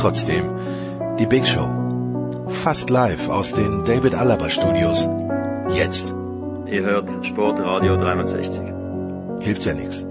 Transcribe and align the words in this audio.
Trotzdem, 0.00 0.44
die 1.18 1.26
Big 1.26 1.46
Show. 1.46 1.68
Fast 2.62 2.88
live 2.88 3.28
aus 3.28 3.52
den 3.52 3.84
David 3.84 4.14
Alaba 4.14 4.48
Studios. 4.48 5.06
Jetzt. 5.74 6.14
Ihr 6.64 6.84
hört 6.84 7.26
Sportradio 7.26 7.98
360. 7.98 8.62
Hilft 9.40 9.66
ja 9.66 9.74
nichts. 9.74 10.06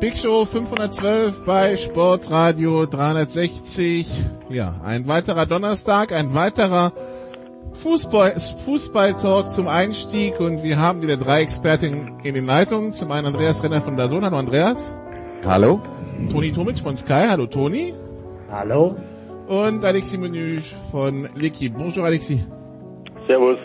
Big 0.00 0.16
Show 0.16 0.46
512 0.46 1.44
bei 1.44 1.76
Sportradio 1.76 2.86
360. 2.86 4.08
Ja, 4.48 4.80
ein 4.86 5.06
weiterer 5.06 5.44
Donnerstag, 5.44 6.12
ein 6.12 6.32
weiterer 6.32 6.92
Fußball, 7.76 8.40
Fußball-Talk 8.40 9.50
zum 9.50 9.68
Einstieg 9.68 10.40
und 10.40 10.62
wir 10.62 10.78
haben 10.78 11.02
wieder 11.02 11.16
drei 11.16 11.42
Expertinnen 11.42 12.20
in 12.24 12.34
den 12.34 12.46
Leitungen. 12.46 12.92
Zum 12.92 13.12
einen 13.12 13.26
Andreas 13.26 13.62
Renner 13.62 13.80
von 13.80 13.96
Dazon. 13.96 14.24
Hallo 14.24 14.38
Andreas. 14.38 14.96
Hallo. 15.44 15.82
Toni 16.30 16.52
Tomic 16.52 16.78
von 16.78 16.96
Sky. 16.96 17.26
Hallo 17.28 17.46
Toni. 17.46 17.94
Hallo. 18.50 18.96
Und 19.46 19.84
Alexis 19.84 20.18
Menüsch 20.18 20.74
von 20.90 21.28
Liki. 21.34 21.68
Bonjour 21.68 22.04
Alexis. 22.04 22.40
Servus. 23.26 23.58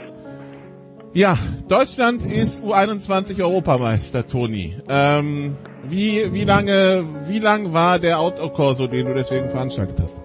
Ja, 1.14 1.38
Deutschland 1.68 2.26
ist 2.26 2.64
U21 2.64 3.42
Europameister, 3.42 4.28
Toni. 4.28 4.78
Ähm, 4.90 5.58
wie, 5.84 6.34
wie 6.34 6.44
lange, 6.44 7.04
wie 7.28 7.40
lang 7.40 7.74
war 7.74 8.00
der 8.00 8.20
Autokorso, 8.20 8.88
den 8.88 9.08
du 9.08 9.14
deswegen 9.14 9.50
veranstaltet 9.50 10.00
hast? 10.02 10.22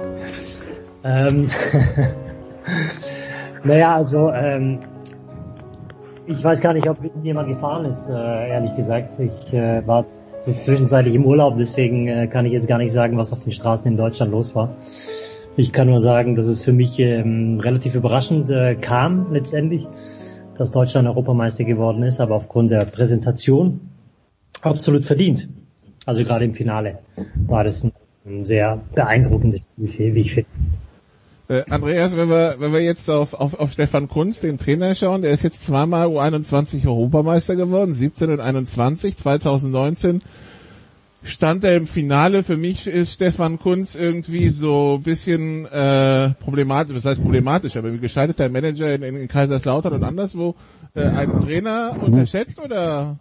ähm, 1.04 1.48
naja, 3.64 3.94
also 3.94 4.30
ähm, 4.30 4.80
ich 6.26 6.42
weiß 6.42 6.60
gar 6.60 6.74
nicht, 6.74 6.88
ob 6.88 6.98
jemand 7.22 7.48
gefahren 7.48 7.86
ist, 7.86 8.08
äh, 8.08 8.48
ehrlich 8.50 8.74
gesagt. 8.74 9.18
Ich 9.18 9.52
äh, 9.52 9.86
war 9.86 10.04
so 10.38 10.52
zwischenzeitlich 10.52 11.14
im 11.14 11.24
Urlaub, 11.24 11.56
deswegen 11.58 12.08
äh, 12.08 12.26
kann 12.26 12.46
ich 12.46 12.52
jetzt 12.52 12.68
gar 12.68 12.78
nicht 12.78 12.92
sagen, 12.92 13.16
was 13.18 13.32
auf 13.32 13.40
den 13.40 13.52
Straßen 13.52 13.86
in 13.86 13.96
Deutschland 13.96 14.32
los 14.32 14.54
war. 14.54 14.76
Ich 15.56 15.72
kann 15.72 15.88
nur 15.88 15.98
sagen, 15.98 16.36
dass 16.36 16.46
es 16.46 16.64
für 16.64 16.72
mich 16.72 16.98
ähm, 17.00 17.60
relativ 17.60 17.94
überraschend 17.94 18.50
äh, 18.50 18.76
kam 18.76 19.32
letztendlich, 19.32 19.86
dass 20.56 20.70
Deutschland 20.70 21.08
Europameister 21.08 21.64
geworden 21.64 22.02
ist, 22.02 22.20
aber 22.20 22.36
aufgrund 22.36 22.70
der 22.70 22.84
Präsentation 22.84 23.80
absolut 24.62 25.04
verdient. 25.04 25.48
Also 26.06 26.24
gerade 26.24 26.44
im 26.44 26.54
Finale 26.54 27.00
war 27.46 27.64
das 27.64 27.84
ein 28.24 28.44
sehr 28.44 28.80
beeindruckendes 28.94 29.68
Spiel, 29.86 30.14
wie 30.14 30.20
ich 30.20 30.34
finde. 30.34 30.50
Äh, 31.50 31.64
Andreas, 31.68 32.16
wenn 32.16 32.28
wir, 32.28 32.56
wenn 32.60 32.72
wir 32.72 32.80
jetzt 32.80 33.10
auf, 33.10 33.34
auf, 33.34 33.58
auf 33.58 33.72
Stefan 33.72 34.06
Kunz, 34.06 34.40
den 34.40 34.56
Trainer 34.56 34.94
schauen, 34.94 35.22
der 35.22 35.32
ist 35.32 35.42
jetzt 35.42 35.66
zweimal 35.66 36.06
U21 36.06 36.86
Europameister 36.86 37.56
geworden, 37.56 37.92
17 37.92 38.30
und 38.30 38.38
21, 38.38 39.16
2019 39.16 40.22
stand 41.24 41.64
er 41.64 41.74
im 41.74 41.88
Finale. 41.88 42.44
Für 42.44 42.56
mich 42.56 42.86
ist 42.86 43.14
Stefan 43.14 43.58
Kunz 43.58 43.96
irgendwie 43.96 44.50
so 44.50 44.98
ein 44.98 45.02
bisschen 45.02 45.66
äh, 45.66 46.34
problematisch, 46.38 46.94
das 46.94 47.06
heißt 47.06 47.20
problematisch, 47.20 47.76
aber 47.76 47.92
wie 47.92 47.98
gescheiterter 47.98 48.48
Manager 48.48 48.94
in, 48.94 49.02
in 49.02 49.26
Kaiserslautern 49.26 49.94
und 49.94 50.04
anderswo 50.04 50.54
äh, 50.94 51.00
als 51.00 51.36
Trainer 51.40 51.96
unterschätzt 52.00 52.60
oder? 52.60 53.18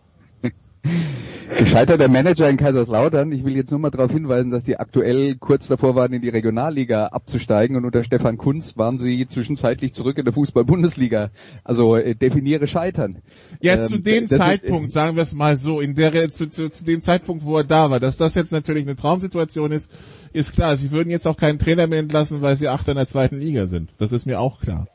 Gescheiterter 1.58 2.08
Manager 2.08 2.48
in 2.48 2.58
Kaiserslautern. 2.58 3.32
Ich 3.32 3.44
will 3.44 3.56
jetzt 3.56 3.72
nur 3.72 3.80
mal 3.80 3.90
darauf 3.90 4.12
hinweisen, 4.12 4.52
dass 4.52 4.64
die 4.64 4.78
aktuell 4.78 5.36
kurz 5.36 5.68
davor 5.68 5.96
waren, 5.96 6.14
in 6.14 6.22
die 6.22 6.30
Regionalliga 6.30 7.08
abzusteigen 7.08 7.76
und 7.76 7.86
unter 7.86 8.04
Stefan 8.04 8.38
Kunz 8.38 8.78
waren 8.78 8.98
sie 8.98 9.28
zwischenzeitlich 9.28 9.94
zurück 9.94 10.18
in 10.18 10.26
der 10.26 10.34
Fußball-Bundesliga. 10.34 11.32
Also 11.64 11.96
äh, 11.96 12.16
definiere 12.16 12.68
Scheitern. 12.68 13.24
Ja, 13.62 13.76
ähm, 13.76 13.84
zu 13.84 13.98
dem 13.98 14.30
Zeitpunkt, 14.30 14.90
ist, 14.90 14.94
sagen 14.94 15.16
wir 15.16 15.24
es 15.24 15.34
mal 15.34 15.58
so, 15.58 15.82
in 15.82 15.96
der 15.96 16.30
zu, 16.30 16.50
zu, 16.50 16.70
zu 16.70 16.86
dem 16.86 17.02
Zeitpunkt, 17.02 17.44
wo 17.44 17.58
er 17.58 17.64
da 17.64 17.90
war, 17.90 18.00
dass 18.00 18.18
das 18.18 18.36
jetzt 18.36 18.52
natürlich 18.52 18.84
eine 18.84 18.96
Traumsituation 18.96 19.72
ist, 19.72 19.92
ist 20.34 20.54
klar. 20.54 20.78
Sie 20.78 20.92
würden 20.92 21.10
jetzt 21.10 21.28
auch 21.28 21.38
keinen 21.38 21.60
Trainer 21.60 21.88
mehr 21.88 22.00
entlassen, 22.00 22.42
weil 22.42 22.56
sie 22.56 22.68
Achter 22.68 22.92
in 22.92 22.98
der 22.98 23.08
zweiten 23.08 23.40
Liga 23.40 23.66
sind. 23.66 23.90
Das 23.98 24.12
ist 24.12 24.26
mir 24.26 24.40
auch 24.40 24.62
klar. 24.62 24.88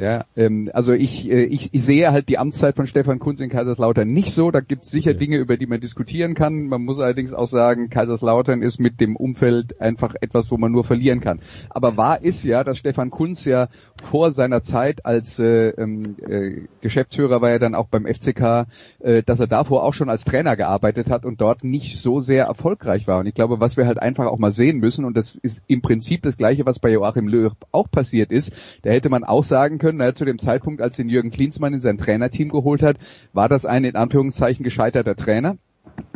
Ja, 0.00 0.24
ähm, 0.36 0.70
also 0.72 0.92
ich, 0.92 1.30
äh, 1.30 1.44
ich, 1.44 1.72
ich 1.72 1.84
sehe 1.84 2.10
halt 2.10 2.28
die 2.28 2.38
Amtszeit 2.38 2.74
von 2.74 2.86
Stefan 2.86 3.20
Kunz 3.20 3.40
in 3.40 3.48
Kaiserslautern 3.48 4.08
nicht 4.08 4.32
so. 4.32 4.50
Da 4.50 4.60
gibt 4.60 4.84
es 4.84 4.90
sicher 4.90 5.12
ja. 5.12 5.18
Dinge, 5.18 5.38
über 5.38 5.56
die 5.56 5.66
man 5.66 5.80
diskutieren 5.80 6.34
kann. 6.34 6.64
Man 6.64 6.82
muss 6.82 6.98
allerdings 6.98 7.32
auch 7.32 7.46
sagen, 7.46 7.90
Kaiserslautern 7.90 8.62
ist 8.62 8.80
mit 8.80 9.00
dem 9.00 9.14
Umfeld 9.14 9.80
einfach 9.80 10.14
etwas, 10.20 10.50
wo 10.50 10.56
man 10.56 10.72
nur 10.72 10.84
verlieren 10.84 11.20
kann. 11.20 11.40
Aber 11.70 11.96
wahr 11.96 12.22
ist 12.22 12.44
ja, 12.44 12.64
dass 12.64 12.78
Stefan 12.78 13.10
Kunz 13.10 13.44
ja 13.44 13.68
vor 14.10 14.32
seiner 14.32 14.62
Zeit 14.62 15.06
als 15.06 15.38
äh, 15.38 15.68
ähm, 15.70 16.16
äh, 16.26 16.62
Geschäftsführer 16.80 17.40
war 17.40 17.50
er 17.50 17.60
dann 17.60 17.76
auch 17.76 17.86
beim 17.86 18.06
FCK, 18.06 18.66
äh, 19.00 19.22
dass 19.22 19.38
er 19.38 19.46
davor 19.46 19.84
auch 19.84 19.94
schon 19.94 20.10
als 20.10 20.24
Trainer 20.24 20.56
gearbeitet 20.56 21.08
hat 21.08 21.24
und 21.24 21.40
dort 21.40 21.62
nicht 21.62 22.00
so 22.00 22.20
sehr 22.20 22.46
erfolgreich 22.46 23.06
war. 23.06 23.20
Und 23.20 23.26
ich 23.26 23.34
glaube, 23.34 23.60
was 23.60 23.76
wir 23.76 23.86
halt 23.86 24.00
einfach 24.00 24.26
auch 24.26 24.38
mal 24.38 24.50
sehen 24.50 24.78
müssen, 24.78 25.04
und 25.04 25.16
das 25.16 25.36
ist 25.36 25.62
im 25.68 25.82
Prinzip 25.82 26.22
das 26.22 26.36
Gleiche, 26.36 26.66
was 26.66 26.80
bei 26.80 26.90
Joachim 26.90 27.28
Löw 27.28 27.52
auch 27.70 27.88
passiert 27.90 28.32
ist, 28.32 28.52
da 28.82 28.90
hätte 28.90 29.08
man 29.08 29.22
auch 29.22 29.44
sagen 29.44 29.78
können, 29.78 29.83
na, 29.92 30.14
zu 30.14 30.24
dem 30.24 30.38
Zeitpunkt, 30.38 30.80
als 30.80 30.96
den 30.96 31.08
Jürgen 31.08 31.30
Klinsmann 31.30 31.74
in 31.74 31.80
sein 31.80 31.98
Trainerteam 31.98 32.48
geholt 32.48 32.82
hat, 32.82 32.96
war 33.32 33.48
das 33.48 33.66
ein 33.66 33.84
in 33.84 33.96
Anführungszeichen 33.96 34.64
gescheiterter 34.64 35.16
Trainer 35.16 35.56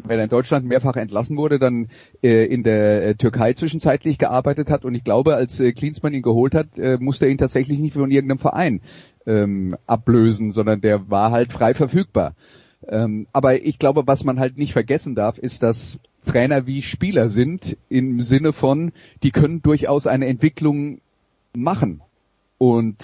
weil 0.04 0.18
er 0.18 0.24
in 0.24 0.30
Deutschland 0.30 0.66
mehrfach 0.66 0.96
entlassen 0.96 1.36
wurde, 1.36 1.58
dann 1.58 1.88
äh, 2.22 2.46
in 2.46 2.62
der 2.62 3.04
äh, 3.04 3.14
Türkei 3.14 3.52
zwischenzeitlich 3.52 4.18
gearbeitet 4.18 4.70
hat. 4.70 4.84
Und 4.84 4.94
ich 4.94 5.04
glaube, 5.04 5.34
als 5.34 5.60
äh, 5.60 5.72
Klinsmann 5.72 6.14
ihn 6.14 6.22
geholt 6.22 6.54
hat, 6.54 6.78
äh, 6.78 6.98
musste 6.98 7.26
er 7.26 7.30
ihn 7.30 7.38
tatsächlich 7.38 7.78
nicht 7.78 7.94
von 7.94 8.10
irgendeinem 8.10 8.38
Verein 8.38 8.80
ähm, 9.26 9.76
ablösen, 9.86 10.52
sondern 10.52 10.80
der 10.80 11.10
war 11.10 11.30
halt 11.30 11.52
frei 11.52 11.74
verfügbar. 11.74 12.34
Ähm, 12.86 13.26
aber 13.32 13.62
ich 13.62 13.78
glaube, 13.78 14.06
was 14.06 14.24
man 14.24 14.38
halt 14.38 14.56
nicht 14.56 14.72
vergessen 14.72 15.14
darf, 15.14 15.38
ist, 15.38 15.62
dass 15.62 15.98
Trainer 16.24 16.66
wie 16.66 16.82
Spieler 16.82 17.28
sind 17.28 17.76
im 17.88 18.22
Sinne 18.22 18.52
von, 18.52 18.92
die 19.22 19.30
können 19.30 19.62
durchaus 19.62 20.06
eine 20.06 20.26
Entwicklung 20.26 21.00
machen. 21.54 22.00
Und 22.56 22.96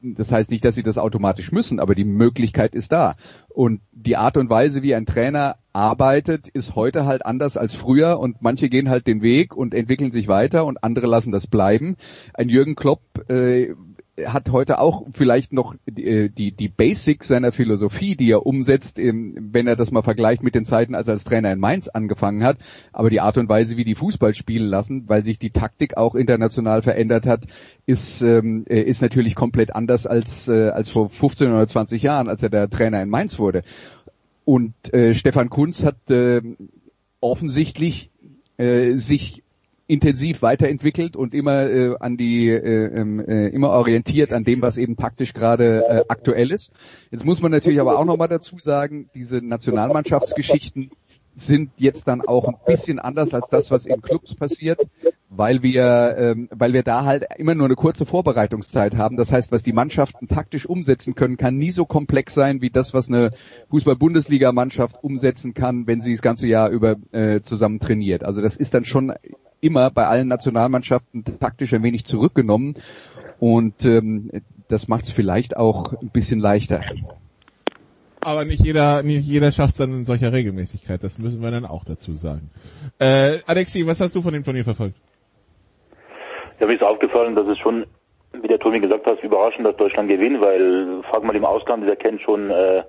das 0.00 0.30
heißt 0.30 0.50
nicht, 0.50 0.64
dass 0.64 0.74
sie 0.74 0.82
das 0.82 0.98
automatisch 0.98 1.52
müssen, 1.52 1.80
aber 1.80 1.94
die 1.94 2.04
Möglichkeit 2.04 2.74
ist 2.74 2.92
da. 2.92 3.16
Und 3.48 3.80
die 3.92 4.16
Art 4.16 4.36
und 4.36 4.48
Weise, 4.48 4.82
wie 4.82 4.94
ein 4.94 5.06
Trainer 5.06 5.56
arbeitet, 5.72 6.48
ist 6.48 6.76
heute 6.76 7.06
halt 7.06 7.26
anders 7.26 7.56
als 7.56 7.74
früher 7.74 8.18
und 8.18 8.40
manche 8.40 8.68
gehen 8.68 8.88
halt 8.88 9.06
den 9.06 9.22
Weg 9.22 9.56
und 9.56 9.74
entwickeln 9.74 10.12
sich 10.12 10.28
weiter 10.28 10.64
und 10.66 10.82
andere 10.82 11.06
lassen 11.06 11.32
das 11.32 11.46
bleiben. 11.46 11.96
Ein 12.34 12.48
Jürgen 12.48 12.76
Klopp 12.76 13.00
äh, 13.28 13.74
hat 14.26 14.50
heute 14.50 14.78
auch 14.78 15.06
vielleicht 15.12 15.52
noch 15.52 15.74
die, 15.86 16.04
äh, 16.04 16.28
die, 16.28 16.52
die 16.52 16.68
Basics 16.68 17.28
seiner 17.28 17.52
Philosophie, 17.52 18.16
die 18.16 18.30
er 18.30 18.46
umsetzt, 18.46 18.98
wenn 18.98 19.66
er 19.66 19.76
das 19.76 19.90
mal 19.90 20.02
vergleicht 20.02 20.42
mit 20.42 20.54
den 20.54 20.64
Zeiten, 20.64 20.94
als 20.94 21.08
er 21.08 21.14
als 21.14 21.24
Trainer 21.24 21.52
in 21.52 21.58
Mainz 21.58 21.88
angefangen 21.88 22.42
hat. 22.42 22.58
Aber 22.92 23.10
die 23.10 23.20
Art 23.20 23.38
und 23.38 23.48
Weise, 23.48 23.76
wie 23.76 23.84
die 23.84 23.94
Fußball 23.94 24.34
spielen 24.34 24.68
lassen, 24.68 25.08
weil 25.08 25.24
sich 25.24 25.38
die 25.38 25.50
Taktik 25.50 25.96
auch 25.96 26.14
international 26.14 26.82
verändert 26.82 27.26
hat, 27.26 27.44
ist, 27.86 28.22
ähm, 28.22 28.64
äh, 28.68 28.80
ist 28.80 29.02
natürlich 29.02 29.34
komplett 29.34 29.74
anders 29.74 30.06
als, 30.06 30.48
äh, 30.48 30.70
als 30.70 30.90
vor 30.90 31.08
15 31.08 31.50
oder 31.52 31.66
20 31.66 32.02
Jahren, 32.02 32.28
als 32.28 32.42
er 32.42 32.50
der 32.50 32.68
Trainer 32.70 33.02
in 33.02 33.08
Mainz 33.08 33.38
wurde. 33.38 33.62
Und 34.44 34.72
äh, 34.94 35.14
Stefan 35.14 35.50
Kunz 35.50 35.84
hat 35.84 36.10
äh, 36.10 36.40
offensichtlich 37.20 38.10
äh, 38.56 38.94
sich 38.96 39.42
intensiv 39.88 40.42
weiterentwickelt 40.42 41.16
und 41.16 41.34
immer 41.34 41.66
äh, 41.66 41.96
an 41.98 42.16
die 42.18 42.48
äh, 42.50 43.00
ähm, 43.00 43.20
äh, 43.20 43.48
immer 43.48 43.70
orientiert 43.70 44.32
an 44.34 44.44
dem, 44.44 44.60
was 44.60 44.76
eben 44.76 44.96
taktisch 44.96 45.32
gerade 45.32 45.82
äh, 45.88 46.04
aktuell 46.08 46.52
ist. 46.52 46.72
Jetzt 47.10 47.24
muss 47.24 47.40
man 47.40 47.50
natürlich 47.50 47.80
aber 47.80 47.98
auch 47.98 48.04
nochmal 48.04 48.28
dazu 48.28 48.58
sagen, 48.58 49.08
diese 49.14 49.38
Nationalmannschaftsgeschichten 49.38 50.90
sind 51.34 51.70
jetzt 51.78 52.06
dann 52.06 52.20
auch 52.20 52.46
ein 52.48 52.56
bisschen 52.66 52.98
anders 52.98 53.32
als 53.32 53.48
das, 53.48 53.70
was 53.70 53.86
in 53.86 54.02
Clubs 54.02 54.34
passiert, 54.34 54.78
weil 55.30 55.62
wir, 55.62 56.16
ähm, 56.18 56.48
weil 56.50 56.72
wir 56.72 56.82
da 56.82 57.04
halt 57.04 57.24
immer 57.36 57.54
nur 57.54 57.66
eine 57.66 57.74
kurze 57.74 58.06
Vorbereitungszeit 58.06 58.96
haben. 58.96 59.16
Das 59.16 59.30
heißt, 59.30 59.52
was 59.52 59.62
die 59.62 59.72
Mannschaften 59.72 60.26
taktisch 60.26 60.66
umsetzen 60.66 61.14
können, 61.14 61.36
kann 61.36 61.56
nie 61.56 61.70
so 61.70 61.84
komplex 61.84 62.34
sein 62.34 62.62
wie 62.62 62.70
das, 62.70 62.94
was 62.94 63.08
eine 63.08 63.32
Fußball-Bundesliga-Mannschaft 63.70 65.02
umsetzen 65.02 65.54
kann, 65.54 65.86
wenn 65.86 66.00
sie 66.00 66.12
das 66.12 66.22
ganze 66.22 66.46
Jahr 66.46 66.70
über 66.70 66.96
äh, 67.12 67.42
zusammen 67.42 67.78
trainiert. 67.78 68.24
Also 68.24 68.40
das 68.40 68.56
ist 68.56 68.72
dann 68.74 68.84
schon 68.84 69.12
immer 69.60 69.90
bei 69.90 70.06
allen 70.06 70.28
Nationalmannschaften 70.28 71.24
taktisch 71.40 71.74
ein 71.74 71.82
wenig 71.82 72.04
zurückgenommen 72.04 72.76
und 73.38 73.84
ähm, 73.84 74.30
das 74.68 74.88
macht 74.88 75.04
es 75.04 75.10
vielleicht 75.10 75.56
auch 75.56 75.92
ein 76.00 76.10
bisschen 76.10 76.40
leichter. 76.40 76.82
Aber 78.20 78.44
nicht 78.44 78.64
jeder, 78.64 79.02
nicht 79.02 79.26
jeder 79.26 79.52
schafft 79.52 79.72
es 79.72 79.78
dann 79.78 79.90
in 79.90 80.04
solcher 80.04 80.32
Regelmäßigkeit. 80.32 81.02
Das 81.02 81.18
müssen 81.18 81.40
wir 81.40 81.50
dann 81.50 81.64
auch 81.64 81.84
dazu 81.84 82.14
sagen. 82.16 82.50
Äh, 82.98 83.38
Alexi, 83.46 83.86
was 83.86 84.00
hast 84.00 84.14
du 84.16 84.22
von 84.22 84.32
dem 84.32 84.42
Turnier 84.44 84.64
verfolgt? 84.64 84.96
Ja, 86.60 86.66
mir 86.66 86.74
ist 86.74 86.82
aufgefallen, 86.82 87.36
dass 87.36 87.46
es 87.46 87.58
schon, 87.58 87.86
wie 88.32 88.48
der 88.48 88.58
Tommy 88.58 88.80
gesagt 88.80 89.06
hat, 89.06 89.22
überraschend, 89.22 89.66
dass 89.66 89.76
Deutschland 89.76 90.08
gewinnt, 90.08 90.40
weil 90.40 91.02
frag 91.08 91.22
mal 91.22 91.36
im 91.36 91.44
Ausland, 91.44 91.86
wer 91.86 91.96
kennt 91.96 92.20
schon 92.20 92.50
äh, 92.50 92.82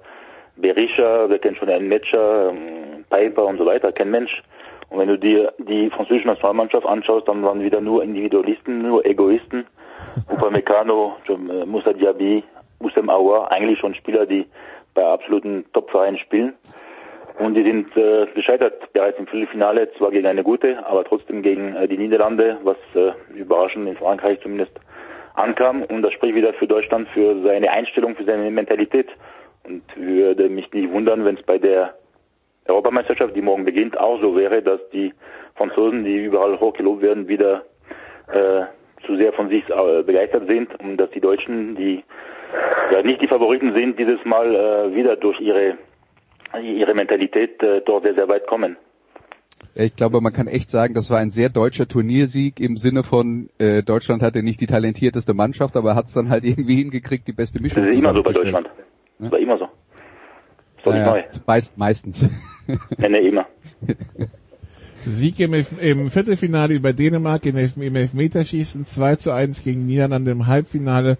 Berisha, 0.56 1.26
wer 1.28 1.40
kennt 1.40 1.58
schon 1.58 1.70
einen 1.70 1.88
Matcher, 1.88 2.50
ähm, 2.50 3.06
Piper 3.10 3.46
und 3.46 3.58
so 3.58 3.66
weiter, 3.66 3.92
kein 3.92 4.10
Mensch. 4.10 4.42
Und 4.90 5.00
wenn 5.00 5.08
du 5.08 5.20
dir 5.20 5.54
die 5.60 5.90
französische 5.92 6.28
Nationalmannschaft 6.28 6.86
anschaust, 6.86 7.28
dann 7.28 7.44
waren 7.44 7.62
wieder 7.62 7.80
nur 7.80 8.04
Individualisten, 8.04 8.82
nur 8.82 9.06
Egoisten. 9.06 9.66
Upamecano, 10.30 11.18
äh, 11.28 11.66
Moussa 11.66 11.94
Diaby, 11.94 12.44
Oussem 12.80 13.10
Aouar, 13.10 13.52
eigentlich 13.52 13.80
schon 13.80 13.94
Spieler, 13.94 14.26
die 14.26 14.48
bei 14.96 15.06
absoluten 15.06 15.66
Top-Vereinen 15.74 16.18
spielen. 16.18 16.54
Und 17.40 17.54
die 17.54 17.64
sind 17.64 17.96
äh, 17.96 18.28
gescheitert 18.36 18.92
bereits 18.92 19.18
im 19.18 19.26
Viertelfinale, 19.26 19.90
zwar 19.94 20.12
gegen 20.12 20.28
eine 20.28 20.44
gute, 20.44 20.86
aber 20.86 21.06
trotzdem 21.06 21.42
gegen 21.42 21.74
äh, 21.74 21.88
die 21.88 21.98
Niederlande, 21.98 22.58
was 22.64 22.76
äh, 22.96 23.14
überraschend 23.34 23.88
in 23.88 23.96
Frankreich 23.96 24.42
zumindest 24.42 24.74
ankam. 25.36 25.84
Und 25.84 26.02
das 26.02 26.12
spricht 26.12 26.36
wieder 26.36 26.54
für 26.54 26.68
Deutschland, 26.68 27.08
für 27.14 27.42
seine 27.44 27.72
Einstellung, 27.72 28.18
für 28.18 28.26
seine 28.26 28.52
Mentalität. 28.52 29.08
Und 29.64 29.84
würde 29.96 30.50
mich 30.50 30.70
nicht 30.74 30.92
wundern, 30.92 31.24
wenn 31.24 31.36
es 31.36 31.44
bei 31.44 31.58
der 31.58 31.94
Europameisterschaft, 32.68 33.34
die 33.36 33.42
morgen 33.42 33.64
beginnt, 33.64 33.98
auch 33.98 34.20
so 34.20 34.36
wäre, 34.36 34.62
dass 34.62 34.82
die 34.92 35.14
Franzosen, 35.56 36.04
die 36.04 36.26
überall 36.26 36.60
hochgelobt 36.60 37.02
werden, 37.02 37.30
wieder 37.30 37.64
äh, 38.34 38.64
zu 39.06 39.16
sehr 39.16 39.32
von 39.32 39.48
sich 39.48 39.64
äh, 39.70 40.04
begeistert 40.04 40.48
sind 40.48 40.78
und 40.82 40.98
dass 40.98 41.10
die 41.12 41.22
Deutschen, 41.22 41.76
die 41.76 42.04
ja 42.92 43.02
nicht 43.02 43.22
die 43.22 43.28
Favoriten 43.28 43.74
sind, 43.74 43.98
dieses 43.98 44.24
Mal 44.26 44.54
äh, 44.54 44.94
wieder 44.94 45.16
durch 45.16 45.40
ihre 45.40 45.78
ihre 46.58 46.94
Mentalität 46.94 47.62
äh, 47.62 47.82
dort 47.86 48.04
sehr, 48.04 48.16
sehr 48.16 48.28
weit 48.28 48.48
kommen. 48.48 48.78
Ich 49.76 49.96
glaube, 49.96 50.22
man 50.22 50.34
kann 50.34 50.48
echt 50.48 50.70
sagen, 50.70 50.94
das 50.94 51.10
war 51.10 51.20
ein 51.20 51.32
sehr 51.32 51.50
deutscher 51.50 51.88
Turniersieg 51.88 52.60
im 52.60 52.78
Sinne 52.78 53.04
von 53.04 53.50
äh, 53.60 53.84
Deutschland 53.84 54.22
hatte 54.22 54.42
nicht 54.42 54.60
die 54.62 54.68
talentierteste 54.68 55.34
Mannschaft, 55.34 55.76
aber 55.76 55.96
hat 55.96 56.06
es 56.06 56.14
dann 56.14 56.30
halt 56.30 56.44
irgendwie 56.46 56.78
hingekriegt, 56.78 57.28
die 57.28 57.34
beste 57.34 57.62
Mischung. 57.62 57.84
Das 57.84 57.94
ist 57.94 58.00
immer 58.00 58.14
so 58.14 58.24
bei 58.24 58.34
Deutschland. 58.34 58.70
Das 59.20 59.32
war 59.32 59.40
immer 59.40 59.58
so. 59.58 59.66
Das 59.66 60.78
ist 60.78 60.86
doch 60.86 60.94
naja, 60.94 61.16
nicht 61.16 61.34
neu. 61.34 61.42
Meist, 61.46 61.78
meistens. 61.78 62.26
nee, 62.98 63.10
nee, 63.10 63.28
immer. 63.28 63.46
Sieg 65.06 65.40
im, 65.40 65.54
im, 65.54 66.10
Viertelfinale 66.10 66.74
über 66.74 66.94
Dänemark 66.94 67.46
im, 67.46 67.56
im 67.58 67.96
Elfmeterschießen 67.96 68.86
2 68.86 69.16
zu 69.16 69.32
1 69.32 69.64
gegen 69.64 69.86
Niederlande 69.86 70.32
im 70.32 70.48
Halbfinale 70.48 71.18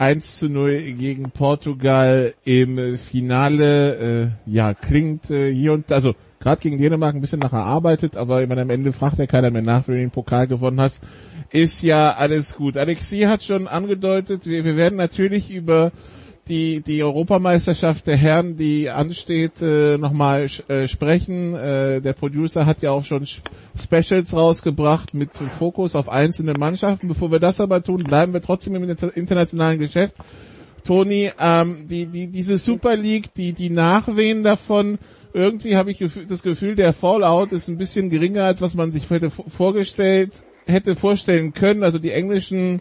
1 0.00 0.38
zu 0.38 0.48
0 0.48 0.94
gegen 0.94 1.30
Portugal 1.30 2.32
im 2.44 2.96
Finale. 2.96 4.32
Äh, 4.46 4.50
ja, 4.50 4.72
klingt 4.72 5.30
äh, 5.30 5.52
hier 5.52 5.74
und 5.74 5.92
also 5.92 6.14
gerade 6.40 6.62
gegen 6.62 6.78
Dänemark 6.78 7.14
ein 7.14 7.20
bisschen 7.20 7.40
nachher 7.40 7.66
arbeitet, 7.66 8.16
aber 8.16 8.48
wenn 8.48 8.58
am 8.58 8.70
Ende 8.70 8.94
fragt 8.94 9.18
ja 9.18 9.26
keiner 9.26 9.50
mehr 9.50 9.60
nach, 9.60 9.86
wenn 9.86 9.96
du 9.96 10.00
den 10.00 10.10
Pokal 10.10 10.46
gewonnen 10.46 10.80
hast, 10.80 11.02
ist 11.50 11.82
ja 11.82 12.14
alles 12.16 12.56
gut. 12.56 12.78
Alexi 12.78 13.20
hat 13.20 13.42
schon 13.42 13.68
angedeutet, 13.68 14.46
wir, 14.46 14.64
wir 14.64 14.78
werden 14.78 14.96
natürlich 14.96 15.50
über 15.50 15.92
die, 16.50 16.82
die 16.82 17.02
Europameisterschaft 17.02 18.06
der 18.08 18.16
Herren, 18.16 18.56
die 18.56 18.90
ansteht, 18.90 19.62
äh, 19.62 19.96
nochmal 19.96 20.48
äh, 20.68 20.88
sprechen. 20.88 21.54
Äh, 21.54 22.00
der 22.00 22.12
Producer 22.12 22.66
hat 22.66 22.82
ja 22.82 22.90
auch 22.90 23.04
schon 23.04 23.24
Specials 23.76 24.34
rausgebracht 24.34 25.14
mit 25.14 25.30
Fokus 25.36 25.94
auf 25.94 26.08
einzelne 26.08 26.54
Mannschaften. 26.54 27.06
Bevor 27.06 27.30
wir 27.30 27.38
das 27.38 27.60
aber 27.60 27.82
tun, 27.82 28.02
bleiben 28.02 28.32
wir 28.32 28.42
trotzdem 28.42 28.74
im 28.74 28.84
internationalen 29.14 29.78
Geschäft. 29.78 30.16
Toni, 30.84 31.30
ähm, 31.38 31.86
die, 31.86 32.06
die, 32.06 32.26
diese 32.26 32.58
Super 32.58 32.96
League, 32.96 33.32
die, 33.34 33.52
die 33.52 33.70
Nachwehen 33.70 34.42
davon, 34.42 34.98
irgendwie 35.32 35.76
habe 35.76 35.92
ich 35.92 36.04
das 36.28 36.42
Gefühl, 36.42 36.74
der 36.74 36.92
Fallout 36.92 37.52
ist 37.52 37.68
ein 37.68 37.78
bisschen 37.78 38.10
geringer, 38.10 38.44
als 38.44 38.60
was 38.60 38.74
man 38.74 38.90
sich 38.90 39.08
hätte 39.08 39.30
vorgestellt, 39.30 40.32
hätte 40.66 40.96
vorstellen 40.96 41.54
können. 41.54 41.84
Also 41.84 42.00
die 42.00 42.10
englischen 42.10 42.80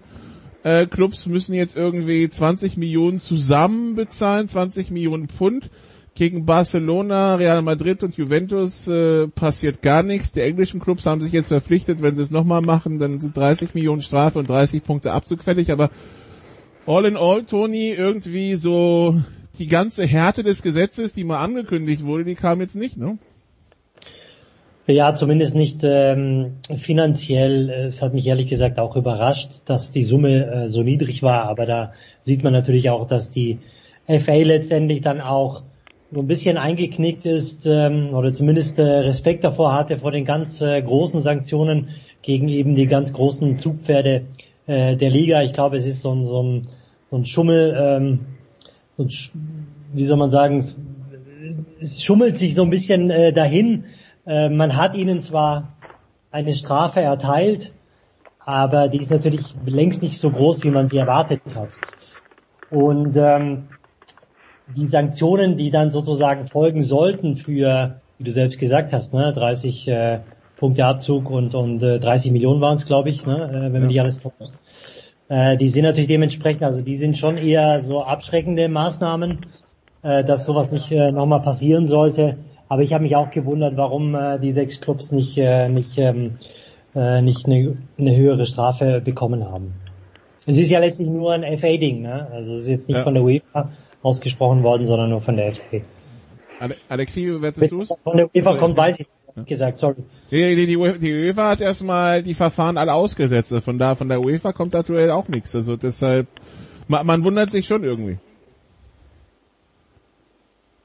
äh, 0.64 0.86
Clubs 0.86 1.26
müssen 1.26 1.54
jetzt 1.54 1.76
irgendwie 1.76 2.30
20 2.30 2.78
Millionen 2.78 3.20
zusammen 3.20 3.96
bezahlen, 3.96 4.48
20 4.48 4.92
Millionen 4.92 5.28
Pfund. 5.28 5.70
Gegen 6.16 6.46
Barcelona, 6.46 7.36
Real 7.36 7.62
Madrid 7.62 8.04
und 8.04 8.18
Juventus 8.18 8.88
äh, 8.88 9.28
passiert 9.28 9.82
gar 9.82 10.04
nichts. 10.04 10.34
Die 10.34 10.42
englischen 10.42 10.82
Clubs 10.82 11.06
haben 11.06 11.22
sich 11.22 11.32
jetzt 11.32 11.48
verpflichtet, 11.48 12.02
wenn 12.02 12.16
sie 12.16 12.24
es 12.24 12.32
nochmal 12.32 12.62
machen, 12.62 13.00
dann 13.00 13.22
sind 13.22 13.38
30 13.38 13.74
Millionen 13.74 14.02
Strafe 14.02 14.40
und 14.40 14.50
30 14.50 14.84
Punkte 14.84 15.14
abzugfällig. 15.14 15.72
Aber 15.72 15.92
all 16.86 17.06
in 17.06 17.16
all, 17.16 17.44
Toni, 17.44 17.92
irgendwie 17.92 18.56
so 18.56 19.22
die 19.60 19.68
ganze 19.68 20.06
Härte 20.06 20.44
des 20.44 20.62
Gesetzes, 20.62 21.14
die 21.14 21.24
mal 21.24 21.42
angekündigt 21.42 22.04
wurde, 22.04 22.26
die 22.26 22.36
kam 22.36 22.60
jetzt 22.60 22.76
nicht, 22.76 22.98
ne? 22.98 23.18
Ja, 24.90 25.14
zumindest 25.14 25.54
nicht 25.54 25.82
ähm, 25.84 26.54
finanziell. 26.76 27.70
Es 27.70 28.02
hat 28.02 28.16
mich 28.16 28.26
ehrlich 28.26 28.48
gesagt 28.48 28.80
auch 28.80 28.96
überrascht, 28.96 29.52
dass 29.66 29.92
die 29.92 30.02
Summe 30.02 30.46
äh, 30.46 30.68
so 30.68 30.82
niedrig 30.82 31.22
war. 31.22 31.44
Aber 31.44 31.68
da 31.68 31.94
sieht 32.24 32.44
man 32.44 32.54
natürlich 32.54 32.90
auch, 32.90 33.06
dass 33.06 33.30
die 33.30 33.60
FA 34.08 34.34
letztendlich 34.38 35.02
dann 35.02 35.22
auch 35.22 35.62
so 36.10 36.22
ein 36.22 36.26
bisschen 36.26 36.58
eingeknickt 36.58 37.28
ist 37.28 37.68
ähm, 37.68 38.16
oder 38.16 38.34
zumindest 38.34 38.80
äh, 38.80 38.82
Respekt 38.82 39.44
davor 39.44 39.76
hatte 39.76 40.00
vor 40.00 40.12
den 40.12 40.26
ganz 40.26 40.60
äh, 40.60 40.82
großen 40.82 41.22
Sanktionen 41.22 41.90
gegen 42.24 42.48
eben 42.48 42.74
die 42.74 42.88
ganz 42.88 43.14
großen 43.14 43.60
Zugpferde 43.60 44.24
äh, 44.66 44.96
der 44.96 45.12
Liga. 45.12 45.44
Ich 45.44 45.54
glaube, 45.54 45.78
es 45.78 45.86
ist 45.86 46.02
so 46.02 46.16
ein, 46.16 46.26
so 46.26 46.42
ein, 46.42 46.68
so 47.06 47.16
ein 47.16 47.28
Schummel, 47.28 47.78
ähm, 47.80 48.20
so 48.98 49.04
ein, 49.04 49.10
wie 49.94 50.04
soll 50.04 50.18
man 50.18 50.32
sagen, 50.32 50.58
es, 50.58 50.76
es 51.80 52.04
schummelt 52.04 52.40
sich 52.40 52.56
so 52.56 52.64
ein 52.64 52.72
bisschen 52.72 53.12
äh, 53.12 53.32
dahin 53.32 53.84
äh, 54.30 54.50
man 54.50 54.78
hat 54.78 54.96
ihnen 54.96 55.22
zwar 55.22 55.74
eine 56.32 56.54
Strafe 56.54 57.02
erteilt, 57.02 57.74
aber 58.46 58.88
die 58.88 59.00
ist 59.00 59.12
natürlich 59.12 59.56
längst 59.66 60.02
nicht 60.04 60.20
so 60.20 60.30
groß, 60.30 60.64
wie 60.64 60.70
man 60.70 60.88
sie 60.88 61.00
erwartet 61.00 61.42
hat. 61.56 61.78
Und 62.70 63.18
ähm, 63.18 63.70
die 64.76 64.86
Sanktionen, 64.86 65.58
die 65.58 65.72
dann 65.72 65.90
sozusagen 65.90 66.46
folgen 66.46 66.84
sollten 66.84 67.36
für, 67.36 68.02
wie 68.20 68.24
du 68.24 68.32
selbst 68.32 68.60
gesagt 68.60 68.94
hast, 68.94 69.14
ne, 69.14 69.34
30 69.34 69.88
äh, 69.88 70.20
Punkte 70.58 70.86
Abzug 70.86 71.30
und, 71.30 71.56
und 71.56 71.82
äh, 71.82 72.00
30 72.00 72.32
Millionen 72.32 72.62
waren 72.62 72.76
es, 72.76 72.86
glaube 72.86 73.10
ich, 73.10 73.26
ne, 73.26 73.50
äh, 73.50 73.54
wenn 73.54 73.74
ja. 73.74 73.80
man 73.80 73.88
nicht 73.88 74.00
alles 74.00 74.20
täuscht. 74.20 74.54
Äh, 75.28 75.58
die 75.58 75.70
sind 75.70 75.84
natürlich 75.84 76.08
dementsprechend, 76.08 76.64
also 76.64 76.82
die 76.82 76.96
sind 76.96 77.18
schon 77.18 77.38
eher 77.38 77.82
so 77.82 78.04
abschreckende 78.04 78.70
Maßnahmen, 78.70 79.48
äh, 80.04 80.24
dass 80.24 80.46
sowas 80.46 80.72
nicht 80.72 80.92
äh, 80.92 81.12
nochmal 81.12 81.42
passieren 81.42 81.88
sollte. 81.88 82.38
Aber 82.70 82.84
ich 82.84 82.94
habe 82.94 83.04
mich 83.04 83.16
auch 83.16 83.32
gewundert, 83.32 83.76
warum 83.78 84.14
äh, 84.16 84.40
die 84.40 84.52
sechs 84.52 84.80
Clubs 84.80 85.12
nicht, 85.12 85.38
äh, 85.38 85.68
nicht, 85.68 85.98
ähm, 85.98 86.36
äh, 86.96 87.22
nicht 87.22 87.48
eine, 87.48 87.78
eine 87.98 88.16
höhere 88.16 88.46
Strafe 88.46 89.02
bekommen 89.02 89.44
haben. 89.44 89.74
Es 90.46 90.58
ist 90.58 90.70
ja 90.70 90.80
letztlich 90.80 91.10
nur 91.10 91.34
ein 91.34 91.58
FA-Ding, 91.58 92.02
ne? 92.02 92.28
Also 92.32 92.56
es 92.56 92.64
ist 92.64 92.68
jetzt 92.70 92.88
nicht 92.88 92.98
ja. 92.98 93.04
von 93.04 93.16
der 93.16 93.24
UEFA 93.24 93.72
ausgesprochen 94.04 94.64
worden, 94.64 94.86
sondern 94.86 95.10
nur 95.10 95.22
von 95.22 95.36
der 95.36 95.54
FA. 95.54 95.82
Alexi, 96.90 97.28
wie 97.28 97.32
bewertest 97.32 97.72
du 97.72 97.82
es? 97.82 97.94
Von 98.04 98.18
der 98.18 98.34
UEFA 98.34 98.56
kommt, 98.56 98.78
weiß 98.78 99.00
ich 99.00 99.08
nicht 99.36 99.48
gesagt, 99.48 99.80
sorry. 99.80 100.04
Die, 100.32 100.56
die, 100.56 100.66
die, 100.68 100.78
UEFA 100.78 101.50
hat 101.50 101.62
erstmal 101.62 102.22
die 102.24 102.34
Verfahren 102.34 102.78
alle 102.78 102.94
ausgesetzt. 102.94 103.54
Von 103.64 103.80
da, 103.80 103.96
von 103.96 104.10
der 104.10 104.22
UEFA 104.22 104.54
kommt 104.54 104.76
aktuell 104.76 105.12
auch 105.12 105.28
nichts. 105.28 105.56
Also 105.56 105.76
deshalb, 105.76 106.28
man, 106.88 107.06
man 107.06 107.24
wundert 107.24 107.52
sich 107.52 107.66
schon 107.66 107.84
irgendwie. 107.84 108.18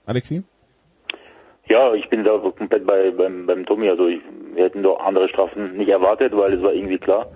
Alexi? 0.06 0.44
Ja, 1.68 1.94
ich 1.94 2.08
bin 2.10 2.24
da 2.24 2.38
komplett 2.38 2.86
bei 2.86 3.10
beim, 3.10 3.46
beim 3.46 3.64
Tommy. 3.64 3.88
Also 3.88 4.06
ich, 4.06 4.20
wir 4.54 4.64
hätten 4.64 4.82
doch 4.82 5.00
andere 5.00 5.28
Strafen 5.28 5.76
nicht 5.76 5.88
erwartet, 5.88 6.36
weil 6.36 6.52
es 6.52 6.62
war 6.62 6.72
irgendwie 6.72 6.98
klar. 6.98 7.26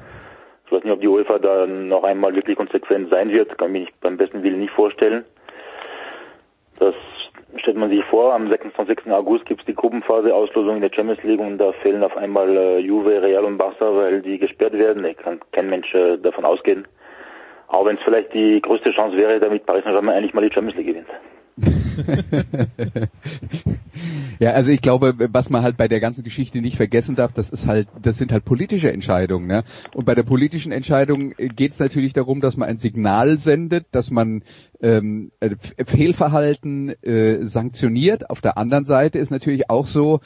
Ich 0.67 0.73
weiß 0.73 0.85
nicht, 0.85 0.93
ob 0.93 1.01
die 1.01 1.09
UEFA 1.09 1.39
da 1.39 1.67
noch 1.67 2.05
einmal 2.05 2.35
wirklich 2.35 2.57
konsequent 2.57 3.09
sein 3.09 3.31
wird. 3.31 3.57
Kann 3.57 3.73
mich 3.73 3.89
beim 4.03 4.19
besten 4.19 4.43
Willen 4.43 4.61
nicht 4.61 4.75
vorstellen. 4.75 5.25
Das 6.79 6.95
stellt 7.57 7.79
man 7.79 7.89
sich 7.89 8.05
vor. 8.05 8.35
Am 8.35 8.49
26. 8.49 9.11
August 9.11 9.47
gibt 9.47 9.61
es 9.61 9.67
die 9.67 9.75
Gruppenphase 9.75 10.35
Auslosung 10.35 10.77
in 10.77 10.83
der 10.83 10.93
Champions 10.95 11.23
League 11.23 11.41
und 11.41 11.57
da 11.57 11.73
fehlen 11.73 12.05
auf 12.05 12.17
einmal 12.17 12.55
äh, 12.55 12.79
Juve, 12.81 13.23
Real 13.23 13.47
und 13.47 13.57
Barca, 13.57 13.97
weil 13.97 14.21
die 14.21 14.39
gesperrt 14.39 14.75
werden. 14.75 15.07
Ich 15.07 15.17
kann 15.17 15.41
kein 15.53 15.71
Mensch 15.71 15.95
äh, 15.95 16.19
davon 16.19 16.45
ausgehen. 16.45 16.87
Auch 17.69 17.87
wenn 17.87 17.97
es 17.97 18.03
vielleicht 18.03 18.35
die 18.35 18.61
größte 18.61 18.93
Chance 18.93 19.17
wäre, 19.17 19.41
damit 19.41 19.65
Paris 19.65 19.85
Saint-Germain 19.85 20.17
endlich 20.17 20.35
mal 20.35 20.47
die 20.47 20.53
Champions 20.53 20.77
League 20.77 20.87
gewinnt. 20.87 21.09
Ja, 24.41 24.53
also 24.53 24.71
ich 24.71 24.81
glaube, 24.81 25.15
was 25.33 25.51
man 25.51 25.63
halt 25.63 25.77
bei 25.77 25.89
der 25.89 25.99
ganzen 25.99 26.23
Geschichte 26.23 26.61
nicht 26.61 26.77
vergessen 26.77 27.17
darf, 27.17 27.33
das 27.33 27.51
ist 27.51 27.67
halt, 27.67 27.89
das 28.01 28.19
sind 28.19 28.31
halt 28.31 28.45
politische 28.45 28.93
Entscheidungen. 28.93 29.49
Ne? 29.49 29.65
Und 29.95 30.05
bei 30.05 30.15
der 30.15 30.23
politischen 30.23 30.71
Entscheidung 30.71 31.35
geht 31.37 31.73
es 31.73 31.81
natürlich 31.81 32.13
darum, 32.13 32.41
dass 32.41 32.57
man 32.57 32.69
ein 32.69 32.79
Signal 32.79 33.39
sendet, 33.39 33.87
dass 33.91 34.13
man 34.13 34.45
ähm, 34.81 35.33
äh, 35.41 35.57
Fehlverhalten 35.85 36.91
äh, 37.03 37.45
sanktioniert. 37.45 38.31
Auf 38.31 38.41
der 38.41 38.59
anderen 38.59 38.85
Seite 38.85 39.19
ist 39.19 39.31
natürlich 39.31 39.71
auch 39.71 39.87
so, 39.87 40.21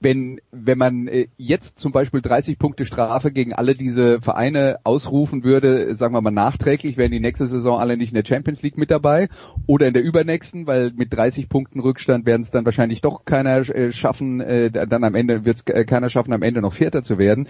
wenn, 0.00 0.40
wenn 0.50 0.78
man 0.78 1.08
äh, 1.08 1.28
jetzt 1.36 1.78
zum 1.78 1.92
Beispiel 1.92 2.20
30 2.20 2.58
Punkte 2.58 2.84
Strafe 2.84 3.32
gegen 3.32 3.52
alle 3.52 3.74
diese 3.74 4.20
Vereine 4.20 4.78
ausrufen 4.84 5.44
würde, 5.44 5.94
sagen 5.94 6.14
wir 6.14 6.20
mal 6.20 6.30
nachträglich, 6.30 6.96
wären 6.96 7.12
die 7.12 7.20
nächste 7.20 7.46
Saison 7.46 7.78
alle 7.78 7.96
nicht 7.96 8.10
in 8.10 8.22
der 8.22 8.26
Champions 8.26 8.62
League 8.62 8.76
mit 8.76 8.90
dabei 8.90 9.28
oder 9.66 9.86
in 9.86 9.94
der 9.94 10.02
übernächsten, 10.02 10.66
weil 10.66 10.92
mit 10.94 11.12
30 11.12 11.48
Punkten 11.48 11.80
Rückstand 11.80 12.26
werden 12.26 12.42
es 12.42 12.50
dann 12.50 12.64
wahrscheinlich 12.64 13.00
doch 13.00 13.24
keiner 13.24 13.68
äh, 13.68 13.92
schaffen, 13.92 14.40
äh, 14.40 14.70
dann 14.70 15.04
am 15.04 15.14
Ende 15.14 15.44
wird 15.44 15.62
es 15.64 15.86
keiner 15.86 16.10
schaffen, 16.10 16.32
am 16.32 16.42
Ende 16.42 16.60
noch 16.60 16.74
Vierter 16.74 17.02
zu 17.02 17.18
werden. 17.18 17.48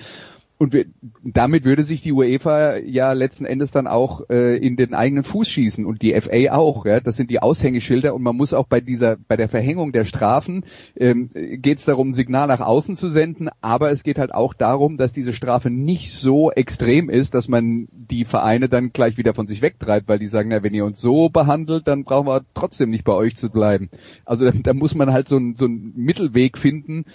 Und 0.56 0.72
wir, 0.72 0.86
damit 1.24 1.64
würde 1.64 1.82
sich 1.82 2.00
die 2.00 2.12
UEFA 2.12 2.76
ja 2.76 3.12
letzten 3.12 3.44
Endes 3.44 3.72
dann 3.72 3.88
auch 3.88 4.30
äh, 4.30 4.56
in 4.56 4.76
den 4.76 4.94
eigenen 4.94 5.24
Fuß 5.24 5.48
schießen 5.48 5.84
und 5.84 6.00
die 6.00 6.14
FA 6.20 6.52
auch. 6.52 6.86
Ja? 6.86 7.00
Das 7.00 7.16
sind 7.16 7.28
die 7.30 7.40
Aushängeschilder 7.42 8.14
und 8.14 8.22
man 8.22 8.36
muss 8.36 8.54
auch 8.54 8.68
bei 8.68 8.80
dieser, 8.80 9.16
bei 9.16 9.36
der 9.36 9.48
Verhängung 9.48 9.90
der 9.90 10.04
Strafen 10.04 10.64
ähm, 10.96 11.30
geht 11.34 11.78
es 11.78 11.86
darum, 11.86 12.12
Signal 12.12 12.46
nach 12.46 12.60
außen 12.60 12.94
zu 12.94 13.08
senden, 13.08 13.48
aber 13.62 13.90
es 13.90 14.04
geht 14.04 14.16
halt 14.16 14.32
auch 14.32 14.54
darum, 14.54 14.96
dass 14.96 15.12
diese 15.12 15.32
Strafe 15.32 15.70
nicht 15.70 16.12
so 16.12 16.52
extrem 16.52 17.10
ist, 17.10 17.34
dass 17.34 17.48
man 17.48 17.88
die 17.90 18.24
Vereine 18.24 18.68
dann 18.68 18.92
gleich 18.92 19.18
wieder 19.18 19.34
von 19.34 19.48
sich 19.48 19.60
wegtreibt, 19.60 20.06
weil 20.06 20.20
die 20.20 20.28
sagen, 20.28 20.50
na, 20.50 20.62
wenn 20.62 20.74
ihr 20.74 20.84
uns 20.84 21.00
so 21.00 21.30
behandelt, 21.30 21.88
dann 21.88 22.04
brauchen 22.04 22.28
wir 22.28 22.44
trotzdem 22.54 22.90
nicht 22.90 23.02
bei 23.02 23.12
euch 23.12 23.36
zu 23.36 23.50
bleiben. 23.50 23.90
Also 24.24 24.44
da, 24.44 24.52
da 24.52 24.72
muss 24.72 24.94
man 24.94 25.12
halt 25.12 25.26
so, 25.26 25.36
ein, 25.36 25.56
so 25.56 25.64
einen 25.64 25.94
Mittelweg 25.96 26.58
finden 26.58 27.06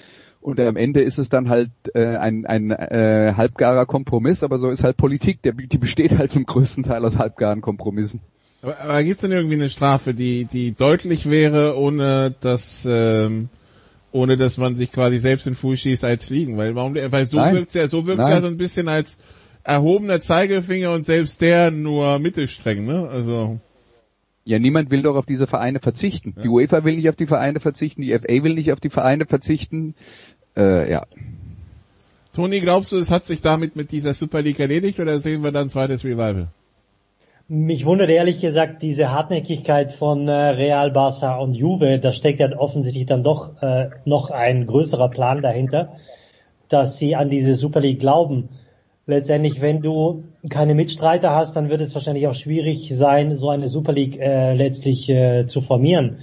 und 0.42 0.60
am 0.60 0.78
Ende 0.78 1.02
ist 1.02 1.20
es 1.20 1.30
dann 1.30 1.50
halt 1.50 1.72
äh, 1.94 2.16
ein, 2.16 2.46
ein 2.46 2.72
äh, 2.72 3.34
halbgarer 3.36 3.86
Kompromiss, 3.86 4.44
aber 4.44 4.58
so 4.58 4.70
ist 4.70 4.84
halt 4.84 4.98
Politik, 4.98 5.42
der, 5.42 5.54
die 5.54 5.78
besteht 5.78 6.18
halt 6.18 6.32
zum 6.32 6.46
größten 6.46 6.84
Teil 6.84 7.04
aus 7.06 7.18
halbgaren 7.18 7.62
Kompromissen. 7.62 8.22
Aber, 8.62 8.80
aber 8.80 9.04
gibt 9.04 9.18
es 9.18 9.22
denn 9.22 9.32
irgendwie 9.32 9.56
eine 9.56 9.70
Strafe, 9.70 10.14
die, 10.14 10.46
die 10.46 10.74
deutlich 10.74 11.30
wäre, 11.30 11.78
ohne 11.78 12.34
dass 12.40 12.88
ähm, 12.90 13.50
ohne 14.12 14.38
dass 14.38 14.58
man 14.58 14.76
sich 14.76 14.92
quasi 14.92 15.20
selbst 15.20 15.46
in 15.46 15.56
Fuß 15.56 15.80
schießt 15.82 16.04
als 16.04 16.30
liegen? 16.30 16.58
Weil 16.58 16.76
warum 16.76 16.96
weil 16.96 17.26
so 17.26 17.38
wirkt 17.38 17.54
wirkt's 17.54 17.74
ja, 17.76 17.88
so 17.88 18.08
wirkt's 18.08 18.30
ja 18.30 18.42
so 18.42 18.48
ein 18.48 18.58
bisschen 18.58 18.88
als 18.88 19.20
erhobener 19.64 20.20
Zeigefinger 20.20 20.94
und 20.94 21.04
selbst 21.04 21.42
der 21.42 21.70
nur 21.70 22.18
mittelstreng, 22.20 22.86
ne? 22.86 23.08
Also 23.08 23.60
ja, 24.50 24.58
niemand 24.58 24.90
will 24.90 25.04
doch 25.04 25.16
auf 25.16 25.28
diese 25.28 25.46
Vereine 25.46 25.80
verzichten. 25.80 26.34
Ja. 26.36 26.42
Die 26.42 26.50
UEFA 26.50 26.84
will 26.84 26.96
nicht 26.96 27.08
auf 27.08 27.16
die 27.16 27.28
Vereine 27.28 27.60
verzichten, 27.60 28.02
die 28.02 28.18
FA 28.18 28.44
will 28.44 28.56
nicht 28.56 28.74
auf 28.74 28.80
die 28.80 28.90
Vereine 28.90 29.28
verzichten. 29.28 29.94
Äh, 30.58 30.90
ja. 30.90 31.06
Toni, 32.34 32.60
glaubst 32.60 32.92
du, 32.92 32.98
es 32.98 33.12
hat 33.12 33.26
sich 33.26 33.44
damit 33.44 33.76
mit 33.76 33.92
dieser 33.92 34.16
Super 34.16 34.42
League 34.42 34.60
erledigt 34.60 35.00
oder 35.00 35.20
sehen 35.20 35.44
wir 35.44 35.52
dann 35.52 35.68
ein 35.68 35.70
zweites 35.70 36.04
Revival? 36.04 36.48
Mich 37.48 37.86
wundert 37.86 38.10
ehrlich 38.10 38.42
gesagt 38.42 38.82
diese 38.82 39.12
Hartnäckigkeit 39.12 39.92
von 39.92 40.28
äh, 40.28 40.32
Real, 40.32 40.90
Barca 40.90 41.38
und 41.38 41.54
Juve. 41.54 42.00
Da 42.00 42.12
steckt 42.12 42.40
ja 42.40 42.52
offensichtlich 42.58 43.06
dann 43.06 43.24
doch 43.24 43.62
äh, 43.62 43.92
noch 44.06 44.32
ein 44.32 44.66
größerer 44.66 45.10
Plan 45.10 45.44
dahinter, 45.44 45.94
dass 46.70 46.98
sie 46.98 47.16
an 47.16 47.30
diese 47.30 47.54
Super 47.54 47.82
League 47.82 48.00
glauben 48.00 48.50
letztendlich, 49.10 49.60
wenn 49.62 49.82
du 49.82 50.24
keine 50.50 50.76
Mitstreiter 50.76 51.32
hast, 51.32 51.56
dann 51.56 51.70
wird 51.70 51.82
es 51.82 51.94
wahrscheinlich 51.94 52.28
auch 52.28 52.36
schwierig 52.36 52.90
sein, 52.96 53.36
so 53.36 53.50
eine 53.50 53.68
Super 53.68 53.92
League 53.92 54.18
äh, 54.20 54.54
letztlich 54.54 55.10
äh, 55.10 55.48
zu 55.48 55.62
formieren. 55.62 56.20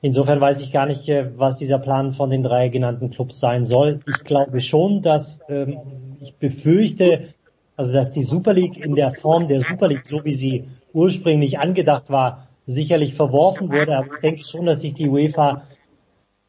Insofern 0.00 0.40
weiß 0.40 0.60
ich 0.60 0.70
gar 0.70 0.86
nicht, 0.86 1.08
äh, 1.08 1.30
was 1.36 1.58
dieser 1.58 1.78
Plan 1.78 2.12
von 2.12 2.30
den 2.30 2.42
drei 2.42 2.68
genannten 2.68 3.10
Clubs 3.10 3.40
sein 3.40 3.64
soll. 3.64 4.00
Ich 4.06 4.24
glaube 4.24 4.60
schon, 4.60 5.02
dass 5.02 5.40
ähm, 5.48 5.78
ich 6.20 6.36
befürchte, 6.36 7.30
also 7.76 7.92
dass 7.92 8.10
die 8.10 8.22
Super 8.22 8.52
League 8.52 8.76
in 8.76 8.94
der 8.94 9.10
Form 9.12 9.48
der 9.48 9.62
Super 9.62 9.88
League, 9.88 10.06
so 10.06 10.24
wie 10.24 10.32
sie 10.32 10.64
ursprünglich 10.92 11.58
angedacht 11.58 12.10
war, 12.10 12.48
sicherlich 12.66 13.14
verworfen 13.14 13.72
wurde. 13.72 13.96
Aber 13.96 14.06
ich 14.14 14.20
denke 14.20 14.44
schon, 14.44 14.66
dass 14.66 14.82
sich 14.82 14.94
die 14.94 15.08
UEFA 15.08 15.62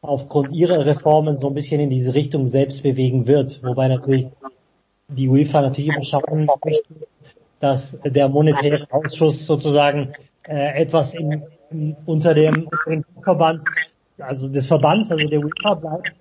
aufgrund 0.02 0.54
ihrer 0.54 0.84
Reformen 0.86 1.38
so 1.38 1.48
ein 1.48 1.54
bisschen 1.54 1.80
in 1.80 1.90
diese 1.90 2.14
Richtung 2.14 2.48
selbst 2.48 2.82
bewegen 2.82 3.26
wird. 3.26 3.62
Wobei 3.62 3.88
natürlich 3.88 4.28
die 5.10 5.28
UEFA 5.28 5.62
natürlich 5.62 5.90
immer 5.90 6.04
schauen 6.04 6.48
möchte, 6.64 6.94
dass 7.58 8.00
der 8.04 8.28
monetäre 8.28 8.86
Ausschuss 8.90 9.46
sozusagen 9.46 10.14
äh, 10.44 10.82
etwas 10.82 11.14
in, 11.14 11.42
in, 11.70 11.96
unter 12.06 12.34
dem, 12.34 12.68
unter 12.68 12.90
dem 12.90 13.04
Verband, 13.22 13.64
also 14.18 14.48
des 14.48 14.66
Verbands, 14.66 15.10
also 15.10 15.26
der 15.26 15.40
UEFA 15.40 15.74
bleibt 15.74 16.12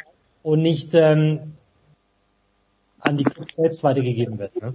und 0.43 0.61
nicht 0.61 0.93
ähm, 0.93 1.53
an 2.99 3.17
die 3.17 3.23
Clubs 3.23 3.55
selbst 3.55 3.83
weitergegeben 3.83 4.37
wird. 4.37 4.61
Ne? 4.61 4.73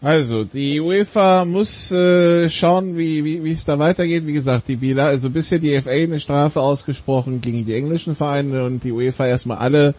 Also, 0.00 0.44
die 0.44 0.78
UEFA 0.78 1.44
muss 1.44 1.90
äh, 1.90 2.48
schauen, 2.50 2.96
wie, 2.96 3.24
wie, 3.24 3.42
wie 3.42 3.50
es 3.50 3.64
da 3.64 3.80
weitergeht. 3.80 4.28
Wie 4.28 4.32
gesagt, 4.32 4.68
die 4.68 4.76
Bila, 4.76 5.06
also 5.06 5.28
bisher 5.28 5.58
die 5.58 5.76
FA 5.80 5.90
eine 5.90 6.20
Strafe 6.20 6.60
ausgesprochen 6.60 7.40
gegen 7.40 7.64
die 7.64 7.74
englischen 7.74 8.14
Vereine 8.14 8.64
und 8.64 8.84
die 8.84 8.92
UEFA 8.92 9.26
erstmal 9.26 9.58
alle 9.58 9.96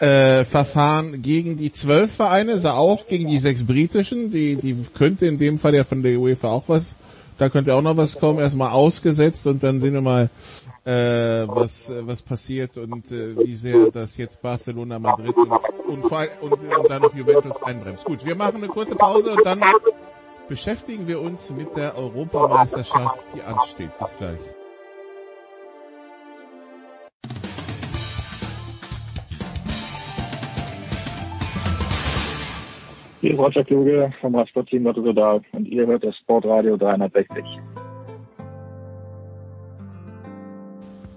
äh, 0.00 0.44
Verfahren 0.44 1.22
gegen 1.22 1.56
die 1.56 1.70
zwölf 1.70 2.12
Vereine, 2.12 2.52
also 2.52 2.70
auch 2.70 3.06
gegen 3.06 3.28
die 3.28 3.38
sechs 3.38 3.64
britischen. 3.64 4.32
Die, 4.32 4.56
die 4.56 4.76
könnte 4.92 5.26
in 5.26 5.38
dem 5.38 5.58
Fall 5.58 5.74
ja 5.76 5.84
von 5.84 6.02
der 6.02 6.18
UEFA 6.18 6.48
auch 6.48 6.64
was, 6.66 6.96
da 7.38 7.48
könnte 7.48 7.76
auch 7.76 7.82
noch 7.82 7.96
was 7.96 8.18
kommen, 8.18 8.40
erstmal 8.40 8.72
ausgesetzt 8.72 9.46
und 9.46 9.62
dann 9.62 9.78
sehen 9.78 9.94
wir 9.94 10.00
mal, 10.00 10.30
äh, 10.88 11.46
was, 11.46 11.90
äh, 11.90 12.06
was 12.06 12.22
passiert 12.22 12.78
und 12.78 13.12
äh, 13.12 13.36
wie 13.36 13.54
sehr 13.56 13.90
das 13.90 14.16
jetzt 14.16 14.40
Barcelona, 14.40 14.98
Madrid 14.98 15.36
und, 15.36 15.50
und, 15.50 16.10
und, 16.40 16.52
und 16.52 16.90
dann 16.90 17.02
noch 17.02 17.14
Juventus 17.14 17.62
einbremst. 17.62 18.06
Gut, 18.06 18.24
wir 18.24 18.34
machen 18.34 18.56
eine 18.56 18.68
kurze 18.68 18.96
Pause 18.96 19.32
und 19.32 19.44
dann 19.44 19.60
beschäftigen 20.48 21.06
wir 21.06 21.20
uns 21.20 21.50
mit 21.50 21.76
der 21.76 21.98
Europameisterschaft, 21.98 23.26
die 23.34 23.42
ansteht. 23.42 23.90
Bis 23.98 24.16
gleich. 24.16 24.38
Hier 33.20 33.32
ist 33.32 33.38
Roger 33.38 33.64
Kluge 33.64 34.14
vom 34.22 34.34
Radsportteam 34.36 34.86
Rotterdam 34.86 35.42
und 35.52 35.66
ihr 35.66 35.86
hört 35.86 36.04
das 36.04 36.16
Sportradio 36.16 36.78
360. 36.78 37.44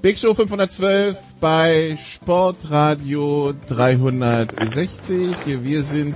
Big 0.02 0.18
Show 0.18 0.34
512 0.34 1.36
bei 1.40 1.96
Sportradio 1.96 3.54
360. 3.68 5.36
Wir 5.62 5.84
sind 5.84 6.16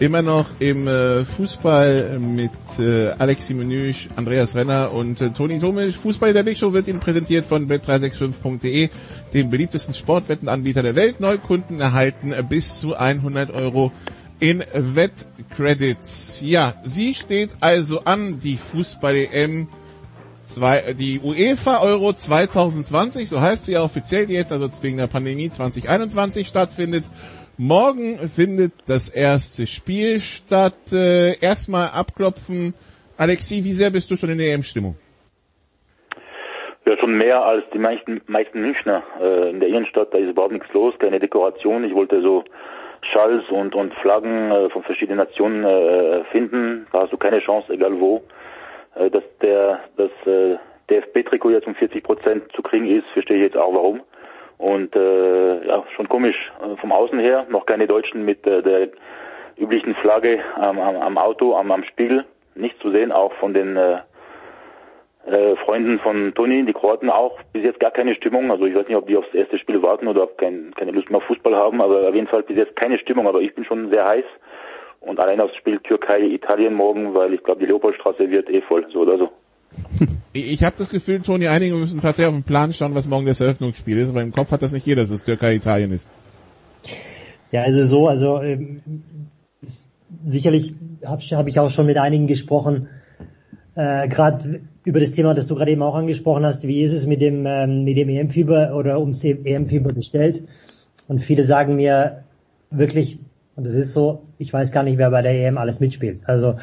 immer 0.00 0.20
noch 0.20 0.46
im 0.58 0.88
äh, 0.88 1.24
Fußball 1.24 2.18
mit 2.18 2.50
äh, 2.80 3.10
Alexi 3.10 3.54
Menüsch, 3.54 4.08
Andreas 4.16 4.56
Renner 4.56 4.92
und 4.92 5.20
äh, 5.20 5.30
Toni 5.30 5.60
Tomisch. 5.60 5.94
Fußball 5.94 6.32
der 6.32 6.42
Big 6.42 6.58
Show 6.58 6.72
wird 6.72 6.88
Ihnen 6.88 6.98
präsentiert 6.98 7.46
von 7.46 7.68
bet365.de, 7.68 8.88
dem 9.32 9.48
beliebtesten 9.48 9.94
Sportwettenanbieter 9.94 10.82
der 10.82 10.96
Welt. 10.96 11.20
Neukunden 11.20 11.80
erhalten 11.80 12.34
bis 12.48 12.80
zu 12.80 12.96
100 12.96 13.52
Euro 13.52 13.92
in 14.40 14.64
Wettcredits. 14.74 16.40
Ja, 16.40 16.74
sie 16.82 17.14
steht 17.14 17.50
also 17.60 18.00
an, 18.00 18.40
die 18.40 18.56
Fußball-EM 18.56 19.68
zwei, 20.54 20.94
die 20.94 21.20
UEFA 21.20 21.82
Euro 21.82 22.12
2020, 22.12 23.28
so 23.28 23.40
heißt 23.40 23.66
sie 23.66 23.72
ja 23.72 23.82
offiziell 23.82 24.30
jetzt, 24.30 24.52
also 24.52 24.68
wegen 24.82 24.98
der 24.98 25.06
Pandemie 25.06 25.48
2021 25.48 26.46
stattfindet. 26.48 27.04
Morgen 27.56 28.18
findet 28.28 28.72
das 28.86 29.10
erste 29.10 29.66
Spiel 29.66 30.20
statt. 30.20 30.92
Äh, 30.92 31.38
erstmal 31.40 31.88
abklopfen. 31.88 32.74
Alexi, 33.18 33.64
wie 33.64 33.72
sehr 33.72 33.90
bist 33.90 34.10
du 34.10 34.16
schon 34.16 34.30
in 34.30 34.38
der 34.38 34.54
EM-Stimmung? 34.54 34.96
Ja, 36.86 36.96
schon 36.98 37.18
mehr 37.18 37.44
als 37.44 37.64
die 37.74 37.78
meisten, 37.78 38.22
meisten 38.26 38.62
Münchner. 38.62 39.02
Äh, 39.20 39.50
in 39.50 39.60
der 39.60 39.68
Innenstadt, 39.68 40.14
da 40.14 40.18
ist 40.18 40.30
überhaupt 40.30 40.54
nichts 40.54 40.72
los, 40.72 40.94
keine 40.98 41.20
Dekoration. 41.20 41.84
Ich 41.84 41.94
wollte 41.94 42.22
so 42.22 42.44
Schals 43.02 43.48
und, 43.50 43.74
und 43.74 43.94
Flaggen 43.94 44.50
äh, 44.50 44.70
von 44.70 44.82
verschiedenen 44.82 45.18
Nationen 45.18 45.64
äh, 45.64 46.24
finden. 46.32 46.86
Da 46.92 47.02
hast 47.02 47.12
du 47.12 47.18
keine 47.18 47.40
Chance, 47.40 47.72
egal 47.72 48.00
wo. 48.00 48.22
Äh, 48.94 49.10
dass 49.10 49.24
der 49.40 49.80
das 49.96 50.10
äh, 50.26 50.56
DFB-Trikot 50.90 51.50
jetzt 51.50 51.66
um 51.66 51.74
40 51.74 52.02
Prozent 52.02 52.52
zu 52.52 52.62
kriegen 52.62 52.86
ist, 52.86 53.06
verstehe 53.12 53.36
ich 53.36 53.42
jetzt 53.42 53.56
auch 53.56 53.74
warum. 53.74 54.00
Und 54.58 54.94
äh, 54.94 55.66
ja, 55.66 55.84
schon 55.96 56.08
komisch 56.08 56.52
äh, 56.60 56.76
vom 56.76 56.92
Außen 56.92 57.18
her, 57.18 57.46
noch 57.48 57.66
keine 57.66 57.86
Deutschen 57.86 58.24
mit 58.24 58.46
äh, 58.46 58.62
der 58.62 58.88
üblichen 59.56 59.94
Flagge 59.94 60.40
am, 60.56 60.78
am, 60.78 60.96
am 60.96 61.18
Auto, 61.18 61.56
am, 61.56 61.70
am 61.70 61.84
Spiegel, 61.84 62.24
nicht 62.54 62.80
zu 62.80 62.90
sehen, 62.90 63.12
auch 63.12 63.32
von 63.34 63.54
den 63.54 63.76
äh, 63.76 63.98
äh, 65.26 65.56
Freunden 65.56 65.98
von 66.00 66.34
Toni, 66.34 66.64
die 66.64 66.72
Kroaten 66.72 67.08
auch, 67.10 67.38
bis 67.52 67.62
jetzt 67.62 67.80
gar 67.80 67.90
keine 67.90 68.14
Stimmung. 68.14 68.50
Also 68.50 68.66
ich 68.66 68.74
weiß 68.74 68.88
nicht, 68.88 68.96
ob 68.96 69.06
die 69.06 69.16
aufs 69.16 69.32
erste 69.32 69.58
Spiel 69.58 69.82
warten 69.82 70.08
oder 70.08 70.24
ob 70.24 70.36
kein, 70.38 70.74
keine 70.76 70.92
Lust 70.92 71.08
mehr 71.08 71.18
auf 71.18 71.24
Fußball 71.24 71.54
haben, 71.54 71.80
aber 71.80 72.08
auf 72.08 72.14
jeden 72.14 72.26
Fall 72.26 72.42
bis 72.42 72.56
jetzt 72.56 72.76
keine 72.76 72.98
Stimmung, 72.98 73.28
aber 73.28 73.40
ich 73.40 73.54
bin 73.54 73.64
schon 73.64 73.90
sehr 73.90 74.06
heiß 74.06 74.24
und 75.00 75.18
allein 75.18 75.40
aufs 75.40 75.56
Spiel 75.56 75.78
Türkei, 75.80 76.20
Italien 76.20 76.74
morgen, 76.74 77.14
weil 77.14 77.34
ich 77.34 77.42
glaube, 77.42 77.60
die 77.60 77.66
Leopoldstraße 77.66 78.30
wird 78.30 78.48
eh 78.50 78.62
voll, 78.62 78.86
so 78.92 79.00
oder 79.00 79.18
so. 79.18 79.28
Ich 80.32 80.62
habe 80.62 80.76
das 80.78 80.90
Gefühl, 80.90 81.22
Toni, 81.22 81.48
einige 81.48 81.74
müssen 81.74 82.00
tatsächlich 82.00 82.32
auf 82.32 82.40
den 82.40 82.44
Plan 82.44 82.72
schauen, 82.72 82.94
was 82.94 83.08
morgen 83.08 83.26
das 83.26 83.40
Eröffnungsspiel 83.40 83.98
ist, 83.98 84.10
aber 84.10 84.22
im 84.22 84.30
Kopf 84.30 84.52
hat 84.52 84.62
das 84.62 84.72
nicht 84.72 84.86
jeder, 84.86 85.02
dass 85.02 85.10
es 85.10 85.24
Türkei-Italien 85.24 85.90
ist. 85.90 86.08
Ja, 87.50 87.62
also 87.62 87.84
so, 87.84 88.06
also 88.06 88.40
ähm, 88.40 88.80
sicherlich 90.24 90.74
habe 91.04 91.20
hab 91.20 91.48
ich 91.48 91.58
auch 91.58 91.68
schon 91.68 91.86
mit 91.86 91.98
einigen 91.98 92.28
gesprochen, 92.28 92.88
äh, 93.74 94.06
gerade 94.06 94.60
über 94.84 95.00
das 95.00 95.12
Thema, 95.12 95.34
das 95.34 95.48
du 95.48 95.56
gerade 95.56 95.72
eben 95.72 95.82
auch 95.82 95.96
angesprochen 95.96 96.44
hast, 96.46 96.66
wie 96.66 96.82
ist 96.82 96.92
es 96.92 97.06
mit 97.06 97.20
dem 97.20 97.44
ähm, 97.46 97.82
mit 97.84 97.96
dem 97.96 98.08
EM-Fieber 98.08 98.76
oder 98.76 99.00
ums 99.00 99.24
EM-Fieber 99.24 99.92
bestellt? 99.92 100.44
Und 101.08 101.20
viele 101.20 101.42
sagen 101.42 101.74
mir 101.74 102.22
wirklich, 102.70 103.18
und 103.60 103.66
das 103.66 103.74
ist 103.74 103.92
so, 103.92 104.22
ich 104.38 104.54
weiß 104.54 104.72
gar 104.72 104.82
nicht, 104.84 104.96
wer 104.96 105.10
bei 105.10 105.20
der 105.20 105.32
EM 105.32 105.58
alles 105.58 105.80
mitspielt. 105.80 106.22
Also 106.24 106.54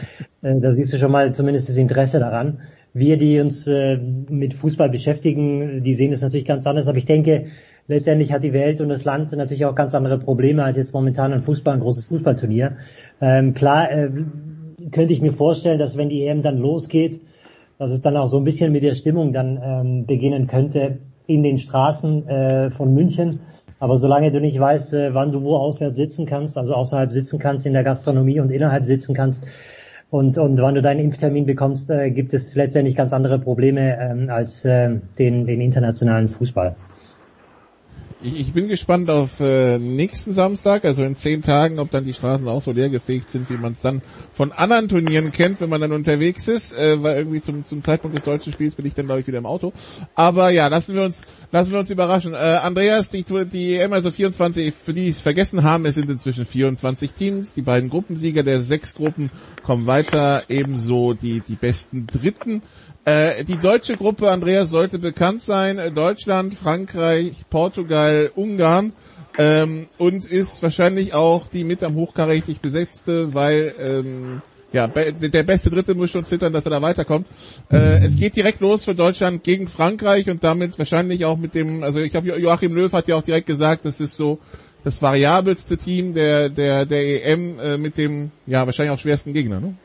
äh, 0.41 0.59
da 0.59 0.71
siehst 0.71 0.91
du 0.91 0.97
schon 0.97 1.11
mal 1.11 1.31
zumindest 1.31 1.69
das 1.69 1.77
Interesse 1.77 2.17
daran. 2.17 2.61
Wir, 2.91 3.17
die 3.17 3.39
uns 3.39 3.67
äh, 3.67 3.97
mit 3.97 4.55
Fußball 4.55 4.89
beschäftigen, 4.89 5.83
die 5.83 5.93
sehen 5.93 6.09
das 6.09 6.23
natürlich 6.23 6.47
ganz 6.47 6.65
anders. 6.65 6.87
Aber 6.87 6.97
ich 6.97 7.05
denke, 7.05 7.45
letztendlich 7.87 8.33
hat 8.33 8.43
die 8.43 8.51
Welt 8.51 8.81
und 8.81 8.89
das 8.89 9.05
Land 9.05 9.31
natürlich 9.33 9.65
auch 9.65 9.75
ganz 9.75 9.93
andere 9.93 10.17
Probleme 10.17 10.63
als 10.63 10.75
jetzt 10.75 10.91
momentan 10.91 11.33
ein 11.33 11.43
Fußball, 11.43 11.75
ein 11.75 11.81
großes 11.81 12.05
Fußballturnier. 12.05 12.77
Ähm, 13.21 13.53
klar 13.53 13.91
äh, 13.91 14.09
könnte 14.91 15.13
ich 15.13 15.21
mir 15.21 15.33
vorstellen, 15.33 15.77
dass 15.77 15.97
wenn 15.97 16.09
die 16.09 16.25
EM 16.25 16.41
dann 16.41 16.57
losgeht, 16.57 17.21
dass 17.77 17.91
es 17.91 18.01
dann 18.01 18.17
auch 18.17 18.25
so 18.25 18.37
ein 18.37 18.43
bisschen 18.43 18.71
mit 18.71 18.81
der 18.81 18.95
Stimmung 18.95 19.33
dann 19.33 19.59
ähm, 19.61 20.05
beginnen 20.07 20.47
könnte 20.47 20.97
in 21.27 21.43
den 21.43 21.59
Straßen 21.59 22.27
äh, 22.27 22.69
von 22.71 22.91
München. 22.91 23.41
Aber 23.79 23.97
solange 23.97 24.31
du 24.31 24.41
nicht 24.41 24.59
weißt, 24.59 24.93
äh, 24.93 25.13
wann 25.13 25.31
du 25.31 25.43
wo 25.43 25.55
auswärts 25.55 25.97
sitzen 25.97 26.25
kannst, 26.25 26.57
also 26.57 26.73
außerhalb 26.73 27.11
sitzen 27.11 27.39
kannst 27.39 27.65
in 27.65 27.73
der 27.73 27.83
Gastronomie 27.83 28.39
und 28.39 28.51
innerhalb 28.51 28.85
sitzen 28.85 29.13
kannst, 29.13 29.45
und, 30.09 30.37
und 30.37 30.61
wann 30.61 30.75
du 30.75 30.81
deinen 30.81 31.01
Impftermin 31.01 31.45
bekommst, 31.45 31.89
äh, 31.89 32.11
gibt 32.11 32.33
es 32.33 32.55
letztendlich 32.55 32.95
ganz 32.95 33.11
andere 33.11 33.39
Probleme 33.39 33.97
ähm, 33.99 34.29
als 34.29 34.63
äh, 34.63 34.89
den, 35.19 35.45
den 35.45 35.59
internationalen 35.59 36.29
Fußball. 36.29 36.75
Ich, 38.19 38.39
ich 38.39 38.53
bin 38.53 38.67
gespannt 38.67 39.11
auf 39.11 39.39
äh, 39.39 39.77
nächsten 39.77 40.33
Samstag, 40.33 40.85
also 40.85 41.03
in 41.03 41.13
zehn 41.13 41.43
Tagen, 41.43 41.77
ob 41.77 41.91
dann 41.91 42.03
die 42.03 42.15
Straßen 42.15 42.47
auch 42.47 42.63
so 42.63 42.71
leergefegt 42.71 43.29
sind, 43.29 43.47
wie 43.51 43.57
man 43.57 43.73
es 43.73 43.81
dann 43.81 44.01
von 44.33 44.51
anderen 44.51 44.87
Turnieren 44.87 45.29
kennt, 45.29 45.61
wenn 45.61 45.69
man 45.69 45.81
dann 45.81 45.91
unterwegs 45.91 46.47
ist, 46.47 46.73
äh, 46.73 47.03
weil 47.03 47.17
irgendwie 47.17 47.41
zum, 47.41 47.63
zum 47.63 47.83
Zeitpunkt 47.83 48.17
des 48.17 48.23
deutschen 48.23 48.51
Spiels 48.51 48.73
bin 48.73 48.87
ich 48.87 48.95
dann 48.95 49.05
glaube 49.05 49.21
ich 49.21 49.27
wieder 49.27 49.37
im 49.37 49.45
Auto. 49.45 49.71
Aber 50.15 50.49
ja, 50.49 50.67
lassen 50.67 50.95
wir 50.95 51.03
uns 51.03 51.21
lassen 51.51 51.71
wir 51.71 51.79
uns 51.79 51.91
überraschen. 51.91 52.33
Äh, 52.33 52.37
Andreas, 52.37 53.11
die, 53.11 53.23
die 53.23 53.75
EM, 53.75 53.93
also 53.93 54.09
24, 54.09 54.73
für 54.73 54.93
die 54.93 55.09
es 55.09 55.21
vergessen 55.21 55.61
haben, 55.61 55.85
es 55.85 55.93
sind 55.93 56.09
inzwischen 56.09 56.45
24 56.45 57.13
Teams. 57.13 57.53
Die 57.53 57.61
beiden 57.61 57.91
Gruppensieger 57.91 58.41
der 58.41 58.61
sechs 58.61 58.95
Gruppen 58.95 59.29
kommen 59.63 59.85
weiter, 59.85 60.43
ebenso 60.49 61.13
die 61.13 61.41
die 61.41 61.55
besten 61.55 62.07
Dritten. 62.07 62.63
Äh, 63.07 63.45
die 63.45 63.57
deutsche 63.57 63.95
Gruppe, 63.95 64.29
Andreas, 64.29 64.69
sollte 64.69 64.99
bekannt 64.99 65.41
sein. 65.41 65.79
Deutschland, 65.95 66.53
Frankreich, 66.53 67.45
Portugal, 67.49 68.31
Ungarn. 68.35 68.91
Ähm, 69.37 69.87
und 69.97 70.25
ist 70.25 70.61
wahrscheinlich 70.61 71.13
auch 71.13 71.47
die 71.47 71.63
mit 71.63 71.83
am 71.83 71.95
hochkarätig 71.95 72.59
besetzte, 72.59 73.33
weil 73.33 73.73
ähm, 73.79 74.41
ja, 74.73 74.87
der 74.87 75.43
beste 75.43 75.69
Dritte 75.69 75.95
muss 75.95 76.11
schon 76.11 76.25
zittern, 76.25 76.51
dass 76.51 76.65
er 76.65 76.71
da 76.71 76.81
weiterkommt. 76.81 77.27
Äh, 77.71 78.03
es 78.03 78.17
geht 78.17 78.35
direkt 78.35 78.59
los 78.59 78.83
für 78.83 78.95
Deutschland 78.95 79.41
gegen 79.41 79.69
Frankreich 79.69 80.29
und 80.29 80.43
damit 80.43 80.77
wahrscheinlich 80.77 81.23
auch 81.23 81.37
mit 81.37 81.55
dem, 81.55 81.83
also 81.83 81.99
ich 81.99 82.11
glaube 82.11 82.37
Joachim 82.37 82.73
Löw 82.73 82.91
hat 82.91 83.07
ja 83.07 83.15
auch 83.15 83.21
direkt 83.23 83.47
gesagt, 83.47 83.85
das 83.85 84.01
ist 84.01 84.17
so 84.17 84.39
das 84.83 85.01
variabelste 85.01 85.77
Team 85.77 86.13
der 86.13 86.49
der 86.49 86.85
der 86.85 87.25
EM 87.25 87.59
äh, 87.59 87.77
mit 87.77 87.97
dem 87.97 88.31
ja 88.47 88.65
wahrscheinlich 88.65 88.93
auch 88.93 88.99
schwersten 88.99 89.31
Gegner. 89.31 89.61
Ne? 89.61 89.75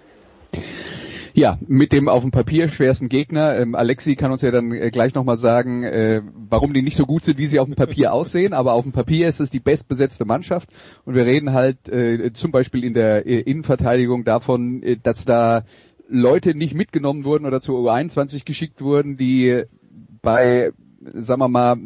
Ja, 1.35 1.59
mit 1.67 1.93
dem 1.93 2.09
auf 2.09 2.23
dem 2.23 2.31
Papier 2.31 2.69
schwersten 2.69 3.09
Gegner. 3.09 3.59
Ähm, 3.59 3.75
Alexi 3.75 4.17
kann 4.17 4.33
uns 4.33 4.43
ja 4.43 4.51
dann 4.51 4.73
äh, 4.73 4.91
gleich 4.91 5.15
nochmal 5.15 5.39
sagen, 5.39 5.83
äh, 5.83 6.23
warum 6.49 6.75
die 6.75 6.83
nicht 6.83 6.97
so 6.97 7.07
gut 7.07 7.25
sind, 7.25 7.39
wie 7.39 7.47
sie 7.47 7.59
auf 7.59 7.69
dem 7.69 7.75
Papier 7.75 8.13
aussehen. 8.13 8.53
Aber 8.53 8.75
auf 8.75 8.85
dem 8.85 8.93
Papier 8.93 9.29
ist 9.29 9.41
es 9.41 9.51
die 9.51 9.61
bestbesetzte 9.61 10.25
Mannschaft. 10.25 10.69
Und 11.05 11.15
wir 11.15 11.25
reden 11.25 11.53
halt 11.53 11.89
äh, 11.89 12.33
zum 12.35 12.51
Beispiel 12.51 12.85
in 12.85 12.93
der 12.93 13.27
äh, 13.27 13.41
Innenverteidigung 13.41 14.25
davon, 14.25 14.83
äh, 14.83 14.99
dass 15.03 15.25
da 15.25 15.65
Leute 16.09 16.55
nicht 16.55 16.75
mitgenommen 16.75 17.25
wurden 17.25 17.47
oder 17.47 17.61
zur 17.61 17.79
U21 17.79 18.45
geschickt 18.45 18.83
wurden, 18.83 19.17
die 19.17 19.63
bei 20.21 20.73
sagen 21.15 21.41
wir 21.41 21.49
mal, 21.49 21.77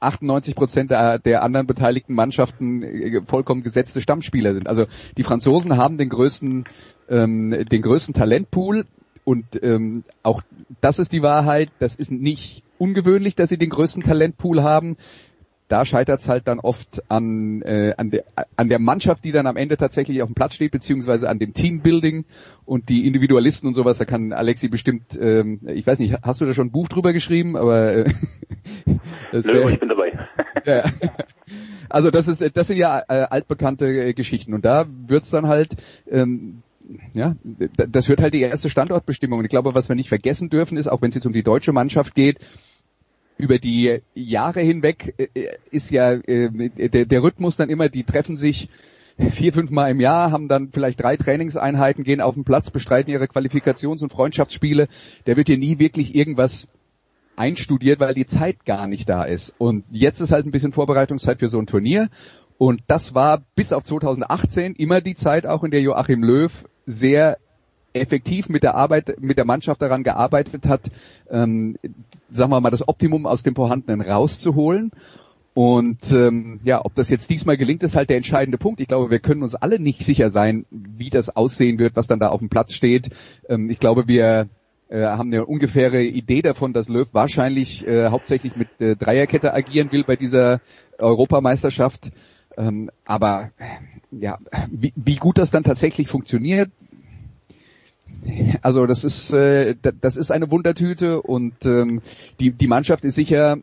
98 0.00 0.54
Prozent 0.54 0.90
der, 0.90 1.18
der 1.18 1.42
anderen 1.42 1.66
beteiligten 1.66 2.14
Mannschaften 2.14 2.82
äh, 2.82 3.20
vollkommen 3.26 3.62
gesetzte 3.62 4.00
Stammspieler 4.00 4.54
sind. 4.54 4.68
Also 4.68 4.86
die 5.16 5.24
Franzosen 5.24 5.76
haben 5.76 5.98
den 5.98 6.08
größten 6.08 6.64
ähm, 7.08 7.50
den 7.70 7.82
größten 7.82 8.14
Talentpool 8.14 8.86
und 9.24 9.60
ähm, 9.62 10.04
auch 10.22 10.42
das 10.80 10.98
ist 10.98 11.12
die 11.12 11.22
Wahrheit. 11.22 11.70
Das 11.80 11.96
ist 11.96 12.12
nicht 12.12 12.62
ungewöhnlich, 12.78 13.34
dass 13.34 13.48
sie 13.48 13.58
den 13.58 13.70
größten 13.70 14.04
Talentpool 14.04 14.62
haben. 14.62 14.96
Da 15.68 15.84
scheitert 15.84 16.20
es 16.20 16.28
halt 16.28 16.46
dann 16.46 16.60
oft 16.60 17.02
an, 17.10 17.60
äh, 17.62 17.92
an, 17.96 18.10
der, 18.10 18.24
an 18.54 18.68
der 18.68 18.78
Mannschaft, 18.78 19.24
die 19.24 19.32
dann 19.32 19.48
am 19.48 19.56
Ende 19.56 19.76
tatsächlich 19.76 20.22
auf 20.22 20.28
dem 20.28 20.36
Platz 20.36 20.54
steht, 20.54 20.70
beziehungsweise 20.70 21.28
an 21.28 21.40
dem 21.40 21.54
Teambuilding 21.54 22.24
und 22.64 22.88
die 22.88 23.04
Individualisten 23.04 23.66
und 23.66 23.74
sowas. 23.74 23.98
Da 23.98 24.04
kann 24.04 24.32
Alexi 24.32 24.68
bestimmt, 24.68 25.18
ähm, 25.20 25.60
ich 25.66 25.84
weiß 25.84 25.98
nicht, 25.98 26.14
hast 26.22 26.40
du 26.40 26.44
da 26.44 26.54
schon 26.54 26.68
ein 26.68 26.72
Buch 26.72 26.86
drüber 26.86 27.12
geschrieben? 27.12 27.56
Aber 27.56 27.94
äh, 27.94 28.04
wär, 29.32 29.68
ich 29.70 29.80
bin 29.80 29.88
dabei. 29.88 30.16
ja. 30.64 30.84
Also 31.88 32.12
das 32.12 32.28
ist, 32.28 32.56
das 32.56 32.66
sind 32.68 32.76
ja 32.76 33.02
äh, 33.08 33.26
altbekannte 33.28 33.86
äh, 33.86 34.12
Geschichten 34.12 34.54
und 34.54 34.64
da 34.64 34.86
wird's 35.08 35.30
dann 35.30 35.48
halt 35.48 35.76
ähm, 36.08 36.62
ja, 37.12 37.36
das 37.76 38.08
wird 38.08 38.20
halt 38.20 38.34
die 38.34 38.42
erste 38.42 38.70
Standortbestimmung. 38.70 39.40
Und 39.40 39.44
ich 39.44 39.50
glaube, 39.50 39.74
was 39.74 39.88
wir 39.88 39.96
nicht 39.96 40.08
vergessen 40.08 40.50
dürfen, 40.50 40.76
ist, 40.76 40.86
auch 40.86 41.02
wenn 41.02 41.08
es 41.08 41.14
jetzt 41.14 41.26
um 41.26 41.32
die 41.32 41.42
deutsche 41.42 41.72
Mannschaft 41.72 42.14
geht, 42.14 42.38
über 43.38 43.58
die 43.58 44.00
Jahre 44.14 44.60
hinweg 44.60 45.14
äh, 45.18 45.56
ist 45.70 45.90
ja 45.90 46.12
äh, 46.12 46.70
der, 46.88 47.22
Rhythmus 47.22 47.56
dann 47.56 47.68
immer, 47.68 47.88
die 47.88 48.04
treffen 48.04 48.36
sich 48.36 48.70
vier, 49.30 49.52
fünf 49.52 49.70
Mal 49.70 49.90
im 49.90 50.00
Jahr, 50.00 50.30
haben 50.30 50.48
dann 50.48 50.70
vielleicht 50.72 51.00
drei 51.00 51.16
Trainingseinheiten, 51.16 52.04
gehen 52.04 52.20
auf 52.20 52.34
den 52.34 52.44
Platz, 52.44 52.70
bestreiten 52.70 53.10
ihre 53.10 53.26
Qualifikations- 53.26 54.02
und 54.02 54.10
Freundschaftsspiele. 54.10 54.88
Der 55.26 55.36
wird 55.36 55.48
hier 55.48 55.58
nie 55.58 55.78
wirklich 55.78 56.14
irgendwas 56.14 56.68
einstudiert, 57.34 58.00
weil 58.00 58.14
die 58.14 58.26
Zeit 58.26 58.64
gar 58.64 58.86
nicht 58.86 59.08
da 59.08 59.24
ist. 59.24 59.54
Und 59.58 59.84
jetzt 59.90 60.20
ist 60.20 60.32
halt 60.32 60.46
ein 60.46 60.50
bisschen 60.50 60.72
Vorbereitungszeit 60.72 61.38
für 61.38 61.48
so 61.48 61.58
ein 61.58 61.66
Turnier. 61.66 62.08
Und 62.58 62.82
das 62.86 63.14
war 63.14 63.42
bis 63.54 63.72
auf 63.72 63.84
2018 63.84 64.74
immer 64.74 65.00
die 65.00 65.14
Zeit 65.14 65.46
auch, 65.46 65.62
in 65.62 65.70
der 65.70 65.82
Joachim 65.82 66.22
Löw 66.22 66.64
sehr 66.86 67.38
effektiv 67.92 68.48
mit 68.48 68.62
der 68.62 68.74
Arbeit, 68.74 69.20
mit 69.20 69.38
der 69.38 69.44
Mannschaft 69.44 69.82
daran 69.82 70.02
gearbeitet 70.02 70.66
hat, 70.66 70.82
ähm, 71.30 71.76
sagen 72.30 72.50
wir 72.50 72.60
mal, 72.60 72.70
das 72.70 72.86
Optimum 72.86 73.26
aus 73.26 73.42
dem 73.42 73.54
Vorhandenen 73.54 74.00
rauszuholen. 74.00 74.92
Und 75.54 76.12
ähm, 76.12 76.60
ja, 76.64 76.84
ob 76.84 76.94
das 76.94 77.08
jetzt 77.08 77.30
diesmal 77.30 77.56
gelingt, 77.56 77.82
ist 77.82 77.96
halt 77.96 78.10
der 78.10 78.18
entscheidende 78.18 78.58
Punkt. 78.58 78.78
Ich 78.80 78.88
glaube, 78.88 79.10
wir 79.10 79.20
können 79.20 79.42
uns 79.42 79.54
alle 79.54 79.78
nicht 79.78 80.02
sicher 80.02 80.28
sein, 80.30 80.66
wie 80.70 81.08
das 81.08 81.34
aussehen 81.34 81.78
wird, 81.78 81.96
was 81.96 82.06
dann 82.06 82.20
da 82.20 82.28
auf 82.28 82.40
dem 82.40 82.50
Platz 82.50 82.74
steht. 82.74 83.08
Ähm, 83.48 83.70
ich 83.70 83.78
glaube, 83.78 84.06
wir 84.06 84.50
äh, 84.90 85.02
haben 85.02 85.32
eine 85.32 85.46
ungefähre 85.46 86.02
Idee 86.02 86.42
davon, 86.42 86.74
dass 86.74 86.88
Löw 86.88 87.08
wahrscheinlich 87.12 87.86
äh, 87.86 88.10
hauptsächlich 88.10 88.54
mit 88.54 88.68
äh, 88.82 88.96
Dreierkette 88.96 89.54
agieren 89.54 89.90
will 89.92 90.04
bei 90.04 90.16
dieser 90.16 90.60
Europameisterschaft. 90.98 92.10
Ähm, 92.56 92.90
aber 93.04 93.50
ja, 94.10 94.38
wie, 94.70 94.92
wie 94.96 95.16
gut 95.16 95.38
das 95.38 95.50
dann 95.50 95.62
tatsächlich 95.62 96.08
funktioniert, 96.08 96.70
also 98.62 98.86
das 98.86 99.04
ist 99.04 99.32
äh, 99.32 99.76
das 100.00 100.16
ist 100.16 100.30
eine 100.30 100.50
Wundertüte 100.50 101.22
und 101.22 101.64
ähm, 101.64 102.02
die 102.40 102.50
die 102.50 102.66
Mannschaft 102.66 103.04
ist 103.04 103.14
sicher 103.14 103.58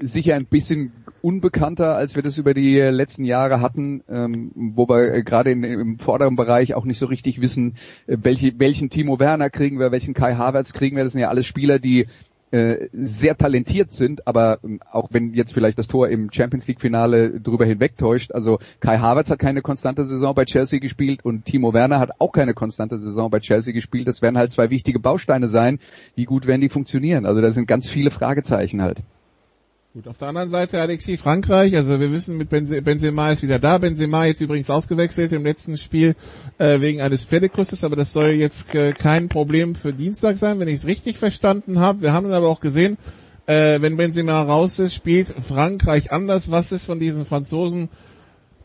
sicher 0.00 0.34
ein 0.34 0.46
bisschen 0.46 0.92
unbekannter, 1.22 1.96
als 1.96 2.14
wir 2.14 2.22
das 2.22 2.38
über 2.38 2.54
die 2.54 2.76
letzten 2.78 3.24
Jahre 3.24 3.60
hatten, 3.60 4.02
ähm, 4.08 4.52
wo 4.54 4.88
wir 4.88 5.12
äh, 5.14 5.22
gerade 5.22 5.50
im 5.50 5.98
vorderen 5.98 6.36
Bereich 6.36 6.74
auch 6.74 6.84
nicht 6.84 6.98
so 6.98 7.06
richtig 7.06 7.40
wissen, 7.40 7.74
äh, 8.06 8.16
welche, 8.22 8.58
welchen 8.58 8.90
Timo 8.90 9.18
Werner 9.18 9.50
kriegen 9.50 9.78
wir, 9.78 9.92
welchen 9.92 10.14
Kai 10.14 10.34
Havertz 10.34 10.72
kriegen 10.72 10.96
wir. 10.96 11.04
Das 11.04 11.12
sind 11.12 11.20
ja 11.20 11.28
alles 11.28 11.46
Spieler, 11.46 11.78
die 11.78 12.06
äh, 12.50 12.88
sehr 12.92 13.36
talentiert 13.36 13.90
sind, 13.90 14.26
aber 14.26 14.58
ähm, 14.64 14.80
auch 14.90 15.08
wenn 15.10 15.34
jetzt 15.34 15.52
vielleicht 15.52 15.78
das 15.78 15.86
Tor 15.86 16.08
im 16.08 16.32
Champions 16.32 16.66
League 16.66 16.80
Finale 16.80 17.40
drüber 17.40 17.64
hinwegtäuscht, 17.64 18.32
also 18.32 18.58
Kai 18.80 18.98
Havertz 18.98 19.30
hat 19.30 19.38
keine 19.38 19.62
konstante 19.62 20.04
Saison 20.04 20.34
bei 20.34 20.44
Chelsea 20.44 20.80
gespielt 20.80 21.24
und 21.24 21.44
Timo 21.44 21.72
Werner 21.72 22.00
hat 22.00 22.10
auch 22.18 22.32
keine 22.32 22.54
konstante 22.54 22.98
Saison 22.98 23.30
bei 23.30 23.40
Chelsea 23.40 23.72
gespielt. 23.72 24.08
Das 24.08 24.22
werden 24.22 24.36
halt 24.36 24.52
zwei 24.52 24.70
wichtige 24.70 24.98
Bausteine 24.98 25.48
sein. 25.48 25.78
Wie 26.14 26.24
gut 26.24 26.46
werden 26.46 26.60
die 26.60 26.68
funktionieren? 26.68 27.26
Also 27.26 27.40
da 27.40 27.52
sind 27.52 27.68
ganz 27.68 27.88
viele 27.88 28.10
Fragezeichen 28.10 28.82
halt. 28.82 29.02
Gut, 29.92 30.06
auf 30.06 30.18
der 30.18 30.28
anderen 30.28 30.48
Seite 30.48 30.80
Alexi 30.80 31.16
Frankreich, 31.16 31.74
also 31.74 31.98
wir 31.98 32.12
wissen 32.12 32.36
mit 32.36 32.48
Benzema 32.48 33.32
ist 33.32 33.42
wieder 33.42 33.58
da, 33.58 33.76
Benzema 33.78 34.24
jetzt 34.24 34.40
übrigens 34.40 34.70
ausgewechselt 34.70 35.32
im 35.32 35.42
letzten 35.42 35.76
Spiel 35.76 36.14
äh, 36.58 36.80
wegen 36.80 37.00
eines 37.00 37.24
Pferdekusses, 37.24 37.82
aber 37.82 37.96
das 37.96 38.12
soll 38.12 38.28
jetzt 38.28 38.72
äh, 38.72 38.92
kein 38.92 39.28
Problem 39.28 39.74
für 39.74 39.92
Dienstag 39.92 40.38
sein, 40.38 40.60
wenn 40.60 40.68
ich 40.68 40.76
es 40.76 40.86
richtig 40.86 41.18
verstanden 41.18 41.80
habe. 41.80 42.02
Wir 42.02 42.12
haben 42.12 42.28
dann 42.28 42.34
aber 42.34 42.46
auch 42.46 42.60
gesehen, 42.60 42.98
äh, 43.46 43.80
wenn 43.80 43.96
Benzema 43.96 44.40
raus 44.40 44.78
ist, 44.78 44.94
spielt 44.94 45.26
Frankreich 45.26 46.12
anders. 46.12 46.52
Was 46.52 46.70
ist 46.70 46.86
von 46.86 47.00
diesen 47.00 47.24
Franzosen 47.24 47.88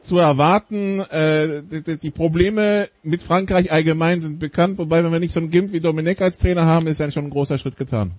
zu 0.02 0.20
erwarten? 0.20 1.00
Äh, 1.00 1.64
die, 1.64 1.98
die, 1.98 2.12
Probleme 2.12 2.88
mit 3.02 3.24
Frankreich 3.24 3.72
allgemein 3.72 4.22
sind 4.22 4.38
bekannt, 4.38 4.78
wobei 4.78 5.04
wenn 5.04 5.12
wir 5.12 5.20
nicht 5.20 5.34
so 5.34 5.40
einen 5.40 5.50
Gimp 5.50 5.74
wie 5.74 5.80
Dominik 5.80 6.22
als 6.22 6.38
Trainer 6.38 6.66
haben, 6.66 6.86
ist 6.86 7.00
ja 7.00 7.10
schon 7.10 7.24
ein 7.24 7.32
großer 7.32 7.58
Schritt 7.58 7.78
getan. 7.78 8.12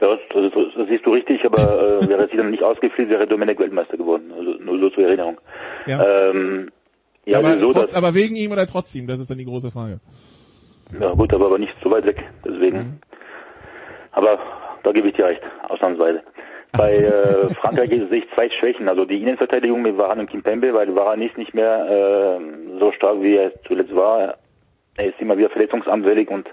Ja, 0.00 0.08
das, 0.08 0.20
das, 0.30 0.52
das 0.76 0.88
siehst 0.88 1.04
du 1.04 1.12
richtig, 1.12 1.44
aber 1.44 1.58
äh, 2.02 2.08
wäre 2.08 2.28
sie 2.30 2.36
dann 2.36 2.50
nicht 2.50 2.62
ausgefliegt, 2.62 3.10
wäre 3.10 3.26
Dominik 3.26 3.58
Weltmeister 3.58 3.96
geworden. 3.96 4.32
Also 4.36 4.52
nur 4.52 4.78
so 4.78 4.90
zur 4.90 5.04
Erinnerung. 5.04 5.38
Ja. 5.86 6.30
Ähm, 6.30 6.70
ja, 7.26 7.38
aber, 7.38 7.52
so, 7.52 7.72
trotz, 7.72 7.94
aber 7.94 8.14
wegen 8.14 8.34
ihm 8.36 8.52
oder 8.52 8.66
trotz 8.66 8.94
ihm, 8.94 9.06
das 9.06 9.18
ist 9.18 9.30
dann 9.30 9.38
die 9.38 9.44
große 9.44 9.70
Frage. 9.70 10.00
Ja 10.98 11.12
gut, 11.12 11.32
aber, 11.32 11.46
aber 11.46 11.58
nicht 11.58 11.74
so 11.82 11.90
weit 11.90 12.06
weg, 12.06 12.24
deswegen. 12.44 12.78
Mhm. 12.78 12.98
Aber 14.12 14.38
da 14.82 14.92
gebe 14.92 15.08
ich 15.08 15.14
dir 15.14 15.26
recht, 15.26 15.42
ausnahmsweise. 15.68 16.22
Bei 16.76 16.96
äh, 16.96 17.54
Frankreich 17.60 17.90
sehe 17.90 18.06
ich 18.10 18.30
zwei 18.34 18.48
Schwächen. 18.50 18.88
Also 18.88 19.04
die 19.04 19.20
Innenverteidigung 19.20 19.82
mit 19.82 19.96
Varane 19.98 20.22
und 20.22 20.30
Kimpembe, 20.30 20.72
weil 20.72 20.94
Varane 20.94 21.26
ist 21.26 21.38
nicht 21.38 21.54
mehr 21.54 22.38
äh, 22.40 22.78
so 22.78 22.92
stark, 22.92 23.20
wie 23.22 23.36
er 23.36 23.52
zuletzt 23.64 23.94
war. 23.94 24.38
Er 24.96 25.06
ist 25.06 25.20
immer 25.20 25.36
wieder 25.36 25.50
verletzungsanfällig 25.50 26.28
und 26.30 26.48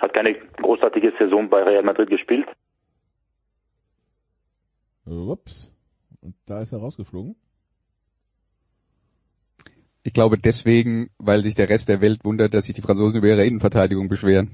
hat 0.00 0.14
keine 0.14 0.34
großartige 0.34 1.12
Saison 1.18 1.48
bei 1.48 1.62
Real 1.62 1.82
Madrid 1.82 2.10
gespielt. 2.10 2.46
Ups. 5.06 5.72
Und 6.20 6.34
da 6.46 6.60
ist 6.60 6.72
er 6.72 6.78
rausgeflogen? 6.78 7.36
Ich 10.02 10.12
glaube 10.12 10.36
deswegen, 10.38 11.10
weil 11.18 11.42
sich 11.42 11.54
der 11.54 11.68
Rest 11.70 11.88
der 11.88 12.00
Welt 12.02 12.24
wundert, 12.24 12.52
dass 12.52 12.66
sich 12.66 12.74
die 12.74 12.82
Franzosen 12.82 13.18
über 13.18 13.28
ihre 13.28 13.46
Innenverteidigung 13.46 14.08
beschweren. 14.08 14.50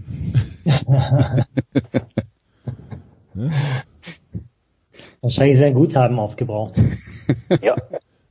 Wahrscheinlich 5.20 5.58
sein 5.58 5.74
Guthaben 5.74 6.18
aufgebraucht. 6.18 6.80
Ja. 7.62 7.76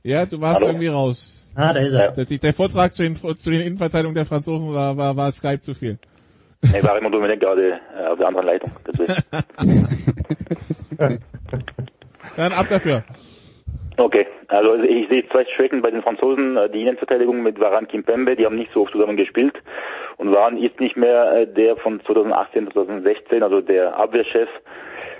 Ja, 0.02 0.24
du 0.24 0.40
warst 0.40 0.56
Hallo. 0.56 0.68
irgendwie 0.68 0.86
raus. 0.86 1.50
Ah, 1.54 1.74
da 1.74 1.80
ist 1.80 1.92
er. 1.92 2.12
Der, 2.12 2.24
der 2.24 2.54
Vortrag 2.54 2.94
zu 2.94 3.02
den, 3.02 3.16
zu 3.16 3.50
den 3.50 3.60
Innenverteidigungen 3.60 4.14
der 4.14 4.24
Franzosen 4.24 4.72
war, 4.72 4.96
war, 4.96 5.14
war 5.16 5.30
Skype 5.32 5.60
zu 5.60 5.74
viel. 5.74 5.98
Nee, 6.62 6.82
war 6.82 6.96
immer 6.98 7.10
Dominik 7.10 7.40
gerade 7.40 7.80
äh, 7.96 8.06
auf 8.06 8.18
der 8.18 8.28
anderen 8.28 8.46
Leitung. 8.46 8.70
Dann 12.40 12.52
ab 12.52 12.68
dafür. 12.70 13.04
Okay, 13.98 14.26
also 14.48 14.76
ich 14.76 15.10
sehe 15.10 15.28
zwei 15.28 15.44
Schwächen 15.44 15.82
bei 15.82 15.90
den 15.90 16.00
Franzosen. 16.00 16.56
Äh, 16.56 16.70
die 16.70 16.80
Innenverteidigung 16.80 17.42
mit 17.42 17.60
Varan 17.60 17.86
Kimpembe, 17.86 18.34
die 18.34 18.46
haben 18.46 18.56
nicht 18.56 18.72
so 18.72 18.80
oft 18.80 18.92
zusammen 18.92 19.18
gespielt 19.18 19.54
und 20.16 20.32
Varan 20.32 20.56
ist 20.56 20.80
nicht 20.80 20.96
mehr 20.96 21.32
äh, 21.32 21.46
der 21.46 21.76
von 21.76 22.00
2018, 22.00 22.70
2016, 22.72 23.42
also 23.42 23.60
der 23.60 23.94
Abwehrchef. 23.94 24.48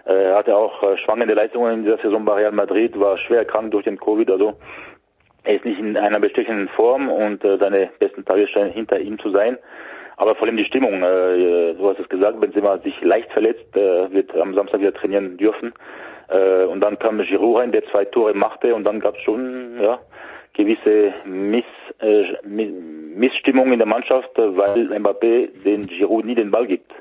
Er 0.07 0.35
hatte 0.35 0.57
auch 0.57 0.83
äh, 0.83 0.97
schwangende 0.97 1.35
Leistungen 1.35 1.75
in 1.75 1.85
dieser 1.85 1.99
Saison 1.99 2.25
bei 2.25 2.37
Real 2.37 2.53
Madrid, 2.53 2.99
war 2.99 3.19
schwer 3.19 3.45
krank 3.45 3.71
durch 3.71 3.85
den 3.85 4.01
Covid, 4.01 4.31
also 4.31 4.55
er 5.45 5.57
ist 5.57 5.67
nicht 5.67 5.79
in 5.79 5.99
einer 5.99 6.21
bestechenden 6.21 6.69
Form 6.69 7.11
und 7.11 7.43
seine 7.43 7.91
besten 7.99 8.25
Tage 8.25 8.47
scheinen 8.49 8.73
hinter 8.73 8.99
ihm 8.99 9.19
zu 9.19 9.31
sein. 9.31 9.59
Aber 10.21 10.35
vor 10.35 10.47
allem 10.47 10.59
die 10.59 10.67
Stimmung, 10.67 11.03
äh, 11.03 11.73
du 11.75 11.89
hast 11.89 11.99
es 11.99 12.09
gesagt, 12.11 12.39
Benzema 12.41 12.73
hat 12.73 12.83
sich 12.83 13.01
leicht 13.01 13.33
verletzt, 13.33 13.75
äh, 13.75 14.13
wird 14.13 14.37
am 14.37 14.55
Samstag 14.55 14.81
wieder 14.81 14.93
trainieren 14.93 15.39
dürfen. 15.39 15.73
Äh, 16.31 16.65
und 16.65 16.81
dann 16.81 16.99
kam 16.99 17.19
Giroud 17.19 17.59
rein, 17.59 17.73
der 17.73 17.85
zwei 17.87 18.05
Tore 18.05 18.35
machte 18.35 18.75
und 18.75 18.85
dann 18.85 19.01
gab 19.01 19.17
es 19.17 19.23
schon 19.23 19.81
ja, 19.81 19.99
gewisse 20.55 21.13
Miss, 21.25 21.65
äh, 22.01 22.25
Missstimmung 22.47 23.73
in 23.73 23.79
der 23.79 23.89
Mannschaft, 23.89 24.31
weil 24.37 24.89
Mbappé 24.93 25.49
den 25.65 25.87
Giroud 25.87 26.25
nie 26.25 26.35
den 26.35 26.51
Ball 26.51 26.67
gibt. 26.67 26.93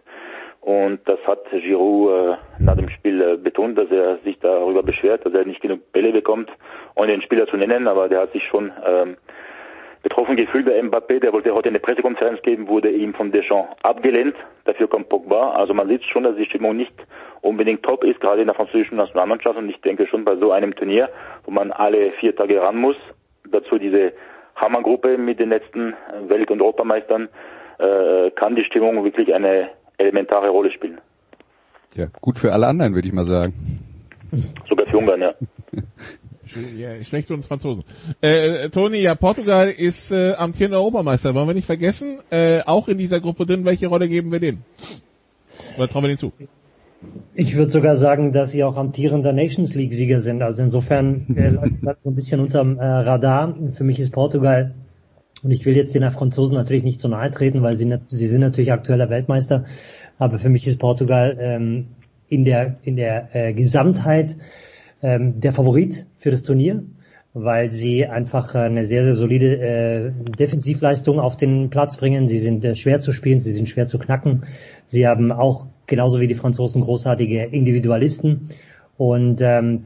Und 0.62 1.00
das 1.06 1.20
hat 1.26 1.46
Giroud 1.52 2.18
äh, 2.18 2.36
nach 2.60 2.76
dem 2.76 2.90
Spiel 2.90 3.22
äh, 3.22 3.38
betont, 3.38 3.78
dass 3.78 3.90
er 3.90 4.18
sich 4.20 4.38
darüber 4.40 4.84
beschwert, 4.84 5.26
dass 5.26 5.34
er 5.34 5.46
nicht 5.46 5.62
genug 5.62 5.92
Bälle 5.94 6.12
bekommt, 6.12 6.52
ohne 6.96 7.12
den 7.12 7.22
Spieler 7.22 7.48
zu 7.48 7.58
nennen, 7.58 7.88
aber 7.88 8.10
der 8.10 8.22
hat 8.22 8.34
sich 8.34 8.44
schon 8.46 8.72
ähm, 8.86 9.18
betroffen 10.04 10.36
gefühlt. 10.36 10.68
Der 10.68 10.84
Mbappé, 10.84 11.20
der 11.20 11.34
wollte 11.34 11.54
heute 11.54 11.70
eine 11.70 11.80
Pressekonferenz 11.80 12.42
geben, 12.42 12.68
wurde 12.68 12.90
ihm 12.90 13.14
von 13.14 13.32
Deschamps 13.32 13.76
abgelehnt. 13.84 14.36
Dafür 14.66 14.88
kommt 14.88 15.10
Pogba. 15.10 15.52
Also 15.52 15.74
man 15.74 15.88
sieht 15.88 16.04
schon, 16.06 16.24
dass 16.24 16.36
die 16.36 16.46
Stimmung 16.46 16.78
nicht 16.78 16.94
unbedingt 17.42 17.84
top 17.84 18.04
ist, 18.04 18.20
gerade 18.20 18.42
in 18.42 18.48
der 18.48 18.56
französischen 18.56 18.98
Nationalmannschaft. 18.98 19.58
Und 19.58 19.70
ich 19.70 19.80
denke 19.82 20.08
schon 20.08 20.26
bei 20.26 20.36
so 20.38 20.52
einem 20.52 20.76
Turnier, 20.76 21.10
wo 21.46 21.52
man 21.52 21.72
alle 21.72 22.12
vier 22.12 22.36
Tage 22.36 22.62
ran 22.62 22.78
muss, 22.78 22.98
dazu 23.50 23.78
diese 23.78 24.14
Hammergruppe 24.56 25.18
mit 25.18 25.40
den 25.40 25.50
letzten 25.50 25.94
Welt- 26.28 26.52
und 26.52 26.62
Europameistern, 26.62 27.30
äh, 27.80 28.32
kann 28.32 28.56
die 28.56 28.66
Stimmung 28.66 29.04
wirklich 29.04 29.34
eine 29.34 29.70
elementare 29.98 30.50
Rolle 30.50 30.72
spielen. 30.72 31.00
Ja, 31.96 32.08
gut 32.22 32.38
für 32.38 32.54
alle 32.54 32.68
anderen, 32.68 32.94
würde 32.94 33.08
ich 33.08 33.14
mal 33.14 33.26
sagen. 33.26 33.54
Sogar 34.68 34.86
für 34.88 34.98
Ungarn, 34.98 35.22
ja. 35.22 35.34
Ja, 36.78 37.04
schlecht 37.04 37.28
für 37.28 37.34
uns 37.34 37.46
Franzosen. 37.46 37.84
Äh, 38.22 38.70
Toni, 38.70 38.98
ja, 38.98 39.16
Portugal 39.16 39.70
ist 39.70 40.12
äh, 40.12 40.34
amtierender 40.34 40.80
Europameister. 40.80 41.36
Wollen 41.36 41.48
wir 41.48 41.54
nicht 41.54 41.66
vergessen? 41.66 42.20
Äh, 42.30 42.62
auch 42.66 42.88
in 42.88 42.98
dieser 42.98 43.20
Gruppe 43.20 43.46
drin, 43.46 43.66
welche 43.66 43.88
Rolle 43.88 44.10
geben 44.10 44.32
wir 44.32 44.40
denen? 44.40 44.64
Oder 45.78 45.88
trauen 45.88 46.04
wir 46.04 46.08
denen 46.08 46.18
zu? 46.18 46.32
Ich 47.34 47.56
würde 47.56 47.72
sogar 47.72 47.96
sagen, 47.96 48.34
dass 48.34 48.52
sie 48.52 48.64
auch 48.64 48.76
amtierender 48.76 49.32
Nations 49.32 49.74
League 49.76 49.94
Sieger 49.94 50.20
sind. 50.20 50.42
Also 50.42 50.64
insofern 50.64 51.28
äh, 51.36 51.50
läuft 51.50 51.76
das 51.82 51.98
so 52.04 52.10
ein 52.10 52.16
bisschen 52.16 52.40
unterm 52.40 52.78
äh, 52.78 52.84
Radar. 52.84 53.56
Für 53.72 53.84
mich 53.84 54.00
ist 54.00 54.12
Portugal 54.12 54.76
und 55.42 55.52
ich 55.52 55.66
will 55.66 55.76
jetzt 55.76 55.96
den 55.96 56.10
Franzosen 56.12 56.56
natürlich 56.56 56.84
nicht 56.84 57.00
zu 57.00 57.08
nahe 57.08 57.32
treten, 57.32 57.62
weil 57.62 57.76
sie, 57.76 57.98
sie 58.08 58.28
sind 58.28 58.42
natürlich 58.42 58.74
aktueller 58.74 59.10
Weltmeister. 59.10 59.66
Aber 60.18 60.40
für 60.40 60.50
mich 60.50 60.68
ist 60.68 60.80
Portugal 60.80 61.38
ähm, 61.40 61.88
in 62.28 62.44
der 62.44 62.78
in 62.84 62.96
der 62.96 63.34
äh, 63.34 63.54
Gesamtheit 63.54 64.36
ähm, 65.02 65.40
der 65.40 65.54
Favorit 65.54 66.06
für 66.18 66.32
das 66.32 66.44
Turnier, 66.44 66.84
weil 67.34 67.72
sie 67.72 68.06
einfach 68.06 68.56
eine 68.56 68.88
sehr, 68.88 69.04
sehr 69.04 69.16
solide 69.16 69.60
äh, 69.60 70.12
Defensivleistung 70.38 71.20
auf 71.20 71.38
den 71.38 71.70
Platz 71.70 71.98
bringen. 71.98 72.28
Sie 72.28 72.40
sind 72.40 72.66
äh, 72.66 72.76
schwer 72.76 73.00
zu 73.00 73.12
spielen, 73.12 73.40
sie 73.40 73.54
sind 73.54 73.70
schwer 73.70 73.88
zu 73.88 74.00
knacken. 74.00 74.44
Sie 74.86 75.08
haben 75.08 75.32
auch 75.32 75.68
genauso 75.88 76.20
wie 76.20 76.28
die 76.28 76.36
Franzosen 76.36 76.82
großartige 76.82 77.44
Individualisten. 77.46 78.50
Und 78.98 79.42
ähm, 79.42 79.86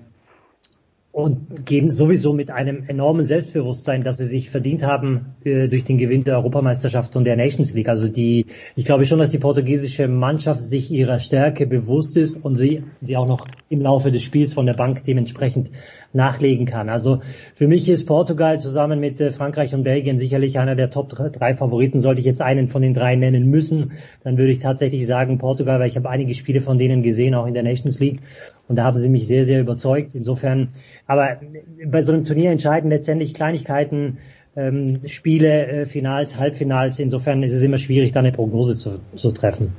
und 1.13 1.67
gehen 1.67 1.91
sowieso 1.91 2.33
mit 2.33 2.49
einem 2.49 2.85
enormen 2.87 3.23
Selbstbewusstsein, 3.23 4.03
dass 4.03 4.17
sie 4.17 4.25
sich 4.25 4.49
verdient 4.49 4.83
haben 4.83 5.35
äh, 5.43 5.67
durch 5.67 5.83
den 5.83 5.99
Gewinn 5.99 6.23
der 6.23 6.37
Europameisterschaft 6.37 7.15
und 7.15 7.23
der 7.23 7.35
Nations 7.35 7.75
League. 7.75 7.87
Also 7.87 8.07
die, 8.07 8.47
ich 8.75 8.83
glaube 8.83 9.05
schon, 9.05 9.19
dass 9.19 9.29
die 9.29 9.37
portugiesische 9.37 10.07
Mannschaft 10.07 10.63
sich 10.63 10.91
ihrer 10.91 11.19
Stärke 11.19 11.67
bewusst 11.67 12.17
ist 12.17 12.43
und 12.43 12.55
sie, 12.55 12.83
sie 13.01 13.15
auch 13.15 13.27
noch 13.27 13.47
im 13.69 13.81
Laufe 13.81 14.11
des 14.11 14.23
Spiels 14.23 14.53
von 14.53 14.65
der 14.65 14.73
Bank 14.73 15.03
dementsprechend 15.03 15.69
nachlegen 16.13 16.65
kann. 16.65 16.89
Also 16.89 17.21
für 17.53 17.67
mich 17.67 17.87
ist 17.89 18.07
Portugal 18.07 18.59
zusammen 18.59 18.99
mit 18.99 19.21
äh, 19.21 19.31
Frankreich 19.31 19.75
und 19.75 19.83
Belgien 19.83 20.17
sicherlich 20.17 20.57
einer 20.57 20.75
der 20.75 20.89
Top 20.89 21.09
drei 21.09 21.55
Favoriten. 21.55 21.99
Sollte 21.99 22.21
ich 22.21 22.25
jetzt 22.25 22.41
einen 22.41 22.69
von 22.69 22.81
den 22.81 22.95
drei 22.95 23.15
nennen 23.15 23.51
müssen, 23.51 23.91
dann 24.23 24.39
würde 24.39 24.51
ich 24.51 24.57
tatsächlich 24.57 25.05
sagen 25.05 25.37
Portugal, 25.37 25.79
weil 25.79 25.89
ich 25.89 25.95
habe 25.95 26.09
einige 26.09 26.33
Spiele 26.33 26.61
von 26.61 26.79
denen 26.79 27.03
gesehen, 27.03 27.35
auch 27.35 27.45
in 27.45 27.53
der 27.53 27.61
Nations 27.61 27.99
League. 27.99 28.21
Und 28.67 28.77
da 28.77 28.85
haben 28.85 28.97
sie 28.97 29.09
mich 29.09 29.27
sehr, 29.27 29.45
sehr 29.45 29.59
überzeugt. 29.59 30.15
Insofern, 30.15 30.69
aber 31.05 31.41
bei 31.85 32.01
so 32.01 32.13
einem 32.13 32.25
Turnier 32.25 32.51
entscheiden 32.51 32.89
letztendlich 32.89 33.33
Kleinigkeiten, 33.33 34.19
ähm, 34.55 35.01
Spiele, 35.07 35.67
äh, 35.67 35.85
Finals, 35.85 36.37
Halbfinals. 36.37 36.99
Insofern 36.99 37.43
ist 37.43 37.53
es 37.53 37.61
immer 37.61 37.77
schwierig, 37.77 38.11
da 38.11 38.19
eine 38.19 38.31
Prognose 38.31 38.77
zu, 38.77 38.99
zu 39.15 39.31
treffen. 39.31 39.73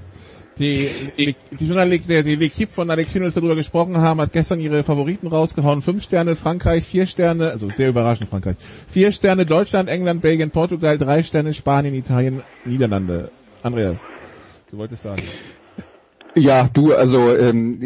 Die, 0.59 0.89
die, 1.19 1.35
die 1.59 1.67
Journalistin, 1.67 2.25
die 2.25 2.37
L'Equipe 2.37 2.69
von 2.69 2.89
Alexinos 2.89 3.35
darüber 3.35 3.57
gesprochen 3.57 3.97
haben, 3.97 4.21
hat 4.21 4.33
gestern 4.33 4.61
ihre 4.61 4.85
Favoriten 4.85 5.27
rausgehauen. 5.27 5.83
Fünf 5.83 6.05
Sterne 6.05 6.37
Frankreich, 6.37 6.85
vier 6.85 7.07
Sterne, 7.07 7.51
also 7.51 7.71
sehr 7.71 7.89
überraschend 7.89 8.29
Frankreich. 8.29 8.57
Vier 8.87 9.11
Sterne 9.11 9.47
Deutschland, 9.47 9.91
England, 9.91 10.23
Belgien, 10.23 10.51
Portugal, 10.51 10.97
drei 10.97 11.25
Sterne 11.25 11.55
Spanien, 11.55 11.95
Italien, 11.95 12.43
Niederlande. 12.65 13.33
Andreas, 13.63 13.99
du 14.71 14.79
wolltest 14.79 15.03
sagen. 15.03 15.23
Ja, 16.35 16.69
du, 16.73 16.93
also 16.95 17.35
ähm, 17.37 17.81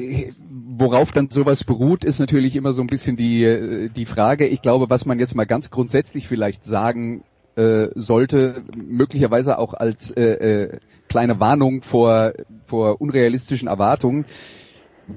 worauf 0.78 1.12
dann 1.12 1.30
sowas 1.30 1.64
beruht, 1.64 2.04
ist 2.04 2.18
natürlich 2.18 2.56
immer 2.56 2.72
so 2.72 2.82
ein 2.82 2.86
bisschen 2.86 3.16
die, 3.16 3.44
äh, 3.44 3.88
die 3.90 4.06
Frage. 4.06 4.46
Ich 4.46 4.62
glaube, 4.62 4.88
was 4.88 5.06
man 5.06 5.18
jetzt 5.18 5.34
mal 5.34 5.46
ganz 5.46 5.70
grundsätzlich 5.70 6.28
vielleicht 6.28 6.64
sagen 6.64 7.24
äh, 7.56 7.88
sollte, 7.94 8.62
möglicherweise 8.74 9.58
auch 9.58 9.74
als 9.74 10.10
äh, 10.12 10.22
äh, 10.22 10.78
kleine 11.08 11.40
Warnung 11.40 11.82
vor, 11.82 12.32
vor 12.66 13.00
unrealistischen 13.00 13.68
Erwartungen. 13.68 14.24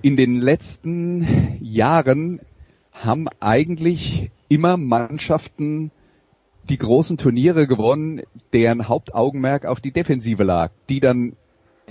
In 0.01 0.15
den 0.17 0.39
letzten 0.39 1.57
Jahren 1.61 2.39
haben 2.91 3.27
eigentlich 3.39 4.31
immer 4.49 4.77
Mannschaften 4.77 5.91
die 6.69 6.77
großen 6.77 7.17
Turniere 7.17 7.67
gewonnen, 7.67 8.21
deren 8.53 8.87
Hauptaugenmerk 8.87 9.65
auf 9.65 9.79
die 9.79 9.91
Defensive 9.91 10.43
lag, 10.43 10.71
die 10.89 10.99
dann 10.99 11.33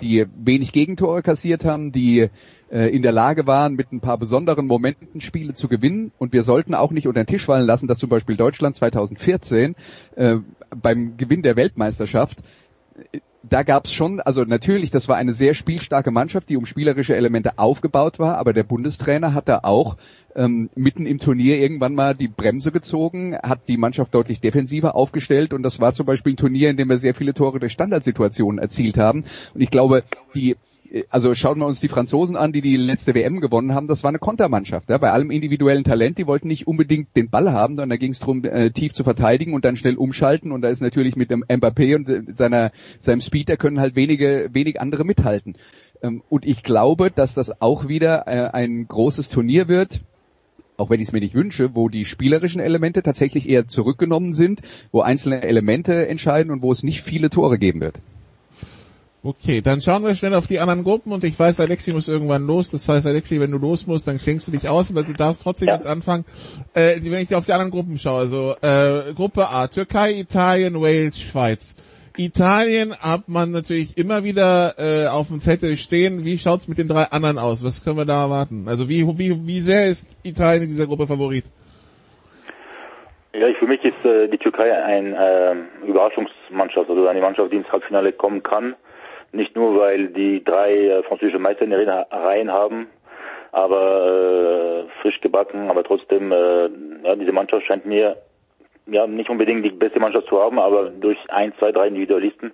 die 0.01 0.27
wenig 0.37 0.73
Gegentore 0.73 1.23
kassiert 1.23 1.65
haben, 1.65 1.93
die 1.93 2.31
äh, 2.71 2.95
in 2.95 3.03
der 3.03 3.13
Lage 3.13 3.47
waren, 3.47 3.75
mit 3.75 3.93
ein 3.93 4.01
paar 4.01 4.19
besonderen 4.19 4.67
Momenten 4.67 5.21
Spiele 5.21 5.55
zu 5.55 5.69
gewinnen. 5.69 6.13
Und 6.19 6.33
wir 6.33 6.43
sollten 6.43 6.75
auch 6.75 6.91
nicht 6.91 7.07
unter 7.07 7.23
den 7.23 7.27
Tisch 7.27 7.45
fallen 7.45 7.67
lassen, 7.67 7.87
dass 7.87 7.99
zum 7.99 8.11
Beispiel 8.11 8.37
Deutschland 8.37 8.77
2014 8.77 9.75
äh, 10.17 10.37
beim 10.75 11.17
Gewinn 11.17 11.43
der 11.43 11.57
Weltmeisterschaft 11.57 12.39
da 13.43 13.63
gab 13.63 13.87
es 13.87 13.93
schon, 13.93 14.21
also 14.21 14.45
natürlich, 14.45 14.91
das 14.91 15.09
war 15.09 15.17
eine 15.17 15.33
sehr 15.33 15.55
spielstarke 15.55 16.11
Mannschaft, 16.11 16.49
die 16.49 16.57
um 16.57 16.67
spielerische 16.67 17.17
Elemente 17.17 17.59
aufgebaut 17.59 18.19
war, 18.19 18.39
aber 18.39 18.53
der 18.53 18.65
Bundestrainer 18.65 19.35
hat 19.35 19.49
da 19.49 19.61
auch 19.63 19.97
ähm, 20.37 20.71
mitten 20.75 21.07
im 21.07 21.19
Turnier 21.19 21.59
irgendwann 21.59 21.95
mal 21.95 22.15
die 22.15 22.29
Bremse 22.29 22.71
gezogen, 22.71 23.37
hat 23.43 23.61
die 23.69 23.79
Mannschaft 23.79 24.15
deutlich 24.15 24.41
defensiver 24.41 24.95
aufgestellt 24.95 25.53
und 25.53 25.63
das 25.63 25.81
war 25.81 25.95
zum 25.95 26.07
Beispiel 26.07 26.35
ein 26.35 26.37
Turnier, 26.37 26.71
in 26.71 26.77
dem 26.77 26.89
wir 26.89 26.99
sehr 26.99 27.15
viele 27.15 27.35
Tore 27.35 27.61
durch 27.61 27.73
Standardsituationen 27.73 28.59
erzielt 28.59 28.99
haben. 28.99 29.25
Und 29.55 29.61
ich 29.61 29.71
glaube, 29.71 30.05
die 30.35 30.57
also 31.09 31.35
schauen 31.35 31.59
wir 31.59 31.67
uns 31.67 31.81
die 31.81 31.89
Franzosen 31.89 32.37
an, 32.37 32.53
die 32.53 32.61
die 32.61 32.77
letzte 32.77 33.15
WM 33.15 33.41
gewonnen 33.41 33.75
haben, 33.75 33.87
das 33.87 34.03
war 34.03 34.09
eine 34.09 34.19
Kontermannschaft. 34.19 34.91
Ja, 34.91 34.99
bei 34.99 35.11
allem 35.11 35.31
individuellen 35.31 35.85
Talent, 35.85 36.19
die 36.19 36.27
wollten 36.27 36.49
nicht 36.49 36.67
unbedingt 36.67 37.17
den 37.17 37.31
Ball 37.31 37.53
haben, 37.53 37.75
sondern 37.75 37.91
da 37.91 37.97
ging 37.97 38.13
es 38.13 38.19
darum, 38.19 38.45
äh, 38.45 38.71
tief 38.71 38.93
zu 38.93 39.05
verteidigen 39.05 39.55
und 39.55 39.65
dann 39.65 39.77
schnell 39.77 39.97
umschalten. 39.97 40.53
Und 40.53 40.63
da 40.63 40.69
ist 40.69 40.81
natürlich 40.81 41.17
mit 41.17 41.31
dem 41.31 41.45
Mbappé 41.45 41.97
und 41.97 42.09
äh, 42.09 42.23
seiner, 42.33 42.73
seinem 42.99 43.21
Speed, 43.21 43.49
da 43.49 43.57
können 43.57 43.81
halt 43.81 43.95
wenige, 43.95 44.51
wenig 44.53 44.81
andere 44.81 45.05
mithalten. 45.05 45.55
Ähm, 46.03 46.23
und 46.29 46.45
ich 46.45 46.63
glaube, 46.63 47.11
dass 47.11 47.35
das 47.35 47.61
auch 47.61 47.89
wieder 47.89 48.27
äh, 48.27 48.51
ein 48.51 48.87
großes 48.89 49.29
Turnier 49.29 49.69
wird, 49.69 50.01
auch 50.77 50.91
wenn 50.91 51.01
ich 51.01 51.09
es 51.09 51.13
mir 51.13 51.21
nicht 51.21 51.35
wünsche, 51.35 51.75
wo 51.75 51.89
die 51.89 52.05
spielerischen 52.05 52.61
Elemente 52.61 53.03
tatsächlich 53.03 53.49
eher 53.49 53.69
zurückgenommen 53.69 54.33
sind, 54.33 54.63
wo 54.93 55.03
einzelne 55.03 55.43
Elemente 55.43 56.09
entscheiden 56.09 56.51
und 56.51 56.63
wo 56.63 56.73
es 56.73 56.83
nicht 56.83 57.03
viele 57.03 57.31
Tore 57.31 57.59
geben 57.59 57.81
wird. 57.81 57.97
Okay, 59.23 59.61
dann 59.61 59.83
schauen 59.83 60.03
wir 60.03 60.15
schnell 60.15 60.35
auf 60.35 60.47
die 60.47 60.61
anderen 60.61 60.83
Gruppen 60.83 61.13
und 61.13 61.23
ich 61.25 61.39
weiß, 61.39 61.61
Alexi 61.61 61.93
muss 61.93 62.09
irgendwann 62.09 62.47
los. 62.47 62.71
Das 62.71 62.89
heißt, 62.89 63.07
Alexi, 63.07 63.39
wenn 63.39 63.51
du 63.51 63.59
los 63.59 63.87
musst, 63.87 64.09
dann 64.09 64.17
klingst 64.17 64.49
du 64.49 64.53
dich 64.53 64.67
aus, 64.67 64.91
aber 64.91 65.03
du 65.03 65.13
darfst 65.13 65.43
trotzdem 65.43 65.69
ja. 65.69 65.75
jetzt 65.75 65.87
anfangen. 65.87 66.25
Äh, 66.73 66.97
wenn 67.03 67.23
ich 67.23 67.35
auf 67.35 67.45
die 67.45 67.53
anderen 67.53 67.71
Gruppen 67.71 67.99
schaue, 67.99 68.21
also 68.21 68.55
äh, 68.63 69.13
Gruppe 69.13 69.49
A, 69.51 69.67
Türkei, 69.67 70.13
Italien, 70.13 70.81
Wales, 70.81 71.21
Schweiz. 71.21 71.77
Italien 72.17 72.97
hat 72.99 73.29
man 73.29 73.51
natürlich 73.51 73.99
immer 73.99 74.25
wieder 74.25 74.75
äh, 74.79 75.09
auf 75.09 75.29
dem 75.29 75.41
Zettel 75.41 75.77
stehen. 75.77 76.25
Wie 76.25 76.39
schaut's 76.39 76.67
mit 76.67 76.79
den 76.79 76.89
drei 76.89 77.05
anderen 77.05 77.39
aus? 77.39 77.63
Was 77.63 77.85
können 77.85 77.99
wir 77.99 78.07
da 78.07 78.23
erwarten? 78.23 78.69
Also 78.69 78.89
wie, 78.89 79.07
wie, 79.19 79.47
wie 79.47 79.61
sehr 79.61 79.87
ist 79.87 80.17
Italien 80.23 80.63
in 80.63 80.69
dieser 80.71 80.87
Gruppe 80.87 81.07
Favorit? 81.07 81.45
Ja, 83.35 83.47
für 83.59 83.67
mich 83.67 83.85
ist 83.85 84.03
äh, 84.05 84.29
die 84.29 84.39
Türkei 84.39 84.73
ein 84.83 85.13
äh, 85.13 85.55
Überraschungsmannschaft, 85.87 86.89
also 86.89 87.07
eine 87.07 87.21
Mannschaft, 87.21 87.53
die 87.53 87.57
ins 87.57 87.71
Halbfinale 87.71 88.13
kommen 88.13 88.43
kann. 88.43 88.75
Nicht 89.33 89.55
nur, 89.55 89.79
weil 89.79 90.09
die 90.09 90.43
drei 90.43 90.73
äh, 90.75 91.03
französische 91.05 91.39
Meister 91.39 91.65
in 91.65 91.71
der 91.71 92.07
Reihen 92.11 92.51
haben, 92.51 92.89
aber 93.53 94.87
äh, 94.87 95.01
frisch 95.03 95.21
gebacken, 95.21 95.71
aber 95.71 95.85
trotzdem, 95.85 96.33
äh, 96.33 96.69
ja, 97.05 97.15
diese 97.17 97.33
Mannschaft 97.33 97.67
scheint 97.67 97.87
mir 97.87 98.17
ja 98.87 99.07
nicht 99.07 99.31
unbedingt 99.31 99.65
die 99.65 99.71
beste 99.71 100.01
Mannschaft 100.01 100.29
zu 100.29 100.41
haben, 100.41 100.59
aber 100.59 100.91
durch 100.91 101.19
ein, 101.29 101.53
zwei, 101.59 101.73
drei 101.73 101.89
Individualisten 101.89 102.53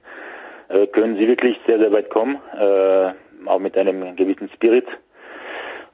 äh, 0.68 0.86
können 0.86 1.16
sie 1.16 1.28
wirklich 1.28 1.58
sehr, 1.66 1.78
sehr 1.78 1.92
weit 1.92 2.10
kommen, 2.10 2.38
äh, 2.58 3.10
auch 3.46 3.58
mit 3.58 3.76
einem 3.76 4.16
gewissen 4.16 4.50
Spirit. 4.54 4.86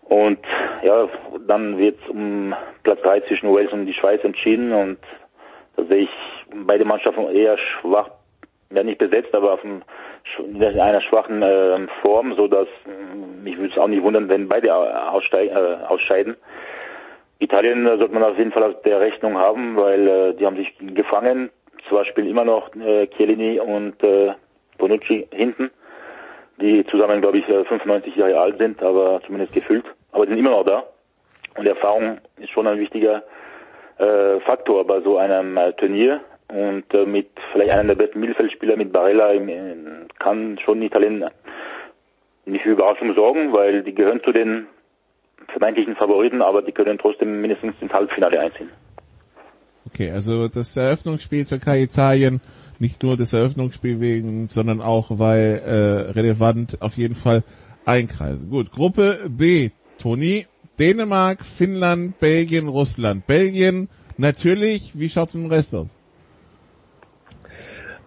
Und 0.02 0.40
ja, 0.82 1.08
dann 1.46 1.78
wird 1.78 1.98
es 2.02 2.08
um 2.08 2.54
Platz 2.82 3.00
drei 3.02 3.20
zwischen 3.20 3.52
Wales 3.54 3.72
und 3.72 3.86
die 3.86 3.94
Schweiz 3.94 4.22
entschieden 4.24 4.72
und 4.72 4.98
da 5.76 5.84
sehe 5.84 6.02
ich 6.02 6.10
beide 6.66 6.84
Mannschaften 6.84 7.30
eher 7.30 7.56
schwach, 7.56 8.10
ja 8.70 8.82
nicht 8.82 8.98
besetzt, 8.98 9.34
aber 9.34 9.52
auf 9.52 9.62
dem 9.62 9.82
in 10.38 10.80
einer 10.80 11.00
schwachen 11.00 11.42
äh, 11.42 11.86
Form, 12.00 12.34
so 12.34 12.48
dass 12.48 12.68
äh, 12.86 13.16
mich 13.42 13.56
würde 13.56 13.72
es 13.72 13.78
auch 13.78 13.88
nicht 13.88 14.02
wundern, 14.02 14.28
wenn 14.28 14.48
beide 14.48 14.74
aussteig, 14.74 15.50
äh, 15.50 15.84
ausscheiden. 15.86 16.36
Italien 17.38 17.86
äh, 17.86 17.98
sollte 17.98 18.14
man 18.14 18.22
auf 18.22 18.38
jeden 18.38 18.52
Fall 18.52 18.62
auf 18.62 18.82
der 18.82 19.00
Rechnung 19.00 19.36
haben, 19.36 19.76
weil 19.76 20.08
äh, 20.08 20.34
die 20.34 20.46
haben 20.46 20.56
sich 20.56 20.72
gefangen. 20.78 21.50
Zwar 21.88 22.04
spielen 22.04 22.28
immer 22.28 22.44
noch 22.44 22.74
äh, 22.76 23.08
Chiellini 23.08 23.58
und 23.58 24.02
äh, 24.04 24.32
Bonucci 24.78 25.26
hinten, 25.32 25.70
die 26.60 26.86
zusammen, 26.86 27.20
glaube 27.20 27.38
ich, 27.38 27.46
95 27.46 28.16
äh, 28.16 28.20
Jahre 28.20 28.40
alt 28.40 28.58
sind, 28.58 28.82
aber 28.82 29.20
zumindest 29.26 29.54
gefüllt. 29.54 29.84
Aber 30.12 30.24
die 30.24 30.30
sind 30.30 30.38
immer 30.38 30.50
noch 30.50 30.64
da. 30.64 30.84
Und 31.56 31.66
Erfahrung 31.66 32.18
ist 32.38 32.50
schon 32.50 32.66
ein 32.66 32.78
wichtiger 32.78 33.22
äh, 33.98 34.40
Faktor 34.40 34.86
bei 34.86 35.00
so 35.00 35.18
einem 35.18 35.56
äh, 35.56 35.72
Turnier. 35.72 36.20
Und 36.52 36.92
äh, 36.92 37.06
mit 37.06 37.28
vielleicht 37.52 37.70
einem 37.70 37.88
der 37.88 37.94
besten 37.94 38.20
Mittelfeldspieler 38.20 38.76
mit 38.76 38.92
Barella 38.92 39.32
kann 40.18 40.58
schon 40.58 40.82
Italien 40.82 41.24
nicht 42.44 42.62
für 42.62 42.72
Überraschung 42.72 43.14
sorgen, 43.14 43.54
weil 43.54 43.82
die 43.82 43.94
gehören 43.94 44.20
zu 44.22 44.32
den 44.32 44.66
vermeintlichen 45.48 45.96
Favoriten, 45.96 46.42
aber 46.42 46.60
die 46.60 46.72
können 46.72 46.98
trotzdem 46.98 47.40
mindestens 47.40 47.74
ins 47.80 47.92
Halbfinale 47.92 48.38
einziehen. 48.38 48.68
Okay, 49.86 50.10
also 50.10 50.48
das 50.48 50.76
Eröffnungsspiel 50.76 51.46
Türkei-Italien, 51.46 52.42
nicht 52.78 53.02
nur 53.02 53.16
das 53.16 53.32
Eröffnungsspiel 53.32 54.00
wegen, 54.00 54.46
sondern 54.46 54.82
auch 54.82 55.06
weil 55.10 55.62
äh, 55.64 56.10
relevant 56.12 56.82
auf 56.82 56.98
jeden 56.98 57.14
Fall 57.14 57.44
einkreisen. 57.86 58.50
Gut, 58.50 58.72
Gruppe 58.72 59.18
B, 59.28 59.70
Toni, 59.98 60.46
Dänemark, 60.78 61.46
Finnland, 61.46 62.18
Belgien, 62.20 62.68
Russland. 62.68 63.26
Belgien, 63.26 63.88
natürlich, 64.18 64.98
wie 64.98 65.08
schaut's 65.08 65.34
mit 65.34 65.44
dem 65.44 65.50
Rest 65.50 65.74
aus? 65.74 65.98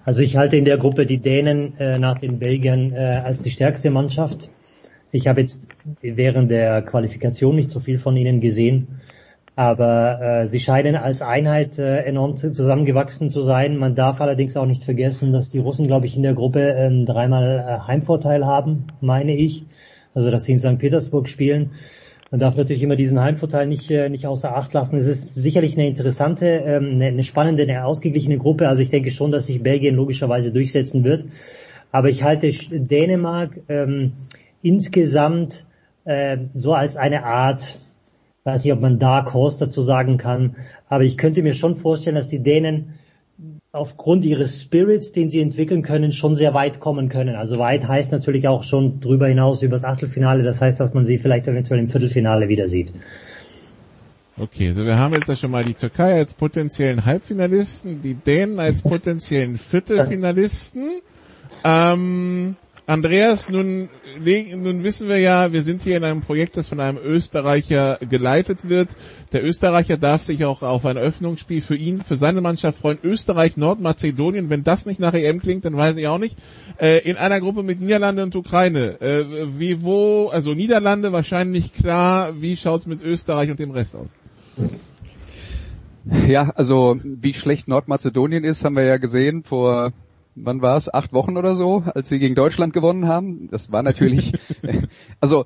Also 0.06 0.22
ich 0.22 0.38
halte 0.38 0.56
in 0.56 0.66
der 0.66 0.78
Gruppe 0.78 1.08
die 1.08 1.18
Dänen 1.18 1.80
äh, 1.80 1.98
nach 1.98 2.20
den 2.20 2.38
Belgiern 2.38 2.94
äh, 2.94 3.22
als 3.26 3.42
die 3.42 3.50
stärkste 3.50 3.90
Mannschaft. 3.90 4.52
Ich 5.12 5.28
habe 5.28 5.42
jetzt 5.42 5.68
während 6.02 6.52
der 6.52 6.84
Qualifikation 6.84 7.56
nicht 7.56 7.72
so 7.72 7.80
viel 7.80 7.98
von 7.98 8.16
ihnen 8.16 8.40
gesehen, 8.40 9.00
aber 9.56 10.22
äh, 10.22 10.46
sie 10.46 10.60
scheinen 10.60 10.96
als 10.96 11.24
Einheit 11.24 11.80
äh, 11.80 12.04
enorm 12.04 12.38
zusammengewachsen 12.38 13.32
zu 13.32 13.42
sein. 13.42 13.78
Man 13.78 13.96
darf 13.96 14.22
allerdings 14.22 14.56
auch 14.58 14.68
nicht 14.68 14.84
vergessen, 14.84 15.34
dass 15.34 15.50
die 15.50 15.60
Russen, 15.60 15.88
glaube 15.88 16.06
ich, 16.06 16.16
in 16.16 16.24
der 16.24 16.36
Gruppe 16.36 16.60
ähm, 16.60 17.06
dreimal 17.06 17.66
äh, 17.68 17.88
Heimvorteil 17.88 18.46
haben, 18.46 18.88
meine 19.02 19.36
ich. 19.36 19.66
Also 20.14 20.30
dass 20.30 20.44
sie 20.44 20.52
in 20.52 20.60
St. 20.60 20.78
Petersburg 20.78 21.28
spielen. 21.28 21.72
Man 22.32 22.40
darf 22.40 22.58
natürlich 22.58 22.82
immer 22.82 22.96
diesen 22.96 23.22
Heimvorteil 23.22 23.68
nicht, 23.68 23.90
äh, 23.92 24.10
nicht 24.10 24.26
außer 24.26 24.56
Acht 24.56 24.74
lassen. 24.74 24.98
Es 24.98 25.06
ist 25.06 25.36
sicherlich 25.36 25.76
eine 25.78 25.88
interessante, 25.88 26.48
ähm, 26.48 26.94
eine, 26.94 27.06
eine 27.06 27.24
spannende, 27.24 27.64
eine 27.64 27.86
ausgeglichene 27.86 28.38
Gruppe. 28.38 28.68
Also 28.68 28.82
ich 28.82 28.90
denke 28.90 29.12
schon, 29.12 29.32
dass 29.32 29.46
sich 29.46 29.62
Belgien 29.62 29.96
logischerweise 29.96 30.52
durchsetzen 30.52 31.04
wird. 31.04 31.26
Aber 31.92 32.10
ich 32.10 32.24
halte 32.24 32.50
Dänemark 32.52 33.62
ähm, 33.70 34.14
insgesamt 34.62 35.66
äh, 36.06 36.38
so 36.56 36.74
als 36.74 36.98
eine 36.98 37.26
Art, 37.26 37.80
weiß 38.44 38.64
nicht, 38.64 38.74
ob 38.74 38.82
man 38.82 39.00
Dark 39.00 39.34
Horse 39.34 39.64
dazu 39.64 39.82
sagen 39.82 40.18
kann, 40.18 40.56
aber 40.90 41.04
ich 41.04 41.18
könnte 41.18 41.42
mir 41.42 41.54
schon 41.54 41.76
vorstellen, 41.76 42.16
dass 42.16 42.28
die 42.28 42.44
Dänen 42.44 42.96
aufgrund 43.76 44.26
ihres 44.26 44.62
Spirits, 44.62 45.12
den 45.12 45.30
sie 45.30 45.42
entwickeln 45.42 45.82
können, 45.82 46.14
schon 46.14 46.36
sehr 46.36 46.54
weit 46.54 46.80
kommen 46.80 47.10
können. 47.10 47.36
Also 47.36 47.60
weit 47.60 47.88
heißt 47.88 48.12
natürlich 48.12 48.48
auch 48.48 48.64
schon 48.64 49.02
drüber 49.02 49.28
hinaus 49.28 49.62
über 49.62 49.76
Achtelfinale. 49.84 50.44
Das 50.44 50.62
heißt, 50.62 50.80
dass 50.80 50.94
man 50.94 51.06
sie 51.06 51.18
vielleicht 51.18 51.48
eventuell 51.48 51.80
im 51.80 51.90
Viertelfinale 51.90 52.48
wieder 52.48 52.70
sieht. 52.70 52.94
Okay, 54.38 54.70
also 54.70 54.86
wir 54.86 54.98
haben 54.98 55.14
jetzt 55.14 55.30
ja 55.30 55.36
schon 55.36 55.52
mal 55.52 55.64
die 55.64 55.74
Türkei 55.74 56.16
als 56.16 56.34
potenziellen 56.34 57.06
Halbfinalisten, 57.06 58.02
die 58.02 58.16
Dänen 58.16 58.60
als 58.60 58.84
potenziellen 58.84 59.58
Viertelfinalisten. 59.58 61.02
Ähm, 61.64 62.56
Andreas, 62.88 63.50
nun, 63.50 63.90
nun 64.24 64.84
wissen 64.84 65.10
wir 65.10 65.18
ja, 65.18 65.52
wir 65.52 65.64
sind 65.64 65.82
hier 65.82 65.98
in 65.98 66.04
einem 66.04 66.22
Projekt, 66.22 66.56
das 66.56 66.70
von 66.70 66.80
einem 66.80 67.00
Österreicher 67.04 67.98
geleitet 68.08 68.70
wird. 68.70 68.90
Der 69.32 69.44
Österreicher 69.44 69.98
darf 69.98 70.22
sich 70.22 70.46
auch 70.46 70.62
auf 70.62 70.86
ein 70.86 70.98
Öffnungsspiel 70.98 71.62
für 71.62 71.76
ihn, 71.76 72.00
für 72.00 72.16
seine 72.16 72.42
Mannschaft 72.42 72.78
freuen. 72.78 73.00
Österreich, 73.04 73.58
Nordmazedonien, 73.58 74.52
wenn 74.52 74.64
das 74.64 74.86
nicht 74.86 75.00
nach 75.00 75.16
EM 75.16 75.40
klingt, 75.40 75.66
dann 75.66 75.76
weiß 75.76 75.98
ich 75.98 76.08
auch 76.08 76.20
nicht. 76.20 76.38
Äh, 76.78 77.00
in 77.10 77.18
einer 77.18 77.40
Gruppe 77.40 77.64
mit 77.64 77.82
Niederlande 77.82 78.22
und 78.22 78.36
Ukraine. 78.36 79.02
Äh, 79.02 79.26
wie, 79.58 79.82
wo, 79.82 80.28
also 80.28 80.54
Niederlande 80.54 81.12
wahrscheinlich 81.12 81.74
klar. 81.74 82.40
Wie 82.40 82.56
schaut's 82.56 82.86
mit 82.86 83.02
Österreich 83.02 83.50
und 83.50 83.58
dem 83.58 83.72
Rest 83.72 83.96
aus? 83.96 84.10
Ja, 86.28 86.52
also 86.52 87.00
wie 87.04 87.34
schlecht 87.34 87.68
Nordmazedonien 87.68 88.44
ist, 88.44 88.64
haben 88.64 88.76
wir 88.76 88.84
ja 88.84 88.98
gesehen 88.98 89.44
vor 89.44 89.92
wann 90.36 90.62
war 90.62 90.78
es, 90.78 90.94
acht 90.94 91.14
Wochen 91.14 91.38
oder 91.38 91.56
so, 91.56 91.84
als 91.94 92.10
sie 92.10 92.20
gegen 92.20 92.36
Deutschland 92.36 92.74
gewonnen 92.74 93.08
haben. 93.08 93.50
Das 93.50 93.72
war 93.72 93.84
natürlich, 93.84 94.34
also 95.20 95.46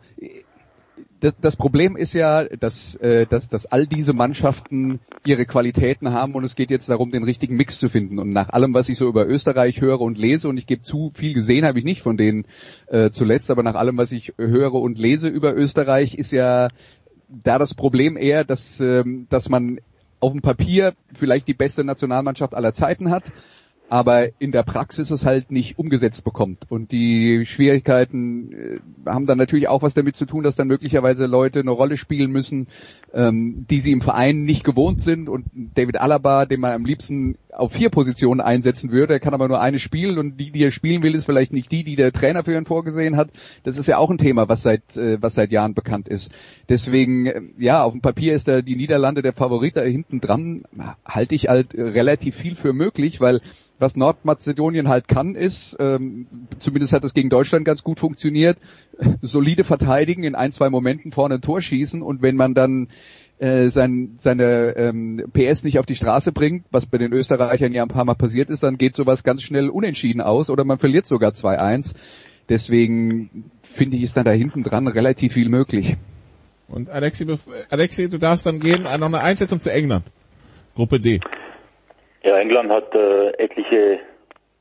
das, 1.20 1.34
das 1.42 1.56
Problem 1.56 1.98
ist 1.98 2.14
ja, 2.14 2.46
dass, 2.46 2.96
äh, 2.96 3.26
dass, 3.26 3.50
dass 3.50 3.66
all 3.66 3.88
diese 3.88 4.14
Mannschaften 4.14 5.00
ihre 5.26 5.46
Qualitäten 5.46 6.12
haben 6.12 6.34
und 6.34 6.44
es 6.44 6.56
geht 6.56 6.72
jetzt 6.72 6.90
darum, 6.90 7.12
den 7.12 7.24
richtigen 7.24 7.56
Mix 7.56 7.80
zu 7.80 7.90
finden. 7.90 8.20
Und 8.20 8.32
nach 8.32 8.50
allem, 8.50 8.74
was 8.74 8.90
ich 8.90 8.98
so 8.98 9.08
über 9.08 9.28
Österreich 9.28 9.82
höre 9.82 10.02
und 10.02 10.18
lese, 10.18 10.48
und 10.48 10.58
ich 10.58 10.66
gebe 10.66 10.82
zu, 10.82 11.12
viel 11.14 11.34
gesehen 11.34 11.66
habe 11.66 11.80
ich 11.80 11.86
nicht 11.86 12.02
von 12.02 12.18
denen 12.18 12.46
äh, 12.88 13.10
zuletzt, 13.12 13.52
aber 13.52 13.64
nach 13.64 13.76
allem, 13.76 13.98
was 13.98 14.12
ich 14.12 14.34
höre 14.38 14.76
und 14.76 14.98
lese 14.98 15.28
über 15.28 15.54
Österreich, 15.56 16.16
ist 16.16 16.32
ja 16.32 16.70
da 17.28 17.60
das 17.60 17.74
Problem 17.74 18.18
eher, 18.18 18.44
dass, 18.44 18.80
ähm, 18.80 19.28
dass 19.30 19.50
man 19.50 19.80
auf 20.20 20.32
dem 20.32 20.42
Papier 20.42 20.94
vielleicht 21.14 21.48
die 21.48 21.54
beste 21.54 21.84
Nationalmannschaft 21.84 22.54
aller 22.54 22.74
Zeiten 22.74 23.10
hat, 23.10 23.24
aber 23.90 24.30
in 24.40 24.52
der 24.52 24.64
Praxis 24.64 25.10
es 25.10 25.26
halt 25.26 25.52
nicht 25.52 25.80
umgesetzt 25.80 26.24
bekommt. 26.24 26.66
Und 26.70 26.92
die 26.92 27.46
Schwierigkeiten 27.46 28.52
äh, 28.54 28.80
haben 29.10 29.26
dann 29.26 29.40
natürlich 29.40 29.68
auch 29.68 29.82
was 29.82 29.96
damit 29.96 30.16
zu 30.16 30.26
tun, 30.26 30.44
dass 30.44 30.56
dann 30.56 30.68
möglicherweise 30.68 31.26
Leute 31.26 31.60
eine 31.60 31.72
Rolle 31.72 31.98
spielen 31.98 32.32
müssen, 32.32 32.68
ähm, 33.14 33.66
die 33.70 33.80
sie 33.80 33.92
im 33.92 34.02
Verein 34.02 34.44
nicht 34.44 34.64
gewohnt 34.64 35.02
sind. 35.02 35.28
Und 35.28 35.46
David 35.74 36.00
Alaba, 36.00 36.46
den 36.46 36.60
man 36.60 36.74
am 36.74 36.86
liebsten 36.86 37.38
auf 37.52 37.74
vier 37.74 37.90
Positionen 37.90 38.42
einsetzen 38.42 38.92
würde. 38.92 39.14
Er 39.14 39.20
kann 39.20 39.34
aber 39.34 39.48
nur 39.48 39.60
eine 39.60 39.80
spielen 39.80 40.20
und 40.20 40.38
die, 40.38 40.52
die 40.52 40.64
er 40.64 40.72
spielen 40.72 41.02
will, 41.02 41.16
ist 41.16 41.26
vielleicht 41.26 41.52
nicht 41.52 41.72
die, 41.72 41.84
die 41.84 41.96
der 41.96 42.12
Trainer 42.12 42.44
für 42.44 42.56
ihn 42.56 42.66
vorgesehen 42.66 43.18
hat. 43.18 43.32
Das 43.64 43.78
ist 43.78 43.88
ja 43.88 43.98
auch 43.98 44.12
ein 44.12 44.20
Thema, 44.20 44.48
was 44.48 44.62
seit, 44.62 44.96
äh, 44.98 45.20
was 45.20 45.34
seit 45.34 45.52
Jahren 45.52 45.74
bekannt 45.74 46.08
ist. 46.08 46.32
Deswegen, 46.70 47.26
äh, 47.26 47.42
ja, 47.58 47.84
auf 47.84 47.94
dem 47.94 48.02
Papier 48.02 48.34
ist 48.34 48.48
da 48.48 48.62
die 48.62 48.76
Niederlande 48.76 49.24
der 49.24 49.34
Favorit 49.34 49.78
da 49.78 49.82
hinten 49.82 50.22
dran, 50.22 50.64
halte 51.04 51.34
ich 51.34 51.48
halt 51.48 51.74
relativ 51.74 52.36
viel 52.36 52.56
für 52.56 52.72
möglich, 52.72 53.20
weil 53.20 53.42
was 53.80 53.96
Nordmazedonien 53.96 54.90
halt 54.90 55.08
kann, 55.08 55.36
ist, 55.36 55.76
ähm, 55.80 56.28
zumindest 56.60 56.94
hat 56.94 57.04
es 57.04 57.14
gegen 57.14 57.30
Deutschland 57.30 57.66
ganz 57.66 57.84
gut 57.84 58.00
funktioniert, 58.00 58.58
solide 59.22 59.64
verteidigen, 59.64 60.24
in 60.24 60.36
ein, 60.36 60.52
zwei 60.52 60.70
Momenten 60.70 61.12
vorne 61.12 61.36
ein 61.36 61.42
Tor 61.42 61.62
schießen 61.62 62.02
und 62.02 62.22
wenn 62.22 62.36
man 62.36 62.54
dann 62.54 62.90
äh, 63.40 63.70
sein, 63.70 64.16
seine 64.18 64.76
ähm, 64.76 65.24
PS 65.32 65.64
nicht 65.64 65.80
auf 65.80 65.86
die 65.86 65.96
Straße 65.96 66.32
bringt, 66.34 66.66
was 66.72 66.86
bei 66.86 66.98
den 66.98 67.14
Österreichern 67.14 67.74
ja 67.74 67.84
ein 67.84 67.90
paar 67.90 68.06
Mal 68.06 68.16
passiert 68.16 68.50
ist, 68.50 68.64
dann 68.64 68.78
geht 68.78 68.96
sowas 68.96 69.24
ganz 69.24 69.42
schnell 69.42 69.70
unentschieden 69.70 70.22
aus 70.22 70.50
oder 70.50 70.66
man 70.66 70.78
verliert 70.78 71.08
sogar 71.08 71.32
2-1. 71.32 71.94
Deswegen 72.50 73.50
finde 73.62 73.98
ich, 73.98 74.04
ist 74.04 74.18
dann 74.18 74.26
da 74.26 74.32
hinten 74.32 74.64
dran 74.64 74.88
relativ 74.88 75.34
viel 75.34 75.50
möglich. 75.50 75.96
Und 76.68 76.90
Alexi, 76.90 77.26
Alexi, 77.70 78.10
du 78.10 78.20
darfst 78.20 78.46
dann 78.46 78.60
gehen, 78.60 78.84
noch 78.84 78.92
eine 78.92 79.22
Einschätzung 79.22 79.60
zu 79.60 79.72
England. 79.72 80.06
Gruppe 80.76 81.00
D. 81.00 81.20
Ja, 82.24 82.38
England 82.38 82.70
hat 82.70 82.94
äh, 82.96 83.30
etliche 83.38 84.00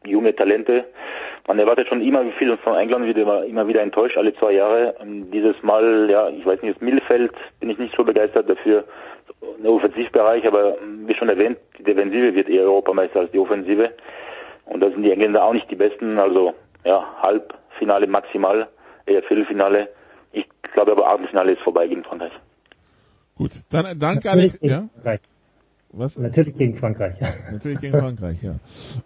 junge 0.05 0.35
Talente. 0.35 0.85
Man 1.47 1.59
erwartet 1.59 1.88
schon 1.88 2.03
immer 2.03 2.25
viel 2.38 2.57
von 2.59 2.77
England, 2.77 3.07
wird 3.07 3.18
immer, 3.18 3.44
immer 3.44 3.66
wieder 3.66 3.83
enttäuscht, 3.83 4.16
alle 4.16 4.35
zwei 4.35 4.53
Jahre. 4.53 4.94
Und 5.01 5.31
dieses 5.31 5.61
Mal, 5.62 6.09
ja, 6.11 6.29
ich 6.29 6.44
weiß 6.44 6.62
nicht, 6.62 6.77
das 6.77 6.83
Mittelfeld 6.83 7.33
bin 7.59 7.71
ich 7.71 7.79
nicht 7.79 7.94
so 7.97 8.05
begeistert 8.05 8.49
dafür, 8.49 8.85
der 9.62 9.71
Offensivbereich, 9.71 10.47
aber 10.47 10.77
wie 11.07 11.14
schon 11.14 11.29
erwähnt, 11.29 11.59
die 11.79 11.85
Defensive 11.85 12.35
wird 12.35 12.49
eher 12.49 12.64
Europameister 12.64 13.21
als 13.21 13.31
die 13.33 13.38
Offensive. 13.38 13.90
Und 14.66 14.81
da 14.81 14.90
sind 14.90 15.03
die 15.03 15.11
Engländer 15.11 15.42
auch 15.42 15.53
nicht 15.53 15.71
die 15.71 15.77
Besten, 15.77 16.18
also 16.18 16.55
ja, 16.85 17.05
Halbfinale 17.23 18.07
maximal, 18.07 18.68
eher 19.07 19.23
Viertelfinale. 19.23 19.88
Ich 20.33 20.47
glaube 20.75 20.92
aber 20.92 21.09
Achtelfinale 21.09 21.53
ist 21.53 21.62
vorbei 21.62 21.87
gegen 21.88 22.05
Frankreich. 22.05 22.33
Gut, 23.37 23.53
dann 23.71 23.99
danke 23.99 24.31
Alex. 24.31 24.59
Ja? 24.61 24.88
Was? 25.90 26.18
Natürlich 26.18 26.57
gegen 26.57 26.77
Frankreich. 26.77 27.16
Natürlich 27.51 27.81
gegen 27.81 27.98
Frankreich, 27.98 28.37
ja. 28.42 28.57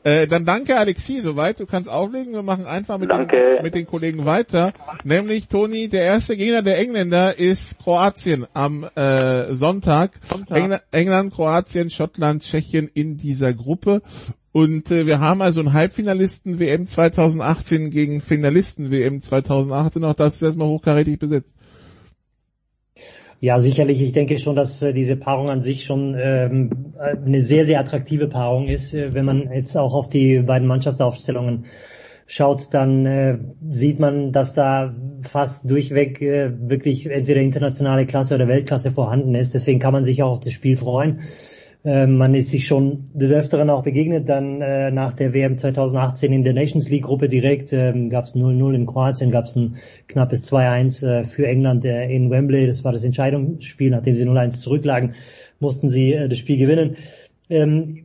Äh, 0.03 0.27
dann 0.27 0.45
danke 0.45 0.77
Alexi, 0.77 1.21
soweit. 1.21 1.61
Du 1.61 1.67
kannst 1.67 1.89
auflegen. 1.89 2.33
Wir 2.33 2.43
machen 2.43 2.67
einfach 2.67 2.99
mit, 2.99 3.11
den, 3.13 3.29
mit 3.63 3.75
den 3.75 3.87
Kollegen 3.87 4.27
weiter. 4.27 4.73
Nämlich, 5.05 5.47
Toni, 5.47 5.89
der 5.89 6.03
erste 6.03 6.37
Gegner 6.37 6.63
der 6.63 6.79
Engländer 6.79 7.39
ist 7.39 7.79
Kroatien 7.79 8.47
am 8.53 8.85
äh, 8.97 9.55
Sonntag. 9.55 10.19
Sonntag. 10.29 10.57
Engl 10.57 10.81
England, 10.91 11.33
Kroatien, 11.33 11.89
Schottland, 11.89 12.43
Tschechien 12.43 12.91
in 12.93 13.17
dieser 13.17 13.55
Gruppe. 13.55 14.03
Und 14.51 14.91
äh, 14.91 15.07
wir 15.07 15.21
haben 15.21 15.41
also 15.41 15.61
einen 15.61 15.73
Halbfinalisten 15.73 16.59
WM 16.59 16.87
2018 16.87 17.91
gegen 17.91 18.21
Finalisten 18.21 18.91
WM 18.91 19.21
2018. 19.21 20.05
Auch 20.05 20.15
das 20.15 20.35
ist 20.35 20.43
erstmal 20.43 20.69
hochkarätig 20.69 21.19
besetzt. 21.19 21.57
Ja, 23.43 23.59
sicherlich. 23.59 24.01
Ich 24.01 24.13
denke 24.13 24.39
schon, 24.39 24.55
dass 24.55 24.81
äh, 24.83 24.93
diese 24.93 25.17
Paarung 25.17 25.51
an 25.51 25.63
sich 25.63 25.85
schon 25.85 26.15
ähm, 26.17 26.95
eine 26.97 27.43
sehr, 27.43 27.65
sehr 27.65 27.81
attraktive 27.81 28.29
Paarung 28.29 28.69
ist. 28.69 28.95
Äh, 28.95 29.15
wenn 29.15 29.25
man 29.25 29.51
jetzt 29.53 29.77
auch 29.77 29.95
auf 29.95 30.09
die 30.09 30.39
beiden 30.39 30.69
Mannschaftsaufstellungen 30.69 31.65
schaut, 32.29 32.73
dann 32.73 33.05
äh, 33.05 33.39
sieht 33.69 33.99
man, 33.99 34.31
dass 34.31 34.55
da 34.55 34.95
fast 35.23 35.69
durchweg 35.69 36.23
äh, 36.23 36.53
wirklich 36.69 37.11
entweder 37.11 37.41
internationale 37.41 38.07
Klasse 38.07 38.37
oder 38.37 38.47
Weltklasse 38.47 38.93
vorhanden 38.93 39.35
ist. 39.35 39.55
Deswegen 39.55 39.81
kann 39.81 39.93
man 39.93 40.05
sich 40.05 40.23
auch 40.23 40.31
auf 40.31 40.41
das 40.41 40.53
Spiel 40.53 40.77
freuen. 40.77 41.23
Ähm, 41.85 42.17
man 42.17 42.33
ist 42.35 42.51
sich 42.51 42.67
schon 42.67 43.11
des 43.13 43.33
Öfteren 43.33 43.69
auch 43.69 43.83
begegnet, 43.83 44.29
dann 44.29 44.61
äh, 44.61 44.93
nach 44.93 45.15
der 45.15 45.35
WM 45.35 45.59
2018 45.59 46.33
in 46.33 46.45
der 46.45 46.53
Nations 46.53 46.89
League 46.89 47.03
Gruppe 47.03 47.29
direkt 47.29 47.73
ähm, 47.73 48.09
gab 48.09 48.25
es 48.25 48.37
0-0 48.37 48.75
in 48.75 48.87
Kroatien, 48.87 49.33
gab 49.33 49.47
es 49.47 49.57
ein 49.57 49.77
knappes 50.07 50.53
2-1 50.53 51.05
äh, 51.05 51.25
für 51.25 51.47
England 51.47 51.85
äh, 51.85 52.09
in 52.09 52.31
Wembley. 52.31 52.69
Das 52.69 52.85
war 52.85 52.93
das 52.93 53.03
Entscheidungsspiel, 53.03 53.91
nachdem 53.91 54.15
sie 54.15 54.25
0-1 54.25 54.61
zurücklagen, 54.61 55.15
mussten 55.59 55.89
sie 55.89 56.13
äh, 56.13 56.29
das 56.29 56.39
Spiel 56.39 56.57
gewinnen. 56.57 56.97
Ähm, 57.51 58.05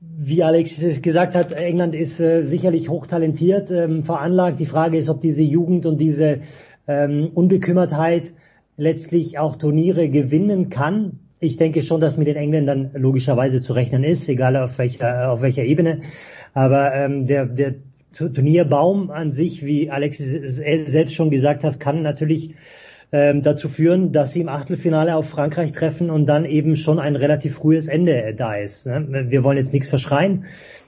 wie 0.00 0.42
Alex 0.42 0.82
es 0.82 1.00
gesagt 1.00 1.36
hat, 1.36 1.52
England 1.52 1.94
ist 1.94 2.18
äh, 2.18 2.42
sicherlich 2.42 2.88
hochtalentiert, 2.88 3.70
ähm, 3.70 4.02
veranlagt. 4.02 4.58
Die 4.58 4.66
Frage 4.66 4.98
ist, 4.98 5.08
ob 5.08 5.20
diese 5.20 5.44
Jugend 5.44 5.86
und 5.86 6.00
diese 6.00 6.40
ähm, 6.88 7.30
Unbekümmertheit 7.32 8.32
letztlich 8.76 9.38
auch 9.38 9.54
Turniere 9.54 10.08
gewinnen 10.08 10.68
kann 10.68 11.20
ich 11.40 11.56
denke 11.56 11.82
schon, 11.82 12.00
dass 12.00 12.16
mit 12.16 12.26
den 12.26 12.36
Engländern 12.36 12.90
logischerweise 12.94 13.60
zu 13.60 13.72
rechnen 13.72 14.04
ist, 14.04 14.28
egal 14.28 14.56
auf 14.56 14.78
welcher, 14.78 15.30
auf 15.30 15.42
welcher 15.42 15.64
Ebene. 15.64 16.00
Aber 16.54 16.94
ähm, 16.94 17.26
der, 17.26 17.46
der 17.46 17.74
Turnierbaum 18.12 19.10
an 19.10 19.32
sich, 19.32 19.64
wie 19.64 19.90
Alexis 19.90 20.56
selbst 20.56 21.14
schon 21.14 21.30
gesagt 21.30 21.62
hat, 21.62 21.78
kann 21.78 22.02
natürlich 22.02 22.54
ähm, 23.12 23.42
dazu 23.42 23.68
führen, 23.68 24.12
dass 24.12 24.32
sie 24.32 24.40
im 24.40 24.48
Achtelfinale 24.48 25.16
auf 25.16 25.28
Frankreich 25.28 25.72
treffen 25.72 26.10
und 26.10 26.26
dann 26.26 26.44
eben 26.44 26.76
schon 26.76 26.98
ein 26.98 27.16
relativ 27.16 27.54
frühes 27.54 27.88
Ende 27.88 28.34
da 28.36 28.54
ist. 28.54 28.86
Ne? 28.86 29.26
Wir 29.28 29.44
wollen 29.44 29.56
jetzt 29.56 29.72
nichts 29.72 29.88
verschreien. 29.88 30.44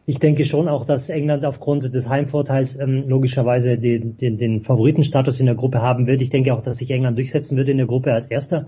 Ich 0.07 0.19
denke 0.19 0.45
schon 0.45 0.67
auch, 0.67 0.85
dass 0.85 1.09
England 1.09 1.45
aufgrund 1.45 1.95
des 1.95 2.09
Heimvorteils 2.09 2.79
ähm, 2.79 3.05
logischerweise 3.07 3.79
den, 3.79 4.17
den, 4.17 4.39
den 4.39 4.63
Favoritenstatus 4.63 5.41
in 5.41 5.47
der 5.47 5.55
Gruppe 5.55 5.81
haben 5.81 6.07
wird. 6.07 6.21
Ich 6.21 6.31
denke 6.31 6.53
auch, 6.53 6.63
dass 6.63 6.79
sich 6.79 6.91
England 6.91 7.17
durchsetzen 7.17 7.57
wird 7.57 7.69
in 7.69 7.77
der 7.77 7.87
Gruppe 7.87 8.13
als 8.13 8.27
Erster. 8.27 8.67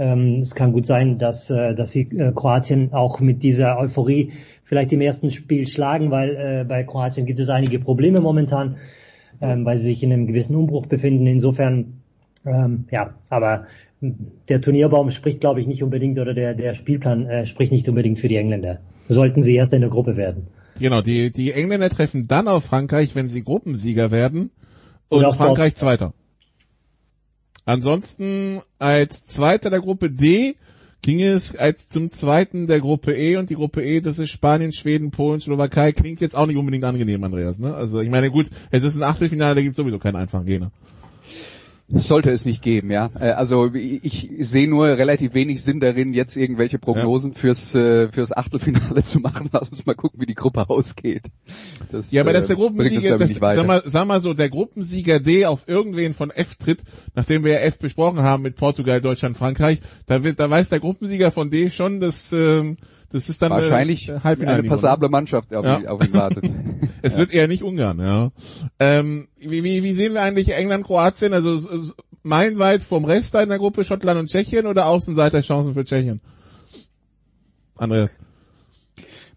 Ähm, 0.00 0.40
es 0.40 0.54
kann 0.54 0.72
gut 0.72 0.86
sein, 0.86 1.18
dass, 1.18 1.50
äh, 1.50 1.74
dass 1.74 1.92
sie 1.92 2.08
äh, 2.16 2.32
Kroatien 2.34 2.94
auch 2.94 3.20
mit 3.20 3.42
dieser 3.42 3.78
Euphorie 3.78 4.32
vielleicht 4.64 4.92
im 4.92 5.02
ersten 5.02 5.30
Spiel 5.30 5.68
schlagen, 5.68 6.10
weil 6.10 6.36
äh, 6.36 6.64
bei 6.66 6.84
Kroatien 6.84 7.26
gibt 7.26 7.38
es 7.38 7.50
einige 7.50 7.78
Probleme 7.78 8.22
momentan, 8.22 8.78
ähm, 9.42 9.66
weil 9.66 9.76
sie 9.76 9.88
sich 9.88 10.02
in 10.02 10.10
einem 10.10 10.26
gewissen 10.26 10.56
Umbruch 10.56 10.86
befinden. 10.86 11.26
Insofern, 11.26 12.00
ähm, 12.46 12.86
ja, 12.90 13.12
aber 13.28 13.66
der 14.48 14.62
Turnierbaum 14.62 15.10
spricht, 15.10 15.40
glaube 15.42 15.60
ich, 15.60 15.66
nicht 15.66 15.82
unbedingt 15.82 16.18
oder 16.18 16.32
der, 16.32 16.54
der 16.54 16.72
Spielplan 16.72 17.44
spricht 17.44 17.70
nicht 17.70 17.86
unbedingt 17.86 18.18
für 18.18 18.28
die 18.28 18.36
Engländer. 18.36 18.78
Sollten 19.08 19.42
sie 19.42 19.54
erst 19.56 19.74
in 19.74 19.82
der 19.82 19.90
Gruppe 19.90 20.16
werden. 20.16 20.46
Genau, 20.78 21.02
die, 21.02 21.30
die 21.30 21.52
Engländer 21.52 21.90
treffen 21.90 22.26
dann 22.26 22.48
auf 22.48 22.64
Frankreich, 22.64 23.14
wenn 23.14 23.28
sie 23.28 23.44
Gruppensieger 23.44 24.10
werden 24.10 24.52
und 25.10 25.30
Frankreich 25.34 25.74
Zweiter. 25.74 26.14
Ansonsten 27.64 28.62
als 28.78 29.24
Zweiter 29.24 29.70
der 29.70 29.80
Gruppe 29.80 30.10
D 30.10 30.56
ging 31.02 31.22
es 31.22 31.56
als 31.56 31.88
zum 31.88 32.10
Zweiten 32.10 32.66
der 32.66 32.80
Gruppe 32.80 33.14
E 33.16 33.36
und 33.36 33.48
die 33.50 33.54
Gruppe 33.54 33.82
E, 33.82 34.00
das 34.00 34.18
ist 34.18 34.30
Spanien, 34.30 34.72
Schweden, 34.72 35.10
Polen, 35.10 35.40
Slowakei, 35.40 35.92
klingt 35.92 36.20
jetzt 36.20 36.36
auch 36.36 36.46
nicht 36.46 36.56
unbedingt 36.56 36.84
angenehm, 36.84 37.24
Andreas. 37.24 37.58
Ne? 37.58 37.74
Also 37.74 38.00
ich 38.00 38.10
meine, 38.10 38.30
gut, 38.30 38.46
es 38.70 38.82
ist 38.82 38.96
ein 38.96 39.02
Achtelfinale, 39.02 39.54
da 39.54 39.62
gibt 39.62 39.72
es 39.72 39.76
sowieso 39.76 39.98
keinen 39.98 40.16
einfachen 40.16 40.46
Gegner. 40.46 40.72
Sollte 41.92 42.30
es 42.30 42.44
nicht 42.44 42.62
geben, 42.62 42.90
ja. 42.90 43.10
Äh, 43.18 43.30
also 43.30 43.72
ich 43.74 44.30
sehe 44.38 44.68
nur 44.68 44.86
relativ 44.86 45.34
wenig 45.34 45.64
Sinn 45.64 45.80
darin, 45.80 46.14
jetzt 46.14 46.36
irgendwelche 46.36 46.78
Prognosen 46.78 47.32
ja. 47.32 47.38
fürs 47.38 47.74
äh, 47.74 48.08
fürs 48.12 48.30
Achtelfinale 48.30 49.02
zu 49.04 49.18
machen. 49.18 49.48
Lass 49.52 49.70
uns 49.70 49.84
mal 49.86 49.96
gucken, 49.96 50.20
wie 50.20 50.26
die 50.26 50.34
Gruppe 50.34 50.70
ausgeht. 50.70 51.24
Das, 51.90 52.12
ja, 52.12 52.22
aber 52.22 52.32
das 52.32 52.42
ist 52.42 52.48
der 52.50 52.56
äh, 52.56 52.60
Gruppensieger, 52.60 53.18
das, 53.18 53.32
sag, 53.32 53.66
mal, 53.66 53.82
sag 53.84 54.06
mal 54.06 54.20
so, 54.20 54.34
der 54.34 54.50
Gruppensieger 54.50 55.18
D 55.18 55.46
auf 55.46 55.66
irgendwen 55.66 56.14
von 56.14 56.30
F 56.30 56.56
tritt, 56.56 56.82
nachdem 57.14 57.42
wir 57.42 57.52
ja 57.54 57.58
F 57.58 57.78
besprochen 57.78 58.20
haben 58.20 58.44
mit 58.44 58.54
Portugal, 58.56 59.00
Deutschland, 59.00 59.36
Frankreich, 59.36 59.80
da 60.06 60.22
wird, 60.22 60.38
da 60.38 60.48
weiß 60.48 60.68
der 60.68 60.80
Gruppensieger 60.80 61.32
von 61.32 61.50
D 61.50 61.70
schon, 61.70 61.98
dass 61.98 62.32
ähm, 62.32 62.76
das 63.12 63.28
ist 63.28 63.42
dann 63.42 63.50
wahrscheinlich 63.50 64.08
äh, 64.08 64.20
eine 64.22 64.62
passable 64.62 65.08
Mannschaft 65.08 65.54
auf, 65.54 65.64
ja. 65.64 65.88
auf 65.88 66.06
ihn 66.06 66.14
wartet. 66.14 66.48
es 67.02 67.18
wird 67.18 67.32
eher 67.32 67.48
nicht 67.48 67.62
Ungarn, 67.62 67.98
ja. 67.98 68.30
Ähm, 68.78 69.28
wie, 69.36 69.64
wie, 69.64 69.82
wie 69.82 69.92
sehen 69.92 70.14
wir 70.14 70.22
eigentlich 70.22 70.54
England, 70.54 70.86
Kroatien? 70.86 71.34
Also 71.34 71.92
meilenweit 72.22 72.82
vom 72.82 73.04
Rest 73.04 73.34
in 73.34 73.48
der 73.48 73.58
Gruppe 73.58 73.84
Schottland 73.84 74.20
und 74.20 74.28
Tschechien 74.28 74.66
oder 74.66 74.86
Außenseiterchancen 74.86 75.74
für 75.74 75.84
Tschechien? 75.84 76.20
Andreas. 77.76 78.16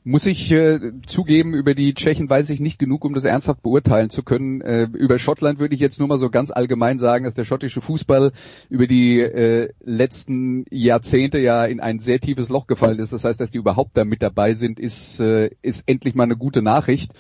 Muss 0.05 0.25
ich 0.25 0.51
äh, 0.51 0.79
zugeben, 1.05 1.53
über 1.53 1.73
die 1.75 1.93
Tschechen 1.93 2.29
weiß 2.29 2.49
ich 2.49 2.59
nicht 2.59 2.77
genug, 2.77 3.05
um 3.05 3.13
das 3.13 3.23
ernsthaft 3.23 3.61
beurteilen 3.61 4.09
zu 4.09 4.21
können. 4.21 4.59
Äh, 4.59 4.89
über 4.93 5.17
Schottland 5.17 5.59
würde 5.59 5.75
ich 5.75 5.79
jetzt 5.79 5.97
nur 5.97 6.09
mal 6.09 6.17
so 6.17 6.29
ganz 6.29 6.51
allgemein 6.51 6.99
sagen, 6.99 7.23
dass 7.23 7.35
der 7.35 7.45
schottische 7.45 7.79
Fußball 7.79 8.33
über 8.69 8.85
die 8.85 9.21
äh, 9.21 9.69
letzten 9.81 10.65
Jahrzehnte 10.69 11.39
ja 11.39 11.63
in 11.63 11.79
ein 11.79 11.99
sehr 11.99 12.19
tiefes 12.19 12.49
Loch 12.49 12.67
gefallen 12.67 12.99
ist. 12.99 13.13
Das 13.13 13.23
heißt, 13.23 13.39
dass 13.39 13.51
die 13.51 13.59
überhaupt 13.59 13.95
da 13.95 14.03
mit 14.03 14.21
dabei 14.21 14.55
sind, 14.55 14.77
ist, 14.77 15.21
äh, 15.21 15.51
ist 15.61 15.83
endlich 15.87 16.15
mal 16.15 16.23
eine 16.23 16.35
gute 16.35 16.61
Nachricht. 16.61 17.13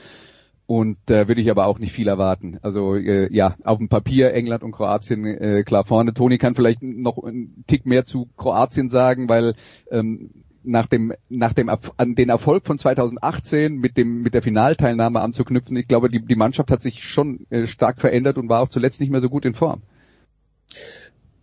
Und 0.65 0.97
da 1.05 1.21
äh, 1.21 1.27
würde 1.29 1.39
ich 1.39 1.51
aber 1.51 1.67
auch 1.67 1.79
nicht 1.79 1.93
viel 1.93 2.09
erwarten. 2.09 2.57
Also 2.61 2.95
äh, 2.95 3.33
ja, 3.33 3.55
auf 3.63 3.77
dem 3.77 3.87
Papier 3.87 4.33
England 4.33 4.61
und 4.61 4.73
Kroatien 4.73 5.25
äh, 5.25 5.63
klar 5.63 5.85
vorne. 5.85 6.13
Toni 6.13 6.37
kann 6.37 6.55
vielleicht 6.55 6.83
noch 6.83 7.21
einen 7.23 7.63
Tick 7.65 7.85
mehr 7.85 8.05
zu 8.05 8.27
Kroatien 8.35 8.89
sagen, 8.89 9.29
weil 9.29 9.55
ähm, 9.89 10.31
nach 10.63 10.87
dem, 10.87 11.13
nach 11.29 11.53
dem, 11.53 11.69
an 11.69 12.15
den 12.15 12.29
Erfolg 12.29 12.65
von 12.65 12.77
2018 12.77 13.75
mit 13.75 13.97
dem, 13.97 14.21
mit 14.21 14.33
der 14.33 14.41
Finalteilnahme 14.41 15.21
anzuknüpfen. 15.21 15.75
Ich 15.77 15.87
glaube, 15.87 16.09
die, 16.09 16.25
die 16.25 16.35
Mannschaft 16.35 16.71
hat 16.71 16.81
sich 16.81 17.03
schon 17.03 17.45
äh, 17.49 17.67
stark 17.67 17.99
verändert 17.99 18.37
und 18.37 18.49
war 18.49 18.61
auch 18.61 18.69
zuletzt 18.69 18.99
nicht 18.99 19.09
mehr 19.09 19.21
so 19.21 19.29
gut 19.29 19.45
in 19.45 19.53
Form. 19.53 19.81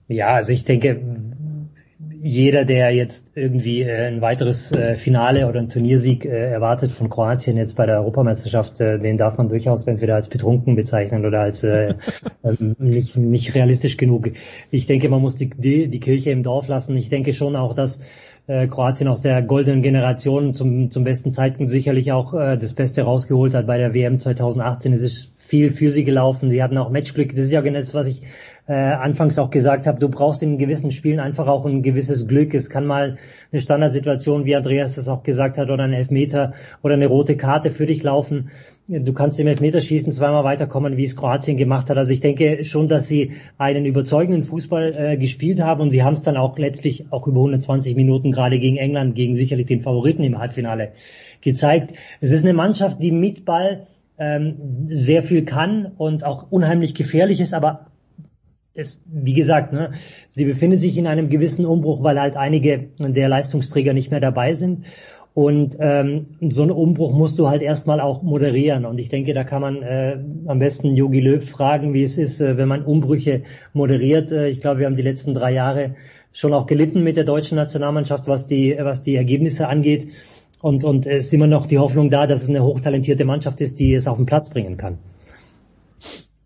Ja, 0.08 0.34
also 0.34 0.52
ich 0.52 0.64
denke, 0.64 1.00
jeder, 2.22 2.64
der 2.64 2.90
jetzt 2.90 3.32
irgendwie 3.34 3.82
äh, 3.82 4.08
ein 4.08 4.20
weiteres 4.20 4.72
äh, 4.72 4.96
Finale 4.96 5.48
oder 5.48 5.60
ein 5.60 5.68
Turniersieg 5.68 6.24
äh, 6.24 6.50
erwartet 6.50 6.90
von 6.90 7.08
Kroatien 7.08 7.56
jetzt 7.56 7.76
bei 7.76 7.86
der 7.86 7.96
Europameisterschaft, 7.98 8.78
den 8.80 9.16
darf 9.16 9.38
man 9.38 9.48
durchaus 9.48 9.86
entweder 9.86 10.16
als 10.16 10.28
betrunken 10.28 10.76
bezeichnen 10.76 11.24
oder 11.24 11.40
als 11.40 11.64
äh, 11.64 11.94
ähm, 12.44 12.76
nicht, 12.78 13.16
nicht 13.16 13.54
realistisch 13.54 13.96
genug. 13.96 14.30
Ich 14.70 14.86
denke, 14.86 15.08
man 15.08 15.22
muss 15.22 15.36
die, 15.36 15.50
die, 15.50 15.88
die 15.88 16.00
Kirche 16.00 16.30
im 16.30 16.42
Dorf 16.42 16.68
lassen. 16.68 16.96
Ich 16.96 17.08
denke 17.08 17.32
schon 17.32 17.56
auch, 17.56 17.74
dass 17.74 18.00
Kroatien 18.46 19.06
aus 19.06 19.22
der 19.22 19.42
goldenen 19.42 19.80
Generation 19.80 20.54
zum, 20.54 20.90
zum 20.90 21.04
besten 21.04 21.30
Zeitpunkt 21.30 21.70
sicherlich 21.70 22.10
auch 22.10 22.34
äh, 22.34 22.56
das 22.56 22.72
Beste 22.72 23.02
rausgeholt 23.02 23.54
hat 23.54 23.68
bei 23.68 23.78
der 23.78 23.94
WM 23.94 24.18
2018. 24.18 24.92
Es 24.92 25.02
ist 25.02 25.30
viel 25.50 25.72
für 25.72 25.90
sie 25.90 26.04
gelaufen. 26.04 26.48
Sie 26.48 26.62
hatten 26.62 26.78
auch 26.78 26.90
Matchglück. 26.90 27.34
Das 27.34 27.46
ist 27.46 27.50
ja 27.50 27.60
genau 27.60 27.80
das, 27.80 27.92
was 27.92 28.06
ich 28.06 28.22
äh, 28.68 28.72
anfangs 28.72 29.36
auch 29.36 29.50
gesagt 29.50 29.88
habe. 29.88 29.98
Du 29.98 30.08
brauchst 30.08 30.44
in 30.44 30.58
gewissen 30.58 30.92
Spielen 30.92 31.18
einfach 31.18 31.48
auch 31.48 31.66
ein 31.66 31.82
gewisses 31.82 32.28
Glück. 32.28 32.54
Es 32.54 32.70
kann 32.70 32.86
mal 32.86 33.16
eine 33.50 33.60
Standardsituation, 33.60 34.44
wie 34.44 34.54
Andreas 34.54 34.96
es 34.96 35.08
auch 35.08 35.24
gesagt 35.24 35.58
hat, 35.58 35.68
oder 35.68 35.82
ein 35.82 35.92
Elfmeter 35.92 36.52
oder 36.84 36.94
eine 36.94 37.08
rote 37.08 37.36
Karte 37.36 37.72
für 37.72 37.86
dich 37.86 38.04
laufen. 38.04 38.50
Du 38.86 39.12
kannst 39.12 39.40
im 39.40 39.48
Elfmeterschießen 39.48 40.12
zweimal 40.12 40.44
weiterkommen, 40.44 40.96
wie 40.96 41.04
es 41.04 41.16
Kroatien 41.16 41.56
gemacht 41.56 41.90
hat. 41.90 41.98
Also 41.98 42.12
ich 42.12 42.20
denke 42.20 42.64
schon, 42.64 42.86
dass 42.86 43.08
sie 43.08 43.32
einen 43.58 43.86
überzeugenden 43.86 44.44
Fußball 44.44 44.94
äh, 44.96 45.16
gespielt 45.16 45.60
haben 45.60 45.80
und 45.80 45.90
sie 45.90 46.04
haben 46.04 46.14
es 46.14 46.22
dann 46.22 46.36
auch 46.36 46.56
letztlich 46.58 47.06
auch 47.10 47.26
über 47.26 47.40
120 47.40 47.96
Minuten 47.96 48.30
gerade 48.30 48.60
gegen 48.60 48.76
England, 48.76 49.16
gegen 49.16 49.34
sicherlich 49.34 49.66
den 49.66 49.80
Favoriten 49.80 50.22
im 50.22 50.38
Halbfinale 50.38 50.92
gezeigt. 51.40 51.94
Es 52.20 52.30
ist 52.30 52.44
eine 52.44 52.54
Mannschaft, 52.54 53.02
die 53.02 53.10
mit 53.10 53.44
Ball 53.44 53.88
ähm, 54.20 54.84
sehr 54.84 55.22
viel 55.22 55.44
kann 55.44 55.92
und 55.96 56.24
auch 56.24 56.46
unheimlich 56.50 56.94
gefährlich 56.94 57.40
ist, 57.40 57.54
aber 57.54 57.86
es, 58.74 59.02
wie 59.06 59.34
gesagt, 59.34 59.72
ne, 59.72 59.92
sie 60.28 60.44
befinden 60.44 60.78
sich 60.78 60.96
in 60.96 61.06
einem 61.06 61.28
gewissen 61.28 61.66
Umbruch, 61.66 62.02
weil 62.02 62.20
halt 62.20 62.36
einige 62.36 62.90
der 62.98 63.28
Leistungsträger 63.28 63.94
nicht 63.94 64.10
mehr 64.10 64.20
dabei 64.20 64.54
sind. 64.54 64.84
Und 65.32 65.76
ähm, 65.80 66.26
so 66.48 66.62
einen 66.62 66.72
Umbruch 66.72 67.12
musst 67.12 67.38
du 67.38 67.48
halt 67.48 67.62
erstmal 67.62 68.00
auch 68.00 68.22
moderieren. 68.22 68.84
Und 68.84 68.98
ich 68.98 69.08
denke, 69.08 69.32
da 69.32 69.44
kann 69.44 69.62
man 69.62 69.82
äh, 69.82 70.18
am 70.46 70.58
besten 70.58 70.96
Yogi 70.96 71.20
Löw 71.20 71.48
fragen, 71.48 71.94
wie 71.94 72.02
es 72.02 72.18
ist, 72.18 72.40
äh, 72.40 72.56
wenn 72.56 72.68
man 72.68 72.84
Umbrüche 72.84 73.42
moderiert. 73.72 74.32
Äh, 74.32 74.48
ich 74.48 74.60
glaube, 74.60 74.80
wir 74.80 74.86
haben 74.86 74.96
die 74.96 75.02
letzten 75.02 75.34
drei 75.34 75.52
Jahre 75.52 75.94
schon 76.32 76.52
auch 76.52 76.66
gelitten 76.66 77.02
mit 77.02 77.16
der 77.16 77.24
deutschen 77.24 77.56
Nationalmannschaft, 77.56 78.26
was 78.26 78.46
die, 78.46 78.76
was 78.80 79.02
die 79.02 79.16
Ergebnisse 79.16 79.68
angeht. 79.68 80.08
Und, 80.60 80.84
und 80.84 81.06
es 81.06 81.26
ist 81.26 81.32
immer 81.32 81.46
noch 81.46 81.66
die 81.66 81.78
Hoffnung 81.78 82.10
da, 82.10 82.26
dass 82.26 82.42
es 82.42 82.48
eine 82.48 82.62
hochtalentierte 82.62 83.24
Mannschaft 83.24 83.60
ist, 83.60 83.78
die 83.78 83.94
es 83.94 84.06
auf 84.06 84.16
den 84.18 84.26
Platz 84.26 84.50
bringen 84.50 84.76
kann. 84.76 84.98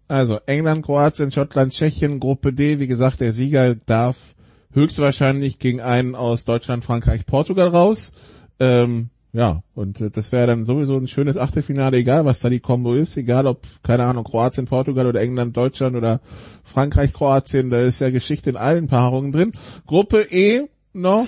Also 0.07 0.39
England, 0.47 0.85
Kroatien, 0.85 1.33
Schottland, 1.33 1.73
Tschechien, 1.73 2.21
Gruppe 2.21 2.53
D. 2.53 2.79
Wie 2.79 2.87
gesagt, 2.87 3.21
der 3.21 3.33
Sieger 3.33 3.75
darf 3.75 4.35
höchstwahrscheinlich 4.73 5.59
gegen 5.59 5.81
einen 5.81 6.15
aus 6.15 6.45
Deutschland, 6.45 6.85
Frankreich, 6.85 7.27
Portugal 7.27 7.69
raus. 7.69 8.13
Ähm, 8.61 9.09
ja, 9.33 9.63
und 9.75 10.01
äh, 10.01 10.11
das 10.11 10.31
wäre 10.31 10.47
dann 10.47 10.67
sowieso 10.67 10.97
ein 10.97 11.09
schönes 11.09 11.37
Achtelfinale, 11.37 11.97
egal 11.97 12.25
was 12.25 12.41
da 12.41 12.51
die 12.51 12.61
Kombo 12.61 12.95
ist, 12.95 13.17
egal 13.17 13.49
ob, 13.49 13.63
keine 13.83 14.05
Ahnung, 14.05 14.23
Kroatien, 14.23 14.67
Portugal 14.67 15.09
oder 15.09 15.21
England, 15.21 15.57
Deutschland 15.57 15.97
oder 15.97 16.21
Frankreich, 16.63 17.13
Kroatien, 17.13 17.71
da 17.71 17.81
ist 17.81 18.01
ja 18.01 18.11
Geschichte 18.11 18.51
in 18.51 18.57
allen 18.57 18.87
Paarungen 18.87 19.33
drin. 19.33 19.53
Gruppe 19.87 20.25
E 20.31 20.69
noch 20.93 21.27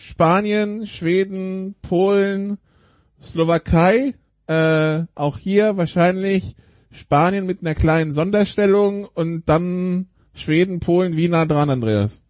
Spanien, 0.00 0.86
Schweden, 0.86 1.74
Polen, 1.82 2.56
Slowakei, 3.22 4.14
äh, 4.46 5.02
auch 5.14 5.36
hier 5.36 5.76
wahrscheinlich 5.76 6.56
Spanien 6.90 7.44
mit 7.44 7.60
einer 7.60 7.74
kleinen 7.74 8.10
Sonderstellung 8.10 9.04
und 9.04 9.46
dann 9.50 10.06
Schweden, 10.32 10.80
Polen, 10.80 11.18
wie 11.18 11.28
nah 11.28 11.44
dran, 11.44 11.68
Andreas? 11.68 12.22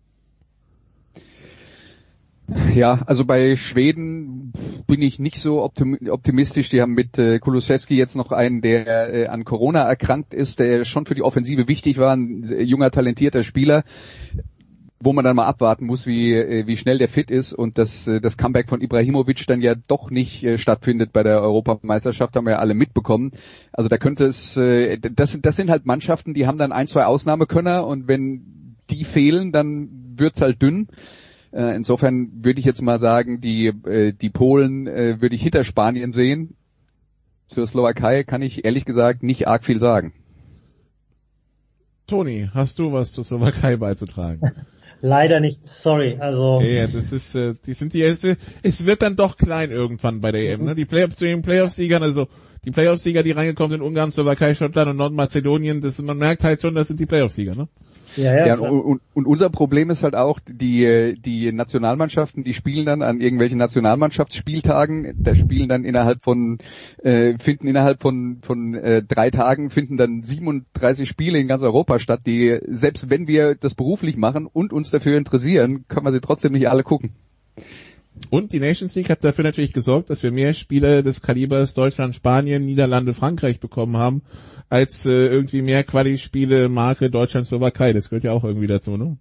Ja, 2.75 3.03
also 3.07 3.25
bei 3.25 3.55
Schweden 3.55 4.53
bin 4.89 5.01
ich 5.01 5.21
nicht 5.21 5.39
so 5.39 5.63
optimistisch. 5.63 6.71
Die 6.71 6.81
haben 6.81 6.95
mit 6.95 7.17
äh, 7.19 7.39
Kulusewski 7.39 7.95
jetzt 7.95 8.17
noch 8.17 8.33
einen, 8.33 8.63
der 8.63 9.15
äh, 9.15 9.27
an 9.29 9.45
Corona 9.45 9.83
erkrankt 9.83 10.35
ist, 10.35 10.59
der 10.59 10.85
schon 10.85 11.07
für 11.07 11.15
die 11.15 11.23
Offensive 11.23 11.69
wichtig 11.69 11.99
war, 11.99 12.17
ein 12.17 12.43
junger, 12.43 12.91
talentierter 12.91 13.45
Spieler 13.45 13.85
wo 15.03 15.15
man 15.15 15.25
dann 15.25 15.37
mal 15.37 15.47
abwarten 15.47 15.87
muss, 15.87 16.07
wie, 16.07 16.35
äh, 16.35 16.67
wie 16.67 16.77
schnell 16.77 16.99
der 16.99 17.09
fit 17.09 17.31
ist 17.31 17.55
und 17.55 17.79
dass 17.79 18.07
äh, 18.07 18.21
das 18.21 18.37
Comeback 18.37 18.69
von 18.69 18.83
Ibrahimovic 18.83 19.47
dann 19.47 19.63
ja 19.63 19.75
doch 19.75 20.11
nicht 20.11 20.45
äh, 20.45 20.59
stattfindet 20.59 21.13
bei 21.13 21.23
der 21.23 21.41
Europameisterschaft, 21.41 22.37
haben 22.37 22.45
wir 22.45 22.53
ja 22.53 22.59
alle 22.59 22.75
mitbekommen. 22.75 23.33
Also 23.73 23.89
da 23.89 23.97
könnte 23.97 24.27
es, 24.27 24.55
das, 24.55 25.39
das 25.41 25.57
sind 25.57 25.71
halt 25.71 25.87
Mannschaften, 25.87 26.35
die 26.35 26.47
haben 26.47 26.59
dann 26.59 26.73
ein, 26.73 26.87
zwei 26.87 27.07
Ausnahmekönner 27.07 27.87
und 27.87 28.09
wenn 28.09 28.77
die 28.91 29.05
fehlen, 29.05 29.53
dann 29.53 29.89
wird's 30.17 30.41
halt 30.41 30.61
dünn. 30.61 30.89
Insofern 31.53 32.45
würde 32.45 32.61
ich 32.61 32.67
jetzt 32.67 32.83
mal 32.83 32.99
sagen, 32.99 33.41
die, 33.41 33.73
die 34.21 34.31
Polen 34.31 34.87
würde 34.87 35.35
ich 35.35 35.43
hinter 35.43 35.65
Spanien 35.65 36.13
sehen. 36.13 36.57
Zur 37.47 37.67
Slowakei 37.67 38.25
kann 38.25 38.43
ich 38.43 38.65
ehrlich 38.65 38.85
gesagt 38.85 39.23
nicht 39.23 39.49
arg 39.49 39.65
viel 39.65 39.81
sagen. 39.81 40.13
Toni, 42.07 42.51
hast 42.53 42.81
du 42.81 42.93
was 42.93 43.13
zur 43.13 43.25
Slowakei 43.25 43.77
beizutragen? 43.77 44.53
Leider 45.03 45.41
nicht, 45.41 45.65
sorry. 45.65 46.17
Also 46.21 46.61
ja, 46.61 46.87
das 46.87 47.13
ist, 47.13 47.35
äh, 47.35 47.55
die 47.67 47.75
sind 47.75 47.95
die, 47.95 48.03
es, 48.03 48.25
es 48.63 48.87
wird 48.87 49.03
dann 49.03 49.17
doch 49.17 49.37
klein 49.37 49.71
irgendwann 49.71 50.21
bei 50.21 50.31
der 50.31 50.53
EM. 50.53 50.65
Ne? 50.65 50.75
Die 50.75 50.85
Playoffs 50.85 51.17
zu 51.17 51.25
den 51.25 51.43
Playoff-Siegern, 51.43 52.03
also 52.03 52.29
die 52.65 52.71
Playoff-Sieger, 52.71 53.23
die 53.23 53.31
reingekommen 53.31 53.73
sind, 53.73 53.83
Ungarn, 53.83 54.13
Slowakei, 54.13 54.55
Schottland 54.55 54.91
und 54.91 54.97
Nordmazedonien, 54.99 55.81
das, 55.81 56.01
man 56.03 56.19
merkt 56.19 56.45
halt 56.45 56.61
schon, 56.61 56.75
das 56.75 56.89
sind 56.89 57.01
die 57.01 57.07
Playoff-Sieger. 57.07 57.55
Ne? 57.55 57.69
Ja, 58.17 58.35
ja, 58.35 58.47
ja 58.47 58.59
und, 58.59 59.01
und, 59.15 59.27
unser 59.27 59.51
Problem 59.51 59.91
ist 59.91 60.03
halt 60.03 60.15
auch, 60.15 60.41
die, 60.47 61.17
die 61.25 61.53
Nationalmannschaften, 61.53 62.45
die 62.45 62.55
spielen 62.55 62.87
dann 62.87 63.03
an 63.03 63.21
irgendwelchen 63.21 63.59
Nationalmannschaftsspieltagen, 63.59 65.15
da 65.19 65.35
spielen 65.35 65.69
dann 65.69 65.85
innerhalb 65.85 66.23
von, 66.23 66.59
äh, 67.03 67.39
finden 67.39 67.69
innerhalb 67.69 68.03
von, 68.03 68.39
von 68.43 68.75
äh, 68.75 69.03
drei 69.03 69.31
Tagen, 69.31 69.71
finden 69.71 69.97
dann 69.97 70.23
37 70.23 71.09
Spiele 71.09 71.39
in 71.39 71.49
ganz 71.49 71.63
Europa 71.63 71.99
statt, 71.99 72.21
die, 72.27 72.59
selbst 72.67 73.11
wenn 73.11 73.27
wir 73.27 73.55
das 73.55 73.75
beruflich 73.75 74.17
machen 74.17 74.47
und 74.47 74.73
uns 74.73 74.91
dafür 74.91 75.17
interessieren, 75.17 75.85
können 75.89 76.07
wir 76.07 76.13
sie 76.13 76.21
trotzdem 76.21 76.53
nicht 76.53 76.69
alle 76.69 76.83
gucken. 76.83 77.13
Und 78.29 78.53
die 78.53 78.61
Nations 78.61 78.95
League 78.95 79.09
hat 79.09 79.25
dafür 79.25 79.45
natürlich 79.45 79.73
gesorgt, 79.73 80.11
dass 80.11 80.23
wir 80.23 80.31
mehr 80.31 80.53
Spiele 80.53 81.03
des 81.03 81.23
Kalibers 81.23 81.75
Deutschland, 81.75 82.15
Spanien, 82.15 82.65
Niederlande, 82.65 83.15
Frankreich 83.15 83.61
bekommen 83.61 83.97
haben, 83.97 84.23
als 84.71 85.05
äh, 85.05 85.27
irgendwie 85.27 85.61
mehr 85.61 85.85
Quali-Spiele 85.85 86.69
Marke 86.69 87.11
Deutschland, 87.11 87.47
Slowakei. 87.47 87.93
Das 87.93 88.09
gehört 88.09 88.25
ja 88.25 88.33
auch 88.33 88.45
irgendwie 88.45 88.69
dazu, 88.69 88.97
ne? 88.97 89.19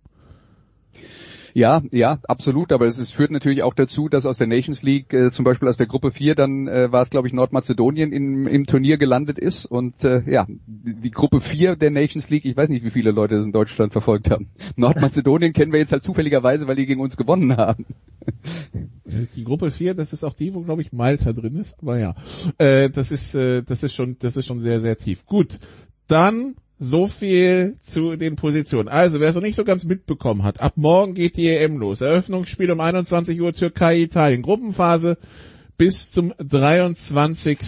Ja, 1.53 1.81
ja, 1.91 2.19
absolut. 2.23 2.71
Aber 2.71 2.85
es, 2.85 3.11
führt 3.11 3.31
natürlich 3.31 3.63
auch 3.63 3.73
dazu, 3.73 4.09
dass 4.09 4.25
aus 4.25 4.37
der 4.37 4.47
Nations 4.47 4.83
League, 4.83 5.13
äh, 5.13 5.31
zum 5.31 5.45
Beispiel 5.45 5.67
aus 5.67 5.77
der 5.77 5.87
Gruppe 5.87 6.11
4, 6.11 6.35
dann 6.35 6.67
äh, 6.67 6.91
war 6.91 7.01
es, 7.01 7.09
glaube 7.09 7.27
ich, 7.27 7.33
Nordmazedonien 7.33 8.11
im, 8.11 8.47
im 8.47 8.65
Turnier 8.65 8.97
gelandet 8.97 9.39
ist. 9.39 9.65
Und 9.65 10.03
äh, 10.03 10.23
ja, 10.29 10.47
die 10.47 11.11
Gruppe 11.11 11.41
4 11.41 11.75
der 11.75 11.91
Nations 11.91 12.29
League, 12.29 12.45
ich 12.45 12.55
weiß 12.55 12.69
nicht, 12.69 12.83
wie 12.83 12.91
viele 12.91 13.11
Leute 13.11 13.35
das 13.35 13.45
in 13.45 13.51
Deutschland 13.51 13.91
verfolgt 13.91 14.29
haben. 14.31 14.49
Nordmazedonien 14.75 15.53
kennen 15.53 15.71
wir 15.71 15.79
jetzt 15.79 15.91
halt 15.91 16.03
zufälligerweise, 16.03 16.67
weil 16.67 16.75
die 16.75 16.85
gegen 16.85 17.01
uns 17.01 17.17
gewonnen 17.17 17.57
haben. 17.57 17.85
Die 19.35 19.43
Gruppe 19.43 19.71
4, 19.71 19.95
das 19.95 20.13
ist 20.13 20.23
auch 20.23 20.33
die, 20.33 20.53
wo, 20.53 20.61
glaube 20.61 20.81
ich, 20.81 20.93
Malta 20.93 21.33
drin 21.33 21.55
ist. 21.55 21.75
Aber 21.81 21.97
ja, 21.97 22.13
äh, 22.59 22.91
das 22.91 23.11
ist, 23.11 23.33
äh, 23.33 23.63
das 23.63 23.81
ist 23.81 23.95
schon, 23.95 24.17
das 24.19 24.37
ist 24.37 24.45
schon 24.45 24.59
sehr, 24.59 24.79
sehr 24.81 24.97
tief. 24.97 25.25
Gut, 25.25 25.57
dann 26.05 26.55
so 26.79 27.07
viel 27.07 27.75
zu 27.81 28.15
den 28.15 28.37
Positionen. 28.37 28.87
Also, 28.87 29.19
wer 29.19 29.29
es 29.29 29.35
noch 29.35 29.41
nicht 29.41 29.57
so 29.57 29.65
ganz 29.65 29.83
mitbekommen 29.83 30.43
hat, 30.43 30.61
ab 30.61 30.73
morgen 30.77 31.13
geht 31.13 31.35
die 31.35 31.47
EM 31.47 31.77
los. 31.77 31.99
Eröffnungsspiel 31.99 32.71
um 32.71 32.79
21 32.79 33.39
Uhr 33.41 33.51
Türkei, 33.53 33.99
Italien. 33.99 34.41
Gruppenphase 34.41 35.17
bis 35.77 36.11
zum 36.11 36.33
23. 36.37 37.59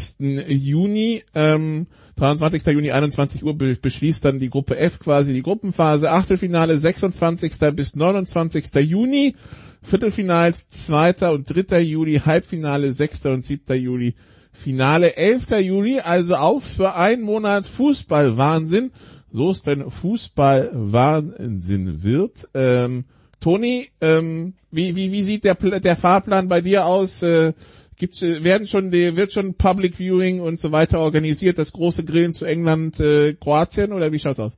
Juni. 0.47 1.23
Ähm, 1.35 1.87
23. 2.15 2.63
Juni, 2.73 2.91
21 2.91 3.43
Uhr 3.43 3.57
beschließt 3.57 4.23
dann 4.23 4.39
die 4.39 4.49
Gruppe 4.49 4.77
F 4.77 4.99
quasi 4.99 5.33
die 5.33 5.43
Gruppenphase. 5.43 6.09
Achtelfinale 6.11 6.77
26. 6.77 7.53
bis 7.75 7.95
29. 7.95 8.73
Juni. 8.75 9.35
Viertelfinals 9.81 10.69
2. 10.69 11.31
und 11.31 11.45
3. 11.45 11.81
Juli. 11.81 12.21
Halbfinale 12.23 12.93
6. 12.93 13.25
und 13.25 13.43
7. 13.43 13.81
Juli. 13.81 14.15
Finale 14.51 15.15
11. 15.15 15.61
Juli, 15.61 15.99
also 15.99 16.35
auch 16.35 16.61
für 16.61 16.95
einen 16.95 17.23
Monat 17.23 17.65
Fußballwahnsinn, 17.65 18.91
so 19.31 19.49
es 19.49 19.63
denn 19.63 19.89
Fußballwahnsinn 19.89 22.03
wird. 22.03 22.49
Ähm, 22.53 23.05
Toni, 23.39 23.89
ähm, 24.01 24.53
wie, 24.69 24.95
wie, 24.95 25.11
wie 25.11 25.23
sieht 25.23 25.45
der, 25.45 25.55
der 25.55 25.95
Fahrplan 25.95 26.47
bei 26.47 26.61
dir 26.61 26.85
aus? 26.85 27.23
Äh, 27.23 27.53
gibt's, 27.97 28.21
äh, 28.21 28.43
werden 28.43 28.67
schon, 28.67 28.91
wird 28.91 29.31
schon 29.31 29.55
Public 29.55 29.95
Viewing 29.95 30.41
und 30.41 30.59
so 30.59 30.71
weiter 30.71 30.99
organisiert, 30.99 31.57
das 31.57 31.71
große 31.71 32.03
Grillen 32.03 32.33
zu 32.33 32.45
England, 32.45 32.99
äh, 32.99 33.33
Kroatien 33.33 33.93
oder 33.93 34.11
wie 34.11 34.19
schaut's 34.19 34.39
aus? 34.39 34.57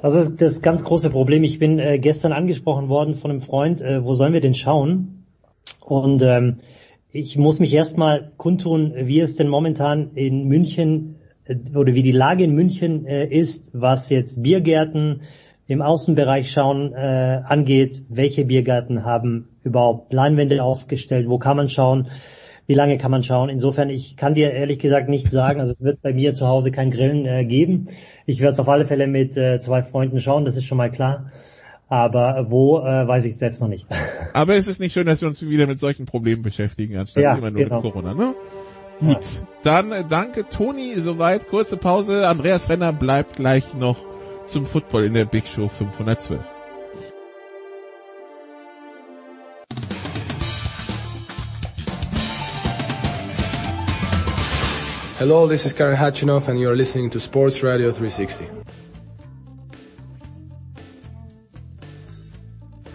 Das 0.00 0.14
ist 0.14 0.40
das 0.40 0.62
ganz 0.62 0.82
große 0.82 1.10
Problem. 1.10 1.44
Ich 1.44 1.58
bin 1.58 1.78
äh, 1.78 1.98
gestern 1.98 2.32
angesprochen 2.32 2.88
worden 2.88 3.14
von 3.14 3.30
einem 3.30 3.40
Freund, 3.40 3.80
äh, 3.80 4.04
wo 4.04 4.14
sollen 4.14 4.32
wir 4.32 4.40
denn 4.40 4.54
schauen? 4.54 5.24
Und 5.80 6.22
ähm, 6.22 6.58
ich 7.12 7.36
muss 7.36 7.60
mich 7.60 7.74
erstmal 7.74 8.32
kundtun, 8.38 8.94
wie 8.96 9.20
es 9.20 9.36
denn 9.36 9.48
momentan 9.48 10.12
in 10.14 10.48
München 10.48 11.16
äh, 11.44 11.56
oder 11.74 11.94
wie 11.94 12.02
die 12.02 12.12
Lage 12.12 12.44
in 12.44 12.54
München 12.54 13.06
äh, 13.06 13.26
ist, 13.26 13.70
was 13.74 14.08
jetzt 14.08 14.42
Biergärten 14.42 15.22
im 15.68 15.82
Außenbereich 15.82 16.50
schauen 16.50 16.92
äh, 16.94 17.42
angeht, 17.44 18.02
welche 18.08 18.44
Biergärten 18.44 19.04
haben 19.04 19.48
überhaupt 19.62 20.12
Leinwände 20.12 20.62
aufgestellt, 20.62 21.28
wo 21.28 21.38
kann 21.38 21.56
man 21.56 21.68
schauen, 21.68 22.08
wie 22.66 22.74
lange 22.74 22.98
kann 22.98 23.10
man 23.10 23.22
schauen. 23.22 23.48
Insofern, 23.48 23.90
ich 23.90 24.16
kann 24.16 24.34
dir 24.34 24.52
ehrlich 24.52 24.78
gesagt 24.78 25.08
nicht 25.08 25.30
sagen, 25.30 25.60
also 25.60 25.74
es 25.74 25.80
wird 25.80 26.00
bei 26.02 26.12
mir 26.12 26.34
zu 26.34 26.46
Hause 26.46 26.70
kein 26.70 26.90
Grillen 26.90 27.26
äh, 27.26 27.44
geben. 27.44 27.88
Ich 28.26 28.40
werde 28.40 28.54
es 28.54 28.60
auf 28.60 28.68
alle 28.68 28.86
Fälle 28.86 29.06
mit 29.06 29.36
äh, 29.36 29.60
zwei 29.60 29.82
Freunden 29.82 30.18
schauen, 30.18 30.44
das 30.44 30.56
ist 30.56 30.64
schon 30.64 30.78
mal 30.78 30.90
klar. 30.90 31.26
Aber 31.92 32.46
wo, 32.48 32.78
äh, 32.78 33.06
weiß 33.06 33.26
ich 33.26 33.36
selbst 33.36 33.60
noch 33.60 33.68
nicht. 33.68 33.86
Aber 34.32 34.54
es 34.54 34.66
ist 34.66 34.80
nicht 34.80 34.94
schön, 34.94 35.04
dass 35.04 35.20
wir 35.20 35.28
uns 35.28 35.46
wieder 35.46 35.66
mit 35.66 35.78
solchen 35.78 36.06
Problemen 36.06 36.42
beschäftigen, 36.42 36.96
anstatt 36.96 37.22
Ja, 37.22 37.34
immer 37.36 37.50
nur 37.50 37.64
genau. 37.64 37.82
mit 37.82 37.92
Corona, 37.92 38.14
ne? 38.14 38.34
Gut, 38.98 39.42
dann 39.62 39.92
äh, 39.92 40.02
danke 40.08 40.48
Toni, 40.48 40.98
soweit, 40.98 41.48
kurze 41.48 41.76
Pause. 41.76 42.26
Andreas 42.28 42.70
Renner 42.70 42.94
bleibt 42.94 43.36
gleich 43.36 43.74
noch 43.74 43.98
zum 44.46 44.64
Football 44.64 45.04
in 45.04 45.12
der 45.12 45.26
Big 45.26 45.46
Show 45.46 45.68
512. 45.68 46.40
Hello, 55.18 55.46
this 55.46 55.66
is 55.66 55.74
Karen 55.74 55.98
Hatchinoff 55.98 56.48
and 56.48 56.58
you're 56.58 56.74
listening 56.74 57.10
to 57.10 57.20
Sports 57.20 57.62
Radio 57.62 57.92
360. 57.92 58.61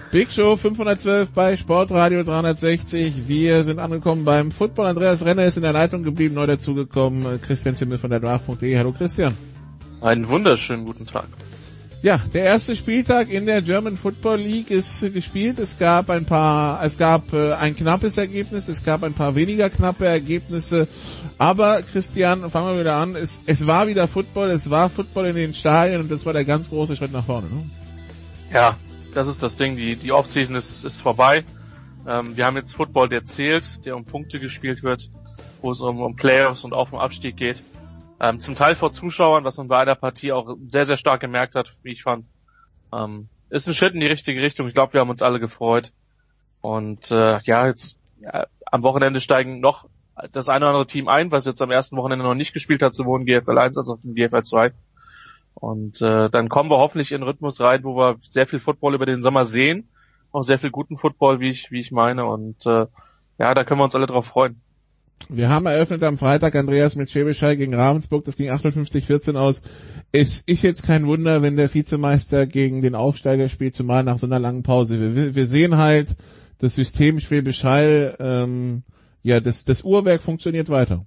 Big 0.10 0.32
Show 0.32 0.56
512 0.56 1.34
bei 1.34 1.58
Sportradio 1.58 2.24
360. 2.24 3.28
Wir 3.28 3.64
sind 3.64 3.78
angekommen 3.78 4.24
beim 4.24 4.52
Football. 4.52 4.86
Andreas 4.86 5.26
Renner 5.26 5.44
ist 5.44 5.58
in 5.58 5.64
der 5.64 5.74
Leitung 5.74 6.04
geblieben, 6.04 6.36
neu 6.36 6.48
dazugekommen. 6.48 7.42
Christian 7.42 7.76
Schimmel 7.76 7.98
von 7.98 8.10
der 8.10 8.22
Draft.de. 8.22 8.78
Hallo 8.78 8.94
Christian. 8.94 9.36
Einen 10.00 10.30
wunderschönen 10.30 10.86
guten 10.86 11.08
Tag. 11.08 11.26
Ja, 12.04 12.22
der 12.34 12.44
erste 12.44 12.78
Spieltag 12.78 13.30
in 13.30 13.46
der 13.48 13.62
German 13.62 13.98
Football 13.98 14.38
League 14.38 14.72
ist 14.72 15.02
gespielt. 15.14 15.60
Es 15.60 15.78
gab 15.78 16.10
ein 16.10 16.24
paar, 16.24 16.82
es 16.86 16.98
gab 16.98 17.34
äh, 17.34 17.54
ein 17.56 17.76
knappes 17.76 18.18
Ergebnis, 18.18 18.70
es 18.70 18.86
gab 18.86 19.04
ein 19.04 19.14
paar 19.14 19.36
weniger 19.36 19.70
knappe 19.70 20.06
Ergebnisse. 20.06 20.88
Aber 21.38 21.82
Christian, 21.82 22.50
fangen 22.50 22.76
wir 22.76 22.80
wieder 22.80 22.96
an. 22.96 23.16
Es, 23.16 23.42
es 23.46 23.68
war 23.68 23.88
wieder 23.88 24.08
Football, 24.08 24.52
es 24.52 24.70
war 24.70 24.90
Football 24.90 25.26
in 25.26 25.36
den 25.36 25.54
Stadien 25.54 26.00
und 26.00 26.10
das 26.10 26.26
war 26.26 26.32
der 26.32 26.46
ganz 26.46 26.70
große 26.70 26.96
Schritt 26.96 27.12
nach 27.12 27.26
vorne. 27.26 27.48
Ne? 27.48 27.66
Ja, 28.54 28.78
das 29.18 29.28
ist 29.28 29.42
das 29.42 29.56
Ding. 29.56 29.76
Die, 29.76 29.96
die 29.96 30.12
Offseason 30.12 30.56
ist, 30.56 30.84
ist 30.84 31.02
vorbei. 31.02 31.44
Ähm, 32.08 32.38
wir 32.38 32.46
haben 32.46 32.56
jetzt 32.56 32.76
Football, 32.76 33.10
der 33.10 33.24
zählt, 33.26 33.84
der 33.84 33.96
um 33.96 34.06
Punkte 34.06 34.40
gespielt 34.40 34.84
wird, 34.84 35.10
wo 35.62 35.72
es 35.72 35.82
um, 35.82 36.00
um 36.00 36.16
Playoffs 36.16 36.64
und 36.64 36.74
Auf- 36.74 36.94
und 36.94 37.00
Abstieg 37.00 37.36
geht. 37.36 37.64
Ähm, 38.20 38.40
zum 38.40 38.54
Teil 38.54 38.76
vor 38.76 38.94
Zuschauern, 38.94 39.44
was 39.44 39.58
man 39.58 39.68
bei 39.68 39.80
einer 39.80 39.96
Partie 39.96 40.32
auch 40.32 40.56
sehr, 40.70 40.86
sehr 40.86 40.98
stark 40.98 41.20
gemerkt 41.20 41.56
hat, 41.56 41.76
wie 41.82 41.94
ich 41.94 42.04
fand. 42.04 42.26
Ähm, 42.94 43.28
ist 43.50 43.68
ein 43.68 43.74
Schritt 43.74 43.96
in 43.96 44.02
die 44.02 44.08
richtige 44.08 44.40
Richtung. 44.42 44.68
Ich 44.68 44.76
glaube, 44.76 44.94
wir 44.94 45.02
haben 45.02 45.10
uns 45.10 45.24
alle 45.24 45.40
gefreut. 45.40 45.92
Und 46.62 47.10
äh, 47.10 47.40
ja, 47.42 47.66
jetzt 47.66 47.98
ja, 48.20 48.46
am 48.68 48.84
Wochenende 48.84 49.20
steigen 49.20 49.60
noch 49.62 49.90
das 50.32 50.48
eine 50.48 50.66
oder 50.66 50.70
andere 50.70 50.88
Team 50.88 51.08
ein, 51.08 51.32
was 51.32 51.46
jetzt 51.46 51.62
am 51.62 51.72
ersten 51.72 51.98
Wochenende 51.98 52.24
noch 52.24 52.36
nicht 52.36 52.54
gespielt 52.54 52.84
hat, 52.84 52.94
sowohl 52.94 53.22
in 53.22 53.26
GFL 53.26 53.58
1 53.58 53.78
als 53.80 53.90
auch 53.90 53.98
in 54.04 54.14
GFL 54.14 54.44
2. 54.44 54.74
Und 55.60 56.02
äh, 56.02 56.30
dann 56.30 56.50
kommen 56.50 56.70
wir 56.70 56.78
hoffentlich 56.78 57.12
in 57.12 57.24
Rhythmus 57.24 57.60
rein, 57.60 57.84
wo 57.84 57.96
wir 57.96 58.18
sehr 58.22 58.46
viel 58.46 58.60
Football 58.60 58.94
über 58.94 59.06
den 59.06 59.24
Sommer 59.24 59.46
sehen. 59.46 59.90
Auch 60.32 60.44
sehr 60.44 60.60
viel 60.60 60.70
guten 60.70 60.98
Football, 60.98 61.40
wie 61.40 61.50
ich, 61.50 61.72
wie 61.72 61.80
ich 61.80 61.92
meine. 61.92 62.26
Und 62.26 62.66
äh, 62.66 62.86
ja, 63.40 63.54
da 63.54 63.64
können 63.64 63.80
wir 63.80 63.86
uns 63.86 63.96
alle 63.96 64.06
drauf 64.06 64.28
freuen. 64.28 64.62
Wir 65.30 65.50
haben 65.50 65.66
eröffnet 65.66 66.04
am 66.04 66.18
Freitag, 66.18 66.56
Andreas, 66.56 66.96
mit 66.96 67.10
Schäbischei 67.10 67.56
gegen 67.56 67.74
Ravensburg. 67.74 68.24
Das 68.26 68.38
ging 68.38 68.52
58-14 68.52 69.36
aus. 69.36 69.64
Es 70.12 70.42
ist 70.42 70.62
jetzt 70.62 70.84
kein 70.84 71.08
Wunder, 71.08 71.42
wenn 71.42 71.58
der 71.58 71.74
Vizemeister 71.74 72.46
gegen 72.46 72.84
den 72.84 72.94
Aufsteiger 72.94 73.50
spielt, 73.50 73.74
zumal 73.74 74.04
nach 74.04 74.20
so 74.20 74.28
einer 74.28 74.40
langen 74.40 74.62
Pause. 74.62 75.16
Wir, 75.16 75.36
wir 75.36 75.46
sehen 75.48 75.78
halt, 75.78 76.16
das 76.60 76.76
System 76.76 77.20
Schwäbisch 77.20 77.64
Hall, 77.64 78.16
ähm, 78.20 78.84
ja, 79.24 79.40
das, 79.40 79.66
das 79.66 79.84
Uhrwerk 79.84 80.22
funktioniert 80.22 80.70
weiter. 80.70 81.06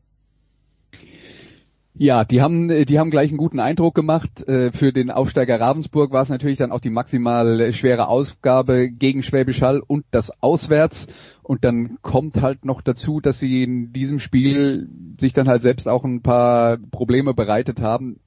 Ja, 2.02 2.24
die 2.24 2.40
haben, 2.40 2.68
die 2.86 2.98
haben 2.98 3.10
gleich 3.10 3.28
einen 3.28 3.36
guten 3.36 3.60
Eindruck 3.60 3.94
gemacht. 3.94 4.48
Äh, 4.48 4.72
Für 4.72 4.90
den 4.90 5.10
Aufsteiger 5.10 5.60
Ravensburg 5.60 6.12
war 6.12 6.22
es 6.22 6.30
natürlich 6.30 6.56
dann 6.56 6.72
auch 6.72 6.80
die 6.80 6.88
maximal 6.88 7.74
schwere 7.74 8.08
Ausgabe 8.08 8.88
gegen 8.88 9.22
Schwäbisch 9.22 9.60
Hall 9.60 9.82
und 9.86 10.06
das 10.10 10.32
Auswärts. 10.42 11.08
Und 11.42 11.62
dann 11.62 11.98
kommt 12.00 12.40
halt 12.40 12.64
noch 12.64 12.80
dazu, 12.80 13.20
dass 13.20 13.38
sie 13.38 13.64
in 13.64 13.92
diesem 13.92 14.18
Spiel 14.18 14.88
sich 15.20 15.34
dann 15.34 15.46
halt 15.46 15.60
selbst 15.60 15.88
auch 15.88 16.02
ein 16.02 16.22
paar 16.22 16.78
Probleme 16.90 17.34
bereitet 17.34 17.82
haben. 17.82 18.18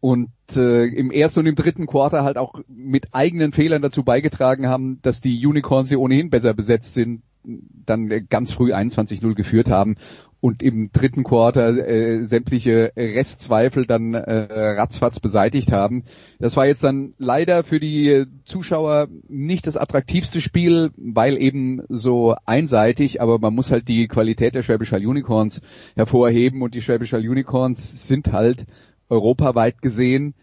Und 0.00 0.28
äh, 0.54 0.84
im 0.84 1.10
ersten 1.10 1.40
und 1.40 1.46
im 1.46 1.54
dritten 1.54 1.86
Quarter 1.86 2.22
halt 2.22 2.36
auch 2.36 2.60
mit 2.68 3.14
eigenen 3.14 3.52
Fehlern 3.52 3.80
dazu 3.80 4.04
beigetragen 4.04 4.66
haben, 4.66 4.98
dass 5.00 5.22
die 5.22 5.46
Unicorns, 5.46 5.88
die 5.88 5.96
ohnehin 5.96 6.28
besser 6.28 6.52
besetzt 6.52 6.92
sind, 6.92 7.22
dann 7.44 8.08
ganz 8.28 8.52
früh 8.52 8.74
21-0 8.74 9.34
geführt 9.34 9.70
haben 9.70 9.96
und 10.44 10.62
im 10.62 10.92
dritten 10.92 11.24
Quarter 11.24 11.70
äh, 11.88 12.26
sämtliche 12.26 12.92
Restzweifel 12.98 13.86
dann 13.86 14.12
äh, 14.12 14.74
ratzfatz 14.78 15.18
beseitigt 15.18 15.72
haben. 15.72 16.04
Das 16.38 16.54
war 16.54 16.66
jetzt 16.66 16.84
dann 16.84 17.14
leider 17.16 17.64
für 17.64 17.80
die 17.80 18.26
Zuschauer 18.44 19.08
nicht 19.26 19.66
das 19.66 19.78
attraktivste 19.78 20.42
Spiel, 20.42 20.90
weil 20.98 21.40
eben 21.40 21.80
so 21.88 22.34
einseitig, 22.44 23.22
aber 23.22 23.38
man 23.38 23.54
muss 23.54 23.70
halt 23.70 23.88
die 23.88 24.06
Qualität 24.06 24.54
der 24.54 24.62
Schwäbisch 24.62 24.92
Hall 24.92 25.06
Unicorns 25.06 25.62
hervorheben 25.96 26.60
und 26.60 26.74
die 26.74 26.82
Schwäbisch 26.82 27.14
Hall 27.14 27.26
Unicorns 27.26 28.06
sind 28.06 28.30
halt 28.30 28.66
europaweit 29.08 29.80
gesehen 29.80 30.34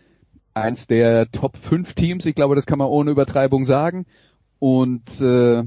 eins 0.56 0.88
der 0.88 1.30
Top 1.30 1.58
5 1.58 1.94
Teams, 1.94 2.26
ich 2.26 2.34
glaube, 2.34 2.56
das 2.56 2.66
kann 2.66 2.80
man 2.80 2.88
ohne 2.88 3.12
Übertreibung 3.12 3.66
sagen. 3.66 4.08
Und 4.58 5.22
äh, 5.22 5.64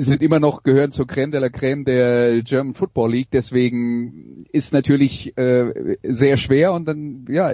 sind 0.00 0.22
immer 0.22 0.40
noch 0.40 0.62
gehören 0.62 0.92
zur 0.92 1.06
Crème 1.06 1.30
de 1.30 1.40
la 1.40 1.48
Crème 1.48 1.84
der 1.84 2.42
German 2.42 2.74
Football 2.74 3.12
League, 3.12 3.28
deswegen 3.32 4.46
ist 4.52 4.72
natürlich 4.72 5.36
äh, 5.36 5.96
sehr 6.02 6.36
schwer 6.36 6.72
und 6.72 6.86
dann 6.86 7.26
ja, 7.28 7.52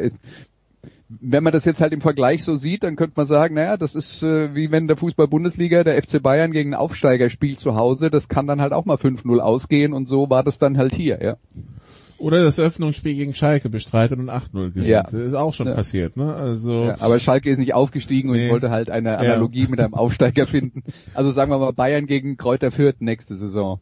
wenn 1.09 1.43
man 1.43 1.53
das 1.53 1.65
jetzt 1.65 1.81
halt 1.81 1.93
im 1.93 2.01
Vergleich 2.01 2.45
so 2.45 2.55
sieht, 2.55 2.85
dann 2.85 2.95
könnte 2.95 3.15
man 3.17 3.27
sagen, 3.27 3.55
naja, 3.55 3.77
das 3.77 3.97
ist 3.97 4.23
äh, 4.23 4.55
wie 4.55 4.71
wenn 4.71 4.87
der 4.87 4.97
Fußball-Bundesliga, 4.97 5.83
der 5.83 6.01
FC 6.01 6.23
Bayern 6.23 6.53
gegen 6.53 6.73
einen 6.73 6.81
Aufsteiger 6.81 7.29
spielt 7.31 7.59
zu 7.59 7.75
Hause, 7.75 8.11
das 8.11 8.29
kann 8.29 8.47
dann 8.47 8.61
halt 8.61 8.73
auch 8.73 8.85
mal 8.85 8.97
5-0 8.97 9.39
ausgehen 9.41 9.93
und 9.93 10.09
so 10.09 10.31
war 10.31 10.45
das 10.45 10.59
dann 10.59 10.79
halt 10.79 10.95
hier, 10.95 11.19
ja. 11.21 11.37
Oder 12.21 12.45
das 12.45 12.59
Öffnungsspiel 12.59 13.15
gegen 13.15 13.35
Schalke 13.35 13.69
bestreitet 13.71 14.19
und 14.19 14.29
8-0 14.31 14.71
gewinnt. 14.73 14.87
Ja. 14.87 15.03
Das 15.05 15.15
ist 15.15 15.35
auch 15.35 15.55
schon 15.55 15.69
Ja. 15.69 15.75
passiert, 15.75 16.17
ne? 16.17 16.35
Also 16.35 16.85
Ja, 16.89 16.97
aber 17.01 17.19
Schalke 17.19 17.51
ist 17.51 17.59
nicht 17.59 17.75
aufgestiegen 17.75 18.29
und 18.31 18.37
Nee. 18.37 18.47
ich 18.47 18.53
wollte 18.53 18.71
halt 18.71 18.91
eine 18.91 19.19
Analogie 19.19 19.67
mit 19.69 19.81
einem 19.81 19.95
Aufsteiger 19.95 20.47
finden. 20.47 20.83
Also 21.15 21.33
sagen 21.33 21.51
wir 21.51 21.59
mal 21.59 21.73
Bayern 21.73 22.07
gegen 22.07 22.37
Kräuter 22.37 22.71
Fürth 22.71 22.97
nächste 23.01 23.37
Saison. 23.37 23.81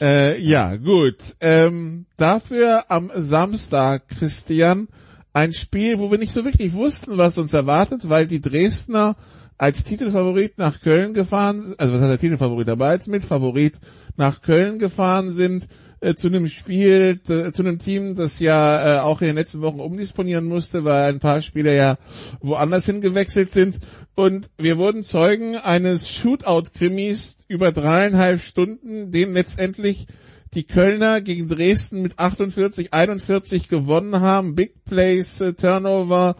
Äh, 0.00 0.40
ja, 0.40 0.76
gut. 0.76 1.16
Ähm, 1.40 2.06
dafür 2.16 2.84
am 2.88 3.10
Samstag, 3.14 4.08
Christian, 4.08 4.88
ein 5.32 5.52
Spiel, 5.52 5.98
wo 5.98 6.10
wir 6.10 6.18
nicht 6.18 6.32
so 6.32 6.44
wirklich 6.44 6.72
wussten, 6.74 7.16
was 7.16 7.38
uns 7.38 7.54
erwartet, 7.54 8.08
weil 8.08 8.26
die 8.26 8.40
Dresdner 8.40 9.16
als 9.56 9.84
Titelfavorit 9.84 10.58
nach 10.58 10.80
Köln 10.80 11.14
gefahren, 11.14 11.74
also 11.78 11.92
was 11.92 12.00
heißt 12.00 12.10
der 12.10 12.18
Titelfavorit 12.18 12.66
dabei, 12.66 12.88
als 12.88 13.06
Mitfavorit 13.06 13.74
nach 14.16 14.42
Köln 14.42 14.80
gefahren 14.80 15.32
sind, 15.32 15.68
äh, 16.04 16.14
zu 16.14 16.28
einem 16.28 16.48
Spiel, 16.48 17.20
zu 17.22 17.52
einem 17.58 17.78
Team, 17.78 18.14
das 18.14 18.38
ja 18.38 18.98
äh, 18.98 19.00
auch 19.00 19.20
in 19.20 19.28
den 19.28 19.36
letzten 19.36 19.62
Wochen 19.62 19.80
umdisponieren 19.80 20.44
musste, 20.44 20.84
weil 20.84 21.12
ein 21.12 21.20
paar 21.20 21.40
Spieler 21.42 21.72
ja 21.72 21.96
woanders 22.40 22.86
hingewechselt 22.86 23.50
sind. 23.50 23.78
Und 24.14 24.50
wir 24.58 24.76
wurden 24.78 25.02
Zeugen 25.02 25.56
eines 25.56 26.08
Shootout-Krimis 26.10 27.44
über 27.48 27.72
dreieinhalb 27.72 28.40
Stunden, 28.40 29.10
den 29.10 29.32
letztendlich 29.32 30.06
die 30.54 30.64
Kölner 30.64 31.20
gegen 31.20 31.48
Dresden 31.48 32.02
mit 32.02 32.18
48, 32.18 32.92
41 32.92 33.68
gewonnen 33.68 34.20
haben. 34.20 34.54
Big 34.54 34.84
Plays, 34.84 35.40
äh, 35.40 35.54
Turnover, 35.54 36.36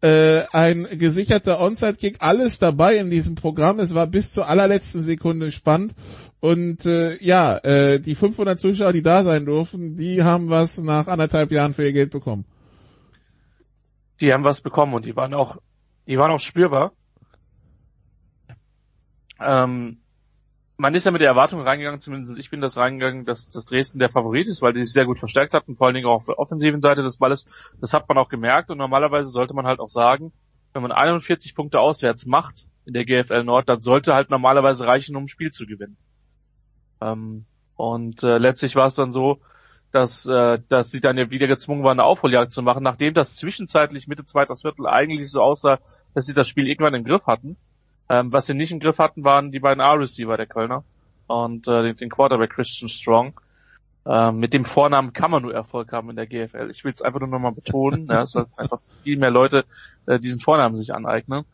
äh, 0.00 0.42
ein 0.52 0.86
gesicherter 0.92 1.60
Onside-Kick, 1.60 2.16
alles 2.20 2.58
dabei 2.58 2.96
in 2.96 3.10
diesem 3.10 3.34
Programm. 3.34 3.78
Es 3.80 3.94
war 3.94 4.06
bis 4.06 4.32
zur 4.32 4.48
allerletzten 4.48 5.02
Sekunde 5.02 5.52
spannend. 5.52 5.94
Und 6.40 6.86
äh, 6.86 7.16
ja, 7.22 7.56
äh, 7.58 8.00
die 8.00 8.14
500 8.14 8.58
Zuschauer, 8.58 8.92
die 8.92 9.02
da 9.02 9.24
sein 9.24 9.44
durften, 9.44 9.96
die 9.96 10.22
haben 10.22 10.50
was 10.50 10.78
nach 10.78 11.08
anderthalb 11.08 11.50
Jahren 11.50 11.74
für 11.74 11.84
ihr 11.84 11.92
Geld 11.92 12.10
bekommen. 12.10 12.44
Die 14.20 14.32
haben 14.32 14.44
was 14.44 14.60
bekommen 14.60 14.94
und 14.94 15.04
die 15.04 15.16
waren 15.16 15.34
auch, 15.34 15.56
die 16.06 16.16
waren 16.18 16.30
auch 16.30 16.40
spürbar. 16.40 16.92
Ähm, 19.40 19.98
man 20.76 20.94
ist 20.94 21.06
ja 21.06 21.10
mit 21.10 21.20
der 21.20 21.28
Erwartung 21.28 21.60
reingegangen, 21.60 22.00
zumindest 22.00 22.38
ich 22.38 22.50
bin 22.50 22.60
das 22.60 22.76
reingegangen, 22.76 23.24
dass, 23.24 23.50
dass 23.50 23.64
Dresden 23.64 23.98
der 23.98 24.10
Favorit 24.10 24.46
ist, 24.46 24.62
weil 24.62 24.72
die 24.72 24.84
sich 24.84 24.92
sehr 24.92 25.06
gut 25.06 25.18
verstärkt 25.18 25.54
hatten, 25.54 25.76
vor 25.76 25.86
allen 25.88 25.94
Dingen 25.94 26.06
auch 26.06 26.16
auf 26.16 26.26
der 26.26 26.38
offensiven 26.38 26.80
Seite 26.80 27.02
des 27.02 27.16
Balles. 27.16 27.46
Das 27.80 27.92
hat 27.92 28.08
man 28.08 28.16
auch 28.16 28.28
gemerkt 28.28 28.70
und 28.70 28.78
normalerweise 28.78 29.30
sollte 29.30 29.54
man 29.54 29.66
halt 29.66 29.80
auch 29.80 29.88
sagen, 29.88 30.32
wenn 30.72 30.82
man 30.82 30.92
41 30.92 31.56
Punkte 31.56 31.80
auswärts 31.80 32.26
macht 32.26 32.68
in 32.84 32.92
der 32.92 33.04
GFL 33.04 33.42
Nord, 33.42 33.68
dann 33.68 33.82
sollte 33.82 34.14
halt 34.14 34.30
normalerweise 34.30 34.86
reichen, 34.86 35.16
um 35.16 35.24
ein 35.24 35.28
Spiel 35.28 35.50
zu 35.50 35.66
gewinnen. 35.66 35.96
Ähm, 37.00 37.44
und 37.76 38.22
äh, 38.22 38.38
letztlich 38.38 38.76
war 38.76 38.86
es 38.86 38.94
dann 38.94 39.12
so, 39.12 39.38
dass, 39.92 40.26
äh, 40.26 40.58
dass 40.68 40.90
sie 40.90 41.00
dann 41.00 41.16
ja 41.16 41.30
wieder 41.30 41.46
gezwungen 41.46 41.82
waren, 41.82 41.98
eine 41.98 42.04
Aufholjagd 42.04 42.52
zu 42.52 42.62
machen, 42.62 42.82
nachdem 42.82 43.14
das 43.14 43.34
zwischenzeitlich 43.36 44.06
Mitte 44.06 44.24
zweites 44.24 44.62
Viertel 44.62 44.86
eigentlich 44.86 45.30
so 45.30 45.40
aussah, 45.40 45.78
dass 46.14 46.26
sie 46.26 46.34
das 46.34 46.48
Spiel 46.48 46.68
irgendwann 46.68 46.94
im 46.94 47.04
Griff 47.04 47.26
hatten. 47.26 47.56
Ähm, 48.10 48.32
was 48.32 48.46
sie 48.46 48.54
nicht 48.54 48.72
im 48.72 48.80
Griff 48.80 48.98
hatten, 48.98 49.24
waren 49.24 49.52
die 49.52 49.60
beiden 49.60 49.80
R-Receiver 49.80 50.36
der 50.36 50.46
Kölner 50.46 50.84
und 51.26 51.68
äh, 51.68 51.94
den, 51.94 52.10
Quarterback 52.10 52.50
Christian 52.50 52.88
Strong. 52.88 53.38
Ähm, 54.06 54.38
mit 54.38 54.54
dem 54.54 54.64
Vornamen 54.64 55.12
kann 55.12 55.30
man 55.30 55.42
nur 55.42 55.54
Erfolg 55.54 55.92
haben 55.92 56.10
in 56.10 56.16
der 56.16 56.26
GFL. 56.26 56.70
Ich 56.70 56.84
will 56.84 56.92
es 56.92 57.02
einfach 57.02 57.20
nur 57.20 57.28
nochmal 57.28 57.52
betonen, 57.52 58.06
ja, 58.06 58.20
dass 58.20 58.34
einfach 58.34 58.80
viel 59.02 59.18
mehr 59.18 59.30
Leute 59.30 59.64
äh, 60.06 60.18
diesen 60.18 60.40
Vornamen 60.40 60.76
sich 60.76 60.94
aneignen. 60.94 61.44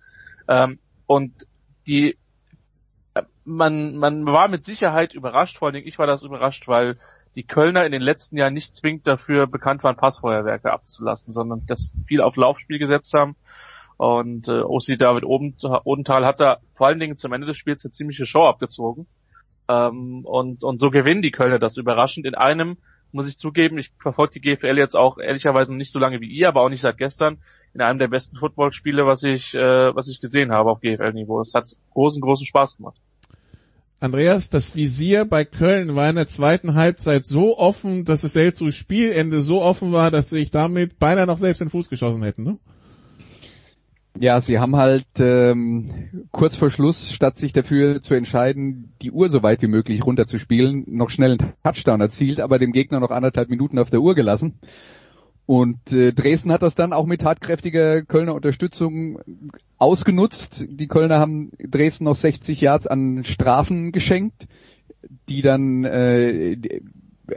Ähm, 0.46 0.78
und 1.06 1.46
die 1.86 2.16
man, 3.44 3.96
man 3.96 4.26
war 4.26 4.48
mit 4.48 4.64
Sicherheit 4.64 5.14
überrascht, 5.14 5.58
vor 5.58 5.66
allen 5.66 5.74
Dingen 5.74 5.86
ich 5.86 5.98
war 5.98 6.06
das 6.06 6.22
überrascht, 6.22 6.66
weil 6.68 6.98
die 7.36 7.46
Kölner 7.46 7.84
in 7.84 7.92
den 7.92 8.02
letzten 8.02 8.36
Jahren 8.36 8.54
nicht 8.54 8.74
zwingend 8.74 9.06
dafür 9.06 9.46
bekannt 9.46 9.82
waren, 9.82 9.96
Passfeuerwerke 9.96 10.72
abzulassen, 10.72 11.32
sondern 11.32 11.66
das 11.66 11.92
viel 12.06 12.20
auf 12.20 12.36
Laufspiel 12.36 12.78
gesetzt 12.78 13.12
haben. 13.14 13.36
Und 13.96 14.48
äh, 14.48 14.60
OC 14.60 14.98
David 14.98 15.24
Odenthal 15.24 16.26
hat 16.26 16.40
da 16.40 16.58
vor 16.74 16.88
allen 16.88 16.98
Dingen 16.98 17.16
zum 17.16 17.32
Ende 17.32 17.46
des 17.46 17.56
Spiels 17.56 17.84
eine 17.84 17.92
ziemliche 17.92 18.26
Show 18.26 18.44
abgezogen. 18.44 19.06
Ähm, 19.68 20.24
und, 20.24 20.64
und 20.64 20.80
so 20.80 20.90
gewinnen 20.90 21.22
die 21.22 21.30
Kölner 21.30 21.58
das 21.58 21.76
überraschend 21.76 22.26
in 22.26 22.34
einem, 22.34 22.76
muss 23.14 23.28
ich 23.28 23.38
zugeben, 23.38 23.78
ich 23.78 23.92
verfolge 24.00 24.32
die 24.34 24.40
GFL 24.40 24.76
jetzt 24.76 24.96
auch 24.96 25.18
ehrlicherweise 25.18 25.74
nicht 25.74 25.92
so 25.92 25.98
lange 25.98 26.20
wie 26.20 26.28
ihr, 26.28 26.48
aber 26.48 26.62
auch 26.62 26.68
nicht 26.68 26.80
seit 26.80 26.98
gestern, 26.98 27.38
in 27.72 27.80
einem 27.80 27.98
der 27.98 28.08
besten 28.08 28.36
Footballspiele, 28.36 29.06
was 29.06 29.22
ich, 29.22 29.54
äh, 29.54 29.94
was 29.94 30.08
ich 30.08 30.20
gesehen 30.20 30.52
habe 30.52 30.70
auf 30.70 30.80
GFL-Niveau. 30.80 31.40
Es 31.40 31.54
hat 31.54 31.76
großen, 31.92 32.20
großen 32.20 32.46
Spaß 32.46 32.76
gemacht. 32.76 32.96
Andreas, 34.00 34.50
das 34.50 34.76
Visier 34.76 35.24
bei 35.24 35.44
Köln 35.44 35.94
war 35.96 36.10
in 36.10 36.16
der 36.16 36.26
zweiten 36.26 36.74
Halbzeit 36.74 37.24
so 37.24 37.56
offen, 37.56 38.04
dass 38.04 38.24
es 38.24 38.34
selbst 38.34 38.58
zu 38.58 38.70
Spielende 38.70 39.42
so 39.42 39.62
offen 39.62 39.92
war, 39.92 40.10
dass 40.10 40.28
sich 40.30 40.50
damit 40.50 40.98
beinahe 40.98 41.26
noch 41.26 41.38
selbst 41.38 41.60
den 41.60 41.70
Fuß 41.70 41.88
geschossen 41.88 42.22
hätten, 42.22 42.42
ne? 42.42 42.58
Ja, 44.18 44.40
sie 44.40 44.60
haben 44.60 44.76
halt 44.76 45.06
ähm, 45.18 46.26
kurz 46.30 46.54
vor 46.54 46.70
Schluss, 46.70 47.10
statt 47.10 47.36
sich 47.36 47.52
dafür 47.52 48.00
zu 48.00 48.14
entscheiden, 48.14 48.92
die 49.02 49.10
Uhr 49.10 49.28
so 49.28 49.42
weit 49.42 49.60
wie 49.60 49.66
möglich 49.66 50.06
runterzuspielen, 50.06 50.84
noch 50.86 51.10
schnell 51.10 51.32
einen 51.32 51.52
Touchdown 51.64 52.00
erzielt, 52.00 52.38
aber 52.38 52.60
dem 52.60 52.72
Gegner 52.72 53.00
noch 53.00 53.10
anderthalb 53.10 53.50
Minuten 53.50 53.78
auf 53.78 53.90
der 53.90 54.00
Uhr 54.00 54.14
gelassen. 54.14 54.54
Und 55.46 55.92
äh, 55.92 56.12
Dresden 56.12 56.52
hat 56.52 56.62
das 56.62 56.76
dann 56.76 56.92
auch 56.92 57.06
mit 57.06 57.22
tatkräftiger 57.22 58.02
Kölner 58.02 58.34
Unterstützung 58.34 59.18
ausgenutzt. 59.78 60.64
Die 60.68 60.86
Kölner 60.86 61.18
haben 61.18 61.50
Dresden 61.58 62.04
noch 62.04 62.14
60 62.14 62.60
Yards 62.60 62.86
an 62.86 63.24
Strafen 63.24 63.90
geschenkt, 63.90 64.46
die 65.28 65.42
dann 65.42 65.84
äh, 65.84 66.56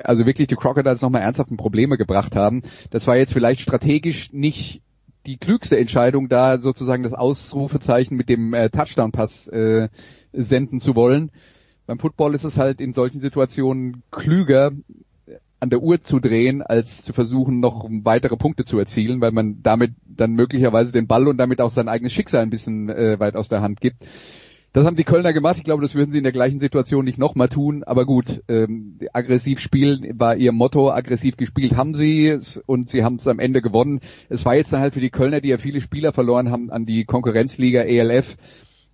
also 0.03 0.25
wirklich 0.25 0.47
die 0.47 0.55
Crocodiles 0.55 1.01
nochmal 1.01 1.23
ernsthaften 1.23 1.57
Probleme 1.57 1.97
gebracht 1.97 2.36
haben. 2.36 2.61
Das 2.91 3.07
war 3.07 3.17
jetzt 3.17 3.34
vielleicht 3.34 3.61
strategisch 3.61 4.32
nicht 4.32 4.82
die 5.28 5.38
klügste 5.38 5.78
Entscheidung, 5.78 6.30
da 6.30 6.57
sozusagen 6.57 7.03
das 7.03 7.13
Ausrufezeichen 7.13 8.15
mit 8.15 8.30
dem 8.30 8.53
äh, 8.53 8.69
Touchdown-Pass 8.69 9.47
äh, 9.49 9.89
senden 10.32 10.80
zu 10.80 10.95
wollen. 10.95 11.32
Beim 11.86 11.99
Football 11.99 12.34
ist 12.34 12.45
es 12.45 12.57
halt 12.57 12.82
in 12.82 12.93
solchen 12.93 13.19
Situationen 13.19 14.03
klüger, 14.09 14.71
an 15.59 15.69
der 15.69 15.82
Uhr 15.82 16.03
zu 16.03 16.19
drehen, 16.19 16.61
als 16.61 17.03
zu 17.03 17.13
versuchen, 17.13 17.59
noch 17.59 17.88
weitere 17.89 18.38
Punkte 18.38 18.63
zu 18.63 18.78
erzielen, 18.78 19.21
weil 19.21 19.32
man 19.32 19.63
damit 19.63 19.91
dann 20.05 20.34
möglicherweise 20.34 20.91
den 20.91 21.07
Ball 21.07 21.28
und 21.28 21.38
damit 21.38 21.61
auch 21.61 21.71
sein 21.71 21.89
eigenes 21.89 22.13
Schicksal 22.13 22.41
ein 22.41 22.49
bisschen 22.49 22.89
äh, 22.89 23.19
weit 23.19 23.36
aus 23.36 23.49
der 23.49 23.61
Hand 23.61 23.82
gibt. 23.82 24.05
Das 24.78 24.86
haben 24.86 24.95
die 24.95 25.05
Kölner 25.05 25.34
gemacht. 25.34 25.57
Ich 25.57 25.63
glaube, 25.63 25.82
das 25.82 25.95
würden 25.95 26.11
sie 26.11 26.19
in 26.19 26.23
der 26.23 26.32
gleichen 26.32 26.59
Situation 26.59 27.03
nicht 27.03 27.17
nochmal 27.17 27.49
tun. 27.49 27.84
Aber 27.84 28.05
gut, 28.05 28.43
ähm, 28.47 28.99
aggressiv 29.11 29.59
spielen 29.59 30.19
war 30.19 30.36
ihr 30.36 30.51
Motto. 30.51 30.91
Aggressiv 30.91 31.36
gespielt 31.36 31.75
haben 31.75 31.95
sie 31.95 32.38
und 32.67 32.88
sie 32.88 33.03
haben 33.03 33.15
es 33.15 33.28
am 33.28 33.39
Ende 33.39 33.63
gewonnen. 33.63 34.01
Es 34.30 34.45
war 34.45 34.55
jetzt 34.55 34.71
dann 34.71 34.82
halt 34.82 34.93
für 34.93 34.99
die 34.99 35.09
Kölner, 35.09 35.41
die 35.41 35.49
ja 35.49 35.57
viele 35.57 35.82
Spieler 35.82 36.13
verloren 36.13 36.51
haben 36.51 36.69
an 36.69 36.86
die 36.86 37.05
Konkurrenzliga 37.05 37.82
ELF, 37.82 38.38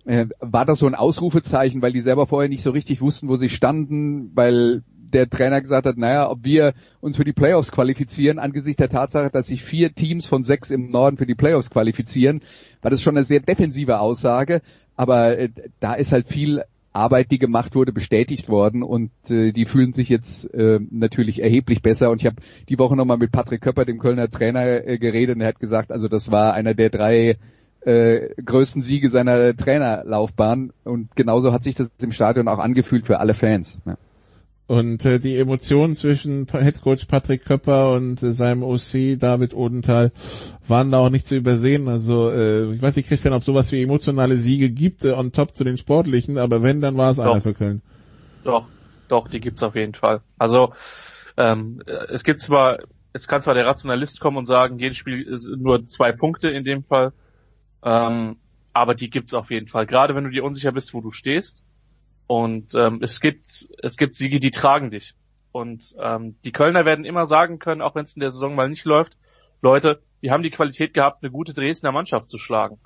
äh, 0.06 0.24
war 0.40 0.64
das 0.64 0.78
so 0.78 0.86
ein 0.86 0.94
Ausrufezeichen, 0.94 1.82
weil 1.82 1.92
die 1.92 2.00
selber 2.00 2.26
vorher 2.26 2.48
nicht 2.48 2.62
so 2.62 2.70
richtig 2.70 3.02
wussten, 3.02 3.28
wo 3.28 3.36
sie 3.36 3.50
standen, 3.50 4.30
weil 4.34 4.84
der 5.14 5.28
Trainer 5.28 5.60
gesagt 5.60 5.86
hat, 5.86 5.96
naja, 5.96 6.30
ob 6.30 6.44
wir 6.44 6.72
uns 7.00 7.16
für 7.16 7.24
die 7.24 7.32
Playoffs 7.32 7.70
qualifizieren, 7.70 8.38
angesichts 8.38 8.78
der 8.78 8.88
Tatsache, 8.88 9.30
dass 9.30 9.46
sich 9.46 9.62
vier 9.62 9.94
Teams 9.94 10.26
von 10.26 10.44
sechs 10.44 10.70
im 10.70 10.90
Norden 10.90 11.18
für 11.18 11.26
die 11.26 11.36
Playoffs 11.36 11.70
qualifizieren, 11.70 12.42
war 12.82 12.90
das 12.90 13.00
schon 13.00 13.16
eine 13.16 13.24
sehr 13.24 13.40
defensive 13.40 14.00
Aussage. 14.00 14.60
Aber 14.96 15.38
äh, 15.38 15.50
da 15.80 15.94
ist 15.94 16.12
halt 16.12 16.28
viel 16.28 16.62
Arbeit, 16.92 17.32
die 17.32 17.38
gemacht 17.38 17.74
wurde, 17.74 17.92
bestätigt 17.92 18.48
worden 18.48 18.84
und 18.84 19.10
äh, 19.28 19.52
die 19.52 19.64
fühlen 19.64 19.92
sich 19.92 20.08
jetzt 20.08 20.52
äh, 20.54 20.78
natürlich 20.90 21.42
erheblich 21.42 21.82
besser. 21.82 22.10
Und 22.10 22.20
ich 22.20 22.26
habe 22.26 22.36
die 22.68 22.78
Woche 22.78 22.94
nochmal 22.94 23.16
mit 23.16 23.32
Patrick 23.32 23.62
Köpper, 23.62 23.84
dem 23.84 23.98
Kölner 23.98 24.30
Trainer, 24.30 24.86
äh, 24.86 24.98
geredet 24.98 25.34
und 25.34 25.42
er 25.42 25.48
hat 25.48 25.58
gesagt, 25.58 25.90
also 25.90 26.06
das 26.06 26.30
war 26.30 26.54
einer 26.54 26.74
der 26.74 26.90
drei 26.90 27.36
äh, 27.80 28.28
größten 28.42 28.82
Siege 28.82 29.10
seiner 29.10 29.56
Trainerlaufbahn 29.56 30.72
und 30.84 31.14
genauso 31.16 31.52
hat 31.52 31.64
sich 31.64 31.74
das 31.74 31.90
im 32.00 32.12
Stadion 32.12 32.46
auch 32.46 32.60
angefühlt 32.60 33.06
für 33.06 33.18
alle 33.18 33.34
Fans. 33.34 33.76
Ja. 33.84 33.96
Und 34.66 35.04
äh, 35.04 35.20
die 35.20 35.36
Emotionen 35.36 35.94
zwischen 35.94 36.46
Headcoach 36.50 37.06
Patrick 37.06 37.44
Köpper 37.44 37.92
und 37.92 38.22
äh, 38.22 38.32
seinem 38.32 38.62
OC 38.62 39.18
David 39.18 39.52
Odenthal 39.52 40.10
waren 40.66 40.90
da 40.90 41.00
auch 41.00 41.10
nicht 41.10 41.26
zu 41.26 41.36
übersehen. 41.36 41.86
Also 41.86 42.30
äh, 42.30 42.72
ich 42.72 42.80
weiß 42.80 42.96
nicht, 42.96 43.08
Christian, 43.08 43.34
ob 43.34 43.44
sowas 43.44 43.72
wie 43.72 43.82
emotionale 43.82 44.38
Siege 44.38 44.70
gibt 44.70 45.04
äh, 45.04 45.12
on 45.12 45.32
top 45.32 45.54
zu 45.54 45.64
den 45.64 45.76
sportlichen, 45.76 46.38
aber 46.38 46.62
wenn, 46.62 46.80
dann 46.80 46.96
war 46.96 47.10
es 47.10 47.18
einer 47.18 47.42
für 47.42 47.52
Köln. 47.52 47.82
Doch, 48.42 48.66
doch, 49.08 49.28
die 49.28 49.40
gibt's 49.40 49.62
auf 49.62 49.74
jeden 49.74 49.94
Fall. 49.94 50.22
Also 50.38 50.72
ähm, 51.36 51.82
es 52.08 52.24
gibt 52.24 52.40
zwar, 52.40 52.78
es 53.12 53.28
kann 53.28 53.42
zwar 53.42 53.52
der 53.52 53.66
Rationalist 53.66 54.18
kommen 54.18 54.38
und 54.38 54.46
sagen, 54.46 54.78
jedes 54.78 54.96
Spiel 54.96 55.20
ist 55.20 55.46
nur 55.46 55.86
zwei 55.88 56.12
Punkte 56.12 56.48
in 56.48 56.64
dem 56.64 56.84
Fall, 56.84 57.12
ähm, 57.82 58.36
aber 58.72 58.94
die 58.94 59.10
gibt's 59.10 59.34
auf 59.34 59.50
jeden 59.50 59.68
Fall. 59.68 59.84
Gerade 59.84 60.14
wenn 60.14 60.24
du 60.24 60.30
dir 60.30 60.42
unsicher 60.42 60.72
bist, 60.72 60.94
wo 60.94 61.02
du 61.02 61.10
stehst 61.10 61.64
und 62.26 62.74
ähm, 62.74 63.00
es 63.02 63.20
gibt 63.20 63.68
es 63.82 63.96
gibt 63.96 64.14
Siege, 64.14 64.40
die 64.40 64.50
tragen 64.50 64.90
dich. 64.90 65.14
Und 65.52 65.94
ähm, 66.00 66.36
die 66.44 66.52
Kölner 66.52 66.84
werden 66.84 67.04
immer 67.04 67.26
sagen 67.26 67.58
können, 67.58 67.80
auch 67.80 67.94
wenn 67.94 68.04
es 68.04 68.16
in 68.16 68.20
der 68.20 68.32
Saison 68.32 68.54
mal 68.54 68.68
nicht 68.68 68.84
läuft, 68.84 69.16
Leute, 69.62 70.02
wir 70.20 70.32
haben 70.32 70.42
die 70.42 70.50
Qualität 70.50 70.94
gehabt, 70.94 71.22
eine 71.22 71.30
gute 71.30 71.54
Dresdner 71.54 71.92
Mannschaft 71.92 72.28
zu 72.28 72.38
schlagen. 72.38 72.78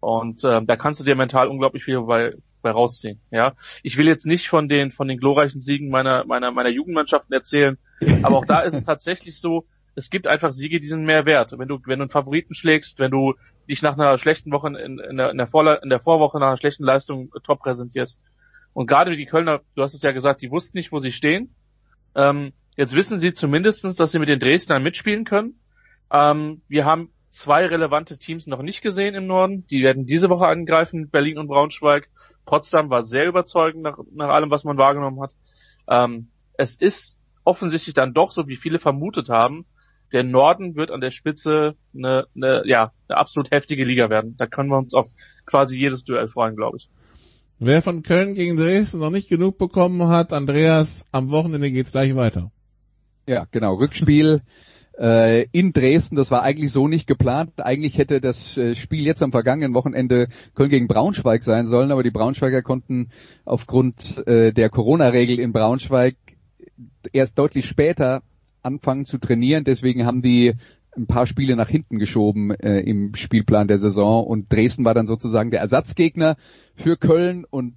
Und 0.00 0.42
ähm, 0.44 0.66
da 0.66 0.76
kannst 0.76 1.00
du 1.00 1.04
dir 1.04 1.14
mental 1.14 1.48
unglaublich 1.48 1.84
viel 1.84 2.00
bei, 2.02 2.34
bei 2.62 2.70
rausziehen. 2.70 3.20
Ja, 3.30 3.54
ich 3.82 3.96
will 3.96 4.06
jetzt 4.06 4.26
nicht 4.26 4.48
von 4.48 4.68
den 4.68 4.90
von 4.90 5.08
den 5.08 5.18
glorreichen 5.18 5.60
Siegen 5.60 5.88
meiner 5.88 6.24
meiner 6.24 6.50
meiner 6.50 6.70
Jugendmannschaften 6.70 7.32
erzählen, 7.32 7.78
aber 8.22 8.38
auch 8.38 8.44
da 8.44 8.60
ist 8.60 8.74
es 8.74 8.84
tatsächlich 8.84 9.40
so, 9.40 9.66
es 9.94 10.10
gibt 10.10 10.26
einfach 10.26 10.52
Siege, 10.52 10.80
die 10.80 10.86
sind 10.86 11.04
mehr 11.04 11.26
wert. 11.26 11.54
Wenn 11.56 11.68
du 11.68 11.78
wenn 11.86 11.98
du 11.98 12.04
einen 12.04 12.10
Favoriten 12.10 12.54
schlägst, 12.54 12.98
wenn 12.98 13.10
du 13.10 13.34
dich 13.68 13.82
nach 13.82 13.94
einer 13.94 14.18
schlechten 14.18 14.52
Woche 14.52 14.68
in, 14.68 14.98
in, 14.98 15.16
der, 15.16 15.30
in, 15.30 15.38
der, 15.38 15.46
Vorle 15.46 15.80
in 15.82 15.90
der 15.90 16.00
Vorwoche 16.00 16.38
nach 16.38 16.48
einer 16.48 16.56
schlechten 16.56 16.84
Leistung 16.84 17.30
top 17.42 17.60
präsentierst, 17.60 18.20
und 18.76 18.88
gerade 18.88 19.16
die 19.16 19.24
Kölner, 19.24 19.62
du 19.74 19.82
hast 19.82 19.94
es 19.94 20.02
ja 20.02 20.12
gesagt, 20.12 20.42
die 20.42 20.50
wussten 20.50 20.76
nicht, 20.76 20.92
wo 20.92 20.98
sie 20.98 21.10
stehen. 21.10 21.54
Ähm, 22.14 22.52
jetzt 22.76 22.92
wissen 22.92 23.18
sie 23.18 23.32
zumindestens, 23.32 23.96
dass 23.96 24.12
sie 24.12 24.18
mit 24.18 24.28
den 24.28 24.38
Dresdnern 24.38 24.82
mitspielen 24.82 25.24
können. 25.24 25.58
Ähm, 26.12 26.60
wir 26.68 26.84
haben 26.84 27.10
zwei 27.30 27.64
relevante 27.64 28.18
Teams 28.18 28.46
noch 28.46 28.60
nicht 28.60 28.82
gesehen 28.82 29.14
im 29.14 29.26
Norden. 29.26 29.66
Die 29.68 29.82
werden 29.82 30.04
diese 30.04 30.28
Woche 30.28 30.46
angreifen, 30.46 31.08
Berlin 31.08 31.38
und 31.38 31.46
Braunschweig. 31.46 32.10
Potsdam 32.44 32.90
war 32.90 33.02
sehr 33.02 33.26
überzeugend 33.26 33.82
nach, 33.82 33.98
nach 34.12 34.28
allem, 34.28 34.50
was 34.50 34.64
man 34.64 34.76
wahrgenommen 34.76 35.22
hat. 35.22 35.32
Ähm, 35.88 36.28
es 36.58 36.76
ist 36.76 37.16
offensichtlich 37.44 37.94
dann 37.94 38.12
doch 38.12 38.30
so, 38.30 38.46
wie 38.46 38.56
viele 38.56 38.78
vermutet 38.78 39.30
haben, 39.30 39.64
der 40.12 40.22
Norden 40.22 40.76
wird 40.76 40.90
an 40.90 41.00
der 41.00 41.12
Spitze 41.12 41.76
eine, 41.94 42.26
eine, 42.36 42.62
ja, 42.66 42.92
eine 43.08 43.16
absolut 43.16 43.52
heftige 43.52 43.84
Liga 43.84 44.10
werden. 44.10 44.36
Da 44.36 44.46
können 44.46 44.68
wir 44.68 44.76
uns 44.76 44.92
auf 44.92 45.06
quasi 45.46 45.80
jedes 45.80 46.04
Duell 46.04 46.28
freuen, 46.28 46.56
glaube 46.56 46.76
ich. 46.76 46.90
Wer 47.58 47.80
von 47.80 48.02
Köln 48.02 48.34
gegen 48.34 48.58
Dresden 48.58 49.00
noch 49.00 49.10
nicht 49.10 49.30
genug 49.30 49.56
bekommen 49.56 50.08
hat, 50.08 50.34
Andreas, 50.34 51.06
am 51.10 51.30
Wochenende 51.30 51.70
geht's 51.70 51.92
gleich 51.92 52.14
weiter. 52.14 52.50
Ja, 53.26 53.46
genau. 53.50 53.76
Rückspiel 53.76 54.42
äh, 54.98 55.46
in 55.52 55.72
Dresden. 55.72 56.16
Das 56.16 56.30
war 56.30 56.42
eigentlich 56.42 56.70
so 56.70 56.86
nicht 56.86 57.06
geplant. 57.06 57.52
Eigentlich 57.56 57.96
hätte 57.96 58.20
das 58.20 58.58
äh, 58.58 58.74
Spiel 58.74 59.06
jetzt 59.06 59.22
am 59.22 59.32
vergangenen 59.32 59.72
Wochenende 59.72 60.28
Köln 60.54 60.68
gegen 60.68 60.86
Braunschweig 60.86 61.42
sein 61.42 61.66
sollen, 61.66 61.92
aber 61.92 62.02
die 62.02 62.10
Braunschweiger 62.10 62.60
konnten 62.60 63.08
aufgrund 63.46 64.26
äh, 64.26 64.52
der 64.52 64.68
Corona-Regel 64.68 65.38
in 65.38 65.52
Braunschweig 65.52 66.16
erst 67.14 67.38
deutlich 67.38 67.64
später 67.64 68.22
anfangen 68.62 69.06
zu 69.06 69.16
trainieren. 69.16 69.64
Deswegen 69.64 70.04
haben 70.04 70.20
die 70.20 70.54
ein 70.96 71.06
paar 71.06 71.26
Spiele 71.26 71.56
nach 71.56 71.68
hinten 71.68 71.98
geschoben 71.98 72.50
äh, 72.52 72.80
im 72.80 73.14
Spielplan 73.14 73.68
der 73.68 73.78
Saison. 73.78 74.26
Und 74.26 74.52
Dresden 74.52 74.84
war 74.84 74.94
dann 74.94 75.06
sozusagen 75.06 75.50
der 75.50 75.60
Ersatzgegner 75.60 76.36
für 76.74 76.96
Köln. 76.96 77.44
Und 77.48 77.74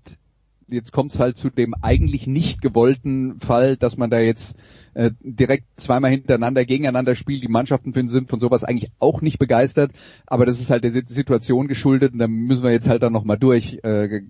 jetzt 0.67 0.91
kommt 0.91 1.13
es 1.13 1.19
halt 1.19 1.37
zu 1.37 1.49
dem 1.49 1.73
eigentlich 1.81 2.27
nicht 2.27 2.61
gewollten 2.61 3.39
Fall, 3.39 3.77
dass 3.77 3.97
man 3.97 4.09
da 4.09 4.19
jetzt 4.19 4.55
äh, 4.93 5.11
direkt 5.21 5.65
zweimal 5.77 6.11
hintereinander 6.11 6.65
gegeneinander 6.65 7.15
spielt. 7.15 7.43
Die 7.43 7.47
Mannschaften 7.47 7.93
sind 8.09 8.29
von 8.29 8.39
sowas 8.39 8.63
eigentlich 8.63 8.91
auch 8.99 9.21
nicht 9.21 9.39
begeistert, 9.39 9.91
aber 10.25 10.45
das 10.45 10.59
ist 10.59 10.69
halt 10.69 10.83
der 10.83 10.91
Situation 10.91 11.67
geschuldet 11.67 12.13
und 12.13 12.19
da 12.19 12.27
müssen 12.27 12.63
wir 12.63 12.71
jetzt 12.71 12.89
halt 12.89 13.03
dann 13.03 13.13
nochmal 13.13 13.37
durch. 13.37 13.79
Äh, 13.83 14.21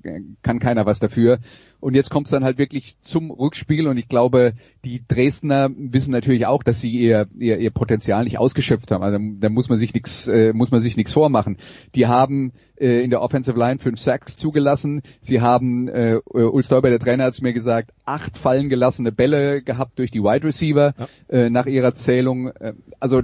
kann 0.41 0.59
keiner 0.59 0.85
was 0.85 0.99
dafür. 0.99 1.39
Und 1.81 1.95
jetzt 1.95 2.09
kommt 2.09 2.27
es 2.27 2.31
dann 2.31 2.43
halt 2.43 2.57
wirklich 2.57 2.97
zum 3.01 3.31
Rückspiel 3.31 3.87
und 3.87 3.97
ich 3.97 4.09
glaube, 4.09 4.53
die 4.83 5.01
Dresdner 5.07 5.69
wissen 5.77 6.11
natürlich 6.11 6.45
auch, 6.45 6.61
dass 6.61 6.81
sie 6.81 6.91
ihr, 6.91 7.27
ihr, 7.37 7.57
ihr 7.57 7.71
Potenzial 7.71 8.25
nicht 8.25 8.37
ausgeschöpft 8.37 8.91
haben. 8.91 9.01
Also 9.01 9.17
da 9.39 9.49
muss 9.49 9.69
man 9.69 9.77
sich 9.77 9.93
nichts 9.93 10.27
äh, 10.27 10.51
muss 10.51 10.71
man 10.71 10.81
sich 10.81 10.97
nichts 10.97 11.13
vormachen. 11.13 11.57
Die 11.95 12.07
haben 12.07 12.51
äh, 12.79 13.03
in 13.03 13.09
der 13.09 13.21
Offensive 13.21 13.57
Line 13.57 13.79
fünf 13.79 13.99
Sacks 13.99 14.37
zugelassen. 14.37 15.01
Sie 15.21 15.41
haben, 15.41 15.87
äh, 15.87 16.19
Ulf 16.25 16.65
Stolber, 16.65 16.89
der 16.89 16.99
Trainer, 16.99 17.25
hat 17.25 17.33
es 17.33 17.41
mir 17.41 17.53
gesagt, 17.53 17.91
acht 18.05 18.37
fallen 18.37 18.69
gelassene 18.69 19.11
Bälle 19.11 19.61
gehabt 19.61 19.99
durch 19.99 20.11
die 20.11 20.21
Wide 20.21 20.45
Receiver 20.49 20.93
ja. 20.97 21.07
äh, 21.29 21.49
nach 21.49 21.65
ihrer 21.65 21.93
Zählung. 21.93 22.47
Äh, 22.47 22.73
also 22.99 23.21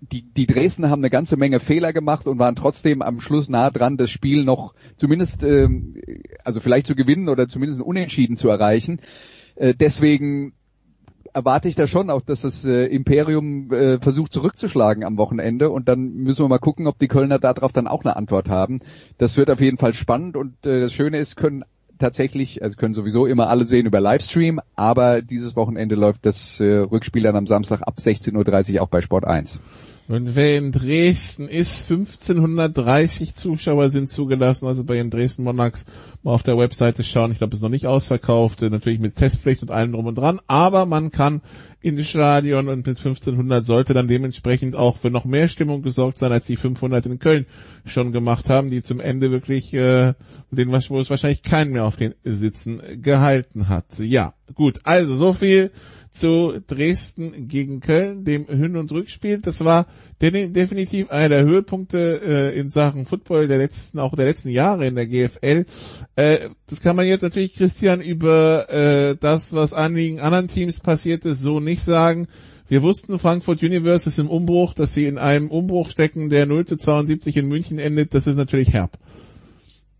die, 0.00 0.22
die 0.22 0.46
Dresdner 0.46 0.90
haben 0.90 1.00
eine 1.00 1.10
ganze 1.10 1.36
Menge 1.36 1.60
Fehler 1.60 1.92
gemacht 1.92 2.26
und 2.26 2.38
waren 2.38 2.56
trotzdem 2.56 3.02
am 3.02 3.20
Schluss 3.20 3.48
nah 3.48 3.70
dran, 3.70 3.96
das 3.96 4.10
Spiel 4.10 4.44
noch 4.44 4.74
zumindest, 4.96 5.42
äh, 5.42 5.68
also 6.44 6.60
vielleicht 6.60 6.86
zu 6.86 6.94
gewinnen 6.94 7.28
oder 7.28 7.48
zumindest 7.48 7.80
Unentschieden 7.80 8.36
zu 8.36 8.48
erreichen. 8.48 9.00
Äh, 9.56 9.74
deswegen 9.74 10.52
erwarte 11.32 11.68
ich 11.68 11.74
da 11.74 11.86
schon 11.86 12.10
auch, 12.10 12.22
dass 12.22 12.42
das 12.42 12.64
äh, 12.64 12.86
Imperium 12.86 13.72
äh, 13.72 13.98
versucht 13.98 14.32
zurückzuschlagen 14.32 15.04
am 15.04 15.16
Wochenende 15.18 15.70
und 15.70 15.88
dann 15.88 16.14
müssen 16.14 16.44
wir 16.44 16.48
mal 16.48 16.58
gucken, 16.58 16.86
ob 16.86 16.98
die 16.98 17.08
Kölner 17.08 17.38
darauf 17.38 17.72
dann 17.72 17.86
auch 17.86 18.04
eine 18.04 18.16
Antwort 18.16 18.48
haben. 18.48 18.80
Das 19.18 19.36
wird 19.36 19.50
auf 19.50 19.60
jeden 19.60 19.78
Fall 19.78 19.94
spannend 19.94 20.36
und 20.36 20.66
äh, 20.66 20.80
das 20.80 20.92
Schöne 20.92 21.18
ist, 21.18 21.36
können 21.36 21.64
tatsächlich, 21.98 22.62
also 22.62 22.76
können 22.76 22.94
sowieso 22.94 23.26
immer 23.26 23.48
alle 23.48 23.64
sehen 23.64 23.86
über 23.86 24.00
Livestream, 24.00 24.60
aber 24.76 25.22
dieses 25.22 25.56
Wochenende 25.56 25.94
läuft 25.94 26.24
das 26.24 26.60
äh, 26.60 26.78
Rückspiel 26.78 27.22
dann 27.22 27.36
am 27.36 27.46
Samstag 27.46 27.82
ab 27.82 27.96
16.30 27.98 28.74
Uhr 28.74 28.82
auch 28.82 28.88
bei 28.88 29.00
Sport 29.00 29.24
1. 29.24 29.58
Und 30.08 30.34
wer 30.36 30.56
in 30.56 30.72
Dresden 30.72 31.48
ist, 31.48 31.90
1530 31.90 33.34
Zuschauer 33.34 33.90
sind 33.90 34.08
zugelassen, 34.08 34.66
also 34.66 34.82
bei 34.82 34.94
den 34.94 35.10
Dresden 35.10 35.44
Monarchs 35.44 35.84
mal 36.22 36.32
auf 36.32 36.42
der 36.42 36.56
Webseite 36.56 37.04
schauen. 37.04 37.30
Ich 37.30 37.38
glaube, 37.38 37.52
es 37.52 37.58
ist 37.58 37.62
noch 37.62 37.68
nicht 37.68 37.86
ausverkauft, 37.86 38.62
natürlich 38.62 39.00
mit 39.00 39.16
Testpflicht 39.16 39.60
und 39.60 39.70
allem 39.70 39.92
drum 39.92 40.06
und 40.06 40.16
dran, 40.16 40.40
aber 40.46 40.86
man 40.86 41.10
kann 41.10 41.42
in 41.82 41.98
das 41.98 42.06
Stadion 42.06 42.68
und 42.68 42.86
mit 42.86 42.96
1500 42.96 43.62
sollte 43.62 43.92
dann 43.92 44.08
dementsprechend 44.08 44.76
auch 44.76 44.96
für 44.96 45.10
noch 45.10 45.26
mehr 45.26 45.46
Stimmung 45.46 45.82
gesorgt 45.82 46.16
sein, 46.16 46.32
als 46.32 46.46
die 46.46 46.56
500 46.56 47.04
in 47.04 47.18
Köln 47.18 47.44
schon 47.84 48.10
gemacht 48.10 48.48
haben, 48.48 48.70
die 48.70 48.80
zum 48.80 49.00
Ende 49.00 49.30
wirklich, 49.30 49.74
äh, 49.74 50.14
den, 50.50 50.72
wo 50.72 51.00
es 51.00 51.10
wahrscheinlich 51.10 51.42
keinen 51.42 51.72
mehr 51.72 51.84
auf 51.84 51.96
den 51.96 52.14
Sitzen 52.24 52.80
gehalten 53.02 53.68
hat. 53.68 53.98
Ja, 53.98 54.32
gut, 54.54 54.80
also 54.84 55.16
so 55.16 55.34
viel 55.34 55.70
zu 56.18 56.60
Dresden 56.66 57.48
gegen 57.48 57.80
Köln, 57.80 58.24
dem 58.24 58.46
Hin- 58.46 58.76
und 58.76 58.92
Rückspiel. 58.92 59.38
Das 59.38 59.64
war 59.64 59.86
definitiv 60.20 61.10
einer 61.10 61.28
der 61.28 61.44
Höhepunkte 61.44 62.20
äh, 62.22 62.58
in 62.58 62.68
Sachen 62.68 63.06
Football 63.06 63.48
der 63.48 63.58
letzten, 63.58 63.98
auch 63.98 64.14
der 64.14 64.26
letzten 64.26 64.50
Jahre 64.50 64.86
in 64.86 64.94
der 64.94 65.06
GFL. 65.06 65.66
Äh, 66.16 66.38
das 66.68 66.80
kann 66.80 66.96
man 66.96 67.06
jetzt 67.06 67.22
natürlich, 67.22 67.54
Christian, 67.54 68.00
über 68.00 68.68
äh, 68.70 69.16
das, 69.16 69.52
was 69.52 69.72
einigen 69.72 70.20
anderen 70.20 70.48
Teams 70.48 70.80
passiert 70.80 71.24
ist, 71.24 71.40
so 71.40 71.60
nicht 71.60 71.82
sagen. 71.82 72.28
Wir 72.68 72.82
wussten, 72.82 73.18
Frankfurt 73.18 73.62
Universe 73.62 74.08
ist 74.08 74.18
im 74.18 74.28
Umbruch, 74.28 74.74
dass 74.74 74.92
sie 74.92 75.06
in 75.06 75.16
einem 75.16 75.50
Umbruch 75.50 75.88
stecken, 75.88 76.28
der 76.28 76.44
0 76.44 76.66
zu 76.66 76.76
72 76.76 77.36
in 77.36 77.48
München 77.48 77.78
endet. 77.78 78.12
Das 78.12 78.26
ist 78.26 78.36
natürlich 78.36 78.74
herb. 78.74 78.98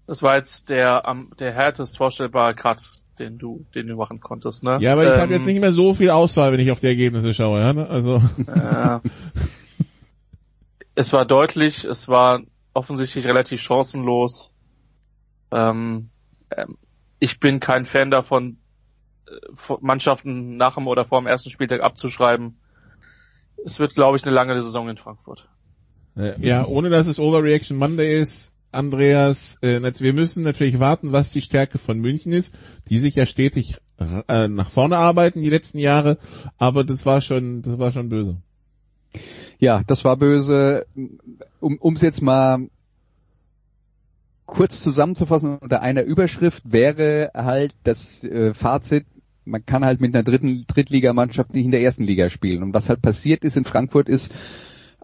Das 0.06 0.22
war 0.22 0.36
jetzt 0.36 0.68
der, 0.70 1.02
der 1.38 1.52
härtest 1.52 1.96
vorstellbare 1.96 2.54
Cut 2.54 2.78
den 3.18 3.38
du, 3.38 3.64
den 3.74 3.86
du 3.86 3.96
machen 3.96 4.20
konntest, 4.20 4.62
ne? 4.62 4.78
Ja, 4.80 4.92
aber 4.92 5.04
ich 5.04 5.14
ähm, 5.14 5.20
habe 5.20 5.32
jetzt 5.32 5.46
nicht 5.46 5.60
mehr 5.60 5.72
so 5.72 5.94
viel 5.94 6.10
Auswahl, 6.10 6.52
wenn 6.52 6.60
ich 6.60 6.70
auf 6.70 6.80
die 6.80 6.86
Ergebnisse 6.86 7.34
schaue, 7.34 7.60
ja, 7.60 7.72
ne? 7.72 7.88
Also. 7.88 8.22
Äh, 8.46 9.00
es 10.94 11.12
war 11.12 11.24
deutlich, 11.24 11.84
es 11.84 12.08
war 12.08 12.42
offensichtlich 12.74 13.26
relativ 13.26 13.60
chancenlos. 13.60 14.54
Ähm, 15.50 16.10
ähm, 16.56 16.76
ich 17.18 17.40
bin 17.40 17.60
kein 17.60 17.86
Fan 17.86 18.10
davon, 18.10 18.58
äh, 19.26 19.74
Mannschaften 19.80 20.56
nach 20.56 20.74
dem 20.74 20.86
oder 20.86 21.04
vor 21.04 21.20
dem 21.20 21.26
ersten 21.26 21.50
Spieltag 21.50 21.82
abzuschreiben. 21.82 22.58
Es 23.64 23.78
wird, 23.78 23.94
glaube 23.94 24.16
ich, 24.16 24.24
eine 24.24 24.32
lange 24.32 24.60
Saison 24.60 24.88
in 24.88 24.96
Frankfurt. 24.96 25.48
Ja, 26.40 26.66
ohne 26.66 26.90
dass 26.90 27.06
es 27.06 27.20
Overreaction 27.20 27.76
Monday 27.76 28.20
ist, 28.20 28.52
Andreas, 28.72 29.58
äh, 29.62 29.80
wir 29.98 30.12
müssen 30.12 30.44
natürlich 30.44 30.78
warten, 30.78 31.12
was 31.12 31.32
die 31.32 31.42
Stärke 31.42 31.78
von 31.78 31.98
München 31.98 32.32
ist, 32.32 32.56
die 32.88 32.98
sich 32.98 33.14
ja 33.14 33.26
stetig 33.26 33.78
äh, 34.28 34.48
nach 34.48 34.70
vorne 34.70 34.96
arbeiten 34.96 35.42
die 35.42 35.50
letzten 35.50 35.78
Jahre, 35.78 36.18
aber 36.58 36.84
das 36.84 37.06
war 37.06 37.20
schon, 37.20 37.62
das 37.62 37.78
war 37.78 37.92
schon 37.92 38.08
böse. 38.08 38.36
Ja, 39.58 39.82
das 39.86 40.04
war 40.04 40.16
böse. 40.16 40.86
Um 41.58 41.94
es 41.96 42.02
jetzt 42.02 42.22
mal 42.22 42.68
kurz 44.46 44.82
zusammenzufassen 44.82 45.58
unter 45.58 45.82
einer 45.82 46.02
Überschrift 46.02 46.62
wäre 46.70 47.30
halt 47.34 47.74
das 47.84 48.22
äh, 48.24 48.54
Fazit, 48.54 49.04
man 49.44 49.64
kann 49.64 49.84
halt 49.84 50.00
mit 50.00 50.14
einer 50.14 50.24
dritten 50.24 50.66
Drittligamannschaft 50.66 51.52
nicht 51.54 51.64
in 51.64 51.70
der 51.70 51.82
ersten 51.82 52.04
Liga 52.04 52.30
spielen. 52.30 52.62
Und 52.62 52.74
was 52.74 52.88
halt 52.88 53.02
passiert 53.02 53.44
ist 53.44 53.56
in 53.56 53.64
Frankfurt 53.64 54.08
ist, 54.08 54.32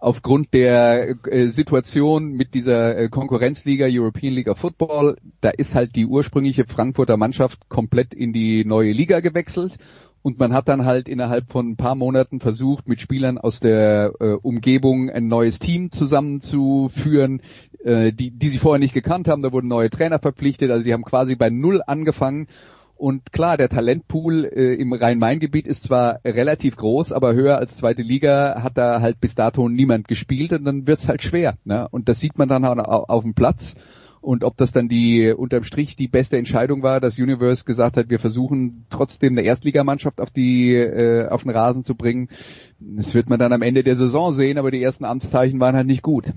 aufgrund 0.05 0.53
der 0.53 1.17
äh, 1.27 1.47
Situation 1.47 2.33
mit 2.33 2.53
dieser 2.53 2.97
äh, 2.99 3.09
Konkurrenzliga 3.09 3.87
European 3.89 4.35
League 4.35 4.49
of 4.49 4.59
Football, 4.59 5.17
da 5.41 5.49
ist 5.49 5.75
halt 5.75 5.97
die 5.97 6.05
ursprüngliche 6.05 6.65
Frankfurter 6.67 7.17
Mannschaft 7.17 7.69
komplett 7.71 8.13
in 8.13 8.33
die 8.35 8.65
neue 8.67 8.93
Liga 8.93 9.21
gewechselt 9.21 9.79
und 10.21 10.39
man 10.39 10.53
hat 10.53 10.69
dann 10.69 10.85
halt 10.85 11.09
innerhalb 11.09 11.51
von 11.51 11.71
ein 11.71 11.77
paar 11.77 11.95
Monaten 11.95 12.41
versucht, 12.41 12.87
mit 12.87 13.01
Spielern 13.01 13.39
aus 13.39 13.61
der 13.61 14.13
äh, 14.21 14.33
Umgebung 14.35 15.09
ein 15.09 15.27
neues 15.27 15.59
Team 15.59 15.91
zusammenzuführen, 15.91 17.41
äh, 17.83 18.13
die, 18.13 18.31
die 18.31 18.49
sie 18.49 18.59
vorher 18.59 18.79
nicht 18.81 18.95
gekannt 18.95 19.27
haben. 19.27 19.43
Da 19.43 19.53
wurden 19.53 19.69
neue 19.69 19.91
Trainer 19.91 20.19
verpflichtet, 20.19 20.71
also 20.71 20.85
die 20.85 20.93
haben 20.93 21.05
quasi 21.05 21.35
bei 21.35 21.49
Null 21.49 21.83
angefangen 21.87 22.49
und 22.97 23.33
klar, 23.33 23.57
der 23.57 23.69
Talentpool 23.69 24.45
äh, 24.45 24.75
im 24.75 24.93
Rhein-Main-Gebiet 24.93 25.67
ist 25.67 25.85
zwar 25.85 26.21
relativ 26.25 26.77
groß, 26.77 27.13
aber 27.13 27.35
höher 27.35 27.59
als 27.59 27.77
zweite 27.77 28.03
Liga 28.03 28.63
hat 28.63 28.79
da 28.79 29.01
halt 29.01 29.21
bis 29.21 29.35
dato 29.35 29.69
niemand 29.69 30.07
gespielt 30.09 30.53
und 30.53 30.65
dann 30.65 30.87
wird's 30.87 31.09
halt 31.09 31.23
schwer. 31.23 31.59
Ne? 31.65 31.89
Und 31.91 32.09
das 32.09 32.21
sieht 32.21 32.39
man 32.39 32.49
dann 32.49 32.65
auch 32.65 33.09
auf 33.09 33.23
dem 33.25 33.35
Platz. 33.35 33.75
Und 34.21 34.43
ob 34.43 34.57
das 34.57 34.73
dann 34.73 34.89
die 34.89 35.33
unterm 35.33 35.65
Strich 35.65 35.97
die 35.97 36.09
beste 36.09 36.39
Entscheidung 36.39 36.83
war, 36.83 36.99
dass 36.99 37.19
Universe 37.19 37.65
gesagt 37.65 37.99
hat, 37.99 38.09
wir 38.09 38.19
versuchen 38.19 38.87
trotzdem 38.89 39.35
eine 39.35 39.43
Erstligamannschaft 39.43 40.19
auf 40.19 40.31
die 40.31 40.73
äh, 40.75 41.29
auf 41.29 41.43
den 41.43 41.51
Rasen 41.51 41.85
zu 41.85 41.95
bringen, 41.95 42.31
das 42.79 43.13
wird 43.13 43.29
man 43.29 43.39
dann 43.39 43.53
am 43.53 43.61
Ende 43.61 43.85
der 43.85 43.97
Saison 43.97 44.33
sehen, 44.33 44.57
aber 44.57 44.71
die 44.71 44.83
ersten 44.83 45.05
Amtszeichen 45.05 45.61
waren 45.61 45.77
halt 45.77 45.87
nicht 45.87 46.03
gut. 46.03 46.33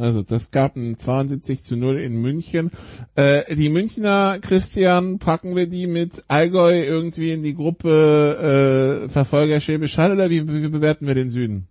Also 0.00 0.22
das 0.22 0.50
gab 0.50 0.76
ein 0.76 0.96
72 0.96 1.60
zu 1.60 1.76
0 1.76 1.98
in 1.98 2.22
München. 2.22 2.70
Äh, 3.16 3.54
die 3.54 3.68
Münchner, 3.68 4.38
Christian, 4.40 5.18
packen 5.18 5.54
wir 5.54 5.68
die 5.68 5.86
mit 5.86 6.24
Allgäu 6.26 6.82
irgendwie 6.82 7.32
in 7.32 7.42
die 7.42 7.54
Gruppe 7.54 9.04
äh, 9.04 9.08
Verfolger 9.10 9.60
Schwäbisch 9.60 9.98
Hall 9.98 10.12
oder 10.12 10.30
wie, 10.30 10.48
wie 10.48 10.68
bewerten 10.68 11.06
wir 11.06 11.14
den 11.14 11.28
Süden? 11.28 11.68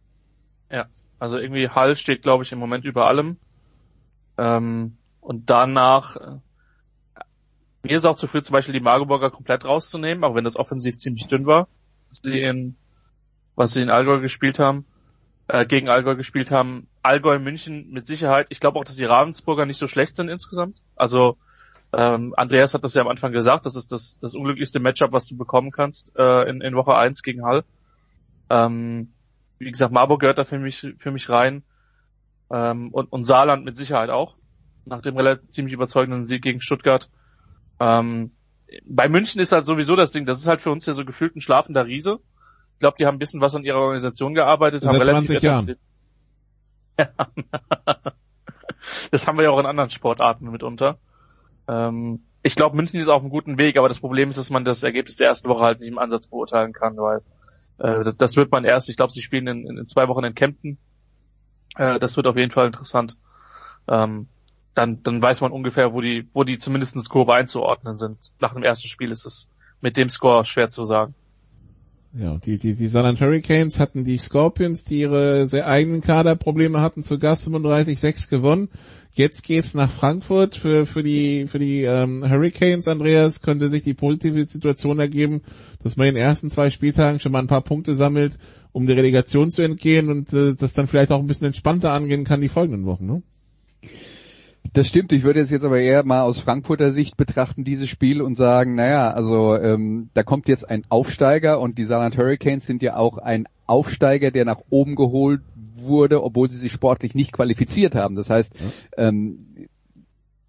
Ja, 0.70 0.86
also 1.18 1.40
irgendwie 1.40 1.70
Hall 1.70 1.96
steht, 1.96 2.22
glaube 2.22 2.44
ich, 2.44 2.52
im 2.52 2.60
Moment 2.60 2.86
über 2.86 3.08
allem. 3.08 3.38
Ähm, 4.38 4.98
und 5.22 5.50
danach, 5.50 6.16
äh, 6.16 6.38
mir 7.82 7.98
ist 7.98 8.06
auch 8.06 8.16
zu 8.16 8.28
früh 8.28 8.44
zum 8.44 8.54
Beispiel 8.54 8.74
die 8.74 8.80
Magdeburger 8.80 9.32
komplett 9.32 9.66
rauszunehmen, 9.66 10.24
auch 10.24 10.36
wenn 10.36 10.44
das 10.44 10.56
offensiv 10.56 11.00
ziemlich 11.00 11.26
dünn 11.28 11.48
war, 11.48 11.68
was 12.10 12.20
sie 12.24 12.40
in, 12.40 12.76
was 13.56 13.74
sie 13.74 13.82
in 13.82 13.90
Allgäu 13.90 14.20
gespielt 14.20 14.60
haben 14.60 14.86
äh, 15.50 15.66
gegen 15.66 15.90
Allgäu 15.90 16.16
gespielt 16.16 16.52
haben. 16.52 16.88
Allgäu 17.02 17.40
München 17.40 17.90
mit 17.90 18.06
Sicherheit. 18.06 18.48
Ich 18.50 18.60
glaube 18.60 18.80
auch, 18.80 18.84
dass 18.84 18.96
die 18.96 19.06
Ravensburger 19.06 19.66
nicht 19.66 19.80
so 19.80 19.88
schlecht 19.88 20.16
sind 20.16 20.30
insgesamt. 20.30 20.78
Also 20.96 21.38
ähm, 21.92 22.36
Andreas 22.38 22.76
hat 22.76 22.84
das 22.84 22.94
ja 22.94 23.02
am 23.02 23.08
Anfang 23.08 23.32
gesagt, 23.32 23.66
das 23.66 23.76
ist 23.76 23.92
das, 23.92 24.20
das 24.20 24.36
unglücklichste 24.36 24.80
Matchup, 24.80 25.12
was 25.12 25.26
du 25.26 25.36
bekommen 25.36 25.72
kannst 25.72 26.16
äh, 26.16 26.48
in, 26.48 26.62
in 26.62 26.76
Woche 26.76 26.96
1 26.96 27.24
gegen 27.24 27.44
Hall. 27.44 27.64
Ähm, 28.52 29.12
wie 29.58 29.72
gesagt, 29.72 29.92
Marburg 29.92 30.22
gehört 30.22 30.38
da 30.38 30.44
für 30.44 30.60
mich, 30.60 30.86
für 31.00 31.12
mich 31.12 31.30
rein. 31.30 31.64
Ähm, 32.52 32.90
und, 32.94 33.12
und 33.12 33.26
Saarland 33.26 33.66
mit 33.66 33.76
Sicherheit 33.76 34.12
auch. 34.12 34.36
Nach 34.86 35.02
dem 35.02 35.18
relativ 35.18 35.50
ziemlich 35.50 35.74
überzeugenden 35.74 36.28
Sieg 36.28 36.44
gegen 36.44 36.62
Stuttgart. 36.62 37.10
Ähm, 37.80 38.32
bei 38.86 39.10
München 39.10 39.42
ist 39.42 39.52
halt 39.52 39.66
sowieso 39.66 39.96
das 39.96 40.12
Ding, 40.12 40.28
das 40.28 40.40
ist 40.40 40.48
halt 40.48 40.62
für 40.62 40.72
uns 40.72 40.86
ja 40.86 40.94
so 40.94 41.06
gefühlt 41.06 41.36
ein 41.36 41.42
schlafender 41.42 41.88
Riese. 41.88 42.20
Ich 42.80 42.82
glaube, 42.82 42.96
die 42.98 43.06
haben 43.06 43.16
ein 43.16 43.20
bisschen 43.20 43.42
was 43.42 43.54
an 43.56 43.66
ihrer 43.66 43.80
Organisation 43.80 44.34
gearbeitet. 44.34 44.84
Seit 44.84 44.94
haben 44.94 45.04
20 45.04 45.42
Jahren. 45.42 45.76
Ja. 46.98 47.10
das 49.12 49.28
haben 49.28 49.38
wir 49.38 49.44
ja 49.44 49.50
auch 49.50 49.60
in 49.60 49.66
anderen 49.66 49.90
Sportarten 49.90 50.50
mitunter. 50.50 50.98
Ähm, 51.68 52.24
ich 52.42 52.56
glaube, 52.56 52.78
München 52.78 52.98
ist 52.98 53.10
auf 53.10 53.22
einem 53.22 53.32
guten 53.32 53.58
Weg, 53.58 53.76
aber 53.76 53.90
das 53.90 54.00
Problem 54.00 54.30
ist, 54.30 54.38
dass 54.38 54.50
man 54.50 54.64
das 54.64 54.82
Ergebnis 54.82 55.18
der 55.18 55.28
ersten 55.28 55.50
Woche 55.50 55.66
halt 55.66 55.82
nicht 55.82 55.90
im 55.90 55.98
Ansatz 55.98 56.30
beurteilen 56.30 56.72
kann, 56.72 56.96
weil 56.96 57.18
äh, 57.80 58.02
das, 58.06 58.16
das, 58.16 58.36
wird 58.38 58.50
man 58.50 58.64
erst, 58.64 58.88
ich 58.88 58.96
glaube, 58.96 59.12
sie 59.12 59.22
spielen 59.22 59.48
in, 59.48 59.78
in, 59.78 59.88
zwei 59.90 60.08
Wochen 60.08 60.24
in 60.24 60.34
Kempten. 60.34 60.78
Äh, 61.76 62.00
das 62.00 62.16
wird 62.16 62.28
auf 62.28 62.38
jeden 62.38 62.52
Fall 62.52 62.68
interessant. 62.68 63.18
Ähm, 63.90 64.30
dann, 64.74 65.04
dann 65.04 65.22
weiß 65.22 65.42
man 65.42 65.52
ungefähr, 65.52 65.92
wo 65.92 66.00
die, 66.00 66.30
wo 66.32 66.46
die 66.46 66.60
zumindest 66.60 67.10
Kurve 67.10 67.34
einzuordnen 67.34 67.98
sind. 67.98 68.20
Nach 68.40 68.54
dem 68.54 68.64
ersten 68.64 68.88
Spiel 68.88 69.12
ist 69.12 69.26
es 69.26 69.50
mit 69.82 69.98
dem 69.98 70.08
Score 70.08 70.46
schwer 70.46 70.70
zu 70.70 70.86
sagen. 70.86 71.14
Ja, 72.18 72.38
die, 72.38 72.58
die, 72.58 72.74
die 72.74 72.88
Saarland 72.88 73.22
Hurricanes 73.22 73.80
hatten 73.80 74.04
die 74.04 74.18
Scorpions, 74.18 74.84
die 74.84 75.02
ihre 75.02 75.46
sehr 75.46 75.68
eigenen 75.68 76.02
Kaderprobleme 76.02 76.82
hatten, 76.82 77.04
zu 77.04 77.20
Gast 77.20 77.48
35-6 77.48 78.30
gewonnen. 78.30 78.70
Jetzt 79.12 79.44
geht's 79.44 79.76
nach 79.76 79.92
Frankfurt 79.92 80.56
für, 80.56 80.88
für 80.88 81.04
die, 81.04 81.46
für 81.46 81.60
die 81.60 81.84
ähm, 81.84 82.28
Hurricanes, 82.28 82.88
Andreas, 82.88 83.42
könnte 83.42 83.70
sich 83.70 83.84
die 83.84 83.94
positive 83.94 84.44
Situation 84.46 84.98
ergeben, 84.98 85.42
dass 85.84 85.98
man 85.98 86.08
in 86.08 86.16
den 86.16 86.24
ersten 86.24 86.50
zwei 86.50 86.72
Spieltagen 86.72 87.20
schon 87.20 87.32
mal 87.32 87.40
ein 87.40 87.48
paar 87.48 87.64
Punkte 87.64 87.94
sammelt, 87.94 88.40
um 88.72 88.88
der 88.88 88.98
Relegation 88.98 89.52
zu 89.52 89.62
entgehen 89.62 90.10
und 90.10 90.34
äh, 90.34 90.56
das 90.56 90.74
dann 90.74 90.88
vielleicht 90.88 91.12
auch 91.12 91.20
ein 91.20 91.28
bisschen 91.28 91.48
entspannter 91.48 91.92
angehen 91.92 92.24
kann 92.24 92.42
die 92.42 92.50
folgenden 92.50 92.86
Wochen, 92.86 93.06
ne? 93.06 93.24
Das 94.74 94.88
stimmt. 94.88 95.12
Ich 95.12 95.24
würde 95.24 95.40
es 95.40 95.50
jetzt 95.50 95.66
aber 95.66 95.80
eher 95.80 96.04
mal 96.04 96.22
aus 96.22 96.40
Frankfurter 96.40 96.92
Sicht 96.92 97.18
betrachten, 97.18 97.64
dieses 97.64 97.90
Spiel, 97.90 98.22
und 98.22 98.36
sagen, 98.36 98.76
naja, 98.76 99.12
also 99.12 99.56
ähm, 99.56 100.10
da 100.14 100.24
kommt 100.24 100.48
jetzt 100.48 100.70
ein 100.70 100.84
Aufsteiger 100.90 101.60
und 101.60 101.78
die 101.78 101.86
Saarland 101.86 102.18
Hurricanes 102.18 102.66
sind 102.66 102.84
ja 102.84 102.96
auch 102.96 103.18
ein 103.18 103.48
Aufsteiger, 103.66 104.32
der 104.32 104.46
nach 104.46 104.62
oben 104.70 104.96
geholt 104.96 105.42
wurde, 105.76 106.24
obwohl 106.24 106.52
sie 106.52 106.58
sich 106.58 106.72
sportlich 106.72 107.16
nicht 107.16 107.32
qualifiziert 107.32 107.96
haben. 107.96 108.16
Das 108.16 108.30
heißt, 108.30 108.54
ja. 108.56 109.08
ähm, 109.08 109.68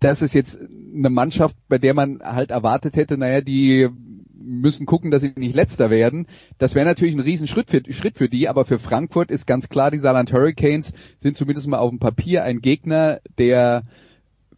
das 0.00 0.22
ist 0.22 0.34
jetzt 0.34 0.58
eine 0.58 1.10
Mannschaft, 1.10 1.56
bei 1.68 1.78
der 1.78 1.94
man 1.94 2.20
halt 2.22 2.50
erwartet 2.50 2.96
hätte, 2.96 3.16
naja, 3.18 3.40
die 3.42 3.88
müssen 4.40 4.86
gucken, 4.86 5.10
dass 5.10 5.22
sie 5.22 5.32
nicht 5.36 5.54
letzter 5.54 5.90
werden. 5.90 6.26
Das 6.58 6.74
wäre 6.74 6.86
natürlich 6.86 7.14
ein 7.14 7.20
Riesenschritt 7.20 7.70
für, 7.70 7.82
Schritt 7.92 8.18
für 8.18 8.28
die, 8.28 8.48
aber 8.48 8.64
für 8.64 8.78
Frankfurt 8.78 9.30
ist 9.30 9.46
ganz 9.46 9.68
klar, 9.68 9.90
die 9.90 9.98
Saarland 9.98 10.32
Hurricanes 10.32 10.92
sind 11.20 11.36
zumindest 11.36 11.66
mal 11.66 11.78
auf 11.78 11.90
dem 11.90 11.98
Papier 11.98 12.44
ein 12.44 12.60
Gegner, 12.60 13.20
der 13.38 13.84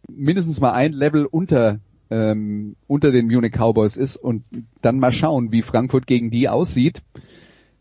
mindestens 0.09 0.59
mal 0.59 0.71
ein 0.71 0.93
Level 0.93 1.25
unter 1.25 1.79
ähm, 2.09 2.75
unter 2.87 3.11
den 3.11 3.27
Munich 3.27 3.53
Cowboys 3.53 3.97
ist 3.97 4.17
und 4.17 4.43
dann 4.81 4.99
mal 4.99 5.11
schauen, 5.11 5.51
wie 5.51 5.61
Frankfurt 5.61 6.05
gegen 6.05 6.29
die 6.29 6.47
aussieht. 6.47 7.01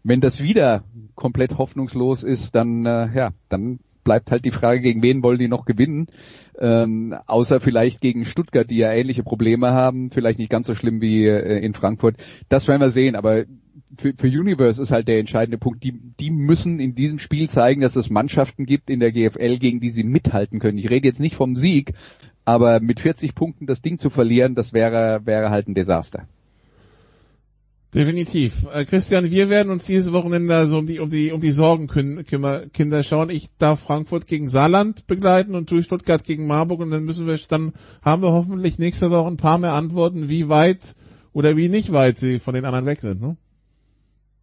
Wenn 0.04 0.20
das 0.20 0.42
wieder 0.42 0.84
komplett 1.14 1.58
hoffnungslos 1.58 2.22
ist, 2.22 2.54
dann 2.54 2.86
äh, 2.86 3.14
ja, 3.14 3.30
dann 3.48 3.78
bleibt 4.04 4.30
halt 4.30 4.44
die 4.44 4.50
Frage, 4.50 4.80
gegen 4.80 5.02
wen 5.02 5.22
wollen 5.22 5.38
die 5.38 5.48
noch 5.48 5.64
gewinnen? 5.64 6.08
Ähm, 6.58 7.14
außer 7.26 7.60
vielleicht 7.60 8.00
gegen 8.00 8.24
Stuttgart, 8.24 8.68
die 8.68 8.76
ja 8.76 8.92
ähnliche 8.92 9.22
Probleme 9.22 9.72
haben, 9.72 10.10
vielleicht 10.10 10.38
nicht 10.38 10.50
ganz 10.50 10.66
so 10.66 10.74
schlimm 10.74 11.00
wie 11.00 11.26
äh, 11.26 11.64
in 11.64 11.74
Frankfurt. 11.74 12.16
Das 12.48 12.68
werden 12.68 12.80
wir 12.80 12.90
sehen, 12.90 13.16
aber 13.16 13.44
für, 13.96 14.14
für 14.16 14.26
Universe 14.26 14.80
ist 14.80 14.90
halt 14.90 15.08
der 15.08 15.18
entscheidende 15.18 15.58
Punkt. 15.58 15.82
Die, 15.84 15.98
die 16.20 16.30
müssen 16.30 16.80
in 16.80 16.94
diesem 16.94 17.18
Spiel 17.18 17.48
zeigen, 17.48 17.80
dass 17.80 17.96
es 17.96 18.10
Mannschaften 18.10 18.66
gibt 18.66 18.90
in 18.90 19.00
der 19.00 19.12
GFL, 19.12 19.58
gegen 19.58 19.80
die 19.80 19.90
sie 19.90 20.04
mithalten 20.04 20.58
können. 20.58 20.78
Ich 20.78 20.90
rede 20.90 21.08
jetzt 21.08 21.20
nicht 21.20 21.36
vom 21.36 21.56
Sieg, 21.56 21.94
aber 22.44 22.80
mit 22.80 23.00
40 23.00 23.34
Punkten 23.34 23.66
das 23.66 23.82
Ding 23.82 23.98
zu 23.98 24.10
verlieren, 24.10 24.54
das 24.54 24.72
wäre, 24.72 25.20
wäre 25.24 25.50
halt 25.50 25.68
ein 25.68 25.74
Desaster. 25.74 26.26
Definitiv. 27.94 28.66
Äh, 28.72 28.86
Christian, 28.86 29.30
wir 29.30 29.50
werden 29.50 29.70
uns 29.70 29.84
dieses 29.84 30.14
Wochenende 30.14 30.66
so 30.66 30.78
um 30.78 30.86
die, 30.86 30.98
um 30.98 31.10
die, 31.10 31.30
um 31.30 31.42
die 31.42 31.52
Sorgenkinder 31.52 33.02
schauen. 33.02 33.28
Ich 33.28 33.54
darf 33.58 33.80
Frankfurt 33.80 34.26
gegen 34.26 34.48
Saarland 34.48 35.06
begleiten 35.06 35.54
und 35.54 35.70
du 35.70 35.82
Stuttgart 35.82 36.24
gegen 36.24 36.46
Marburg 36.46 36.80
und 36.80 36.90
dann 36.90 37.04
müssen 37.04 37.26
wir, 37.26 37.38
dann 37.48 37.74
haben 38.02 38.22
wir 38.22 38.32
hoffentlich 38.32 38.78
nächste 38.78 39.10
Woche 39.10 39.28
ein 39.28 39.36
paar 39.36 39.58
mehr 39.58 39.74
Antworten, 39.74 40.30
wie 40.30 40.48
weit 40.48 40.94
oder 41.34 41.54
wie 41.58 41.68
nicht 41.68 41.92
weit 41.92 42.16
sie 42.16 42.38
von 42.38 42.54
den 42.54 42.64
anderen 42.64 42.86
weg 42.86 43.00
sind, 43.00 43.20
ne? 43.20 43.36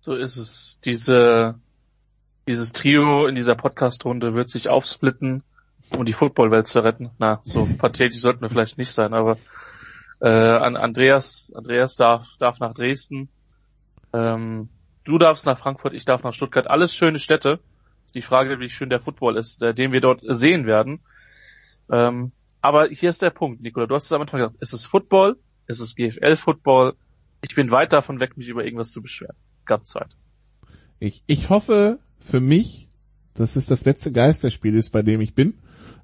So 0.01 0.13
ist 0.13 0.37
es. 0.37 0.79
Diese, 0.85 1.55
dieses 2.47 2.71
Trio 2.71 3.25
in 3.25 3.33
dieser 3.33 3.55
Podcast-Runde 3.55 4.35
wird 4.35 4.49
sich 4.49 4.69
aufsplitten, 4.69 5.41
um 5.97 6.05
die 6.05 6.13
Footballwelt 6.13 6.67
zu 6.67 6.83
retten. 6.83 7.09
Na, 7.17 7.41
so 7.43 7.67
pathetisch 7.79 8.21
sollten 8.21 8.41
wir 8.41 8.49
vielleicht 8.51 8.77
nicht 8.77 8.91
sein, 8.91 9.15
aber 9.15 9.37
äh, 10.21 10.29
Andreas, 10.29 11.51
Andreas 11.55 11.95
darf, 11.95 12.27
darf 12.37 12.59
nach 12.59 12.75
Dresden, 12.75 13.29
ähm, 14.13 14.69
du 15.03 15.17
darfst 15.17 15.45
nach 15.45 15.59
Frankfurt, 15.59 15.93
ich 15.93 16.05
darf 16.05 16.23
nach 16.23 16.33
Stuttgart. 16.33 16.67
Alles 16.67 16.93
schöne 16.93 17.19
Städte. 17.19 17.59
Ist 18.05 18.15
die 18.15 18.21
Frage, 18.21 18.59
wie 18.59 18.69
schön 18.69 18.89
der 18.89 19.01
Football 19.01 19.37
ist, 19.37 19.61
äh, 19.61 19.73
den 19.73 19.91
wir 19.91 20.01
dort 20.01 20.21
sehen 20.23 20.65
werden. 20.65 21.01
Ähm, 21.91 22.31
aber 22.61 22.87
hier 22.87 23.09
ist 23.09 23.21
der 23.21 23.29
Punkt, 23.29 23.61
Nikola. 23.61 23.85
Du 23.85 23.95
hast 23.95 24.05
es 24.05 24.11
am 24.11 24.21
Anfang 24.21 24.39
gesagt. 24.39 24.57
Es 24.59 24.73
ist 24.73 24.85
Football, 24.85 25.37
es 25.67 25.79
ist 25.79 25.95
GFL-Football. 25.95 26.95
Ich 27.41 27.55
bin 27.55 27.71
weit 27.71 27.93
davon 27.93 28.19
weg, 28.19 28.35
mich 28.37 28.47
über 28.47 28.65
irgendwas 28.65 28.91
zu 28.91 29.01
beschweren. 29.01 29.35
Ganz 29.65 29.95
weit. 29.95 30.09
Ich, 30.99 31.23
ich 31.27 31.49
hoffe 31.49 31.99
für 32.19 32.41
mich, 32.41 32.89
dass 33.33 33.55
es 33.55 33.65
das 33.65 33.85
letzte 33.85 34.11
Geisterspiel 34.11 34.75
ist, 34.75 34.89
bei 34.89 35.01
dem 35.01 35.21
ich 35.21 35.33
bin, 35.33 35.53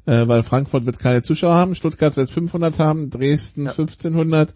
äh, 0.05 0.27
weil 0.27 0.43
Frankfurt 0.43 0.85
wird 0.85 0.99
keine 0.99 1.21
Zuschauer 1.21 1.55
haben, 1.55 1.75
Stuttgart 1.75 2.15
wird 2.15 2.29
500 2.29 2.79
haben, 2.79 3.09
Dresden 3.09 3.65
ja. 3.65 3.71
1500. 3.71 4.53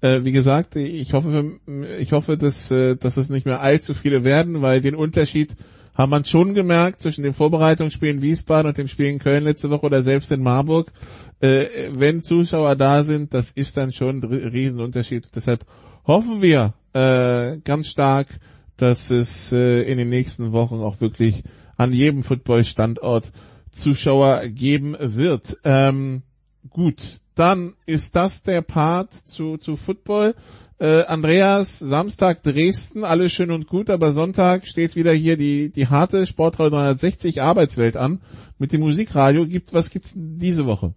Äh, 0.00 0.24
wie 0.24 0.32
gesagt, 0.32 0.76
ich 0.76 1.12
hoffe, 1.12 1.58
ich 1.98 2.12
hoffe, 2.12 2.36
dass, 2.36 2.70
äh, 2.70 2.96
dass 2.96 3.16
es 3.16 3.30
nicht 3.30 3.46
mehr 3.46 3.60
allzu 3.60 3.94
viele 3.94 4.24
werden, 4.24 4.62
weil 4.62 4.80
den 4.80 4.94
Unterschied 4.94 5.56
haben 5.94 6.10
man 6.10 6.24
schon 6.24 6.54
gemerkt 6.54 7.02
zwischen 7.02 7.24
dem 7.24 7.34
Vorbereitungsspiel 7.34 8.08
in 8.08 8.22
Wiesbaden 8.22 8.68
und 8.68 8.78
dem 8.78 8.86
Spiel 8.86 9.06
in 9.06 9.18
Köln 9.18 9.42
letzte 9.42 9.68
Woche 9.70 9.86
oder 9.86 10.04
selbst 10.04 10.30
in 10.30 10.42
Marburg. 10.42 10.92
Äh, 11.40 11.66
wenn 11.90 12.22
Zuschauer 12.22 12.76
da 12.76 13.02
sind, 13.02 13.34
das 13.34 13.50
ist 13.50 13.76
dann 13.76 13.92
schon 13.92 14.20
ein 14.20 14.24
Riesenunterschied. 14.24 15.30
Deshalb 15.34 15.66
hoffen 16.06 16.40
wir 16.40 16.74
äh, 16.92 17.58
ganz 17.64 17.88
stark, 17.88 18.28
dass 18.76 19.10
es 19.10 19.50
äh, 19.50 19.82
in 19.82 19.98
den 19.98 20.08
nächsten 20.08 20.52
Wochen 20.52 20.76
auch 20.76 21.00
wirklich 21.00 21.42
an 21.76 21.92
jedem 21.92 22.22
Football-Standort 22.22 23.32
Zuschauer 23.72 24.46
geben 24.48 24.96
wird. 25.00 25.58
Ähm, 25.64 26.22
gut, 26.70 27.20
dann 27.38 27.74
ist 27.86 28.16
das 28.16 28.42
der 28.42 28.62
Part 28.62 29.14
zu, 29.14 29.56
zu 29.56 29.76
Football. 29.76 30.34
Äh, 30.80 31.04
Andreas, 31.04 31.78
Samstag 31.78 32.42
Dresden, 32.42 33.04
alles 33.04 33.32
schön 33.32 33.50
und 33.50 33.66
gut, 33.66 33.90
aber 33.90 34.12
Sonntag 34.12 34.66
steht 34.66 34.96
wieder 34.96 35.12
hier 35.12 35.36
die, 35.36 35.70
die 35.70 35.88
harte 35.88 36.26
Sportradio 36.26 36.70
360 36.70 37.42
Arbeitswelt 37.42 37.96
an 37.96 38.20
mit 38.58 38.72
dem 38.72 38.80
Musikradio. 38.80 39.46
Gibt, 39.46 39.72
was 39.72 39.90
gibt's 39.90 40.14
diese 40.16 40.66
Woche? 40.66 40.94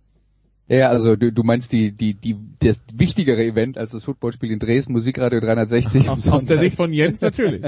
Ja, 0.72 0.88
also 0.88 1.18
du, 1.18 1.34
du 1.34 1.44
meinst 1.44 1.74
die, 1.74 1.92
die, 1.92 2.14
die, 2.14 2.38
das 2.60 2.80
wichtigere 2.94 3.44
Event 3.44 3.78
als 3.78 3.92
das 3.92 4.06
Footballspiel 4.06 4.52
in 4.52 4.60
Dresden, 4.60 4.94
Musikradio 4.94 5.42
360. 5.42 6.08
Aus, 6.08 6.26
aus 6.30 6.46
der 6.46 6.60
Sicht 6.60 6.78
von 6.78 6.94
Jens 6.94 7.20
natürlich. 7.20 7.62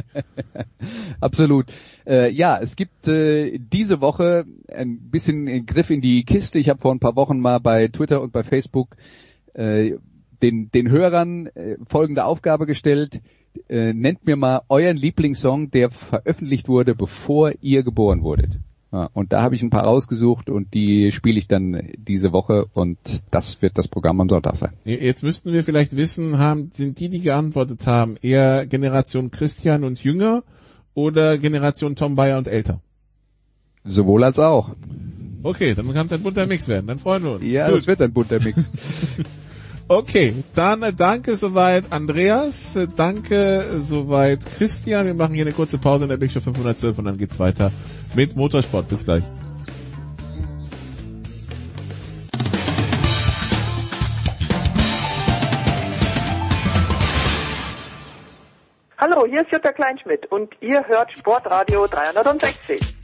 Absolut. 1.19 1.65
Äh, 2.07 2.31
ja, 2.31 2.57
es 2.57 2.77
gibt 2.77 3.09
äh, 3.09 3.59
diese 3.59 3.99
Woche 3.99 4.45
ein 4.73 4.99
bisschen 5.11 5.65
Griff 5.65 5.89
in 5.89 5.99
die 5.99 6.23
Kiste. 6.23 6.59
Ich 6.59 6.69
habe 6.69 6.79
vor 6.79 6.95
ein 6.95 7.01
paar 7.01 7.17
Wochen 7.17 7.41
mal 7.41 7.59
bei 7.59 7.89
Twitter 7.89 8.21
und 8.21 8.31
bei 8.31 8.43
Facebook 8.43 8.95
äh, 9.53 9.97
den, 10.41 10.71
den 10.71 10.89
Hörern 10.89 11.47
äh, 11.47 11.75
folgende 11.85 12.23
Aufgabe 12.23 12.65
gestellt. 12.65 13.19
Äh, 13.67 13.91
nennt 13.91 14.25
mir 14.25 14.37
mal 14.37 14.61
euren 14.69 14.95
Lieblingssong, 14.95 15.71
der 15.71 15.89
veröffentlicht 15.89 16.69
wurde, 16.69 16.95
bevor 16.95 17.51
ihr 17.59 17.83
geboren 17.83 18.23
wurdet. 18.23 18.59
Ja, 18.93 19.09
und 19.13 19.33
da 19.33 19.41
habe 19.41 19.55
ich 19.55 19.63
ein 19.63 19.71
paar 19.71 19.85
rausgesucht 19.85 20.51
und 20.51 20.75
die 20.75 21.11
spiele 21.11 21.39
ich 21.39 21.47
dann 21.47 21.89
diese 21.97 22.31
Woche 22.31 22.67
und 22.73 22.99
das 23.31 23.59
wird 23.63 23.75
das 23.75 23.87
Programm 23.87 24.21
am 24.21 24.29
Sonntag 24.29 24.55
sein. 24.55 24.73
Jetzt 24.85 25.23
müssten 25.23 25.51
wir 25.51 25.63
vielleicht 25.63 25.97
wissen, 25.97 26.37
haben, 26.37 26.69
sind 26.71 26.99
die, 26.99 27.09
die 27.09 27.21
geantwortet 27.21 27.87
haben, 27.87 28.17
eher 28.21 28.67
Generation 28.67 29.31
Christian 29.31 29.83
und 29.83 30.03
Jünger 30.03 30.43
oder 30.93 31.39
Generation 31.39 31.95
Tom 31.95 32.13
Bayer 32.13 32.37
und 32.37 32.47
älter? 32.47 32.81
Sowohl 33.83 34.23
als 34.23 34.37
auch. 34.37 34.75
Okay, 35.41 35.73
dann 35.73 35.91
kann 35.91 36.05
es 36.05 36.13
ein 36.13 36.21
bunter 36.21 36.45
Mix 36.45 36.67
werden, 36.67 36.85
dann 36.85 36.99
freuen 36.99 37.23
wir 37.23 37.31
uns. 37.31 37.49
Ja, 37.49 37.69
Gut. 37.69 37.77
das 37.77 37.87
wird 37.87 37.99
ein 37.99 38.13
bunter 38.13 38.39
Mix. 38.39 38.71
Okay, 39.93 40.33
dann 40.55 40.83
danke 40.97 41.37
soweit 41.37 41.93
Andreas, 41.93 42.75
danke 42.95 43.63
soweit 43.77 44.39
Christian. 44.57 45.05
Wir 45.05 45.13
machen 45.13 45.35
hier 45.35 45.45
eine 45.45 45.53
kurze 45.53 45.77
Pause 45.77 46.05
in 46.05 46.09
der 46.09 46.17
Big 46.17 46.31
Show 46.31 46.39
512 46.39 46.97
und 46.97 47.05
dann 47.05 47.19
geht's 47.19 47.37
weiter 47.37 47.71
mit 48.15 48.35
Motorsport. 48.35 48.89
Bis 48.89 49.03
gleich. 49.03 49.21
Hallo, 58.97 59.27
hier 59.27 59.41
ist 59.41 59.51
Jutta 59.51 59.71
Kleinschmidt 59.73 60.25
und 60.31 60.55
ihr 60.59 60.83
hört 60.87 61.11
Sportradio 61.11 61.85
360. 61.85 63.02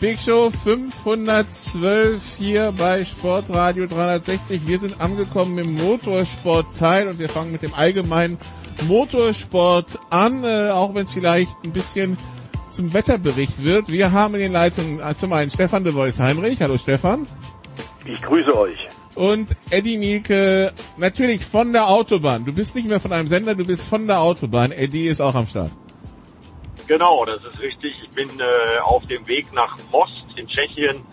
Big 0.00 0.20
Show 0.20 0.50
512 0.50 2.36
hier 2.38 2.72
bei 2.78 3.04
Sportradio 3.04 3.88
360. 3.88 4.68
Wir 4.68 4.78
sind 4.78 5.00
angekommen 5.00 5.58
im 5.58 5.74
Motorsportteil 5.74 7.08
und 7.08 7.18
wir 7.18 7.28
fangen 7.28 7.50
mit 7.50 7.62
dem 7.62 7.74
allgemeinen 7.74 8.38
Motorsport 8.86 9.98
an, 10.10 10.44
äh, 10.44 10.70
auch 10.70 10.94
wenn 10.94 11.04
es 11.04 11.12
vielleicht 11.12 11.50
ein 11.64 11.72
bisschen 11.72 12.16
zum 12.70 12.94
Wetterbericht 12.94 13.64
wird. 13.64 13.88
Wir 13.88 14.12
haben 14.12 14.34
in 14.34 14.40
den 14.40 14.52
Leitungen 14.52 15.00
äh, 15.00 15.16
zum 15.16 15.32
einen 15.32 15.50
Stefan 15.50 15.82
de 15.82 15.94
Vois 15.94 16.20
Heinrich. 16.20 16.60
Hallo 16.60 16.78
Stefan. 16.78 17.26
Ich 18.04 18.22
grüße 18.22 18.56
euch. 18.56 18.78
Und 19.16 19.56
Eddie 19.70 19.98
Mielke, 19.98 20.72
natürlich 20.96 21.44
von 21.44 21.72
der 21.72 21.88
Autobahn. 21.88 22.44
Du 22.44 22.52
bist 22.52 22.76
nicht 22.76 22.86
mehr 22.86 23.00
von 23.00 23.12
einem 23.12 23.26
Sender, 23.26 23.56
du 23.56 23.64
bist 23.64 23.88
von 23.88 24.06
der 24.06 24.20
Autobahn. 24.20 24.70
Eddie 24.70 25.08
ist 25.08 25.20
auch 25.20 25.34
am 25.34 25.48
Start. 25.48 25.72
Genau, 26.88 27.26
das 27.26 27.44
ist 27.44 27.60
richtig. 27.60 28.02
Ich 28.02 28.10
bin 28.12 28.40
äh, 28.40 28.78
auf 28.80 29.06
dem 29.08 29.28
Weg 29.28 29.52
nach 29.52 29.76
Most 29.92 30.24
in 30.36 30.48
Tschechien, 30.48 31.04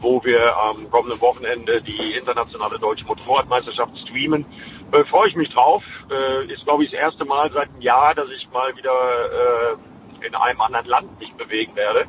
wo 0.00 0.22
wir 0.24 0.56
am 0.56 0.90
kommenden 0.90 1.20
Wochenende 1.20 1.80
die 1.80 2.14
internationale 2.18 2.76
deutsche 2.80 3.04
Motorradmeisterschaft 3.06 3.96
streamen. 3.98 4.44
Äh, 4.90 5.04
Freue 5.04 5.28
ich 5.28 5.36
mich 5.36 5.48
drauf. 5.50 5.84
Äh, 6.10 6.52
ist, 6.52 6.64
glaube 6.64 6.82
ich, 6.82 6.90
das 6.90 6.98
erste 6.98 7.24
Mal 7.24 7.52
seit 7.52 7.68
einem 7.70 7.80
Jahr, 7.80 8.16
dass 8.16 8.28
ich 8.30 8.50
mal 8.50 8.76
wieder 8.76 8.90
äh, 8.90 10.26
in 10.26 10.34
einem 10.34 10.60
anderen 10.60 10.86
Land 10.86 11.20
mich 11.20 11.32
bewegen 11.34 11.76
werde. 11.76 12.06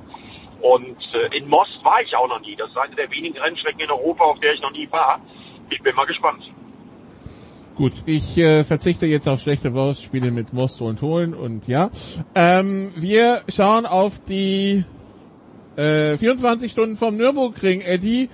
Und 0.62 0.98
äh, 1.14 1.38
in 1.38 1.48
Most 1.48 1.86
war 1.86 2.02
ich 2.02 2.16
auch 2.16 2.28
noch 2.28 2.40
nie. 2.40 2.56
Das 2.56 2.72
ist 2.72 2.78
eine 2.78 2.96
der 2.96 3.12
wenigen 3.12 3.38
Rennstrecken 3.38 3.82
in 3.82 3.92
Europa, 3.92 4.24
auf 4.24 4.40
der 4.40 4.56
ich 4.56 4.62
noch 4.62 4.72
nie 4.72 4.92
war. 4.92 5.22
Ich 5.70 5.84
bin 5.84 5.96
mal 5.96 6.06
gespannt. 6.06 6.52
Gut, 7.76 7.94
ich 8.06 8.38
äh, 8.38 8.64
verzichte 8.64 9.08
jetzt 9.08 9.28
auf 9.28 9.40
schlechte 9.40 9.74
Wortspiele 9.74 10.30
mit 10.30 10.54
Most 10.54 10.80
und 10.82 11.02
Holen 11.02 11.34
und 11.34 11.68
ja. 11.68 11.90
Ähm, 12.36 12.94
wir 12.96 13.42
schauen 13.50 13.88
auf 13.88 14.20
die 14.20 14.86
äh, 15.76 16.16
24 16.18 16.72
Stunden 16.72 16.98
vom 16.98 17.18
Nürburgring, 17.18 17.82
Eddie. 17.82 18.30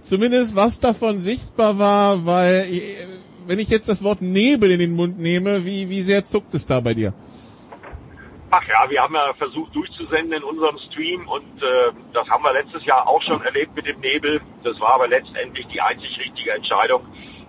Zumindest 0.00 0.56
was 0.56 0.80
davon 0.80 1.18
sichtbar 1.18 1.78
war, 1.78 2.26
weil 2.26 2.66
äh, 2.72 3.06
wenn 3.46 3.60
ich 3.60 3.68
jetzt 3.68 3.88
das 3.88 4.02
Wort 4.02 4.20
Nebel 4.20 4.72
in 4.72 4.80
den 4.80 4.96
Mund 4.96 5.16
nehme, 5.16 5.64
wie, 5.64 5.88
wie 5.88 6.02
sehr 6.02 6.24
zuckt 6.24 6.52
es 6.54 6.66
da 6.66 6.80
bei 6.80 6.94
dir? 6.94 7.14
Ach 8.50 8.66
ja, 8.68 8.90
wir 8.90 9.00
haben 9.00 9.14
ja 9.14 9.32
versucht 9.34 9.74
durchzusenden 9.76 10.32
in 10.32 10.42
unserem 10.42 10.76
Stream 10.90 11.28
und 11.28 11.62
äh, 11.62 11.92
das 12.12 12.28
haben 12.28 12.42
wir 12.42 12.52
letztes 12.52 12.84
Jahr 12.84 13.06
auch 13.06 13.22
schon 13.22 13.40
erlebt 13.42 13.76
mit 13.76 13.86
dem 13.86 14.00
Nebel. 14.00 14.40
Das 14.64 14.78
war 14.80 14.94
aber 14.94 15.06
letztendlich 15.06 15.68
die 15.68 15.80
einzig 15.80 16.18
richtige 16.18 16.50
Entscheidung, 16.50 17.02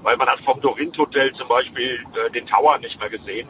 weil 0.03 0.17
man 0.17 0.27
hat 0.27 0.39
vom 0.41 0.61
Dorint 0.61 0.97
Hotel 0.97 1.33
zum 1.33 1.47
Beispiel 1.47 2.03
äh, 2.13 2.29
den 2.31 2.45
Tower 2.45 2.77
nicht 2.77 2.99
mehr 2.99 3.09
gesehen 3.09 3.47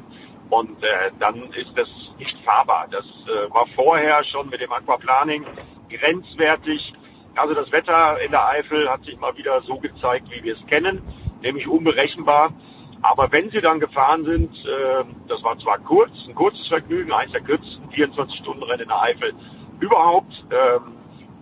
und 0.49 0.83
äh, 0.83 1.11
dann 1.19 1.51
ist 1.53 1.71
das 1.75 1.89
nicht 2.19 2.37
fahrbar. 2.45 2.87
Das 2.91 3.05
äh, 3.05 3.51
war 3.51 3.67
vorher 3.75 4.23
schon 4.23 4.49
mit 4.49 4.61
dem 4.61 4.71
Aquaplaning 4.71 5.45
grenzwertig. 5.89 6.93
Also 7.35 7.53
das 7.53 7.71
Wetter 7.71 8.21
in 8.21 8.31
der 8.31 8.47
Eifel 8.47 8.89
hat 8.89 9.03
sich 9.03 9.17
mal 9.19 9.35
wieder 9.35 9.61
so 9.61 9.77
gezeigt, 9.77 10.29
wie 10.29 10.43
wir 10.43 10.55
es 10.55 10.65
kennen, 10.67 11.01
nämlich 11.41 11.67
unberechenbar. 11.67 12.53
Aber 13.01 13.31
wenn 13.31 13.49
sie 13.49 13.59
dann 13.59 13.79
gefahren 13.79 14.23
sind, 14.23 14.53
äh, 14.65 15.03
das 15.27 15.43
war 15.43 15.57
zwar 15.59 15.79
kurz, 15.79 16.11
ein 16.27 16.35
kurzes 16.35 16.67
Vergnügen, 16.67 17.11
eins 17.11 17.31
der 17.31 17.41
kürzesten 17.41 17.89
24-Stunden-Rennen 17.89 18.83
in 18.83 18.87
der 18.87 19.01
Eifel 19.01 19.33
überhaupt, 19.79 20.45
äh, 20.49 20.79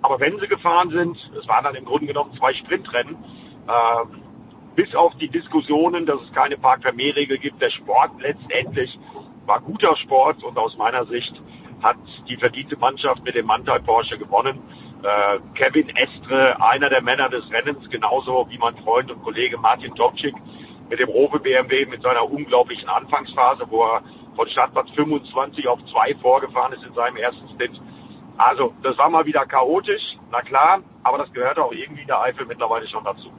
aber 0.01 0.20
wenn 0.20 0.39
sie 0.39 0.47
gefahren 0.47 0.89
sind, 0.89 1.18
es 1.39 1.47
waren 1.47 1.64
dann 1.64 1.76
im 1.76 1.86
Grunde 1.86 2.07
genommen 2.07 2.34
zwei 2.38 2.53
Sprintrennen, 2.53 3.16
äh, 3.68 4.20
bis 4.76 4.95
auf 4.95 5.13
die 5.15 5.30
Diskussionen, 5.30 6.05
dass 6.05 6.22
es 6.22 6.34
keine 6.34 6.57
Park-Vermehr-Regel 6.57 7.38
gibt, 7.38 7.61
der 7.61 7.69
Sport 7.69 8.11
letztendlich 8.19 8.97
war 9.45 9.59
guter 9.59 9.95
Sport 9.97 10.43
und 10.43 10.57
aus 10.57 10.78
meiner 10.78 11.05
Sicht 11.05 11.34
hat 11.82 11.97
die 12.30 12.38
verdiente 12.38 12.78
Mannschaft 12.78 13.24
mit 13.24 13.36
dem 13.36 13.47
Mantai 13.47 13.80
Porsche 13.80 14.17
gewonnen. 14.17 14.59
Äh, 15.03 15.39
Kevin 15.55 15.89
Estre, 15.89 16.61
einer 16.61 16.89
der 16.89 17.01
Männer 17.01 17.28
des 17.28 17.49
Rennens, 17.51 17.89
genauso 17.89 18.47
wie 18.49 18.57
mein 18.57 18.78
Freund 18.78 19.11
und 19.11 19.24
Kollege 19.24 19.57
Martin 19.57 19.93
Topczyk 19.95 20.36
mit 20.89 20.99
dem 20.99 21.09
Rowe 21.09 21.39
BMW 21.39 21.86
mit 21.88 22.01
seiner 22.03 22.30
unglaublichen 22.30 22.88
Anfangsphase, 22.88 23.65
wo 23.69 23.84
er 23.84 24.03
von 24.36 24.47
Startplatz 24.47 24.89
25 24.91 25.67
auf 25.67 25.80
2 25.86 26.15
vorgefahren 26.22 26.74
ist 26.74 26.84
in 26.84 26.93
seinem 26.93 27.17
ersten 27.17 27.47
Stint. 27.55 27.82
Also, 28.38 28.74
das 28.84 28.97
war 28.97 29.09
mal 29.09 29.26
wieder 29.26 29.45
chaotisch, 29.45 30.17
na 30.32 30.41
klar, 30.41 30.82
aber 31.03 31.17
das 31.17 31.34
gehört 31.34 31.59
auch 31.59 31.72
irgendwie 31.72 32.05
der 32.05 32.22
Eifel 32.22 32.45
mittlerweile 32.45 32.88
schon 32.88 33.03
dazu. 33.03 33.32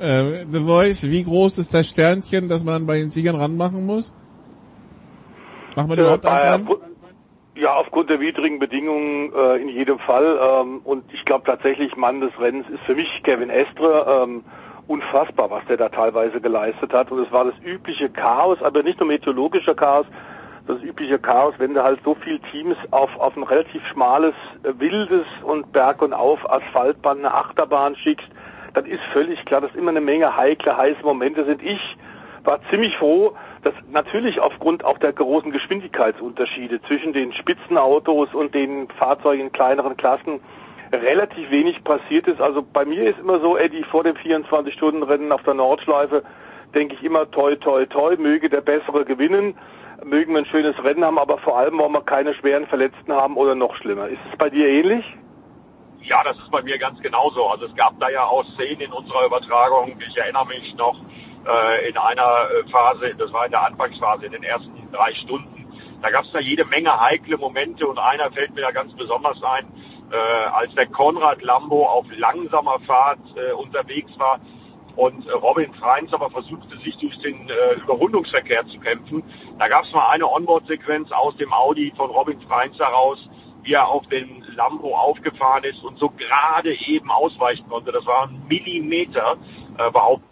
Äh, 0.00 0.46
The 0.50 0.60
Voice, 0.60 1.10
wie 1.10 1.24
groß 1.24 1.58
ist 1.58 1.74
das 1.74 1.88
Sternchen, 1.88 2.48
das 2.48 2.64
man 2.64 2.86
bei 2.86 2.98
den 2.98 3.10
Siegern 3.10 3.36
ranmachen 3.36 3.86
muss? 3.86 4.14
Machen 5.74 5.90
wir 5.90 5.98
überhaupt 5.98 6.26
eins 6.26 6.44
ran? 6.44 6.68
Ja, 7.54 7.74
aufgrund 7.74 8.10
der 8.10 8.20
widrigen 8.20 8.58
Bedingungen 8.58 9.32
äh, 9.32 9.56
in 9.56 9.68
jedem 9.68 9.98
Fall. 9.98 10.38
Ähm, 10.40 10.80
und 10.84 11.04
ich 11.12 11.24
glaube 11.24 11.44
tatsächlich, 11.46 11.96
Mann 11.96 12.20
des 12.20 12.38
Rennens 12.38 12.68
ist 12.68 12.82
für 12.84 12.94
mich 12.94 13.08
Kevin 13.22 13.48
Estre. 13.48 14.24
Ähm, 14.24 14.44
unfassbar, 14.88 15.50
was 15.50 15.64
der 15.66 15.76
da 15.76 15.88
teilweise 15.88 16.40
geleistet 16.40 16.92
hat. 16.92 17.10
Und 17.10 17.24
es 17.24 17.32
war 17.32 17.44
das 17.44 17.54
übliche 17.64 18.08
Chaos, 18.08 18.62
aber 18.62 18.82
nicht 18.82 19.00
nur 19.00 19.08
meteorologischer 19.08 19.74
Chaos, 19.74 20.06
das 20.66 20.82
übliche 20.82 21.18
Chaos, 21.18 21.54
wenn 21.58 21.74
du 21.74 21.82
halt 21.82 22.00
so 22.04 22.14
viele 22.14 22.40
Teams 22.50 22.76
auf, 22.90 23.10
auf 23.18 23.36
ein 23.36 23.42
relativ 23.44 23.82
schmales, 23.92 24.34
äh, 24.62 24.72
wildes 24.78 25.26
und 25.42 25.72
Berg- 25.72 26.02
und 26.02 26.12
Auf 26.12 26.48
Asphaltbahn, 26.50 27.18
eine 27.18 27.32
Achterbahn 27.32 27.96
schickst, 27.96 28.28
dann 28.76 28.84
ist 28.84 29.02
völlig 29.14 29.42
klar, 29.46 29.62
dass 29.62 29.74
immer 29.74 29.90
eine 29.90 30.02
Menge 30.02 30.36
heikle, 30.36 30.76
heiße 30.76 31.02
Momente 31.02 31.46
sind. 31.46 31.62
Ich 31.62 31.96
war 32.44 32.60
ziemlich 32.68 32.94
froh, 32.98 33.34
dass 33.62 33.72
natürlich 33.90 34.38
aufgrund 34.38 34.84
auch 34.84 34.98
der 34.98 35.14
großen 35.14 35.50
Geschwindigkeitsunterschiede 35.50 36.82
zwischen 36.82 37.14
den 37.14 37.32
Spitzenautos 37.32 38.34
und 38.34 38.54
den 38.54 38.88
Fahrzeugen 38.90 39.44
in 39.44 39.52
kleineren 39.52 39.96
Klassen 39.96 40.40
relativ 40.92 41.50
wenig 41.50 41.84
passiert 41.84 42.28
ist. 42.28 42.38
Also 42.38 42.62
bei 42.62 42.84
mir 42.84 43.04
ist 43.04 43.18
immer 43.18 43.40
so, 43.40 43.56
Eddie, 43.56 43.82
vor 43.82 44.04
dem 44.04 44.14
24-Stunden-Rennen 44.14 45.32
auf 45.32 45.42
der 45.42 45.54
Nordschleife 45.54 46.22
denke 46.74 46.96
ich 46.96 47.02
immer, 47.02 47.30
toi, 47.30 47.56
toi, 47.56 47.86
toi, 47.86 48.14
möge 48.18 48.50
der 48.50 48.60
Bessere 48.60 49.06
gewinnen, 49.06 49.54
mögen 50.04 50.34
wir 50.34 50.40
ein 50.40 50.46
schönes 50.46 50.76
Rennen 50.84 51.02
haben, 51.02 51.18
aber 51.18 51.38
vor 51.38 51.56
allem 51.56 51.78
wollen 51.78 51.92
wir 51.92 52.02
keine 52.02 52.34
schweren 52.34 52.66
Verletzten 52.66 53.14
haben 53.14 53.38
oder 53.38 53.54
noch 53.54 53.74
schlimmer. 53.76 54.08
Ist 54.08 54.20
es 54.30 54.36
bei 54.36 54.50
dir 54.50 54.68
ähnlich? 54.68 55.16
Ja, 56.06 56.22
das 56.22 56.36
ist 56.38 56.50
bei 56.52 56.62
mir 56.62 56.78
ganz 56.78 57.00
genauso. 57.00 57.46
Also 57.46 57.66
es 57.66 57.74
gab 57.74 57.98
da 57.98 58.08
ja 58.08 58.24
auch 58.24 58.44
Szenen 58.54 58.80
in 58.80 58.92
unserer 58.92 59.26
Übertragung, 59.26 59.96
ich 59.98 60.16
erinnere 60.16 60.46
mich 60.46 60.72
noch, 60.76 60.96
äh, 61.46 61.88
in 61.88 61.96
einer 61.96 62.48
äh, 62.48 62.70
Phase, 62.70 63.14
das 63.18 63.32
war 63.32 63.46
in 63.46 63.50
der 63.50 63.64
Anfangsphase, 63.64 64.26
in 64.26 64.32
den 64.32 64.44
ersten 64.44 64.88
drei 64.92 65.12
Stunden. 65.14 65.66
Da 66.02 66.10
gab 66.10 66.24
es 66.24 66.30
da 66.30 66.38
jede 66.38 66.64
Menge 66.64 67.00
heikle 67.00 67.36
Momente 67.36 67.88
und 67.88 67.98
einer 67.98 68.30
fällt 68.30 68.54
mir 68.54 68.60
da 68.60 68.70
ganz 68.70 68.92
besonders 68.94 69.42
ein, 69.42 69.66
äh, 70.12 70.16
als 70.16 70.72
der 70.76 70.86
Konrad 70.86 71.42
Lambo 71.42 71.84
auf 71.86 72.06
langsamer 72.16 72.78
Fahrt 72.86 73.18
äh, 73.34 73.52
unterwegs 73.52 74.10
war 74.16 74.38
und 74.94 75.26
äh, 75.26 75.32
Robin 75.32 75.74
Freins 75.74 76.12
aber 76.12 76.30
versuchte, 76.30 76.76
sich 76.78 76.96
durch 76.98 77.18
den 77.18 77.48
äh, 77.48 77.80
Überrundungsverkehr 77.82 78.64
zu 78.68 78.78
kämpfen. 78.78 79.24
Da 79.58 79.66
gab 79.66 79.84
es 79.84 79.92
mal 79.92 80.08
eine 80.10 80.30
Onboard-Sequenz 80.30 81.10
aus 81.10 81.36
dem 81.36 81.52
Audi 81.52 81.92
von 81.96 82.10
Robin 82.10 82.40
Freins 82.42 82.78
heraus, 82.78 83.18
wie 83.66 83.74
er 83.74 83.88
auf 83.88 84.06
den 84.06 84.44
Lambo 84.54 84.96
aufgefahren 84.96 85.64
ist 85.64 85.82
und 85.84 85.98
so 85.98 86.10
gerade 86.10 86.72
eben 86.86 87.10
ausweichen 87.10 87.68
konnte. 87.68 87.92
Das 87.92 88.06
war 88.06 88.28
ein 88.28 88.42
Millimeter 88.48 89.36
äh, 89.78 89.90
behauptet 89.90 90.30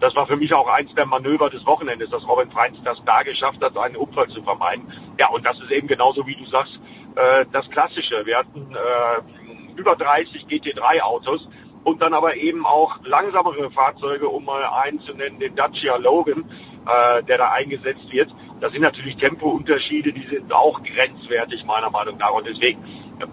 das 0.00 0.14
war 0.16 0.26
für 0.26 0.36
mich 0.36 0.52
auch 0.52 0.68
eins 0.68 0.94
der 0.94 1.06
Manöver 1.06 1.50
des 1.50 1.64
Wochenendes, 1.66 2.10
dass 2.10 2.26
Robin 2.26 2.50
Freins 2.50 2.76
das 2.84 2.98
da 3.04 3.22
geschafft 3.22 3.62
hat, 3.62 3.76
einen 3.76 3.96
Unfall 3.96 4.28
zu 4.28 4.42
vermeiden. 4.42 4.92
Ja, 5.18 5.28
und 5.28 5.46
das 5.46 5.58
ist 5.60 5.70
eben 5.70 5.86
genauso 5.86 6.26
wie 6.26 6.34
du 6.34 6.44
sagst, 6.46 6.78
äh, 7.16 7.46
das 7.52 7.68
Klassische. 7.70 8.26
Wir 8.26 8.38
hatten 8.38 8.74
äh, 8.74 9.78
über 9.80 9.96
30 9.96 10.46
GT3-Autos 10.46 11.48
und 11.84 12.02
dann 12.02 12.14
aber 12.14 12.36
eben 12.36 12.66
auch 12.66 12.98
langsamere 13.04 13.70
Fahrzeuge, 13.70 14.28
um 14.28 14.44
mal 14.44 14.64
einen 14.64 15.00
zu 15.00 15.14
nennen, 15.14 15.38
den 15.38 15.54
Dacia 15.54 15.96
Logan, 15.96 16.50
äh, 16.86 17.22
der 17.22 17.38
da 17.38 17.52
eingesetzt 17.52 18.10
wird. 18.10 18.30
Das 18.64 18.72
sind 18.72 18.80
natürlich 18.80 19.16
Tempounterschiede, 19.16 20.10
die 20.10 20.26
sind 20.26 20.50
auch 20.50 20.82
grenzwertig 20.82 21.66
meiner 21.66 21.90
Meinung 21.90 22.16
nach. 22.16 22.32
Und 22.32 22.46
deswegen, 22.46 22.82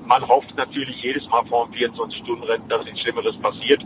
man 0.05 0.27
hofft 0.27 0.57
natürlich 0.57 1.01
jedes 1.01 1.25
Mal 1.29 1.45
vor 1.45 1.69
dem 1.69 1.75
24-Stunden-Rennen, 1.75 2.67
dass 2.67 2.83
nichts 2.83 2.99
Schlimmeres 2.99 3.37
passiert. 3.37 3.81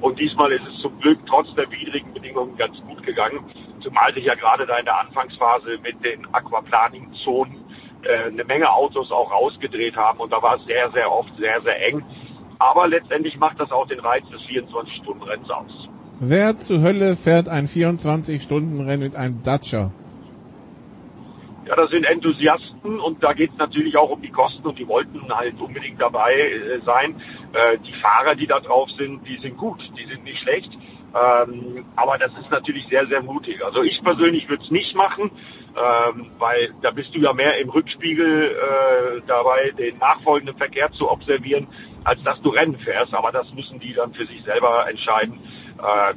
Und 0.00 0.20
diesmal 0.20 0.52
ist 0.52 0.62
es 0.72 0.80
zum 0.82 0.96
Glück 1.00 1.18
trotz 1.26 1.52
der 1.56 1.68
widrigen 1.68 2.14
Bedingungen 2.14 2.56
ganz 2.56 2.80
gut 2.86 3.02
gegangen, 3.02 3.40
zumal 3.80 4.14
sich 4.14 4.24
ja 4.24 4.36
gerade 4.36 4.66
da 4.66 4.76
in 4.76 4.84
der 4.84 5.00
Anfangsphase 5.00 5.78
mit 5.82 5.96
den 6.04 6.32
Aquaplaning-Zonen 6.32 7.56
äh, 8.04 8.28
eine 8.28 8.44
Menge 8.44 8.72
Autos 8.72 9.10
auch 9.10 9.32
rausgedreht 9.32 9.96
haben 9.96 10.20
und 10.20 10.32
da 10.32 10.40
war 10.42 10.60
es 10.60 10.64
sehr, 10.66 10.92
sehr 10.92 11.10
oft 11.10 11.36
sehr, 11.40 11.60
sehr 11.62 11.88
eng. 11.88 12.04
Aber 12.60 12.86
letztendlich 12.86 13.36
macht 13.36 13.58
das 13.58 13.72
auch 13.72 13.88
den 13.88 13.98
Reiz 13.98 14.22
des 14.30 14.42
24-Stunden-Renns 14.42 15.50
aus. 15.50 15.88
Wer 16.20 16.56
zur 16.56 16.82
Hölle 16.82 17.16
fährt 17.16 17.48
ein 17.48 17.66
24-Stunden-Rennen 17.66 19.02
mit 19.02 19.16
einem 19.16 19.42
Dacia? 19.42 19.90
Ja, 21.66 21.76
das 21.76 21.90
sind 21.90 22.04
Enthusiasten 22.04 23.00
und 23.00 23.22
da 23.22 23.32
geht 23.32 23.52
es 23.52 23.56
natürlich 23.56 23.96
auch 23.96 24.10
um 24.10 24.20
die 24.20 24.30
Kosten 24.30 24.66
und 24.66 24.78
die 24.78 24.86
wollten 24.86 25.34
halt 25.34 25.58
unbedingt 25.60 25.98
dabei 26.00 26.34
äh, 26.34 26.80
sein. 26.84 27.16
Äh, 27.54 27.78
die 27.78 27.94
Fahrer, 27.94 28.34
die 28.34 28.46
da 28.46 28.60
drauf 28.60 28.90
sind, 28.90 29.26
die 29.26 29.38
sind 29.38 29.56
gut, 29.56 29.90
die 29.98 30.04
sind 30.04 30.24
nicht 30.24 30.40
schlecht. 30.40 30.70
Ähm, 31.14 31.86
aber 31.96 32.18
das 32.18 32.32
ist 32.38 32.50
natürlich 32.50 32.86
sehr, 32.88 33.06
sehr 33.06 33.22
mutig. 33.22 33.64
Also 33.64 33.82
ich 33.82 34.02
persönlich 34.02 34.48
würde 34.48 34.62
es 34.62 34.70
nicht 34.70 34.94
machen, 34.94 35.30
ähm, 35.74 36.26
weil 36.38 36.74
da 36.82 36.90
bist 36.90 37.14
du 37.14 37.20
ja 37.20 37.32
mehr 37.32 37.56
im 37.58 37.70
Rückspiegel 37.70 38.50
äh, 38.50 39.20
dabei, 39.26 39.70
den 39.78 39.96
nachfolgenden 39.98 40.58
Verkehr 40.58 40.92
zu 40.92 41.10
observieren, 41.10 41.68
als 42.02 42.22
dass 42.24 42.42
du 42.42 42.50
Rennen 42.50 42.76
fährst. 42.78 43.14
Aber 43.14 43.32
das 43.32 43.50
müssen 43.54 43.80
die 43.80 43.94
dann 43.94 44.12
für 44.12 44.26
sich 44.26 44.42
selber 44.44 44.86
entscheiden. 44.88 45.38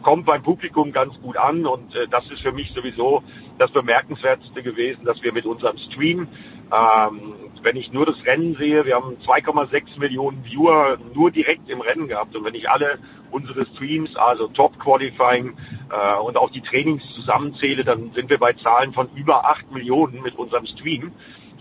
Kommt 0.04 0.26
beim 0.26 0.44
Publikum 0.44 0.92
ganz 0.92 1.20
gut 1.20 1.36
an 1.36 1.66
und 1.66 1.92
das 2.12 2.30
ist 2.30 2.42
für 2.42 2.52
mich 2.52 2.72
sowieso 2.74 3.24
das 3.58 3.72
Bemerkenswerteste 3.72 4.64
gewesen, 4.64 5.06
dass 5.06 5.22
wir 5.24 5.34
mit 5.34 5.46
unserem 5.46 5.78
Stream, 5.78 6.28
ähm, 6.72 7.34
wenn 7.62 7.76
ich 7.76 7.92
nur 7.92 8.06
das 8.06 8.16
Rennen 8.26 8.56
sehe, 8.56 8.86
wir 8.86 8.96
haben 8.96 9.18
2,6 9.26 10.00
Millionen 10.00 10.44
Viewer 10.44 10.98
nur 11.14 11.32
direkt 11.32 11.70
im 11.70 11.82
Rennen 11.82 12.08
gehabt 12.08 12.36
und 12.36 12.46
wenn 12.46 12.56
ich 12.56 12.70
alle 12.70 13.00
unsere 13.32 13.66
Streams, 13.68 14.16
also 14.16 14.48
Top 14.48 14.78
Qualifying 14.80 15.58
äh, 15.90 16.20
und 16.20 16.38
auch 16.38 16.50
die 16.52 16.62
Trainings 16.62 17.04
zusammenzähle, 17.16 17.84
dann 17.84 18.12
sind 18.14 18.30
wir 18.30 18.38
bei 18.38 18.54
Zahlen 18.54 18.94
von 18.94 19.10
über 19.16 19.46
8 19.46 19.72
Millionen 19.72 20.22
mit 20.22 20.36
unserem 20.36 20.66
Stream, 20.66 21.12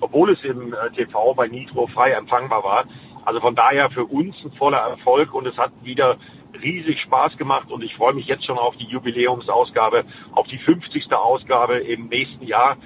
obwohl 0.01 0.31
es 0.33 0.45
im 0.45 0.75
äh, 0.75 0.91
TV 0.95 1.35
bei 1.35 1.49
Nitro 1.49 1.87
frei 1.89 2.13
empfangbar 2.13 2.63
war. 2.63 2.85
Also 3.25 3.41
von 3.41 3.57
daher 3.57 3.91
für 3.91 4.05
uns 4.05 4.37
ein 4.45 4.53
voller 4.53 4.79
Erfolg 4.79 5.35
und 5.35 5.47
es 5.47 5.57
hat 5.57 5.73
wieder 5.83 6.17
riesig 6.63 7.01
Spaß 7.01 7.37
gemacht 7.37 7.71
und 7.71 7.83
ich 7.83 7.95
freue 7.95 8.15
mich 8.15 8.27
jetzt 8.27 8.45
schon 8.45 8.59
auf 8.59 8.77
die 8.77 8.87
Jubiläumsausgabe, 8.87 10.05
auf 10.33 10.47
die 10.49 10.59
50. 10.59 11.13
Ausgabe 11.13 11.79
im 11.79 12.09
nächsten 12.09 12.47
Jahr, 12.47 12.77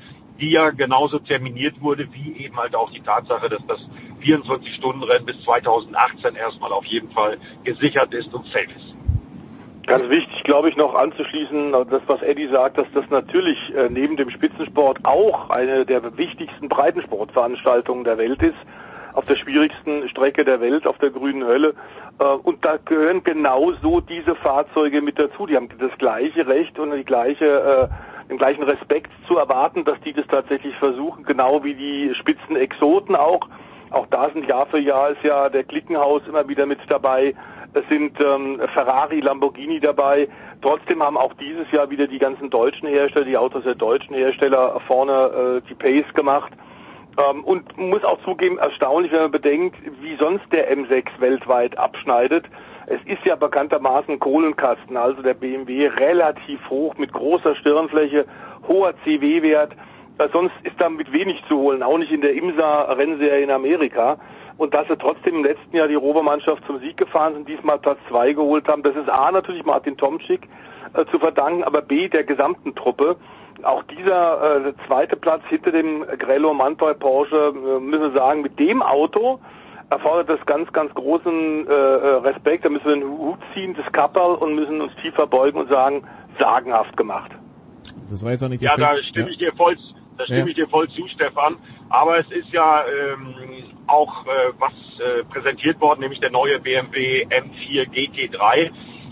die 0.40 0.50
ja 0.50 0.70
genauso 0.70 1.18
terminiert 1.18 1.80
wurde, 1.80 2.08
wie 2.12 2.44
eben 2.44 2.56
halt 2.56 2.74
auch 2.74 2.90
die 2.90 3.00
Tatsache, 3.00 3.48
dass 3.48 3.64
das 3.66 3.80
24-Stunden-Rennen 4.22 5.26
bis 5.26 5.42
2018 5.44 6.34
erstmal 6.34 6.72
auf 6.72 6.84
jeden 6.86 7.10
Fall 7.10 7.38
gesichert 7.64 8.14
ist 8.14 8.32
und 8.32 8.46
safe 8.46 8.64
ist. 8.76 8.94
Ganz 9.86 10.08
wichtig, 10.08 10.44
glaube 10.44 10.68
ich, 10.68 10.76
noch 10.76 10.94
anzuschließen, 10.94 11.72
das, 11.72 12.02
was 12.06 12.22
Eddie 12.22 12.48
sagt, 12.48 12.78
dass 12.78 12.86
das 12.94 13.04
natürlich 13.10 13.58
äh, 13.74 13.88
neben 13.88 14.16
dem 14.16 14.30
Spitzensport 14.30 15.04
auch 15.04 15.50
eine 15.50 15.84
der 15.84 16.16
wichtigsten 16.16 16.68
Breitensportveranstaltungen 16.68 18.04
der 18.04 18.18
Welt 18.18 18.42
ist, 18.42 18.58
auf 19.12 19.26
der 19.26 19.36
schwierigsten 19.36 20.08
Strecke 20.08 20.44
der 20.44 20.60
Welt, 20.60 20.86
auf 20.86 20.98
der 20.98 21.10
grünen 21.10 21.44
Hölle. 21.44 21.74
Äh, 22.18 22.24
und 22.24 22.64
da 22.64 22.76
gehören 22.76 23.22
genauso 23.24 24.00
diese 24.00 24.34
Fahrzeuge 24.34 25.02
mit 25.02 25.18
dazu. 25.18 25.46
Die 25.46 25.56
haben 25.56 25.68
das 25.78 25.96
gleiche 25.98 26.46
Recht 26.46 26.78
und 26.78 26.92
die 26.92 27.04
gleiche, 27.04 27.90
äh, 27.90 28.28
den 28.28 28.38
gleichen 28.38 28.62
Respekt 28.62 29.10
zu 29.26 29.36
erwarten, 29.36 29.84
dass 29.84 30.00
die 30.00 30.12
das 30.12 30.26
tatsächlich 30.26 30.76
versuchen, 30.76 31.24
genau 31.24 31.64
wie 31.64 31.74
die 31.74 32.14
Spitzenexoten 32.14 33.16
auch. 33.16 33.40
Auch 33.90 34.06
da 34.06 34.30
sind 34.30 34.46
Jahr 34.46 34.66
für 34.66 34.78
Jahr 34.78 35.10
ist 35.10 35.22
ja 35.24 35.48
der 35.48 35.64
Klickenhaus 35.64 36.22
immer 36.28 36.48
wieder 36.48 36.64
mit 36.64 36.78
dabei. 36.88 37.34
Es 37.72 37.86
sind 37.88 38.20
ähm, 38.20 38.60
Ferrari, 38.72 39.20
Lamborghini 39.20 39.80
dabei. 39.80 40.28
Trotzdem 40.62 41.02
haben 41.02 41.16
auch 41.16 41.32
dieses 41.34 41.70
Jahr 41.72 41.90
wieder 41.90 42.06
die 42.06 42.18
ganzen 42.18 42.50
deutschen 42.50 42.88
Hersteller, 42.88 43.24
die 43.24 43.36
Autos 43.36 43.64
der 43.64 43.74
deutschen 43.74 44.14
Hersteller 44.14 44.80
vorne 44.86 45.62
äh, 45.64 45.68
die 45.68 45.74
Pace 45.74 46.12
gemacht. 46.14 46.52
Ähm, 47.18 47.44
und 47.44 47.76
muss 47.76 48.04
auch 48.04 48.22
zugeben, 48.24 48.58
erstaunlich, 48.58 49.12
wenn 49.12 49.22
man 49.22 49.30
bedenkt, 49.30 49.76
wie 50.00 50.16
sonst 50.16 50.44
der 50.52 50.72
M6 50.76 51.06
weltweit 51.18 51.76
abschneidet. 51.76 52.44
Es 52.86 53.00
ist 53.04 53.24
ja 53.24 53.36
bekanntermaßen 53.36 54.18
Kohlenkasten, 54.18 54.96
also 54.96 55.22
der 55.22 55.34
BMW 55.34 55.86
relativ 55.86 56.58
hoch 56.68 56.96
mit 56.96 57.12
großer 57.12 57.54
Stirnfläche, 57.56 58.26
hoher 58.66 58.94
CW-Wert. 59.04 59.72
Äh, 60.18 60.28
sonst 60.32 60.54
ist 60.62 60.78
damit 60.78 61.12
wenig 61.12 61.42
zu 61.48 61.56
holen, 61.56 61.82
auch 61.82 61.98
nicht 61.98 62.12
in 62.12 62.20
der 62.20 62.34
IMSA-Rennserie 62.34 63.42
in 63.42 63.50
Amerika. 63.50 64.18
Und 64.58 64.74
dass 64.74 64.86
sie 64.88 64.96
trotzdem 64.96 65.36
im 65.36 65.44
letzten 65.44 65.74
Jahr 65.74 65.88
die 65.88 65.94
Rovermannschaft 65.94 66.62
zum 66.66 66.80
Sieg 66.80 66.98
gefahren 66.98 67.32
sind, 67.32 67.48
diesmal 67.48 67.78
Platz 67.78 67.98
zwei 68.08 68.32
geholt 68.34 68.68
haben, 68.68 68.82
das 68.82 68.94
ist 68.94 69.08
A 69.08 69.32
natürlich 69.32 69.64
Martin 69.64 69.96
Tomczyk 69.96 70.42
äh, 70.92 71.06
zu 71.06 71.18
verdanken, 71.18 71.64
aber 71.64 71.80
B 71.80 72.08
der 72.08 72.24
gesamten 72.24 72.74
Truppe. 72.74 73.16
Auch 73.64 73.82
dieser 73.84 74.66
äh, 74.66 74.72
zweite 74.86 75.16
Platz 75.16 75.42
hinter 75.48 75.72
dem 75.72 76.04
Grello 76.18 76.54
Mantoy 76.54 76.94
Porsche, 76.94 77.52
äh, 77.54 77.80
müssen 77.80 78.02
wir 78.02 78.12
sagen, 78.12 78.42
mit 78.42 78.58
dem 78.58 78.82
Auto 78.82 79.40
erfordert 79.90 80.28
das 80.28 80.46
ganz, 80.46 80.72
ganz 80.72 80.94
großen 80.94 81.66
äh, 81.66 81.70
äh 81.70 81.74
Respekt. 82.18 82.64
Da 82.64 82.68
müssen 82.68 82.86
wir 82.86 82.94
den 82.94 83.08
Hut 83.08 83.38
ziehen, 83.54 83.74
das 83.74 83.90
Kapperl 83.92 84.34
und 84.36 84.54
müssen 84.54 84.80
uns 84.80 84.92
tiefer 85.02 85.26
beugen 85.26 85.58
und 85.58 85.68
sagen, 85.68 86.04
sagenhaft 86.38 86.96
gemacht. 86.96 87.32
Das 88.10 88.24
war 88.24 88.32
jetzt 88.32 88.42
auch 88.42 88.48
nicht 88.48 88.62
Ja, 88.62 88.76
da 88.76 88.96
stimme 89.02 89.26
ja. 89.26 89.32
ich 89.32 89.38
dir 89.38 89.52
voll, 89.52 89.76
da 90.16 90.24
stimme 90.24 90.40
ja. 90.40 90.46
ich 90.46 90.54
dir 90.54 90.68
voll 90.68 90.88
zu, 90.90 91.06
Stefan. 91.08 91.56
Aber 91.88 92.18
es 92.18 92.30
ist 92.30 92.52
ja 92.52 92.84
ähm, 92.84 93.34
auch 93.88 94.24
äh, 94.26 94.52
was 94.58 94.72
äh, 95.00 95.24
präsentiert 95.24 95.80
worden, 95.80 96.00
nämlich 96.00 96.20
der 96.20 96.30
neue 96.30 96.60
BMW 96.60 97.26
M4 97.26 97.88
GT3. 97.90 98.70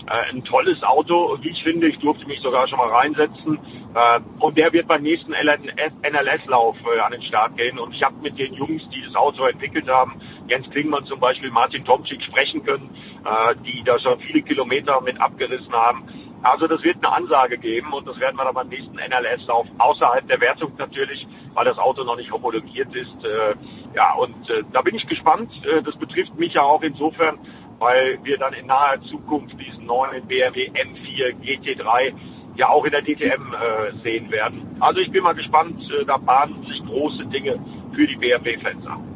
Äh, 0.09 0.33
ein 0.33 0.43
tolles 0.43 0.81
Auto, 0.81 1.37
wie 1.41 1.49
ich 1.49 1.63
finde. 1.63 1.87
Ich 1.87 1.99
durfte 1.99 2.25
mich 2.25 2.39
sogar 2.41 2.67
schon 2.67 2.79
mal 2.79 2.89
reinsetzen. 2.89 3.59
Äh, 3.93 4.19
und 4.39 4.57
der 4.57 4.73
wird 4.73 4.87
beim 4.87 5.03
nächsten 5.03 5.31
NLS-Lauf 5.31 6.77
äh, 6.95 6.99
an 6.99 7.11
den 7.11 7.21
Start 7.21 7.55
gehen. 7.57 7.77
Und 7.77 7.93
ich 7.93 8.01
habe 8.01 8.15
mit 8.21 8.39
den 8.39 8.53
Jungs, 8.55 8.81
die 8.89 9.03
das 9.03 9.13
Auto 9.15 9.45
entwickelt 9.45 9.87
haben, 9.87 10.19
Jens 10.47 10.67
Klingmann 10.71 11.05
zum 11.05 11.19
Beispiel, 11.19 11.51
Martin 11.51 11.85
Tomczyk 11.85 12.23
sprechen 12.23 12.63
können, 12.65 12.89
äh, 13.23 13.55
die 13.63 13.83
da 13.83 13.99
schon 13.99 14.19
viele 14.19 14.41
Kilometer 14.41 14.99
mit 15.01 15.21
abgerissen 15.21 15.71
haben. 15.71 16.07
Also 16.41 16.65
das 16.65 16.81
wird 16.83 16.97
eine 16.97 17.11
Ansage 17.11 17.57
geben 17.59 17.93
und 17.93 18.07
das 18.07 18.17
werden 18.19 18.37
wir 18.37 18.45
dann 18.45 18.55
beim 18.55 18.69
nächsten 18.69 18.95
NLS-Lauf 18.95 19.67
außerhalb 19.77 20.27
der 20.27 20.41
Wertung 20.41 20.71
natürlich, 20.77 21.27
weil 21.53 21.65
das 21.65 21.77
Auto 21.77 22.03
noch 22.03 22.15
nicht 22.15 22.31
homologiert 22.31 22.95
ist. 22.95 23.25
Äh, 23.25 23.55
ja, 23.93 24.13
und 24.13 24.49
äh, 24.49 24.63
da 24.71 24.81
bin 24.81 24.95
ich 24.95 25.05
gespannt. 25.05 25.51
Das 25.83 25.95
betrifft 25.97 26.33
mich 26.39 26.53
ja 26.53 26.61
auch 26.63 26.81
insofern, 26.81 27.37
weil 27.79 28.19
wir 28.23 28.37
dann 28.37 28.53
in 28.53 28.67
naher 28.67 29.01
Zukunft 29.01 29.55
diesen 29.59 29.85
neuen 29.85 30.25
BMW 30.27 30.69
M4 30.69 31.35
GT3 31.41 32.13
ja 32.55 32.69
auch 32.69 32.83
in 32.85 32.91
der 32.91 33.01
DTM 33.01 33.53
äh, 33.53 34.03
sehen 34.03 34.29
werden. 34.31 34.77
Also 34.79 34.99
ich 34.99 35.11
bin 35.11 35.23
mal 35.23 35.33
gespannt, 35.33 35.81
äh, 35.89 36.05
da 36.05 36.17
bahnen 36.17 36.65
sich 36.67 36.85
große 36.85 37.25
Dinge 37.27 37.57
für 37.93 38.05
die 38.05 38.17
BMW-Fans 38.17 38.85
an. 38.85 39.09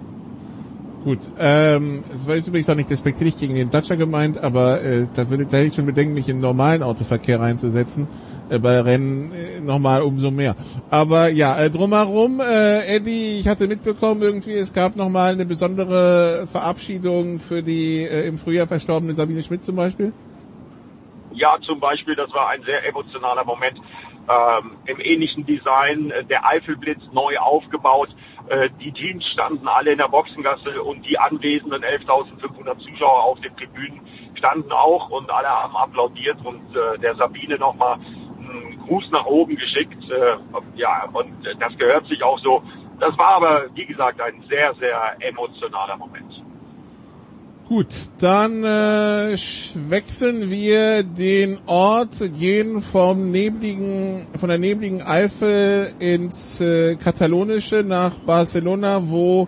Gut, 1.03 1.19
ähm, 1.37 2.05
es 2.15 2.25
war 2.27 2.35
jetzt 2.35 2.47
übrigens 2.47 2.69
auch 2.69 2.75
nicht 2.75 2.89
despektierlich 2.89 3.37
gegen 3.37 3.55
den 3.55 3.69
Dacia 3.69 3.97
gemeint, 3.97 4.41
aber 4.41 4.81
äh, 4.81 5.05
da, 5.13 5.29
würde, 5.29 5.45
da 5.45 5.57
hätte 5.57 5.67
ich 5.67 5.75
schon 5.75 5.85
Bedenken, 5.85 6.13
mich 6.13 6.29
in 6.29 6.39
normalen 6.39 6.81
Autoverkehr 6.81 7.41
reinzusetzen. 7.41 8.07
Äh, 8.53 8.59
bei 8.59 8.79
Rennen 8.81 9.31
äh, 9.31 9.61
nochmal 9.61 10.01
umso 10.01 10.29
mehr. 10.29 10.55
Aber 10.89 11.29
ja, 11.29 11.57
äh, 11.57 11.69
drumherum, 11.69 12.39
äh, 12.39 12.95
Eddie, 12.95 13.39
ich 13.39 13.47
hatte 13.47 13.67
mitbekommen 13.67 14.21
irgendwie, 14.21 14.53
es 14.53 14.73
gab 14.73 14.95
nochmal 14.95 15.33
eine 15.33 15.45
besondere 15.45 16.45
Verabschiedung 16.47 17.39
für 17.39 17.63
die 17.63 18.03
äh, 18.03 18.27
im 18.27 18.37
Frühjahr 18.37 18.67
verstorbene 18.67 19.13
Sabine 19.13 19.41
Schmidt 19.43 19.63
zum 19.63 19.75
Beispiel. 19.75 20.13
Ja, 21.33 21.57
zum 21.61 21.79
Beispiel, 21.79 22.15
das 22.15 22.31
war 22.31 22.49
ein 22.49 22.63
sehr 22.63 22.87
emotionaler 22.87 23.43
Moment. 23.43 23.79
Ähm, 24.29 24.71
Im 24.85 25.01
ähnlichen 25.01 25.45
Design, 25.45 26.13
der 26.29 26.45
Eifelblitz 26.45 27.01
neu 27.11 27.37
aufgebaut 27.39 28.09
äh, 28.49 28.69
die 28.81 28.91
Teams 28.91 29.25
standen 29.27 29.67
alle 29.67 29.91
in 29.91 29.97
der 29.97 30.09
Boxengasse 30.09 30.81
und 30.81 31.05
die 31.05 31.17
anwesenden 31.17 31.83
11.500 31.83 32.77
Zuschauer 32.79 33.23
auf 33.23 33.39
den 33.41 33.55
Tribünen 33.55 34.01
standen 34.35 34.71
auch 34.71 35.09
und 35.09 35.31
alle 35.31 35.47
haben 35.47 35.75
applaudiert 35.75 36.37
und 36.43 36.75
äh, 36.75 36.99
der 36.99 37.15
Sabine 37.15 37.57
nochmal 37.57 37.99
Gruß 38.87 39.09
nach 39.11 39.25
oben 39.25 39.55
geschickt. 39.55 40.03
Äh, 40.09 40.37
ja, 40.75 41.09
und 41.11 41.31
das 41.59 41.77
gehört 41.77 42.07
sich 42.07 42.23
auch 42.23 42.39
so. 42.39 42.63
Das 42.99 43.17
war 43.17 43.35
aber, 43.35 43.65
wie 43.73 43.85
gesagt, 43.85 44.21
ein 44.21 44.43
sehr, 44.49 44.73
sehr 44.75 45.15
emotionaler 45.19 45.97
Moment. 45.97 46.43
Gut, 47.67 47.95
dann 48.19 48.63
äh, 48.63 49.35
wechseln 49.89 50.51
wir 50.51 51.03
den 51.03 51.59
Ort, 51.65 52.17
gehen 52.37 52.81
vom 52.81 53.31
nebligen, 53.31 54.27
von 54.37 54.49
der 54.49 54.57
nebligen 54.57 55.01
Eifel 55.01 55.93
ins 55.99 56.59
äh, 56.59 56.95
Katalonische 56.97 57.83
nach 57.83 58.11
Barcelona, 58.19 59.09
wo 59.09 59.47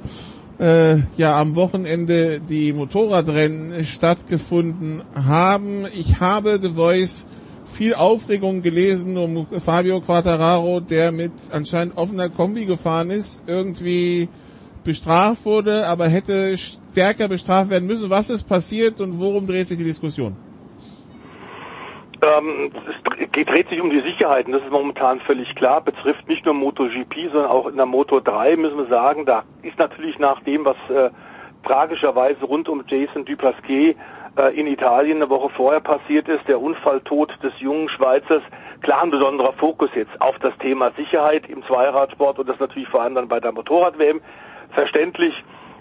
äh, 0.59 0.97
ja 1.17 1.39
am 1.39 1.55
Wochenende 1.55 2.39
die 2.39 2.71
Motorradrennen 2.71 3.83
stattgefunden 3.83 5.03
haben. 5.13 5.85
Ich 5.93 6.19
habe 6.19 6.57
The 6.61 6.69
Voice 6.69 7.27
viel 7.65 7.93
Aufregung 7.93 8.61
gelesen 8.61 9.17
um 9.17 9.47
Fabio 9.47 9.99
Quattararo, 10.01 10.79
der 10.79 11.11
mit 11.11 11.33
anscheinend 11.51 11.97
offener 11.97 12.29
Kombi 12.29 12.65
gefahren 12.65 13.09
ist, 13.09 13.43
irgendwie 13.47 14.29
bestraft 14.83 15.45
wurde, 15.45 15.87
aber 15.87 16.05
hätte 16.05 16.57
stärker 16.57 17.27
bestraft 17.27 17.69
werden 17.69 17.87
müssen. 17.87 18.09
Was 18.09 18.29
ist 18.29 18.47
passiert 18.47 19.01
und 19.01 19.19
worum 19.19 19.47
dreht 19.47 19.67
sich 19.67 19.77
die 19.77 19.83
Diskussion? 19.83 20.35
Ähm, 22.21 22.71
es 22.73 23.45
dreht 23.45 23.69
sich 23.69 23.81
um 23.81 23.89
die 23.89 24.01
Sicherheiten, 24.01 24.53
das 24.53 24.63
ist 24.63 24.71
momentan 24.71 25.19
völlig 25.21 25.53
klar, 25.55 25.81
betrifft 25.81 26.27
nicht 26.29 26.45
nur 26.45 26.53
MotoGP, 26.53 27.31
sondern 27.31 27.51
auch 27.51 27.67
in 27.67 27.75
der 27.75 27.85
Moto 27.85 28.19
3 28.19 28.55
müssen 28.55 28.77
wir 28.77 28.87
sagen, 28.87 29.25
da 29.25 29.43
ist 29.61 29.77
natürlich 29.77 30.17
nach 30.17 30.41
dem, 30.43 30.65
was 30.65 30.77
äh, 30.89 31.09
tragischerweise 31.65 32.45
rund 32.45 32.69
um 32.69 32.83
Jason 32.87 33.25
Duplasquet 33.25 33.95
in 34.53 34.67
Italien 34.67 35.17
eine 35.17 35.29
Woche 35.29 35.49
vorher 35.49 35.79
passiert 35.79 36.27
ist, 36.27 36.47
der 36.47 36.61
Unfalltod 36.61 37.31
des 37.41 37.53
jungen 37.59 37.87
Schweizers, 37.89 38.43
klar 38.81 39.03
ein 39.03 39.11
besonderer 39.11 39.53
Fokus 39.53 39.89
jetzt 39.95 40.21
auf 40.21 40.37
das 40.39 40.57
Thema 40.57 40.91
Sicherheit 40.91 41.49
im 41.49 41.63
Zweiradsport 41.63 42.39
und 42.39 42.49
das 42.49 42.59
natürlich 42.59 42.89
vor 42.89 43.01
allem 43.01 43.15
dann 43.15 43.27
bei 43.27 43.39
der 43.39 43.51
Motorrad-WM 43.51 44.21
verständlich. 44.71 45.33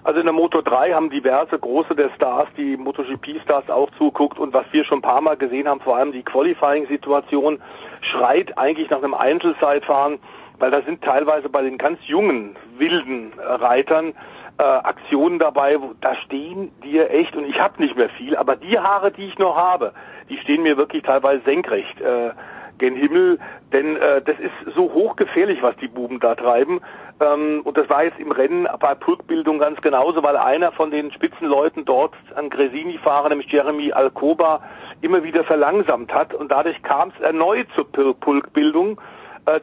Also 0.05 0.21
in 0.21 0.27
der 0.27 0.35
Moto 0.35 0.61
3 0.61 0.93
haben 0.93 1.09
diverse 1.09 1.59
große 1.59 1.95
der 1.95 2.11
Stars, 2.11 2.47
die 2.59 2.77
MotoGP-Stars 2.77 3.71
auch 3.71 3.91
zuguckt. 3.97 4.39
Und 4.39 4.53
was 4.53 4.67
wir 4.71 4.85
schon 4.85 4.99
ein 4.99 5.03
paar 5.03 5.23
Mal 5.23 5.37
gesehen 5.37 5.67
haben, 5.67 5.81
vor 5.81 5.97
allem 5.97 6.13
die 6.13 6.23
Qualifying-Situation, 6.23 7.61
schreit 8.03 8.57
eigentlich 8.59 8.91
nach 8.91 8.99
einem 8.99 9.15
Einzelzeitfahren, 9.15 10.19
weil 10.59 10.71
da 10.71 10.83
sind 10.83 11.03
teilweise 11.03 11.49
bei 11.49 11.63
den 11.63 11.79
ganz 11.79 11.99
jungen, 12.07 12.55
wilden 12.77 13.33
Reitern 13.39 14.13
äh, 14.59 14.63
Aktionen 14.63 15.39
dabei, 15.39 15.81
wo, 15.81 15.95
da 16.01 16.15
stehen 16.17 16.71
dir 16.83 17.11
echt, 17.11 17.35
und 17.37 17.45
ich 17.45 17.61
habe 17.61 17.83
nicht 17.83 17.97
mehr 17.97 18.09
viel, 18.11 18.37
aber 18.37 18.57
die 18.57 18.79
Haare, 18.79 19.11
die 19.11 19.27
ich 19.27 19.39
noch 19.39 19.57
habe, 19.57 19.93
die 20.29 20.39
stehen 20.39 20.63
mir 20.63 20.77
wirklich 20.77 21.03
teilweise 21.03 21.43
senkrecht. 21.45 22.01
Äh, 22.01 22.31
gen 22.79 22.97
Himmel, 22.97 23.39
denn 23.73 23.97
äh, 23.97 24.21
das 24.23 24.37
ist 24.39 24.75
so 24.75 24.93
hochgefährlich, 24.93 25.63
was 25.63 25.77
die 25.77 25.89
Buben 25.89 26.21
da 26.21 26.35
treiben. 26.35 26.81
Ähm, 27.21 27.61
und 27.65 27.77
das 27.77 27.89
war 27.89 28.05
jetzt 28.05 28.19
im 28.19 28.33
Rennen 28.33 28.67
bei 28.81 28.95
Pulkbildung 28.95 29.59
ganz 29.59 29.81
genauso, 29.81 30.23
weil 30.23 30.37
einer 30.37 30.73
von 30.73 30.91
den 30.91 31.13
Spitzenleuten 31.13 31.85
dort 31.85 32.15
an 32.35 32.51
Gresini-Fahrer, 32.51 33.29
nämlich 33.29 33.51
Jeremy 33.51 33.93
Alcoba, 33.93 34.61
immer 35.01 35.23
wieder 35.23 35.45
verlangsamt 35.45 36.13
hat. 36.13 36.35
Und 36.35 36.51
dadurch 36.51 36.83
kam 36.83 37.13
es 37.17 37.23
erneut 37.23 37.69
zur 37.75 37.87
Pulkbildung. 38.15 38.93
Äh, 38.93 39.03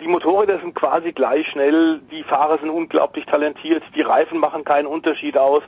die 0.01 0.07
Motorräder 0.07 0.59
sind 0.59 0.75
quasi 0.75 1.11
gleich 1.11 1.47
schnell, 1.47 2.01
die 2.11 2.23
Fahrer 2.23 2.59
sind 2.59 2.69
unglaublich 2.69 3.25
talentiert, 3.25 3.83
die 3.95 4.01
Reifen 4.01 4.37
machen 4.37 4.63
keinen 4.63 4.85
Unterschied 4.85 5.37
aus. 5.37 5.63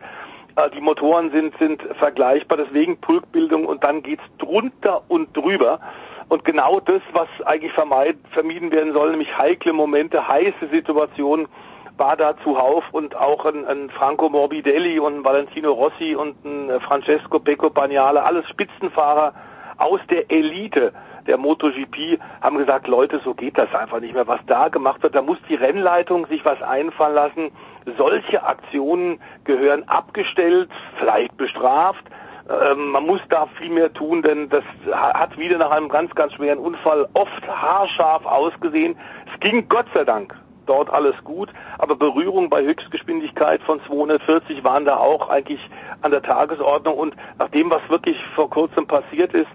Äh, 0.55 0.69
die 0.71 0.81
Motoren 0.81 1.31
sind, 1.31 1.57
sind 1.57 1.81
vergleichbar, 1.97 2.57
deswegen 2.57 2.97
Pulkbildung 2.97 3.65
und 3.65 3.83
dann 3.83 4.03
geht's 4.03 4.23
drunter 4.37 5.01
und 5.07 5.35
drüber. 5.35 5.79
Und 6.29 6.45
genau 6.45 6.79
das, 6.79 7.01
was 7.11 7.27
eigentlich 7.45 7.73
vermeid, 7.73 8.17
vermieden 8.31 8.71
werden 8.71 8.93
soll, 8.93 9.11
nämlich 9.11 9.37
heikle 9.37 9.73
Momente, 9.73 10.27
heiße 10.27 10.67
Situationen, 10.71 11.47
war 11.97 12.17
da 12.17 12.35
zuhauf 12.43 12.83
und 12.91 13.15
auch 13.15 13.45
ein, 13.45 13.65
ein 13.67 13.89
Franco 13.91 14.27
Morbidelli 14.29 14.99
und 14.99 15.17
ein 15.17 15.23
Valentino 15.23 15.71
Rossi 15.71 16.15
und 16.15 16.43
ein 16.43 16.69
äh, 16.69 16.79
Francesco 16.79 17.39
Pecco 17.39 17.69
Bagnale, 17.69 18.23
alles 18.23 18.47
Spitzenfahrer 18.49 19.33
aus 19.77 19.99
der 20.09 20.31
Elite 20.31 20.93
der 21.27 21.37
MotoGP 21.37 22.19
haben 22.41 22.57
gesagt, 22.57 22.87
Leute, 22.87 23.21
so 23.23 23.33
geht 23.33 23.57
das 23.57 23.73
einfach 23.73 23.99
nicht 23.99 24.13
mehr. 24.13 24.27
Was 24.27 24.41
da 24.47 24.69
gemacht 24.69 25.01
wird, 25.03 25.15
da 25.15 25.21
muss 25.21 25.37
die 25.49 25.55
Rennleitung 25.55 26.27
sich 26.27 26.43
was 26.45 26.61
einfallen 26.61 27.15
lassen. 27.15 27.51
Solche 27.97 28.43
Aktionen 28.43 29.19
gehören 29.43 29.87
abgestellt, 29.87 30.69
vielleicht 30.99 31.35
bestraft. 31.37 32.03
Ähm, 32.49 32.89
man 32.89 33.05
muss 33.05 33.21
da 33.29 33.47
viel 33.57 33.69
mehr 33.69 33.93
tun, 33.93 34.21
denn 34.21 34.49
das 34.49 34.63
hat 34.91 35.37
wieder 35.37 35.57
nach 35.57 35.71
einem 35.71 35.89
ganz, 35.89 36.13
ganz 36.15 36.33
schweren 36.33 36.59
Unfall 36.59 37.07
oft 37.13 37.47
haarscharf 37.47 38.25
ausgesehen. 38.25 38.97
Es 39.33 39.39
ging 39.39 39.67
Gott 39.69 39.85
sei 39.93 40.03
Dank 40.03 40.35
dort 40.65 40.89
alles 40.89 41.15
gut, 41.23 41.49
aber 41.77 41.95
Berührung 41.95 42.49
bei 42.49 42.63
Höchstgeschwindigkeit 42.63 43.61
von 43.63 43.81
240 43.85 44.63
waren 44.63 44.85
da 44.85 44.97
auch 44.97 45.29
eigentlich 45.29 45.59
an 46.01 46.11
der 46.11 46.21
Tagesordnung 46.21 46.97
und 46.97 47.15
nach 47.37 47.49
dem, 47.49 47.69
was 47.69 47.81
wirklich 47.89 48.17
vor 48.35 48.49
kurzem 48.49 48.87
passiert 48.87 49.33
ist, 49.33 49.49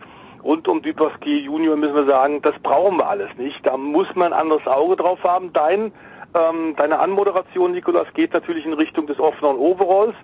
rund 0.48 0.66
um 0.66 0.80
Dupasquier 0.80 1.40
Junior 1.40 1.76
müssen 1.76 1.94
wir 1.94 2.06
sagen, 2.06 2.40
das 2.40 2.58
brauchen 2.60 2.96
wir 2.96 3.06
alles 3.06 3.28
nicht. 3.36 3.64
Da 3.66 3.76
muss 3.76 4.08
man 4.14 4.32
ein 4.32 4.40
anderes 4.40 4.66
Auge 4.66 4.96
drauf 4.96 5.22
haben. 5.22 5.52
Dein, 5.52 5.92
ähm, 6.34 6.74
deine 6.76 6.98
Anmoderation, 7.00 7.72
Nikolas, 7.72 8.06
geht 8.14 8.32
natürlich 8.32 8.64
in 8.64 8.72
Richtung 8.72 9.06
des 9.06 9.20
offenen 9.20 9.56
Overalls. 9.56 10.14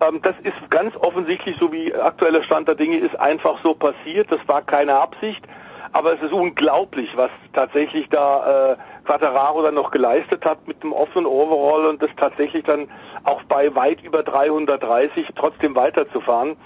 Ähm, 0.00 0.20
das 0.22 0.34
ist 0.42 0.70
ganz 0.70 0.96
offensichtlich, 0.96 1.54
so 1.60 1.70
wie 1.70 1.94
aktueller 1.94 2.42
Stand 2.44 2.66
der 2.66 2.76
Dinge 2.76 2.96
ist, 2.96 3.14
einfach 3.20 3.58
so 3.62 3.74
passiert. 3.74 4.32
Das 4.32 4.40
war 4.48 4.62
keine 4.62 4.96
Absicht. 4.96 5.44
Aber 5.92 6.14
es 6.14 6.22
ist 6.22 6.32
unglaublich, 6.32 7.10
was 7.16 7.30
tatsächlich 7.52 8.08
da 8.08 8.72
äh, 8.72 8.76
Quattararo 9.04 9.62
dann 9.62 9.74
noch 9.74 9.90
geleistet 9.90 10.44
hat 10.46 10.66
mit 10.66 10.82
dem 10.82 10.92
offenen 10.94 11.26
Overall 11.26 11.86
und 11.86 12.02
das 12.02 12.10
tatsächlich 12.16 12.64
dann 12.64 12.88
auch 13.24 13.42
bei 13.44 13.74
weit 13.74 14.02
über 14.02 14.22
330 14.22 15.28
trotzdem 15.36 15.74
weiterzufahren. 15.74 16.56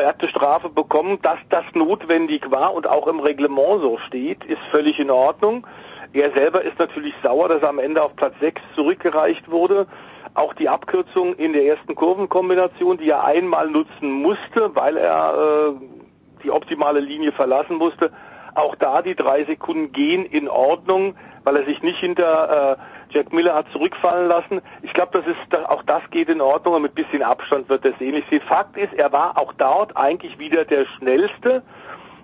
Er 0.00 0.08
hat 0.08 0.20
eine 0.20 0.28
Strafe 0.28 0.68
bekommen, 0.68 1.20
dass 1.22 1.38
das 1.50 1.64
notwendig 1.74 2.50
war 2.50 2.74
und 2.74 2.88
auch 2.88 3.06
im 3.06 3.20
Reglement 3.20 3.80
so 3.80 3.98
steht, 4.08 4.44
ist 4.44 4.60
völlig 4.72 4.98
in 4.98 5.10
Ordnung. 5.10 5.64
Er 6.12 6.32
selber 6.32 6.62
ist 6.62 6.78
natürlich 6.80 7.14
sauer, 7.22 7.48
dass 7.48 7.62
er 7.62 7.68
am 7.68 7.78
Ende 7.78 8.02
auf 8.02 8.16
Platz 8.16 8.34
6 8.40 8.60
zurückgereicht 8.74 9.48
wurde. 9.50 9.86
Auch 10.34 10.52
die 10.54 10.68
Abkürzung 10.68 11.34
in 11.34 11.52
der 11.52 11.64
ersten 11.64 11.94
Kurvenkombination, 11.94 12.98
die 12.98 13.08
er 13.08 13.24
einmal 13.24 13.68
nutzen 13.68 14.10
musste, 14.10 14.74
weil 14.74 14.96
er 14.96 15.74
äh, 15.76 16.42
die 16.42 16.50
optimale 16.50 16.98
Linie 16.98 17.30
verlassen 17.30 17.76
musste, 17.76 18.10
auch 18.56 18.74
da 18.74 19.00
die 19.00 19.14
drei 19.14 19.44
Sekunden 19.44 19.92
gehen 19.92 20.24
in 20.24 20.48
Ordnung, 20.48 21.14
weil 21.44 21.56
er 21.56 21.64
sich 21.66 21.82
nicht 21.82 21.98
hinter 21.98 22.78
äh, 22.78 22.93
Jack 23.10 23.32
Miller 23.32 23.54
hat 23.54 23.66
zurückfallen 23.72 24.28
lassen. 24.28 24.60
Ich 24.82 24.92
glaube, 24.92 25.18
das 25.18 25.26
ist 25.26 25.68
auch 25.68 25.82
das 25.84 26.02
geht 26.10 26.28
in 26.28 26.40
Ordnung 26.40 26.74
und 26.74 26.82
mit 26.82 26.94
bisschen 26.94 27.22
Abstand 27.22 27.68
wird 27.68 27.84
das 27.84 28.00
ähnlich 28.00 28.24
sehen. 28.30 28.42
Fakt 28.42 28.76
ist, 28.76 28.92
er 28.94 29.12
war 29.12 29.38
auch 29.38 29.52
dort 29.54 29.96
eigentlich 29.96 30.38
wieder 30.38 30.64
der 30.64 30.86
schnellste. 30.98 31.62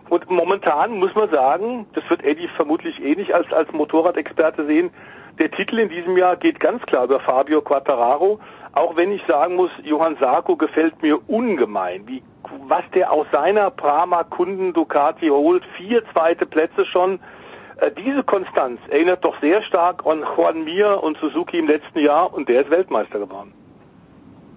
Und 0.08 0.28
momentan 0.28 0.98
muss 0.98 1.14
man 1.14 1.30
sagen, 1.30 1.86
das 1.94 2.02
wird 2.10 2.24
Eddie 2.24 2.48
vermutlich 2.48 3.00
eh 3.00 3.14
nicht 3.14 3.32
als, 3.32 3.52
als 3.52 3.70
Motorradexperte 3.72 4.66
sehen, 4.66 4.90
der 5.40 5.50
Titel 5.50 5.78
in 5.78 5.88
diesem 5.88 6.18
Jahr 6.18 6.36
geht 6.36 6.60
ganz 6.60 6.82
klar 6.82 7.04
über 7.04 7.18
Fabio 7.18 7.62
Quattararo. 7.62 8.40
Auch 8.72 8.94
wenn 8.96 9.10
ich 9.10 9.22
sagen 9.26 9.56
muss, 9.56 9.70
Johann 9.82 10.16
Sarko 10.20 10.54
gefällt 10.54 11.00
mir 11.00 11.18
ungemein. 11.30 12.06
Wie, 12.06 12.22
was 12.68 12.82
der 12.94 13.10
aus 13.10 13.26
seiner 13.32 13.70
Prama 13.70 14.24
Kunden 14.24 14.74
Ducati 14.74 15.28
holt, 15.28 15.64
vier 15.78 16.02
zweite 16.12 16.44
Plätze 16.44 16.84
schon, 16.84 17.20
diese 17.96 18.22
Konstanz 18.22 18.80
erinnert 18.88 19.24
doch 19.24 19.40
sehr 19.40 19.62
stark 19.62 20.06
an 20.06 20.24
Juan 20.36 20.64
Mir 20.64 21.02
und 21.02 21.16
Suzuki 21.18 21.58
im 21.58 21.66
letzten 21.66 22.00
Jahr 22.00 22.32
und 22.32 22.48
der 22.48 22.62
ist 22.62 22.70
Weltmeister 22.70 23.18
geworden. 23.18 23.52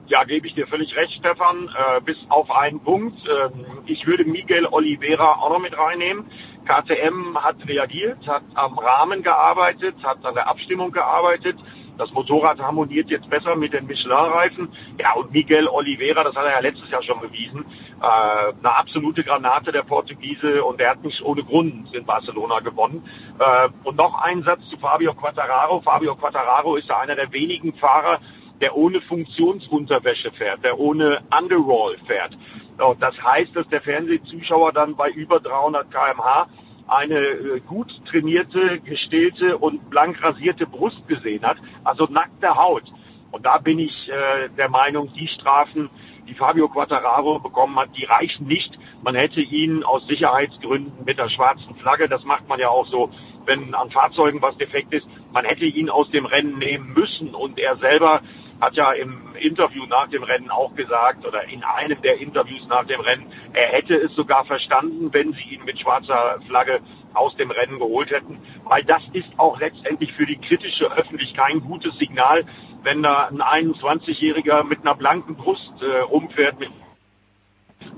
Ja, 0.07 0.25
gebe 0.25 0.45
ich 0.45 0.53
dir 0.53 0.67
völlig 0.67 0.95
recht, 0.97 1.13
Stefan. 1.13 1.69
Äh, 1.69 2.01
bis 2.01 2.17
auf 2.29 2.51
einen 2.51 2.79
Punkt. 2.81 3.17
Äh, 3.27 3.49
ich 3.85 4.05
würde 4.05 4.25
Miguel 4.25 4.67
Oliveira 4.67 5.35
auch 5.35 5.49
noch 5.49 5.59
mit 5.59 5.77
reinnehmen. 5.77 6.25
KTM 6.65 7.37
hat 7.37 7.55
reagiert, 7.67 8.19
hat 8.27 8.43
am 8.55 8.77
Rahmen 8.77 9.23
gearbeitet, 9.23 9.95
hat 10.03 10.25
an 10.25 10.35
der 10.35 10.47
Abstimmung 10.47 10.91
gearbeitet. 10.91 11.55
Das 11.97 12.11
Motorrad 12.11 12.59
harmoniert 12.59 13.09
jetzt 13.09 13.29
besser 13.29 13.55
mit 13.55 13.73
den 13.73 13.85
Michelin-Reifen. 13.85 14.69
Ja, 14.99 15.13
und 15.13 15.31
Miguel 15.31 15.67
Oliveira, 15.67 16.23
das 16.23 16.35
hat 16.35 16.45
er 16.45 16.51
ja 16.51 16.59
letztes 16.59 16.89
Jahr 16.89 17.03
schon 17.03 17.19
bewiesen, 17.19 17.65
äh, 18.01 18.05
eine 18.05 18.75
absolute 18.75 19.23
Granate 19.23 19.71
der 19.71 19.83
Portugiese 19.83 20.63
und 20.63 20.79
der 20.79 20.91
hat 20.91 21.03
nicht 21.03 21.21
ohne 21.21 21.43
Grund 21.43 21.93
in 21.93 22.05
Barcelona 22.05 22.59
gewonnen. 22.59 23.07
Äh, 23.39 23.69
und 23.83 23.97
noch 23.97 24.21
ein 24.21 24.43
Satz 24.43 24.61
zu 24.69 24.77
Fabio 24.77 25.13
Quattararo. 25.13 25.81
Fabio 25.81 26.15
Quattararo 26.15 26.75
ist 26.75 26.89
ja 26.89 26.99
einer 26.99 27.15
der 27.15 27.31
wenigen 27.31 27.73
Fahrer, 27.73 28.19
der 28.59 28.75
ohne 28.75 29.01
Funktionsunterwäsche 29.01 30.31
fährt, 30.31 30.63
der 30.63 30.79
ohne 30.79 31.21
Underroll 31.37 31.97
fährt. 32.07 32.37
Und 32.77 33.01
das 33.01 33.15
heißt, 33.21 33.55
dass 33.55 33.67
der 33.67 33.81
Fernsehzuschauer 33.81 34.71
dann 34.71 34.95
bei 34.95 35.09
über 35.09 35.39
300 35.39 35.91
kmh 35.91 36.47
eine 36.87 37.19
äh, 37.19 37.59
gut 37.59 38.01
trainierte, 38.05 38.79
gestählte 38.79 39.57
und 39.57 39.89
blank 39.89 40.21
rasierte 40.23 40.65
Brust 40.65 41.07
gesehen 41.07 41.43
hat, 41.43 41.57
also 41.83 42.05
nackte 42.05 42.55
Haut. 42.55 42.83
Und 43.31 43.45
da 43.45 43.57
bin 43.57 43.79
ich 43.79 44.09
äh, 44.09 44.49
der 44.57 44.69
Meinung, 44.69 45.11
die 45.13 45.27
Strafen, 45.27 45.89
die 46.27 46.35
Fabio 46.35 46.69
Quattararo 46.69 47.39
bekommen 47.39 47.77
hat, 47.77 47.89
die 47.97 48.05
reichen 48.05 48.47
nicht. 48.47 48.77
Man 49.03 49.15
hätte 49.15 49.41
ihn 49.41 49.83
aus 49.83 50.05
Sicherheitsgründen 50.07 51.03
mit 51.05 51.17
der 51.17 51.29
schwarzen 51.29 51.75
Flagge, 51.75 52.07
das 52.07 52.23
macht 52.23 52.47
man 52.47 52.59
ja 52.59 52.69
auch 52.69 52.87
so, 52.87 53.09
wenn 53.45 53.73
an 53.75 53.91
Fahrzeugen 53.91 54.41
was 54.41 54.57
defekt 54.57 54.93
ist, 54.93 55.05
man 55.33 55.45
hätte 55.45 55.65
ihn 55.65 55.89
aus 55.89 56.09
dem 56.11 56.25
Rennen 56.25 56.59
nehmen 56.59 56.93
müssen. 56.93 57.35
Und 57.35 57.59
er 57.59 57.75
selber 57.77 58.21
hat 58.63 58.75
ja 58.75 58.91
im 58.93 59.35
Interview 59.39 59.85
nach 59.85 60.07
dem 60.07 60.23
Rennen 60.23 60.49
auch 60.49 60.73
gesagt, 60.75 61.25
oder 61.25 61.43
in 61.47 61.63
einem 61.63 62.01
der 62.01 62.19
Interviews 62.19 62.67
nach 62.67 62.85
dem 62.85 63.01
Rennen, 63.01 63.31
er 63.53 63.67
hätte 63.67 63.95
es 63.95 64.13
sogar 64.15 64.45
verstanden, 64.45 65.13
wenn 65.13 65.33
sie 65.33 65.55
ihn 65.55 65.65
mit 65.65 65.79
schwarzer 65.79 66.39
Flagge 66.47 66.79
aus 67.13 67.35
dem 67.35 67.51
Rennen 67.51 67.77
geholt 67.77 68.09
hätten, 68.09 68.39
weil 68.63 68.83
das 68.83 69.03
ist 69.13 69.29
auch 69.37 69.59
letztendlich 69.59 70.13
für 70.13 70.25
die 70.25 70.37
kritische 70.37 70.91
Öffentlichkeit 70.91 71.43
kein 71.43 71.61
gutes 71.61 71.97
Signal, 71.97 72.45
wenn 72.83 73.03
da 73.03 73.27
ein 73.27 73.41
21-Jähriger 73.41 74.63
mit 74.63 74.81
einer 74.81 74.95
blanken 74.95 75.35
Brust 75.35 75.73
äh, 75.81 75.99
rumfährt, 75.99 76.59
mit, 76.59 76.69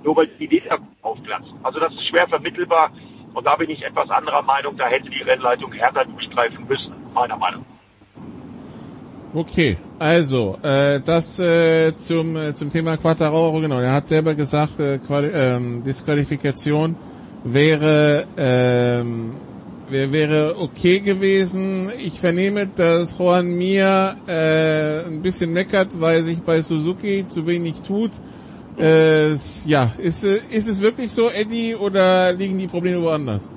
nur 0.03 0.15
weil 0.15 0.27
die 0.27 0.47
Leder 0.47 0.79
aufplatzen. 1.01 1.59
Also 1.63 1.79
das 1.79 1.93
ist 1.93 2.07
schwer 2.07 2.27
vermittelbar 2.27 2.91
und 3.33 3.45
da 3.45 3.55
bin 3.55 3.69
ich 3.69 3.83
etwas 3.83 4.09
anderer 4.09 4.41
Meinung, 4.41 4.77
da 4.77 4.87
hätte 4.87 5.09
die 5.09 5.21
Rennleitung 5.21 5.71
härter 5.73 6.05
durchstreifen 6.05 6.67
müssen, 6.67 6.93
meiner 7.13 7.37
Meinung 7.37 7.61
nach. 7.61 7.74
Okay, 9.35 9.77
also 9.99 10.57
äh, 10.63 11.01
das 11.01 11.39
äh, 11.39 11.93
zum 11.97 12.37
äh, 12.37 12.55
zum 12.55 12.69
Thema 12.69 12.95
Quattararo, 12.95 13.59
genau. 13.59 13.81
Er 13.81 13.91
hat 13.91 14.07
selber 14.07 14.33
gesagt, 14.33 14.79
äh, 14.79 14.97
ähm, 15.09 15.83
Disqualifikation 15.83 16.95
wäre 17.43 18.27
ähm, 18.37 19.33
wäre, 19.89 20.13
wäre 20.13 20.55
okay 20.57 21.01
gewesen. 21.01 21.91
Ich 21.99 22.17
vernehme, 22.17 22.67
dass 22.67 23.17
Juan 23.19 23.57
Mir 23.57 24.15
äh, 24.25 25.05
ein 25.05 25.21
bisschen 25.21 25.51
meckert, 25.51 25.99
weil 25.99 26.23
sich 26.23 26.41
bei 26.41 26.61
Suzuki 26.61 27.25
zu 27.27 27.45
wenig 27.45 27.81
tut. 27.85 28.11
Äh, 28.77 29.33
ja, 29.65 29.91
ist, 29.97 30.23
ist 30.23 30.69
es 30.69 30.79
wirklich 30.79 31.11
so, 31.11 31.29
Eddie, 31.29 31.75
oder 31.75 32.31
liegen 32.31 32.57
die 32.57 32.67
Probleme 32.67 33.01
woanders? 33.01 33.51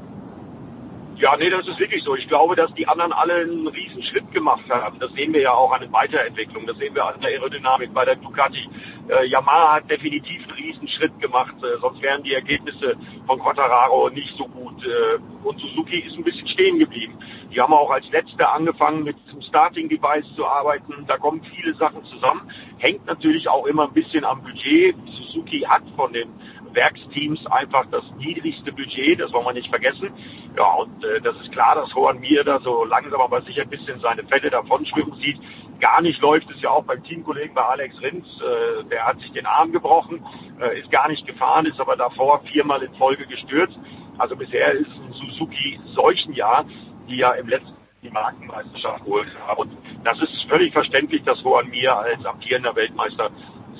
Ja, 1.18 1.36
nee, 1.36 1.50
das 1.50 1.66
ist 1.66 1.80
wirklich 1.80 2.04
so. 2.04 2.14
Ich 2.14 2.28
glaube, 2.28 2.54
dass 2.54 2.72
die 2.74 2.86
anderen 2.86 3.12
alle 3.12 3.34
einen 3.34 3.66
riesen 3.66 4.04
Schritt 4.04 4.30
gemacht 4.30 4.62
haben. 4.70 5.00
Das 5.00 5.10
sehen 5.14 5.32
wir 5.32 5.40
ja 5.40 5.52
auch 5.52 5.72
an 5.72 5.80
der 5.80 5.92
Weiterentwicklung. 5.92 6.64
Das 6.64 6.78
sehen 6.78 6.94
wir 6.94 7.04
an 7.04 7.20
der 7.20 7.30
Aerodynamik 7.30 7.92
bei 7.92 8.04
der 8.04 8.14
Ducati. 8.14 8.68
Äh, 9.08 9.26
Yamaha 9.26 9.74
hat 9.74 9.90
definitiv 9.90 10.44
einen 10.44 10.52
riesen 10.52 10.86
Schritt 10.86 11.18
gemacht. 11.18 11.56
Äh, 11.60 11.80
sonst 11.80 12.00
wären 12.02 12.22
die 12.22 12.34
Ergebnisse 12.34 12.94
von 13.26 13.40
Quattararo 13.40 14.10
nicht 14.10 14.36
so 14.36 14.46
gut. 14.46 14.80
Äh, 14.84 15.18
und 15.42 15.58
Suzuki 15.58 15.98
ist 15.98 16.16
ein 16.16 16.22
bisschen 16.22 16.46
stehen 16.46 16.78
geblieben. 16.78 17.18
Die 17.52 17.60
haben 17.60 17.72
auch 17.72 17.90
als 17.90 18.08
Letzte 18.10 18.48
angefangen, 18.48 19.02
mit 19.02 19.16
dem 19.32 19.42
Starting 19.42 19.88
Device 19.88 20.26
zu 20.36 20.46
arbeiten. 20.46 21.04
Da 21.08 21.16
kommen 21.16 21.42
viele 21.56 21.74
Sachen 21.74 22.04
zusammen. 22.04 22.48
Hängt 22.76 23.04
natürlich 23.06 23.48
auch 23.48 23.66
immer 23.66 23.88
ein 23.88 23.92
bisschen 23.92 24.24
am 24.24 24.40
Budget. 24.42 24.94
Suzuki 25.16 25.62
hat 25.62 25.82
von 25.96 26.12
den 26.12 26.28
Werksteams 26.74 27.46
einfach 27.46 27.86
das 27.90 28.04
niedrigste 28.18 28.72
Budget, 28.72 29.20
das 29.20 29.32
wollen 29.32 29.46
wir 29.46 29.52
nicht 29.52 29.70
vergessen. 29.70 30.10
Ja, 30.56 30.72
und 30.74 31.04
äh, 31.04 31.20
das 31.20 31.36
ist 31.36 31.52
klar, 31.52 31.74
dass 31.74 31.92
Juan 31.92 32.20
Mir 32.20 32.44
da 32.44 32.60
so 32.60 32.84
langsam 32.84 33.20
aber 33.20 33.42
sicher 33.42 33.62
ein 33.62 33.70
bisschen 33.70 34.00
seine 34.00 34.24
Fälle 34.24 34.50
davon 34.50 34.84
schwimmen 34.86 35.14
sieht. 35.20 35.38
Gar 35.80 36.02
nicht 36.02 36.20
läuft 36.20 36.50
es 36.50 36.60
ja 36.60 36.70
auch 36.70 36.84
beim 36.84 37.02
Teamkollegen 37.04 37.54
bei 37.54 37.62
Alex 37.62 38.00
Rins. 38.02 38.26
Äh, 38.40 38.84
der 38.84 39.06
hat 39.06 39.20
sich 39.20 39.32
den 39.32 39.46
Arm 39.46 39.72
gebrochen, 39.72 40.24
äh, 40.60 40.80
ist 40.80 40.90
gar 40.90 41.08
nicht 41.08 41.26
gefahren, 41.26 41.66
ist 41.66 41.80
aber 41.80 41.96
davor 41.96 42.40
viermal 42.44 42.82
in 42.82 42.94
Folge 42.94 43.26
gestürzt. 43.26 43.78
Also 44.18 44.34
bisher 44.34 44.72
ist 44.72 44.90
ein 44.90 45.12
Suzuki 45.12 45.78
solchen 45.94 46.32
Jahr, 46.32 46.64
die 47.08 47.18
ja 47.18 47.32
im 47.32 47.48
letzten 47.48 47.78
die 48.02 48.10
Markenmeisterschaft 48.10 49.04
geholt 49.04 49.28
haben. 49.46 49.60
Und 49.62 49.76
das 50.04 50.20
ist 50.22 50.44
völlig 50.48 50.72
verständlich, 50.72 51.22
dass 51.24 51.42
Juan 51.42 51.68
Mir 51.70 51.96
als 51.96 52.24
amtierender 52.24 52.74
Weltmeister 52.76 53.30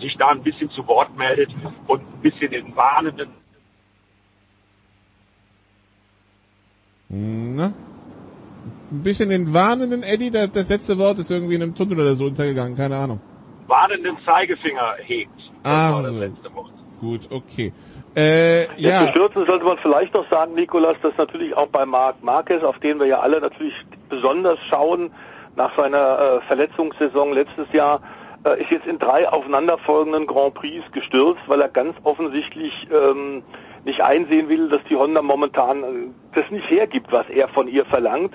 sich 0.00 0.16
da 0.16 0.28
ein 0.28 0.42
bisschen 0.42 0.70
zu 0.70 0.86
Wort 0.86 1.16
meldet 1.16 1.50
und 1.86 2.00
ein 2.00 2.20
bisschen 2.22 2.50
den 2.50 2.74
warnenden 2.76 3.28
Na? 7.10 7.72
Ein 8.90 9.02
bisschen 9.02 9.28
den 9.30 9.52
warnenden 9.54 10.02
Eddie, 10.02 10.30
das, 10.30 10.50
das 10.52 10.68
letzte 10.68 10.98
Wort 10.98 11.18
ist 11.18 11.30
irgendwie 11.30 11.54
in 11.54 11.62
einem 11.62 11.74
Tunnel 11.74 12.00
oder 12.00 12.14
so 12.14 12.26
untergegangen, 12.26 12.76
keine 12.76 12.96
Ahnung. 12.96 13.20
warnenden 13.66 14.16
Zeigefinger 14.24 14.94
hebt. 15.04 15.30
Das 15.62 15.72
Ah, 15.72 15.92
war 15.94 16.02
das 16.02 16.12
letzte 16.12 16.54
Wort. 16.54 16.70
Gut, 17.00 17.28
okay. 17.30 17.72
Äh, 18.16 18.62
Jetzt 18.62 18.80
ja, 18.80 19.04
bestürzen 19.04 19.46
sollte 19.46 19.64
man 19.64 19.78
vielleicht 19.78 20.12
noch 20.14 20.28
sagen, 20.30 20.54
Nikolas, 20.54 20.96
dass 21.02 21.16
natürlich 21.16 21.54
auch 21.56 21.68
bei 21.68 21.86
Marc 21.86 22.22
Marquez, 22.22 22.62
auf 22.62 22.78
den 22.80 22.98
wir 22.98 23.06
ja 23.06 23.20
alle 23.20 23.40
natürlich 23.40 23.74
besonders 24.08 24.58
schauen, 24.68 25.10
nach 25.56 25.76
seiner 25.76 26.18
äh, 26.18 26.40
Verletzungssaison 26.46 27.32
letztes 27.32 27.70
Jahr, 27.72 28.00
äh, 28.44 28.62
ist 28.62 28.70
jetzt 28.70 28.86
in 28.86 28.98
drei 28.98 29.28
aufeinanderfolgenden 29.28 30.26
Grand 30.26 30.54
Prix 30.54 30.84
gestürzt, 30.92 31.42
weil 31.46 31.60
er 31.60 31.68
ganz 31.68 31.96
offensichtlich 32.04 32.88
ähm, 32.92 33.42
nicht 33.84 34.00
einsehen 34.00 34.48
will, 34.48 34.68
dass 34.68 34.82
die 34.88 34.96
Honda 34.96 35.22
momentan 35.22 35.82
äh, 35.82 35.86
das 36.34 36.50
nicht 36.50 36.70
hergibt, 36.70 37.10
was 37.10 37.28
er 37.28 37.48
von 37.48 37.68
ihr 37.68 37.84
verlangt. 37.86 38.34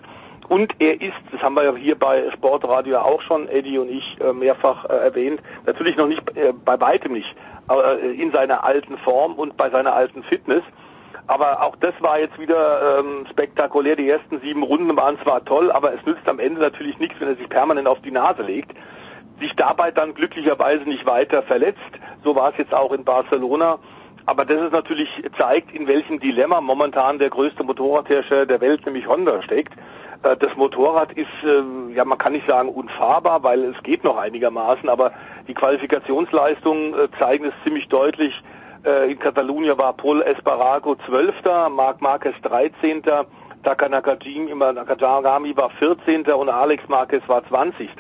Und 0.50 0.76
er 0.80 1.02
ist, 1.02 1.14
das 1.32 1.42
haben 1.42 1.56
wir 1.56 1.64
ja 1.64 1.74
hier 1.76 1.98
bei 1.98 2.30
Sportradio 2.32 3.00
auch 3.00 3.22
schon, 3.22 3.48
Eddie 3.48 3.78
und 3.78 3.90
ich, 3.90 4.18
äh, 4.20 4.34
mehrfach 4.34 4.86
äh, 4.86 4.94
erwähnt, 4.94 5.42
natürlich 5.66 5.96
noch 5.96 6.08
nicht, 6.08 6.22
bei 6.66 6.80
weitem 6.82 7.14
nicht, 7.14 7.34
aber 7.68 7.98
in 8.00 8.32
seiner 8.34 8.64
alten 8.66 8.98
Form 8.98 9.36
und 9.36 9.56
bei 9.56 9.70
seiner 9.70 9.94
alten 9.94 10.22
Fitness. 10.24 10.64
Aber 11.28 11.64
auch 11.64 11.78
das 11.78 11.94
war 12.02 12.20
jetzt 12.20 12.38
wieder 12.38 13.00
ähm, 13.00 13.26
spektakulär. 13.32 13.96
Die 13.96 14.10
ersten 14.10 14.42
sieben 14.42 14.64
Runden 14.64 14.96
waren 14.98 15.18
zwar 15.24 15.46
toll, 15.46 15.72
aber 15.72 15.94
es 15.94 16.06
nützt 16.06 16.28
am 16.28 16.40
Ende 16.40 16.60
natürlich 16.60 17.00
nichts, 17.00 17.16
wenn 17.20 17.30
er 17.30 17.36
sich 17.36 17.48
permanent 17.48 17.88
auf 17.88 18.02
die 18.02 18.12
Nase 18.12 18.42
legt. 18.42 18.76
Sich 19.44 19.58
dabei 19.58 19.92
dann 19.92 20.14
glücklicherweise 20.14 20.84
nicht 20.86 21.06
weiter 21.06 21.44
verletzt. 21.44 21.82
So 22.24 22.34
war 22.34 22.52
es 22.52 22.58
jetzt 22.58 22.74
auch 22.74 22.94
in 22.94 23.04
Barcelona. 23.04 23.78
Aber 24.26 24.46
das 24.46 24.62
ist 24.62 24.72
natürlich 24.72 25.10
zeigt, 25.38 25.74
in 25.74 25.86
welchem 25.86 26.22
Dilemma 26.22 26.62
momentan 26.62 27.20
der 27.20 27.30
größte 27.30 27.62
Motorradhersteller 27.62 28.46
der 28.46 28.62
Welt, 28.62 28.86
nämlich 28.86 29.06
Honda, 29.06 29.42
steckt. 29.42 29.74
Äh, 30.24 30.38
Das 30.38 30.56
Motorrad 30.56 31.12
ist, 31.12 31.28
äh, 31.44 31.94
ja, 31.94 32.06
man 32.06 32.18
kann 32.18 32.32
nicht 32.32 32.48
sagen 32.48 32.70
unfahrbar, 32.70 33.44
weil 33.44 33.66
es 33.66 33.84
geht 33.84 34.06
noch 34.06 34.16
einigermaßen, 34.16 34.88
aber 34.88 35.12
die 35.50 35.54
Qualifikationsleistungen 35.54 36.94
äh, 36.94 37.10
zeigen 37.20 37.44
es 37.44 37.54
ziemlich 37.66 37.90
deutlich. 37.90 38.34
In 39.08 39.18
Katalonien 39.18 39.78
war 39.78 39.94
Paul 39.94 40.22
Espargaro 40.24 40.98
12., 41.08 41.36
Marc 41.70 42.02
Marquez 42.02 42.36
13., 42.42 43.02
Taka 43.64 43.88
Nakajima, 43.88 44.74
Nakajami 44.74 45.56
war 45.56 45.70
14. 45.70 46.26
und 46.26 46.50
Alex 46.50 46.84
Marquez 46.90 47.24
war 47.28 47.48
20. 47.48 47.92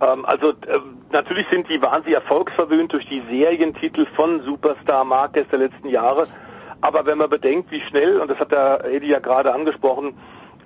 Ähm, 0.00 0.24
also 0.24 0.50
ähm, 0.68 0.98
natürlich 1.10 1.46
sind 1.50 1.68
die 1.68 1.80
wahnsinnig 1.80 2.14
erfolgsverwöhnt 2.14 2.92
durch 2.92 3.06
die 3.08 3.22
Serientitel 3.30 4.06
von 4.14 4.42
Superstar 4.42 5.04
Marquez 5.04 5.48
der 5.48 5.60
letzten 5.60 5.88
Jahre. 5.88 6.24
Aber 6.80 7.06
wenn 7.06 7.18
man 7.18 7.30
bedenkt, 7.30 7.70
wie 7.70 7.80
schnell, 7.80 8.20
und 8.20 8.30
das 8.30 8.38
hat 8.38 8.52
der 8.52 8.84
Eddie 8.84 9.08
ja 9.08 9.18
gerade 9.18 9.52
angesprochen, 9.52 10.14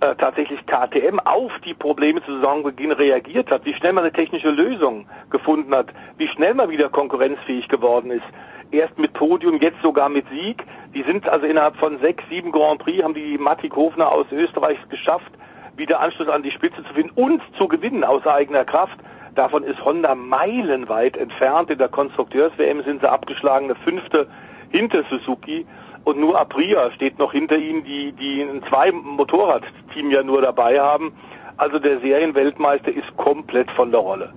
äh, 0.00 0.14
tatsächlich 0.16 0.64
KTM 0.66 1.18
auf 1.20 1.52
die 1.64 1.74
Probleme 1.74 2.22
zu 2.24 2.34
Saisonbeginn 2.36 2.92
reagiert 2.92 3.50
hat, 3.50 3.64
wie 3.64 3.74
schnell 3.74 3.92
man 3.92 4.04
eine 4.04 4.12
technische 4.12 4.50
Lösung 4.50 5.06
gefunden 5.28 5.74
hat, 5.74 5.88
wie 6.16 6.26
schnell 6.28 6.54
man 6.54 6.70
wieder 6.70 6.88
konkurrenzfähig 6.88 7.68
geworden 7.68 8.10
ist. 8.10 8.24
Erst 8.72 8.98
mit 8.98 9.12
Podium, 9.12 9.60
jetzt 9.60 9.82
sogar 9.82 10.08
mit 10.08 10.26
Sieg. 10.30 10.64
Die 10.94 11.02
sind 11.02 11.28
also 11.28 11.44
innerhalb 11.44 11.76
von 11.76 11.98
sechs, 11.98 12.24
sieben 12.30 12.50
Grand 12.50 12.80
Prix, 12.80 13.02
haben 13.02 13.14
die 13.14 13.36
Matti 13.36 13.68
Hofner 13.68 14.10
aus 14.10 14.26
Österreich 14.30 14.78
es 14.82 14.88
geschafft, 14.88 15.32
wieder 15.76 16.00
Anschluss 16.00 16.28
an 16.28 16.42
die 16.42 16.50
Spitze 16.50 16.82
zu 16.84 16.94
finden 16.94 17.12
und 17.16 17.42
zu 17.58 17.68
gewinnen 17.68 18.04
aus 18.04 18.26
eigener 18.26 18.64
Kraft. 18.64 18.98
Davon 19.34 19.62
ist 19.62 19.84
Honda 19.84 20.14
meilenweit 20.14 21.16
entfernt. 21.16 21.70
In 21.70 21.78
der 21.78 21.88
Konstrukteurs-WM 21.88 22.82
sind 22.84 23.00
sie 23.00 23.10
abgeschlagen, 23.10 23.66
eine 23.66 23.74
fünfte 23.76 24.26
hinter 24.70 25.04
Suzuki. 25.10 25.66
Und 26.04 26.18
nur 26.18 26.38
Aprilia 26.40 26.90
steht 26.92 27.18
noch 27.18 27.32
hinter 27.32 27.56
ihnen, 27.58 27.84
die, 27.84 28.12
die 28.12 28.42
ein 28.42 28.62
Zwei-Motorrad-Team 28.68 30.10
ja 30.10 30.22
nur 30.22 30.42
dabei 30.42 30.80
haben. 30.80 31.12
Also 31.56 31.78
der 31.78 32.00
Serienweltmeister 32.00 32.90
ist 32.90 33.16
komplett 33.16 33.70
von 33.72 33.90
der 33.90 34.00
Rolle. 34.00 34.32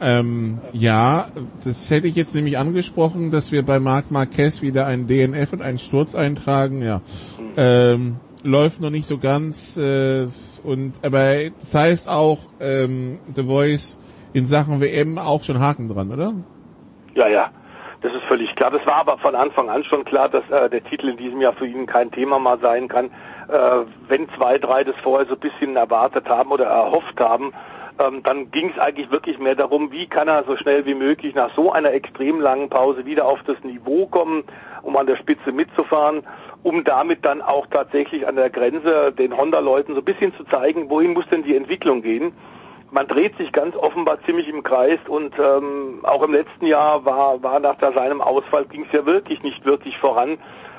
ähm, 0.00 0.58
ja, 0.72 1.28
das 1.64 1.90
hätte 1.90 2.06
ich 2.06 2.16
jetzt 2.16 2.34
nämlich 2.34 2.58
angesprochen, 2.58 3.30
dass 3.30 3.50
wir 3.50 3.64
bei 3.64 3.80
Marc 3.80 4.10
Marquez 4.10 4.60
wieder 4.60 4.86
ein 4.86 5.06
DNF 5.06 5.54
und 5.54 5.62
einen 5.62 5.78
Sturz 5.78 6.14
eintragen, 6.14 6.82
ja. 6.82 7.00
Ähm, 7.56 8.16
läuft 8.42 8.80
noch 8.82 8.90
nicht 8.90 9.06
so 9.06 9.16
ganz, 9.16 9.78
äh, 9.78 10.26
und, 10.66 11.00
aber 11.04 11.50
das 11.58 11.74
heißt 11.74 12.08
auch, 12.08 12.38
ähm, 12.60 13.18
The 13.34 13.44
Voice 13.44 13.98
in 14.32 14.44
Sachen 14.44 14.80
WM 14.80 15.18
auch 15.18 15.42
schon 15.42 15.60
Haken 15.60 15.88
dran, 15.88 16.12
oder? 16.12 16.34
Ja, 17.14 17.28
ja, 17.28 17.50
das 18.02 18.12
ist 18.12 18.24
völlig 18.24 18.54
klar. 18.54 18.70
Das 18.70 18.84
war 18.84 18.96
aber 18.96 19.18
von 19.18 19.34
Anfang 19.34 19.70
an 19.70 19.84
schon 19.84 20.04
klar, 20.04 20.28
dass 20.28 20.48
äh, 20.50 20.68
der 20.68 20.84
Titel 20.84 21.08
in 21.08 21.16
diesem 21.16 21.40
Jahr 21.40 21.54
für 21.54 21.66
ihn 21.66 21.86
kein 21.86 22.10
Thema 22.10 22.38
mal 22.38 22.58
sein 22.58 22.88
kann. 22.88 23.06
Äh, 23.48 23.86
wenn 24.08 24.28
zwei, 24.36 24.58
drei 24.58 24.84
das 24.84 24.96
vorher 25.02 25.26
so 25.26 25.34
ein 25.34 25.40
bisschen 25.40 25.76
erwartet 25.76 26.28
haben 26.28 26.50
oder 26.50 26.66
erhofft 26.66 27.18
haben, 27.18 27.52
ähm, 27.98 28.22
dann 28.22 28.50
ging 28.50 28.70
es 28.70 28.78
eigentlich 28.78 29.10
wirklich 29.10 29.38
mehr 29.38 29.54
darum, 29.54 29.90
wie 29.90 30.06
kann 30.06 30.28
er 30.28 30.44
so 30.44 30.56
schnell 30.56 30.84
wie 30.84 30.94
möglich 30.94 31.34
nach 31.34 31.54
so 31.54 31.72
einer 31.72 31.92
extrem 31.92 32.40
langen 32.40 32.68
Pause 32.68 33.06
wieder 33.06 33.24
auf 33.24 33.42
das 33.46 33.62
Niveau 33.64 34.06
kommen, 34.06 34.44
um 34.82 34.96
an 34.96 35.06
der 35.06 35.16
Spitze 35.16 35.52
mitzufahren, 35.52 36.24
um 36.66 36.82
damit 36.82 37.24
dann 37.24 37.42
auch 37.42 37.68
tatsächlich 37.68 38.26
an 38.26 38.34
der 38.34 38.50
Grenze 38.50 39.12
den 39.12 39.36
Honda-Leuten 39.36 39.94
so 39.94 40.00
ein 40.00 40.04
bisschen 40.04 40.34
zu 40.34 40.42
zeigen, 40.44 40.90
wohin 40.90 41.12
muss 41.12 41.24
denn 41.30 41.44
die 41.44 41.54
Entwicklung 41.56 42.02
gehen 42.02 42.32
man 42.90 43.08
dreht 43.08 43.36
sich 43.36 43.52
ganz 43.52 43.74
offenbar 43.76 44.18
ziemlich 44.24 44.48
im 44.48 44.62
Kreis 44.62 44.98
und 45.08 45.34
ähm, 45.38 46.00
auch 46.04 46.22
im 46.22 46.32
letzten 46.32 46.66
Jahr 46.66 47.04
war, 47.04 47.42
war 47.42 47.60
nach 47.60 47.78
seinem 47.80 48.20
Ausfall 48.20 48.64
ging 48.66 48.84
es 48.86 48.92
ja 48.92 49.04
wirklich 49.04 49.42
nicht 49.42 49.64
wirklich 49.64 49.98
voran. 49.98 50.38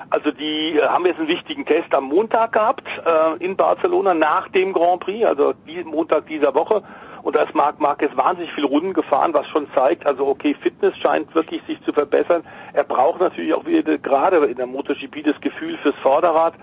Also 0.10 0.32
die 0.32 0.78
äh, 0.78 0.88
haben 0.88 1.06
jetzt 1.06 1.20
einen 1.20 1.28
wichtigen 1.28 1.66
Test 1.66 1.94
am 1.94 2.06
Montag 2.06 2.54
gehabt 2.54 2.88
äh, 3.06 3.44
in 3.44 3.56
Barcelona 3.56 4.14
nach 4.14 4.48
dem 4.50 4.74
Grand 4.74 5.02
Prix, 5.02 5.26
also 5.26 5.54
die, 5.68 5.84
Montag 5.84 6.28
dieser 6.28 6.56
Woche. 6.56 6.82
Und 7.28 7.36
ist 7.36 7.54
Marc 7.54 7.82
Marquez 7.82 8.16
wahnsinnig 8.16 8.54
viel 8.54 8.64
Runden 8.64 8.94
gefahren, 8.94 9.34
was 9.34 9.46
schon 9.48 9.68
zeigt, 9.76 10.06
also 10.06 10.26
okay, 10.28 10.56
Fitness 10.62 10.96
scheint 10.98 11.36
wirklich 11.36 11.62
sich 11.68 11.78
zu 11.84 11.92
verbessern. 11.92 12.46
Er 12.72 12.86
braucht 12.86 13.20
natürlich 13.20 13.54
auch 13.54 13.66
wieder 13.66 13.98
gerade 13.98 14.38
in 14.46 14.56
der 14.56 14.66
MotoGP 14.66 15.26
das 15.26 15.42
Gefühl 15.42 15.78
fürs 15.80 15.98
Vorderrad, 15.98 16.54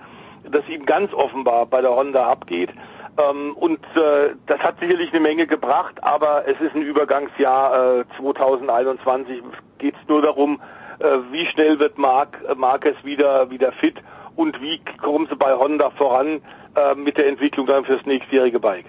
das 0.51 0.66
ihm 0.70 0.86
ganz 0.86 1.12
offenbar 1.12 1.66
bei 1.66 1.82
der 1.82 1.95
Honda 1.95 2.24
abgeht. 2.31 2.70
Ähm, 3.19 3.53
und 3.57 3.81
äh, 3.95 4.36
das 4.47 4.59
hat 4.61 4.81
sicherlich 4.81 5.11
eine 5.11 5.20
Menge 5.20 5.47
gebracht, 5.47 6.03
aber 6.03 6.49
es 6.49 6.59
ist 6.62 6.74
ein 6.74 6.81
Übergangsjahr 6.81 7.99
äh, 7.99 8.05
2021. 8.16 9.43
Geht 9.77 9.95
es 10.01 10.09
nur 10.09 10.23
darum, 10.23 10.62
äh, 10.99 11.19
wie 11.31 11.45
schnell 11.45 11.78
wird 11.78 11.99
Marc 11.99 12.39
Marquez 12.57 12.97
wieder 13.05 13.51
wieder 13.51 13.70
fit 13.73 13.97
und 14.35 14.59
wie 14.62 14.81
kommen 14.97 15.27
sie 15.28 15.36
bei 15.36 15.53
Honda 15.53 15.91
voran 15.91 16.41
äh, 16.74 16.95
mit 16.95 17.19
der 17.19 17.28
Entwicklung 17.28 17.66
dann 17.66 17.85
fürs 17.85 18.07
nächstjährige 18.07 18.61
Bike. 18.61 18.86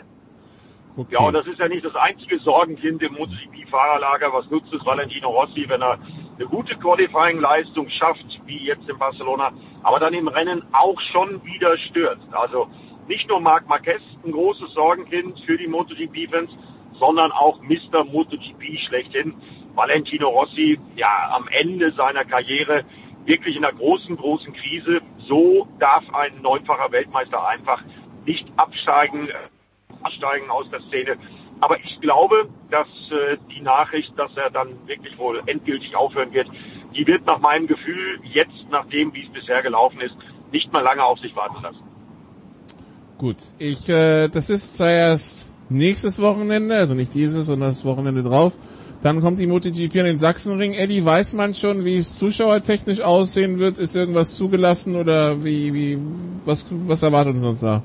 Okay. 0.98 1.14
Ja, 1.14 1.28
und 1.28 1.34
das 1.34 1.46
ist 1.46 1.60
ja 1.60 1.68
nicht 1.68 1.84
das 1.84 1.96
einzige 1.96 2.40
Sorgenkind 2.40 3.02
im 3.04 3.14
MotoGP-Fahrerlager. 3.14 4.32
Was 4.32 4.50
nutzt 4.50 4.74
es 4.74 4.86
Valentino 4.86 5.30
Rossi, 5.30 5.66
wenn 5.68 5.82
er 5.82 6.00
eine 6.38 6.48
gute 6.48 6.76
Qualifying-Leistung 6.76 7.90
schafft, 7.90 8.42
wie 8.46 8.66
jetzt 8.66 8.88
in 8.88 8.98
Barcelona, 8.98 9.52
aber 9.84 10.00
dann 10.00 10.14
im 10.14 10.30
Rennen 10.30 10.64
auch 10.72 11.00
schon 11.02 11.44
wieder 11.44 11.78
stürzt? 11.78 12.34
Also 12.34 12.70
nicht 13.08 13.28
nur 13.28 13.42
Marc 13.42 13.68
Marquez 13.68 14.02
ein 14.24 14.32
großes 14.32 14.74
Sorgenkind 14.74 15.38
für 15.46 15.58
die 15.58 15.68
MotoGP-Fans, 15.68 16.50
sondern 16.98 17.34
auch 17.34 17.60
Mr. 17.62 18.06
MotoGP 18.06 18.80
schlechthin. 18.80 19.34
Valentino 19.76 20.30
Rossi, 20.30 20.80
ja, 20.96 21.32
am 21.34 21.50
Ende 21.50 21.92
seiner 21.92 22.24
Karriere 22.24 22.86
wirklich 23.26 23.58
in 23.58 23.66
einer 23.66 23.76
großen, 23.76 24.16
großen 24.16 24.54
Krise. 24.54 25.02
So 25.28 25.68
darf 25.80 26.06
ein 26.14 26.42
neunfacher 26.42 26.90
Weltmeister 26.94 27.46
einfach 27.46 27.84
nicht 28.26 28.48
absteigen, 28.56 29.28
absteigen 30.06 30.50
aus 30.50 30.70
der 30.70 30.82
Szene. 30.82 31.18
Aber 31.62 31.78
ich 31.80 32.00
glaube, 32.02 32.48
dass 32.70 32.88
äh, 33.12 33.38
die 33.56 33.62
Nachricht, 33.62 34.18
dass 34.18 34.36
er 34.36 34.50
dann 34.50 34.70
wirklich 34.88 35.18
wohl 35.18 35.42
endgültig 35.46 35.96
aufhören 35.96 36.34
wird, 36.34 36.48
die 36.96 37.08
wird 37.08 37.26
nach 37.26 37.40
meinem 37.40 37.68
Gefühl 37.68 38.20
jetzt, 38.24 38.70
nach 38.70 38.86
dem, 38.88 39.14
wie 39.14 39.24
es 39.24 39.32
bisher 39.32 39.62
gelaufen 39.62 40.02
ist, 40.02 40.16
nicht 40.52 40.72
mal 40.72 40.82
lange 40.82 41.04
auf 41.04 41.20
sich 41.20 41.36
warten 41.36 41.62
lassen. 41.62 41.84
Gut, 43.18 43.38
ich, 43.58 43.88
äh, 43.90 44.28
das 44.28 44.50
ist 44.50 44.76
zwar 44.76 44.90
erst 44.90 45.54
nächstes 45.70 46.22
Wochenende, 46.22 46.76
also 46.76 46.94
nicht 46.94 47.14
dieses, 47.14 47.46
sondern 47.46 47.70
das 47.70 47.86
Wochenende 47.86 48.24
drauf. 48.24 48.58
Dann 49.02 49.22
kommt 49.22 49.40
die 49.40 49.48
MotoGP 49.48 50.00
an 50.00 50.06
den 50.06 50.20
Sachsenring. 50.20 50.74
Eddie, 50.74 51.06
weiß 51.06 51.34
man 51.34 51.54
schon, 51.54 51.86
wie 51.86 51.98
es 51.98 52.18
zuschauertechnisch 52.18 53.02
aussehen 53.02 53.60
wird? 53.60 53.78
Ist 53.78 53.96
irgendwas 53.96 54.36
zugelassen 54.36 54.96
oder 54.96 55.44
wie, 55.44 55.74
wie, 55.74 56.00
was, 56.44 56.66
was 56.72 57.04
erwartet 57.04 57.36
uns 57.36 57.60
da? 57.60 57.84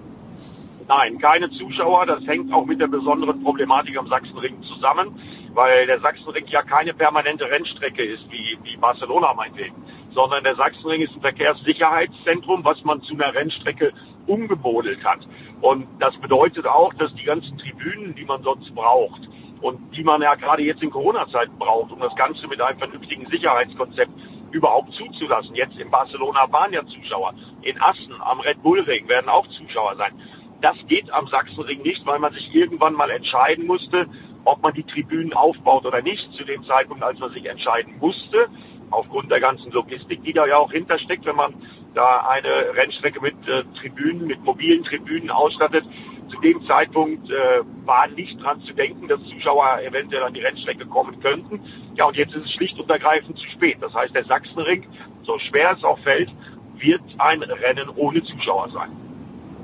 Nein, 0.91 1.21
keine 1.21 1.49
Zuschauer. 1.53 2.05
Das 2.05 2.27
hängt 2.27 2.53
auch 2.53 2.67
mit 2.67 2.81
der 2.81 2.89
besonderen 2.89 3.45
Problematik 3.45 3.97
am 3.97 4.09
Sachsenring 4.09 4.61
zusammen, 4.65 5.21
weil 5.55 5.87
der 5.87 6.01
Sachsenring 6.01 6.45
ja 6.49 6.62
keine 6.62 6.93
permanente 6.93 7.49
Rennstrecke 7.49 8.03
ist, 8.03 8.29
wie, 8.29 8.59
wie 8.65 8.77
Barcelona 8.77 9.33
meinetwegen, 9.35 9.77
sondern 10.12 10.43
der 10.43 10.57
Sachsenring 10.57 11.03
ist 11.03 11.15
ein 11.15 11.21
Verkehrssicherheitszentrum, 11.21 12.65
was 12.65 12.83
man 12.83 13.01
zu 13.03 13.15
einer 13.15 13.33
Rennstrecke 13.33 13.93
umgemodelt 14.27 15.05
hat. 15.05 15.21
Und 15.61 15.87
das 16.01 16.17
bedeutet 16.17 16.67
auch, 16.67 16.93
dass 16.95 17.15
die 17.15 17.23
ganzen 17.23 17.57
Tribünen, 17.57 18.17
die 18.17 18.25
man 18.25 18.43
sonst 18.43 18.75
braucht, 18.75 19.29
und 19.61 19.97
die 19.97 20.03
man 20.03 20.21
ja 20.23 20.35
gerade 20.35 20.65
jetzt 20.65 20.83
in 20.83 20.91
Corona-Zeiten 20.91 21.57
braucht, 21.57 21.93
um 21.93 22.01
das 22.01 22.17
Ganze 22.17 22.49
mit 22.49 22.61
einem 22.61 22.79
vernünftigen 22.79 23.27
Sicherheitskonzept 23.31 24.11
überhaupt 24.51 24.93
zuzulassen. 24.95 25.55
Jetzt 25.55 25.79
in 25.79 25.89
Barcelona 25.89 26.51
waren 26.51 26.73
ja 26.73 26.85
Zuschauer. 26.85 27.33
In 27.62 27.81
Assen 27.81 28.12
am 28.21 28.41
Red 28.41 28.61
Bull 28.65 28.81
Ring 28.81 29.07
werden 29.09 29.29
auch 29.29 29.47
Zuschauer 29.49 29.95
sein. 29.97 30.12
Das 30.61 30.77
geht 30.89 31.11
am 31.12 31.27
Sachsenring 31.28 31.82
nicht, 31.82 32.05
weil 32.07 32.19
man 32.19 32.32
sich 32.32 32.55
irgendwann 32.55 32.95
mal 32.95 33.11
entscheiden 33.11 33.66
musste, 33.66 34.07
ob 34.45 34.62
man 34.62 34.74
die 34.74 34.82
Tribünen 34.82 35.32
aufbaut 35.32 35.87
oder 35.87 36.03
nicht. 36.03 36.32
Zu 36.35 36.45
dem 36.45 36.65
Zeitpunkt, 36.65 37.03
als 37.03 37.19
man 37.19 37.32
sich 37.32 37.47
entscheiden 37.47 37.95
musste, 37.99 38.49
aufgrund 38.91 39.31
der 39.31 39.41
ganzen 39.41 39.70
Logistik, 39.73 40.23
die 40.24 40.32
da 40.32 40.47
ja 40.47 40.59
auch 40.59 40.73
hintersteckt, 40.73 41.24
wenn 41.24 41.37
man 41.37 41.55
da 41.95 42.27
eine 42.28 42.74
Rennstrecke 42.74 43.20
mit 43.20 43.35
äh, 43.49 43.65
Tribünen, 43.78 44.27
mit 44.27 44.43
mobilen 44.45 44.85
Tribünen 44.85 45.31
ausstattet. 45.31 45.85
Zu 46.28 46.41
dem 46.41 46.65
Zeitpunkt 46.66 47.28
äh, 47.31 47.62
war 47.85 48.07
nicht 48.09 48.41
dran 48.41 48.61
zu 48.61 48.73
denken, 48.73 49.09
dass 49.09 49.20
Zuschauer 49.24 49.81
eventuell 49.82 50.23
an 50.23 50.35
die 50.35 50.41
Rennstrecke 50.41 50.87
kommen 50.87 51.19
könnten. 51.20 51.61
Ja, 51.95 52.05
und 52.05 52.16
jetzt 52.16 52.35
ist 52.35 52.45
es 52.45 52.53
schlicht 52.53 52.78
und 52.78 52.89
ergreifend 52.89 53.39
zu 53.39 53.49
spät. 53.49 53.78
Das 53.81 53.93
heißt, 53.95 54.15
der 54.15 54.24
Sachsenring, 54.24 54.87
so 55.23 55.39
schwer 55.39 55.73
es 55.77 55.82
auch 55.82 55.99
fällt, 56.01 56.31
wird 56.77 57.03
ein 57.19 57.43
Rennen 57.43 57.89
ohne 57.89 58.23
Zuschauer 58.23 58.70
sein. 58.70 59.10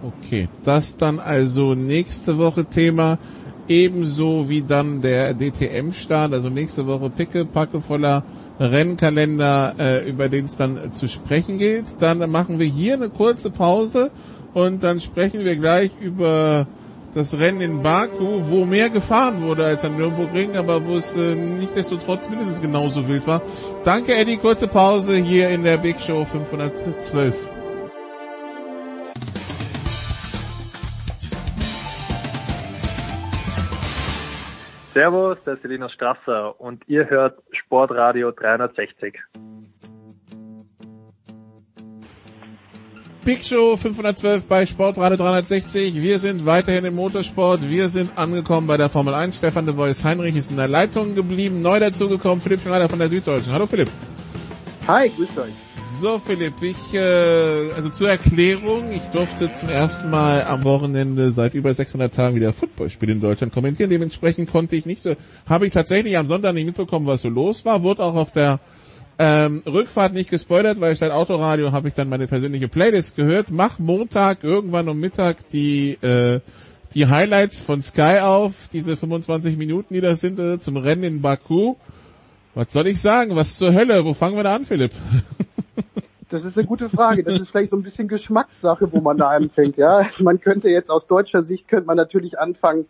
Okay, 0.03 0.49
das 0.65 0.97
dann 0.97 1.19
also 1.19 1.75
nächste 1.75 2.39
Woche 2.39 2.67
Thema, 2.67 3.19
ebenso 3.69 4.49
wie 4.49 4.63
dann 4.63 5.01
der 5.01 5.35
DTM-Start, 5.35 6.33
also 6.33 6.51
nächste 6.51 6.87
Woche 6.87 7.11
Picke, 7.11 7.45
Packe 7.45 7.81
voller 7.81 8.25
Rennkalender, 8.61 9.75
äh, 9.79 10.09
über 10.09 10.29
den 10.29 10.45
es 10.45 10.57
dann 10.57 10.93
zu 10.93 11.09
sprechen 11.09 11.59
gilt. 11.59 12.01
Dann 12.01 12.31
machen 12.31 12.59
wir 12.59 12.67
hier 12.67 12.95
eine 12.95 13.11
kurze 13.11 13.51
Pause 13.51 14.11
und 14.55 14.83
dann 14.83 15.01
sprechen 15.01 15.45
wir 15.45 15.57
gleich 15.57 15.91
über 16.01 16.67
das 17.15 17.39
Rennen 17.39 17.63
in 17.63 17.83
Baku, 17.83 18.51
wo 18.51 18.67
mehr 18.67 18.91
gefahren 18.91 19.41
wurde 19.43 19.65
als 19.65 19.85
am 19.85 19.97
Nürburgring, 19.97 20.55
aber 20.55 20.85
wo 20.87 20.97
es 20.97 21.17
äh, 21.17 21.35
nichtsdestotrotz 21.35 22.29
mindestens 22.29 22.61
genauso 22.61 23.09
wild 23.09 23.27
war. 23.27 23.43
Danke 23.85 24.15
Eddie, 24.15 24.37
kurze 24.37 24.69
Pause 24.69 25.17
hier 25.17 25.49
in 25.49 25.65
der 25.65 25.79
Big 25.79 26.01
Show 26.01 26.25
512. 26.25 27.56
Servus, 34.97 35.37
das 35.45 35.59
ist 35.59 35.65
Linus 35.67 35.93
Strasser 35.93 36.59
und 36.59 36.83
ihr 36.89 37.11
hört 37.11 37.39
Sportradio 37.53 38.31
360. 38.31 39.21
Big 43.23 43.45
Show 43.45 43.77
512 43.77 44.49
bei 44.49 44.65
Sportradio 44.65 45.19
360. 45.19 46.01
Wir 46.01 46.19
sind 46.19 46.47
weiterhin 46.47 46.87
im 46.87 46.95
Motorsport. 46.95 47.69
Wir 47.69 47.91
sind 47.91 48.17
angekommen 48.17 48.67
bei 48.67 48.79
der 48.79 48.89
Formel 48.89 49.13
1. 49.13 49.37
Stefan 49.37 49.67
de 49.67 49.77
Vois 49.77 50.03
Heinrich 50.03 50.35
ist 50.35 50.51
in 50.51 50.57
der 50.57 50.69
Leitung 50.69 51.15
geblieben. 51.15 51.61
Neu 51.61 51.79
dazugekommen 51.79 52.41
Philipp 52.41 52.63
Schneider 52.63 52.89
von 52.89 52.99
der 52.99 53.09
Süddeutschen. 53.09 53.53
Hallo 53.53 53.67
Philipp. 53.67 53.91
Hi, 54.89 55.11
grüß 55.11 55.39
euch. 55.41 55.66
So 55.99 56.19
Philipp, 56.19 56.63
ich 56.63 56.93
äh, 56.93 57.73
also 57.75 57.89
zur 57.89 58.11
Erklärung, 58.11 58.93
ich 58.93 59.03
durfte 59.13 59.51
zum 59.53 59.71
ersten 59.71 60.11
Mal 60.11 60.45
am 60.45 60.65
Wochenende 60.65 61.33
seit 61.33 61.55
über 61.55 61.73
600 61.73 62.15
Tagen 62.15 62.37
wieder 62.37 62.53
Footballspiele 62.53 63.13
in 63.13 63.21
Deutschland 63.23 63.55
kommentieren. 63.55 63.89
Dementsprechend 63.89 64.51
konnte 64.51 64.77
ich 64.77 64.85
nicht 64.85 65.01
so, 65.01 65.15
habe 65.47 65.67
ich 65.67 65.73
tatsächlich 65.73 66.19
am 66.19 66.27
Sonntag 66.27 66.53
nicht 66.53 66.67
mitbekommen, 66.67 67.07
was 67.07 67.23
so 67.23 67.31
los 67.31 67.65
war. 67.65 67.83
Wurde 67.83 68.03
auch 68.03 68.15
auf 68.15 68.31
der 68.31 68.61
ähm, 69.19 69.63
Rückfahrt 69.65 70.13
nicht 70.13 70.29
gespoilert, 70.29 70.83
weil 70.83 70.95
statt 70.97 71.13
Autoradio 71.13 71.73
habe 71.73 71.89
ich 71.89 71.95
dann 71.95 72.11
meine 72.11 72.27
persönliche 72.27 72.69
Playlist 72.69 73.17
gehört. 73.17 73.51
Mach 73.51 73.79
Montag 73.79 74.45
irgendwann 74.45 74.91
um 74.91 75.01
Mittag 75.01 75.49
die 75.49 75.93
äh, 76.03 76.41
die 76.93 77.07
Highlights 77.07 77.61
von 77.61 77.81
Sky 77.81 78.19
auf, 78.21 78.69
diese 78.71 78.99
25 78.99 79.57
Minuten, 79.57 79.95
die 79.95 80.03
das 80.03 80.21
sind, 80.21 80.39
äh, 80.39 80.59
zum 80.59 80.77
Rennen 80.77 81.05
in 81.05 81.23
Baku. 81.23 81.77
Was 82.57 82.73
soll 82.73 82.87
ich 82.87 83.03
sagen? 83.03 83.37
Was 83.37 83.59
zur 83.59 83.75
Hölle? 83.75 84.07
Wo 84.07 84.15
fangen 84.15 84.35
wir 84.35 84.43
da 84.43 84.55
an, 84.55 84.65
Philipp? 84.65 84.93
Das 86.29 86.45
ist 86.45 86.59
eine 86.59 86.67
gute 86.67 86.89
Frage. 86.89 87.23
Das 87.23 87.39
ist 87.39 87.51
vielleicht 87.51 87.71
so 87.71 87.77
ein 87.77 87.85
bisschen 87.85 88.09
Geschmackssache, 88.09 88.93
wo 88.93 89.01
man 89.01 89.17
da 89.17 89.29
anfängt. 89.29 89.77
Ja, 89.77 90.05
man 90.19 90.41
könnte 90.41 90.69
jetzt 90.69 90.91
aus 90.91 91.07
deutscher 91.07 91.45
Sicht 91.45 91.69
könnte 91.69 91.87
man 91.87 91.97
natürlich 91.97 92.41
anfangen 92.41 92.87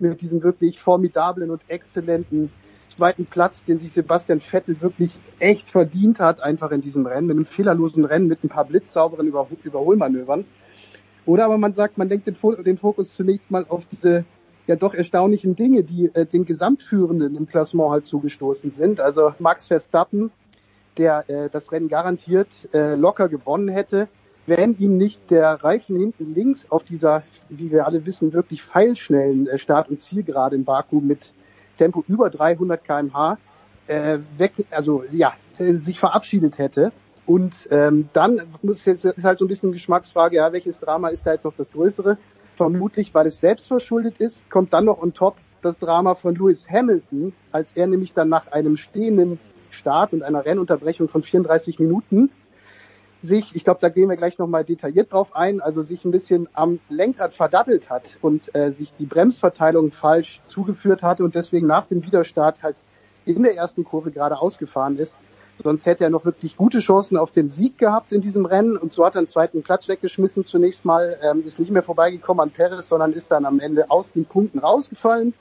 mit 0.00 0.20
diesem 0.20 0.42
wirklich 0.42 0.80
formidablen 0.80 1.52
und 1.52 1.62
exzellenten 1.68 2.50
zweiten 2.88 3.26
Platz, 3.26 3.64
den 3.64 3.78
sich 3.78 3.92
Sebastian 3.92 4.40
Vettel 4.40 4.80
wirklich 4.80 5.12
echt 5.38 5.68
verdient 5.70 6.18
hat, 6.18 6.40
einfach 6.40 6.72
in 6.72 6.80
diesem 6.80 7.06
Rennen, 7.06 7.28
mit 7.28 7.36
einem 7.36 7.46
fehlerlosen 7.46 8.04
Rennen, 8.04 8.26
mit 8.26 8.42
ein 8.42 8.48
paar 8.48 8.64
blitzsauberen 8.64 9.28
Überhol 9.28 9.56
Überholmanövern. 9.62 10.44
Oder 11.26 11.44
aber 11.44 11.58
man 11.58 11.74
sagt, 11.74 11.96
man 11.96 12.08
lenkt 12.08 12.26
den, 12.26 12.36
den, 12.64 12.76
Fokus 12.76 13.14
zunächst 13.14 13.52
mal 13.52 13.64
auf 13.68 13.84
diese 13.92 14.24
ja 14.70 14.76
doch 14.76 14.94
erstaunlichen 14.94 15.56
Dinge, 15.56 15.84
die 15.84 16.10
äh, 16.14 16.24
den 16.24 16.46
Gesamtführenden 16.46 17.36
im 17.36 17.46
Klassement 17.46 17.90
halt 17.90 18.06
zugestoßen 18.06 18.70
sind. 18.70 19.00
Also 19.00 19.34
Max 19.38 19.66
Verstappen 19.66 20.30
der 20.96 21.28
äh, 21.28 21.48
das 21.50 21.72
Rennen 21.72 21.88
garantiert 21.88 22.48
äh, 22.72 22.94
locker 22.94 23.28
gewonnen 23.28 23.68
hätte, 23.68 24.08
wenn 24.46 24.76
ihm 24.76 24.96
nicht 24.96 25.30
der 25.30 25.62
Reifen 25.64 25.96
hinten 25.96 26.34
links 26.34 26.70
auf 26.70 26.84
dieser, 26.84 27.22
wie 27.48 27.70
wir 27.70 27.86
alle 27.86 28.04
wissen, 28.06 28.32
wirklich 28.32 28.62
feilschnellen 28.62 29.46
äh, 29.46 29.58
Start- 29.58 29.88
und 29.88 30.00
Zielgerade 30.00 30.56
in 30.56 30.64
Baku 30.64 31.00
mit 31.00 31.32
Tempo 31.78 32.04
über 32.06 32.30
300 32.30 32.84
kmh 32.84 33.38
äh, 33.86 34.18
weg, 34.36 34.52
also 34.70 35.04
ja, 35.12 35.32
äh, 35.58 35.74
sich 35.74 35.98
verabschiedet 35.98 36.58
hätte. 36.58 36.92
Und 37.26 37.68
ähm, 37.70 38.08
dann 38.12 38.42
muss 38.62 38.84
jetzt 38.84 39.04
ist 39.04 39.24
halt 39.24 39.38
so 39.38 39.44
ein 39.44 39.48
bisschen 39.48 39.72
Geschmacksfrage, 39.72 40.36
ja, 40.36 40.52
welches 40.52 40.80
Drama 40.80 41.08
ist 41.08 41.24
da 41.24 41.32
jetzt 41.32 41.44
noch 41.44 41.54
das 41.56 41.70
größere? 41.70 42.18
Vermutlich, 42.60 43.14
weil 43.14 43.26
es 43.26 43.40
selbst 43.40 43.68
verschuldet 43.68 44.18
ist, 44.18 44.50
kommt 44.50 44.74
dann 44.74 44.84
noch 44.84 45.00
on 45.00 45.14
top 45.14 45.36
das 45.62 45.78
Drama 45.78 46.14
von 46.14 46.34
Lewis 46.34 46.68
Hamilton, 46.68 47.32
als 47.52 47.72
er 47.72 47.86
nämlich 47.86 48.12
dann 48.12 48.28
nach 48.28 48.52
einem 48.52 48.76
stehenden 48.76 49.40
Start 49.70 50.12
und 50.12 50.22
einer 50.22 50.44
Rennunterbrechung 50.44 51.08
von 51.08 51.22
34 51.22 51.78
Minuten 51.78 52.30
sich, 53.22 53.56
ich 53.56 53.64
glaube, 53.64 53.80
da 53.80 53.88
gehen 53.88 54.10
wir 54.10 54.16
gleich 54.18 54.36
nochmal 54.36 54.66
detailliert 54.66 55.10
drauf 55.10 55.34
ein, 55.34 55.62
also 55.62 55.80
sich 55.80 56.04
ein 56.04 56.10
bisschen 56.10 56.50
am 56.52 56.80
Lenkrad 56.90 57.32
verdattelt 57.32 57.88
hat 57.88 58.18
und 58.20 58.54
äh, 58.54 58.72
sich 58.72 58.92
die 58.98 59.06
Bremsverteilung 59.06 59.90
falsch 59.90 60.42
zugeführt 60.44 61.02
hatte 61.02 61.24
und 61.24 61.34
deswegen 61.34 61.66
nach 61.66 61.86
dem 61.86 62.04
Widerstart 62.04 62.62
halt 62.62 62.76
in 63.24 63.42
der 63.42 63.56
ersten 63.56 63.84
Kurve 63.84 64.10
gerade 64.10 64.38
ausgefahren 64.38 64.98
ist. 64.98 65.16
Sonst 65.62 65.84
hätte 65.84 66.04
er 66.04 66.10
noch 66.10 66.24
wirklich 66.24 66.56
gute 66.56 66.78
Chancen 66.78 67.18
auf 67.18 67.32
den 67.32 67.50
Sieg 67.50 67.76
gehabt 67.76 68.12
in 68.12 68.22
diesem 68.22 68.46
Rennen. 68.46 68.78
Und 68.78 68.92
so 68.92 69.04
hat 69.04 69.14
er 69.14 69.18
einen 69.18 69.28
zweiten 69.28 69.62
Platz 69.62 69.88
weggeschmissen 69.88 70.42
zunächst 70.42 70.84
mal, 70.84 71.18
ähm, 71.22 71.46
ist 71.46 71.58
nicht 71.58 71.70
mehr 71.70 71.82
vorbeigekommen 71.82 72.40
an 72.40 72.50
Perez, 72.50 72.88
sondern 72.88 73.12
ist 73.12 73.30
dann 73.30 73.44
am 73.44 73.60
Ende 73.60 73.90
aus 73.90 74.12
den 74.12 74.24
Punkten 74.24 74.58
rausgefallen. 74.58 75.34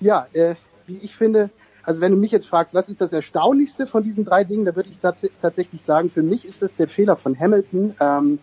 Ja, 0.00 0.26
äh, 0.32 0.56
wie 0.86 0.98
ich 0.98 1.14
finde, 1.14 1.50
also 1.84 2.00
wenn 2.00 2.10
du 2.10 2.18
mich 2.18 2.32
jetzt 2.32 2.48
fragst, 2.48 2.74
was 2.74 2.88
ist 2.88 3.00
das 3.00 3.12
Erstaunlichste 3.12 3.86
von 3.86 4.02
diesen 4.02 4.24
drei 4.24 4.42
Dingen, 4.42 4.64
da 4.64 4.74
würde 4.74 4.88
ich 4.90 4.98
tats 4.98 5.26
tatsächlich 5.40 5.82
sagen, 5.82 6.10
für 6.10 6.22
mich 6.22 6.44
ist 6.44 6.60
das 6.60 6.74
der 6.74 6.88
Fehler 6.88 7.16
von 7.16 7.38
Hamilton, 7.38 7.94
ähm, 8.00 8.38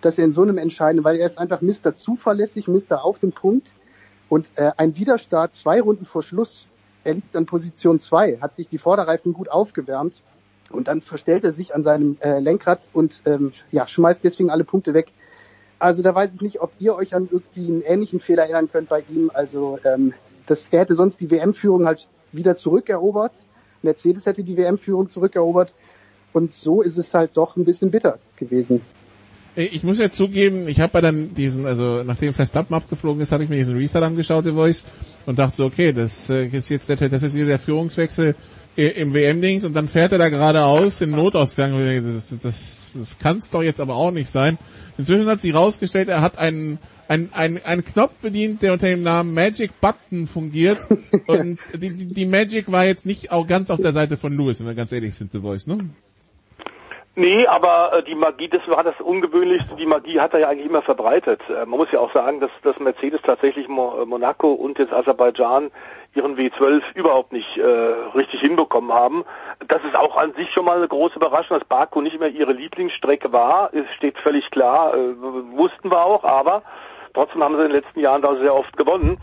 dass 0.00 0.18
er 0.18 0.24
in 0.24 0.32
so 0.32 0.42
einem 0.42 0.58
entscheidenden, 0.58 1.04
weil 1.04 1.18
er 1.18 1.26
ist 1.26 1.38
einfach 1.38 1.60
Mister 1.60 1.94
zuverlässig, 1.94 2.66
Mister 2.66 3.04
auf 3.04 3.20
dem 3.20 3.30
Punkt. 3.30 3.68
Und 4.28 4.46
äh, 4.56 4.72
ein 4.76 4.96
Widerstart 4.96 5.54
zwei 5.54 5.80
Runden 5.80 6.04
vor 6.04 6.22
Schluss, 6.22 6.66
er 7.04 7.14
liegt 7.14 7.36
an 7.36 7.46
Position 7.46 8.00
zwei, 8.00 8.38
hat 8.40 8.54
sich 8.56 8.68
die 8.68 8.78
Vorderreifen 8.78 9.32
gut 9.32 9.48
aufgewärmt 9.48 10.20
und 10.70 10.88
dann 10.88 11.00
verstellt 11.00 11.44
er 11.44 11.52
sich 11.52 11.74
an 11.74 11.82
seinem 11.82 12.16
äh, 12.20 12.40
Lenkrad 12.40 12.88
und 12.92 13.22
ähm, 13.24 13.52
ja, 13.70 13.88
schmeißt 13.88 14.22
deswegen 14.22 14.50
alle 14.50 14.64
Punkte 14.64 14.94
weg. 14.94 15.08
Also 15.78 16.02
da 16.02 16.14
weiß 16.14 16.34
ich 16.34 16.40
nicht, 16.40 16.60
ob 16.60 16.72
ihr 16.78 16.94
euch 16.94 17.14
an 17.14 17.28
irgendwie 17.30 17.66
einen 17.66 17.82
ähnlichen 17.82 18.20
Fehler 18.20 18.42
erinnern 18.42 18.68
könnt 18.70 18.88
bei 18.88 19.04
ihm. 19.08 19.30
Also 19.32 19.78
ähm, 19.84 20.12
das, 20.46 20.66
er 20.70 20.80
hätte 20.80 20.94
sonst 20.94 21.20
die 21.20 21.30
WM-Führung 21.30 21.86
halt 21.86 22.08
wieder 22.32 22.56
zurückerobert. 22.56 23.32
Mercedes 23.82 24.26
hätte 24.26 24.42
die 24.42 24.56
WM-Führung 24.56 25.08
zurückerobert. 25.08 25.72
Und 26.32 26.52
so 26.52 26.82
ist 26.82 26.98
es 26.98 27.14
halt 27.14 27.30
doch 27.34 27.56
ein 27.56 27.64
bisschen 27.64 27.90
bitter 27.90 28.18
gewesen. 28.36 28.82
Ich 29.54 29.82
muss 29.82 29.98
ja 29.98 30.10
zugeben, 30.10 30.68
ich 30.68 30.78
habe 30.80 31.00
dann 31.00 31.34
diesen, 31.34 31.66
also 31.66 32.04
nachdem 32.04 32.32
Verstappen 32.32 32.74
abgeflogen 32.74 33.20
ist, 33.22 33.32
habe 33.32 33.42
ich 33.42 33.48
mir 33.48 33.56
diesen 33.56 33.76
Restart 33.76 34.04
angeschaut, 34.04 34.44
The 34.44 34.52
Voice, 34.52 34.84
und 35.26 35.38
dachte 35.38 35.56
so, 35.56 35.64
okay, 35.64 35.92
das 35.92 36.30
äh, 36.30 36.46
ist 36.46 36.68
jetzt 36.68 36.88
der, 36.88 36.96
das 36.96 37.22
ist 37.22 37.34
wieder 37.34 37.46
der 37.46 37.58
Führungswechsel 37.58 38.36
im 38.86 39.12
WM-Dings 39.12 39.64
und 39.64 39.74
dann 39.74 39.88
fährt 39.88 40.12
er 40.12 40.18
da 40.18 40.28
geradeaus 40.28 41.00
in 41.00 41.10
Notausgang. 41.10 41.72
Das, 42.04 42.30
das, 42.30 42.40
das, 42.40 42.92
das 42.94 43.18
kann 43.18 43.38
es 43.38 43.50
doch 43.50 43.62
jetzt 43.62 43.80
aber 43.80 43.96
auch 43.96 44.12
nicht 44.12 44.30
sein. 44.30 44.58
Inzwischen 44.96 45.26
hat 45.26 45.40
sich 45.40 45.52
rausgestellt, 45.52 46.08
er 46.08 46.20
hat 46.20 46.38
einen 46.38 46.78
ein, 47.08 47.30
ein, 47.32 47.60
ein 47.64 47.84
Knopf 47.84 48.16
bedient, 48.16 48.62
der 48.62 48.74
unter 48.74 48.86
dem 48.86 49.02
Namen 49.02 49.32
Magic 49.32 49.80
Button 49.80 50.26
fungiert. 50.26 50.86
und 51.26 51.58
die, 51.74 51.90
die, 51.94 52.06
die 52.06 52.26
Magic 52.26 52.70
war 52.70 52.84
jetzt 52.84 53.06
nicht 53.06 53.32
auch 53.32 53.46
ganz 53.46 53.70
auf 53.70 53.80
der 53.80 53.92
Seite 53.92 54.16
von 54.16 54.36
Lewis, 54.36 54.60
wenn 54.60 54.66
wir 54.66 54.74
ganz 54.74 54.92
ehrlich 54.92 55.14
sind, 55.14 55.32
The 55.32 55.40
Voice, 55.40 55.66
ne? 55.66 55.90
Nee, 57.18 57.48
aber 57.48 57.94
äh, 57.94 58.02
die 58.04 58.14
Magie, 58.14 58.46
das 58.48 58.62
war 58.68 58.84
das 58.84 59.00
Ungewöhnlichste, 59.00 59.74
die 59.74 59.86
Magie 59.86 60.20
hat 60.20 60.34
er 60.34 60.38
ja 60.38 60.48
eigentlich 60.50 60.68
immer 60.68 60.82
verbreitet. 60.82 61.40
Äh, 61.48 61.66
man 61.66 61.80
muss 61.80 61.90
ja 61.90 61.98
auch 61.98 62.12
sagen, 62.12 62.38
dass, 62.38 62.52
dass 62.62 62.78
Mercedes 62.78 63.20
tatsächlich 63.22 63.66
Mo 63.66 64.04
Monaco 64.06 64.52
und 64.52 64.78
jetzt 64.78 64.92
Aserbaidschan 64.92 65.72
ihren 66.14 66.36
W12 66.36 66.80
überhaupt 66.94 67.32
nicht 67.32 67.56
äh, 67.56 67.64
richtig 68.14 68.40
hinbekommen 68.40 68.92
haben. 68.92 69.24
Das 69.66 69.82
ist 69.82 69.96
auch 69.96 70.16
an 70.16 70.32
sich 70.34 70.48
schon 70.52 70.64
mal 70.64 70.76
eine 70.76 70.86
große 70.86 71.16
Überraschung, 71.16 71.58
dass 71.58 71.66
Baku 71.66 72.02
nicht 72.02 72.20
mehr 72.20 72.28
ihre 72.28 72.52
Lieblingsstrecke 72.52 73.32
war. 73.32 73.74
Es 73.74 73.92
steht 73.96 74.16
völlig 74.18 74.48
klar, 74.52 74.94
äh, 74.94 75.20
wussten 75.56 75.90
wir 75.90 76.00
auch, 76.00 76.22
aber 76.22 76.62
Trotzdem 77.14 77.42
haben 77.42 77.56
sie 77.56 77.62
in 77.62 77.72
den 77.72 77.82
letzten 77.82 77.98
Jahren 77.98 78.22
da 78.22 78.36
sehr 78.36 78.54
oft 78.54 78.76
gewonnen. 78.76 79.18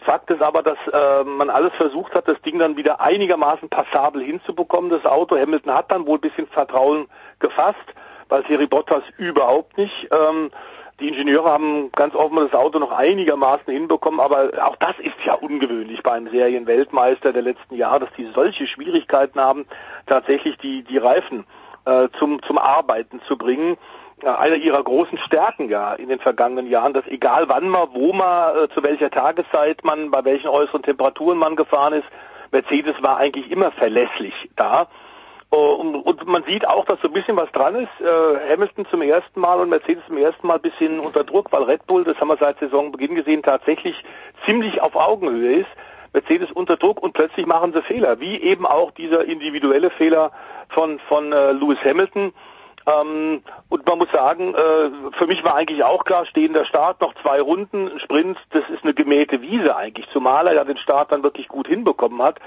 Fakt 0.00 0.30
ist 0.30 0.42
aber, 0.42 0.62
dass 0.62 0.78
äh, 0.92 1.24
man 1.24 1.50
alles 1.50 1.72
versucht 1.74 2.14
hat, 2.14 2.28
das 2.28 2.40
Ding 2.42 2.58
dann 2.58 2.76
wieder 2.76 3.00
einigermaßen 3.00 3.68
passabel 3.68 4.22
hinzubekommen. 4.22 4.90
Das 4.90 5.04
Auto 5.04 5.36
Hamilton 5.36 5.74
hat 5.74 5.90
dann 5.90 6.06
wohl 6.06 6.18
ein 6.18 6.22
bisschen 6.22 6.46
Vertrauen 6.46 7.08
gefasst, 7.40 7.76
weil 8.28 8.44
Thierry 8.44 8.66
Bottas 8.66 9.02
überhaupt 9.16 9.76
nicht. 9.76 10.08
Ähm, 10.10 10.50
die 11.00 11.08
Ingenieure 11.08 11.50
haben 11.50 11.92
ganz 11.92 12.14
offenbar 12.14 12.46
das 12.46 12.54
Auto 12.54 12.78
noch 12.80 12.90
einigermaßen 12.90 13.72
hinbekommen, 13.72 14.18
aber 14.18 14.50
auch 14.62 14.76
das 14.76 14.98
ist 14.98 15.14
ja 15.24 15.34
ungewöhnlich 15.34 16.02
bei 16.02 16.12
einem 16.12 16.28
Serienweltmeister 16.30 17.32
der 17.32 17.42
letzten 17.42 17.76
Jahre, 17.76 18.00
dass 18.00 18.12
die 18.16 18.28
solche 18.34 18.66
Schwierigkeiten 18.66 19.38
haben, 19.38 19.66
tatsächlich 20.06 20.58
die, 20.58 20.82
die 20.82 20.98
Reifen 20.98 21.44
äh, 21.84 22.08
zum, 22.18 22.42
zum 22.42 22.58
Arbeiten 22.58 23.20
zu 23.28 23.36
bringen. 23.36 23.76
Eine 24.24 24.56
ihrer 24.56 24.82
großen 24.82 25.18
Stärken 25.18 25.68
ja 25.68 25.94
in 25.94 26.08
den 26.08 26.18
vergangenen 26.18 26.68
Jahren, 26.68 26.92
dass 26.92 27.06
egal 27.06 27.48
wann 27.48 27.68
man, 27.68 27.88
wo 27.92 28.12
man, 28.12 28.56
äh, 28.56 28.68
zu 28.70 28.82
welcher 28.82 29.10
Tageszeit 29.10 29.84
man, 29.84 30.10
bei 30.10 30.24
welchen 30.24 30.48
äußeren 30.48 30.82
Temperaturen 30.82 31.38
man 31.38 31.56
gefahren 31.56 31.92
ist, 31.92 32.06
Mercedes 32.50 33.00
war 33.02 33.18
eigentlich 33.18 33.50
immer 33.50 33.70
verlässlich 33.72 34.34
da. 34.56 34.88
Uh, 35.50 36.02
und, 36.04 36.26
man 36.26 36.44
sieht 36.44 36.68
auch, 36.68 36.84
dass 36.84 37.00
so 37.00 37.08
ein 37.08 37.14
bisschen 37.14 37.36
was 37.36 37.50
dran 37.52 37.74
ist. 37.74 38.00
Äh, 38.00 38.52
Hamilton 38.52 38.84
zum 38.90 39.00
ersten 39.00 39.40
Mal 39.40 39.58
und 39.60 39.70
Mercedes 39.70 40.04
zum 40.06 40.18
ersten 40.18 40.46
Mal 40.46 40.56
ein 40.56 40.60
bisschen 40.60 41.00
unter 41.00 41.24
Druck, 41.24 41.50
weil 41.52 41.62
Red 41.62 41.86
Bull, 41.86 42.04
das 42.04 42.18
haben 42.20 42.28
wir 42.28 42.36
seit 42.36 42.58
Saisonbeginn 42.58 43.14
gesehen, 43.14 43.42
tatsächlich 43.42 43.96
ziemlich 44.44 44.82
auf 44.82 44.94
Augenhöhe 44.94 45.60
ist. 45.60 45.70
Mercedes 46.12 46.50
unter 46.52 46.76
Druck 46.76 47.02
und 47.02 47.14
plötzlich 47.14 47.46
machen 47.46 47.72
sie 47.72 47.80
Fehler, 47.80 48.20
wie 48.20 48.38
eben 48.42 48.66
auch 48.66 48.90
dieser 48.90 49.24
individuelle 49.24 49.88
Fehler 49.88 50.32
von, 50.68 50.98
von 51.08 51.32
äh, 51.32 51.52
Lewis 51.52 51.78
Hamilton. 51.82 52.34
Ähm, 52.86 53.42
und 53.68 53.86
man 53.86 53.98
muss 53.98 54.10
sagen, 54.10 54.54
äh, 54.54 54.90
für 55.18 55.26
mich 55.26 55.44
war 55.44 55.54
eigentlich 55.54 55.84
auch 55.84 56.04
klar, 56.04 56.26
stehender 56.26 56.64
Start, 56.64 57.00
noch 57.00 57.14
zwei 57.22 57.40
Runden, 57.40 57.98
Sprint, 58.00 58.38
das 58.50 58.62
ist 58.70 58.84
eine 58.84 58.94
gemähte 58.94 59.42
Wiese 59.42 59.76
eigentlich, 59.76 60.08
zumal 60.12 60.46
er 60.46 60.54
ja 60.54 60.64
den 60.64 60.78
Start 60.78 61.12
dann 61.12 61.22
wirklich 61.22 61.48
gut 61.48 61.68
hinbekommen 61.68 62.22
hat 62.22 62.38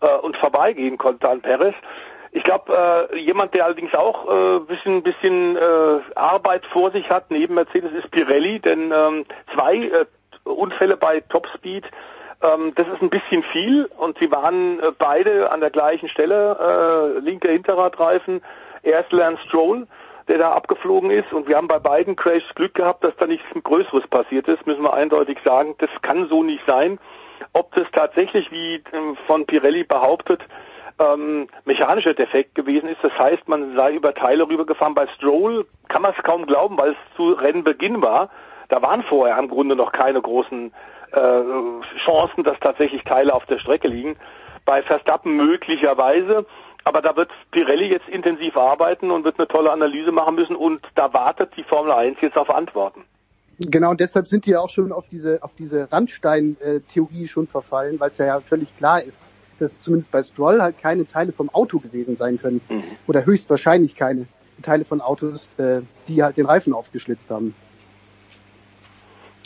äh, 0.00 0.16
und 0.18 0.36
vorbeigehen 0.36 0.98
konnte 0.98 1.28
an 1.28 1.40
Perez. 1.40 1.74
Ich 2.32 2.44
glaube, 2.44 3.08
äh, 3.12 3.18
jemand, 3.18 3.54
der 3.54 3.64
allerdings 3.64 3.94
auch 3.94 4.28
äh, 4.30 4.58
bisschen, 4.60 5.02
bisschen 5.02 5.56
äh, 5.56 6.00
Arbeit 6.14 6.66
vor 6.66 6.90
sich 6.90 7.08
hat 7.08 7.30
neben 7.30 7.54
Mercedes, 7.54 7.92
ist 7.92 8.10
Pirelli, 8.10 8.60
denn 8.60 8.92
ähm, 8.94 9.24
zwei 9.54 9.76
äh, 9.76 10.04
Unfälle 10.44 10.98
bei 10.98 11.20
Topspeed, 11.20 11.84
ähm, 12.42 12.72
das 12.74 12.86
ist 12.88 13.00
ein 13.00 13.08
bisschen 13.08 13.42
viel 13.44 13.88
und 13.96 14.18
sie 14.18 14.30
waren 14.30 14.80
äh, 14.80 14.92
beide 14.98 15.50
an 15.50 15.60
der 15.60 15.70
gleichen 15.70 16.10
Stelle, 16.10 17.14
äh, 17.16 17.20
linker 17.20 17.50
Hinterradreifen, 17.50 18.42
erst 18.86 19.12
Lance 19.12 19.42
Stroll, 19.46 19.86
der 20.28 20.38
da 20.38 20.52
abgeflogen 20.52 21.10
ist 21.10 21.32
und 21.32 21.48
wir 21.48 21.56
haben 21.56 21.68
bei 21.68 21.78
beiden 21.78 22.16
Crashs 22.16 22.54
Glück 22.54 22.74
gehabt, 22.74 23.04
dass 23.04 23.16
da 23.16 23.26
nichts 23.26 23.46
Größeres 23.62 24.06
passiert 24.08 24.48
ist, 24.48 24.66
müssen 24.66 24.82
wir 24.82 24.94
eindeutig 24.94 25.38
sagen, 25.44 25.74
das 25.78 25.90
kann 26.02 26.28
so 26.28 26.42
nicht 26.42 26.62
sein. 26.66 26.98
Ob 27.52 27.74
das 27.74 27.86
tatsächlich, 27.92 28.50
wie 28.50 28.76
äh, 28.76 28.82
von 29.26 29.46
Pirelli 29.46 29.84
behauptet, 29.84 30.40
ähm, 30.98 31.48
mechanischer 31.64 32.14
Defekt 32.14 32.54
gewesen 32.54 32.88
ist. 32.88 33.02
Das 33.02 33.16
heißt, 33.18 33.48
man 33.48 33.74
sei 33.76 33.92
über 33.92 34.14
Teile 34.14 34.48
rübergefahren. 34.48 34.94
Bei 34.94 35.06
Stroll 35.08 35.66
kann 35.88 36.02
man 36.02 36.14
es 36.16 36.22
kaum 36.22 36.46
glauben, 36.46 36.78
weil 36.78 36.92
es 36.92 37.16
zu 37.16 37.32
Rennbeginn 37.32 38.00
war. 38.02 38.30
Da 38.68 38.82
waren 38.82 39.02
vorher 39.02 39.38
im 39.38 39.48
Grunde 39.48 39.76
noch 39.76 39.92
keine 39.92 40.20
großen 40.20 40.72
äh, 41.12 41.98
Chancen, 41.98 42.44
dass 42.44 42.58
tatsächlich 42.60 43.04
Teile 43.04 43.34
auf 43.34 43.46
der 43.46 43.58
Strecke 43.58 43.88
liegen. 43.88 44.16
Bei 44.64 44.82
Verstappen 44.82 45.36
möglicherweise. 45.36 46.46
Aber 46.86 47.02
da 47.02 47.16
wird 47.16 47.32
Pirelli 47.50 47.88
jetzt 47.88 48.08
intensiv 48.08 48.56
arbeiten 48.56 49.10
und 49.10 49.24
wird 49.24 49.40
eine 49.40 49.48
tolle 49.48 49.72
Analyse 49.72 50.12
machen 50.12 50.36
müssen 50.36 50.54
und 50.54 50.80
da 50.94 51.12
wartet 51.12 51.50
die 51.56 51.64
Formel 51.64 51.90
1 51.90 52.18
jetzt 52.20 52.36
auf 52.36 52.48
Antworten. 52.48 53.02
Genau, 53.58 53.90
und 53.90 53.98
deshalb 53.98 54.28
sind 54.28 54.46
die 54.46 54.50
ja 54.50 54.60
auch 54.60 54.70
schon 54.70 54.92
auf 54.92 55.08
diese, 55.08 55.42
auf 55.42 55.50
diese 55.58 55.90
Randstein-Theorie 55.90 57.26
schon 57.26 57.48
verfallen, 57.48 57.98
weil 57.98 58.10
es 58.10 58.18
ja, 58.18 58.26
ja 58.26 58.40
völlig 58.40 58.76
klar 58.76 59.02
ist, 59.02 59.20
dass 59.58 59.76
zumindest 59.78 60.12
bei 60.12 60.22
Stroll 60.22 60.62
halt 60.62 60.78
keine 60.78 61.08
Teile 61.08 61.32
vom 61.32 61.50
Auto 61.50 61.80
gewesen 61.80 62.14
sein 62.14 62.38
können. 62.38 62.60
Mhm. 62.68 62.84
Oder 63.08 63.26
höchstwahrscheinlich 63.26 63.96
keine 63.96 64.28
Teile 64.62 64.84
von 64.84 65.00
Autos, 65.00 65.58
äh, 65.58 65.80
die 66.06 66.22
halt 66.22 66.36
den 66.36 66.46
Reifen 66.46 66.72
aufgeschlitzt 66.72 67.30
haben. 67.30 67.56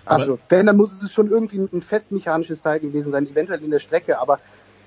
Also, 0.05 0.39
wenn, 0.51 0.67
dann 0.67 0.77
muss 0.77 1.01
es 1.01 1.11
schon 1.11 1.31
irgendwie 1.31 1.57
ein 1.59 1.81
festmechanisches 1.81 2.61
Teil 2.61 2.81
gewesen 2.81 3.13
sein, 3.13 3.27
eventuell 3.27 3.65
in 3.65 3.71
der 3.71 3.79
Strecke, 3.79 4.19
aber 4.19 4.41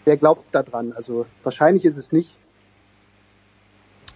wer 0.05 0.17
glaubt 0.17 0.43
da 0.51 0.61
dran? 0.61 0.93
Also, 0.95 1.25
wahrscheinlich 1.41 1.85
ist 1.85 1.97
es 1.97 2.11
nicht. 2.11 2.37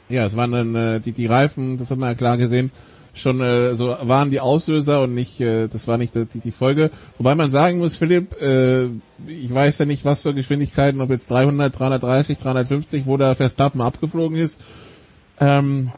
Ja, 0.09 0.25
es 0.25 0.35
waren 0.35 0.51
dann 0.51 0.75
äh, 0.75 0.99
die, 1.01 1.11
die 1.11 1.25
Reifen, 1.25 1.77
das 1.77 1.91
hat 1.91 1.97
man 1.97 2.09
ja 2.09 2.15
klar 2.15 2.37
gesehen, 2.37 2.71
schon 3.13 3.41
äh, 3.41 3.75
so 3.75 3.95
waren 4.01 4.31
die 4.31 4.39
Auslöser 4.39 5.01
und 5.01 5.13
nicht, 5.13 5.39
äh, 5.41 5.67
das 5.67 5.87
war 5.87 5.97
nicht 5.97 6.15
die, 6.15 6.39
die 6.39 6.51
Folge. 6.51 6.91
Wobei 7.17 7.35
man 7.35 7.51
sagen 7.51 7.79
muss, 7.79 7.97
Philipp, 7.97 8.39
äh, 8.41 8.85
ich 9.27 9.53
weiß 9.53 9.79
ja 9.79 9.85
nicht, 9.85 10.05
was 10.05 10.21
für 10.21 10.33
Geschwindigkeiten, 10.33 11.01
ob 11.01 11.09
jetzt 11.09 11.29
300, 11.29 11.77
330, 11.77 12.37
350, 12.37 13.05
wo 13.05 13.17
der 13.17 13.35
Verstappen 13.35 13.81
abgeflogen 13.81 14.37
ist. 14.37 14.59
Ähm, 15.39 15.91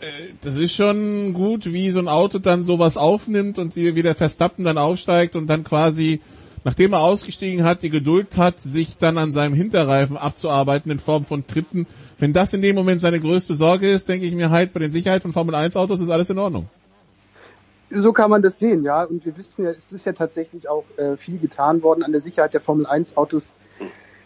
äh, 0.00 0.06
das 0.40 0.56
ist 0.56 0.74
schon 0.74 1.34
gut, 1.34 1.72
wie 1.72 1.90
so 1.90 1.98
ein 1.98 2.08
Auto 2.08 2.38
dann 2.38 2.62
sowas 2.62 2.96
aufnimmt 2.96 3.58
und 3.58 3.76
wie 3.76 4.02
der 4.02 4.14
Verstappen 4.14 4.64
dann 4.64 4.78
aufsteigt 4.78 5.36
und 5.36 5.48
dann 5.48 5.64
quasi 5.64 6.20
nachdem 6.64 6.92
er 6.92 7.00
ausgestiegen 7.00 7.64
hat, 7.64 7.82
die 7.82 7.90
Geduld 7.90 8.36
hat, 8.36 8.60
sich 8.60 8.98
dann 8.98 9.18
an 9.18 9.32
seinem 9.32 9.54
Hinterreifen 9.54 10.16
abzuarbeiten 10.16 10.90
in 10.90 10.98
Form 10.98 11.24
von 11.24 11.46
Tritten. 11.46 11.86
Wenn 12.18 12.32
das 12.32 12.52
in 12.52 12.62
dem 12.62 12.76
Moment 12.76 13.00
seine 13.00 13.20
größte 13.20 13.54
Sorge 13.54 13.90
ist, 13.90 14.08
denke 14.08 14.26
ich 14.26 14.34
mir 14.34 14.50
halt, 14.50 14.72
bei 14.72 14.80
den 14.80 14.92
Sicherheit 14.92 15.22
von 15.22 15.32
Formel 15.32 15.54
1 15.54 15.76
Autos 15.76 16.00
ist 16.00 16.10
alles 16.10 16.30
in 16.30 16.38
Ordnung. 16.38 16.68
So 17.90 18.12
kann 18.12 18.30
man 18.30 18.42
das 18.42 18.58
sehen, 18.58 18.84
ja. 18.84 19.02
Und 19.02 19.24
wir 19.24 19.36
wissen 19.36 19.64
ja, 19.64 19.70
es 19.72 19.90
ist 19.90 20.06
ja 20.06 20.12
tatsächlich 20.12 20.68
auch 20.68 20.84
äh, 20.96 21.16
viel 21.16 21.38
getan 21.38 21.82
worden 21.82 22.04
an 22.04 22.12
der 22.12 22.20
Sicherheit 22.20 22.54
der 22.54 22.60
Formel 22.60 22.86
1 22.86 23.16
Autos 23.16 23.50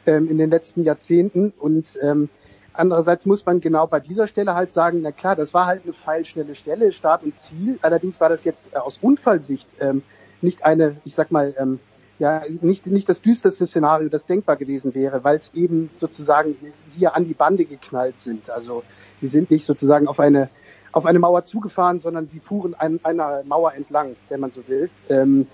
ähm, 0.07 0.29
in 0.29 0.37
den 0.37 0.51
letzten 0.51 0.85
Jahrzehnten. 0.85 1.55
Und 1.59 1.99
ähm, 2.03 2.29
andererseits 2.75 3.25
muss 3.25 3.47
man 3.47 3.63
genau 3.63 3.87
bei 3.87 4.01
dieser 4.01 4.27
Stelle 4.27 4.55
halt 4.55 4.73
sagen, 4.73 5.01
na 5.03 5.13
klar, 5.13 5.35
das 5.35 5.55
war 5.55 5.67
halt 5.67 5.85
eine 5.85 5.95
feilschnelle 5.95 6.55
Stelle, 6.55 6.93
Start 6.93 7.23
und 7.23 7.39
Ziel. 7.39 7.79
Allerdings 7.81 8.21
war 8.21 8.29
das 8.29 8.45
jetzt 8.45 8.67
äh, 8.75 8.77
aus 8.77 8.99
Unfallsicht 9.01 9.67
ähm, 9.81 10.03
nicht 10.43 10.63
eine, 10.63 10.97
ich 11.07 11.15
sag 11.15 11.31
mal, 11.31 11.55
ähm, 11.59 11.81
ja 12.25 12.43
nicht, 12.61 12.87
nicht 12.87 13.09
das 13.09 13.21
düsterste 13.21 13.67
Szenario, 13.67 14.09
das 14.09 14.27
denkbar 14.27 14.57
gewesen 14.57 14.95
wäre, 14.95 15.23
weil 15.25 15.37
es 15.37 15.53
eben 15.55 15.91
sozusagen 15.97 16.57
sie 16.89 17.01
ja 17.01 17.11
an 17.11 17.27
die 17.27 17.35
Bande 17.35 17.65
geknallt 17.65 18.19
sind. 18.19 18.51
Also 18.51 18.83
sie 19.17 19.27
sind 19.27 19.51
nicht 19.51 19.67
sozusagen 19.67 20.09
auf 20.09 20.19
eine 20.21 20.49
auf 20.91 21.07
eine 21.07 21.19
Mauer 21.19 21.45
zugefahren, 21.45 21.99
sondern 21.99 22.29
sie 22.29 22.39
fuhren 22.39 22.75
an 22.75 23.01
einer 23.03 23.43
Mauer 23.45 23.75
entlang, 23.75 24.15
wenn 24.29 24.39
man 24.39 24.53
so 24.53 24.67
will. 24.69 24.91
Ähm, 25.09 25.49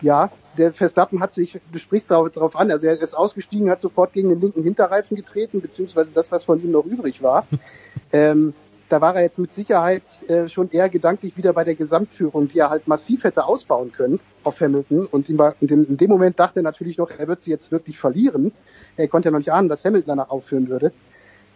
ja, 0.00 0.30
der 0.56 0.72
Verstappen 0.72 1.20
hat 1.20 1.34
sich, 1.34 1.60
du 1.70 1.78
sprichst 1.78 2.10
darauf 2.10 2.56
an, 2.56 2.70
also 2.70 2.86
er 2.86 2.98
ist 3.00 3.14
ausgestiegen, 3.14 3.68
hat 3.68 3.82
sofort 3.82 4.14
gegen 4.14 4.30
den 4.30 4.40
linken 4.40 4.62
Hinterreifen 4.62 5.14
getreten, 5.14 5.60
beziehungsweise 5.60 6.12
das, 6.12 6.32
was 6.32 6.44
von 6.44 6.62
ihm 6.62 6.70
noch 6.70 6.86
übrig 6.86 7.22
war. 7.22 7.46
ähm, 8.12 8.54
da 8.88 9.00
war 9.00 9.16
er 9.16 9.22
jetzt 9.22 9.38
mit 9.38 9.52
Sicherheit 9.52 10.02
äh, 10.28 10.48
schon 10.48 10.70
eher 10.70 10.88
gedanklich 10.88 11.36
wieder 11.36 11.52
bei 11.52 11.64
der 11.64 11.74
Gesamtführung, 11.74 12.48
die 12.48 12.58
er 12.58 12.70
halt 12.70 12.86
massiv 12.86 13.24
hätte 13.24 13.44
ausbauen 13.44 13.92
können 13.92 14.20
auf 14.44 14.60
Hamilton. 14.60 15.06
Und 15.06 15.28
in, 15.28 15.38
in 15.60 15.96
dem 15.96 16.10
Moment 16.10 16.38
dachte 16.38 16.60
er 16.60 16.62
natürlich 16.62 16.96
noch, 16.98 17.10
er 17.10 17.26
wird 17.28 17.42
sie 17.42 17.50
jetzt 17.50 17.72
wirklich 17.72 17.98
verlieren. 17.98 18.52
Er 18.96 19.08
konnte 19.08 19.28
ja 19.28 19.30
noch 19.32 19.38
nicht 19.38 19.52
ahnen, 19.52 19.68
dass 19.68 19.84
Hamilton 19.84 20.08
danach 20.08 20.30
aufführen 20.30 20.68
würde. 20.68 20.92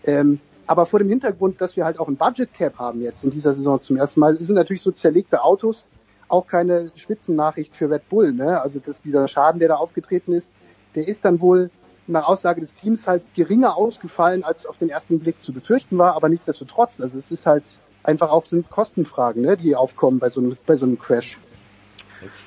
Ähm, 0.04 0.40
aber 0.66 0.86
vor 0.86 0.98
dem 0.98 1.08
Hintergrund, 1.08 1.60
dass 1.60 1.76
wir 1.76 1.84
halt 1.84 1.98
auch 1.98 2.08
ein 2.08 2.16
Budget 2.16 2.52
Cap 2.54 2.78
haben 2.78 3.00
jetzt 3.02 3.24
in 3.24 3.30
dieser 3.30 3.54
Saison 3.54 3.80
zum 3.80 3.96
ersten 3.96 4.20
Mal, 4.20 4.36
sind 4.42 4.54
natürlich 4.54 4.82
so 4.82 4.90
zerlegte 4.90 5.42
Autos 5.42 5.86
auch 6.28 6.46
keine 6.46 6.92
Spitzennachricht 6.94 7.76
für 7.76 7.90
Red 7.90 8.08
Bull. 8.08 8.32
Ne? 8.32 8.60
Also 8.60 8.78
dass 8.78 9.02
dieser 9.02 9.26
Schaden, 9.28 9.58
der 9.58 9.68
da 9.68 9.74
aufgetreten 9.76 10.32
ist, 10.32 10.52
der 10.94 11.08
ist 11.08 11.24
dann 11.24 11.40
wohl 11.40 11.70
nach 12.06 12.24
Aussage 12.26 12.60
des 12.60 12.74
Teams 12.74 13.06
halt 13.06 13.22
geringer 13.34 13.76
ausgefallen, 13.76 14.44
als 14.44 14.66
auf 14.66 14.78
den 14.78 14.90
ersten 14.90 15.20
Blick 15.20 15.40
zu 15.42 15.52
befürchten 15.52 15.98
war, 15.98 16.14
aber 16.14 16.28
nichtsdestotrotz, 16.28 17.00
also 17.00 17.18
es 17.18 17.30
ist 17.30 17.46
halt 17.46 17.64
einfach 18.02 18.30
auch 18.30 18.46
sind 18.46 18.70
Kostenfragen, 18.70 19.42
ne, 19.42 19.56
die 19.56 19.76
aufkommen 19.76 20.18
bei 20.18 20.30
so 20.30 20.40
einem, 20.40 20.56
bei 20.66 20.76
so 20.76 20.86
einem 20.86 20.98
Crash. 20.98 21.38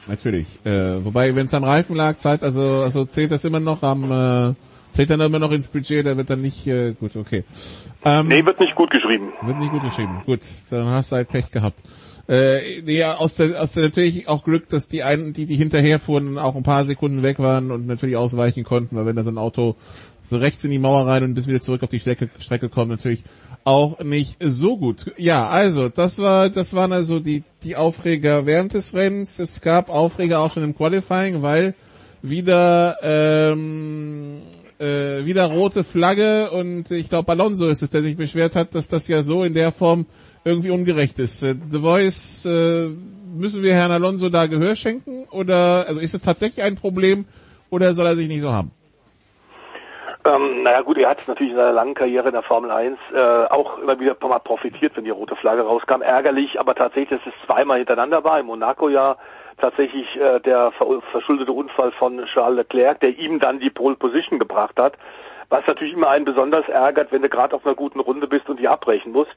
Natürlich. 0.07 0.59
Äh, 0.65 1.03
wobei, 1.03 1.35
wenn 1.35 1.45
es 1.45 1.53
am 1.53 1.63
Reifen 1.63 1.95
lag, 1.95 2.17
zahlt, 2.17 2.43
also, 2.43 2.61
also 2.83 3.05
zählt 3.05 3.31
das 3.31 3.43
immer 3.43 3.59
noch 3.59 3.81
am, 3.81 4.03
äh, 4.11 4.53
zählt 4.89 5.09
dann 5.09 5.21
immer 5.21 5.39
noch 5.39 5.51
ins 5.51 5.67
Budget, 5.67 6.05
da 6.05 6.15
wird 6.15 6.29
dann 6.29 6.41
nicht, 6.41 6.67
äh, 6.67 6.93
gut, 6.93 7.15
okay. 7.15 7.43
Ähm, 8.05 8.27
nee, 8.27 8.45
wird 8.45 8.59
nicht 8.59 8.75
gut 8.75 8.91
geschrieben. 8.91 9.33
Wird 9.41 9.57
nicht 9.57 9.71
gut 9.71 9.83
geschrieben. 9.83 10.21
Gut, 10.25 10.41
dann 10.69 10.87
hast 10.87 11.11
du 11.11 11.15
halt 11.15 11.29
Pech 11.29 11.51
gehabt. 11.51 11.79
Äh, 12.27 12.81
nee, 12.85 13.03
aus 13.03 13.35
der, 13.35 13.61
aus 13.61 13.73
der 13.73 13.83
natürlich 13.83 14.29
auch 14.29 14.45
Glück, 14.45 14.69
dass 14.69 14.87
die 14.87 15.03
einen, 15.03 15.33
die, 15.33 15.45
die 15.45 15.57
hinterherfuhren, 15.57 16.37
auch 16.37 16.55
ein 16.55 16.63
paar 16.63 16.85
Sekunden 16.85 17.21
weg 17.21 17.39
waren 17.39 17.69
und 17.69 17.85
natürlich 17.85 18.15
ausweichen 18.15 18.63
konnten, 18.63 18.95
weil 18.95 19.05
wenn 19.05 19.17
da 19.17 19.23
so 19.23 19.29
ein 19.29 19.37
Auto 19.37 19.75
so 20.21 20.37
rechts 20.37 20.63
in 20.63 20.71
die 20.71 20.79
Mauer 20.79 21.05
rein 21.05 21.23
und 21.23 21.33
bis 21.33 21.47
wieder 21.47 21.59
zurück 21.59 21.83
auf 21.83 21.89
die 21.89 21.99
Strecke, 21.99 22.29
Strecke 22.39 22.69
kommt, 22.69 22.89
natürlich 22.89 23.23
auch 23.65 23.99
nicht 23.99 24.37
so 24.39 24.77
gut. 24.77 25.13
Ja, 25.17 25.47
also, 25.47 25.89
das 25.89 26.19
war, 26.19 26.49
das 26.49 26.73
waren 26.73 26.93
also 26.93 27.19
die, 27.19 27.43
die 27.63 27.75
Aufreger 27.75 28.45
während 28.45 28.73
des 28.73 28.93
Rennens. 28.93 29.39
Es 29.39 29.61
gab 29.61 29.89
Aufreger 29.89 30.39
auch 30.39 30.51
schon 30.51 30.63
im 30.63 30.75
Qualifying, 30.75 31.41
weil 31.41 31.75
wieder, 32.21 32.97
ähm, 33.01 34.41
äh, 34.79 35.25
wieder 35.25 35.45
rote 35.45 35.83
Flagge 35.83 36.51
und 36.51 36.89
ich 36.91 37.09
glaube 37.09 37.31
Alonso 37.31 37.67
ist 37.67 37.83
es, 37.83 37.91
der 37.91 38.01
sich 38.01 38.15
beschwert 38.15 38.55
hat, 38.55 38.75
dass 38.75 38.87
das 38.87 39.07
ja 39.07 39.23
so 39.23 39.43
in 39.43 39.53
der 39.53 39.71
Form 39.71 40.05
irgendwie 40.45 40.71
ungerecht 40.71 41.19
ist. 41.19 41.43
Äh, 41.43 41.55
The 41.69 41.79
Voice, 41.79 42.45
äh, 42.45 42.89
müssen 43.33 43.63
wir 43.63 43.73
Herrn 43.73 43.91
Alonso 43.91 44.29
da 44.29 44.47
Gehör 44.47 44.75
schenken 44.75 45.25
oder 45.31 45.85
also 45.87 45.99
ist 45.99 46.13
es 46.13 46.21
tatsächlich 46.21 46.63
ein 46.63 46.75
Problem 46.75 47.25
oder 47.69 47.93
soll 47.93 48.05
er 48.05 48.15
sich 48.15 48.27
nicht 48.27 48.41
so 48.41 48.51
haben? 48.51 48.71
Ähm, 50.25 50.63
naja 50.63 50.81
gut, 50.81 50.97
er 50.97 51.09
hat 51.09 51.27
natürlich 51.27 51.51
in 51.51 51.57
seiner 51.57 51.73
langen 51.73 51.95
Karriere 51.95 52.27
in 52.27 52.33
der 52.33 52.43
Formel 52.43 52.71
1 52.71 52.97
äh, 53.13 53.19
auch 53.19 53.77
immer 53.79 53.99
wieder 53.99 54.15
mal 54.21 54.39
profitiert, 54.39 54.95
wenn 54.95 55.03
die 55.03 55.09
rote 55.09 55.35
Flagge 55.35 55.63
rauskam. 55.63 56.01
Ärgerlich, 56.01 56.59
aber 56.59 56.75
tatsächlich, 56.75 57.19
dass 57.19 57.33
es 57.33 57.45
zweimal 57.45 57.79
hintereinander 57.79 58.23
war. 58.23 58.39
Im 58.39 58.45
Monaco 58.45 58.87
ja 58.87 59.17
tatsächlich 59.57 60.15
äh, 60.15 60.39
der 60.39 60.71
ver 60.71 61.01
verschuldete 61.11 61.51
Unfall 61.51 61.91
von 61.91 62.23
Charles 62.33 62.57
Leclerc, 62.57 63.01
der 63.01 63.17
ihm 63.17 63.39
dann 63.39 63.59
die 63.59 63.69
Pole 63.69 63.95
Position 63.95 64.39
gebracht 64.39 64.77
hat. 64.77 64.93
Was 65.49 65.67
natürlich 65.67 65.93
immer 65.93 66.09
einen 66.09 66.25
besonders 66.25 66.67
ärgert, 66.69 67.11
wenn 67.11 67.21
du 67.21 67.29
gerade 67.29 67.55
auf 67.55 67.65
einer 67.65 67.75
guten 67.75 67.99
Runde 67.99 68.27
bist 68.27 68.49
und 68.49 68.59
die 68.59 68.69
abbrechen 68.69 69.11
musst. 69.11 69.35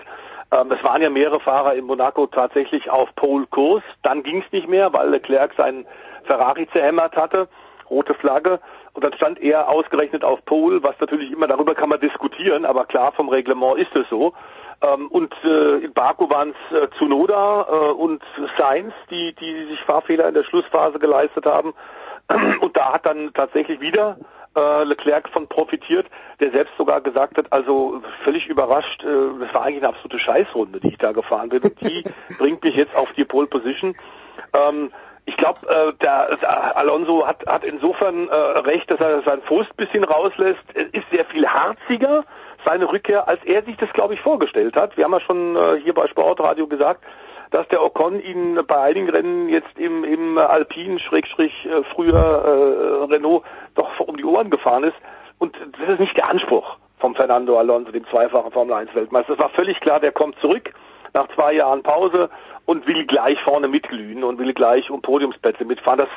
Ähm, 0.53 0.71
es 0.73 0.83
waren 0.85 1.03
ja 1.03 1.11
mehrere 1.11 1.41
Fahrer 1.41 1.75
in 1.75 1.85
Monaco 1.85 2.27
tatsächlich 2.27 2.91
auf 2.91 3.15
Pole-Kurs. 3.17 3.83
Dann 4.03 4.23
ging 4.23 4.43
es 4.45 4.53
nicht 4.53 4.69
mehr, 4.69 4.93
weil 4.93 5.11
Leclerc 5.11 5.53
seinen 5.57 5.87
Ferrari 6.25 6.69
zerhämmert 6.73 7.17
hatte. 7.17 7.49
Rote 7.91 8.15
Flagge. 8.15 8.61
Und 8.93 9.05
dann 9.05 9.13
stand 9.13 9.41
er 9.41 9.69
ausgerechnet 9.69 10.25
auf 10.25 10.43
Pole, 10.47 10.83
was 10.83 10.99
natürlich 11.01 11.31
immer, 11.31 11.47
darüber 11.47 11.75
kann 11.75 11.91
man 11.91 12.01
diskutieren, 12.01 12.65
aber 12.65 12.87
klar, 12.87 13.13
vom 13.13 13.29
Reglement 13.29 13.79
ist 13.79 13.95
es 13.95 14.09
so. 14.09 14.33
Ähm, 14.81 15.09
und 15.09 15.35
äh, 15.45 15.85
in 15.85 15.93
Baku 15.93 16.31
waren 16.31 16.55
es 16.71 16.77
äh, 16.77 16.89
Tsunoda 16.97 17.67
äh, 17.69 17.93
und 17.93 18.23
Sainz, 18.57 18.95
die, 19.11 19.35
die 19.35 19.67
sich 19.67 19.81
Fahrfehler 19.81 20.29
in 20.29 20.35
der 20.35 20.45
Schlussphase 20.45 20.99
geleistet 20.99 21.45
haben. 21.45 21.75
Und 22.61 22.77
da 22.77 22.95
hat 22.95 23.07
dann 23.07 23.33
tatsächlich 23.35 23.81
wieder 23.81 24.17
äh, 24.57 24.85
Leclerc 24.85 25.29
von 25.29 25.47
profitiert, 25.47 26.07
der 26.41 26.51
selbst 26.51 26.77
sogar 26.77 27.01
gesagt 27.01 27.39
hat, 27.39 27.53
also 27.53 28.03
völlig 28.25 28.49
überrascht, 28.49 29.05
äh, 29.05 29.39
das 29.41 29.55
war 29.55 29.63
eigentlich 29.63 29.83
eine 29.83 29.89
absolute 29.89 30.19
Scheißrunde, 30.19 30.81
die 30.81 30.89
ich 30.89 30.99
da 30.99 31.13
gefahren 31.13 31.51
bin. 31.51 31.63
Und 31.63 31.81
die 31.81 32.05
bringt 32.39 32.65
mich 32.65 32.75
jetzt 32.75 32.95
auf 32.97 33.13
die 33.13 33.25
Pole 33.25 33.47
Position. 33.47 33.95
Ähm, 34.53 34.91
ich 35.27 35.37
glaube, 35.37 35.59
äh, 35.69 35.93
der, 36.03 36.37
der 36.37 36.77
Alonso 36.77 37.27
hat, 37.27 37.45
hat 37.47 37.65
insofern 37.65 38.29
äh, 38.29 38.35
recht, 38.35 38.91
dass 38.91 39.01
er 39.01 39.23
seinen 39.23 39.43
Frust 39.43 39.77
bisschen 39.77 40.05
rauslässt. 40.05 40.63
Es 40.75 40.87
ist 40.93 41.11
sehr 41.11 41.25
viel 41.27 41.47
harziger, 41.47 42.25
seine 42.65 42.91
Rückkehr, 42.91 43.29
als 43.29 43.43
er 43.45 43.63
sich 43.65 43.77
das, 43.77 43.93
glaube 43.93 44.15
ich, 44.15 44.21
vorgestellt 44.21 44.77
hat. 44.77 44.97
Wir 44.97 45.05
haben 45.05 45.13
ja 45.13 45.21
schon 45.21 45.57
äh, 45.57 45.81
hier 45.83 45.95
bei 45.95 46.07
Sportradio 46.07 46.69
gesagt, 46.69 47.03
dass 47.51 47.69
der 47.69 47.83
Ocon 47.83 48.21
ihn 48.21 48.59
bei 48.67 48.81
einigen 48.81 49.09
Rennen 49.09 49.49
jetzt 49.49 49.79
im, 49.79 50.05
im 50.05 50.39
Alpine, 50.39 50.99
Schrägstrich, 50.99 51.53
äh, 51.67 51.83
früher 51.95 52.15
äh, 52.15 53.05
Renault, 53.13 53.45
doch 53.75 54.01
um 54.01 54.17
die 54.17 54.25
Ohren 54.25 54.51
gefahren 54.51 54.85
ist. 54.85 54.97
Und 55.39 55.57
das 55.79 55.89
ist 55.91 56.01
nicht 56.01 56.17
der 56.17 56.29
Anspruch 56.29 56.77
vom 56.99 57.15
Fernando 57.15 57.59
Alonso, 57.59 57.93
dem 57.93 58.07
zweifachen 58.09 58.53
Formel 58.53 58.75
1 58.75 58.95
Weltmeister. 58.95 59.35
Es 59.35 59.39
war 59.39 59.51
völlig 59.51 59.81
klar, 59.81 60.01
der 60.01 60.13
kommt 60.13 60.39
zurück 60.41 60.73
nach 61.13 61.29
zwei 61.35 61.53
Jahren 61.53 61.83
Pause 61.83 62.31
und 62.65 62.87
will 62.87 63.07
gleich 63.07 63.41
vorne 63.43 63.69
mitglühen 63.69 64.25
und 64.25 64.39
will 64.39 64.53
gleich 64.55 64.91
um 64.91 65.03
Podiumsplätze 65.03 65.65
mitfahren. 65.65 65.99
Das 65.99 66.09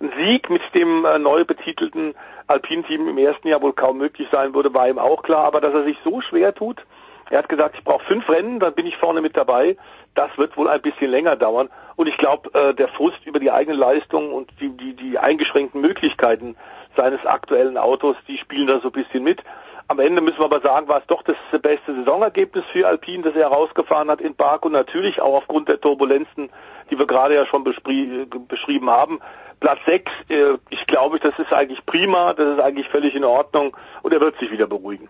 ein 0.00 0.12
Sieg 0.16 0.48
mit 0.48 0.62
dem 0.74 1.04
äh, 1.04 1.18
neu 1.18 1.44
betitelten 1.44 2.14
Alpin-Team 2.46 3.08
im 3.08 3.18
ersten 3.18 3.48
Jahr 3.48 3.60
wohl 3.62 3.72
kaum 3.72 3.98
möglich 3.98 4.28
sein 4.30 4.54
würde, 4.54 4.72
war 4.72 4.88
ihm 4.88 4.98
auch 4.98 5.22
klar. 5.22 5.44
Aber 5.44 5.60
dass 5.60 5.74
er 5.74 5.84
sich 5.84 5.98
so 6.04 6.20
schwer 6.20 6.54
tut, 6.54 6.84
er 7.30 7.38
hat 7.38 7.48
gesagt, 7.48 7.76
ich 7.76 7.84
brauche 7.84 8.04
fünf 8.04 8.28
Rennen, 8.28 8.60
dann 8.60 8.74
bin 8.74 8.86
ich 8.86 8.96
vorne 8.96 9.20
mit 9.20 9.36
dabei. 9.36 9.76
Das 10.18 10.36
wird 10.36 10.56
wohl 10.56 10.66
ein 10.68 10.82
bisschen 10.82 11.12
länger 11.12 11.36
dauern. 11.36 11.68
Und 11.94 12.08
ich 12.08 12.16
glaube, 12.16 12.52
äh, 12.52 12.74
der 12.74 12.88
Frust 12.88 13.24
über 13.24 13.38
die 13.38 13.52
eigene 13.52 13.76
Leistung 13.76 14.32
und 14.32 14.50
die, 14.60 14.70
die, 14.70 14.94
die 14.94 15.16
eingeschränkten 15.16 15.80
Möglichkeiten 15.80 16.56
seines 16.96 17.24
aktuellen 17.24 17.78
Autos, 17.78 18.16
die 18.26 18.36
spielen 18.36 18.66
da 18.66 18.80
so 18.80 18.88
ein 18.88 18.92
bisschen 19.00 19.22
mit. 19.22 19.40
Am 19.86 20.00
Ende 20.00 20.20
müssen 20.20 20.38
wir 20.38 20.46
aber 20.46 20.60
sagen, 20.60 20.88
war 20.88 20.98
es 20.98 21.06
doch 21.06 21.22
das 21.22 21.36
beste 21.62 21.94
Saisonergebnis 21.94 22.64
für 22.72 22.88
Alpine, 22.88 23.22
das 23.22 23.36
er 23.36 23.50
herausgefahren 23.50 24.10
hat 24.10 24.20
in 24.20 24.34
Baku. 24.34 24.68
Natürlich 24.70 25.20
auch 25.20 25.36
aufgrund 25.36 25.68
der 25.68 25.80
Turbulenzen, 25.80 26.50
die 26.90 26.98
wir 26.98 27.06
gerade 27.06 27.36
ja 27.36 27.46
schon 27.46 27.62
beschrieben 27.62 28.90
haben. 28.90 29.20
Platz 29.60 29.78
6, 29.86 30.10
äh, 30.30 30.54
ich 30.70 30.84
glaube, 30.88 31.20
das 31.20 31.38
ist 31.38 31.52
eigentlich 31.52 31.86
prima, 31.86 32.34
das 32.34 32.56
ist 32.56 32.60
eigentlich 32.60 32.88
völlig 32.88 33.14
in 33.14 33.22
Ordnung 33.22 33.76
und 34.02 34.12
er 34.12 34.20
wird 34.20 34.36
sich 34.40 34.50
wieder 34.50 34.66
beruhigen. 34.66 35.08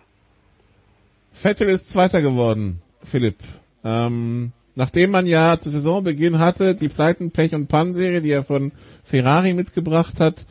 Vettel 1.32 1.70
ist 1.70 1.88
Zweiter 1.88 2.20
geworden, 2.20 2.82
Philipp. 3.02 3.38
Ähm, 3.82 4.52
nachdem 4.78 5.10
man 5.10 5.26
ja 5.26 5.58
zu 5.58 5.70
Saisonbeginn 5.70 6.38
hatte, 6.38 6.76
die 6.76 6.88
Pleiten, 6.88 7.32
Pech 7.32 7.52
und 7.52 7.66
Pan-Serie, 7.66 8.22
die 8.22 8.30
er 8.30 8.44
von 8.44 8.70
Ferrari 9.02 9.52
mitgebracht 9.52 10.20
hat, 10.20 10.46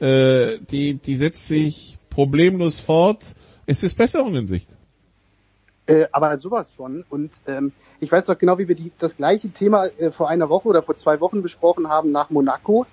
äh, 0.00 0.58
die, 0.70 0.94
die 0.94 1.16
setzt 1.16 1.46
sich 1.48 1.98
problemlos 2.10 2.78
fort. 2.78 3.24
Es 3.64 3.82
ist 3.82 3.96
Besserung 3.96 4.34
in 4.34 4.46
Sicht. 4.46 4.68
Äh, 5.86 6.08
aber 6.12 6.36
sowas 6.38 6.70
von. 6.72 7.06
Und 7.08 7.30
ähm, 7.46 7.72
ich 8.00 8.12
weiß 8.12 8.26
doch 8.26 8.38
genau, 8.38 8.58
wie 8.58 8.68
wir 8.68 8.74
die, 8.74 8.92
das 8.98 9.16
gleiche 9.16 9.48
Thema 9.48 9.86
äh, 9.86 10.10
vor 10.10 10.28
einer 10.28 10.50
Woche 10.50 10.68
oder 10.68 10.82
vor 10.82 10.96
zwei 10.96 11.18
Wochen 11.20 11.40
besprochen 11.40 11.88
haben 11.88 12.12
nach 12.12 12.28
Monaco. 12.28 12.84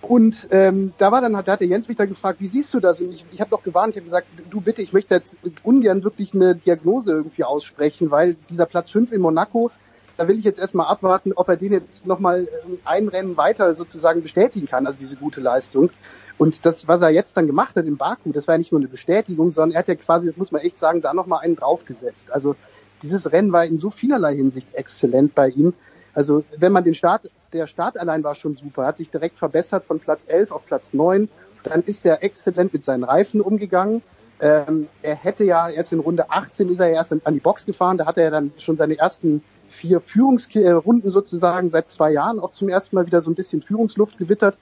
Und 0.00 0.46
ähm, 0.52 0.92
da 0.98 1.10
war 1.10 1.22
dann, 1.22 1.32
da 1.32 1.44
hat 1.44 1.60
der 1.60 1.66
Jens 1.66 1.88
mich 1.88 1.96
da 1.96 2.04
gefragt, 2.04 2.40
wie 2.40 2.46
siehst 2.46 2.72
du 2.72 2.78
das? 2.78 3.00
Und 3.00 3.10
ich, 3.10 3.24
ich 3.32 3.40
habe 3.40 3.50
doch 3.50 3.64
gewarnt, 3.64 3.94
ich 3.94 3.96
habe 3.96 4.04
gesagt, 4.04 4.28
du 4.48 4.60
bitte, 4.60 4.80
ich 4.80 4.92
möchte 4.92 5.14
jetzt 5.14 5.36
ungern 5.64 6.04
wirklich 6.04 6.34
eine 6.34 6.54
Diagnose 6.54 7.10
irgendwie 7.10 7.42
aussprechen, 7.42 8.12
weil 8.12 8.36
dieser 8.48 8.66
Platz 8.66 8.90
5 8.90 9.10
in 9.10 9.20
Monaco, 9.20 9.72
da 10.16 10.28
will 10.28 10.38
ich 10.38 10.44
jetzt 10.44 10.58
erstmal 10.58 10.86
abwarten, 10.86 11.32
ob 11.34 11.48
er 11.48 11.56
den 11.56 11.72
jetzt 11.72 12.06
nochmal 12.06 12.48
ähm, 12.66 12.78
ein 12.84 13.08
Rennen 13.08 13.36
weiter 13.36 13.74
sozusagen 13.74 14.22
bestätigen 14.22 14.66
kann, 14.66 14.86
also 14.86 14.98
diese 14.98 15.16
gute 15.16 15.40
Leistung. 15.40 15.90
Und 16.36 16.66
das, 16.66 16.88
was 16.88 17.00
er 17.00 17.10
jetzt 17.10 17.36
dann 17.36 17.46
gemacht 17.46 17.76
hat 17.76 17.86
in 17.86 17.96
Baku, 17.96 18.32
das 18.32 18.48
war 18.48 18.54
ja 18.54 18.58
nicht 18.58 18.72
nur 18.72 18.80
eine 18.80 18.88
Bestätigung, 18.88 19.50
sondern 19.50 19.76
er 19.76 19.80
hat 19.80 19.88
ja 19.88 19.94
quasi, 19.94 20.26
das 20.26 20.36
muss 20.36 20.50
man 20.50 20.62
echt 20.62 20.78
sagen, 20.78 21.00
da 21.00 21.14
nochmal 21.14 21.40
einen 21.40 21.56
draufgesetzt. 21.56 22.32
Also 22.32 22.56
dieses 23.02 23.30
Rennen 23.30 23.52
war 23.52 23.64
in 23.64 23.78
so 23.78 23.90
vielerlei 23.90 24.34
Hinsicht 24.34 24.74
exzellent 24.74 25.34
bei 25.34 25.48
ihm. 25.48 25.74
Also 26.12 26.44
wenn 26.56 26.72
man 26.72 26.84
den 26.84 26.94
Start, 26.94 27.30
der 27.52 27.66
Start 27.66 27.98
allein 27.98 28.24
war 28.24 28.34
schon 28.34 28.54
super, 28.54 28.86
hat 28.86 28.96
sich 28.96 29.10
direkt 29.10 29.38
verbessert 29.38 29.84
von 29.84 30.00
Platz 30.00 30.26
11 30.28 30.50
auf 30.50 30.66
Platz 30.66 30.92
9. 30.92 31.28
Dann 31.62 31.82
ist 31.82 32.04
er 32.04 32.22
exzellent 32.22 32.72
mit 32.72 32.84
seinen 32.84 33.04
Reifen 33.04 33.40
umgegangen. 33.40 34.02
Ähm, 34.40 34.88
er 35.02 35.14
hätte 35.14 35.44
ja 35.44 35.68
erst 35.68 35.92
in 35.92 36.00
Runde 36.00 36.30
18 36.30 36.68
ist 36.68 36.80
er 36.80 36.90
erst 36.90 37.12
an 37.12 37.34
die 37.34 37.40
Box 37.40 37.66
gefahren. 37.66 37.96
Da 37.96 38.06
hat 38.06 38.18
er 38.18 38.30
dann 38.30 38.52
schon 38.58 38.76
seine 38.76 38.98
ersten 38.98 39.42
vier 39.74 40.00
Führungsrunden 40.00 41.10
sozusagen 41.10 41.70
seit 41.70 41.88
zwei 41.88 42.12
Jahren 42.12 42.40
auch 42.40 42.50
zum 42.50 42.68
ersten 42.68 42.96
Mal 42.96 43.06
wieder 43.06 43.20
so 43.22 43.30
ein 43.30 43.34
bisschen 43.34 43.62
Führungsluft 43.62 44.18
gewittert. 44.18 44.56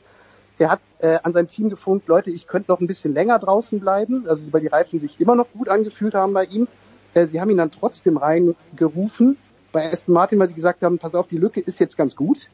Er 0.59 0.71
hat 0.71 0.81
äh, 0.99 1.19
an 1.23 1.33
sein 1.33 1.49
Team 1.49 1.71
gefunkt, 1.71 2.09
Leute, 2.09 2.31
ich 2.31 2.47
könnte 2.47 2.71
noch 2.71 2.81
ein 2.81 2.87
bisschen 2.87 3.15
länger 3.15 3.39
draußen 3.39 3.81
bleiben, 3.81 4.29
also 4.29 4.45
weil 4.53 4.61
die 4.61 4.67
Reifen 4.69 5.01
sich 5.01 5.21
immer 5.21 5.35
noch 5.35 5.47
gut 5.53 5.69
angefühlt 5.69 6.15
haben 6.15 6.33
bei 6.33 6.45
ihm. 6.45 6.69
Äh, 7.15 7.27
sie 7.27 7.41
haben 7.41 7.51
ihn 7.51 7.57
dann 7.57 7.71
trotzdem 7.71 8.17
reingerufen 8.17 9.37
bei 9.73 9.93
Aston 9.93 10.15
Martin, 10.15 10.39
weil 10.39 10.49
sie 10.49 10.55
gesagt 10.55 10.83
haben, 10.83 10.99
pass 10.99 11.15
auf, 11.15 11.27
die 11.29 11.39
Lücke 11.39 11.61
ist 11.61 11.81
jetzt 11.81 11.97
ganz 11.97 12.15
gut. 12.15 12.49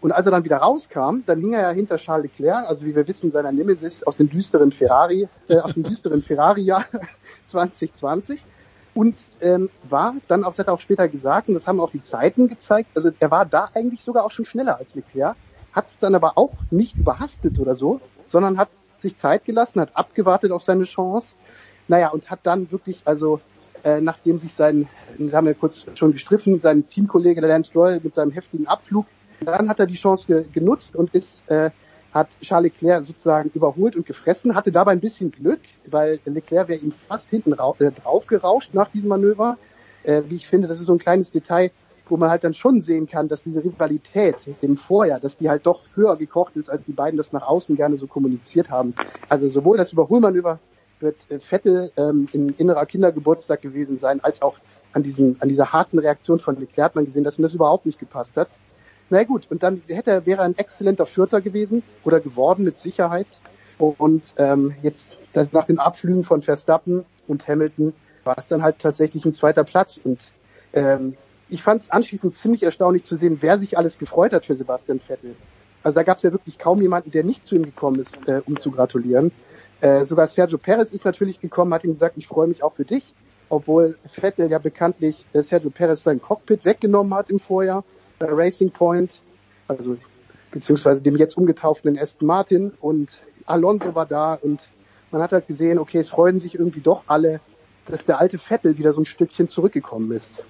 Und 0.00 0.12
als 0.12 0.26
er 0.26 0.32
dann 0.32 0.44
wieder 0.44 0.58
rauskam, 0.58 1.20
dann 1.26 1.40
hing 1.40 1.52
er 1.52 1.62
ja 1.62 1.70
hinter 1.70 1.96
Charles 1.96 2.30
Leclerc, 2.30 2.66
also 2.66 2.84
wie 2.86 2.96
wir 2.96 3.06
wissen, 3.06 3.30
seiner 3.30 3.52
Nemesis 3.52 4.02
aus 4.02 4.16
dem 4.16 4.30
düsteren 4.30 4.72
Ferrari, 4.72 5.28
äh, 5.48 5.58
aus 5.58 5.74
dem 5.74 5.82
düsteren 5.82 6.22
Ferrari-Jahr 6.22 6.86
2020 7.46 8.42
und 9.00 9.16
ähm, 9.40 9.70
war 9.88 10.14
dann 10.28 10.44
auch, 10.44 10.50
das 10.50 10.58
hat 10.58 10.66
er 10.66 10.74
auch 10.74 10.80
später 10.80 11.08
gesagt, 11.08 11.48
und 11.48 11.54
das 11.54 11.66
haben 11.66 11.80
auch 11.80 11.90
die 11.90 12.02
Zeiten 12.02 12.48
gezeigt, 12.48 12.90
also 12.94 13.10
er 13.18 13.30
war 13.30 13.46
da 13.46 13.70
eigentlich 13.72 14.04
sogar 14.04 14.26
auch 14.26 14.30
schon 14.30 14.44
schneller 14.44 14.76
als 14.76 14.94
Leclerc, 14.94 15.36
hat 15.72 15.88
es 15.88 15.98
dann 15.98 16.14
aber 16.14 16.36
auch 16.36 16.52
nicht 16.70 16.98
überhastet 16.98 17.58
oder 17.58 17.74
so, 17.74 18.02
sondern 18.26 18.58
hat 18.58 18.68
sich 18.98 19.16
Zeit 19.16 19.46
gelassen, 19.46 19.80
hat 19.80 19.96
abgewartet 19.96 20.52
auf 20.52 20.62
seine 20.62 20.84
Chance, 20.84 21.34
naja, 21.88 22.08
und 22.08 22.30
hat 22.30 22.40
dann 22.42 22.70
wirklich, 22.72 23.00
also 23.06 23.40
äh, 23.84 24.02
nachdem 24.02 24.36
sich 24.36 24.52
sein, 24.52 24.86
wir 25.16 25.32
haben 25.32 25.46
ja 25.46 25.54
kurz 25.54 25.86
schon 25.94 26.12
gestriffen, 26.12 26.60
sein 26.60 26.86
Teamkollege 26.86 27.40
Lance 27.40 27.70
Stroll 27.70 28.00
mit 28.02 28.14
seinem 28.14 28.32
heftigen 28.32 28.66
Abflug, 28.66 29.06
dann 29.42 29.70
hat 29.70 29.80
er 29.80 29.86
die 29.86 29.94
Chance 29.94 30.26
ge 30.26 30.44
genutzt 30.52 30.94
und 30.94 31.14
ist, 31.14 31.40
äh, 31.48 31.70
hat 32.12 32.28
Charles 32.40 32.72
Leclerc 32.72 33.04
sozusagen 33.04 33.50
überholt 33.54 33.96
und 33.96 34.06
gefressen, 34.06 34.54
hatte 34.54 34.72
dabei 34.72 34.92
ein 34.92 35.00
bisschen 35.00 35.30
Glück, 35.30 35.60
weil 35.86 36.18
Leclerc 36.24 36.68
wäre 36.68 36.80
ihm 36.80 36.92
fast 37.08 37.30
hinten 37.30 37.52
äh, 37.52 37.56
drauf 37.56 38.26
gerauscht 38.26 38.74
nach 38.74 38.90
diesem 38.90 39.10
Manöver. 39.10 39.58
Äh, 40.02 40.22
wie 40.28 40.36
ich 40.36 40.48
finde, 40.48 40.68
das 40.68 40.80
ist 40.80 40.86
so 40.86 40.92
ein 40.92 40.98
kleines 40.98 41.30
Detail, 41.30 41.70
wo 42.08 42.16
man 42.16 42.30
halt 42.30 42.42
dann 42.42 42.54
schon 42.54 42.80
sehen 42.80 43.06
kann, 43.06 43.28
dass 43.28 43.42
diese 43.42 43.62
Rivalität 43.62 44.36
im 44.60 44.76
Vorjahr, 44.76 45.20
dass 45.20 45.36
die 45.36 45.48
halt 45.48 45.66
doch 45.66 45.82
höher 45.94 46.16
gekocht 46.16 46.56
ist, 46.56 46.68
als 46.68 46.84
die 46.84 46.92
beiden 46.92 47.16
das 47.16 47.32
nach 47.32 47.46
außen 47.46 47.76
gerne 47.76 47.96
so 47.96 48.06
kommuniziert 48.06 48.70
haben. 48.70 48.94
Also 49.28 49.46
sowohl 49.48 49.76
das 49.76 49.92
Überholmanöver 49.92 50.58
wird 50.98 51.16
äh, 51.28 51.38
Vettel 51.38 51.92
ähm, 51.96 52.26
in 52.32 52.50
innerer 52.58 52.86
Kindergeburtstag 52.86 53.62
gewesen 53.62 53.98
sein, 53.98 54.22
als 54.22 54.42
auch 54.42 54.58
an, 54.92 55.04
diesen, 55.04 55.40
an 55.40 55.48
dieser 55.48 55.72
harten 55.72 55.98
Reaktion 55.98 56.40
von 56.40 56.58
Leclerc 56.58 56.86
hat 56.86 56.94
man 56.96 57.04
gesehen, 57.04 57.22
dass 57.22 57.38
ihm 57.38 57.42
das 57.42 57.54
überhaupt 57.54 57.86
nicht 57.86 58.00
gepasst 58.00 58.36
hat. 58.36 58.48
Na 59.10 59.24
gut, 59.24 59.48
und 59.50 59.64
dann 59.64 59.82
hätte 59.88 60.24
wäre 60.24 60.42
er 60.42 60.44
ein 60.44 60.56
exzellenter 60.56 61.04
Vierter 61.04 61.40
gewesen 61.40 61.82
oder 62.04 62.20
geworden 62.20 62.64
mit 62.64 62.78
Sicherheit. 62.78 63.26
Und 63.76 64.34
ähm, 64.36 64.74
jetzt 64.82 65.18
das, 65.32 65.52
nach 65.52 65.66
den 65.66 65.78
Abflügen 65.78 66.22
von 66.22 66.42
Verstappen 66.42 67.04
und 67.26 67.48
Hamilton 67.48 67.92
war 68.24 68.38
es 68.38 68.46
dann 68.46 68.62
halt 68.62 68.78
tatsächlich 68.78 69.24
ein 69.24 69.32
zweiter 69.32 69.64
Platz. 69.64 69.98
Und 70.02 70.20
ähm, 70.72 71.16
ich 71.48 71.62
fand 71.62 71.82
es 71.82 71.90
anschließend 71.90 72.36
ziemlich 72.36 72.62
erstaunlich 72.62 73.04
zu 73.04 73.16
sehen, 73.16 73.38
wer 73.40 73.58
sich 73.58 73.76
alles 73.76 73.98
gefreut 73.98 74.32
hat 74.32 74.46
für 74.46 74.54
Sebastian 74.54 75.00
Vettel. 75.00 75.34
Also 75.82 75.96
da 75.96 76.02
gab 76.04 76.18
es 76.18 76.22
ja 76.22 76.30
wirklich 76.30 76.58
kaum 76.58 76.80
jemanden, 76.80 77.10
der 77.10 77.24
nicht 77.24 77.44
zu 77.44 77.56
ihm 77.56 77.64
gekommen 77.64 78.00
ist, 78.00 78.16
äh, 78.28 78.42
um 78.46 78.58
zu 78.58 78.70
gratulieren. 78.70 79.32
Äh, 79.80 80.04
sogar 80.04 80.28
Sergio 80.28 80.58
Perez 80.58 80.92
ist 80.92 81.04
natürlich 81.04 81.40
gekommen, 81.40 81.72
hat 81.74 81.82
ihm 81.84 81.94
gesagt, 81.94 82.16
ich 82.18 82.28
freue 82.28 82.46
mich 82.46 82.62
auch 82.62 82.74
für 82.74 82.84
dich, 82.84 83.14
obwohl 83.48 83.96
Vettel 84.12 84.50
ja 84.50 84.58
bekanntlich 84.58 85.24
äh, 85.32 85.42
Sergio 85.42 85.70
Perez 85.70 86.02
sein 86.02 86.20
Cockpit 86.20 86.64
weggenommen 86.64 87.14
hat 87.14 87.30
im 87.30 87.40
Vorjahr 87.40 87.82
Racing 88.20 88.70
Point, 88.70 89.22
also 89.68 89.96
beziehungsweise 90.50 91.02
dem 91.02 91.16
jetzt 91.16 91.36
umgetauften 91.36 91.98
Aston 91.98 92.26
Martin. 92.26 92.72
Und 92.80 93.22
Alonso 93.46 93.94
war 93.94 94.06
da 94.06 94.34
und 94.34 94.60
man 95.10 95.22
hat 95.22 95.32
halt 95.32 95.46
gesehen, 95.46 95.78
okay, 95.78 95.98
es 95.98 96.08
freuen 96.08 96.38
sich 96.38 96.54
irgendwie 96.54 96.80
doch 96.80 97.02
alle, 97.06 97.40
dass 97.86 98.04
der 98.04 98.20
alte 98.20 98.38
Vettel 98.38 98.78
wieder 98.78 98.92
so 98.92 99.00
ein 99.00 99.06
Stückchen 99.06 99.48
zurückgekommen 99.48 100.12
ist. 100.12 100.44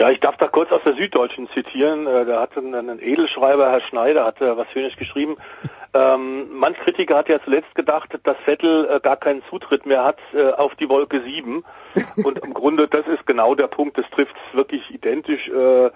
Ja, 0.00 0.08
ich 0.08 0.20
darf 0.20 0.38
da 0.38 0.48
kurz 0.48 0.72
aus 0.72 0.80
der 0.82 0.94
Süddeutschen 0.94 1.46
zitieren. 1.50 2.06
Äh, 2.06 2.24
da 2.24 2.40
hatte 2.40 2.60
ein 2.60 3.02
Edelschreiber, 3.02 3.70
Herr 3.70 3.82
Schneider, 3.82 4.24
hatte 4.24 4.56
was 4.56 4.66
Schönes 4.72 4.96
geschrieben. 4.96 5.36
Ähm, 5.92 6.46
manch 6.52 6.78
Kritiker 6.78 7.16
hat 7.16 7.28
ja 7.28 7.42
zuletzt 7.42 7.74
gedacht, 7.74 8.16
dass 8.22 8.36
Vettel 8.44 8.88
äh, 8.88 9.00
gar 9.00 9.16
keinen 9.16 9.42
Zutritt 9.50 9.86
mehr 9.86 10.04
hat 10.04 10.18
äh, 10.32 10.52
auf 10.52 10.72
die 10.76 10.88
Wolke 10.88 11.20
7. 11.20 11.64
Und 12.22 12.38
im 12.38 12.54
Grunde, 12.54 12.86
das 12.86 13.04
ist 13.08 13.26
genau 13.26 13.56
der 13.56 13.66
Punkt, 13.66 13.98
das 13.98 14.08
trifft 14.10 14.36
es 14.36 14.56
wirklich 14.56 14.88
identisch. 14.94 15.48
Äh, 15.48 15.90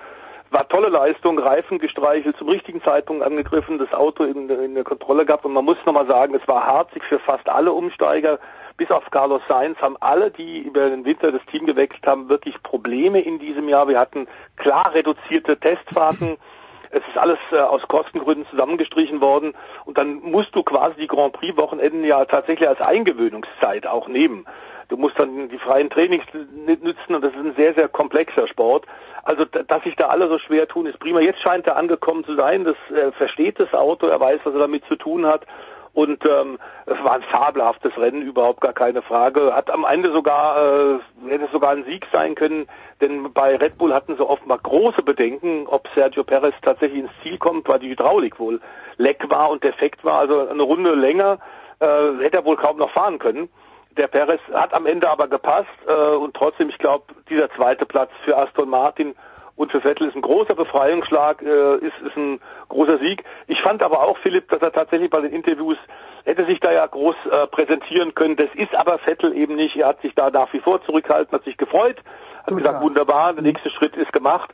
war 0.50 0.68
tolle 0.68 0.88
Leistung, 0.88 1.38
Reifen 1.38 1.78
gestreichelt, 1.78 2.36
zum 2.38 2.48
richtigen 2.48 2.82
Zeitpunkt 2.82 3.22
angegriffen, 3.22 3.78
das 3.78 3.92
Auto 3.92 4.24
in, 4.24 4.50
in 4.50 4.74
der 4.74 4.82
Kontrolle 4.82 5.26
gehabt 5.26 5.44
und 5.44 5.52
man 5.52 5.64
muss 5.64 5.78
nochmal 5.86 6.08
sagen, 6.08 6.34
es 6.34 6.48
war 6.48 6.66
harzig 6.66 7.04
für 7.04 7.20
fast 7.20 7.48
alle 7.48 7.72
Umsteiger, 7.72 8.40
bis 8.76 8.90
auf 8.90 9.10
Carlos 9.10 9.42
Sainz 9.48 9.78
haben 9.80 9.96
alle, 10.00 10.30
die 10.30 10.60
über 10.60 10.90
den 10.90 11.04
Winter 11.04 11.30
das 11.30 11.44
Team 11.46 11.66
gewechselt 11.66 12.06
haben, 12.06 12.28
wirklich 12.28 12.60
Probleme 12.62 13.20
in 13.20 13.38
diesem 13.38 13.68
Jahr. 13.68 13.88
Wir 13.88 13.98
hatten 13.98 14.26
klar 14.56 14.92
reduzierte 14.94 15.58
Testfahrten. 15.58 16.36
Es 16.90 17.02
ist 17.08 17.18
alles 17.18 17.38
äh, 17.50 17.56
aus 17.56 17.82
Kostengründen 17.88 18.46
zusammengestrichen 18.50 19.20
worden 19.20 19.54
und 19.84 19.98
dann 19.98 20.20
musst 20.20 20.54
du 20.54 20.62
quasi 20.62 20.94
die 21.00 21.06
Grand 21.08 21.32
Prix 21.32 21.56
Wochenenden 21.56 22.04
ja 22.04 22.24
tatsächlich 22.24 22.68
als 22.68 22.80
Eingewöhnungszeit 22.80 23.84
auch 23.84 24.06
nehmen. 24.06 24.46
Du 24.88 24.96
musst 24.96 25.18
dann 25.18 25.48
die 25.48 25.58
freien 25.58 25.90
Trainings 25.90 26.24
nützen 26.32 27.16
und 27.16 27.24
das 27.24 27.32
ist 27.32 27.40
ein 27.40 27.54
sehr, 27.56 27.74
sehr 27.74 27.88
komplexer 27.88 28.46
Sport. 28.46 28.86
Also, 29.24 29.44
dass 29.44 29.82
sich 29.82 29.96
da 29.96 30.06
alle 30.06 30.28
so 30.28 30.38
schwer 30.38 30.68
tun, 30.68 30.86
ist 30.86 31.00
prima. 31.00 31.18
Jetzt 31.18 31.40
scheint 31.40 31.66
er 31.66 31.76
angekommen 31.76 32.24
zu 32.24 32.36
sein. 32.36 32.64
Das 32.64 32.76
äh, 32.96 33.10
versteht 33.12 33.58
das 33.58 33.72
Auto, 33.74 34.06
er 34.06 34.20
weiß, 34.20 34.40
was 34.44 34.54
er 34.54 34.60
damit 34.60 34.84
zu 34.84 34.94
tun 34.94 35.26
hat. 35.26 35.46
Und 35.94 36.24
ähm, 36.26 36.58
es 36.86 37.02
war 37.04 37.12
ein 37.12 37.22
fabelhaftes 37.22 37.96
Rennen, 37.96 38.22
überhaupt 38.22 38.60
gar 38.60 38.72
keine 38.72 39.00
Frage. 39.00 39.54
Hat 39.54 39.70
am 39.70 39.84
Ende 39.84 40.12
sogar, 40.12 40.56
äh, 40.58 40.98
hätte 41.28 41.44
es 41.44 41.52
sogar 41.52 41.70
ein 41.70 41.84
Sieg 41.84 42.04
sein 42.12 42.34
können, 42.34 42.66
denn 43.00 43.32
bei 43.32 43.54
Red 43.54 43.78
Bull 43.78 43.94
hatten 43.94 44.16
sie 44.16 44.28
offenbar 44.28 44.58
große 44.58 45.02
Bedenken, 45.02 45.68
ob 45.68 45.88
Sergio 45.94 46.24
Perez 46.24 46.54
tatsächlich 46.62 47.04
ins 47.04 47.12
Ziel 47.22 47.38
kommt, 47.38 47.68
weil 47.68 47.78
die 47.78 47.90
Hydraulik 47.90 48.40
wohl 48.40 48.60
leck 48.96 49.24
war 49.30 49.50
und 49.50 49.62
defekt 49.62 50.04
war. 50.04 50.18
Also 50.18 50.48
eine 50.48 50.62
Runde 50.64 50.94
länger 50.94 51.38
äh, 51.78 52.18
hätte 52.20 52.38
er 52.38 52.44
wohl 52.44 52.56
kaum 52.56 52.76
noch 52.76 52.90
fahren 52.90 53.20
können. 53.20 53.48
Der 53.96 54.08
Perez 54.08 54.40
hat 54.52 54.74
am 54.74 54.86
Ende 54.86 55.08
aber 55.08 55.28
gepasst 55.28 55.68
äh, 55.86 56.16
und 56.16 56.34
trotzdem, 56.34 56.70
ich 56.70 56.78
glaube, 56.78 57.04
dieser 57.28 57.48
zweite 57.52 57.86
Platz 57.86 58.10
für 58.24 58.36
Aston 58.36 58.68
Martin 58.68 59.14
und 59.56 59.70
für 59.70 59.80
Vettel 59.80 60.08
ist 60.08 60.16
ein 60.16 60.22
großer 60.22 60.54
Befreiungsschlag, 60.54 61.42
äh, 61.42 61.76
ist, 61.76 61.98
ist 62.04 62.16
ein 62.16 62.40
großer 62.68 62.98
Sieg. 62.98 63.22
Ich 63.46 63.62
fand 63.62 63.82
aber 63.82 64.00
auch, 64.00 64.18
Philipp, 64.18 64.48
dass 64.48 64.60
er 64.62 64.72
tatsächlich 64.72 65.10
bei 65.10 65.20
den 65.20 65.32
Interviews 65.32 65.78
hätte 66.24 66.44
sich 66.46 66.58
da 66.60 66.72
ja 66.72 66.86
groß 66.86 67.14
äh, 67.30 67.46
präsentieren 67.46 68.14
können. 68.14 68.36
Das 68.36 68.48
ist 68.54 68.74
aber 68.74 68.98
Vettel 68.98 69.36
eben 69.36 69.54
nicht. 69.54 69.76
Er 69.76 69.88
hat 69.88 70.00
sich 70.00 70.14
da 70.14 70.30
nach 70.30 70.52
wie 70.52 70.60
vor 70.60 70.82
zurückgehalten, 70.84 71.32
hat 71.32 71.44
sich 71.44 71.56
gefreut, 71.56 71.98
hat 72.38 72.46
Total. 72.46 72.58
gesagt, 72.58 72.82
wunderbar, 72.82 73.32
der 73.34 73.42
nächste 73.42 73.70
Schritt 73.70 73.96
ist 73.96 74.12
gemacht. 74.12 74.50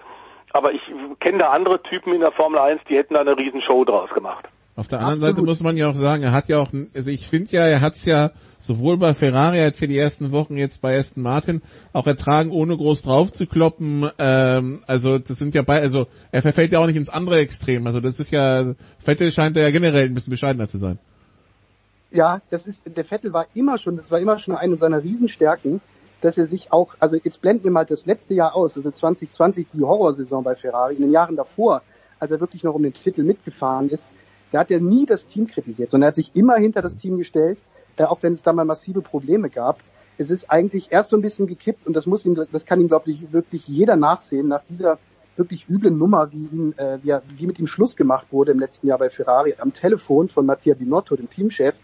Aber 0.52 0.72
ich 0.72 0.82
kenne 1.20 1.38
da 1.38 1.50
andere 1.50 1.82
Typen 1.82 2.12
in 2.12 2.20
der 2.20 2.32
Formel 2.32 2.58
1, 2.58 2.82
die 2.88 2.96
hätten 2.96 3.14
da 3.14 3.20
eine 3.20 3.38
Riesenshow 3.38 3.84
draus 3.84 4.10
gemacht. 4.10 4.48
Auf 4.80 4.88
der 4.88 5.00
anderen 5.00 5.18
Absolut. 5.18 5.36
Seite 5.36 5.46
muss 5.46 5.62
man 5.62 5.76
ja 5.76 5.90
auch 5.90 5.94
sagen, 5.94 6.22
er 6.22 6.32
hat 6.32 6.48
ja 6.48 6.58
auch, 6.58 6.70
also 6.94 7.10
ich 7.10 7.28
finde 7.28 7.52
ja, 7.52 7.66
er 7.66 7.82
hat 7.82 7.96
es 7.96 8.06
ja 8.06 8.30
sowohl 8.58 8.96
bei 8.96 9.12
Ferrari 9.12 9.60
als 9.60 9.78
ja 9.78 9.86
die 9.86 9.98
ersten 9.98 10.32
Wochen 10.32 10.56
jetzt 10.56 10.80
bei 10.80 10.98
Aston 10.98 11.22
Martin 11.22 11.60
auch 11.92 12.06
ertragen, 12.06 12.50
ohne 12.50 12.78
groß 12.78 13.02
drauf 13.02 13.30
zu 13.30 13.46
kloppen. 13.46 14.08
Ähm, 14.18 14.80
also 14.86 15.18
das 15.18 15.36
sind 15.36 15.54
ja 15.54 15.60
bei, 15.60 15.82
also 15.82 16.06
er 16.32 16.40
verfällt 16.40 16.72
ja 16.72 16.78
auch 16.78 16.86
nicht 16.86 16.96
ins 16.96 17.10
andere 17.10 17.40
Extrem. 17.40 17.86
Also 17.86 18.00
das 18.00 18.20
ist 18.20 18.30
ja, 18.30 18.72
Vettel 18.98 19.30
scheint 19.32 19.54
ja 19.58 19.70
generell 19.70 20.06
ein 20.06 20.14
bisschen 20.14 20.30
bescheidener 20.30 20.66
zu 20.66 20.78
sein. 20.78 20.98
Ja, 22.10 22.40
das 22.48 22.66
ist, 22.66 22.80
der 22.86 23.04
Vettel 23.04 23.34
war 23.34 23.48
immer 23.52 23.76
schon, 23.76 23.98
das 23.98 24.10
war 24.10 24.18
immer 24.18 24.38
schon 24.38 24.56
eine 24.56 24.78
seiner 24.78 25.02
Riesenstärken, 25.04 25.82
dass 26.22 26.38
er 26.38 26.46
sich 26.46 26.72
auch, 26.72 26.94
also 27.00 27.18
jetzt 27.22 27.42
blenden 27.42 27.64
wir 27.64 27.70
mal 27.70 27.84
das 27.84 28.06
letzte 28.06 28.32
Jahr 28.32 28.54
aus, 28.54 28.78
also 28.78 28.90
2020 28.90 29.66
die 29.74 29.82
Horrorsaison 29.82 30.42
bei 30.42 30.54
Ferrari, 30.54 30.94
in 30.94 31.02
den 31.02 31.12
Jahren 31.12 31.36
davor, 31.36 31.82
als 32.18 32.30
er 32.30 32.40
wirklich 32.40 32.62
noch 32.62 32.74
um 32.74 32.82
den 32.82 32.94
Titel 32.94 33.24
mitgefahren 33.24 33.90
ist, 33.90 34.08
da 34.52 34.60
hat 34.60 34.70
er 34.70 34.80
nie 34.80 35.06
das 35.06 35.26
Team 35.26 35.46
kritisiert, 35.46 35.90
sondern 35.90 36.06
er 36.06 36.08
hat 36.08 36.14
sich 36.14 36.30
immer 36.34 36.56
hinter 36.56 36.82
das 36.82 36.96
Team 36.96 37.18
gestellt, 37.18 37.58
äh, 37.96 38.04
auch 38.04 38.22
wenn 38.22 38.32
es 38.32 38.42
da 38.42 38.52
mal 38.52 38.64
massive 38.64 39.00
Probleme 39.02 39.50
gab. 39.50 39.80
Es 40.18 40.30
ist 40.30 40.50
eigentlich 40.50 40.92
erst 40.92 41.10
so 41.10 41.16
ein 41.16 41.22
bisschen 41.22 41.46
gekippt 41.46 41.86
und 41.86 41.94
das 41.94 42.06
muss 42.06 42.24
ihm, 42.24 42.34
das 42.34 42.66
kann 42.66 42.80
ihm, 42.80 42.88
glaube 42.88 43.10
ich, 43.10 43.32
wirklich 43.32 43.66
jeder 43.66 43.96
nachsehen, 43.96 44.48
nach 44.48 44.62
dieser 44.68 44.98
wirklich 45.36 45.68
üblen 45.68 45.96
Nummer, 45.96 46.30
wie, 46.32 46.46
ihn, 46.46 46.74
äh, 46.76 46.98
wie, 47.02 47.14
wie 47.38 47.46
mit 47.46 47.58
ihm 47.58 47.66
Schluss 47.66 47.96
gemacht 47.96 48.26
wurde 48.30 48.52
im 48.52 48.58
letzten 48.58 48.86
Jahr 48.86 48.98
bei 48.98 49.08
Ferrari 49.08 49.54
am 49.58 49.72
Telefon 49.72 50.28
von 50.28 50.44
Mattia 50.44 50.74
Binotto, 50.74 51.16
dem 51.16 51.30
Teamchef. 51.30 51.74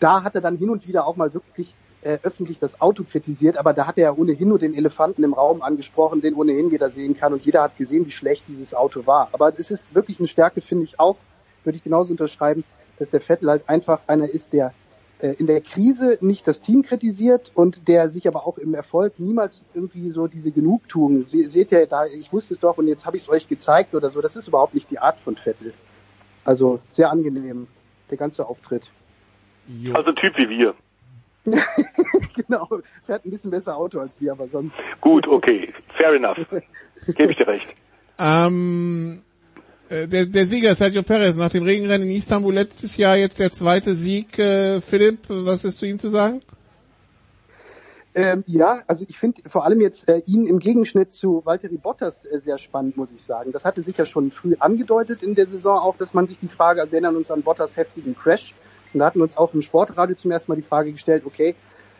Da 0.00 0.24
hat 0.24 0.34
er 0.34 0.40
dann 0.40 0.56
hin 0.56 0.70
und 0.70 0.88
wieder 0.88 1.06
auch 1.06 1.16
mal 1.16 1.32
wirklich 1.32 1.74
äh, 2.02 2.18
öffentlich 2.22 2.58
das 2.58 2.80
Auto 2.80 3.04
kritisiert, 3.04 3.56
aber 3.56 3.74
da 3.74 3.86
hat 3.86 3.98
er 3.98 4.04
ja 4.04 4.12
ohnehin 4.12 4.48
nur 4.48 4.58
den 4.58 4.74
Elefanten 4.74 5.22
im 5.22 5.34
Raum 5.34 5.62
angesprochen, 5.62 6.22
den 6.22 6.34
ohnehin 6.34 6.70
jeder 6.70 6.90
sehen 6.90 7.16
kann 7.16 7.32
und 7.32 7.44
jeder 7.44 7.62
hat 7.62 7.76
gesehen, 7.76 8.06
wie 8.06 8.10
schlecht 8.10 8.44
dieses 8.48 8.74
Auto 8.74 9.06
war. 9.06 9.28
Aber 9.32 9.52
es 9.58 9.70
ist 9.70 9.94
wirklich 9.94 10.18
eine 10.18 10.28
Stärke, 10.28 10.60
finde 10.60 10.84
ich 10.84 10.98
auch, 10.98 11.16
würde 11.64 11.76
ich 11.76 11.84
genauso 11.84 12.10
unterschreiben, 12.10 12.64
dass 12.98 13.10
der 13.10 13.20
Vettel 13.20 13.48
halt 13.50 13.68
einfach 13.68 14.00
einer 14.06 14.28
ist, 14.28 14.52
der 14.52 14.74
äh, 15.20 15.34
in 15.34 15.46
der 15.46 15.60
Krise 15.60 16.18
nicht 16.20 16.46
das 16.46 16.60
Team 16.60 16.82
kritisiert 16.82 17.50
und 17.54 17.88
der 17.88 18.08
sich 18.08 18.26
aber 18.26 18.46
auch 18.46 18.58
im 18.58 18.74
Erfolg 18.74 19.18
niemals 19.18 19.64
irgendwie 19.74 20.10
so 20.10 20.26
diese 20.26 20.50
Genugtuung, 20.50 21.26
se 21.26 21.50
seht 21.50 21.72
ihr 21.72 21.86
da, 21.86 22.06
ich 22.06 22.32
wusste 22.32 22.54
es 22.54 22.60
doch 22.60 22.78
und 22.78 22.88
jetzt 22.88 23.04
habe 23.04 23.16
ich 23.16 23.24
es 23.24 23.28
euch 23.28 23.48
gezeigt 23.48 23.94
oder 23.94 24.10
so, 24.10 24.20
das 24.20 24.36
ist 24.36 24.48
überhaupt 24.48 24.74
nicht 24.74 24.90
die 24.90 24.98
Art 24.98 25.18
von 25.20 25.36
Vettel. 25.36 25.74
Also 26.44 26.80
sehr 26.92 27.10
angenehm, 27.10 27.66
der 28.10 28.18
ganze 28.18 28.46
Auftritt. 28.46 28.90
Jo. 29.68 29.94
Also 29.94 30.12
Typ 30.12 30.36
wie 30.38 30.48
wir. 30.48 30.74
genau, 32.34 32.68
fährt 33.06 33.24
ein 33.24 33.30
bisschen 33.30 33.50
besser 33.50 33.76
Auto 33.76 34.00
als 34.00 34.18
wir, 34.20 34.32
aber 34.32 34.48
sonst. 34.48 34.76
Gut, 35.00 35.26
okay, 35.26 35.72
fair 35.96 36.14
enough. 36.14 36.38
Gebe 37.06 37.32
ich 37.32 37.36
dir 37.36 37.46
recht. 37.46 37.66
Ähm, 38.18 39.22
äh, 39.22 39.29
der, 39.90 40.26
der 40.26 40.46
Sieger 40.46 40.74
Sergio 40.74 41.02
Perez 41.02 41.36
nach 41.36 41.50
dem 41.50 41.64
Regenrennen 41.64 42.08
in 42.08 42.16
Istanbul 42.16 42.54
letztes 42.54 42.96
Jahr 42.96 43.16
jetzt 43.16 43.40
der 43.40 43.50
zweite 43.50 43.94
Sieg. 43.94 44.38
Äh, 44.38 44.80
Philipp, 44.80 45.18
was 45.28 45.64
ist 45.64 45.78
zu 45.78 45.86
ihm 45.86 45.98
zu 45.98 46.08
sagen? 46.08 46.42
Ähm, 48.12 48.42
ja, 48.46 48.82
also 48.88 49.04
ich 49.08 49.18
finde 49.18 49.48
vor 49.48 49.64
allem 49.64 49.80
jetzt 49.80 50.08
äh, 50.08 50.22
ihn 50.26 50.46
im 50.46 50.58
Gegenschnitt 50.58 51.12
zu 51.12 51.42
Valtteri 51.44 51.76
Bottas 51.76 52.24
äh, 52.24 52.40
sehr 52.40 52.58
spannend, 52.58 52.96
muss 52.96 53.12
ich 53.12 53.22
sagen. 53.22 53.52
Das 53.52 53.64
hatte 53.64 53.82
sich 53.82 53.96
ja 53.96 54.04
schon 54.04 54.32
früh 54.32 54.56
angedeutet 54.58 55.22
in 55.22 55.36
der 55.36 55.46
Saison 55.46 55.78
auch, 55.78 55.96
dass 55.96 56.12
man 56.12 56.26
sich 56.26 56.38
die 56.40 56.48
Frage, 56.48 56.80
also 56.80 56.90
wir 56.90 56.96
erinnern 56.96 57.16
uns 57.16 57.30
an 57.30 57.42
Bottas 57.42 57.76
heftigen 57.76 58.16
Crash, 58.16 58.54
und 58.92 58.98
da 58.98 59.06
hatten 59.06 59.20
uns 59.20 59.36
auch 59.36 59.54
im 59.54 59.62
Sportradio 59.62 60.16
zum 60.16 60.32
ersten 60.32 60.50
Mal 60.50 60.56
die 60.56 60.66
Frage 60.66 60.90
gestellt, 60.90 61.22
okay, 61.24 61.54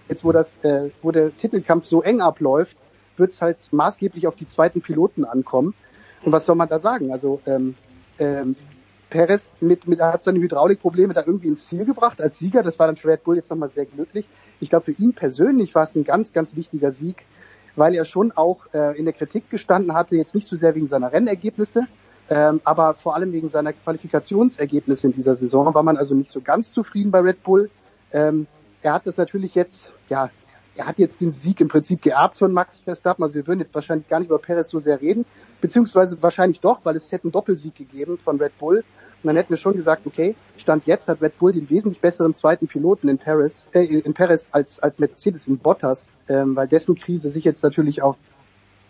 jetzt 0.09 0.25
wo 0.25 0.33
das, 0.33 0.57
äh, 0.63 0.91
wo 1.03 1.13
der 1.13 1.37
Titelkampf 1.37 1.87
so 1.87 2.03
eng 2.03 2.21
abläuft, 2.21 2.77
wird 3.17 3.31
es 3.31 3.41
halt 3.41 3.59
maßgeblich 3.71 4.27
auf 4.27 4.35
die 4.35 4.49
zweiten 4.49 4.81
Piloten 4.81 5.25
ankommen. 5.25 5.75
Und 6.23 6.33
was 6.33 6.47
soll 6.47 6.57
man 6.57 6.69
da 6.69 6.79
sagen? 6.79 7.13
Also 7.13 7.41
ähm, 7.47 7.75
ähm, 8.19 8.57
Perez 9.09 9.51
mit, 9.61 9.87
mit, 9.89 10.01
hat 10.01 10.23
seine 10.23 10.39
Hydraulikprobleme 10.41 11.15
da 11.15 11.25
irgendwie 11.27 11.49
ins 11.49 11.67
Ziel 11.67 11.85
gebracht 11.85 12.21
als 12.21 12.39
Sieger. 12.39 12.63
Das 12.63 12.79
war 12.79 12.87
dann 12.87 12.97
für 12.97 13.09
Red 13.09 13.25
Bull 13.25 13.37
jetzt 13.37 13.51
nochmal 13.51 13.69
sehr 13.69 13.87
glücklich. 13.87 14.27
Ich 14.61 14.71
glaube, 14.71 14.93
für 14.93 15.03
ihn 15.03 15.13
persönlich 15.15 15.75
war 15.75 15.85
es 15.85 15.95
ein 15.97 16.05
ganz, 16.05 16.33
ganz 16.33 16.55
wichtiger 16.55 16.93
Sieg, 16.93 17.25
weil 17.77 17.95
er 17.95 18.05
schon 18.05 18.33
auch 18.33 18.67
äh, 18.73 18.99
in 18.99 19.05
der 19.05 19.15
Kritik 19.15 19.51
gestanden 19.51 19.95
hatte, 19.95 20.17
jetzt 20.17 20.35
nicht 20.35 20.47
so 20.47 20.57
sehr 20.57 20.75
wegen 20.75 20.87
seiner 20.87 21.13
Rennergebnisse, 21.13 21.87
ähm, 22.29 22.61
aber 22.65 22.95
vor 22.95 23.17
allem 23.17 23.33
wegen 23.33 23.49
seiner 23.49 23.73
Qualifikationsergebnisse 23.73 25.09
in 25.09 25.15
dieser 25.15 25.35
Saison 25.35 25.75
war 25.75 25.83
man 25.83 25.97
also 25.97 26.15
nicht 26.15 26.31
so 26.31 26.41
ganz 26.41 26.73
zufrieden 26.73 27.11
bei 27.11 27.21
Red 27.21 27.43
Bull. 27.43 27.71
Ähm, 28.13 28.47
er 28.83 28.95
hat 28.95 29.07
das 29.07 29.17
natürlich 29.17 29.55
jetzt, 29.55 29.91
ja, 30.09 30.31
er 30.81 30.87
hat 30.87 30.99
jetzt 30.99 31.21
den 31.21 31.31
Sieg 31.31 31.61
im 31.61 31.69
Prinzip 31.69 32.01
geerbt 32.01 32.39
von 32.39 32.53
Max 32.53 32.81
Verstappen. 32.81 33.23
Also 33.23 33.35
wir 33.35 33.47
würden 33.47 33.61
jetzt 33.61 33.75
wahrscheinlich 33.75 34.09
gar 34.09 34.19
nicht 34.19 34.29
über 34.29 34.39
Perez 34.39 34.71
so 34.71 34.81
sehr 34.81 35.01
reden, 35.03 35.27
beziehungsweise 35.61 36.23
wahrscheinlich 36.23 36.61
doch, 36.61 36.81
weil 36.85 36.97
es 36.97 37.13
hätte 37.13 37.25
einen 37.25 37.33
Doppelsieg 37.33 37.75
gegeben 37.75 38.19
von 38.25 38.39
Red 38.41 38.57
Bull. 38.59 38.79
Und 38.79 39.27
dann 39.27 39.37
hätten 39.37 39.51
wir 39.51 39.59
schon 39.59 39.77
gesagt, 39.77 40.07
okay, 40.07 40.35
Stand 40.57 40.87
jetzt 40.87 41.07
hat 41.07 41.21
Red 41.21 41.39
Bull 41.39 41.53
den 41.53 41.69
wesentlich 41.69 42.01
besseren 42.01 42.35
zweiten 42.35 42.67
Piloten 42.67 43.11
in 43.11 43.19
Paris, 43.19 43.67
äh, 43.73 43.85
in 43.85 44.15
Paris 44.15 44.49
als, 44.53 44.81
als 44.81 44.99
Mercedes 44.99 45.47
in 45.47 45.59
Bottas, 45.59 46.09
ähm, 46.29 46.57
weil 46.57 46.67
dessen 46.67 46.95
Krise 46.95 47.31
sich 47.31 47.45
jetzt 47.45 47.63
natürlich 47.63 48.01
auf 48.01 48.17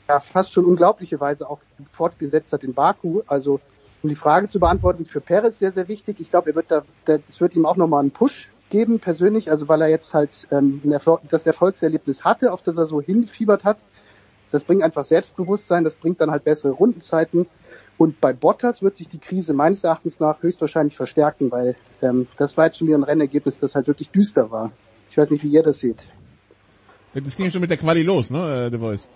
ja, 0.08 0.20
fast 0.20 0.52
schon 0.52 0.64
unglaubliche 0.64 1.18
Weise 1.18 1.50
auch 1.50 1.58
fortgesetzt 1.90 2.52
hat 2.52 2.62
in 2.62 2.72
Baku. 2.72 3.22
Also 3.26 3.58
um 4.04 4.08
die 4.08 4.14
Frage 4.14 4.46
zu 4.46 4.60
beantworten, 4.60 5.06
für 5.06 5.20
Perez 5.20 5.58
sehr, 5.58 5.72
sehr 5.72 5.88
wichtig. 5.88 6.20
Ich 6.20 6.30
glaube, 6.30 6.50
er 6.50 6.54
wird 6.54 6.70
da, 6.70 6.84
das 7.04 7.40
wird 7.40 7.56
ihm 7.56 7.66
auch 7.66 7.76
nochmal 7.76 8.00
einen 8.00 8.12
Push 8.12 8.48
geben, 8.70 9.00
persönlich, 9.00 9.50
also 9.50 9.68
weil 9.68 9.82
er 9.82 9.88
jetzt 9.88 10.14
halt 10.14 10.48
ähm, 10.50 10.80
das 11.30 11.46
Erfolgserlebnis 11.46 12.24
hatte, 12.24 12.52
auf 12.52 12.62
das 12.62 12.76
er 12.76 12.86
so 12.86 13.00
hingefiebert 13.00 13.64
hat. 13.64 13.78
Das 14.52 14.64
bringt 14.64 14.82
einfach 14.82 15.04
Selbstbewusstsein, 15.04 15.84
das 15.84 15.96
bringt 15.96 16.20
dann 16.20 16.30
halt 16.30 16.44
bessere 16.44 16.72
Rundenzeiten. 16.72 17.46
Und 17.98 18.20
bei 18.20 18.32
Bottas 18.32 18.82
wird 18.82 18.96
sich 18.96 19.08
die 19.08 19.18
Krise 19.18 19.52
meines 19.52 19.84
Erachtens 19.84 20.18
nach 20.20 20.42
höchstwahrscheinlich 20.42 20.96
verstärken, 20.96 21.50
weil 21.50 21.76
ähm, 22.00 22.26
das 22.38 22.56
war 22.56 22.64
jetzt 22.64 22.78
schon 22.78 22.88
wieder 22.88 22.96
ein 22.96 23.04
Rennergebnis, 23.04 23.58
das 23.58 23.74
halt 23.74 23.86
wirklich 23.86 24.10
düster 24.10 24.50
war. 24.50 24.72
Ich 25.10 25.18
weiß 25.18 25.30
nicht, 25.30 25.44
wie 25.44 25.48
ihr 25.48 25.62
das 25.62 25.80
seht. 25.80 25.98
Das 27.12 27.36
ging 27.36 27.50
schon 27.50 27.60
mit 27.60 27.70
der 27.70 27.76
Quali 27.76 28.02
los, 28.02 28.30
ne, 28.30 28.38
äh, 28.38 28.70
The 28.70 28.78
Voice? 28.78 29.08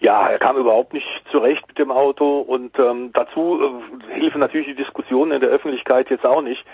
Ja, 0.00 0.28
er 0.28 0.38
kam 0.38 0.56
überhaupt 0.56 0.92
nicht 0.92 1.06
zurecht 1.30 1.66
mit 1.68 1.78
dem 1.78 1.90
Auto 1.90 2.40
und 2.40 2.78
ähm, 2.78 3.10
dazu 3.14 3.60
äh, 3.60 4.20
helfen 4.20 4.40
natürlich 4.40 4.66
die 4.66 4.74
Diskussionen 4.74 5.32
in 5.32 5.40
der 5.40 5.50
Öffentlichkeit 5.50 6.10
jetzt 6.10 6.26
auch 6.26 6.42
nicht, 6.42 6.64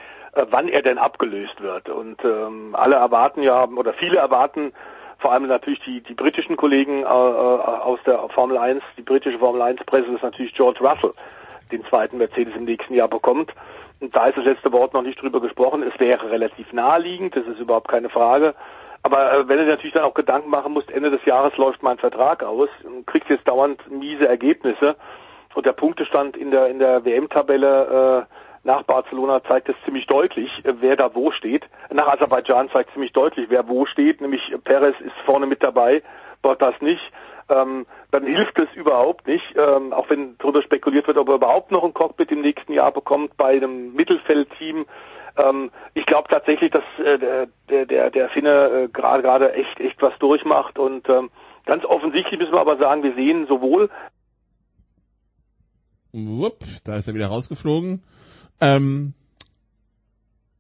wann 0.51 0.69
er 0.69 0.83
denn 0.83 0.99
abgelöst 0.99 1.61
wird. 1.61 1.89
Und 1.89 2.25
ähm, 2.25 2.75
alle 2.75 2.97
erwarten 2.97 3.43
ja, 3.43 3.65
oder 3.65 3.93
viele 3.93 4.19
erwarten, 4.19 4.73
vor 5.19 5.33
allem 5.33 5.47
natürlich 5.47 5.81
die, 5.81 6.01
die 6.01 6.15
britischen 6.15 6.57
Kollegen 6.57 7.03
äh, 7.03 7.07
aus 7.07 7.99
der 8.07 8.29
Formel 8.29 8.57
1, 8.57 8.83
die 8.97 9.03
britische 9.03 9.39
Formel 9.39 9.63
1 9.63 9.85
Presse 9.85 10.13
ist 10.13 10.23
natürlich 10.23 10.55
George 10.55 10.81
Russell, 10.81 11.13
den 11.73 11.85
zweiten 11.87 12.19
Mercedes 12.19 12.55
im 12.55 12.65
nächsten 12.65 12.95
Jahr 12.95 13.09
bekommt. 13.09 13.53
Und 14.01 14.15
da 14.15 14.27
ist 14.27 14.39
das 14.39 14.45
letzte 14.45 14.71
Wort 14.73 14.95
noch 14.95 15.03
nicht 15.03 15.21
drüber 15.21 15.41
gesprochen. 15.41 15.83
Es 15.83 15.99
wäre 15.99 16.31
relativ 16.31 16.73
naheliegend, 16.73 17.35
das 17.35 17.47
ist 17.47 17.59
überhaupt 17.59 17.89
keine 17.89 18.09
Frage. 18.09 18.55
Aber 19.03 19.33
äh, 19.33 19.49
wenn 19.49 19.59
du 19.59 19.65
natürlich 19.65 19.95
dann 19.95 20.05
auch 20.05 20.15
Gedanken 20.15 20.51
machen 20.51 20.73
musst, 20.73 20.91
Ende 20.91 21.11
des 21.11 21.25
Jahres 21.25 21.57
läuft 21.57 21.83
mein 21.83 21.99
Vertrag 21.99 22.45
aus, 22.45 22.69
kriegst 23.07 23.29
jetzt 23.29 23.49
dauernd 23.49 23.91
miese 23.91 24.29
Ergebnisse 24.29 24.97
und 25.55 25.67
der 25.67 25.73
Punktestand 25.73 26.37
in 26.37 26.53
der 26.53 26.69
in 26.69 26.79
der 26.79 27.05
WM-Tabelle 27.05 28.27
äh, 28.29 28.48
nach 28.65 28.83
Barcelona 28.83 29.43
zeigt 29.45 29.69
es 29.69 29.77
ziemlich 29.85 30.07
deutlich, 30.07 30.51
äh, 30.65 30.75
wer 30.81 30.97
da 30.97 31.15
wo 31.15 31.31
steht. 31.31 31.65
Nach 31.93 32.09
Aserbaidschan 32.09 32.71
zeigt 32.71 32.93
ziemlich 32.93 33.13
deutlich, 33.13 33.47
wer 33.51 33.69
wo 33.69 33.87
steht, 33.87 34.21
nämlich 34.21 34.53
Perez 34.65 34.95
ist 35.01 35.17
vorne 35.25 35.47
mit 35.47 35.63
dabei, 35.63 36.03
Bottas 36.43 36.75
nicht. 36.81 37.03
Ähm, 37.51 37.87
dann 38.11 38.27
hilft 38.27 38.59
es 38.59 38.69
überhaupt 38.75 39.27
nicht, 39.27 39.55
ähm, 39.57 39.93
auch 39.93 40.11
wenn 40.11 40.37
darüber 40.39 40.63
spekuliert 40.63 41.07
wird, 41.07 41.17
ob 41.17 41.29
er 41.29 41.37
überhaupt 41.37 41.71
noch 41.71 41.83
ein 41.83 41.95
Cockpit 41.95 42.31
im 42.31 42.43
nächsten 42.43 42.73
Jahr 42.75 42.93
bekommt 42.93 43.37
bei 43.39 43.57
einem 43.57 43.95
Mittelfeldteam. 43.95 44.85
Ähm, 45.39 45.71
ich 45.95 46.05
glaube 46.05 46.29
tatsächlich, 46.29 46.71
dass 46.71 46.85
äh, 47.03 47.19
der, 47.19 47.87
der, 47.87 48.11
der 48.11 48.29
Finne 48.31 48.51
äh, 48.51 48.89
gerade 48.89 49.23
gerade 49.23 49.53
echt 49.55 49.81
echt 49.81 50.03
was 50.03 50.13
durchmacht 50.19 50.79
und 50.79 51.09
ähm, 51.09 51.31
ganz 51.65 51.85
offensichtlich 51.87 52.39
müssen 52.39 52.53
wir 52.53 52.61
aber 52.61 52.77
sagen, 52.77 53.03
wir 53.03 53.15
sehen 53.15 53.47
sowohl 53.47 53.89
Wupp, 56.13 56.65
da 56.85 56.97
ist 56.97 57.07
er 57.07 57.15
wieder 57.15 57.29
rausgeflogen. 57.29 58.03
Ähm, 58.61 59.15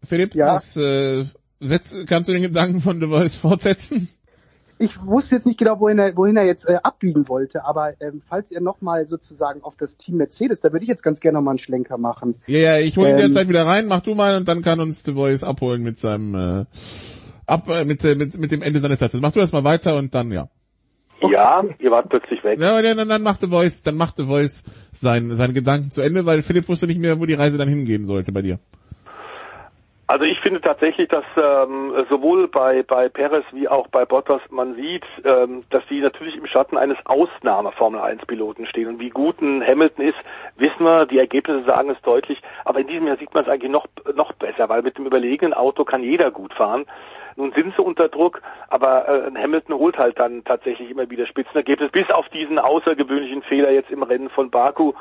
Philipp, 0.03 0.35
Ja. 0.35 0.55
was, 0.55 0.77
äh, 0.77 1.25
setz, 1.61 2.05
kannst 2.07 2.29
du 2.29 2.33
den 2.33 2.43
Gedanken 2.43 2.81
von 2.81 3.01
The 3.01 3.07
Voice 3.09 3.37
fortsetzen? 3.37 4.09
Ich 4.81 5.05
wusste 5.05 5.35
jetzt 5.35 5.45
nicht 5.45 5.59
genau, 5.59 5.81
wohin 5.81 5.99
er, 5.99 6.17
wohin 6.17 6.37
er 6.37 6.45
jetzt 6.45 6.69
äh, 6.69 6.79
abbiegen 6.81 7.29
wollte, 7.29 7.65
aber 7.65 8.01
ähm, 8.01 8.23
falls 8.29 8.53
er 8.53 8.61
nochmal 8.61 9.09
sozusagen 9.09 9.65
auf 9.65 9.75
das 9.77 9.97
Team 9.97 10.19
Mercedes, 10.19 10.61
da 10.61 10.73
würde 10.73 10.85
ich 10.85 10.89
jetzt 10.89 11.03
ganz 11.03 11.19
gerne 11.19 11.39
nochmal 11.39 11.53
einen 11.53 11.59
Schlenker 11.59 11.99
machen. 11.99 12.37
Ja, 12.47 12.59
ja, 12.59 12.79
ich 12.79 12.97
hole 12.97 13.09
ihn 13.09 13.17
Ähm, 13.17 13.23
derzeit 13.23 13.49
wieder 13.49 13.67
rein, 13.67 13.87
mach 13.89 14.03
du 14.03 14.15
mal 14.15 14.37
und 14.37 14.47
dann 14.47 14.63
kann 14.63 14.79
uns 14.79 15.03
The 15.03 15.15
Voice 15.15 15.43
abholen 15.43 15.83
mit 15.83 15.99
seinem 15.99 16.35
äh, 16.35 16.65
ab 17.47 17.69
äh, 17.69 17.85
mit, 17.85 18.05
äh, 18.05 18.15
mit 18.15 18.39
mit 18.39 18.53
dem 18.53 18.63
Ende 18.63 18.79
seines 18.79 19.01
Satzes. 19.01 19.21
Mach 19.21 19.33
du 19.33 19.41
erst 19.41 19.53
mal 19.53 19.65
weiter 19.65 19.97
und 19.97 20.15
dann 20.15 20.31
ja. 20.31 20.49
Ja, 21.31 21.65
ihr 21.79 21.91
wart 21.91 22.09
plötzlich 22.09 22.43
weg. 22.45 22.59
Ja, 22.61 22.81
dann, 22.83 22.97
dann, 22.97 23.09
dann 23.09 23.23
macht 23.23 23.41
The 23.41 23.49
Voice, 23.49 23.83
dann 23.83 23.97
macht 23.97 24.17
The 24.17 24.25
Voice 24.25 24.65
sein, 24.93 25.31
seine 25.33 25.53
Gedanken 25.53 25.91
zu 25.91 26.01
Ende, 26.03 26.27
weil 26.27 26.43
Philipp 26.43 26.69
wusste 26.69 26.87
nicht 26.87 27.01
mehr, 27.01 27.21
wo 27.21 27.27
die 27.27 27.35
Reise 27.35 27.59
dann 27.59 27.69
hingehen 27.69 28.07
sollte 28.07 28.33
bei 28.33 28.43
dir. 28.43 28.59
Also 30.11 30.25
ich 30.25 30.41
finde 30.41 30.63
tatsächlich, 30.63 31.07
dass 31.11 31.25
ähm, 31.37 31.93
sowohl 32.09 32.49
bei, 32.49 32.83
bei 32.83 33.11
Perez 33.11 33.45
wie 33.53 33.69
auch 33.69 33.89
bei 33.89 34.07
Bottas 34.07 34.41
man 34.49 34.75
sieht, 34.75 35.05
ähm, 35.23 35.65
dass 35.69 35.85
die 35.91 36.01
natürlich 36.01 36.35
im 36.35 36.47
Schatten 36.47 36.79
eines 36.79 36.97
Ausnahme-Formel-1-Piloten 37.05 38.65
stehen. 38.65 38.89
Und 38.89 39.01
wie 39.01 39.11
gut 39.11 39.43
ein 39.43 39.63
Hamilton 39.63 40.07
ist, 40.07 40.17
wissen 40.57 40.83
wir, 40.83 41.05
die 41.05 41.19
Ergebnisse 41.19 41.67
sagen 41.67 41.91
es 41.91 42.01
deutlich. 42.01 42.41
Aber 42.65 42.81
in 42.81 42.87
diesem 42.87 43.07
Jahr 43.07 43.19
sieht 43.19 43.35
man 43.35 43.45
es 43.45 43.51
eigentlich 43.51 43.71
noch, 43.71 43.87
noch 44.15 44.33
besser, 44.33 44.71
weil 44.71 44.81
mit 44.81 44.97
dem 44.97 45.05
überlegenen 45.05 45.53
Auto 45.53 45.85
kann 45.85 46.03
jeder 46.03 46.31
gut 46.31 46.55
fahren. 46.55 46.87
Nun 47.39 47.53
sind 47.53 47.73
sie 47.77 47.83
unter 47.83 48.09
Druck, 48.09 48.43
aber 48.69 49.09
äh, 49.09 49.41
Hamilton 49.41 49.79
holt 49.79 49.97
halt 49.97 50.19
dann 50.19 50.43
tatsächlich 50.43 50.91
immer 50.91 51.09
wieder 51.09 51.25
Spitzenergebnisse, 51.25 51.93
bis 51.93 52.11
auf 52.11 52.29
diesen 52.31 52.59
außergewöhnlichen 52.59 53.43
Fehler 53.43 53.71
jetzt 53.71 53.93
im 53.93 54.03
Rennen 54.03 54.29
von 54.29 54.51
Baku. 54.51 54.93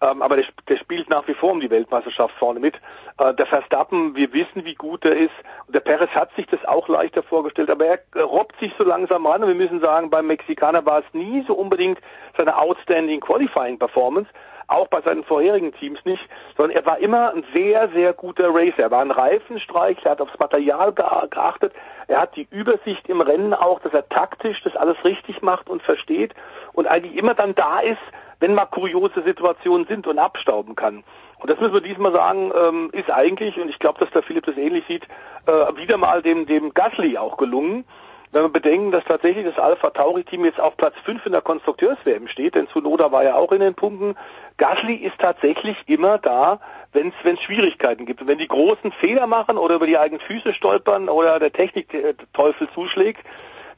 Ähm, 0.00 0.22
aber 0.22 0.36
der, 0.36 0.46
der 0.70 0.78
spielt 0.78 1.10
nach 1.10 1.28
wie 1.28 1.34
vor 1.34 1.52
um 1.52 1.60
die 1.60 1.68
Weltmeisterschaft 1.68 2.34
vorne 2.38 2.60
mit. 2.60 2.76
Äh, 3.18 3.34
der 3.34 3.44
Verstappen, 3.44 4.16
wir 4.16 4.32
wissen, 4.32 4.64
wie 4.64 4.74
gut 4.74 5.04
er 5.04 5.18
ist. 5.18 5.34
Und 5.66 5.74
der 5.74 5.80
Perez 5.80 6.08
hat 6.12 6.34
sich 6.34 6.46
das 6.46 6.64
auch 6.64 6.88
leichter 6.88 7.22
vorgestellt, 7.22 7.68
aber 7.68 7.84
er 7.84 8.24
robbt 8.24 8.58
sich 8.58 8.72
so 8.78 8.84
langsam 8.84 9.26
ran. 9.26 9.42
Und 9.42 9.48
wir 9.48 9.54
müssen 9.54 9.80
sagen, 9.80 10.08
beim 10.08 10.28
Mexikaner 10.28 10.86
war 10.86 11.00
es 11.00 11.04
nie 11.12 11.44
so 11.46 11.52
unbedingt 11.52 11.98
seine 12.38 12.56
outstanding 12.56 13.20
Qualifying 13.20 13.78
Performance, 13.78 14.30
auch 14.72 14.88
bei 14.88 15.00
seinen 15.02 15.24
vorherigen 15.24 15.72
Teams 15.74 15.98
nicht, 16.04 16.22
sondern 16.56 16.76
er 16.76 16.86
war 16.86 16.98
immer 16.98 17.32
ein 17.32 17.44
sehr, 17.54 17.88
sehr 17.90 18.12
guter 18.12 18.48
Racer. 18.54 18.84
Er 18.84 18.90
war 18.90 19.02
ein 19.02 19.10
Reifenstreich, 19.10 19.98
er 20.04 20.12
hat 20.12 20.20
aufs 20.20 20.38
Material 20.38 20.92
ge- 20.92 21.04
geachtet, 21.30 21.72
er 22.08 22.20
hat 22.22 22.36
die 22.36 22.48
Übersicht 22.50 23.08
im 23.08 23.20
Rennen 23.20 23.54
auch, 23.54 23.80
dass 23.80 23.92
er 23.92 24.08
taktisch 24.08 24.62
das 24.62 24.76
alles 24.76 24.96
richtig 25.04 25.42
macht 25.42 25.68
und 25.68 25.82
versteht 25.82 26.34
und 26.72 26.86
eigentlich 26.86 27.16
immer 27.16 27.34
dann 27.34 27.54
da 27.54 27.80
ist, 27.80 28.00
wenn 28.40 28.54
mal 28.54 28.66
kuriose 28.66 29.22
Situationen 29.22 29.86
sind 29.86 30.06
und 30.06 30.18
abstauben 30.18 30.74
kann. 30.74 31.04
Und 31.38 31.50
das 31.50 31.58
müssen 31.60 31.74
wir 31.74 31.80
diesmal 31.80 32.12
sagen, 32.12 32.52
ähm, 32.56 32.90
ist 32.92 33.10
eigentlich, 33.10 33.58
und 33.58 33.68
ich 33.68 33.78
glaube, 33.78 33.98
dass 34.00 34.10
der 34.10 34.22
Philipp 34.22 34.46
das 34.46 34.56
ähnlich 34.56 34.84
sieht, 34.86 35.04
äh, 35.46 35.76
wieder 35.76 35.96
mal 35.96 36.22
dem, 36.22 36.46
dem 36.46 36.72
Gasly 36.72 37.18
auch 37.18 37.36
gelungen. 37.36 37.84
Wenn 38.32 38.44
wir 38.44 38.48
bedenken, 38.48 38.92
dass 38.92 39.04
tatsächlich 39.04 39.44
das 39.44 39.58
Alpha 39.58 39.90
Tauri 39.90 40.24
Team 40.24 40.46
jetzt 40.46 40.58
auf 40.58 40.74
Platz 40.78 40.94
5 41.04 41.26
in 41.26 41.32
der 41.32 41.42
Konstrukteurs-WM 41.42 42.28
steht, 42.28 42.54
denn 42.54 42.66
Tsunoda 42.68 43.12
war 43.12 43.24
ja 43.24 43.34
auch 43.34 43.52
in 43.52 43.60
den 43.60 43.74
Punkten. 43.74 44.16
Gasly 44.56 44.94
ist 44.94 45.18
tatsächlich 45.18 45.76
immer 45.86 46.16
da, 46.16 46.58
wenn 46.92 47.12
es 47.24 47.40
Schwierigkeiten 47.40 48.06
gibt. 48.06 48.22
Und 48.22 48.28
wenn 48.28 48.38
die 48.38 48.48
großen 48.48 48.90
Fehler 48.92 49.26
machen 49.26 49.58
oder 49.58 49.74
über 49.74 49.86
die 49.86 49.98
eigenen 49.98 50.20
Füße 50.20 50.54
stolpern 50.54 51.10
oder 51.10 51.38
der 51.40 51.52
Technikteufel 51.52 52.70
zuschlägt, 52.74 53.20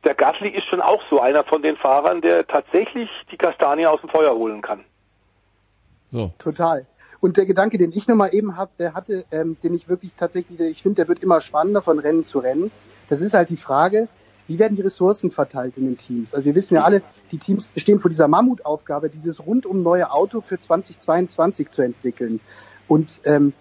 der 0.05 0.15
Gasly 0.15 0.51
ist 0.51 0.67
schon 0.67 0.81
auch 0.81 1.03
so 1.11 1.21
einer 1.21 1.43
von 1.43 1.63
den 1.63 1.77
Fahrern, 1.77 2.21
der 2.21 2.47
tatsächlich 2.47 3.11
die 3.33 3.37
Kastanie 3.37 3.87
aus 3.87 4.01
dem 4.03 4.11
Feuer 4.11 4.37
holen 4.37 4.63
kann. 4.63 4.85
So. 6.13 6.33
Total. 6.39 6.87
Und 7.21 7.37
der 7.39 7.47
Gedanke, 7.47 7.77
den 7.77 7.91
ich 7.91 8.07
nochmal 8.07 8.33
eben 8.33 8.57
hab, 8.57 8.77
der 8.77 8.95
hatte, 8.95 9.25
ähm, 9.33 9.57
den 9.65 9.75
ich 9.75 9.89
wirklich 9.89 10.13
tatsächlich, 10.15 10.61
ich 10.61 10.83
finde, 10.83 10.97
der 10.97 11.09
wird 11.09 11.25
immer 11.25 11.41
spannender 11.41 11.83
von 11.83 11.99
Rennen 11.99 12.23
zu 12.23 12.39
Rennen. 12.39 12.71
Das 13.09 13.21
ist 13.21 13.35
halt 13.35 13.49
die 13.49 13.57
Frage, 13.57 14.09
wie 14.47 14.59
werden 14.59 14.77
die 14.77 14.83
Ressourcen 14.83 15.31
verteilt 15.31 15.77
in 15.77 15.85
den 15.85 15.99
Teams? 15.99 16.35
Also 16.35 16.45
wir 16.45 16.55
wissen 16.55 16.75
ja 16.75 16.85
alle, 16.85 17.03
die 17.33 17.39
Teams 17.39 17.71
stehen 17.77 18.01
vor 18.01 18.11
dieser 18.11 18.29
Mammutaufgabe, 18.29 19.09
dieses 19.09 19.45
rundum 19.45 19.83
neue 19.83 20.11
Auto 20.11 20.41
für 20.41 20.59
2022 20.59 21.71
zu 21.71 21.83
entwickeln. 21.83 22.41
Und 22.87 23.21
ähm, 23.25 23.55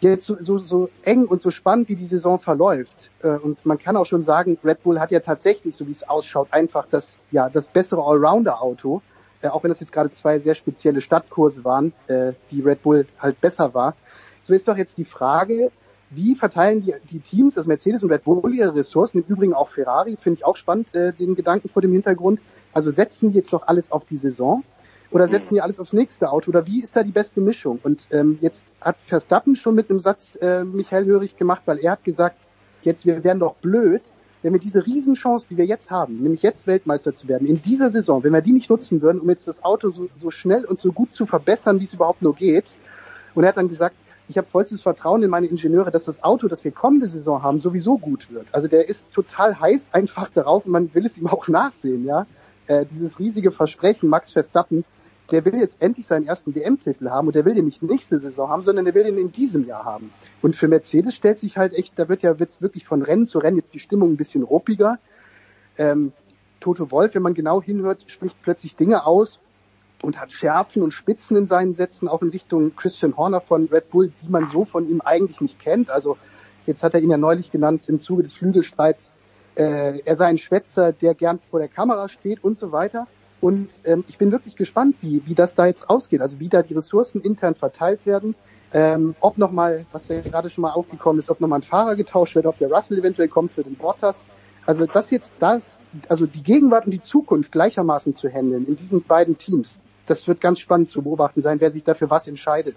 jetzt 0.00 0.24
so, 0.24 0.36
so, 0.40 0.58
so 0.58 0.88
eng 1.02 1.26
und 1.26 1.42
so 1.42 1.50
spannend, 1.50 1.88
wie 1.88 1.96
die 1.96 2.06
Saison 2.06 2.38
verläuft. 2.38 3.10
Äh, 3.22 3.28
und 3.36 3.64
man 3.66 3.78
kann 3.78 3.96
auch 3.96 4.06
schon 4.06 4.22
sagen, 4.22 4.58
Red 4.64 4.82
Bull 4.82 4.98
hat 4.98 5.10
ja 5.10 5.20
tatsächlich, 5.20 5.76
so 5.76 5.86
wie 5.86 5.92
es 5.92 6.08
ausschaut, 6.08 6.48
einfach 6.52 6.86
das, 6.90 7.18
ja, 7.30 7.48
das 7.48 7.66
bessere 7.66 8.02
Allrounder-Auto. 8.02 9.02
Äh, 9.42 9.48
auch 9.48 9.62
wenn 9.62 9.70
das 9.70 9.80
jetzt 9.80 9.92
gerade 9.92 10.10
zwei 10.12 10.38
sehr 10.38 10.54
spezielle 10.54 11.00
Stadtkurse 11.00 11.64
waren, 11.64 11.92
äh, 12.06 12.32
die 12.50 12.62
Red 12.62 12.82
Bull 12.82 13.06
halt 13.18 13.40
besser 13.40 13.74
war. 13.74 13.94
So 14.42 14.54
ist 14.54 14.68
doch 14.68 14.76
jetzt 14.76 14.96
die 14.96 15.04
Frage, 15.04 15.70
wie 16.10 16.34
verteilen 16.34 16.82
die, 16.82 16.94
die 17.10 17.20
Teams, 17.20 17.56
also 17.56 17.68
Mercedes 17.68 18.02
und 18.02 18.10
Red 18.10 18.24
Bull, 18.24 18.54
ihre 18.54 18.74
Ressourcen, 18.74 19.18
im 19.18 19.24
Übrigen 19.28 19.54
auch 19.54 19.68
Ferrari, 19.68 20.16
finde 20.20 20.38
ich 20.38 20.44
auch 20.44 20.56
spannend, 20.56 20.92
äh, 20.94 21.12
den 21.12 21.34
Gedanken 21.34 21.68
vor 21.68 21.82
dem 21.82 21.92
Hintergrund. 21.92 22.40
Also 22.72 22.90
setzen 22.90 23.30
die 23.30 23.36
jetzt 23.36 23.52
doch 23.52 23.66
alles 23.66 23.90
auf 23.90 24.04
die 24.04 24.16
Saison 24.16 24.62
oder 25.10 25.28
setzen 25.28 25.54
die 25.54 25.60
alles 25.60 25.80
aufs 25.80 25.92
nächste 25.92 26.30
Auto 26.30 26.50
oder 26.50 26.66
wie 26.66 26.82
ist 26.82 26.94
da 26.94 27.02
die 27.02 27.10
beste 27.10 27.40
Mischung? 27.40 27.80
Und 27.82 28.06
ähm, 28.10 28.38
jetzt 28.40 28.62
hat 28.80 28.96
Verstappen 29.06 29.56
schon 29.56 29.74
mit 29.74 29.90
einem 29.90 30.00
Satz 30.00 30.36
äh, 30.40 30.64
mich 30.64 30.90
hellhörig 30.90 31.36
gemacht, 31.36 31.62
weil 31.66 31.78
er 31.78 31.92
hat 31.92 32.04
gesagt, 32.04 32.36
jetzt 32.82 33.06
wir 33.06 33.24
wären 33.24 33.40
doch 33.40 33.56
blöd, 33.56 34.02
wenn 34.42 34.52
wir 34.52 34.60
diese 34.60 34.86
Riesenchance, 34.86 35.46
die 35.50 35.56
wir 35.56 35.66
jetzt 35.66 35.90
haben, 35.90 36.22
nämlich 36.22 36.42
jetzt 36.42 36.66
Weltmeister 36.66 37.14
zu 37.14 37.28
werden, 37.28 37.46
in 37.46 37.60
dieser 37.60 37.90
Saison, 37.90 38.24
wenn 38.24 38.32
wir 38.32 38.40
die 38.40 38.52
nicht 38.52 38.70
nutzen 38.70 39.02
würden, 39.02 39.20
um 39.20 39.28
jetzt 39.28 39.46
das 39.46 39.62
Auto 39.62 39.90
so, 39.90 40.08
so 40.14 40.30
schnell 40.30 40.64
und 40.64 40.78
so 40.78 40.92
gut 40.92 41.12
zu 41.12 41.26
verbessern, 41.26 41.80
wie 41.80 41.84
es 41.84 41.92
überhaupt 41.92 42.22
nur 42.22 42.34
geht. 42.34 42.74
Und 43.34 43.44
er 43.44 43.50
hat 43.50 43.58
dann 43.58 43.68
gesagt, 43.68 43.96
ich 44.30 44.38
habe 44.38 44.46
vollstes 44.46 44.82
Vertrauen 44.82 45.24
in 45.24 45.28
meine 45.28 45.48
Ingenieure, 45.48 45.90
dass 45.90 46.04
das 46.04 46.22
Auto, 46.22 46.46
das 46.46 46.62
wir 46.62 46.70
kommende 46.70 47.08
Saison 47.08 47.42
haben, 47.42 47.58
sowieso 47.58 47.98
gut 47.98 48.30
wird. 48.30 48.46
Also 48.52 48.68
der 48.68 48.88
ist 48.88 49.12
total 49.12 49.58
heiß 49.58 49.82
einfach 49.90 50.30
darauf 50.30 50.66
und 50.66 50.70
man 50.70 50.94
will 50.94 51.04
es 51.04 51.18
ihm 51.18 51.26
auch 51.26 51.48
nachsehen, 51.48 52.04
ja. 52.04 52.28
Äh, 52.68 52.86
dieses 52.86 53.18
riesige 53.18 53.50
Versprechen, 53.50 54.08
Max 54.08 54.30
Verstappen, 54.30 54.84
der 55.32 55.44
will 55.44 55.56
jetzt 55.56 55.82
endlich 55.82 56.06
seinen 56.06 56.28
ersten 56.28 56.54
WM-Titel 56.54 57.10
haben 57.10 57.26
und 57.26 57.34
der 57.34 57.44
will 57.44 57.54
den 57.54 57.64
nicht 57.64 57.82
nächste 57.82 58.20
Saison 58.20 58.48
haben, 58.48 58.62
sondern 58.62 58.84
der 58.84 58.94
will 58.94 59.02
den 59.02 59.18
in 59.18 59.32
diesem 59.32 59.66
Jahr 59.66 59.84
haben. 59.84 60.12
Und 60.42 60.54
für 60.54 60.68
Mercedes 60.68 61.16
stellt 61.16 61.40
sich 61.40 61.58
halt 61.58 61.74
echt, 61.74 61.98
da 61.98 62.08
wird 62.08 62.22
ja 62.22 62.38
wird's 62.38 62.62
wirklich 62.62 62.86
von 62.86 63.02
Rennen 63.02 63.26
zu 63.26 63.40
Rennen 63.40 63.56
jetzt 63.56 63.74
die 63.74 63.80
Stimmung 63.80 64.12
ein 64.12 64.16
bisschen 64.16 64.44
ruppiger. 64.44 65.00
Ähm, 65.76 66.12
Toto 66.60 66.92
Wolf, 66.92 67.16
wenn 67.16 67.22
man 67.22 67.34
genau 67.34 67.60
hinhört, 67.60 68.04
spricht 68.06 68.36
plötzlich 68.42 68.76
Dinge 68.76 69.04
aus 69.06 69.40
und 70.02 70.20
hat 70.20 70.32
Schärfen 70.32 70.82
und 70.82 70.92
Spitzen 70.92 71.36
in 71.36 71.46
seinen 71.46 71.74
Sätzen 71.74 72.08
auch 72.08 72.22
in 72.22 72.30
Richtung 72.30 72.74
Christian 72.76 73.16
Horner 73.16 73.40
von 73.40 73.66
Red 73.66 73.90
Bull, 73.90 74.12
die 74.22 74.28
man 74.28 74.48
so 74.48 74.64
von 74.64 74.88
ihm 74.88 75.00
eigentlich 75.00 75.40
nicht 75.40 75.58
kennt. 75.58 75.90
Also 75.90 76.16
jetzt 76.66 76.82
hat 76.82 76.94
er 76.94 77.00
ihn 77.00 77.10
ja 77.10 77.16
neulich 77.16 77.50
genannt 77.50 77.88
im 77.88 78.00
Zuge 78.00 78.22
des 78.22 78.32
Flügelstreits, 78.32 79.12
äh, 79.56 80.00
er 80.04 80.16
sei 80.16 80.26
ein 80.26 80.38
Schwätzer, 80.38 80.92
der 80.92 81.14
gern 81.14 81.40
vor 81.50 81.60
der 81.60 81.68
Kamera 81.68 82.08
steht 82.08 82.42
und 82.42 82.56
so 82.56 82.72
weiter. 82.72 83.06
Und 83.40 83.70
ähm, 83.84 84.04
ich 84.08 84.18
bin 84.18 84.32
wirklich 84.32 84.54
gespannt, 84.54 84.96
wie, 85.00 85.22
wie 85.26 85.34
das 85.34 85.54
da 85.54 85.66
jetzt 85.66 85.88
ausgeht, 85.88 86.20
also 86.20 86.40
wie 86.40 86.48
da 86.48 86.62
die 86.62 86.74
Ressourcen 86.74 87.22
intern 87.22 87.54
verteilt 87.54 88.04
werden, 88.04 88.34
ähm, 88.72 89.14
ob 89.20 89.38
nochmal, 89.38 89.86
was 89.92 90.08
ja 90.08 90.20
gerade 90.20 90.50
schon 90.50 90.62
mal 90.62 90.72
aufgekommen 90.72 91.18
ist, 91.18 91.30
ob 91.30 91.40
nochmal 91.40 91.60
ein 91.60 91.64
Fahrer 91.64 91.96
getauscht 91.96 92.34
wird, 92.34 92.46
ob 92.46 92.58
der 92.58 92.70
Russell 92.70 92.98
eventuell 92.98 93.28
kommt 93.28 93.52
für 93.52 93.64
den 93.64 93.76
Bottas. 93.76 94.26
Also 94.66 94.86
das 94.86 95.10
jetzt, 95.10 95.32
das, 95.40 95.78
also 96.08 96.26
die 96.26 96.42
Gegenwart 96.42 96.84
und 96.84 96.92
die 96.92 97.00
Zukunft 97.00 97.50
gleichermaßen 97.50 98.14
zu 98.14 98.28
handeln 98.28 98.66
in 98.66 98.76
diesen 98.76 99.02
beiden 99.02 99.38
Teams, 99.38 99.80
das 100.10 100.26
wird 100.26 100.40
ganz 100.40 100.58
spannend 100.58 100.90
zu 100.90 101.02
beobachten 101.02 101.40
sein, 101.40 101.60
wer 101.60 101.70
sich 101.70 101.84
dafür 101.84 102.10
was 102.10 102.26
entscheidet. 102.26 102.76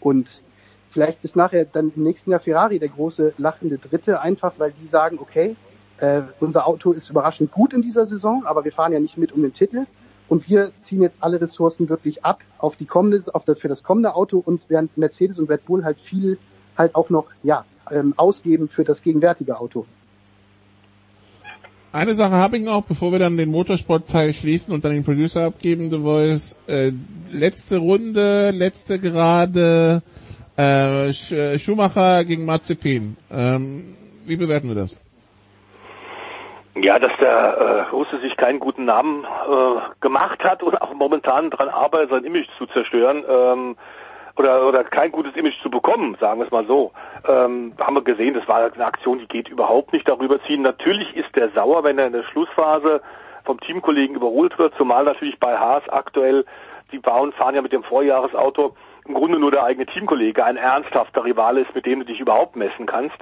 Und 0.00 0.42
vielleicht 0.90 1.22
ist 1.22 1.36
nachher 1.36 1.66
dann 1.66 1.92
im 1.94 2.02
nächsten 2.02 2.30
Jahr 2.30 2.40
Ferrari 2.40 2.78
der 2.78 2.88
große 2.88 3.34
lachende 3.38 3.78
Dritte, 3.78 4.20
einfach 4.20 4.54
weil 4.58 4.72
die 4.72 4.86
sagen, 4.86 5.18
okay, 5.20 5.56
äh, 5.98 6.22
unser 6.40 6.66
Auto 6.66 6.92
ist 6.92 7.10
überraschend 7.10 7.52
gut 7.52 7.74
in 7.74 7.82
dieser 7.82 8.06
Saison, 8.06 8.44
aber 8.46 8.64
wir 8.64 8.72
fahren 8.72 8.92
ja 8.92 9.00
nicht 9.00 9.18
mit 9.18 9.32
um 9.32 9.42
den 9.42 9.52
Titel. 9.52 9.86
Und 10.28 10.48
wir 10.48 10.72
ziehen 10.80 11.02
jetzt 11.02 11.18
alle 11.20 11.40
Ressourcen 11.40 11.90
wirklich 11.90 12.24
ab 12.24 12.40
auf 12.56 12.76
die 12.76 12.86
kommende, 12.86 13.22
auf 13.34 13.44
das, 13.44 13.58
für 13.58 13.68
das 13.68 13.82
kommende 13.82 14.14
Auto 14.14 14.42
und 14.44 14.62
während 14.68 14.96
Mercedes 14.96 15.38
und 15.38 15.50
Red 15.50 15.66
Bull 15.66 15.84
halt 15.84 16.00
viel 16.00 16.38
halt 16.78 16.94
auch 16.94 17.10
noch, 17.10 17.26
ja, 17.42 17.66
ähm, 17.90 18.14
ausgeben 18.16 18.68
für 18.68 18.84
das 18.84 19.02
gegenwärtige 19.02 19.58
Auto. 19.58 19.84
Eine 21.94 22.14
Sache 22.14 22.32
habe 22.32 22.56
ich 22.56 22.62
noch, 22.62 22.84
bevor 22.84 23.12
wir 23.12 23.18
dann 23.18 23.36
den 23.36 23.50
Motorsportteil 23.50 24.32
schließen 24.32 24.72
und 24.72 24.82
dann 24.82 24.92
den 24.92 25.04
Producer 25.04 25.44
abgeben, 25.44 25.90
The 25.90 26.00
Voice. 26.00 26.58
Äh, 26.66 26.92
letzte 27.30 27.76
Runde, 27.78 28.50
letzte 28.50 28.98
Gerade, 28.98 30.02
äh, 30.56 31.12
Schumacher 31.58 32.24
gegen 32.24 32.46
Mazepin. 32.46 33.18
Ähm, 33.30 33.94
wie 34.24 34.36
bewerten 34.36 34.68
wir 34.68 34.74
das? 34.74 34.98
Ja, 36.74 36.98
dass 36.98 37.12
der 37.20 37.30
äh, 37.30 37.80
Russe 37.90 38.18
sich 38.20 38.38
keinen 38.38 38.58
guten 38.58 38.86
Namen 38.86 39.24
äh, 39.24 39.80
gemacht 40.00 40.42
hat 40.42 40.62
und 40.62 40.80
auch 40.80 40.94
momentan 40.94 41.50
daran 41.50 41.68
arbeitet, 41.68 42.08
sein 42.08 42.24
Image 42.24 42.48
zu 42.56 42.64
zerstören. 42.66 43.22
Ähm, 43.28 43.76
oder, 44.36 44.66
oder 44.66 44.84
kein 44.84 45.12
gutes 45.12 45.36
Image 45.36 45.60
zu 45.62 45.70
bekommen, 45.70 46.16
sagen 46.20 46.40
wir 46.40 46.46
es 46.46 46.52
mal 46.52 46.66
so. 46.66 46.92
Ähm, 47.26 47.72
haben 47.78 47.94
wir 47.94 48.02
gesehen, 48.02 48.34
das 48.34 48.48
war 48.48 48.72
eine 48.72 48.86
Aktion, 48.86 49.18
die 49.18 49.28
geht 49.28 49.48
überhaupt 49.48 49.92
nicht 49.92 50.08
darüber 50.08 50.42
ziehen. 50.44 50.62
Natürlich 50.62 51.14
ist 51.16 51.34
der 51.36 51.50
sauer, 51.50 51.84
wenn 51.84 51.98
er 51.98 52.06
in 52.06 52.12
der 52.12 52.24
Schlussphase 52.24 53.00
vom 53.44 53.60
Teamkollegen 53.60 54.16
überholt 54.16 54.58
wird, 54.58 54.74
zumal 54.76 55.04
natürlich 55.04 55.38
bei 55.38 55.56
Haas 55.56 55.88
aktuell, 55.88 56.44
die 56.92 56.98
bauen, 56.98 57.32
fahren 57.32 57.54
ja 57.54 57.62
mit 57.62 57.72
dem 57.72 57.82
Vorjahresauto, 57.82 58.76
im 59.06 59.14
Grunde 59.14 59.38
nur 59.38 59.50
der 59.50 59.64
eigene 59.64 59.86
Teamkollege, 59.86 60.44
ein 60.44 60.56
ernsthafter 60.56 61.24
Rivale 61.24 61.62
ist, 61.62 61.74
mit 61.74 61.86
dem 61.86 62.00
du 62.00 62.04
dich 62.06 62.20
überhaupt 62.20 62.56
messen 62.56 62.86
kannst. 62.86 63.16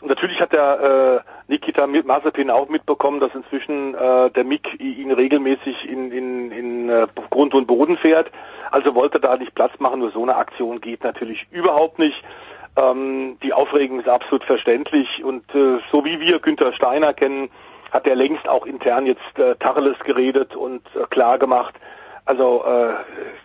Und 0.00 0.08
natürlich 0.08 0.40
hat 0.40 0.52
der 0.52 1.22
äh, 1.48 1.52
Nikita 1.52 1.86
Mazepin 1.86 2.50
auch 2.50 2.68
mitbekommen, 2.68 3.20
dass 3.20 3.34
inzwischen 3.34 3.94
äh, 3.94 4.30
der 4.30 4.44
Mick 4.44 4.80
ihn 4.80 5.12
regelmäßig 5.12 5.88
in, 5.88 6.10
in, 6.10 6.50
in 6.50 6.88
äh, 6.88 7.06
Grund 7.28 7.54
und 7.54 7.66
Boden 7.66 7.98
fährt. 7.98 8.30
Also 8.70 8.94
wollte 8.94 9.20
da 9.20 9.36
nicht 9.36 9.54
Platz 9.54 9.72
machen, 9.78 10.00
nur 10.00 10.10
so 10.10 10.22
eine 10.22 10.36
Aktion 10.36 10.80
geht 10.80 11.02
natürlich 11.04 11.46
überhaupt 11.50 11.98
nicht. 11.98 12.22
Ähm, 12.76 13.36
die 13.42 13.52
Aufregung 13.52 14.00
ist 14.00 14.08
absolut 14.08 14.44
verständlich 14.44 15.24
und 15.24 15.42
äh, 15.54 15.78
so 15.90 16.04
wie 16.04 16.20
wir 16.20 16.38
Günther 16.38 16.72
Steiner 16.72 17.12
kennen, 17.12 17.50
hat 17.90 18.06
er 18.06 18.14
längst 18.14 18.48
auch 18.48 18.66
intern 18.66 19.06
jetzt 19.06 19.38
äh, 19.38 19.56
Tacheles 19.56 19.98
geredet 20.00 20.54
und 20.54 20.82
äh, 20.94 21.04
klar 21.10 21.38
gemacht. 21.38 21.74
Also 22.26 22.64
äh, 22.64 22.94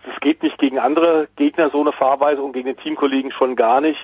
das 0.06 0.20
geht 0.22 0.44
nicht 0.44 0.60
gegen 0.60 0.78
andere 0.78 1.28
Gegner 1.38 1.72
so 1.72 1.82
eine 1.82 1.92
Fahrweise 1.92 2.42
und 2.42 2.54
gegen 2.54 2.68
den 2.68 2.78
Teamkollegen 2.78 3.32
schon 3.32 3.56
gar 3.56 3.82
nicht. 3.82 4.00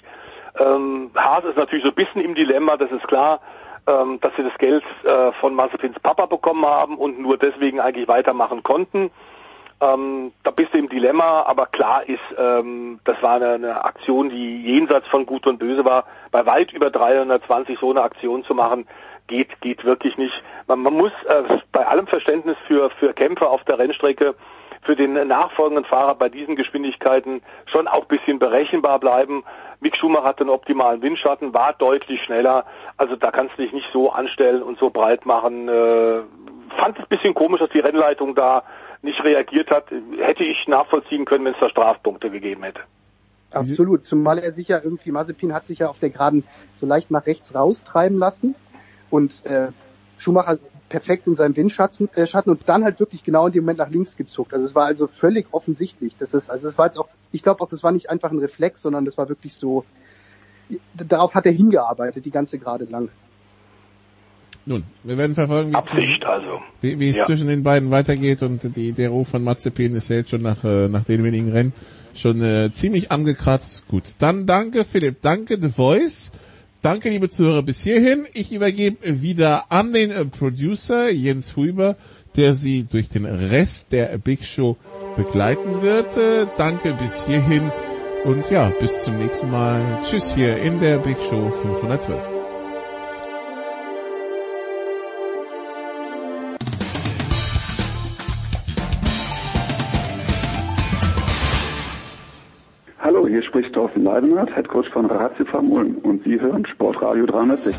Ähm, 0.60 1.11
Haas 1.15 1.45
ist 1.45 1.57
natürlich 1.57 1.84
so 1.84 1.91
ein 1.91 1.95
bisschen 1.95 2.22
im 2.22 2.34
Dilemma, 2.34 2.77
das 2.77 2.91
ist 2.91 3.07
klar, 3.07 3.41
ähm, 3.88 4.19
dass 4.22 4.35
sie 4.35 4.43
das 4.43 4.57
Geld 4.57 4.84
äh, 5.03 5.31
von 5.34 5.53
Mazepins 5.53 5.99
Papa 5.99 6.26
bekommen 6.26 6.65
haben 6.65 6.98
und 6.98 7.19
nur 7.19 7.38
deswegen 7.38 7.80
eigentlich 7.80 8.07
weitermachen 8.07 8.64
konnten. 8.64 9.11
Ähm, 9.81 10.31
da 10.43 10.51
bist 10.51 10.73
du 10.73 10.77
im 10.77 10.89
Dilemma, 10.89 11.41
aber 11.43 11.65
klar 11.65 12.07
ist, 12.07 12.19
ähm, 12.37 12.99
das 13.03 13.21
war 13.23 13.35
eine, 13.35 13.53
eine 13.53 13.83
Aktion, 13.83 14.29
die 14.29 14.61
jenseits 14.61 15.07
von 15.07 15.25
Gut 15.25 15.47
und 15.47 15.57
Böse 15.57 15.83
war. 15.83 16.05
Bei 16.31 16.45
weit 16.45 16.71
über 16.71 16.91
320 16.91 17.79
so 17.79 17.89
eine 17.89 18.03
Aktion 18.03 18.43
zu 18.43 18.53
machen, 18.53 18.87
geht, 19.25 19.59
geht 19.61 19.83
wirklich 19.83 20.17
nicht. 20.17 20.43
Man, 20.67 20.81
man 20.81 20.93
muss 20.93 21.11
äh, 21.27 21.59
bei 21.71 21.87
allem 21.87 22.05
Verständnis 22.05 22.57
für, 22.67 22.91
für 22.91 23.13
Kämpfer 23.13 23.49
auf 23.49 23.63
der 23.63 23.79
Rennstrecke 23.79 24.35
für 24.83 24.95
den 24.95 25.13
nachfolgenden 25.27 25.85
Fahrer 25.85 26.15
bei 26.15 26.29
diesen 26.29 26.55
Geschwindigkeiten 26.55 27.41
schon 27.65 27.87
auch 27.87 28.05
bisschen 28.05 28.39
berechenbar 28.39 28.99
bleiben. 28.99 29.43
Mick 29.79 29.95
Schumacher 29.95 30.25
hat 30.25 30.39
den 30.39 30.49
optimalen 30.49 31.01
Windschatten, 31.01 31.53
war 31.53 31.73
deutlich 31.73 32.21
schneller. 32.23 32.65
Also 32.97 33.15
da 33.15 33.31
kannst 33.31 33.57
du 33.57 33.63
dich 33.63 33.73
nicht 33.73 33.89
so 33.93 34.11
anstellen 34.11 34.63
und 34.63 34.79
so 34.79 34.89
breit 34.89 35.25
machen. 35.25 35.67
Äh, 35.67 36.21
fand 36.77 36.97
es 36.97 37.03
ein 37.03 37.09
bisschen 37.09 37.33
komisch, 37.33 37.59
dass 37.59 37.69
die 37.69 37.79
Rennleitung 37.79 38.35
da 38.35 38.63
nicht 39.01 39.23
reagiert 39.23 39.71
hat. 39.71 39.85
Hätte 40.19 40.43
ich 40.43 40.67
nachvollziehen 40.67 41.25
können, 41.25 41.45
wenn 41.45 41.53
es 41.53 41.59
da 41.59 41.69
Strafpunkte 41.69 42.29
gegeben 42.29 42.63
hätte. 42.63 42.81
Absolut, 43.51 44.05
zumal 44.05 44.39
er 44.39 44.51
sich 44.51 44.69
ja 44.69 44.79
irgendwie, 44.81 45.11
Mazepin 45.11 45.53
hat 45.53 45.65
sich 45.65 45.79
ja 45.79 45.89
auf 45.89 45.99
der 45.99 46.09
Geraden 46.09 46.45
so 46.73 46.85
leicht 46.85 47.11
nach 47.11 47.25
rechts 47.25 47.53
raustreiben 47.53 48.17
lassen 48.17 48.55
und 49.09 49.45
äh, 49.45 49.69
Schumacher 50.17 50.57
perfekt 50.87 51.27
in 51.27 51.35
seinem 51.35 51.55
Windschatten 51.55 52.09
äh, 52.13 52.27
Schatten 52.27 52.49
und 52.49 52.67
dann 52.67 52.83
halt 52.83 52.99
wirklich 52.99 53.23
genau 53.23 53.47
in 53.47 53.53
dem 53.53 53.63
Moment 53.63 53.79
nach 53.79 53.89
links 53.89 54.15
gezuckt. 54.15 54.53
Also 54.53 54.65
es 54.65 54.75
war 54.75 54.85
also 54.85 55.07
völlig 55.07 55.47
offensichtlich. 55.51 56.15
Das 56.17 56.33
ist, 56.33 56.49
also 56.49 56.67
es 56.67 56.77
war 56.77 56.85
jetzt 56.85 56.97
auch, 56.97 57.09
ich 57.31 57.43
glaube 57.43 57.61
auch, 57.61 57.69
das 57.69 57.83
war 57.83 57.91
nicht 57.91 58.09
einfach 58.09 58.31
ein 58.31 58.39
Reflex, 58.39 58.81
sondern 58.81 59.05
das 59.05 59.17
war 59.17 59.27
wirklich 59.27 59.53
so, 59.55 59.83
darauf 60.93 61.33
hat 61.33 61.45
er 61.45 61.51
hingearbeitet, 61.51 62.23
die 62.25 62.31
ganze 62.31 62.59
Gerade 62.59 62.85
lang. 62.85 63.09
Nun, 64.65 64.83
wir 65.03 65.17
werden 65.17 65.33
verfolgen, 65.33 65.71
wie 65.71 65.75
Absicht, 65.75 66.23
es, 66.23 66.29
also. 66.29 66.59
wie, 66.81 66.99
wie 66.99 67.09
es 67.09 67.17
Ja. 67.17 67.25
zwischen 67.25 67.47
den 67.47 67.63
beiden 67.63 67.89
weitergeht 67.89 68.43
und 68.43 68.75
die, 68.75 68.91
der 68.91 69.09
Ruf 69.09 69.29
von 69.29 69.43
Mazepin 69.43 69.95
ist 69.95 70.09
ja 70.09 70.17
jetzt 70.17 70.29
schon 70.29 70.43
nach, 70.43 70.63
äh, 70.63 70.88
nach 70.88 71.03
den 71.03 71.23
wenigen 71.23 71.51
Rennen 71.51 71.73
schon 72.13 72.41
äh, 72.43 72.71
ziemlich 72.71 73.11
angekratzt. 73.11 73.88
Gut, 73.88 74.03
dann 74.19 74.45
danke 74.45 74.83
Philipp, 74.83 75.21
danke 75.21 75.59
The 75.59 75.69
Voice, 75.69 76.31
danke 76.83 77.09
liebe 77.09 77.27
Zuhörer 77.29 77.63
bis 77.63 77.83
hierhin. 77.83 78.27
Ich 78.33 78.51
übergebe 78.51 79.21
wieder 79.21 79.65
an 79.69 79.93
den 79.93 80.11
äh, 80.11 80.25
Producer 80.25 81.09
Jens 81.09 81.55
Huber, 81.55 81.95
der 82.35 82.53
Sie 82.53 82.83
durch 82.83 83.09
den 83.09 83.25
Rest 83.25 83.91
der 83.93 84.15
Big 84.19 84.45
Show 84.45 84.77
begleiten 85.17 85.81
wird. 85.81 86.15
Äh, 86.17 86.45
danke 86.57 86.93
bis 86.93 87.25
hierhin 87.25 87.71
und 88.25 88.49
ja, 88.51 88.71
bis 88.79 89.03
zum 89.03 89.17
nächsten 89.17 89.49
Mal. 89.49 90.01
Tschüss 90.03 90.35
hier 90.35 90.57
in 90.57 90.79
der 90.79 90.99
Big 90.99 91.17
Show 91.29 91.49
512. 91.49 92.40
spricht 103.61 103.75
Thorsten 103.75 104.03
Leidenhardt, 104.03 104.55
Headcoach 104.55 104.89
von 104.91 105.05
Ratio 105.05 105.45
Farm 105.45 105.71
Ulm 105.71 105.97
und 105.97 106.23
Sie 106.23 106.39
hören 106.39 106.65
Sportradio 106.65 107.27
360. 107.27 107.75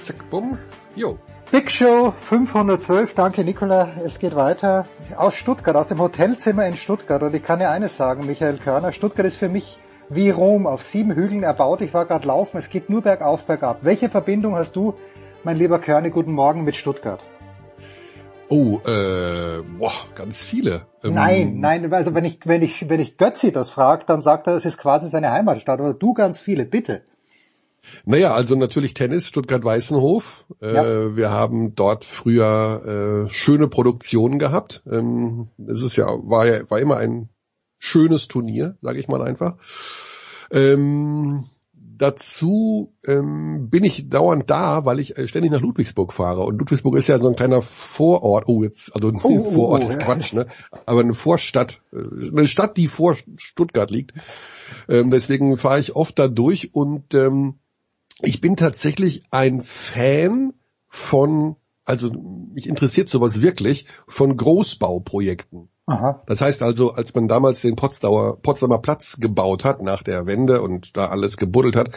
Zack, 0.00 0.30
bumm. 0.30 0.56
Jo. 0.96 1.18
Big 1.50 1.70
Show 1.70 2.14
512, 2.16 3.14
danke 3.14 3.44
Nicola. 3.44 3.88
Es 4.02 4.18
geht 4.18 4.34
weiter 4.34 4.86
aus 5.16 5.34
Stuttgart, 5.34 5.76
aus 5.76 5.88
dem 5.88 5.98
Hotelzimmer 5.98 6.66
in 6.66 6.74
Stuttgart. 6.74 7.22
Und 7.22 7.34
ich 7.34 7.42
kann 7.42 7.58
dir 7.58 7.70
eines 7.70 7.96
sagen, 7.96 8.26
Michael 8.26 8.58
Körner, 8.58 8.92
Stuttgart 8.92 9.26
ist 9.26 9.36
für 9.36 9.48
mich 9.48 9.78
wie 10.08 10.30
Rom 10.30 10.66
auf 10.66 10.82
sieben 10.84 11.14
Hügeln 11.14 11.42
erbaut. 11.42 11.82
Ich 11.82 11.92
war 11.92 12.06
gerade 12.06 12.26
laufen, 12.26 12.56
es 12.56 12.70
geht 12.70 12.88
nur 12.88 13.02
bergauf, 13.02 13.44
bergab. 13.44 13.80
Welche 13.82 14.08
Verbindung 14.08 14.56
hast 14.56 14.74
du, 14.76 14.94
mein 15.44 15.56
lieber 15.56 15.78
Körner, 15.78 16.10
guten 16.10 16.32
Morgen 16.32 16.64
mit 16.64 16.76
Stuttgart? 16.76 17.22
Oh, 18.50 18.80
äh, 18.86 19.62
boah, 19.78 19.92
ganz 20.14 20.42
viele. 20.42 20.86
Ähm, 21.04 21.14
Nein, 21.14 21.60
nein, 21.60 21.92
also 21.92 22.14
wenn 22.14 22.24
ich, 22.24 22.40
wenn 22.44 22.62
ich, 22.62 22.88
wenn 22.88 23.00
ich 23.00 23.16
Götzi 23.18 23.52
das 23.52 23.70
fragt, 23.70 24.08
dann 24.08 24.22
sagt 24.22 24.46
er, 24.46 24.54
es 24.56 24.64
ist 24.64 24.78
quasi 24.78 25.08
seine 25.08 25.30
Heimatstadt. 25.30 25.80
Oder 25.80 25.94
du 25.94 26.14
ganz 26.14 26.40
viele, 26.40 26.64
bitte. 26.64 27.02
Naja, 28.04 28.34
also 28.34 28.54
natürlich 28.54 28.94
Tennis, 28.94 29.26
Stuttgart-Weißenhof. 29.28 30.46
Äh, 30.62 30.74
Ja. 30.74 31.16
Wir 31.16 31.30
haben 31.30 31.74
dort 31.74 32.04
früher 32.04 33.26
äh, 33.26 33.32
schöne 33.32 33.68
Produktionen 33.68 34.38
gehabt. 34.38 34.82
Ähm, 34.90 35.48
es 35.66 35.82
ist 35.82 35.96
ja 35.96 36.06
war, 36.06 36.46
ja, 36.46 36.70
war 36.70 36.80
immer 36.80 36.96
ein 36.96 37.28
schönes 37.78 38.28
Turnier, 38.28 38.76
sage 38.80 38.98
ich 38.98 39.08
mal 39.08 39.22
einfach. 39.22 39.56
Ähm, 40.50 41.44
dazu 41.98 42.94
ähm, 43.06 43.68
bin 43.70 43.84
ich 43.84 44.08
dauernd 44.08 44.48
da, 44.50 44.84
weil 44.84 45.00
ich 45.00 45.18
äh, 45.18 45.28
ständig 45.28 45.50
nach 45.50 45.60
Ludwigsburg 45.60 46.12
fahre. 46.12 46.44
Und 46.44 46.58
Ludwigsburg 46.58 46.96
ist 46.96 47.08
ja 47.08 47.18
so 47.18 47.28
ein 47.28 47.36
kleiner 47.36 47.62
Vorort. 47.62 48.48
Oh, 48.48 48.62
jetzt, 48.62 48.94
also 48.94 49.08
ein 49.08 49.16
Oh, 49.22 49.28
oh, 49.28 49.50
Vorort 49.52 49.84
oh, 49.84 49.88
ist. 49.88 49.98
Quatsch, 49.98 50.32
ne? 50.32 50.46
Aber 50.86 51.00
eine 51.00 51.14
Vorstadt, 51.14 51.80
äh, 51.92 52.28
eine 52.28 52.46
Stadt, 52.46 52.76
die 52.76 52.88
vor 52.88 53.16
Stuttgart 53.36 53.90
liegt. 53.90 54.12
Ähm, 54.88 55.10
deswegen 55.10 55.56
fahre 55.58 55.80
ich 55.80 55.96
oft 55.96 56.18
da 56.18 56.28
durch 56.28 56.74
und 56.74 57.14
ähm, 57.14 57.58
ich 58.20 58.40
bin 58.40 58.56
tatsächlich 58.56 59.22
ein 59.30 59.60
Fan 59.62 60.54
von, 60.88 61.56
also 61.84 62.10
mich 62.10 62.68
interessiert 62.68 63.08
sowas 63.08 63.40
wirklich, 63.40 63.86
von 64.06 64.36
Großbauprojekten. 64.36 65.68
Aha. 65.88 66.22
Das 66.26 66.42
heißt 66.42 66.62
also, 66.62 66.92
als 66.92 67.14
man 67.14 67.28
damals 67.28 67.62
den 67.62 67.74
Potsdamer, 67.74 68.36
Potsdamer 68.42 68.78
Platz 68.78 69.16
gebaut 69.18 69.64
hat 69.64 69.82
nach 69.82 70.02
der 70.02 70.26
Wende 70.26 70.60
und 70.60 70.98
da 70.98 71.06
alles 71.06 71.38
gebuddelt 71.38 71.76
hat, 71.76 71.92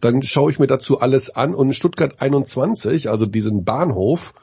dann 0.00 0.22
schaue 0.22 0.52
ich 0.52 0.60
mir 0.60 0.68
dazu 0.68 1.00
alles 1.00 1.28
an 1.28 1.52
und 1.52 1.74
Stuttgart 1.74 2.22
21, 2.22 3.10
also 3.10 3.26
diesen 3.26 3.64
Bahnhof, 3.64 4.34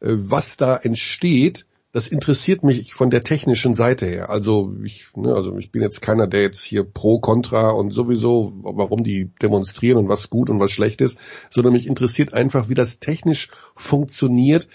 äh, 0.00 0.08
was 0.16 0.56
da 0.56 0.74
entsteht, 0.74 1.66
das 1.92 2.08
interessiert 2.08 2.62
mich 2.62 2.94
von 2.94 3.10
der 3.10 3.22
technischen 3.22 3.74
Seite 3.74 4.06
her. 4.06 4.30
Also 4.30 4.74
ich, 4.82 5.08
ne, 5.14 5.34
also 5.34 5.58
ich 5.58 5.70
bin 5.70 5.82
jetzt 5.82 6.00
keiner, 6.00 6.26
der 6.26 6.40
jetzt 6.40 6.62
hier 6.62 6.82
pro, 6.82 7.20
contra 7.20 7.70
und 7.72 7.90
sowieso, 7.90 8.54
warum 8.62 9.04
die 9.04 9.32
demonstrieren 9.42 9.98
und 9.98 10.08
was 10.08 10.30
gut 10.30 10.48
und 10.48 10.60
was 10.60 10.72
schlecht 10.72 11.02
ist, 11.02 11.18
sondern 11.50 11.74
mich 11.74 11.86
interessiert 11.86 12.32
einfach, 12.32 12.70
wie 12.70 12.74
das 12.74 13.00
technisch 13.00 13.50
funktioniert, 13.74 14.66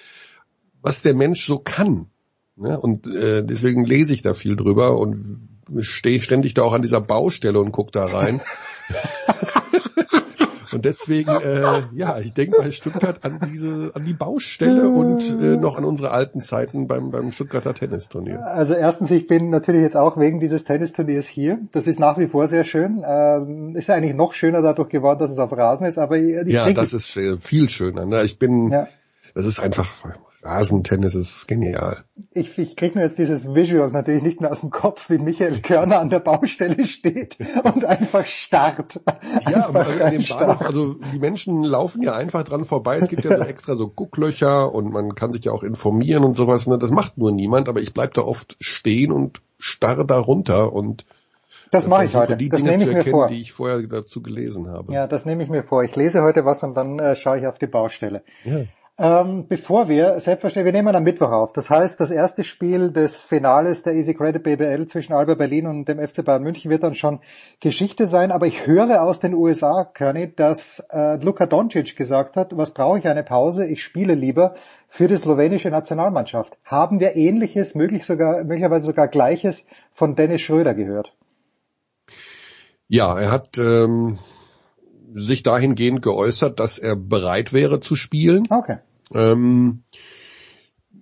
was 0.84 1.02
der 1.02 1.16
Mensch 1.16 1.48
so 1.48 1.58
kann. 1.58 2.12
Ne? 2.56 2.80
Und 2.80 3.08
äh, 3.08 3.44
deswegen 3.44 3.86
lese 3.86 4.14
ich 4.14 4.22
da 4.22 4.34
viel 4.34 4.56
drüber 4.56 4.98
und 4.98 5.50
stehe 5.80 6.22
ständig 6.22 6.54
da 6.54 6.64
auch 6.64 6.74
an 6.74 6.82
dieser 6.82 7.02
Baustelle 7.02 7.60
und 7.60 7.72
guck 7.72 7.92
da 7.92 8.06
rein. 8.06 8.42
Und 10.74 10.86
deswegen, 10.86 11.30
äh, 11.30 11.84
ja, 11.94 12.20
ich 12.20 12.34
denke 12.34 12.58
bei 12.58 12.72
Stuttgart 12.72 13.24
an 13.24 13.40
diese, 13.52 13.92
an 13.94 14.06
die 14.06 14.14
Baustelle 14.14 14.90
und 14.90 15.22
äh, 15.42 15.58
noch 15.58 15.78
an 15.78 15.84
unsere 15.84 16.12
alten 16.12 16.40
Zeiten 16.40 16.88
beim, 16.88 17.12
beim 17.12 17.32
Stuttgarter 17.32 17.74
Tennisturnier. 17.74 18.46
Also 18.46 18.74
erstens, 18.74 19.12
ich 19.12 19.28
bin 19.28 19.50
natürlich 19.50 19.82
jetzt 19.82 19.98
auch 19.98 20.18
wegen 20.18 20.40
dieses 20.40 20.64
Tennisturniers 20.64 21.28
hier. 21.28 21.60
Das 21.72 21.88
ist 21.88 22.00
nach 22.00 22.18
wie 22.18 22.28
vor 22.28 22.48
sehr 22.48 22.64
schön. 22.64 23.04
Ähm, 23.06 23.76
ist 23.76 23.88
ja 23.88 23.96
eigentlich 23.96 24.16
noch 24.16 24.34
schöner 24.34 24.62
dadurch 24.62 24.90
geworden, 24.90 25.20
dass 25.20 25.32
es 25.32 25.40
auf 25.40 25.52
Rasen 25.52 25.88
ist, 25.88 25.98
aber 25.98 26.18
ich, 26.18 26.36
ich 26.48 26.54
Ja, 26.54 26.72
das 26.72 26.94
ist 26.94 27.18
äh, 27.18 27.38
viel 27.38 27.70
schöner. 27.70 28.06
Ne? 28.06 28.24
Ich 28.24 28.40
bin, 28.40 28.72
ja. 28.72 28.88
das 29.36 29.46
ist 29.46 29.60
einfach 29.60 29.88
Rasentennis 30.44 31.14
ist 31.14 31.48
genial. 31.48 32.04
Ich, 32.32 32.58
ich 32.58 32.76
kriege 32.76 32.98
mir 32.98 33.06
jetzt 33.06 33.20
dieses 33.20 33.54
Visual 33.54 33.90
natürlich 33.92 34.24
nicht 34.24 34.42
mehr 34.42 34.52
aus 34.52 34.62
dem 34.62 34.72
Kopf, 34.72 35.10
wie 35.10 35.20
Michael 35.20 35.62
Körner 35.62 36.00
an 36.00 36.10
der 36.10 36.20
Baustelle 36.20 36.86
steht 36.86 37.38
und 37.64 37.86
einfach 37.86 38.26
starrt. 38.26 39.02
Ja, 39.50 39.68
aber 39.68 39.86
an 40.04 40.12
dem 40.12 40.24
Bahnhof, 40.28 40.62
also 40.62 40.96
die 41.14 41.20
Menschen 41.20 41.64
laufen 41.64 42.02
ja 42.02 42.14
einfach 42.14 42.44
dran 42.44 42.66
vorbei. 42.66 42.98
Es 42.98 43.08
gibt 43.08 43.24
ja 43.24 43.38
so 43.38 43.44
extra 43.48 43.76
so 43.76 43.88
Gucklöcher 43.88 44.74
und 44.74 44.92
man 44.92 45.14
kann 45.14 45.32
sich 45.32 45.46
ja 45.46 45.52
auch 45.52 45.64
informieren 45.64 46.24
und 46.24 46.36
sowas. 46.36 46.66
Ne? 46.68 46.80
Das 46.80 46.90
macht 46.90 47.18
nur 47.18 47.32
niemand, 47.32 47.70
aber 47.70 47.82
ich 47.82 47.94
bleib 47.94 48.16
da 48.16 48.22
oft 48.22 48.58
stehen 48.60 49.12
und 49.12 49.42
starre 49.60 50.06
da 50.06 50.18
runter 50.18 50.74
und 50.74 51.06
das 51.70 51.88
mache 51.88 52.04
ich 52.06 52.16
heute. 52.16 52.36
Die 52.36 52.50
das 52.50 52.62
Dinge 52.62 52.78
nehme 52.78 52.84
ich 52.84 52.96
erkennen, 52.98 53.16
mir 53.16 53.22
vor. 53.22 53.28
die 53.28 53.42
ich 53.42 53.54
vorher 53.54 53.82
dazu 53.84 54.22
gelesen 54.22 54.68
habe. 54.68 54.94
Ja, 54.94 55.08
das 55.08 55.26
nehme 55.26 55.44
ich 55.44 55.50
mir 55.50 55.64
vor. 55.64 55.84
Ich 55.84 55.96
lese 55.96 56.22
heute 56.22 56.44
was 56.44 56.64
und 56.64 56.76
dann 56.76 57.00
äh, 57.00 57.16
schaue 57.16 57.40
ich 57.40 57.48
auf 57.48 57.60
die 57.60 57.68
Baustelle. 57.68 58.24
Ja. 58.44 58.64
Ähm, 59.04 59.48
bevor 59.48 59.90
wir, 59.90 60.20
selbstverständlich, 60.20 60.76
wir 60.76 60.80
nehmen 60.80 60.96
am 60.96 61.02
Mittwoch 61.02 61.32
auf. 61.32 61.54
Das 61.54 61.72
heißt, 61.72 62.00
das 62.00 62.12
erste 62.12 62.44
Spiel 62.44 62.92
des 62.92 63.22
Finales 63.22 63.82
der 63.82 63.96
Easy 63.96 64.14
Credit 64.14 64.44
BBL 64.44 64.86
zwischen 64.86 65.14
Alba 65.14 65.34
Berlin 65.34 65.66
und 65.66 65.88
dem 65.88 65.98
FC 65.98 66.24
Bayern 66.24 66.44
München 66.44 66.70
wird 66.70 66.84
dann 66.84 66.94
schon 66.94 67.20
Geschichte 67.60 68.06
sein. 68.06 68.32
Aber 68.32 68.46
ich 68.46 68.68
höre 68.68 69.02
aus 69.02 69.20
den 69.20 69.34
USA, 69.34 69.86
Körny, 69.86 70.32
dass 70.36 70.86
äh, 70.92 71.16
Luka 71.16 71.48
Doncic 71.48 71.96
gesagt 71.96 72.38
hat, 72.38 72.56
was 72.56 72.76
brauche 72.76 73.00
ich 73.00 73.08
eine 73.08 73.24
Pause? 73.24 73.66
Ich 73.66 73.82
spiele 73.82 74.14
lieber 74.14 74.54
für 74.88 75.08
die 75.08 75.18
slowenische 75.18 75.72
Nationalmannschaft. 75.72 76.60
Haben 76.64 77.00
wir 77.00 77.16
Ähnliches, 77.16 77.74
möglich 77.74 78.06
sogar, 78.06 78.44
möglicherweise 78.44 78.86
sogar 78.86 79.08
Gleiches 79.08 79.66
von 79.96 80.16
Dennis 80.16 80.42
Schröder 80.42 80.76
gehört? 80.76 81.16
Ja, 82.88 83.20
er 83.20 83.32
hat 83.32 83.58
ähm, 83.58 84.20
sich 85.12 85.42
dahingehend 85.42 86.04
geäußert, 86.04 86.60
dass 86.60 86.78
er 86.78 86.96
bereit 86.96 87.52
wäre 87.52 87.80
zu 87.80 87.96
spielen. 87.96 88.44
Okay. 88.52 88.78
Ähm, 89.14 89.84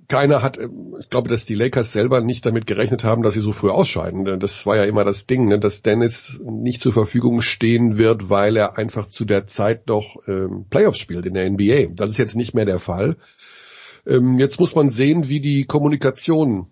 keiner 0.10 0.42
hat, 0.42 0.58
ich 0.58 1.10
glaube, 1.10 1.30
dass 1.30 1.46
die 1.46 1.54
Lakers 1.54 1.92
selber 1.92 2.20
nicht 2.20 2.46
damit 2.46 2.66
gerechnet 2.66 3.04
haben, 3.04 3.22
dass 3.22 3.36
sie 3.36 3.42
so 3.42 3.52
früh 3.52 3.70
ausscheiden. 3.70 4.40
Das 4.40 4.66
war 4.66 4.76
ja 4.76 4.84
immer 4.84 5.06
das 5.06 5.28
Ding, 5.28 5.48
ne? 5.48 5.60
dass 5.60 5.84
Dennis 5.84 6.40
nicht 6.44 6.82
zur 6.82 6.92
Verfügung 6.92 7.42
stehen 7.42 7.98
wird, 7.98 8.30
weil 8.30 8.58
er 8.58 8.78
einfach 8.78 9.10
zu 9.10 9.24
der 9.24 9.46
Zeit 9.46 9.84
doch 9.86 10.18
ähm, 10.28 10.66
Playoffs 10.70 10.98
spielt 10.98 11.28
in 11.28 11.36
der 11.36 11.50
NBA. 11.50 11.94
Das 11.94 12.10
ist 12.10 12.18
jetzt 12.18 12.36
nicht 12.36 12.56
mehr 12.56 12.66
der 12.66 12.80
Fall. 12.80 13.18
Ähm, 14.08 14.40
jetzt 14.40 14.60
muss 14.60 14.74
man 14.74 14.90
sehen, 14.90 15.30
wie 15.30 15.42
die 15.42 15.66
Kommunikation 15.66 16.68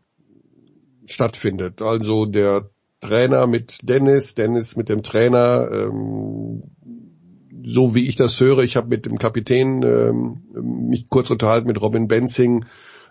stattfindet. 1.05 1.83
Also 1.83 2.25
der 2.25 2.71
Trainer 3.01 3.45
mit 3.45 3.79
Dennis, 3.83 4.33
Dennis 4.33 4.75
mit 4.75 4.89
dem 4.89 5.03
Trainer, 5.03 5.69
ähm, 5.71 6.63
so 7.63 7.95
wie 7.95 8.07
ich 8.07 8.15
das 8.15 8.39
höre, 8.39 8.59
ich 8.59 8.75
habe 8.75 8.87
mit 8.89 9.05
dem 9.05 9.17
Kapitän 9.17 9.83
ähm, 9.83 10.89
mich 10.89 11.09
kurz 11.09 11.29
unterhalten 11.29 11.67
mit 11.67 11.81
Robin 11.81 12.07
Benzing. 12.07 12.65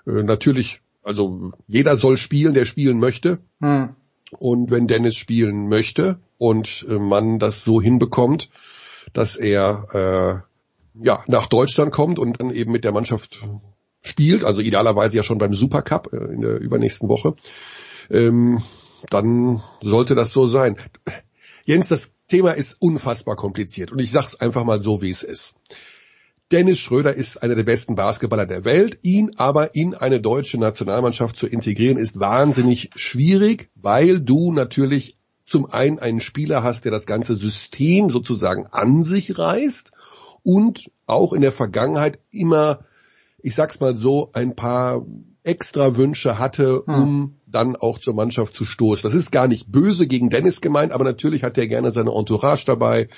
Äh, 0.06 0.22
natürlich, 0.22 0.80
also 1.02 1.52
jeder 1.66 1.96
soll 1.96 2.16
spielen, 2.16 2.54
der 2.54 2.64
spielen 2.64 2.98
möchte. 2.98 3.38
Hm. 3.60 3.90
Und 4.38 4.70
wenn 4.70 4.86
Dennis 4.86 5.16
spielen 5.16 5.68
möchte 5.68 6.18
und 6.38 6.84
äh, 6.88 6.98
man 6.98 7.38
das 7.38 7.64
so 7.64 7.80
hinbekommt, 7.80 8.50
dass 9.12 9.36
er 9.36 10.42
äh, 10.94 11.04
ja 11.04 11.22
nach 11.28 11.46
Deutschland 11.46 11.92
kommt 11.92 12.18
und 12.18 12.40
dann 12.40 12.50
eben 12.50 12.72
mit 12.72 12.84
der 12.84 12.92
Mannschaft 12.92 13.46
spielt, 14.02 14.44
also 14.44 14.60
idealerweise 14.60 15.16
ja 15.16 15.22
schon 15.22 15.38
beim 15.38 15.54
Supercup 15.54 16.12
äh, 16.12 16.32
in 16.32 16.40
der 16.40 16.58
übernächsten 16.58 17.08
Woche, 17.08 17.34
ähm, 18.10 18.60
dann 19.10 19.62
sollte 19.80 20.14
das 20.14 20.32
so 20.32 20.46
sein. 20.46 20.76
Jens, 21.66 21.88
das 21.88 22.12
Thema 22.28 22.52
ist 22.52 22.76
unfassbar 22.80 23.36
kompliziert 23.36 23.92
und 23.92 24.00
ich 24.00 24.10
sag's 24.10 24.34
einfach 24.34 24.64
mal 24.64 24.80
so, 24.80 25.02
wie 25.02 25.10
es 25.10 25.22
ist. 25.22 25.54
Dennis 26.52 26.78
Schröder 26.78 27.14
ist 27.14 27.42
einer 27.42 27.56
der 27.56 27.64
besten 27.64 27.96
Basketballer 27.96 28.46
der 28.46 28.64
Welt. 28.64 29.00
Ihn 29.02 29.32
aber 29.36 29.74
in 29.74 29.94
eine 29.94 30.20
deutsche 30.20 30.58
Nationalmannschaft 30.58 31.36
zu 31.36 31.48
integrieren 31.48 31.98
ist 31.98 32.20
wahnsinnig 32.20 32.90
schwierig, 32.94 33.68
weil 33.74 34.20
du 34.20 34.52
natürlich 34.52 35.16
zum 35.42 35.66
einen 35.66 35.98
einen 35.98 36.20
Spieler 36.20 36.62
hast, 36.62 36.84
der 36.84 36.92
das 36.92 37.06
ganze 37.06 37.34
System 37.34 38.10
sozusagen 38.10 38.66
an 38.68 39.02
sich 39.02 39.38
reißt 39.38 39.90
und 40.42 40.90
auch 41.06 41.32
in 41.32 41.40
der 41.40 41.52
Vergangenheit 41.52 42.20
immer, 42.30 42.84
ich 43.38 43.54
sag's 43.54 43.80
mal 43.80 43.96
so, 43.96 44.30
ein 44.32 44.54
paar 44.54 45.04
extra 45.46 45.96
Wünsche 45.96 46.38
hatte, 46.38 46.82
hm. 46.86 46.94
um 46.94 47.36
dann 47.46 47.76
auch 47.76 47.98
zur 47.98 48.14
Mannschaft 48.14 48.54
zu 48.54 48.64
stoßen. 48.64 49.02
Das 49.02 49.14
ist 49.14 49.30
gar 49.30 49.46
nicht 49.46 49.70
böse 49.70 50.06
gegen 50.06 50.28
Dennis 50.28 50.60
gemeint, 50.60 50.92
aber 50.92 51.04
natürlich 51.04 51.44
hat 51.44 51.56
er 51.56 51.68
gerne 51.68 51.92
seine 51.92 52.10
Entourage 52.10 52.64
dabei, 52.66 53.08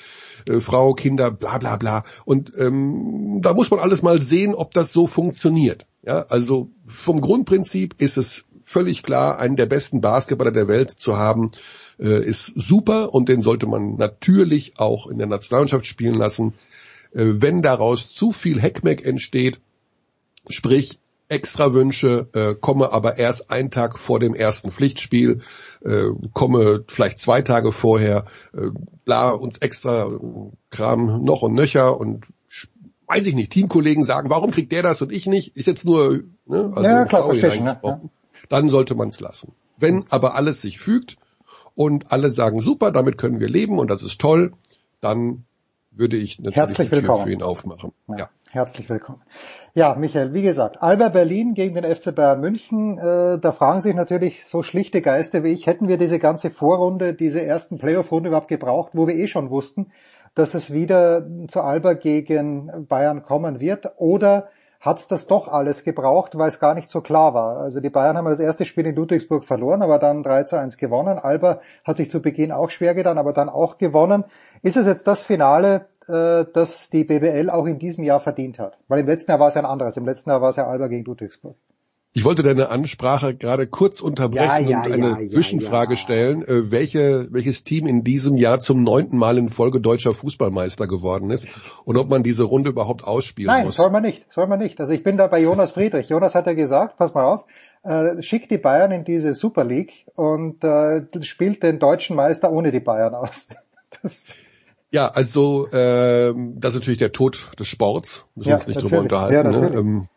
äh, 0.46 0.60
Frau, 0.60 0.92
Kinder, 0.92 1.30
bla 1.30 1.58
bla 1.58 1.76
bla. 1.76 2.04
Und 2.24 2.52
ähm, 2.58 3.38
da 3.40 3.54
muss 3.54 3.70
man 3.70 3.80
alles 3.80 4.02
mal 4.02 4.20
sehen, 4.20 4.54
ob 4.54 4.74
das 4.74 4.92
so 4.92 5.06
funktioniert. 5.06 5.86
Ja, 6.02 6.26
also 6.28 6.70
vom 6.86 7.20
Grundprinzip 7.20 7.94
ist 7.98 8.18
es 8.18 8.44
völlig 8.62 9.02
klar, 9.02 9.40
einen 9.40 9.56
der 9.56 9.66
besten 9.66 10.02
Basketballer 10.02 10.52
der 10.52 10.68
Welt 10.68 10.90
zu 10.90 11.16
haben, 11.16 11.50
äh, 11.98 12.22
ist 12.22 12.52
super 12.54 13.14
und 13.14 13.30
den 13.30 13.40
sollte 13.40 13.66
man 13.66 13.96
natürlich 13.96 14.78
auch 14.78 15.06
in 15.06 15.16
der 15.16 15.26
Nationalmannschaft 15.26 15.86
spielen 15.86 16.14
lassen. 16.14 16.52
Äh, 17.12 17.24
wenn 17.36 17.62
daraus 17.62 18.10
zu 18.10 18.32
viel 18.32 18.60
Heckmeck 18.60 19.04
entsteht, 19.04 19.58
sprich 20.48 20.98
extra 21.28 21.72
Wünsche, 21.74 22.28
äh, 22.34 22.54
komme 22.54 22.92
aber 22.92 23.18
erst 23.18 23.50
einen 23.50 23.70
Tag 23.70 23.98
vor 23.98 24.18
dem 24.18 24.34
ersten 24.34 24.70
Pflichtspiel, 24.70 25.40
äh, 25.84 26.06
komme 26.32 26.84
vielleicht 26.88 27.18
zwei 27.18 27.42
Tage 27.42 27.72
vorher, 27.72 28.24
äh, 28.54 28.70
bla, 29.04 29.30
uns 29.30 29.58
extra 29.58 30.10
Kram 30.70 31.22
noch 31.22 31.42
und 31.42 31.54
nöcher 31.54 31.98
und 31.98 32.26
weiß 33.06 33.26
ich 33.26 33.34
nicht, 33.34 33.52
Teamkollegen 33.52 34.04
sagen, 34.04 34.30
warum 34.30 34.50
kriegt 34.50 34.72
der 34.72 34.82
das 34.82 35.00
und 35.02 35.12
ich 35.12 35.26
nicht? 35.26 35.56
Ist 35.56 35.66
jetzt 35.66 35.84
nur, 35.84 36.22
ne, 36.46 36.72
also 36.74 36.82
ja, 36.82 37.04
klar, 37.04 37.24
verstehe 37.24 37.54
ich, 37.54 37.60
ne? 37.60 37.78
ja. 37.82 38.00
Dann 38.48 38.68
sollte 38.68 38.94
man 38.94 39.08
es 39.08 39.20
lassen. 39.20 39.52
Wenn 39.76 40.04
aber 40.10 40.34
alles 40.34 40.62
sich 40.62 40.78
fügt 40.78 41.16
und 41.74 42.12
alle 42.12 42.30
sagen, 42.30 42.60
super, 42.60 42.90
damit 42.90 43.18
können 43.18 43.40
wir 43.40 43.48
leben 43.48 43.78
und 43.78 43.90
das 43.90 44.02
ist 44.02 44.20
toll, 44.20 44.52
dann 45.00 45.44
würde 45.90 46.16
ich 46.16 46.38
natürlich 46.38 46.56
Herzlich 46.56 46.90
Tür 46.90 47.16
für 47.18 47.32
ihn 47.32 47.42
aufmachen. 47.42 47.92
Ja. 48.08 48.18
ja. 48.18 48.30
Herzlich 48.50 48.88
willkommen. 48.88 49.20
Ja, 49.74 49.94
Michael, 49.94 50.32
wie 50.32 50.40
gesagt, 50.40 50.82
Alba 50.82 51.10
Berlin 51.10 51.52
gegen 51.52 51.74
den 51.74 51.84
FC 51.84 52.14
Bayern 52.14 52.40
München, 52.40 52.96
äh, 52.96 53.38
da 53.38 53.52
fragen 53.52 53.82
sich 53.82 53.94
natürlich 53.94 54.46
so 54.46 54.62
schlichte 54.62 55.02
Geister 55.02 55.44
wie 55.44 55.52
ich, 55.52 55.66
hätten 55.66 55.86
wir 55.86 55.98
diese 55.98 56.18
ganze 56.18 56.48
Vorrunde, 56.48 57.12
diese 57.12 57.42
ersten 57.44 57.76
Playoff-Runde 57.76 58.28
überhaupt 58.28 58.48
gebraucht, 58.48 58.92
wo 58.94 59.06
wir 59.06 59.16
eh 59.16 59.26
schon 59.26 59.50
wussten, 59.50 59.92
dass 60.34 60.54
es 60.54 60.72
wieder 60.72 61.26
zu 61.48 61.60
Alba 61.60 61.92
gegen 61.92 62.86
Bayern 62.88 63.22
kommen 63.22 63.60
wird, 63.60 63.92
oder 63.98 64.48
hat's 64.80 65.08
das 65.08 65.26
doch 65.26 65.48
alles 65.48 65.84
gebraucht, 65.84 66.38
weil 66.38 66.48
es 66.48 66.60
gar 66.60 66.74
nicht 66.74 66.88
so 66.88 67.00
klar 67.00 67.34
war. 67.34 67.58
Also 67.58 67.80
die 67.80 67.90
Bayern 67.90 68.16
haben 68.16 68.26
das 68.26 68.40
erste 68.40 68.64
Spiel 68.64 68.86
in 68.86 68.94
Ludwigsburg 68.94 69.44
verloren, 69.44 69.82
aber 69.82 69.98
dann 69.98 70.22
3 70.22 70.44
zu 70.44 70.56
1 70.56 70.76
gewonnen. 70.76 71.18
Alba 71.18 71.60
hat 71.84 71.96
sich 71.96 72.10
zu 72.10 72.22
Beginn 72.22 72.52
auch 72.52 72.70
schwer 72.70 72.94
getan, 72.94 73.18
aber 73.18 73.32
dann 73.32 73.48
auch 73.48 73.78
gewonnen. 73.78 74.24
Ist 74.62 74.76
es 74.76 74.86
jetzt 74.86 75.06
das 75.06 75.22
Finale, 75.22 75.86
äh, 76.06 76.44
das 76.52 76.90
die 76.90 77.04
BBL 77.04 77.50
auch 77.50 77.66
in 77.66 77.78
diesem 77.78 78.04
Jahr 78.04 78.20
verdient 78.20 78.58
hat? 78.58 78.78
Weil 78.88 79.00
im 79.00 79.06
letzten 79.06 79.32
Jahr 79.32 79.40
war 79.40 79.48
es 79.48 79.54
ja 79.54 79.62
ein 79.62 79.66
anderes. 79.66 79.96
Im 79.96 80.06
letzten 80.06 80.30
Jahr 80.30 80.40
war 80.40 80.50
es 80.50 80.56
ja 80.56 80.66
Alba 80.66 80.86
gegen 80.86 81.04
Ludwigsburg. 81.04 81.56
Ich 82.14 82.24
wollte 82.24 82.42
deine 82.42 82.70
Ansprache 82.70 83.36
gerade 83.36 83.66
kurz 83.66 84.00
unterbrechen 84.00 84.68
ja, 84.68 84.68
ja, 84.68 84.84
und 84.84 84.92
eine 84.92 85.22
ja, 85.22 85.28
Zwischenfrage 85.28 85.96
stellen, 85.96 86.42
äh, 86.42 86.70
welche, 86.72 87.28
welches 87.30 87.64
Team 87.64 87.86
in 87.86 88.02
diesem 88.02 88.36
Jahr 88.36 88.60
zum 88.60 88.82
neunten 88.82 89.18
Mal 89.18 89.38
in 89.38 89.50
Folge 89.50 89.80
deutscher 89.80 90.14
Fußballmeister 90.14 90.86
geworden 90.86 91.30
ist 91.30 91.46
und 91.84 91.96
ob 91.96 92.08
man 92.08 92.22
diese 92.22 92.44
Runde 92.44 92.70
überhaupt 92.70 93.04
ausspielen 93.04 93.48
Nein, 93.48 93.66
muss. 93.66 93.76
soll 93.76 93.90
man 93.90 94.02
nicht, 94.02 94.24
soll 94.32 94.46
man 94.46 94.58
nicht. 94.58 94.80
Also 94.80 94.92
ich 94.92 95.02
bin 95.02 95.16
da 95.16 95.26
bei 95.26 95.40
Jonas 95.40 95.72
Friedrich. 95.72 96.08
Jonas 96.08 96.34
hat 96.34 96.46
ja 96.46 96.54
gesagt, 96.54 96.96
pass 96.96 97.14
mal 97.14 97.24
auf, 97.24 97.44
äh, 97.84 98.20
schickt 98.22 98.50
die 98.50 98.58
Bayern 98.58 98.90
in 98.90 99.04
diese 99.04 99.34
Super 99.34 99.64
League 99.64 100.06
und 100.14 100.64
äh, 100.64 101.02
spielt 101.22 101.62
den 101.62 101.78
deutschen 101.78 102.16
Meister 102.16 102.50
ohne 102.50 102.72
die 102.72 102.80
Bayern 102.80 103.14
aus. 103.14 103.48
Das 104.02 104.26
ja, 104.90 105.08
also 105.08 105.68
ähm, 105.72 106.54
das 106.58 106.74
ist 106.74 106.80
natürlich 106.80 106.98
der 106.98 107.12
Tod 107.12 107.58
des 107.58 107.66
Sports. 107.66 108.26
Müssen 108.34 108.46
wir 108.46 108.50
Ja, 108.50 108.56
uns 108.56 108.66
nicht 108.66 108.76
natürlich. 108.76 108.90
drüber 108.90 109.02
unterhalten. 109.02 109.52
Ja, 109.52 109.60
ne? 109.70 109.78
ähm, 109.78 110.08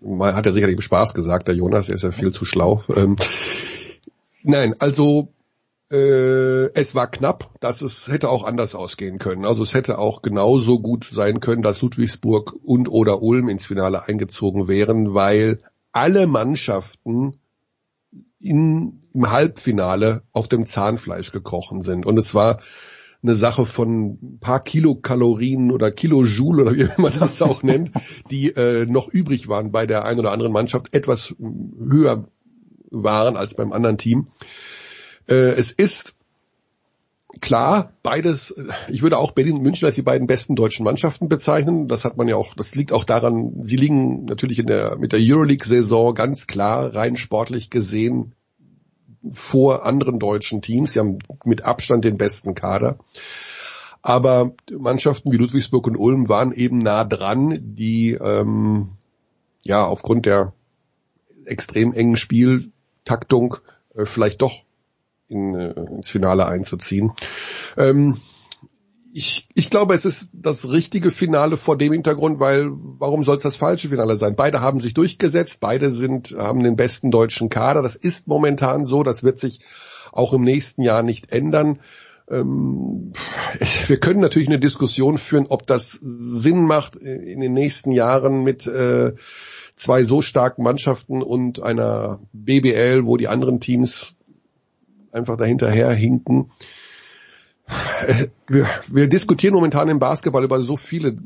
mal 0.00 0.34
hat 0.34 0.46
er 0.46 0.52
sicherlich 0.52 0.80
Spaß 0.82 1.14
gesagt, 1.14 1.48
der 1.48 1.54
Jonas, 1.54 1.86
der 1.86 1.96
ist 1.96 2.02
ja 2.02 2.12
viel 2.12 2.32
zu 2.32 2.44
schlau. 2.44 2.82
Ähm, 2.94 3.16
nein, 4.42 4.74
also 4.78 5.28
äh, 5.90 6.72
es 6.74 6.94
war 6.94 7.10
knapp, 7.10 7.50
dass 7.60 7.82
es 7.82 8.08
hätte 8.08 8.28
auch 8.28 8.44
anders 8.44 8.74
ausgehen 8.74 9.18
können. 9.18 9.44
Also 9.44 9.62
es 9.62 9.74
hätte 9.74 9.98
auch 9.98 10.22
genauso 10.22 10.80
gut 10.80 11.08
sein 11.10 11.40
können, 11.40 11.62
dass 11.62 11.82
Ludwigsburg 11.82 12.54
und 12.64 12.88
oder 12.88 13.22
Ulm 13.22 13.48
ins 13.48 13.66
Finale 13.66 14.06
eingezogen 14.06 14.66
wären, 14.66 15.14
weil 15.14 15.60
alle 15.92 16.26
Mannschaften 16.26 17.38
in, 18.40 19.02
im 19.12 19.30
Halbfinale 19.30 20.22
auf 20.32 20.48
dem 20.48 20.66
Zahnfleisch 20.66 21.32
gekrochen 21.32 21.80
sind. 21.80 22.06
Und 22.06 22.18
es 22.18 22.34
war 22.34 22.60
eine 23.24 23.34
Sache 23.34 23.66
von 23.66 24.18
ein 24.22 24.38
paar 24.38 24.60
Kilokalorien 24.60 25.72
oder 25.72 25.90
Kilojoule 25.90 26.62
oder 26.62 26.76
wie 26.76 26.88
man 27.00 27.18
das 27.18 27.42
auch 27.42 27.62
nennt, 27.62 27.90
die 28.30 28.50
äh, 28.50 28.86
noch 28.86 29.08
übrig 29.08 29.48
waren 29.48 29.72
bei 29.72 29.86
der 29.86 30.04
einen 30.04 30.20
oder 30.20 30.32
anderen 30.32 30.52
Mannschaft, 30.52 30.94
etwas 30.94 31.34
höher 31.38 32.28
waren 32.90 33.36
als 33.36 33.54
beim 33.54 33.72
anderen 33.72 33.98
Team. 33.98 34.28
Äh, 35.28 35.54
es 35.56 35.72
ist 35.72 36.14
klar, 37.40 37.94
beides, 38.02 38.54
ich 38.88 39.02
würde 39.02 39.18
auch 39.18 39.32
Berlin 39.32 39.56
und 39.56 39.62
München 39.62 39.86
als 39.86 39.94
die 39.94 40.02
beiden 40.02 40.26
besten 40.26 40.54
deutschen 40.54 40.84
Mannschaften 40.84 41.28
bezeichnen. 41.28 41.88
Das 41.88 42.04
hat 42.04 42.16
man 42.16 42.28
ja 42.28 42.36
auch, 42.36 42.54
das 42.54 42.74
liegt 42.74 42.92
auch 42.92 43.04
daran, 43.04 43.54
sie 43.60 43.76
liegen 43.76 44.26
natürlich 44.26 44.58
in 44.58 44.66
der, 44.66 44.98
mit 44.98 45.12
der 45.12 45.20
Euroleague-Saison 45.20 46.14
ganz 46.14 46.46
klar 46.46 46.94
rein 46.94 47.16
sportlich 47.16 47.70
gesehen 47.70 48.34
vor 49.32 49.84
anderen 49.86 50.18
deutschen 50.18 50.62
Teams. 50.62 50.92
Sie 50.92 50.98
haben 50.98 51.18
mit 51.44 51.64
Abstand 51.64 52.04
den 52.04 52.18
besten 52.18 52.54
Kader. 52.54 52.98
Aber 54.02 54.52
Mannschaften 54.70 55.32
wie 55.32 55.38
Ludwigsburg 55.38 55.86
und 55.86 55.96
Ulm 55.96 56.28
waren 56.28 56.52
eben 56.52 56.78
nah 56.78 57.04
dran, 57.04 57.58
die 57.62 58.12
ähm, 58.12 58.90
ja 59.62 59.84
aufgrund 59.84 60.26
der 60.26 60.52
extrem 61.46 61.92
engen 61.92 62.16
Spieltaktung 62.16 63.56
äh, 63.94 64.04
vielleicht 64.04 64.42
doch 64.42 64.52
in, 65.28 65.54
äh, 65.54 65.72
ins 65.72 66.10
Finale 66.10 66.46
einzuziehen. 66.46 67.12
Ähm, 67.78 68.16
ich, 69.16 69.48
ich 69.54 69.70
glaube, 69.70 69.94
es 69.94 70.04
ist 70.04 70.30
das 70.32 70.68
richtige 70.68 71.12
Finale 71.12 71.56
vor 71.56 71.78
dem 71.78 71.92
Hintergrund, 71.92 72.40
weil 72.40 72.68
warum 72.72 73.22
soll 73.22 73.36
es 73.36 73.44
das 73.44 73.54
falsche 73.54 73.88
Finale 73.88 74.16
sein? 74.16 74.34
Beide 74.34 74.60
haben 74.60 74.80
sich 74.80 74.92
durchgesetzt, 74.92 75.60
beide 75.60 75.90
sind, 75.90 76.34
haben 76.36 76.64
den 76.64 76.74
besten 76.74 77.12
deutschen 77.12 77.48
Kader. 77.48 77.80
Das 77.80 77.94
ist 77.94 78.26
momentan 78.26 78.84
so, 78.84 79.04
das 79.04 79.22
wird 79.22 79.38
sich 79.38 79.60
auch 80.10 80.32
im 80.32 80.40
nächsten 80.40 80.82
Jahr 80.82 81.04
nicht 81.04 81.30
ändern. 81.30 81.78
Ähm, 82.28 83.12
wir 83.86 84.00
können 84.00 84.18
natürlich 84.18 84.48
eine 84.48 84.58
Diskussion 84.58 85.16
führen, 85.16 85.46
ob 85.48 85.64
das 85.64 85.92
Sinn 85.92 86.64
macht, 86.64 86.96
in 86.96 87.38
den 87.38 87.52
nächsten 87.52 87.92
Jahren 87.92 88.42
mit 88.42 88.66
äh, 88.66 89.12
zwei 89.76 90.02
so 90.02 90.22
starken 90.22 90.64
Mannschaften 90.64 91.22
und 91.22 91.62
einer 91.62 92.18
BBL, 92.32 93.06
wo 93.06 93.16
die 93.16 93.28
anderen 93.28 93.60
Teams 93.60 94.16
einfach 95.12 95.36
dahinterher 95.36 95.92
hinken 95.92 96.50
wir, 98.46 98.66
wir 98.88 99.08
diskutieren 99.08 99.54
momentan 99.54 99.88
im 99.88 99.98
Basketball 99.98 100.44
über 100.44 100.62
so 100.62 100.76
viele 100.76 101.16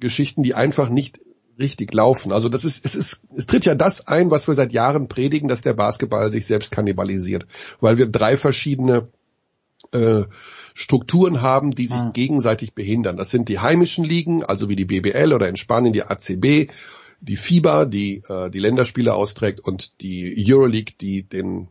Geschichten, 0.00 0.42
die 0.42 0.54
einfach 0.54 0.88
nicht 0.88 1.20
richtig 1.58 1.94
laufen. 1.94 2.32
Also 2.32 2.48
das 2.48 2.64
ist, 2.64 2.84
es 2.84 2.94
ist, 2.94 3.22
es 3.34 3.46
tritt 3.46 3.64
ja 3.64 3.74
das 3.74 4.08
ein, 4.08 4.30
was 4.30 4.46
wir 4.46 4.54
seit 4.54 4.72
Jahren 4.72 5.08
predigen, 5.08 5.48
dass 5.48 5.62
der 5.62 5.74
Basketball 5.74 6.30
sich 6.30 6.46
selbst 6.46 6.70
kannibalisiert, 6.70 7.46
weil 7.80 7.98
wir 7.98 8.06
drei 8.08 8.36
verschiedene 8.36 9.08
äh, 9.92 10.24
Strukturen 10.74 11.40
haben, 11.40 11.70
die 11.70 11.86
sich 11.86 11.98
gegenseitig 12.12 12.74
behindern. 12.74 13.16
Das 13.16 13.30
sind 13.30 13.48
die 13.48 13.60
heimischen 13.60 14.04
Ligen, 14.04 14.44
also 14.44 14.68
wie 14.68 14.76
die 14.76 14.84
BBL 14.84 15.32
oder 15.32 15.48
in 15.48 15.56
Spanien 15.56 15.94
die 15.94 16.02
ACB, 16.02 16.70
die 17.20 17.36
FIBA, 17.36 17.86
die 17.86 18.22
äh, 18.28 18.50
die 18.50 18.58
Länderspiele 18.58 19.14
austrägt 19.14 19.60
und 19.60 20.02
die 20.02 20.34
Euroleague, 20.46 20.94
die 21.00 21.22
den 21.22 21.68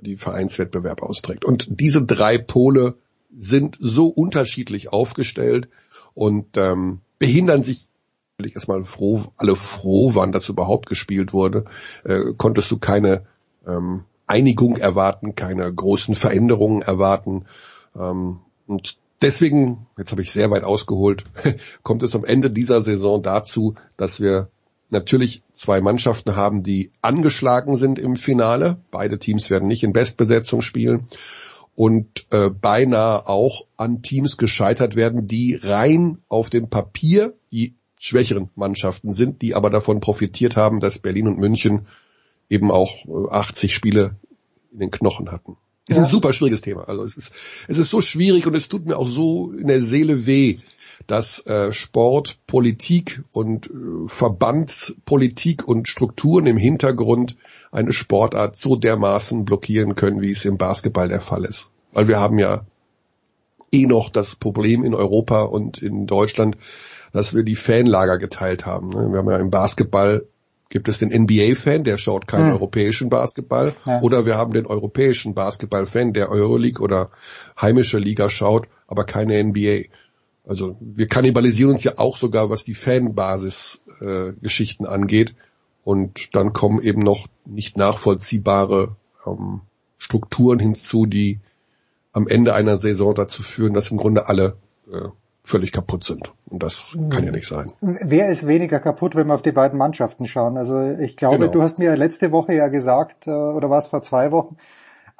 die 0.00 0.16
Vereinswettbewerb 0.16 1.02
austrägt. 1.02 1.44
Und 1.44 1.66
diese 1.80 2.02
drei 2.04 2.38
Pole 2.38 2.94
sind 3.34 3.76
so 3.80 4.06
unterschiedlich 4.06 4.92
aufgestellt 4.92 5.68
und 6.14 6.56
ähm, 6.56 7.00
behindern 7.18 7.62
sich 7.62 7.88
ich 8.44 8.54
erstmal 8.54 8.84
froh, 8.84 9.24
alle 9.36 9.56
froh 9.56 10.14
waren, 10.14 10.32
dass 10.32 10.48
überhaupt 10.48 10.88
gespielt 10.88 11.32
wurde, 11.32 11.64
äh, 12.04 12.32
konntest 12.36 12.70
du 12.70 12.78
keine 12.78 13.24
ähm, 13.66 14.04
Einigung 14.26 14.76
erwarten, 14.76 15.34
keine 15.34 15.72
großen 15.72 16.14
Veränderungen 16.14 16.82
erwarten. 16.82 17.44
Ähm, 17.94 18.40
und 18.66 18.96
deswegen, 19.20 19.86
jetzt 19.98 20.12
habe 20.12 20.22
ich 20.22 20.32
sehr 20.32 20.50
weit 20.50 20.64
ausgeholt, 20.64 21.24
kommt 21.82 22.02
es 22.02 22.14
am 22.14 22.24
Ende 22.24 22.50
dieser 22.50 22.80
Saison 22.80 23.22
dazu, 23.22 23.74
dass 23.96 24.20
wir 24.20 24.48
natürlich 24.90 25.42
zwei 25.52 25.80
Mannschaften 25.80 26.36
haben, 26.36 26.62
die 26.62 26.90
angeschlagen 27.00 27.76
sind 27.76 27.98
im 27.98 28.16
Finale. 28.16 28.78
Beide 28.90 29.18
Teams 29.18 29.50
werden 29.50 29.68
nicht 29.68 29.84
in 29.84 29.92
Bestbesetzung 29.92 30.60
spielen 30.60 31.06
und 31.74 32.26
äh, 32.30 32.50
beinahe 32.50 33.28
auch 33.28 33.66
an 33.76 34.02
Teams 34.02 34.36
gescheitert 34.36 34.94
werden, 34.94 35.26
die 35.26 35.54
rein 35.54 36.18
auf 36.28 36.50
dem 36.50 36.68
Papier 36.68 37.34
die 37.50 37.74
schwächeren 37.98 38.50
Mannschaften 38.56 39.12
sind, 39.12 39.42
die 39.42 39.54
aber 39.54 39.70
davon 39.70 40.00
profitiert 40.00 40.56
haben, 40.56 40.80
dass 40.80 40.98
Berlin 40.98 41.28
und 41.28 41.38
München 41.38 41.86
eben 42.48 42.70
auch 42.70 43.06
80 43.30 43.70
äh, 43.70 43.72
Spiele 43.72 44.16
in 44.72 44.80
den 44.80 44.90
Knochen 44.90 45.30
hatten. 45.30 45.56
Ist 45.88 45.96
ja. 45.96 46.04
ein 46.04 46.08
super 46.08 46.32
schwieriges 46.32 46.60
Thema. 46.60 46.88
Also 46.88 47.04
es 47.04 47.16
ist, 47.16 47.32
es 47.68 47.78
ist 47.78 47.90
so 47.90 48.02
schwierig 48.02 48.46
und 48.46 48.54
es 48.54 48.68
tut 48.68 48.86
mir 48.86 48.96
auch 48.96 49.08
so 49.08 49.52
in 49.52 49.66
der 49.66 49.82
Seele 49.82 50.26
weh, 50.26 50.58
dass 51.06 51.44
äh, 51.46 51.72
Sport, 51.72 52.38
Politik 52.46 53.22
und 53.32 53.66
äh, 53.66 54.08
Verbandspolitik 54.08 55.66
und 55.66 55.88
Strukturen 55.88 56.46
im 56.46 56.56
Hintergrund 56.56 57.36
eine 57.70 57.92
Sportart 57.92 58.56
so 58.56 58.76
dermaßen 58.76 59.44
blockieren 59.44 59.94
können, 59.94 60.20
wie 60.20 60.30
es 60.30 60.44
im 60.44 60.58
Basketball 60.58 61.08
der 61.08 61.20
Fall 61.20 61.44
ist. 61.44 61.70
Weil 61.92 62.08
wir 62.08 62.20
haben 62.20 62.38
ja 62.38 62.64
eh 63.72 63.86
noch 63.86 64.10
das 64.10 64.36
Problem 64.36 64.84
in 64.84 64.94
Europa 64.94 65.42
und 65.42 65.78
in 65.78 66.06
Deutschland, 66.06 66.56
dass 67.12 67.34
wir 67.34 67.42
die 67.42 67.56
Fanlager 67.56 68.18
geteilt 68.18 68.66
haben. 68.66 68.90
Ne? 68.90 69.10
Wir 69.10 69.18
haben 69.18 69.30
ja 69.30 69.38
im 69.38 69.50
Basketball 69.50 70.26
gibt 70.72 70.88
es 70.88 70.98
den 70.98 71.10
NBA-Fan, 71.10 71.84
der 71.84 71.98
schaut 71.98 72.26
keinen 72.26 72.46
hm. 72.46 72.54
europäischen 72.54 73.10
Basketball, 73.10 73.76
ja. 73.84 74.00
oder 74.00 74.24
wir 74.24 74.38
haben 74.38 74.54
den 74.54 74.66
europäischen 74.66 75.34
Basketball-Fan, 75.34 76.14
der 76.14 76.30
Euroleague 76.30 76.82
oder 76.82 77.10
heimische 77.60 77.98
Liga 77.98 78.30
schaut, 78.30 78.68
aber 78.88 79.04
keine 79.04 79.44
NBA. 79.44 79.82
Also 80.46 80.76
wir 80.80 81.06
kannibalisieren 81.06 81.72
uns 81.72 81.84
ja 81.84 81.98
auch 81.98 82.16
sogar, 82.16 82.50
was 82.50 82.64
die 82.64 82.74
Fanbasis-Geschichten 82.74 84.84
äh, 84.84 84.88
angeht. 84.88 85.34
Und 85.84 86.34
dann 86.34 86.52
kommen 86.52 86.82
eben 86.82 87.00
noch 87.00 87.28
nicht 87.44 87.76
nachvollziehbare 87.76 88.96
ähm, 89.26 89.60
Strukturen 89.98 90.58
hinzu, 90.58 91.06
die 91.06 91.38
am 92.12 92.28
Ende 92.28 92.54
einer 92.54 92.76
Saison 92.76 93.14
dazu 93.14 93.42
führen, 93.42 93.74
dass 93.74 93.90
im 93.90 93.96
Grunde 93.96 94.28
alle 94.28 94.56
äh, 94.92 95.08
völlig 95.44 95.72
kaputt 95.72 96.04
sind. 96.04 96.32
Und 96.46 96.62
das 96.62 96.96
kann 97.10 97.24
ja 97.24 97.32
nicht 97.32 97.48
sein. 97.48 97.72
Wer 97.80 98.28
ist 98.28 98.46
weniger 98.46 98.78
kaputt, 98.78 99.16
wenn 99.16 99.26
wir 99.26 99.34
auf 99.34 99.42
die 99.42 99.52
beiden 99.52 99.78
Mannschaften 99.78 100.26
schauen? 100.26 100.56
Also 100.56 100.80
ich 101.00 101.16
glaube, 101.16 101.38
genau. 101.38 101.52
du 101.52 101.62
hast 101.62 101.78
mir 101.78 101.96
letzte 101.96 102.30
Woche 102.30 102.54
ja 102.54 102.68
gesagt, 102.68 103.26
äh, 103.26 103.30
oder 103.30 103.70
war 103.70 103.78
es 103.78 103.86
vor 103.86 104.02
zwei 104.02 104.30
Wochen, 104.30 104.56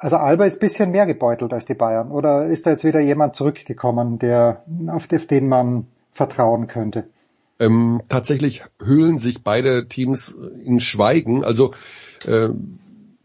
also 0.03 0.17
Alba 0.17 0.43
ist 0.45 0.59
bisschen 0.59 0.91
mehr 0.91 1.05
gebeutelt 1.05 1.53
als 1.53 1.65
die 1.65 1.75
Bayern. 1.75 2.11
Oder 2.11 2.47
ist 2.47 2.65
da 2.65 2.71
jetzt 2.71 2.83
wieder 2.83 2.99
jemand 2.99 3.35
zurückgekommen, 3.35 4.19
der, 4.19 4.63
auf 4.87 5.07
den 5.07 5.47
man 5.47 5.87
vertrauen 6.11 6.67
könnte? 6.67 7.05
Ähm, 7.57 8.01
tatsächlich 8.09 8.63
hüllen 8.83 9.17
sich 9.17 9.43
beide 9.43 9.87
Teams 9.87 10.35
in 10.65 10.81
Schweigen. 10.81 11.45
Also 11.45 11.71
äh, 12.27 12.49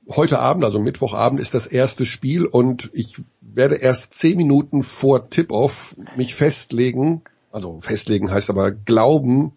heute 0.08 0.38
Abend, 0.38 0.64
also 0.64 0.78
Mittwochabend, 0.78 1.40
ist 1.40 1.52
das 1.52 1.66
erste 1.66 2.06
Spiel 2.06 2.46
und 2.46 2.90
ich 2.92 3.20
werde 3.40 3.74
erst 3.74 4.14
zehn 4.14 4.36
Minuten 4.36 4.84
vor 4.84 5.30
Tip-Off 5.30 5.96
mich 6.16 6.36
festlegen, 6.36 7.22
also 7.50 7.80
festlegen 7.80 8.30
heißt 8.30 8.50
aber 8.50 8.70
glauben, 8.70 9.52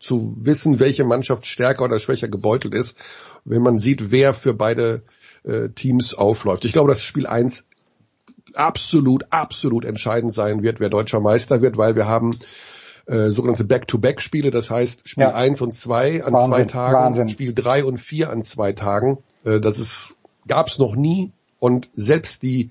zu 0.00 0.34
wissen, 0.40 0.80
welche 0.80 1.04
Mannschaft 1.04 1.46
stärker 1.46 1.84
oder 1.84 1.98
schwächer 2.00 2.28
gebeutelt 2.28 2.74
ist, 2.74 2.96
wenn 3.44 3.62
man 3.62 3.78
sieht, 3.78 4.10
wer 4.10 4.34
für 4.34 4.52
beide 4.52 5.02
äh, 5.44 5.68
Teams 5.68 6.14
aufläuft. 6.14 6.64
Ich 6.64 6.72
glaube, 6.72 6.90
dass 6.90 7.02
Spiel 7.02 7.26
1 7.26 7.64
absolut, 8.54 9.24
absolut 9.30 9.84
entscheidend 9.84 10.32
sein 10.32 10.62
wird, 10.62 10.80
wer 10.80 10.90
deutscher 10.90 11.20
Meister 11.20 11.62
wird, 11.62 11.76
weil 11.76 11.96
wir 11.96 12.06
haben 12.06 12.30
äh, 13.06 13.30
sogenannte 13.30 13.64
Back-to-Back-Spiele, 13.64 14.50
das 14.50 14.70
heißt 14.70 15.08
Spiel 15.08 15.24
ja. 15.24 15.34
1 15.34 15.60
und 15.60 15.74
2 15.74 16.24
an 16.24 16.32
Wahnsinn, 16.32 16.52
zwei 16.52 16.64
Tagen, 16.64 16.94
Wahnsinn. 16.94 17.28
Spiel 17.28 17.54
3 17.54 17.84
und 17.84 17.98
4 17.98 18.30
an 18.30 18.42
zwei 18.42 18.72
Tagen. 18.72 19.18
Äh, 19.44 19.60
das 19.60 19.78
ist 19.78 20.16
gab's 20.46 20.78
noch 20.78 20.94
nie 20.94 21.32
und 21.58 21.88
selbst 21.92 22.42
die 22.42 22.70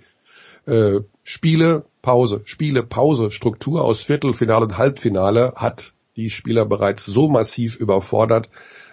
äh, 0.66 1.02
Spiele, 1.24 1.86
Pause, 2.02 2.42
Spiele, 2.46 2.84
Pause, 2.84 3.32
Struktur 3.32 3.84
aus 3.84 4.02
Viertelfinale 4.02 4.66
und 4.66 4.78
Halbfinale 4.78 5.54
hat 5.56 5.94
die 6.16 6.30
Spieler 6.30 6.66
bereits 6.66 7.06
so 7.06 7.28
massiv 7.28 7.76
überfordert, 7.76 8.50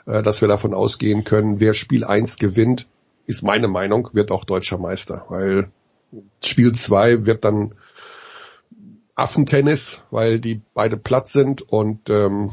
äh, 0.07 0.23
dass 0.23 0.41
wir 0.41 0.49
davon 0.49 0.75
ausgehen 0.75 1.25
können, 1.25 1.61
wer 1.61 1.75
Spiel 1.75 2.05
1 2.05 2.39
gewinnt, 2.39 2.87
ist 3.31 3.43
meine 3.43 3.69
Meinung, 3.69 4.11
wird 4.13 4.31
auch 4.31 4.45
deutscher 4.45 4.79
Meister, 4.79 5.25
weil 5.29 5.71
Spiel 6.45 6.73
2 6.73 7.25
wird 7.25 7.45
dann 7.45 7.75
Affentennis, 9.15 10.03
weil 10.11 10.41
die 10.41 10.61
beide 10.75 10.97
platt 10.97 11.29
sind 11.29 11.63
und 11.63 12.11
ähm, 12.11 12.51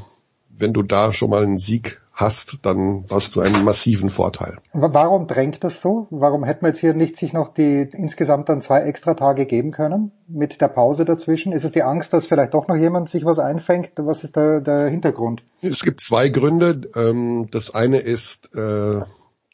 wenn 0.50 0.74
du 0.74 0.84
da 0.84 1.12
schon 1.12 1.30
mal 1.30 1.44
einen 1.44 1.58
Sieg 1.58 2.02
hast, 2.14 2.58
dann 2.64 3.06
hast 3.12 3.36
du 3.36 3.42
einen 3.42 3.64
massiven 3.64 4.10
Vorteil. 4.10 4.58
Warum 4.74 5.28
drängt 5.28 5.64
das 5.64 5.82
so? 5.82 6.08
Warum 6.10 6.44
hätte 6.44 6.64
man 6.64 6.72
jetzt 6.72 6.80
hier 6.80 6.96
nicht 6.96 7.16
sich 7.16 7.32
noch 7.32 7.54
die 7.54 7.88
insgesamt 7.94 8.50
dann 8.50 8.62
zwei 8.62 8.82
extra 8.82 9.14
Tage 9.14 9.46
geben 9.46 9.72
können 9.72 10.12
mit 10.28 10.60
der 10.60 10.68
Pause 10.68 11.06
dazwischen? 11.06 11.52
Ist 11.52 11.64
es 11.64 11.72
die 11.72 11.84
Angst, 11.84 12.14
dass 12.14 12.26
vielleicht 12.26 12.56
doch 12.56 12.68
noch 12.68 12.76
jemand 12.76 13.08
sich 13.08 13.24
was 13.24 13.38
einfängt? 13.38 13.92
Was 13.98 14.24
ist 14.24 14.36
da 14.36 14.60
der 14.60 14.88
Hintergrund? 14.88 15.44
Es 15.62 15.84
gibt 15.84 16.02
zwei 16.02 16.30
Gründe. 16.30 16.82
Ähm, 16.96 17.50
das 17.52 17.74
eine 17.74 18.00
ist 18.00 18.56
äh, 18.56 19.02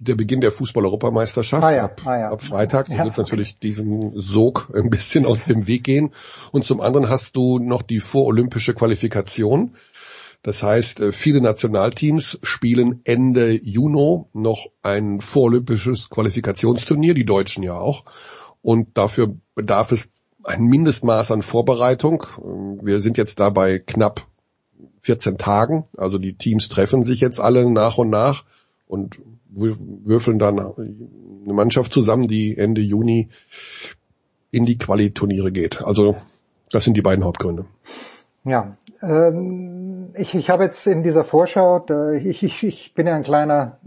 der 0.04 0.16
Beginn 0.16 0.42
der 0.42 0.52
Fußball-Europameisterschaft 0.52 1.64
Ah 1.64 1.72
ja, 1.72 1.86
ab, 1.86 2.02
ah 2.06 2.20
ja. 2.20 2.30
ab 2.32 2.44
Freitag. 2.44 2.88
Du 2.88 2.94
Ja. 2.94 3.04
willst 3.06 3.18
natürlich 3.18 3.58
diesem 3.60 4.12
Sog 4.16 4.70
ein 4.76 4.90
bisschen 4.90 5.26
aus 5.26 5.46
dem 5.46 5.68
Weg 5.68 5.84
gehen. 5.84 6.12
Und 6.52 6.66
zum 6.66 6.82
anderen 6.82 7.10
hast 7.10 7.36
du 7.36 7.60
noch 7.60 7.82
die 7.82 8.00
vorolympische 8.00 8.74
Qualifikation. 8.74 9.76
Das 10.42 10.62
heißt, 10.62 11.00
äh, 11.00 11.12
viele 11.14 11.40
Nationalteams 11.42 12.40
spielen 12.44 13.02
Ende 13.06 13.54
Juni 13.54 14.26
noch 14.34 14.66
ein 14.82 15.22
vorolympisches 15.22 16.10
Qualifikationsturnier, 16.10 17.14
die 17.14 17.26
Deutschen 17.26 17.64
ja 17.64 17.76
auch. 17.80 18.04
Und 18.62 18.98
dafür 18.98 19.36
bedarf 19.56 19.92
es 19.92 20.24
ein 20.44 20.64
Mindestmaß 20.66 21.32
an 21.32 21.42
Vorbereitung. 21.42 22.26
Ähm, 22.44 22.78
Wir 22.84 23.00
sind 23.00 23.18
jetzt 23.18 23.40
da 23.40 23.50
bei 23.50 23.80
knapp 23.80 24.28
14 25.02 25.38
Tagen. 25.38 25.86
Also 25.98 26.18
die 26.18 26.34
Teams 26.34 26.68
treffen 26.70 27.04
sich 27.04 27.20
jetzt 27.22 27.40
alle 27.40 27.70
nach 27.72 27.98
und 27.98 28.10
nach 28.10 28.44
und 28.88 29.20
würfeln 29.56 30.40
dann 30.40 30.60
eine 30.60 31.54
Mannschaft 31.54 31.94
zusammen, 31.94 32.28
die 32.28 32.58
Ende 32.58 32.82
Juni 32.82 33.30
in 34.52 34.66
die 34.66 34.78
Quali-Turniere 34.78 35.52
geht. 35.52 35.82
Also 35.84 36.16
das 36.70 36.84
sind 36.84 36.96
die 36.96 37.02
beiden 37.02 37.24
Hauptgründe. 37.24 37.66
Ja, 38.46 38.78
ähm, 39.02 40.10
ich, 40.16 40.36
ich 40.36 40.50
habe 40.50 40.64
jetzt 40.64 40.86
in 40.86 41.02
dieser 41.02 41.24
Vorschau, 41.24 41.86
ich, 42.14 42.44
ich, 42.44 42.64
ich 42.64 42.94
bin 42.94 43.08
ja 43.08 43.16
ein 43.16 43.24
kleiner, 43.24 43.80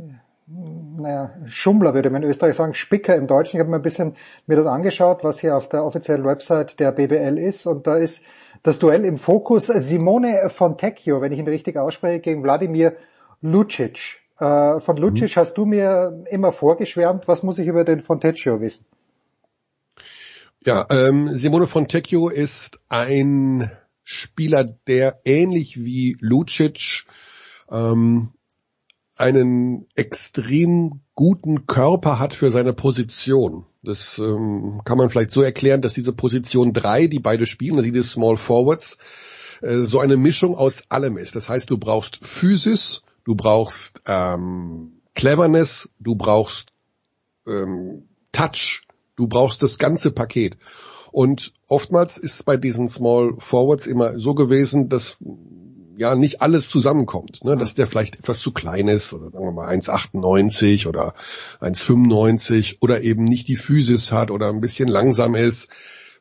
naja, 0.46 1.34
Schummler 1.46 1.94
würde 1.94 2.10
man 2.10 2.22
in 2.22 2.30
Österreich 2.30 2.56
sagen, 2.56 2.74
Spicker 2.74 3.16
im 3.16 3.26
Deutschen. 3.26 3.56
Ich 3.56 3.60
habe 3.60 3.70
mir 3.70 3.76
ein 3.76 3.82
bisschen 3.82 4.16
mir 4.46 4.56
das 4.56 4.66
angeschaut, 4.66 5.24
was 5.24 5.40
hier 5.40 5.56
auf 5.56 5.68
der 5.68 5.84
offiziellen 5.84 6.24
Website 6.24 6.80
der 6.80 6.92
BBL 6.92 7.38
ist 7.38 7.66
und 7.66 7.86
da 7.86 7.96
ist 7.96 8.22
das 8.62 8.78
Duell 8.78 9.04
im 9.04 9.18
Fokus 9.18 9.66
Simone 9.66 10.48
Fontecchio, 10.48 11.20
wenn 11.20 11.32
ich 11.32 11.38
ihn 11.38 11.48
richtig 11.48 11.76
ausspreche, 11.76 12.20
gegen 12.20 12.42
Wladimir 12.42 12.96
Lucic. 13.42 14.20
Äh, 14.38 14.80
von 14.80 14.96
Lucic 14.96 15.36
hast 15.36 15.54
du 15.54 15.64
mir 15.64 16.24
immer 16.30 16.52
vorgeschwärmt. 16.52 17.26
Was 17.28 17.42
muss 17.42 17.58
ich 17.58 17.66
über 17.66 17.84
den 17.84 18.00
Fontecchio 18.00 18.60
wissen? 18.60 18.84
Ja, 20.64 20.86
ähm, 20.90 21.30
Simone 21.32 21.66
Fontecchio 21.66 22.28
ist 22.28 22.80
ein 22.88 23.70
Spieler, 24.02 24.64
der 24.64 25.20
ähnlich 25.24 25.82
wie 25.84 26.16
Lucic 26.20 27.06
ähm, 27.70 28.32
einen 29.16 29.86
extrem 29.94 31.00
guten 31.14 31.66
Körper 31.66 32.18
hat 32.18 32.34
für 32.34 32.50
seine 32.50 32.74
Position. 32.74 33.64
Das 33.82 34.18
ähm, 34.18 34.82
kann 34.84 34.98
man 34.98 35.08
vielleicht 35.08 35.30
so 35.30 35.40
erklären, 35.40 35.80
dass 35.80 35.94
diese 35.94 36.12
Position 36.12 36.72
drei, 36.72 37.06
die 37.06 37.20
beide 37.20 37.46
spielen, 37.46 37.78
also 37.78 37.90
die 37.90 38.02
Small 38.02 38.36
Forwards, 38.36 38.98
äh, 39.62 39.76
so 39.78 40.00
eine 40.00 40.16
Mischung 40.16 40.54
aus 40.54 40.84
allem 40.90 41.16
ist. 41.16 41.36
Das 41.36 41.48
heißt, 41.48 41.70
du 41.70 41.78
brauchst 41.78 42.18
Physis, 42.22 43.02
du 43.26 43.34
brauchst 43.34 44.02
ähm, 44.06 45.02
Cleverness, 45.14 45.90
du 45.98 46.14
brauchst 46.14 46.72
ähm, 47.46 48.08
Touch, 48.32 48.82
du 49.16 49.26
brauchst 49.26 49.62
das 49.62 49.78
ganze 49.78 50.12
Paket. 50.12 50.56
Und 51.10 51.52
oftmals 51.66 52.18
ist 52.18 52.34
es 52.34 52.42
bei 52.42 52.56
diesen 52.56 52.88
Small 52.88 53.34
Forwards 53.38 53.86
immer 53.86 54.18
so 54.18 54.34
gewesen, 54.34 54.88
dass 54.88 55.18
ja 55.96 56.14
nicht 56.14 56.42
alles 56.42 56.68
zusammenkommt, 56.68 57.42
ne? 57.42 57.56
dass 57.56 57.74
der 57.74 57.86
vielleicht 57.86 58.16
etwas 58.16 58.40
zu 58.40 58.52
klein 58.52 58.86
ist 58.86 59.12
oder 59.12 59.30
sagen 59.30 59.44
wir 59.44 59.52
mal 59.52 59.68
1,98 59.74 60.86
oder 60.86 61.14
1,95 61.60 62.76
oder 62.80 63.02
eben 63.02 63.24
nicht 63.24 63.48
die 63.48 63.56
Physis 63.56 64.12
hat 64.12 64.30
oder 64.30 64.50
ein 64.50 64.60
bisschen 64.60 64.88
langsam 64.88 65.34
ist. 65.34 65.68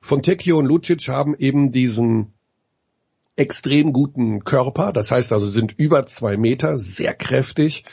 Fontecchio 0.02 0.57
und 0.57 0.65
Lucic 0.65 1.07
haben 1.10 1.36
eben 1.36 1.72
diesen 1.73 2.35
extrem 3.38 3.91
guten 3.91 4.44
Körper, 4.44 4.94
das 4.94 5.12
heißt 5.12 5.34
also 5.34 5.45
sind 5.48 5.74
über 5.78 6.06
zwei 6.06 6.38
Meter, 6.38 6.78
sehr 6.78 7.14
kräftig, 7.14 7.84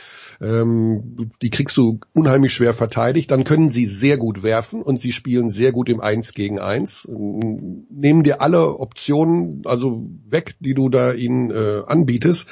ähm, 0.40 1.30
die 1.40 1.50
kriegst 1.50 1.76
du 1.76 2.00
unheimlich 2.12 2.52
schwer 2.52 2.74
verteidigt, 2.74 3.30
dann 3.30 3.44
können 3.44 3.68
sie 3.68 3.86
sehr 3.86 4.18
gut 4.18 4.42
werfen 4.42 4.82
und 4.82 5.00
sie 5.00 5.12
spielen 5.12 5.48
sehr 5.48 5.72
gut 5.72 5.88
im 5.88 6.00
Eins 6.00 6.34
gegen 6.34 6.58
Eins, 6.60 7.08
nehmen 7.08 8.22
dir 8.22 8.40
alle 8.40 8.78
Optionen 8.78 9.62
also 9.64 10.06
weg, 10.28 10.54
die 10.60 10.74
du 10.74 10.88
da 10.88 11.12
ihnen 11.12 11.50
äh, 11.50 11.82
anbietest. 11.86 12.46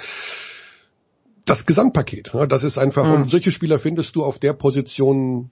Das 1.45 1.67
Gesamtpaket, 1.67 2.35
ne, 2.35 2.47
das 2.47 2.65
ist 2.65 2.79
einfach, 2.79 3.05
Mhm. 3.05 3.23
und 3.23 3.31
solche 3.31 3.51
Spieler 3.51 3.79
findest 3.79 4.15
du 4.15 4.25
auf 4.25 4.39
der 4.39 4.53
Position 4.53 5.51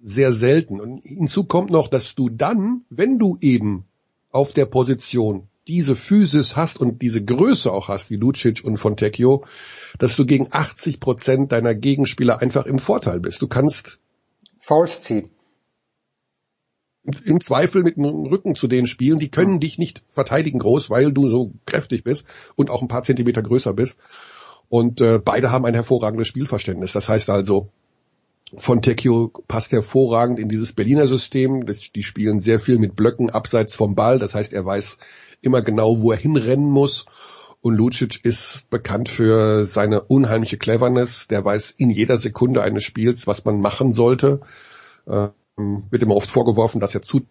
sehr 0.00 0.32
selten. 0.32 0.80
Und 0.80 1.04
hinzu 1.04 1.44
kommt 1.44 1.70
noch, 1.70 1.88
dass 1.88 2.14
du 2.14 2.28
dann, 2.28 2.82
wenn 2.90 3.18
du 3.18 3.36
eben 3.40 3.84
auf 4.30 4.52
der 4.52 4.66
Position 4.66 5.48
diese 5.68 5.96
Physis 5.96 6.56
hast 6.56 6.78
und 6.78 7.02
diese 7.02 7.24
Größe 7.24 7.72
auch 7.72 7.88
hast, 7.88 8.10
wie 8.10 8.16
Lucic 8.16 8.64
und 8.64 8.76
Fontecchio, 8.76 9.44
dass 9.98 10.16
du 10.16 10.24
gegen 10.24 10.48
80 10.50 11.00
Prozent 11.00 11.52
deiner 11.52 11.74
Gegenspieler 11.74 12.40
einfach 12.40 12.66
im 12.66 12.78
Vorteil 12.78 13.20
bist. 13.20 13.42
Du 13.42 13.48
kannst 13.48 13.98
Fouls 14.60 15.00
ziehen. 15.00 15.30
im 17.24 17.40
Zweifel 17.40 17.82
mit 17.82 17.96
dem 17.96 18.04
Rücken 18.04 18.54
zu 18.54 18.68
denen 18.68 18.86
spielen, 18.86 19.18
die 19.18 19.30
können 19.30 19.60
dich 19.60 19.78
nicht 19.78 20.02
verteidigen 20.10 20.58
groß, 20.58 20.90
weil 20.90 21.12
du 21.12 21.28
so 21.28 21.52
kräftig 21.64 22.04
bist 22.04 22.26
und 22.56 22.70
auch 22.70 22.82
ein 22.82 22.88
paar 22.88 23.02
Zentimeter 23.02 23.42
größer 23.42 23.74
bist. 23.74 23.98
Und 24.68 25.00
äh, 25.00 25.20
beide 25.24 25.52
haben 25.52 25.64
ein 25.64 25.74
hervorragendes 25.74 26.26
Spielverständnis. 26.26 26.92
Das 26.92 27.08
heißt 27.08 27.30
also, 27.30 27.68
Fontecchio 28.56 29.32
passt 29.48 29.72
hervorragend 29.72 30.38
in 30.38 30.48
dieses 30.48 30.72
Berliner 30.72 31.08
System. 31.08 31.66
Das, 31.66 31.92
die 31.92 32.02
spielen 32.02 32.38
sehr 32.38 32.60
viel 32.60 32.78
mit 32.78 32.96
Blöcken 32.96 33.30
abseits 33.30 33.74
vom 33.74 33.94
Ball. 33.94 34.18
Das 34.18 34.34
heißt, 34.34 34.52
er 34.52 34.64
weiß 34.64 34.98
immer 35.46 35.62
genau, 35.62 36.00
wo 36.02 36.12
er 36.12 36.18
hinrennen 36.18 36.70
muss. 36.70 37.06
Und 37.62 37.76
Lucic 37.76 38.24
ist 38.24 38.68
bekannt 38.70 39.08
für 39.08 39.64
seine 39.64 40.02
unheimliche 40.02 40.58
Cleverness. 40.58 41.28
Der 41.28 41.44
weiß 41.44 41.74
in 41.78 41.90
jeder 41.90 42.18
Sekunde 42.18 42.62
eines 42.62 42.84
Spiels, 42.84 43.26
was 43.26 43.44
man 43.44 43.60
machen 43.60 43.92
sollte. 43.92 44.40
Ähm, 45.08 45.32
wird 45.90 46.02
immer 46.02 46.16
oft 46.16 46.30
vorgeworfen, 46.30 46.80
dass 46.80 46.94
er 46.94 47.02
zu 47.02 47.22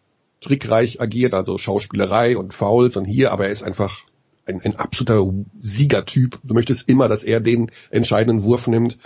trickreich 0.42 1.02
agiert, 1.02 1.34
also 1.34 1.58
Schauspielerei 1.58 2.38
und 2.38 2.54
Fouls 2.54 2.98
und 2.98 3.06
hier, 3.06 3.32
aber 3.32 3.46
er 3.46 3.52
ist 3.52 3.64
einfach 3.64 4.02
ein, 4.46 4.62
ein 4.62 4.76
absoluter 4.76 5.32
Siegertyp. 5.62 6.40
Du 6.44 6.54
möchtest 6.54 6.90
immer, 6.90 7.08
dass 7.08 7.24
er 7.24 7.40
den 7.40 7.72
entscheidenden 7.90 8.44
Wurf 8.44 8.68
nimmt. 8.68 8.98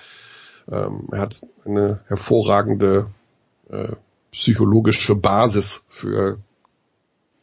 Ähm, 0.70 1.08
er 1.12 1.20
hat 1.20 1.42
eine 1.66 2.02
hervorragende 2.08 3.12
äh, 3.70 3.94
psychologische 4.32 5.16
Basis 5.16 5.84
für 5.88 6.40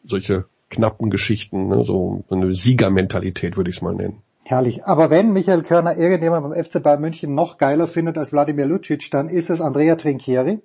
solche 0.04 0.46
knappen 0.70 1.10
Geschichten, 1.10 1.68
ne? 1.68 1.84
so 1.84 2.24
eine 2.30 2.52
Siegermentalität 2.52 3.56
würde 3.56 3.70
ich 3.70 3.76
es 3.76 3.82
mal 3.82 3.94
nennen. 3.94 4.22
Herrlich. 4.44 4.84
Aber 4.84 5.10
wenn 5.10 5.32
Michael 5.32 5.62
Körner 5.62 5.96
irgendjemand 5.96 6.48
beim 6.48 6.64
FC 6.64 6.82
Bayern 6.82 7.00
München 7.00 7.34
noch 7.34 7.58
geiler 7.58 7.88
findet 7.88 8.16
als 8.16 8.32
Wladimir 8.32 8.66
Lucic, 8.66 9.10
dann 9.10 9.28
ist 9.28 9.50
es 9.50 9.60
Andrea 9.60 9.96
Trinchieri. 9.96 10.60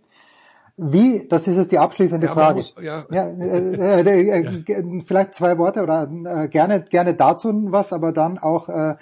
Wie, 0.78 1.28
das 1.28 1.48
ist 1.48 1.58
jetzt 1.58 1.72
die 1.72 1.80
abschließende 1.80 2.28
Ja, 2.28 2.34
Frage. 2.34 2.58
muss- 2.58 2.76
ja. 2.82 3.06
ja 3.12 3.28
äh, 3.28 4.02
äh, 4.02 4.64
äh, 4.68 5.02
vielleicht 5.06 5.34
zwei 5.36 5.58
Worte 5.58 5.84
oder 5.84 6.10
äh, 6.26 6.48
gerne, 6.48 6.82
gerne 6.82 7.14
dazu 7.16 7.50
was, 7.72 7.92
aber 7.92 8.12
dann 8.12 8.38
auch 8.38 8.70
äh, 8.70 8.96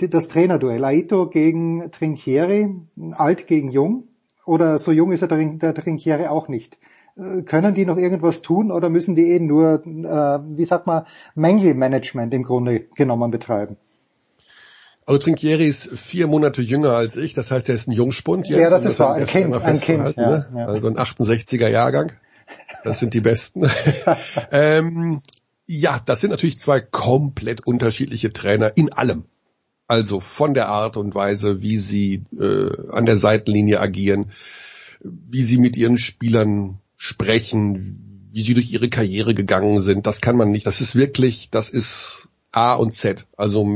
die, 0.00 0.08
das 0.08 0.28
Trainerduell. 0.28 0.84
Aito 0.84 1.28
gegen 1.28 1.90
Trinchieri, 1.90 2.74
alt 3.12 3.46
gegen 3.46 3.70
jung. 3.70 4.08
Oder 4.46 4.78
so 4.78 4.90
jung 4.92 5.12
ist 5.12 5.22
er 5.22 5.28
der, 5.28 5.44
der 5.44 5.74
Trinchieri 5.74 6.26
auch 6.26 6.48
nicht. 6.48 6.78
Äh, 7.16 7.42
Können 7.42 7.74
die 7.74 7.86
noch 7.86 7.96
irgendwas 7.96 8.42
tun 8.42 8.70
oder 8.70 8.88
müssen 8.88 9.14
die 9.14 9.32
eh 9.32 9.40
nur, 9.40 9.82
äh, 9.84 10.56
wie 10.56 10.64
sagt 10.64 10.86
man, 10.86 11.06
Mängelmanagement 11.34 12.32
im 12.34 12.42
Grunde 12.42 12.80
genommen 12.96 13.30
betreiben? 13.30 13.76
Also 15.04 15.18
Trinkieri 15.18 15.66
ist 15.66 15.90
vier 15.98 16.28
Monate 16.28 16.62
jünger 16.62 16.92
als 16.92 17.16
ich, 17.16 17.34
das 17.34 17.50
heißt, 17.50 17.68
er 17.68 17.74
ist 17.74 17.88
ein 17.88 17.92
Jungspund. 17.92 18.48
Ja, 18.48 18.70
das 18.70 18.84
ist 18.84 19.00
haben 19.00 19.08
wahr, 19.08 19.16
ein 19.16 19.26
Kind, 19.26 19.56
ein 19.56 19.80
Kind, 19.80 20.16
ja, 20.16 20.30
ne? 20.30 20.46
ja. 20.54 20.64
Also 20.66 20.86
ein 20.86 20.96
68er 20.96 21.68
Jahrgang. 21.68 22.12
Das 22.84 23.00
sind 23.00 23.14
die 23.14 23.20
Besten. 23.20 23.68
ähm, 24.52 25.20
ja, 25.66 26.00
das 26.04 26.20
sind 26.20 26.30
natürlich 26.30 26.58
zwei 26.58 26.80
komplett 26.80 27.66
unterschiedliche 27.66 28.32
Trainer 28.32 28.72
in 28.76 28.92
allem. 28.92 29.24
Also 29.88 30.20
von 30.20 30.54
der 30.54 30.68
Art 30.68 30.96
und 30.96 31.14
Weise, 31.14 31.62
wie 31.62 31.76
sie 31.76 32.24
äh, 32.38 32.90
an 32.90 33.04
der 33.04 33.16
Seitenlinie 33.16 33.80
agieren, 33.80 34.30
wie 35.00 35.42
sie 35.42 35.58
mit 35.58 35.76
ihren 35.76 35.98
Spielern 35.98 36.78
sprechen, 37.02 38.28
wie 38.30 38.42
sie 38.42 38.54
durch 38.54 38.72
ihre 38.72 38.88
Karriere 38.88 39.34
gegangen 39.34 39.80
sind. 39.80 40.06
Das 40.06 40.20
kann 40.20 40.36
man 40.36 40.52
nicht. 40.52 40.66
Das 40.66 40.80
ist 40.80 40.94
wirklich, 40.94 41.50
das 41.50 41.68
ist 41.68 42.28
A 42.52 42.74
und 42.74 42.92
Z. 42.92 43.26
Also 43.36 43.66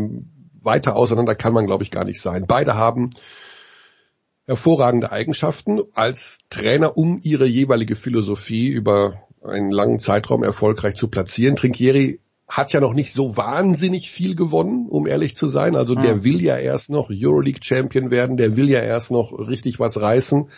weiter 0.62 0.94
auseinander 0.94 1.34
kann 1.34 1.52
man, 1.52 1.66
glaube 1.66 1.82
ich, 1.82 1.90
gar 1.90 2.04
nicht 2.04 2.20
sein. 2.20 2.44
Beide 2.46 2.76
haben 2.76 3.10
hervorragende 4.44 5.10
Eigenschaften 5.10 5.80
als 5.92 6.38
Trainer, 6.50 6.96
um 6.96 7.18
ihre 7.20 7.46
jeweilige 7.46 7.96
Philosophie 7.96 8.68
über 8.68 9.14
einen 9.42 9.72
langen 9.72 9.98
Zeitraum 9.98 10.44
erfolgreich 10.44 10.94
zu 10.94 11.08
platzieren. 11.08 11.56
Trinkieri 11.56 12.20
hat 12.46 12.72
ja 12.72 12.80
noch 12.80 12.94
nicht 12.94 13.12
so 13.12 13.36
wahnsinnig 13.36 14.08
viel 14.08 14.36
gewonnen, 14.36 14.86
um 14.88 15.08
ehrlich 15.08 15.34
zu 15.34 15.48
sein. 15.48 15.74
Also 15.74 15.96
der 15.96 16.22
will 16.22 16.40
ja 16.40 16.56
erst 16.56 16.90
noch 16.90 17.10
Euroleague 17.10 17.60
Champion 17.60 18.12
werden, 18.12 18.36
der 18.36 18.54
will 18.54 18.70
ja 18.70 18.82
erst 18.82 19.10
noch 19.10 19.32
richtig 19.32 19.80
was 19.80 20.00
reißen. 20.00 20.48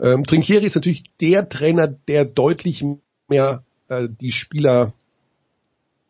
Ähm, 0.00 0.24
Trinkieri 0.24 0.66
ist 0.66 0.74
natürlich 0.74 1.04
der 1.20 1.48
Trainer, 1.48 1.86
der 1.86 2.24
deutlich 2.24 2.84
mehr 3.28 3.64
äh, 3.88 4.08
die 4.08 4.32
Spieler 4.32 4.92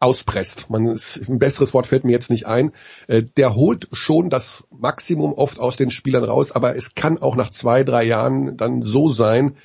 auspresst. 0.00 0.70
Man 0.70 0.86
ist, 0.86 1.28
ein 1.28 1.38
besseres 1.38 1.74
Wort 1.74 1.88
fällt 1.88 2.04
mir 2.04 2.12
jetzt 2.12 2.30
nicht 2.30 2.46
ein. 2.46 2.72
Äh, 3.08 3.24
der 3.36 3.54
holt 3.54 3.88
schon 3.92 4.30
das 4.30 4.64
Maximum 4.70 5.32
oft 5.32 5.58
aus 5.58 5.76
den 5.76 5.90
Spielern 5.90 6.24
raus, 6.24 6.52
aber 6.52 6.76
es 6.76 6.94
kann 6.94 7.18
auch 7.18 7.36
nach 7.36 7.50
zwei, 7.50 7.82
drei 7.84 8.04
Jahren 8.04 8.56
dann 8.56 8.82
so 8.82 9.08
sein, 9.08 9.56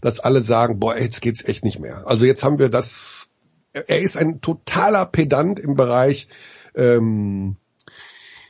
dass 0.00 0.20
alle 0.20 0.42
sagen, 0.42 0.78
boah, 0.78 0.96
jetzt 0.96 1.20
geht's 1.20 1.44
echt 1.44 1.64
nicht 1.64 1.80
mehr. 1.80 2.06
Also 2.06 2.24
jetzt 2.24 2.44
haben 2.44 2.58
wir 2.58 2.68
das. 2.68 3.30
Er 3.72 4.00
ist 4.00 4.16
ein 4.16 4.40
totaler 4.40 5.06
Pedant 5.06 5.60
im 5.60 5.74
Bereich 5.74 6.28
ähm, 6.74 7.56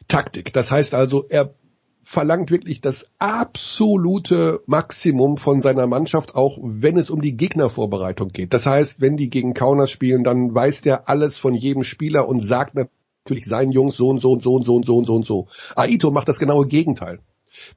Taktik. 0.09 0.53
Das 0.53 0.71
heißt 0.71 0.95
also, 0.95 1.27
er 1.29 1.55
verlangt 2.03 2.51
wirklich 2.51 2.81
das 2.81 3.09
absolute 3.19 4.63
Maximum 4.67 5.37
von 5.37 5.61
seiner 5.61 5.87
Mannschaft, 5.87 6.35
auch 6.35 6.59
wenn 6.63 6.97
es 6.97 7.11
um 7.11 7.21
die 7.21 7.37
Gegnervorbereitung 7.37 8.29
geht. 8.29 8.55
Das 8.55 8.67
heißt, 8.67 9.01
wenn 9.01 9.17
die 9.17 9.31
gegen 9.31 9.55
Kaunas 9.55 9.91
spielen, 9.91 10.25
dann 10.25 10.55
weiß 10.55 10.83
der 10.83 11.09
alles 11.09 11.39
von 11.39 11.55
jedem 11.55 11.85
Spieler 11.85 12.29
und 12.29 12.41
sagt 12.41 12.75
natürlich 12.75 13.47
seinen 13.47 13.73
Jungs 13.73 13.97
so 13.97 14.09
und 14.09 14.21
so 14.21 14.33
und 14.33 14.43
so 14.43 14.55
und 14.55 14.65
so 14.65 14.77
und 14.77 14.87
so 14.87 14.97
und 14.97 15.07
so 15.07 15.15
und 15.15 15.27
so. 15.27 15.47
Aito 15.77 16.11
macht 16.11 16.29
das 16.29 16.39
genaue 16.39 16.67
Gegenteil. 16.67 17.21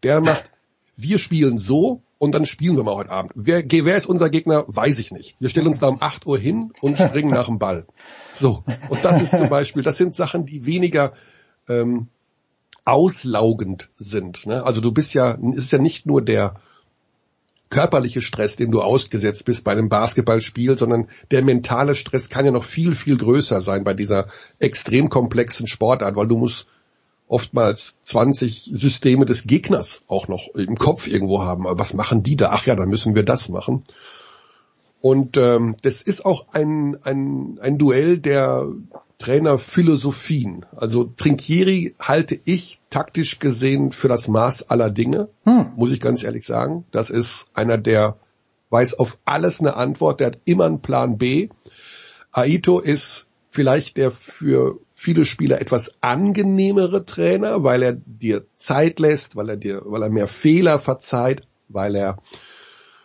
Der 0.03 0.21
macht, 0.21 0.51
wir 0.95 1.19
spielen 1.19 1.57
so 1.57 2.01
und 2.17 2.31
dann 2.31 2.45
spielen 2.45 2.77
wir 2.77 2.83
mal 2.83 2.95
heute 2.95 3.11
Abend. 3.11 3.33
Wer, 3.35 3.63
wer 3.69 3.97
ist 3.97 4.05
unser 4.05 4.29
Gegner? 4.29 4.63
Weiß 4.67 4.99
ich 4.99 5.11
nicht. 5.11 5.35
Wir 5.39 5.49
stellen 5.49 5.67
uns 5.67 5.79
da 5.79 5.87
um 5.87 6.01
8 6.01 6.25
Uhr 6.25 6.39
hin 6.39 6.71
und 6.79 6.97
springen 6.97 7.31
nach 7.31 7.47
dem 7.47 7.59
Ball. 7.59 7.85
So. 8.33 8.63
Und 8.89 9.03
das 9.03 9.21
ist 9.21 9.31
zum 9.31 9.49
Beispiel, 9.49 9.83
das 9.83 9.97
sind 9.97 10.15
Sachen, 10.15 10.45
die 10.45 10.65
weniger 10.65 11.13
ähm, 11.67 12.07
auslaugend 12.85 13.89
sind. 13.95 14.45
Ne? 14.45 14.65
Also 14.65 14.81
du 14.81 14.91
bist 14.91 15.13
ja, 15.13 15.31
ist 15.53 15.71
ja 15.71 15.79
nicht 15.79 16.05
nur 16.05 16.21
der 16.21 16.55
körperliche 17.69 18.21
Stress, 18.21 18.55
dem 18.55 18.71
du 18.71 18.81
ausgesetzt 18.81 19.45
bist 19.45 19.63
bei 19.63 19.71
einem 19.71 19.89
Basketballspiel, 19.89 20.77
sondern 20.77 21.07
der 21.31 21.43
mentale 21.43 21.95
Stress 21.95 22.29
kann 22.29 22.45
ja 22.45 22.51
noch 22.51 22.63
viel, 22.63 22.93
viel 22.93 23.17
größer 23.17 23.61
sein 23.61 23.83
bei 23.83 23.93
dieser 23.93 24.27
extrem 24.59 25.09
komplexen 25.09 25.65
Sportart, 25.65 26.15
weil 26.15 26.27
du 26.27 26.37
musst 26.37 26.67
oftmals 27.27 27.97
20 28.03 28.69
Systeme 28.71 29.25
des 29.25 29.47
Gegners 29.47 30.03
auch 30.07 30.27
noch 30.27 30.49
im 30.53 30.75
Kopf 30.77 31.07
irgendwo 31.07 31.41
haben. 31.41 31.63
Was 31.67 31.95
machen 31.95 32.21
die 32.21 32.35
da? 32.35 32.51
Ach 32.51 32.65
ja, 32.67 32.75
dann 32.75 32.89
müssen 32.89 33.15
wir 33.15 33.23
das 33.23 33.49
machen. 33.49 33.83
Und 35.01 35.37
ähm, 35.37 35.75
das 35.81 36.01
ist 36.03 36.25
auch 36.25 36.45
ein, 36.53 36.97
ein, 37.03 37.57
ein 37.59 37.77
Duell 37.79 38.19
der 38.19 38.67
Trainerphilosophien. 39.23 40.65
Also 40.75 41.05
Trinkieri 41.05 41.95
halte 41.97 42.37
ich 42.43 42.81
taktisch 42.89 43.39
gesehen 43.39 43.93
für 43.93 44.09
das 44.09 44.27
Maß 44.27 44.69
aller 44.69 44.89
Dinge, 44.89 45.29
hm. 45.45 45.71
muss 45.77 45.91
ich 45.91 46.01
ganz 46.01 46.23
ehrlich 46.23 46.45
sagen. 46.45 46.83
Das 46.91 47.09
ist 47.09 47.47
einer, 47.53 47.77
der 47.77 48.17
weiß 48.69 48.95
auf 48.99 49.17
alles 49.23 49.61
eine 49.61 49.77
Antwort, 49.77 50.19
der 50.19 50.27
hat 50.27 50.39
immer 50.43 50.65
einen 50.65 50.81
Plan 50.81 51.17
B. 51.17 51.47
Aito 52.33 52.79
ist 52.79 53.27
vielleicht 53.49 53.95
der 53.95 54.11
für 54.11 54.79
viele 54.91 55.23
Spieler 55.23 55.61
etwas 55.61 55.93
angenehmere 56.01 57.05
Trainer, 57.05 57.63
weil 57.63 57.81
er 57.81 57.93
dir 57.93 58.45
Zeit 58.55 58.99
lässt, 58.99 59.37
weil 59.37 59.47
er 59.47 59.57
dir, 59.57 59.83
weil 59.85 60.03
er 60.03 60.09
mehr 60.09 60.27
Fehler 60.27 60.79
verzeiht, 60.79 61.43
weil 61.69 61.95
er 61.95 62.17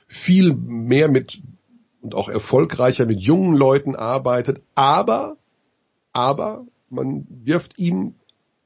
viel 0.08 0.52
mehr 0.54 1.08
mit 1.08 1.40
und 2.00 2.14
auch 2.14 2.28
erfolgreicher 2.28 3.06
mit 3.06 3.20
jungen 3.20 3.54
Leuten 3.54 3.94
arbeitet, 3.94 4.62
aber, 4.74 5.36
aber 6.12 6.66
man 6.90 7.26
wirft 7.28 7.78
ihm 7.78 8.14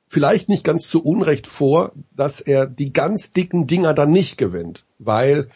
vielleicht 0.08 0.48
nicht 0.48 0.64
ganz 0.64 0.88
zu 0.88 1.02
Unrecht 1.02 1.46
vor, 1.46 1.92
dass 2.14 2.40
er 2.40 2.66
die 2.66 2.92
ganz 2.92 3.32
dicken 3.32 3.66
Dinger 3.66 3.94
dann 3.94 4.10
nicht 4.10 4.36
gewinnt, 4.36 4.84
weil 4.98 5.48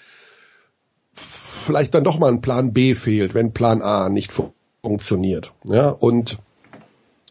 vielleicht 1.12 1.94
dann 1.94 2.04
doch 2.04 2.18
mal 2.18 2.30
ein 2.30 2.40
Plan 2.40 2.72
B 2.72 2.94
fehlt, 2.94 3.34
wenn 3.34 3.52
Plan 3.52 3.82
A 3.82 4.08
nicht 4.08 4.32
funktioniert. 4.82 5.52
Ja, 5.64 5.90
und 5.90 6.38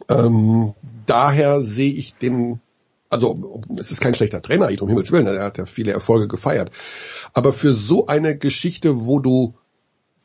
ähm, 0.10 0.73
daher 1.06 1.61
sehe 1.61 1.91
ich 1.91 2.15
den, 2.15 2.60
also 3.10 3.61
es 3.77 3.91
ist 3.91 4.02
kein 4.02 4.14
schlechter 4.14 4.41
Trainer, 4.41 4.69
um 4.82 4.90
Himmels 4.90 5.11
Willen, 5.11 5.27
er 5.27 5.45
hat 5.45 5.57
ja 5.57 5.65
viele 5.65 5.91
Erfolge 5.91 6.27
gefeiert. 6.27 6.72
Aber 7.34 7.53
für 7.53 7.73
so 7.73 8.07
eine 8.07 8.38
Geschichte, 8.38 9.06
wo 9.06 9.19
du 9.19 9.56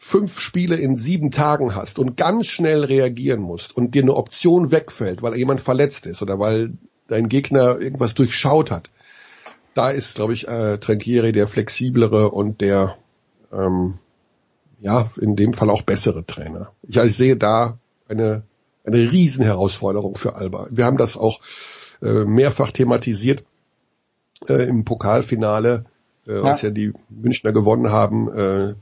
fünf 0.02 0.40
Spiele 0.40 0.76
in 0.76 0.96
sieben 0.96 1.30
Tagen 1.30 1.74
hast 1.74 1.98
und 1.98 2.16
ganz 2.16 2.46
schnell 2.46 2.84
reagieren 2.84 3.40
musst 3.40 3.76
und 3.76 3.94
dir 3.94 4.02
eine 4.02 4.14
Option 4.14 4.70
wegfällt, 4.70 5.20
weil 5.20 5.36
jemand 5.36 5.60
verletzt 5.60 6.06
ist 6.06 6.22
oder 6.22 6.38
weil 6.38 6.72
dein 7.06 7.28
Gegner 7.28 7.78
irgendwas 7.78 8.14
durchschaut 8.14 8.70
hat, 8.70 8.88
da 9.74 9.90
ist, 9.90 10.14
glaube 10.14 10.32
ich, 10.32 10.48
äh, 10.48 10.78
Tranquieri 10.78 11.32
der 11.32 11.46
flexiblere 11.48 12.30
und 12.30 12.62
der 12.62 12.96
ähm, 13.52 13.98
ja 14.80 15.10
in 15.20 15.36
dem 15.36 15.52
Fall 15.52 15.68
auch 15.68 15.82
bessere 15.82 16.24
Trainer. 16.24 16.72
Ich, 16.82 16.98
also 16.98 17.10
ich 17.10 17.16
sehe 17.16 17.36
da 17.36 17.78
eine 18.08 18.42
eine 18.86 19.12
Riesenherausforderung 19.12 20.16
für 20.16 20.34
Alba. 20.34 20.66
Wir 20.70 20.86
haben 20.86 20.96
das 20.96 21.18
auch 21.18 21.40
äh, 22.00 22.24
mehrfach 22.24 22.72
thematisiert 22.72 23.44
äh, 24.48 24.66
im 24.66 24.86
Pokalfinale, 24.86 25.84
äh, 26.26 26.36
ja. 26.36 26.42
als 26.42 26.62
ja 26.62 26.70
die 26.70 26.94
Münchner 27.10 27.52
gewonnen 27.52 27.92
haben. 27.92 28.32
Äh, 28.32 28.74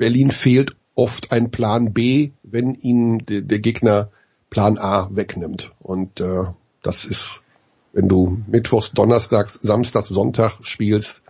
Berlin 0.00 0.30
fehlt 0.30 0.72
oft 0.94 1.30
ein 1.30 1.50
Plan 1.50 1.92
B, 1.92 2.30
wenn 2.42 2.72
ihnen 2.74 3.18
de, 3.18 3.42
der 3.42 3.58
Gegner 3.58 4.08
Plan 4.48 4.78
A 4.78 5.10
wegnimmt. 5.12 5.72
Und 5.78 6.22
äh, 6.22 6.44
das 6.82 7.04
ist, 7.04 7.44
wenn 7.92 8.08
du 8.08 8.38
Mittwochs, 8.46 8.92
Donnerstags, 8.92 9.52
Samstags, 9.60 10.08
Sonntag 10.08 10.54
spielst, 10.62 11.22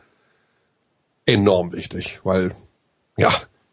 enorm 1.27 1.73
wichtig, 1.73 2.21
weil 2.23 2.53
ja, 3.17 3.31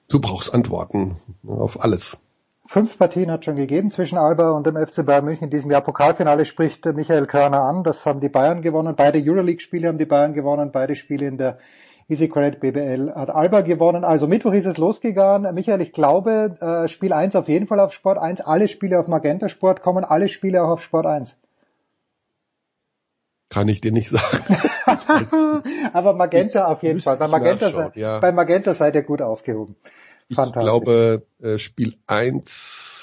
du 0.10 0.20
brauchst 0.20 0.52
Antworten 0.52 1.16
auf 1.46 1.80
alles. 1.84 2.18
Fünf 2.66 2.98
Partien 2.98 3.30
hat 3.30 3.46
schon 3.46 3.56
gegeben 3.56 3.92
zwischen 3.92 4.18
Alba 4.18 4.50
und 4.50 4.66
dem 4.66 4.76
FC 4.84 5.06
Bayern 5.06 5.26
München 5.26 5.46
in 5.46 5.52
diesem 5.52 5.70
Jahr. 5.70 5.82
Pokalfinale 5.82 6.44
spricht 6.44 6.84
Michael 6.86 7.28
Körner 7.28 7.62
an. 7.62 7.84
Das 7.84 8.04
haben 8.08 8.20
die 8.20 8.30
Bayern 8.30 8.64
gewonnen. 8.64 8.96
Beide 8.96 9.20
Euroleague-Spiele 9.24 9.90
haben 9.90 10.00
die 10.00 10.06
Bayern 10.06 10.34
gewonnen. 10.34 10.72
Beide 10.72 10.96
Spiele 10.96 11.28
in 11.28 11.38
der 11.38 11.60
Easy 12.10 12.30
Credit 12.30 12.60
BBL 12.62 13.14
hat 13.16 13.30
Alba 13.30 13.62
gewonnen. 13.62 14.06
Also 14.06 14.28
Mittwoch 14.28 14.54
ist 14.54 14.66
es 14.66 14.78
losgegangen. 14.78 15.54
Michael, 15.54 15.82
ich 15.82 15.92
glaube, 15.92 16.56
äh, 16.62 16.88
Spiel 16.88 17.12
1 17.12 17.36
auf 17.36 17.50
jeden 17.50 17.68
Fall 17.68 17.82
auf 17.82 17.92
Sport 17.92 18.18
1. 18.18 18.42
Alle 18.42 18.70
Spiele 18.70 18.98
auf 19.00 19.08
Magenta 19.08 19.50
Sport 19.50 19.82
kommen, 19.82 20.06
alle 20.06 20.30
Spiele 20.30 20.64
auch 20.64 20.70
auf 20.70 20.82
Sport 20.82 21.06
1. 21.06 21.38
Kann 23.50 23.68
ich 23.68 23.82
dir 23.82 23.92
nicht 23.92 24.10
sagen. 24.10 24.60
Aber 25.94 26.14
Magenta 26.14 26.60
ich 26.60 26.66
auf 26.66 26.84
jeden 26.84 27.02
Fall. 27.02 27.18
Bei 27.18 27.28
Magenta, 27.28 27.72
sei, 27.72 27.92
ja. 27.96 28.20
bei 28.20 28.32
Magenta 28.32 28.74
seid 28.74 28.96
ihr 28.96 29.04
gut 29.04 29.22
aufgehoben. 29.22 29.76
Ich 30.30 30.38
glaube, 30.38 31.24
äh, 31.42 31.58
Spiel 31.58 31.98
1 32.08 32.97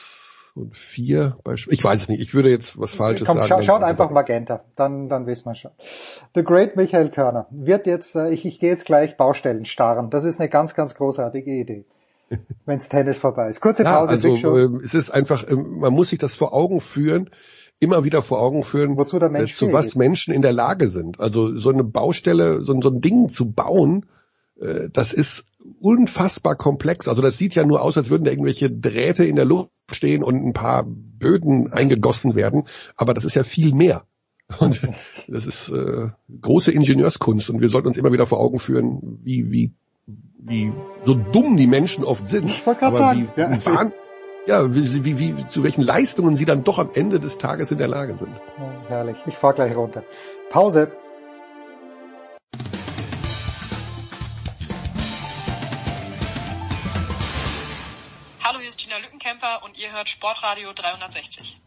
und 0.54 0.76
4, 0.76 1.36
ich 1.68 1.82
weiß 1.82 2.02
es 2.02 2.08
nicht, 2.08 2.20
ich 2.20 2.32
würde 2.32 2.48
jetzt 2.48 2.78
was 2.78 2.94
Falsches 2.94 3.26
Komm, 3.26 3.38
sagen. 3.38 3.48
Scha 3.48 3.62
schaut 3.62 3.82
einfach 3.82 4.10
Magenta, 4.10 4.64
dann, 4.76 5.08
dann 5.08 5.26
wissen 5.26 5.46
wir 5.46 5.54
schon. 5.54 5.72
The 6.34 6.44
Great 6.44 6.76
Michael 6.76 7.10
Körner 7.10 7.46
wird 7.50 7.86
jetzt, 7.86 8.14
äh, 8.14 8.30
ich, 8.30 8.46
ich 8.46 8.60
gehe 8.60 8.70
jetzt 8.70 8.84
gleich 8.84 9.16
Baustellen 9.16 9.64
starren. 9.64 10.10
Das 10.10 10.24
ist 10.24 10.40
eine 10.40 10.48
ganz, 10.48 10.74
ganz 10.74 10.94
großartige 10.94 11.50
Idee. 11.50 11.86
Wenn's 12.66 12.88
Tennis 12.88 13.18
vorbei 13.18 13.48
ist. 13.48 13.60
Kurze 13.60 13.82
Pause, 13.82 14.14
ja, 14.14 14.32
also, 14.32 14.56
äh, 14.56 14.68
es 14.84 14.94
ist 14.94 15.10
einfach, 15.10 15.44
äh, 15.44 15.56
man 15.56 15.92
muss 15.92 16.10
sich 16.10 16.18
das 16.18 16.36
vor 16.36 16.54
Augen 16.54 16.80
führen, 16.80 17.30
immer 17.80 18.04
wieder 18.04 18.22
vor 18.22 18.40
Augen 18.40 18.62
führen, 18.62 18.96
Wozu 18.96 19.18
der 19.18 19.30
Mensch 19.30 19.52
äh, 19.52 19.56
zu 19.56 19.72
was 19.72 19.88
ist. 19.88 19.96
Menschen 19.96 20.32
in 20.32 20.42
der 20.42 20.52
Lage 20.52 20.88
sind. 20.88 21.18
Also 21.18 21.54
so 21.54 21.70
eine 21.70 21.84
Baustelle, 21.84 22.62
so, 22.62 22.80
so 22.80 22.90
ein 22.90 23.00
Ding 23.00 23.28
zu 23.28 23.50
bauen, 23.50 24.06
das 24.56 25.12
ist 25.12 25.46
unfassbar 25.80 26.56
komplex. 26.56 27.08
Also 27.08 27.22
das 27.22 27.38
sieht 27.38 27.54
ja 27.54 27.64
nur 27.64 27.82
aus, 27.82 27.96
als 27.96 28.10
würden 28.10 28.24
da 28.24 28.30
irgendwelche 28.30 28.70
Drähte 28.70 29.24
in 29.24 29.36
der 29.36 29.44
Luft 29.44 29.70
stehen 29.90 30.22
und 30.22 30.36
ein 30.36 30.52
paar 30.52 30.84
Böden 30.86 31.72
eingegossen 31.72 32.34
werden, 32.34 32.68
aber 32.96 33.14
das 33.14 33.24
ist 33.24 33.34
ja 33.34 33.44
viel 33.44 33.74
mehr. 33.74 34.04
Und 34.58 34.82
das 35.26 35.46
ist 35.46 35.70
äh, 35.70 36.08
große 36.42 36.70
Ingenieurskunst 36.70 37.48
und 37.48 37.62
wir 37.62 37.70
sollten 37.70 37.88
uns 37.88 37.96
immer 37.96 38.12
wieder 38.12 38.26
vor 38.26 38.40
Augen 38.40 38.58
führen, 38.58 39.18
wie, 39.24 39.50
wie, 39.50 39.72
wie 40.38 40.70
so 41.06 41.14
dumm 41.14 41.56
die 41.56 41.66
Menschen 41.66 42.04
oft 42.04 42.28
sind. 42.28 42.50
Ich 42.50 42.66
wollte 42.66 42.80
gerade 42.80 42.96
sagen. 42.96 43.28
Wie, 43.34 43.40
ja. 43.40 43.50
Wie, 43.64 44.50
ja, 44.50 44.74
wie, 44.74 45.18
wie, 45.18 45.38
wie, 45.38 45.46
zu 45.46 45.64
welchen 45.64 45.80
Leistungen 45.80 46.36
sie 46.36 46.44
dann 46.44 46.64
doch 46.64 46.78
am 46.78 46.90
Ende 46.92 47.18
des 47.18 47.38
Tages 47.38 47.70
in 47.70 47.78
der 47.78 47.88
Lage 47.88 48.14
sind. 48.14 48.34
Herrlich. 48.88 49.16
Ich 49.24 49.36
fahr 49.36 49.54
gleich 49.54 49.74
runter. 49.74 50.04
Pause. 50.50 50.92
Und 59.74 59.82
ihr 59.82 59.92
hört 59.92 60.08
Sportradio 60.08 60.72
360. 60.72 61.60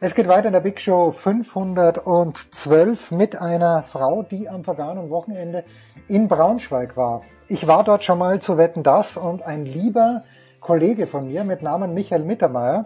Es 0.00 0.14
geht 0.14 0.28
weiter 0.28 0.48
in 0.48 0.52
der 0.52 0.60
Big 0.60 0.80
Show 0.80 1.12
512 1.12 3.10
mit 3.12 3.40
einer 3.40 3.82
Frau, 3.82 4.22
die 4.22 4.48
am 4.48 4.64
vergangenen 4.64 5.08
Wochenende 5.08 5.64
in 6.08 6.28
Braunschweig 6.28 6.96
war. 6.96 7.22
Ich 7.48 7.66
war 7.66 7.84
dort 7.84 8.04
schon 8.04 8.18
mal 8.18 8.40
zu 8.40 8.58
Wetten 8.58 8.82
das 8.82 9.16
und 9.16 9.42
ein 9.42 9.64
lieber 9.64 10.24
Kollege 10.60 11.06
von 11.06 11.28
mir 11.28 11.44
mit 11.44 11.62
Namen 11.62 11.94
Michael 11.94 12.24
Mittermeier 12.24 12.84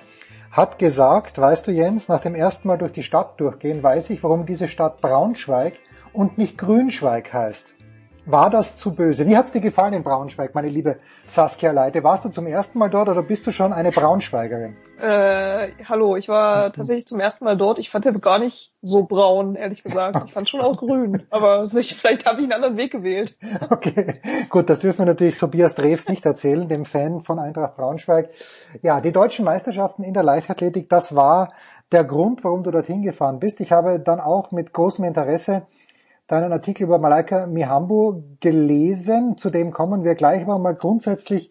hat 0.52 0.78
gesagt, 0.78 1.38
weißt 1.38 1.66
du 1.66 1.72
Jens, 1.72 2.08
nach 2.08 2.20
dem 2.20 2.34
ersten 2.34 2.68
Mal 2.68 2.78
durch 2.78 2.92
die 2.92 3.02
Stadt 3.02 3.40
durchgehen, 3.40 3.82
weiß 3.82 4.10
ich, 4.10 4.22
warum 4.22 4.46
diese 4.46 4.68
Stadt 4.68 5.00
Braunschweig 5.00 5.74
und 6.12 6.38
nicht 6.38 6.58
Grünschweig 6.58 7.32
heißt. 7.32 7.74
War 8.30 8.50
das 8.50 8.76
zu 8.76 8.94
böse? 8.94 9.26
Wie 9.26 9.38
hat's 9.38 9.52
dir 9.52 9.62
gefallen 9.62 9.94
in 9.94 10.02
Braunschweig, 10.02 10.54
meine 10.54 10.68
liebe 10.68 10.98
Saskia 11.26 11.72
Leite? 11.72 12.04
Warst 12.04 12.26
du 12.26 12.28
zum 12.28 12.46
ersten 12.46 12.78
Mal 12.78 12.90
dort 12.90 13.08
oder 13.08 13.22
bist 13.22 13.46
du 13.46 13.52
schon 13.52 13.72
eine 13.72 13.90
Braunschweigerin? 13.90 14.76
Äh, 15.00 15.68
hallo, 15.88 16.14
ich 16.14 16.28
war 16.28 16.70
tatsächlich 16.70 17.06
zum 17.06 17.20
ersten 17.20 17.46
Mal 17.46 17.56
dort. 17.56 17.78
Ich 17.78 17.88
fand 17.88 18.04
jetzt 18.04 18.20
gar 18.20 18.38
nicht 18.38 18.74
so 18.82 19.04
braun, 19.04 19.54
ehrlich 19.54 19.82
gesagt. 19.82 20.24
Ich 20.26 20.34
fand 20.34 20.46
schon 20.46 20.60
auch 20.60 20.76
grün. 20.76 21.22
Aber 21.30 21.66
sich, 21.66 21.96
vielleicht 21.96 22.26
habe 22.26 22.42
ich 22.42 22.44
einen 22.44 22.52
anderen 22.52 22.76
Weg 22.76 22.92
gewählt. 22.92 23.38
Okay, 23.70 24.20
gut, 24.50 24.68
das 24.68 24.80
dürfen 24.80 24.98
wir 24.98 25.06
natürlich 25.06 25.38
Tobias 25.38 25.74
Drews 25.74 26.06
nicht 26.10 26.26
erzählen, 26.26 26.68
dem 26.68 26.84
Fan 26.84 27.22
von 27.22 27.38
Eintracht 27.38 27.76
Braunschweig. 27.76 28.28
Ja, 28.82 29.00
die 29.00 29.12
deutschen 29.12 29.46
Meisterschaften 29.46 30.02
in 30.02 30.12
der 30.12 30.22
Leichtathletik, 30.22 30.90
das 30.90 31.14
war 31.14 31.54
der 31.92 32.04
Grund, 32.04 32.44
warum 32.44 32.62
du 32.62 32.72
dorthin 32.72 33.00
gefahren 33.00 33.38
bist. 33.38 33.60
Ich 33.60 33.72
habe 33.72 33.98
dann 33.98 34.20
auch 34.20 34.50
mit 34.50 34.74
großem 34.74 35.06
Interesse 35.06 35.62
deinen 36.28 36.52
Artikel 36.52 36.84
über 36.84 36.98
Malaika 36.98 37.46
Mihambo 37.46 38.22
gelesen. 38.40 39.36
Zu 39.36 39.50
dem 39.50 39.72
kommen 39.72 40.04
wir 40.04 40.14
gleich 40.14 40.42
aber 40.42 40.58
mal 40.58 40.74
grundsätzlich. 40.74 41.50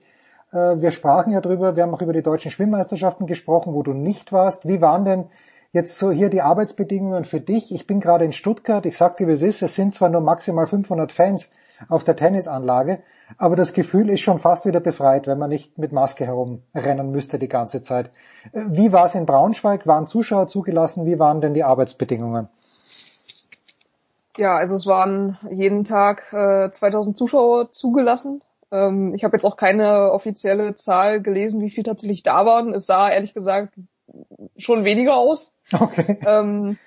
Äh, 0.54 0.80
wir 0.80 0.92
sprachen 0.92 1.34
ja 1.34 1.42
drüber, 1.42 1.76
wir 1.76 1.84
haben 1.84 1.94
auch 1.94 2.02
über 2.02 2.14
die 2.14 2.22
deutschen 2.22 2.52
Schwimmmeisterschaften 2.52 3.26
gesprochen, 3.26 3.74
wo 3.74 3.84
du 3.84 3.94
nicht 3.94 4.32
warst. 4.32 4.68
Wie 4.68 4.80
waren 4.80 5.04
denn 5.04 5.26
jetzt 5.74 5.98
so 5.98 6.12
hier 6.12 6.30
die 6.30 6.42
Arbeitsbedingungen 6.42 7.26
für 7.26 7.42
dich? 7.42 7.74
Ich 7.74 7.88
bin 7.88 8.00
gerade 8.00 8.24
in 8.24 8.32
Stuttgart. 8.32 8.86
Ich 8.86 8.98
sagte, 8.98 9.28
wie 9.28 9.32
es 9.32 9.42
ist. 9.42 9.62
Es 9.64 9.76
sind 9.76 9.96
zwar 9.96 10.10
nur 10.10 10.22
maximal 10.22 10.68
500 10.68 11.12
Fans 11.12 11.52
auf 11.90 12.04
der 12.04 12.16
Tennisanlage, 12.16 13.00
aber 13.38 13.56
das 13.56 13.74
Gefühl 13.74 14.10
ist 14.10 14.22
schon 14.22 14.40
fast 14.40 14.66
wieder 14.66 14.80
befreit, 14.80 15.28
wenn 15.28 15.38
man 15.38 15.52
nicht 15.52 15.78
mit 15.78 15.92
Maske 15.92 16.26
herumrennen 16.26 17.12
müsste 17.12 17.38
die 17.38 17.48
ganze 17.48 17.82
Zeit. 17.82 18.12
Äh, 18.52 18.62
wie 18.68 18.92
war 18.92 19.06
es 19.06 19.16
in 19.16 19.26
Braunschweig? 19.26 19.88
Waren 19.88 20.06
Zuschauer 20.06 20.48
zugelassen? 20.48 21.08
Wie 21.08 21.18
waren 21.18 21.42
denn 21.42 21.56
die 21.56 21.64
Arbeitsbedingungen? 21.64 22.50
Ja, 24.38 24.54
also 24.54 24.76
es 24.76 24.86
waren 24.86 25.38
jeden 25.50 25.84
Tag 25.84 26.32
äh, 26.34 26.70
2000 26.72 27.18
Zuschauer 27.18 27.72
zugelassen. 27.72 28.42
Ähm, 28.72 29.14
ich 29.14 29.24
habe 29.24 29.36
jetzt 29.36 29.46
auch 29.46 29.58
keine 29.58 30.12
offizielle 30.12 30.76
Zahl 30.76 31.22
gelesen, 31.22 31.62
wie 31.62 31.70
viel 31.70 31.84
tatsächlich 31.84 32.24
da 32.24 32.46
waren. 32.46 32.74
Es 32.74 32.86
sah 32.86 33.10
ehrlich 33.10 33.34
gesagt 33.34 33.74
schon 34.58 34.86
weniger 34.86 35.16
aus. 35.16 35.54
Okay. 35.72 36.20
Ähm, 36.26 36.78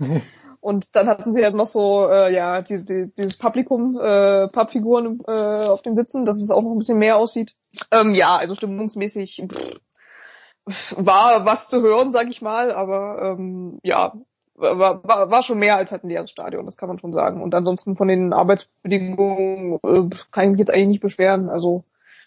und 0.60 0.96
dann 0.96 1.08
hatten 1.08 1.32
sie 1.32 1.44
halt 1.44 1.54
noch 1.54 1.66
so, 1.66 2.08
äh, 2.08 2.32
ja, 2.34 2.62
diese, 2.62 2.84
die, 2.84 3.14
dieses 3.16 3.38
Publikum, 3.38 3.98
äh, 4.00 4.48
Pappfiguren 4.48 5.20
äh, 5.26 5.66
auf 5.66 5.82
den 5.82 5.96
Sitzen, 5.96 6.24
dass 6.24 6.42
es 6.42 6.50
auch 6.50 6.62
noch 6.62 6.72
ein 6.72 6.78
bisschen 6.78 6.98
mehr 6.98 7.16
aussieht. 7.16 7.54
Ähm, 7.90 8.14
ja, 8.14 8.36
also 8.36 8.54
stimmungsmäßig 8.54 9.44
pff, 9.50 10.94
war 10.96 11.44
was 11.44 11.68
zu 11.68 11.82
hören, 11.82 12.12
sag 12.12 12.28
ich 12.28 12.42
mal, 12.42 12.72
aber 12.72 13.36
ähm, 13.38 13.78
ja, 13.82 14.14
war, 14.54 15.02
war, 15.04 15.30
war 15.30 15.42
schon 15.42 15.58
mehr 15.58 15.76
als 15.76 15.92
halt 15.92 16.04
ein 16.04 16.08
leeres 16.08 16.30
Stadion, 16.30 16.64
das 16.64 16.76
kann 16.76 16.88
man 16.88 16.98
schon 16.98 17.12
sagen. 17.12 17.42
Und 17.42 17.54
ansonsten 17.54 17.96
von 17.96 18.08
den 18.08 18.32
Arbeitsbedingungen 18.32 19.78
äh, 19.82 20.16
kann 20.30 20.44
ich 20.44 20.50
mich 20.50 20.58
jetzt 20.58 20.72
eigentlich 20.72 20.88
nicht 20.88 21.02
beschweren. 21.02 21.48
Also 21.48 21.84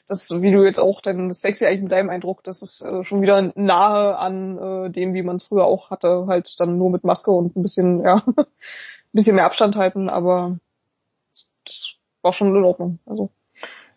das, 0.07 0.29
wie 0.41 0.51
du 0.51 0.63
jetzt 0.63 0.79
auch, 0.79 1.01
das 1.01 1.41
sexy 1.41 1.65
eigentlich 1.65 1.83
mit 1.83 1.91
deinem 1.91 2.09
Eindruck, 2.09 2.43
das 2.43 2.61
ist 2.61 2.81
äh, 2.81 3.03
schon 3.03 3.21
wieder 3.21 3.51
nahe 3.55 4.17
an 4.17 4.57
äh, 4.57 4.89
dem, 4.89 5.13
wie 5.13 5.23
man 5.23 5.37
es 5.37 5.47
früher 5.47 5.65
auch 5.65 5.89
hatte, 5.89 6.27
halt 6.27 6.59
dann 6.59 6.77
nur 6.77 6.89
mit 6.89 7.03
Maske 7.03 7.31
und 7.31 7.55
ein 7.55 7.61
bisschen, 7.61 8.01
ja, 8.03 8.23
ein 8.37 8.45
bisschen 9.11 9.35
mehr 9.35 9.45
Abstand 9.45 9.75
halten, 9.75 10.09
aber 10.09 10.57
das 11.65 11.95
war 12.21 12.33
schon 12.33 12.55
in 12.55 12.63
Ordnung. 12.63 12.99
Also. 13.05 13.29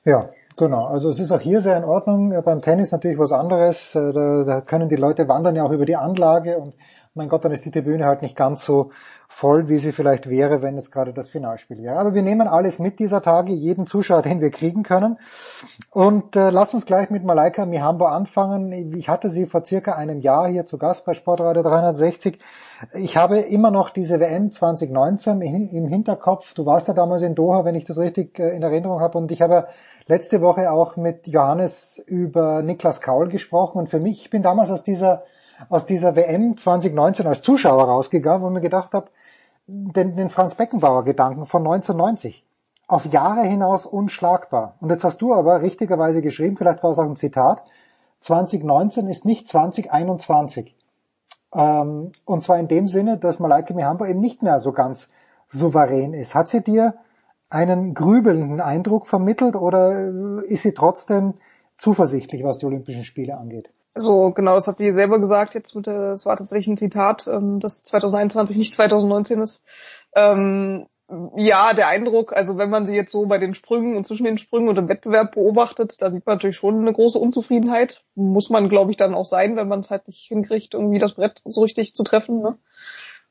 Ja, 0.05 0.31
Genau, 0.57 0.85
also 0.85 1.09
es 1.09 1.19
ist 1.19 1.33
auch 1.33 1.41
hier 1.41 1.63
sehr 1.63 1.79
in 1.79 1.85
Ordnung. 1.85 2.35
Beim 2.45 2.61
Tennis 2.61 2.93
natürlich 2.93 3.19
was 3.19 3.33
anderes. 3.33 3.95
Äh, 3.95 4.13
da, 4.13 4.45
da 4.45 4.61
können 4.61 4.91
die 4.91 4.97
Leute 4.97 5.27
wandern 5.27 5.57
ja 5.57 5.65
auch 5.65 5.71
über 5.71 5.87
die 5.87 5.97
Anlage 5.97 6.59
und 6.59 6.75
mein 7.15 7.29
Gott, 7.29 7.45
dann 7.45 7.51
ist 7.51 7.65
die 7.65 7.73
Tribüne 7.73 8.05
halt 8.05 8.23
nicht 8.23 8.37
ganz 8.37 8.65
so 8.65 8.91
voll, 9.27 9.69
wie 9.69 9.79
sie 9.79 9.91
vielleicht 9.91 10.31
wäre, 10.31 10.63
wenn 10.63 10.77
jetzt 10.77 10.93
gerade 10.93 11.13
das 11.13 11.29
Finalspiel 11.29 11.83
wäre. 11.83 11.99
Aber 11.99 12.15
wir 12.15 12.23
nehmen 12.23 12.47
alles 12.47 12.79
mit 12.79 13.01
dieser 13.01 13.21
Tage, 13.21 13.53
jeden 13.53 13.87
Zuschauer, 13.87 14.23
den 14.23 14.41
wir 14.41 14.51
kriegen 14.51 14.85
können. 14.85 15.19
Und 15.91 16.37
äh, 16.37 16.51
lass 16.51 16.73
uns 16.73 16.87
gleich 16.87 17.11
mit 17.11 17.25
Malaika 17.25 17.67
Mihambo 17.67 18.07
anfangen. 18.07 18.73
Ich 18.97 19.09
hatte 19.09 19.29
sie 19.29 19.47
vor 19.47 19.65
circa 19.65 19.93
einem 19.93 20.21
Jahr 20.21 20.49
hier 20.49 20.67
zu 20.67 20.79
Gast 20.79 21.05
bei 21.05 21.15
Sportradio 21.15 21.65
360. 21.65 22.39
Ich 22.95 23.17
habe 23.17 23.41
immer 23.41 23.73
noch 23.73 23.91
diese 23.91 24.21
WM 24.21 24.53
2019 24.53 25.43
im 25.43 25.89
Hinterkopf. 25.89 26.55
Du 26.55 26.65
warst 26.65 26.87
ja 26.87 26.95
damals 26.95 27.23
in 27.23 27.35
Doha, 27.35 27.65
wenn 27.65 27.75
ich 27.75 27.85
das 27.85 27.99
richtig 27.99 28.39
äh, 28.39 28.55
in 28.55 28.63
Erinnerung 28.63 29.01
habe. 29.01 29.19
Und 29.19 29.33
ich 29.33 29.43
habe 29.43 29.67
letzte 30.07 30.41
Woche 30.41 30.71
auch 30.71 30.97
mit 30.97 31.27
Johannes 31.27 32.01
über 32.07 32.63
Niklas 32.63 33.01
Kaul 33.01 33.29
gesprochen. 33.29 33.79
Und 33.79 33.89
für 33.89 33.99
mich, 33.99 34.23
ich 34.23 34.31
bin 34.31 34.43
damals 34.43 34.71
aus 34.71 34.85
dieser 34.85 35.25
aus 35.69 35.87
dieser 35.87 36.17
WM 36.17 36.57
2019 36.57 37.27
als 37.27 37.43
Zuschauer 37.43 37.85
rausgegangen, 37.85 38.43
wo 38.43 38.49
ich 38.49 38.55
mir 38.55 38.61
gedacht 38.61 38.93
habe, 38.93 39.11
den, 39.67 40.17
den 40.17 40.31
Franz 40.31 40.55
Beckenbauer 40.55 41.05
Gedanken 41.05 41.47
von 41.47 41.63
1990. 41.63 42.45
Auf 42.89 43.07
Jahre 43.07 43.43
hinaus 43.43 43.87
unschlagbar. 43.87 44.75
Und 44.81 44.91
jetzt 44.91 45.05
hast 45.05 45.23
du 45.23 45.33
aber 45.33 45.63
richtigerweise 45.63 46.23
geschrieben, 46.23 46.57
vielleicht 46.57 46.83
war 46.83 46.91
es 46.91 46.99
auch 46.99 47.05
ein 47.05 47.17
Zitat, 47.17 47.63
2019 48.21 49.07
ist 49.07 49.25
nicht 49.25 49.49
2021. 49.49 50.75
Ähm, 51.55 52.13
und 52.25 52.43
zwar 52.43 52.59
in 52.59 52.69
dem 52.69 52.89
Sinne, 52.89 53.17
dass 53.17 53.39
Malaika 53.39 53.75
Mihambo 53.75 54.05
eben 54.05 54.21
nicht 54.21 54.43
mehr 54.43 54.61
so 54.61 54.73
ganz 54.73 55.11
souverän 55.47 56.15
ist. 56.15 56.35
Hat 56.35 56.49
sie 56.49 56.63
dir 56.63 56.95
einen 57.49 57.95
grübelnden 57.95 58.61
Eindruck 58.61 59.07
vermittelt 59.07 59.57
oder 59.57 60.43
ist 60.45 60.63
sie 60.63 60.73
trotzdem 60.73 61.35
zuversichtlich, 61.77 62.45
was 62.45 62.59
die 62.59 62.67
Olympischen 62.67 63.05
Spiele 63.05 63.37
angeht? 63.37 63.71
Also 63.95 64.31
genau, 64.31 64.55
das 64.55 64.69
hat 64.69 64.77
sie 64.77 64.93
selber 64.93 65.19
gesagt 65.19 65.55
jetzt 65.55 65.75
mit 65.75 65.89
es 65.89 66.25
war 66.25 66.37
tatsächlich 66.37 66.69
ein 66.69 66.77
Zitat, 66.77 67.27
ähm, 67.27 67.59
dass 67.59 67.83
2021 67.83 68.57
nicht 68.57 68.73
2019 68.73 69.41
ist. 69.41 69.63
Ähm, 70.15 70.87
ja, 71.37 71.73
der 71.75 71.89
Eindruck, 71.89 72.33
also 72.33 72.57
wenn 72.57 72.71
man 72.71 72.87
sie 72.87 72.95
jetzt 72.95 73.11
so 73.11 73.27
bei 73.27 73.39
den 73.39 73.55
Sprüngen 73.55 73.97
und 73.97 74.07
zwischen 74.07 74.25
den 74.25 74.39
Sprüngen 74.39 74.69
und 74.69 74.79
im 74.79 74.89
Wettbewerb 74.89 75.35
beobachtet, 75.35 76.01
da 76.01 76.09
sieht 76.09 76.25
man 76.25 76.37
natürlich 76.37 76.57
schon 76.57 76.81
eine 76.81 76.93
große 76.93 77.19
Unzufriedenheit. 77.19 78.05
Muss 78.15 78.49
man, 78.49 78.69
glaube 78.69 78.93
ich, 78.93 78.97
dann 78.97 79.15
auch 79.15 79.25
sein, 79.25 79.57
wenn 79.57 79.67
man 79.67 79.81
es 79.81 79.91
halt 79.91 80.07
nicht 80.07 80.21
hinkriegt, 80.29 80.75
irgendwie 80.75 81.01
das 81.01 81.15
Brett 81.15 81.43
so 81.45 81.63
richtig 81.63 81.95
zu 81.95 82.05
treffen. 82.05 82.41
Ne? 82.41 82.59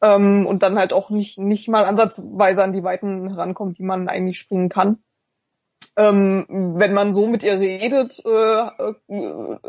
Ähm, 0.02 0.46
und 0.46 0.62
dann 0.62 0.78
halt 0.78 0.92
auch 0.92 1.10
nicht, 1.10 1.38
nicht 1.38 1.70
mal 1.70 1.86
ansatzweise 1.86 2.64
an 2.64 2.74
die 2.74 2.84
Weiten 2.84 3.30
herankommt, 3.30 3.78
die 3.78 3.84
man 3.84 4.10
eigentlich 4.10 4.40
springen 4.40 4.68
kann. 4.68 4.98
Ähm, 6.00 6.46
wenn 6.48 6.94
man 6.94 7.12
so 7.12 7.28
mit 7.28 7.44
ihr 7.44 7.60
redet, 7.60 8.24
äh, 8.26 8.30
äh, 8.30 8.94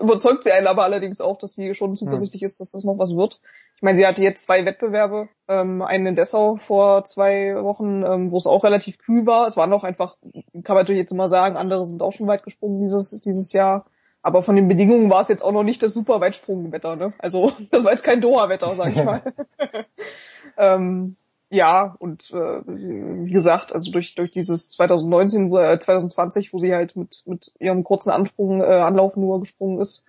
überzeugt 0.01 0.45
sie 0.45 0.53
einen 0.53 0.69
aber 0.69 0.85
allerdings 0.85 1.21
auch, 1.21 1.37
dass 1.37 1.55
sie 1.55 1.75
schon 1.75 1.97
zuversichtlich 1.97 2.45
ist, 2.45 2.61
dass 2.61 2.71
das 2.71 2.85
noch 2.85 2.99
was 2.99 3.17
wird. 3.17 3.41
Ich 3.75 3.83
meine, 3.83 3.97
sie 3.97 4.07
hatte 4.07 4.23
jetzt 4.23 4.45
zwei 4.45 4.65
Wettbewerbe, 4.65 5.29
ähm, 5.49 5.83
einen 5.83 6.07
in 6.07 6.15
Dessau 6.15 6.55
vor 6.55 7.03
zwei 7.03 7.61
Wochen, 7.65 8.05
ähm, 8.05 8.31
wo 8.31 8.37
es 8.37 8.47
auch 8.47 8.63
relativ 8.63 8.99
kühl 8.99 9.27
war. 9.27 9.49
Es 9.49 9.57
waren 9.57 9.73
auch 9.73 9.83
einfach, 9.83 10.19
kann 10.23 10.77
man 10.77 10.85
natürlich 10.85 11.01
jetzt 11.01 11.11
immer 11.11 11.29
sagen, 11.29 11.57
andere 11.57 11.85
sind 11.85 12.01
auch 12.01 12.13
schon 12.13 12.29
weit 12.29 12.45
gesprungen 12.45 12.81
dieses, 12.81 13.21
dieses 13.23 13.53
Jahr. 13.53 13.87
Aber 14.23 14.45
von 14.45 14.55
den 14.55 14.69
Bedingungen 14.69 15.11
war 15.11 15.23
es 15.23 15.29
jetzt 15.29 15.43
auch 15.43 15.51
noch 15.51 15.65
nicht 15.65 15.83
das 15.83 15.95
super 15.95 16.21
Weitsprungwetter, 16.21 16.95
ne? 16.95 17.13
Also 17.19 17.51
das 17.73 17.83
war 17.83 17.91
jetzt 17.91 18.05
kein 18.05 18.21
Doha-Wetter, 18.21 18.73
sag 18.77 18.95
ich 18.95 19.05
mal. 19.05 19.23
ähm, 20.59 21.17
ja, 21.51 21.97
und 21.99 22.31
äh, 22.31 22.63
wie 22.65 23.33
gesagt, 23.33 23.73
also 23.73 23.91
durch 23.91 24.15
durch 24.15 24.31
dieses 24.31 24.69
2019, 24.71 25.53
äh, 25.53 25.79
2020, 25.79 26.53
wo 26.53 26.59
sie 26.59 26.75
halt 26.75 26.95
mit 26.97 27.23
mit 27.27 27.53
ihrem 27.59 27.83
kurzen 27.83 28.11
Ansprung, 28.11 28.63
äh, 28.63 28.67
Anlauf 28.67 29.17
nur 29.17 29.41
gesprungen 29.41 29.81
ist 29.81 30.05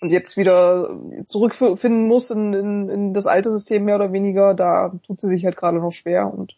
und 0.00 0.10
jetzt 0.10 0.36
wieder 0.36 0.96
zurückfinden 1.26 2.06
muss 2.06 2.30
in, 2.30 2.52
in, 2.54 2.88
in 2.88 3.14
das 3.14 3.26
alte 3.26 3.50
System 3.50 3.84
mehr 3.84 3.96
oder 3.96 4.12
weniger, 4.12 4.54
da 4.54 4.92
tut 5.04 5.20
sie 5.20 5.28
sich 5.28 5.44
halt 5.44 5.56
gerade 5.56 5.78
noch 5.78 5.92
schwer 5.92 6.32
und 6.32 6.56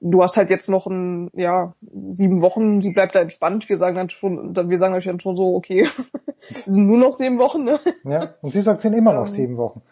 du 0.00 0.22
hast 0.22 0.36
halt 0.36 0.48
jetzt 0.48 0.68
noch 0.68 0.86
ein, 0.86 1.30
ja, 1.34 1.74
sieben 2.08 2.40
Wochen, 2.40 2.80
sie 2.80 2.92
bleibt 2.92 3.14
da 3.14 3.20
entspannt. 3.20 3.68
Wir 3.68 3.76
sagen 3.76 3.96
dann 3.96 4.10
schon, 4.10 4.56
wir 4.56 4.78
sagen 4.78 4.94
euch 4.94 5.04
dann 5.04 5.20
schon 5.20 5.36
so, 5.36 5.54
okay, 5.54 5.88
sind 6.66 6.86
nur 6.86 6.98
noch 6.98 7.12
sieben 7.12 7.38
Wochen, 7.38 7.64
ne? 7.64 7.78
Ja, 8.04 8.34
und 8.42 8.50
sie 8.50 8.62
sagt, 8.62 8.78
es 8.78 8.82
sind 8.82 8.94
immer 8.94 9.12
noch 9.12 9.26
ähm, 9.26 9.32
sieben 9.32 9.56
Wochen 9.56 9.82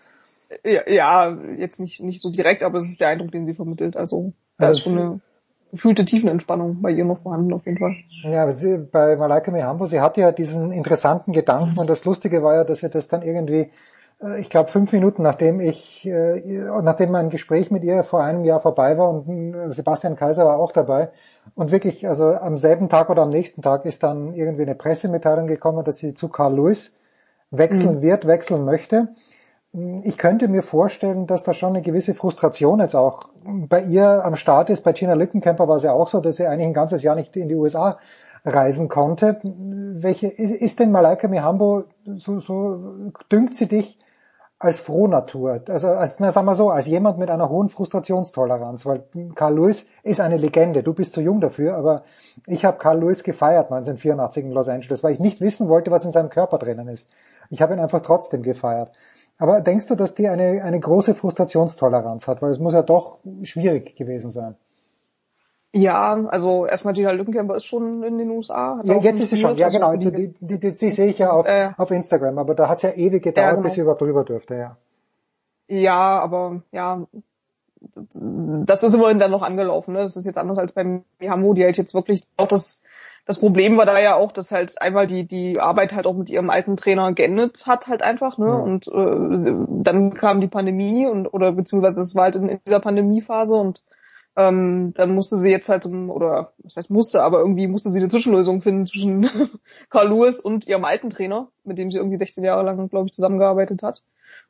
ja, 0.65 1.37
jetzt 1.59 1.81
nicht, 1.81 2.01
nicht 2.01 2.21
so 2.21 2.31
direkt, 2.31 2.63
aber 2.63 2.79
es 2.79 2.85
ist 2.85 3.01
der 3.01 3.09
Eindruck, 3.09 3.33
den 3.33 3.47
sie 3.47 3.55
vermittelt. 3.55 3.97
Also, 3.97 4.33
da 4.59 4.67
also 4.67 4.79
ist 4.79 4.85
schon 4.85 4.99
eine 4.99 5.21
gefühlte 5.71 6.05
Tiefenentspannung 6.05 6.83
bei 6.83 6.91
ihr 6.91 7.05
noch 7.05 7.21
vorhanden 7.21 7.53
auf 7.53 7.65
jeden 7.67 7.79
Fall. 7.79 7.95
Ja, 8.25 8.51
sie, 8.51 8.79
bei 8.79 9.17
Malaika 9.17 9.51
Mihambo, 9.51 9.87
sie 9.87 10.01
hatte 10.01 10.21
ja 10.21 10.33
diesen 10.33 10.73
interessanten 10.73 11.33
Gedanken 11.33 11.79
und 11.79 11.89
das 11.89 12.05
Lustige 12.05 12.43
war 12.43 12.55
ja, 12.55 12.65
dass 12.65 12.81
sie 12.81 12.91
das 12.91 13.09
dann 13.09 13.23
irgendwie, 13.23 13.71
äh, 14.23 14.41
ich 14.41 14.51
glaube 14.51 14.71
fünf 14.71 14.93
Minuten 14.93 15.23
nachdem 15.23 15.61
ich, 15.61 16.05
äh, 16.07 16.41
nachdem 16.83 17.13
mein 17.13 17.31
Gespräch 17.31 17.71
mit 17.71 17.85
ihr 17.85 18.03
vor 18.03 18.23
einem 18.23 18.45
Jahr 18.45 18.61
vorbei 18.61 18.99
war 18.99 19.11
und 19.11 19.55
äh, 19.55 19.73
Sebastian 19.73 20.17
Kaiser 20.17 20.45
war 20.45 20.59
auch 20.59 20.73
dabei 20.73 21.11
und 21.55 21.71
wirklich, 21.71 22.09
also 22.09 22.35
am 22.35 22.57
selben 22.57 22.89
Tag 22.89 23.09
oder 23.09 23.23
am 23.23 23.31
nächsten 23.31 23.63
Tag 23.63 23.85
ist 23.85 24.03
dann 24.03 24.35
irgendwie 24.35 24.63
eine 24.63 24.75
Pressemitteilung 24.75 25.47
gekommen, 25.47 25.85
dass 25.85 25.99
sie 25.99 26.15
zu 26.15 26.29
Carl 26.29 26.57
Lewis 26.57 26.99
wechseln 27.51 27.97
mhm. 27.97 28.03
wird, 28.03 28.27
wechseln 28.27 28.65
möchte. 28.65 29.09
Ich 29.73 30.19
könnte 30.19 30.49
mir 30.49 30.63
vorstellen, 30.63 31.27
dass 31.27 31.45
da 31.45 31.53
schon 31.53 31.71
eine 31.71 31.83
gewisse 31.83 32.15
Frustration 32.15 32.81
jetzt 32.81 32.97
auch 32.97 33.29
bei 33.45 33.83
ihr 33.83 34.25
am 34.25 34.35
Start 34.35 34.69
ist. 34.69 34.83
Bei 34.83 34.93
Gina 34.93 35.15
Lückenkämper 35.15 35.69
war 35.69 35.77
es 35.77 35.85
ja 35.85 35.93
auch 35.93 36.09
so, 36.09 36.21
dass 36.21 36.37
sie 36.37 36.47
eigentlich 36.47 36.67
ein 36.67 36.75
ganzes 36.75 37.03
Jahr 37.03 37.15
nicht 37.15 37.37
in 37.37 37.49
die 37.49 37.55
USA 37.55 37.99
reisen 38.45 38.89
konnte. 38.89 39.39
Welche 39.43 40.27
ist, 40.27 40.51
ist 40.51 40.81
denn 40.81 40.91
Malaika 40.91 41.29
Mihambo 41.29 41.85
so, 42.05 42.41
so 42.41 43.13
dünkt 43.31 43.55
sie 43.55 43.69
dich 43.69 43.99
als 44.59 44.81
Frohnatur? 44.81 45.63
Also 45.69 45.89
als, 45.89 46.19
na, 46.19 46.33
sagen 46.33 46.47
wir 46.47 46.57
so, 46.57 46.71
als 46.71 46.87
jemand 46.87 47.19
mit 47.19 47.31
einer 47.31 47.49
hohen 47.49 47.69
Frustrationstoleranz, 47.69 48.85
weil 48.87 49.05
Carl 49.37 49.55
Lewis 49.55 49.87
ist 50.03 50.21
eine 50.21 50.37
Legende. 50.37 50.83
Du 50.83 50.95
bist 50.95 51.13
zu 51.13 51.21
jung 51.21 51.41
dafür, 51.41 51.77
aber 51.77 52.03
ich 52.47 52.65
habe 52.65 52.79
Carl 52.79 52.99
Lewis 52.99 53.23
gefeiert 53.23 53.67
1984 53.67 54.45
in 54.45 54.51
Los 54.51 54.69
Angeles, 54.69 55.05
weil 55.05 55.13
ich 55.13 55.21
nicht 55.21 55.41
wissen 55.41 55.69
wollte, 55.69 55.93
was 55.93 56.05
in 56.05 56.11
seinem 56.11 56.31
Körper 56.31 56.59
drinnen 56.59 56.89
ist. 56.89 57.09
Ich 57.51 57.61
habe 57.63 57.75
ihn 57.75 57.81
einfach 57.81 58.01
trotzdem 58.01 58.43
gefeiert. 58.43 58.93
Aber 59.41 59.63
denkst 59.63 59.87
du, 59.87 59.95
dass 59.95 60.15
die 60.15 60.29
eine, 60.29 60.63
eine 60.63 60.79
große 60.79 61.15
Frustrationstoleranz 61.15 62.29
hat? 62.29 62.43
Weil 62.43 62.51
es 62.51 62.59
muss 62.59 62.75
ja 62.75 62.83
doch 62.83 63.21
schwierig 63.43 63.97
gewesen 63.97 64.29
sein. 64.29 64.55
Ja, 65.73 66.27
also 66.27 66.67
erstmal 66.67 66.93
Gina 66.93 67.13
Lückenkämper 67.13 67.55
ist 67.55 67.65
schon 67.65 68.03
in 68.03 68.19
den 68.19 68.29
USA. 68.31 68.81
Ja, 68.85 68.99
jetzt 68.99 69.19
ist 69.19 69.31
sie 69.31 69.39
schon, 69.39 69.57
ja 69.57 69.69
genau, 69.71 69.97
die, 69.97 70.13
die, 70.13 70.35
die, 70.41 70.59
die, 70.59 70.77
die 70.77 70.91
sehe 70.91 71.07
ich 71.07 71.19
ja 71.19 71.31
auf, 71.31 71.47
äh, 71.47 71.71
auf 71.79 71.91
Instagram, 71.91 72.39
aber 72.39 72.55
da 72.55 72.69
hat 72.69 72.79
es 72.79 72.83
ja 72.83 72.91
ewig 72.91 73.23
gedauert, 73.23 73.47
ja, 73.47 73.51
genau. 73.53 73.63
bis 73.63 73.75
sie 73.75 73.81
überhaupt 73.81 74.03
drüber 74.03 74.25
durfte, 74.25 74.57
ja. 74.57 74.77
Ja, 75.69 76.21
aber 76.21 76.63
ja, 76.73 77.07
das 77.81 78.83
ist 78.83 78.95
immerhin 78.95 79.21
dann 79.21 79.31
noch 79.31 79.43
angelaufen. 79.43 79.95
Ne? 79.95 80.01
Das 80.01 80.17
ist 80.17 80.27
jetzt 80.27 80.39
anders 80.39 80.59
als 80.59 80.73
beim 80.73 81.05
Mihamu, 81.19 81.55
die 81.55 81.65
halt 81.65 81.79
jetzt 81.79 81.95
wirklich 81.95 82.23
auch 82.37 82.49
das 82.49 82.83
das 83.31 83.39
Problem 83.39 83.77
war 83.77 83.87
da 83.87 84.01
ja 84.01 84.17
auch, 84.17 84.33
dass 84.33 84.51
halt 84.51 84.83
einmal 84.83 85.07
die 85.07 85.25
die 85.25 85.61
Arbeit 85.61 85.95
halt 85.95 86.05
auch 86.05 86.17
mit 86.17 86.29
ihrem 86.31 86.51
alten 86.51 86.77
Trainer 86.77 87.13
geendet 87.13 87.65
hat 87.65 87.87
halt 87.87 88.03
einfach, 88.03 88.39
ne? 88.39 88.61
Und 88.61 88.89
äh, 88.89 89.55
dann 89.85 90.15
kam 90.15 90.41
die 90.41 90.49
Pandemie 90.49 91.07
und 91.07 91.29
oder 91.29 91.53
beziehungsweise 91.53 92.01
es 92.01 92.17
war 92.17 92.25
halt 92.25 92.35
in, 92.35 92.49
in 92.49 92.59
dieser 92.67 92.81
Pandemiephase 92.81 93.55
und 93.55 93.85
ähm, 94.35 94.95
dann 94.97 95.15
musste 95.15 95.37
sie 95.37 95.49
jetzt 95.49 95.69
halt, 95.69 95.87
oder 95.87 96.55
was 96.59 96.77
heißt 96.77 96.91
musste, 96.91 97.23
aber 97.23 97.39
irgendwie 97.39 97.69
musste 97.69 97.91
sie 97.91 98.01
eine 98.01 98.09
Zwischenlösung 98.09 98.63
finden 98.63 98.85
zwischen 98.85 99.31
Carl 99.91 100.09
Lewis 100.09 100.41
und 100.41 100.67
ihrem 100.67 100.85
alten 100.85 101.11
Trainer, 101.11 101.53
mit 101.63 101.79
dem 101.79 101.93
sie 101.93 101.99
irgendwie 101.99 102.19
16 102.19 102.43
Jahre 102.43 102.65
lang, 102.65 102.89
glaube 102.89 103.07
ich, 103.07 103.13
zusammengearbeitet 103.13 103.85
hat. 103.85 104.03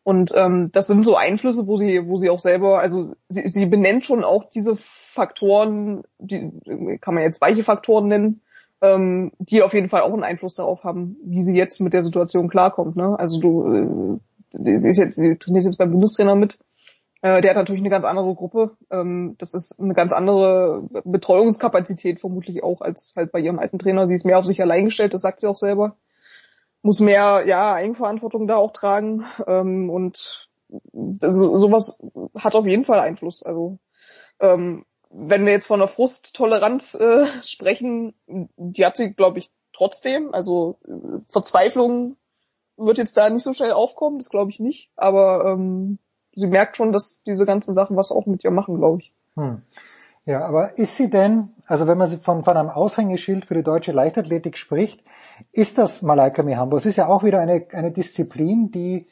Und 0.05 0.33
ähm, 0.35 0.71
das 0.73 0.87
sind 0.87 1.05
so 1.05 1.17
Einflüsse, 1.17 1.67
wo 1.67 1.77
sie, 1.77 2.09
wo 2.09 2.17
sie 2.17 2.31
auch 2.31 2.41
selber, 2.41 2.81
also 2.81 3.13
sie, 3.29 3.47
sie 3.47 3.67
benennt 3.67 4.07
schon 4.07 4.25
auch 4.25 4.45
diese 4.49 4.75
Faktoren, 4.75 6.03
die 6.17 6.51
kann 6.99 7.13
man 7.13 7.25
jetzt 7.25 7.43
weiche 7.43 7.63
Faktoren 7.63 8.07
nennen, 8.07 8.41
ähm, 8.83 9.33
die 9.39 9.63
auf 9.63 9.75
jeden 9.75 9.89
Fall 9.89 10.03
auch 10.03 10.13
einen 10.13 10.25
Einfluss 10.25 10.55
darauf 10.55 10.85
haben, 10.85 11.17
wie 11.25 11.43
sie 11.43 11.55
jetzt 11.55 11.81
mit 11.81 11.93
der 11.93 12.03
Situation 12.03 12.49
klarkommt. 12.49 12.97
Ne? 12.97 13.19
Also 13.19 13.41
du, 13.41 14.21
äh, 14.55 14.79
sie 14.81 14.89
ist 14.89 14.99
jetzt, 14.99 15.17
sie 15.17 15.37
trainiert 15.37 15.65
jetzt 15.65 15.79
beim 15.79 15.91
Bundestrainer 15.91 16.35
mit. 16.35 16.59
Äh, 17.23 17.41
der 17.43 17.51
hat 17.51 17.57
natürlich 17.57 17.83
eine 17.83 17.91
ganz 17.91 18.05
andere 18.05 18.35
Gruppe. 18.35 18.77
Ähm, 18.91 19.35
das 19.39 19.53
ist 19.55 19.79
eine 19.79 19.95
ganz 19.95 20.13
andere 20.13 20.83
Betreuungskapazität 21.05 22.21
vermutlich 22.21 22.63
auch 22.63 22.81
als 22.81 23.13
halt 23.17 23.33
bei 23.33 23.41
ihrem 23.41 23.59
alten 23.59 23.79
Trainer. 23.79 24.09
Sie 24.09 24.15
ist 24.15 24.25
mehr 24.25 24.39
auf 24.39 24.47
sich 24.47 24.63
allein 24.63 24.87
gestellt, 24.87 25.13
das 25.13 25.23
sagt 25.23 25.41
sie 25.41 25.47
auch 25.47 25.59
selber. 25.59 25.97
Muss 26.83 27.01
mehr, 27.01 27.43
ja, 27.45 27.75
Eigenverantwortung 27.75 28.47
da 28.47 28.57
auch 28.57 28.73
tragen. 28.73 29.27
Ähm, 29.47 29.91
und 29.91 30.49
so, 31.21 31.57
sowas 31.57 31.99
hat 32.35 32.55
auf 32.55 32.67
jeden 32.67 32.85
Fall 32.85 33.01
Einfluss. 33.01 33.43
Also 33.43 33.79
ähm, 34.41 34.87
wenn 35.11 35.45
wir 35.45 35.53
jetzt 35.53 35.67
von 35.67 35.81
einer 35.81 35.89
Frusttoleranz 35.89 36.95
äh, 36.95 37.27
sprechen, 37.43 38.15
die 38.27 38.87
hat 38.87 38.97
sie, 38.97 39.13
glaube 39.13 39.41
ich, 39.41 39.51
trotzdem. 39.73 40.33
Also 40.33 40.79
äh, 40.87 41.21
Verzweiflung 41.29 42.17
wird 42.77 42.99
jetzt 42.99 43.17
da 43.17 43.29
nicht 43.29 43.43
so 43.43 43.53
schnell 43.53 43.73
aufkommen, 43.73 44.19
das 44.19 44.31
glaube 44.31 44.51
ich 44.51 44.61
nicht. 44.61 44.91
Aber 44.97 45.45
ähm, 45.45 45.99
sie 46.35 46.47
merkt 46.47 46.77
schon, 46.77 46.93
dass 46.93 47.23
diese 47.25 47.45
ganzen 47.45 47.75
Sachen 47.75 47.97
was 47.97 48.13
auch 48.13 48.27
mit 48.27 48.45
ihr 48.45 48.51
machen, 48.51 48.77
glaube 48.77 49.01
ich. 49.01 49.13
Hm. 49.37 49.63
Ja, 50.27 50.45
aber 50.47 50.79
ist 50.79 50.97
sie 50.97 51.11
denn, 51.11 51.51
also 51.67 51.87
wenn 51.87 51.99
man 51.99 52.09
von, 52.21 52.45
von 52.45 52.57
einem 52.57 52.69
Aushängeschild 52.69 53.47
für 53.47 53.55
die 53.55 53.63
deutsche 53.63 53.93
Leichtathletik 53.93 54.57
spricht, 54.57 55.03
ist 55.53 55.79
das 55.79 56.03
Malaika 56.03 56.43
Mihambo? 56.43 56.77
Es 56.77 56.87
ist 56.87 56.97
ja 56.97 57.09
auch 57.09 57.25
wieder 57.25 57.41
eine, 57.41 57.67
eine 57.73 57.91
Disziplin, 57.91 58.71
die 58.71 59.07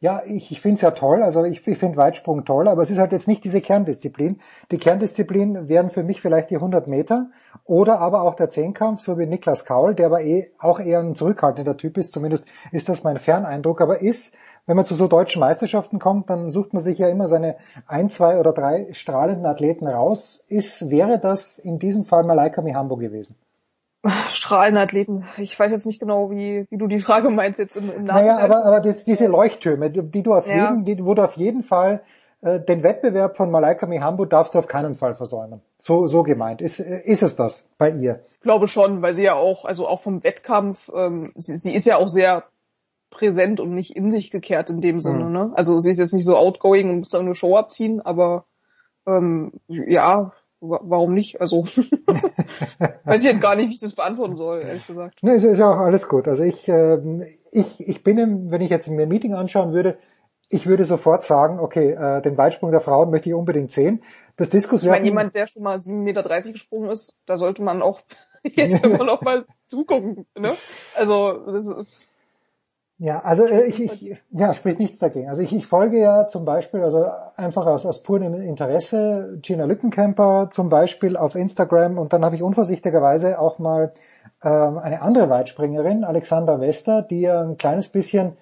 ja, 0.00 0.22
ich, 0.26 0.52
ich 0.52 0.60
finde 0.60 0.74
es 0.74 0.82
ja 0.82 0.90
toll, 0.90 1.22
also 1.22 1.44
ich, 1.44 1.66
ich 1.66 1.78
finde 1.78 1.96
Weitsprung 1.96 2.44
toll, 2.44 2.68
aber 2.68 2.82
es 2.82 2.90
ist 2.90 2.98
halt 2.98 3.12
jetzt 3.12 3.28
nicht 3.28 3.44
diese 3.44 3.62
Kerndisziplin. 3.62 4.40
Die 4.70 4.76
Kerndisziplin 4.76 5.68
wären 5.68 5.88
für 5.88 6.02
mich 6.02 6.20
vielleicht 6.20 6.50
die 6.50 6.56
100 6.56 6.86
Meter 6.86 7.30
oder 7.64 7.98
aber 7.98 8.22
auch 8.22 8.34
der 8.34 8.50
Zehnkampf, 8.50 9.00
so 9.00 9.18
wie 9.18 9.26
Niklas 9.26 9.64
Kaul, 9.64 9.94
der 9.94 10.06
aber 10.06 10.22
eh 10.22 10.50
auch 10.58 10.80
eher 10.80 11.00
ein 11.00 11.14
zurückhaltender 11.14 11.78
Typ 11.78 11.96
ist, 11.96 12.12
zumindest 12.12 12.44
ist 12.72 12.90
das 12.90 13.04
mein 13.04 13.16
Ferneindruck, 13.16 13.80
aber 13.80 14.02
ist, 14.02 14.34
wenn 14.66 14.76
man 14.76 14.84
zu 14.84 14.94
so 14.94 15.08
deutschen 15.08 15.40
Meisterschaften 15.40 15.98
kommt, 15.98 16.28
dann 16.28 16.50
sucht 16.50 16.74
man 16.74 16.82
sich 16.82 16.98
ja 16.98 17.08
immer 17.08 17.26
seine 17.28 17.56
ein, 17.86 18.10
zwei 18.10 18.38
oder 18.38 18.52
drei 18.52 18.92
strahlenden 18.92 19.46
Athleten 19.46 19.86
raus. 19.86 20.44
Ist, 20.48 20.90
wäre 20.90 21.18
das 21.18 21.58
in 21.58 21.78
diesem 21.78 22.04
Fall 22.04 22.24
Malaika 22.24 22.60
Mihambo 22.60 22.96
gewesen? 22.96 23.36
Strahlende 24.28 24.80
Athleten. 24.80 25.24
Ich 25.38 25.58
weiß 25.58 25.70
jetzt 25.70 25.86
nicht 25.86 26.00
genau, 26.00 26.30
wie, 26.30 26.66
wie 26.70 26.78
du 26.78 26.86
die 26.86 26.98
Frage 26.98 27.30
meinst 27.30 27.58
jetzt 27.58 27.76
im, 27.76 27.90
im 27.90 28.04
Nachhinein. 28.04 28.26
Naja, 28.26 28.38
aber, 28.38 28.64
aber 28.64 28.80
das, 28.80 29.04
diese 29.04 29.26
Leuchttürme, 29.26 29.90
die 29.90 30.22
du 30.22 30.34
auf 30.34 30.46
ja. 30.46 30.70
jeden, 30.70 30.84
die, 30.84 31.04
wo 31.04 31.14
du 31.14 31.22
auf 31.22 31.36
jeden 31.36 31.62
Fall 31.62 32.02
äh, 32.42 32.60
den 32.60 32.82
Wettbewerb 32.82 33.36
von 33.36 33.50
Malaika 33.50 33.86
Mihambo 33.86 34.24
darfst 34.24 34.54
du 34.54 34.58
auf 34.58 34.68
keinen 34.68 34.94
Fall 34.94 35.14
versäumen. 35.14 35.60
So, 35.78 36.06
so 36.06 36.22
gemeint. 36.22 36.60
Ist, 36.60 36.80
ist 36.80 37.22
es 37.22 37.36
das 37.36 37.68
bei 37.78 37.90
ihr? 37.90 38.20
Ich 38.32 38.40
glaube 38.40 38.68
schon, 38.68 39.02
weil 39.02 39.14
sie 39.14 39.24
ja 39.24 39.34
auch, 39.34 39.64
also 39.64 39.88
auch 39.88 40.00
vom 40.00 40.22
Wettkampf, 40.22 40.90
ähm, 40.94 41.32
sie, 41.34 41.56
sie 41.56 41.74
ist 41.74 41.86
ja 41.86 41.96
auch 41.96 42.08
sehr 42.08 42.44
präsent 43.10 43.60
und 43.60 43.74
nicht 43.74 43.96
in 43.96 44.10
sich 44.10 44.30
gekehrt 44.30 44.70
in 44.70 44.80
dem 44.80 45.00
Sinne. 45.00 45.24
Mhm. 45.24 45.32
Ne? 45.32 45.52
Also 45.54 45.80
sie 45.80 45.90
ist 45.90 45.98
jetzt 45.98 46.12
nicht 46.12 46.24
so 46.24 46.36
outgoing 46.36 46.90
und 46.90 46.98
muss 46.98 47.10
da 47.10 47.18
eine 47.18 47.34
Show 47.34 47.56
abziehen, 47.56 48.00
aber 48.00 48.44
ähm, 49.06 49.52
ja, 49.68 50.32
warum 50.60 51.14
nicht? 51.14 51.40
Also 51.40 51.64
weiß 53.04 53.24
ich 53.24 53.30
jetzt 53.30 53.40
gar 53.40 53.56
nicht, 53.56 53.68
wie 53.68 53.74
ich 53.74 53.80
das 53.80 53.94
beantworten 53.94 54.36
soll, 54.36 54.62
ehrlich 54.62 54.86
gesagt. 54.86 55.18
Nee, 55.22 55.36
ist 55.36 55.58
ja 55.58 55.70
auch 55.70 55.78
alles 55.78 56.08
gut. 56.08 56.28
Also 56.28 56.44
ich, 56.44 56.68
äh, 56.68 56.98
ich, 57.50 57.80
ich 57.80 58.02
bin, 58.02 58.18
im, 58.18 58.50
wenn 58.50 58.60
ich 58.60 58.70
jetzt 58.70 58.88
mir 58.88 59.02
ein 59.02 59.08
Meeting 59.08 59.34
anschauen 59.34 59.72
würde, 59.72 59.98
ich 60.48 60.66
würde 60.66 60.84
sofort 60.84 61.22
sagen, 61.22 61.58
okay, 61.58 61.92
äh, 61.92 62.22
den 62.22 62.38
Weitsprung 62.38 62.70
der 62.70 62.80
Frauen 62.80 63.10
möchte 63.10 63.28
ich 63.28 63.34
unbedingt 63.34 63.72
sehen. 63.72 64.02
Das 64.36 64.50
Diskus 64.50 64.82
Ich 64.82 64.88
meine, 64.88 65.04
jemand, 65.04 65.34
der 65.34 65.46
schon 65.46 65.62
mal 65.62 65.76
7,30 65.76 65.92
Meter 65.92 66.52
gesprungen 66.52 66.90
ist, 66.90 67.18
da 67.26 67.36
sollte 67.36 67.62
man 67.62 67.82
auch 67.82 68.00
jetzt 68.44 68.84
immer 68.86 69.04
noch 69.04 69.22
mal 69.22 69.46
zugucken. 69.66 70.26
Ne? 70.38 70.52
Also 70.94 71.32
das 71.52 71.66
ist, 71.66 71.86
ja, 72.98 73.20
also 73.20 73.44
äh, 73.44 73.66
ich, 73.66 73.80
ich 73.80 74.16
ja, 74.30 74.54
spricht 74.54 74.78
nichts 74.78 74.98
dagegen. 74.98 75.28
Also 75.28 75.42
ich, 75.42 75.52
ich 75.54 75.66
folge 75.66 76.00
ja 76.00 76.28
zum 76.28 76.46
Beispiel, 76.46 76.82
also 76.82 77.06
einfach 77.36 77.66
aus, 77.66 77.84
aus 77.84 78.02
purem 78.02 78.40
Interesse, 78.40 79.38
Gina 79.42 79.66
Lückenkämper 79.66 80.48
zum 80.50 80.70
Beispiel 80.70 81.16
auf 81.16 81.34
Instagram 81.34 81.98
und 81.98 82.14
dann 82.14 82.24
habe 82.24 82.36
ich 82.36 82.42
unvorsichtigerweise 82.42 83.38
auch 83.38 83.58
mal 83.58 83.92
ähm, 84.42 84.78
eine 84.78 85.02
andere 85.02 85.28
Weitspringerin, 85.28 86.04
Alexandra 86.04 86.58
Wester, 86.58 87.02
die 87.02 87.20
ja 87.22 87.42
ein 87.42 87.58
kleines 87.58 87.90
bisschen 87.90 88.38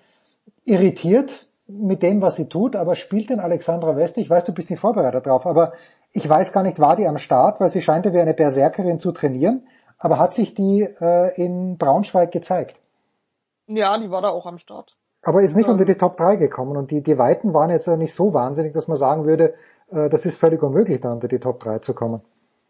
irritiert 0.65 1.49
mit 1.67 2.03
dem, 2.05 2.23
was 2.23 2.37
sie 2.37 2.49
tut, 2.49 2.77
aber 2.77 2.95
spielt 2.95 3.31
denn 3.31 3.41
Alexandra 3.41 3.97
Wester, 3.97 4.21
ich 4.21 4.31
weiß, 4.31 4.45
du 4.45 4.53
bist 4.53 4.71
nicht 4.71 4.81
vorbereitet 4.81 5.27
drauf, 5.27 5.47
aber 5.47 5.73
ich 6.13 6.29
weiß 6.29 6.53
gar 6.53 6.63
nicht, 6.63 6.79
war 6.79 6.95
die 6.95 7.09
am 7.09 7.19
Start, 7.19 7.61
weil 7.61 7.71
sie 7.71 7.83
scheint 7.83 8.07
ja 8.07 8.13
wie 8.13 8.21
eine 8.21 8.35
Berserkerin 8.35 9.01
zu 9.01 9.11
trainieren, 9.11 9.67
aber 9.99 10.21
hat 10.21 10.33
sich 10.33 10.55
die 10.55 10.83
äh, 10.83 11.35
in 11.43 11.77
Braunschweig 11.77 12.31
gezeigt? 12.31 12.84
Ja, 13.67 13.97
die 13.99 14.11
war 14.11 14.23
da 14.23 14.29
auch 14.29 14.47
am 14.47 14.59
Start. 14.59 14.97
Aber 15.23 15.43
ist 15.43 15.57
nicht 15.57 15.67
ähm, 15.67 15.73
unter 15.73 15.85
die 15.85 15.95
Top 15.95 16.17
3 16.17 16.37
gekommen 16.37 16.77
und 16.77 16.91
die, 16.91 17.03
die 17.03 17.19
Weiten 17.19 17.55
waren 17.55 17.71
jetzt 17.71 17.89
nicht 17.89 18.15
so 18.15 18.35
wahnsinnig, 18.35 18.75
dass 18.75 18.89
man 18.89 18.97
sagen 18.97 19.25
würde, 19.25 19.55
äh, 19.91 20.09
das 20.09 20.27
ist 20.27 20.39
völlig 20.39 20.63
unmöglich, 20.63 21.01
da 21.01 21.13
unter 21.13 21.29
die 21.29 21.39
Top 21.39 21.61
3 21.61 21.79
zu 21.79 21.95
kommen. 21.95 22.21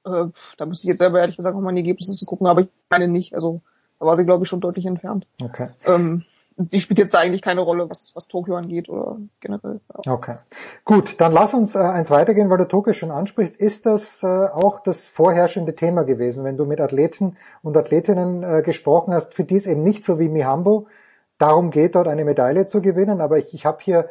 Äh, 0.05 0.27
da 0.57 0.67
müsste 0.67 0.87
ich 0.87 0.91
jetzt 0.91 0.99
selber 0.99 1.21
ehrlich 1.21 1.37
gesagt 1.37 1.57
nochmal 1.57 1.71
in 1.71 1.77
die 1.77 1.83
Ergebnisse 1.83 2.25
gucken, 2.27 2.47
aber 2.47 2.63
ich 2.63 2.69
meine 2.91 3.09
nicht. 3.09 3.35
Also 3.35 3.61
da 3.99 4.07
war 4.07 4.17
sie, 4.17 4.25
glaube 4.25 4.45
ich, 4.45 4.49
schon 4.49 4.61
deutlich 4.61 4.87
entfernt. 4.87 5.27
Okay. 5.43 5.69
Ähm, 5.87 6.25
die 6.57 6.79
spielt 6.81 6.99
jetzt 6.99 7.15
da 7.15 7.19
eigentlich 7.19 7.43
keine 7.43 7.61
Rolle, 7.61 7.91
was, 7.91 8.13
was 8.15 8.29
Tokio 8.29 8.57
angeht 8.57 8.89
oder 8.89 9.19
generell. 9.41 9.81
Ja. 10.05 10.13
Okay. 10.13 10.37
Gut, 10.85 11.21
dann 11.21 11.33
lass 11.33 11.53
uns 11.53 11.75
äh, 11.75 11.79
eins 11.79 12.11
weitergehen, 12.11 12.49
weil 12.51 12.59
du 12.59 12.69
Tokio 12.69 12.93
schon 12.93 13.11
ansprichst. 13.11 13.57
Ist 13.57 13.87
das 13.87 14.23
äh, 14.23 14.27
auch 14.27 14.81
das 14.81 15.09
vorherrschende 15.09 15.75
Thema 15.75 16.05
gewesen, 16.05 16.45
wenn 16.45 16.57
du 16.57 16.65
mit 16.65 16.81
Athleten 16.81 17.37
und 17.63 17.77
Athletinnen 17.77 18.43
äh, 18.43 18.63
gesprochen 18.63 19.13
hast, 19.13 19.35
für 19.35 19.45
die 19.45 19.57
es 19.57 19.67
eben 19.67 19.83
nicht 19.83 20.05
so 20.05 20.19
wie 20.19 20.29
Mihambo 20.29 20.87
darum 21.39 21.71
geht, 21.71 21.97
dort 21.97 22.07
eine 22.07 22.25
Medaille 22.25 22.67
zu 22.67 22.81
gewinnen, 22.81 23.21
aber 23.21 23.39
ich, 23.39 23.53
ich 23.53 23.67
habe 23.67 23.79
hier 23.81 24.09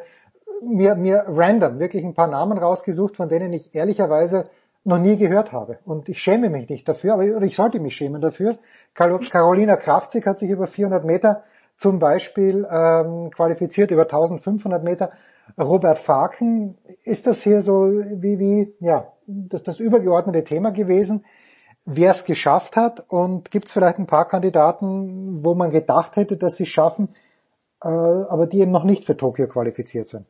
mir, 0.62 0.94
mir 0.94 1.24
random 1.26 1.78
wirklich 1.78 2.04
ein 2.04 2.14
paar 2.14 2.28
Namen 2.28 2.58
rausgesucht, 2.58 3.16
von 3.16 3.28
denen 3.28 3.52
ich 3.52 3.74
ehrlicherweise 3.74 4.44
noch 4.84 4.98
nie 4.98 5.16
gehört 5.16 5.52
habe. 5.52 5.78
Und 5.84 6.08
ich 6.08 6.18
schäme 6.18 6.50
mich 6.50 6.68
nicht 6.68 6.86
dafür, 6.86 7.14
aber 7.14 7.24
ich 7.24 7.56
sollte 7.56 7.80
mich 7.80 7.96
schämen 7.96 8.20
dafür. 8.20 8.58
Carolina 8.94 9.76
Kraftzig 9.76 10.26
hat 10.26 10.38
sich 10.38 10.50
über 10.50 10.66
400 10.66 11.04
Meter 11.04 11.42
zum 11.76 11.98
Beispiel 11.98 12.66
ähm, 12.70 13.30
qualifiziert 13.30 13.90
über 13.90 14.02
1500 14.02 14.82
Meter. 14.82 15.10
Robert 15.58 15.98
Faken, 15.98 16.78
ist 17.04 17.26
das 17.26 17.42
hier 17.42 17.60
so 17.60 17.86
wie, 17.86 18.38
wie 18.38 18.74
ja, 18.80 19.12
das, 19.26 19.62
das 19.62 19.80
übergeordnete 19.80 20.44
Thema 20.44 20.70
gewesen, 20.70 21.24
wer 21.84 22.12
es 22.12 22.24
geschafft 22.24 22.76
hat 22.76 23.04
und 23.08 23.50
gibt 23.50 23.66
es 23.66 23.72
vielleicht 23.72 23.98
ein 23.98 24.06
paar 24.06 24.26
Kandidaten, 24.26 25.44
wo 25.44 25.54
man 25.54 25.70
gedacht 25.70 26.16
hätte, 26.16 26.36
dass 26.36 26.56
sie 26.56 26.66
schaffen, 26.66 27.10
äh, 27.82 27.88
aber 27.88 28.46
die 28.46 28.60
eben 28.60 28.70
noch 28.70 28.84
nicht 28.84 29.04
für 29.04 29.16
Tokio 29.16 29.46
qualifiziert 29.46 30.08
sind. 30.08 30.26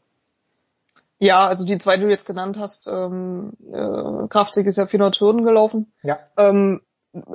Ja, 1.19 1.47
also 1.47 1.65
die 1.65 1.79
zwei, 1.79 1.97
die 1.97 2.03
du 2.03 2.11
jetzt 2.11 2.27
genannt 2.27 2.59
hast, 2.59 2.89
ähm, 2.89 3.53
äh, 3.73 4.27
Kraftzig 4.29 4.67
ist 4.67 4.77
ja 4.77 4.87
400 4.87 5.21
Hürden 5.21 5.45
gelaufen. 5.45 5.93
Ja. 6.03 6.19
Ähm, 6.37 6.81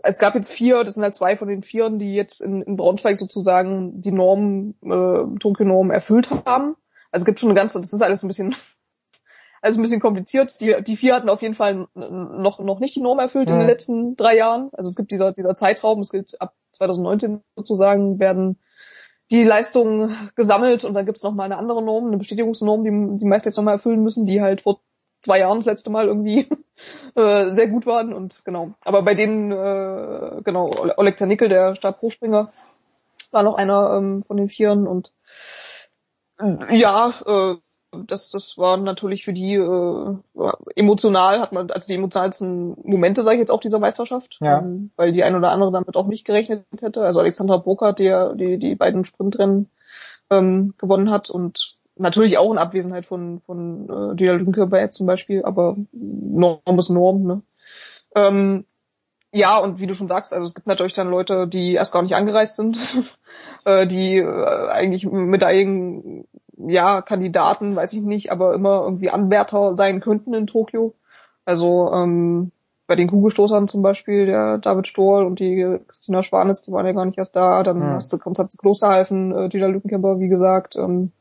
es 0.03 0.19
gab 0.19 0.35
jetzt 0.35 0.51
vier, 0.51 0.83
das 0.83 0.95
sind 0.95 1.03
halt 1.03 1.15
zwei 1.15 1.35
von 1.35 1.47
den 1.47 1.63
Vieren, 1.63 1.99
die 1.99 2.13
jetzt 2.13 2.41
in, 2.41 2.61
in 2.61 2.75
Braunschweig 2.75 3.17
sozusagen 3.17 4.01
die 4.01 4.11
Norm, 4.11 4.75
äh, 4.83 5.39
Tokio-Norm 5.39 5.91
erfüllt 5.91 6.29
haben. 6.29 6.75
Also 7.11 7.23
es 7.23 7.25
gibt 7.25 7.39
schon 7.39 7.49
eine 7.49 7.57
ganze, 7.57 7.79
das 7.79 7.93
ist 7.93 8.01
alles 8.01 8.23
ein 8.23 8.27
bisschen, 8.27 8.55
alles 9.61 9.77
ein 9.77 9.81
bisschen 9.81 10.01
kompliziert. 10.01 10.59
Die, 10.61 10.75
die 10.81 10.97
vier 10.97 11.15
hatten 11.15 11.29
auf 11.29 11.41
jeden 11.41 11.55
Fall 11.55 11.87
noch, 11.95 12.59
noch 12.59 12.79
nicht 12.79 12.95
die 12.95 13.01
Norm 13.01 13.19
erfüllt 13.19 13.49
mhm. 13.49 13.53
in 13.53 13.59
den 13.59 13.65
mhm. 13.65 13.69
letzten 13.69 14.15
drei 14.15 14.35
Jahren. 14.35 14.69
Also 14.73 14.89
es 14.89 14.95
gibt 14.95 15.11
dieser, 15.11 15.31
dieser 15.31 15.53
Zeitraum, 15.53 15.99
es 16.01 16.09
gilt 16.09 16.39
ab 16.41 16.55
2019 16.71 17.41
sozusagen, 17.55 18.19
werden 18.19 18.59
die 19.31 19.43
Leistungen 19.43 20.29
gesammelt 20.35 20.83
und 20.83 20.93
dann 20.93 21.05
gibt's 21.05 21.23
noch 21.23 21.33
mal 21.33 21.43
eine 21.43 21.57
andere 21.57 21.83
Norm, 21.83 22.07
eine 22.07 22.17
Bestätigungsnorm, 22.17 22.83
die 22.83 23.17
die 23.17 23.25
meist 23.25 23.45
jetzt 23.45 23.57
nochmal 23.57 23.75
erfüllen 23.75 24.01
müssen, 24.01 24.25
die 24.25 24.41
halt 24.41 24.61
vor 24.61 24.81
zwei 25.21 25.39
Jahren 25.39 25.59
das 25.59 25.65
letzte 25.65 25.89
Mal 25.89 26.07
irgendwie 26.07 26.47
äh, 27.15 27.49
sehr 27.49 27.67
gut 27.67 27.85
waren 27.85 28.13
und 28.13 28.43
genau. 28.45 28.73
Aber 28.81 29.01
bei 29.01 29.15
denen, 29.15 29.51
äh, 29.51 30.41
genau, 30.43 30.71
Oleg 30.97 31.17
Zanickel, 31.17 31.49
der 31.49 31.75
Stabhochspringer, 31.75 32.51
war 33.31 33.43
noch 33.43 33.55
einer 33.55 33.93
ähm, 33.93 34.23
von 34.25 34.37
den 34.37 34.49
Vieren 34.49 34.87
und 34.87 35.13
äh, 36.39 36.75
ja, 36.75 37.13
äh, 37.25 37.55
das, 37.91 38.29
das 38.29 38.57
war 38.57 38.77
natürlich 38.77 39.25
für 39.25 39.33
die 39.33 39.55
äh, 39.55 40.15
emotional, 40.75 41.39
hat 41.39 41.51
man, 41.51 41.71
also 41.71 41.87
die 41.87 41.95
emotionalsten 41.95 42.75
Momente, 42.83 43.23
sage 43.23 43.35
ich 43.35 43.39
jetzt 43.39 43.51
auch, 43.51 43.59
dieser 43.59 43.79
Meisterschaft, 43.79 44.37
ja. 44.41 44.59
ähm, 44.59 44.91
weil 44.95 45.11
die 45.11 45.23
ein 45.23 45.35
oder 45.35 45.51
andere 45.51 45.71
damit 45.71 45.95
auch 45.95 46.07
nicht 46.07 46.25
gerechnet 46.25 46.65
hätte. 46.81 47.01
Also 47.01 47.19
Alexandra 47.19 47.57
Burkhardt, 47.57 47.99
der 47.99 48.35
die, 48.35 48.57
die 48.59 48.75
beiden 48.75 49.05
Sprintrennen 49.05 49.69
ähm, 50.29 50.75
gewonnen 50.77 51.09
hat 51.09 51.29
und 51.29 51.77
natürlich 51.99 52.37
auch 52.37 52.51
in 52.51 52.57
Abwesenheit 52.57 53.05
von, 53.05 53.41
von 53.41 53.89
äh, 53.89 54.15
Julia 54.15 54.33
Lünke 54.33 54.89
zum 54.91 55.07
Beispiel, 55.07 55.43
aber 55.43 55.75
Norm 55.91 56.79
ist 56.79 56.89
Norm, 56.89 57.23
ne? 57.23 57.41
Ähm, 58.15 58.65
ja, 59.31 59.59
und 59.59 59.79
wie 59.79 59.85
du 59.85 59.93
schon 59.93 60.07
sagst, 60.07 60.33
also 60.33 60.45
es 60.45 60.55
gibt 60.55 60.65
natürlich 60.65 60.93
dann 60.93 61.11
Leute, 61.11 61.47
die 61.47 61.73
erst 61.73 61.93
gar 61.93 62.01
nicht 62.01 62.15
angereist 62.15 62.55
sind, 62.55 62.77
äh, 63.65 63.85
die 63.85 64.17
äh, 64.17 64.69
eigentlich 64.69 65.05
Medaillen 65.05 66.25
ja, 66.57 67.01
Kandidaten, 67.01 67.75
weiß 67.75 67.93
ich 67.93 68.01
nicht, 68.01 68.31
aber 68.31 68.53
immer 68.53 68.81
irgendwie 68.83 69.09
Anwärter 69.09 69.75
sein 69.75 70.01
könnten 70.01 70.33
in 70.33 70.47
Tokio. 70.47 70.93
Also 71.45 71.91
ähm, 71.93 72.51
bei 72.85 72.95
den 72.95 73.07
Kugelstoßern 73.07 73.67
zum 73.67 73.81
Beispiel, 73.81 74.25
der 74.25 74.57
David 74.57 74.87
Stohl 74.87 75.23
und 75.23 75.39
die 75.39 75.79
Christina 75.87 76.23
Schwanes, 76.23 76.63
die 76.63 76.71
waren 76.71 76.85
ja 76.85 76.91
gar 76.91 77.05
nicht 77.05 77.17
erst 77.17 77.35
da. 77.35 77.63
Dann 77.63 77.79
ja. 77.81 77.93
hast 77.93 78.11
du 78.11 78.17
Konstanze 78.17 78.57
Klosterhalfen, 78.57 79.31
äh, 79.31 79.47
Gina 79.47 79.67
Lückenkämper, 79.67 80.19
wie 80.19 80.27
gesagt. 80.27 80.75
Ähm, 80.75 81.11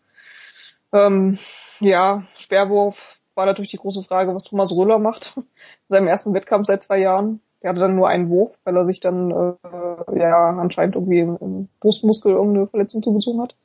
ähm, 0.92 1.38
ja, 1.80 2.24
Sperrwurf 2.34 3.20
war 3.34 3.46
natürlich 3.46 3.70
die 3.70 3.78
große 3.78 4.02
Frage, 4.02 4.34
was 4.34 4.44
Thomas 4.44 4.72
Röller 4.72 4.98
macht. 4.98 5.34
In 5.36 5.44
seinem 5.88 6.08
ersten 6.08 6.34
Wettkampf 6.34 6.66
seit 6.66 6.82
zwei 6.82 6.98
Jahren. 6.98 7.40
Der 7.62 7.70
hatte 7.70 7.80
dann 7.80 7.96
nur 7.96 8.08
einen 8.08 8.30
Wurf, 8.30 8.58
weil 8.62 8.76
er 8.76 8.84
sich 8.84 9.00
dann 9.00 9.30
äh, 9.32 10.18
ja 10.18 10.50
anscheinend 10.50 10.94
irgendwie 10.94 11.18
im 11.18 11.68
Brustmuskel 11.80 12.32
irgendeine 12.32 12.68
Verletzung 12.68 13.02
zugezogen 13.02 13.42
hat 13.42 13.56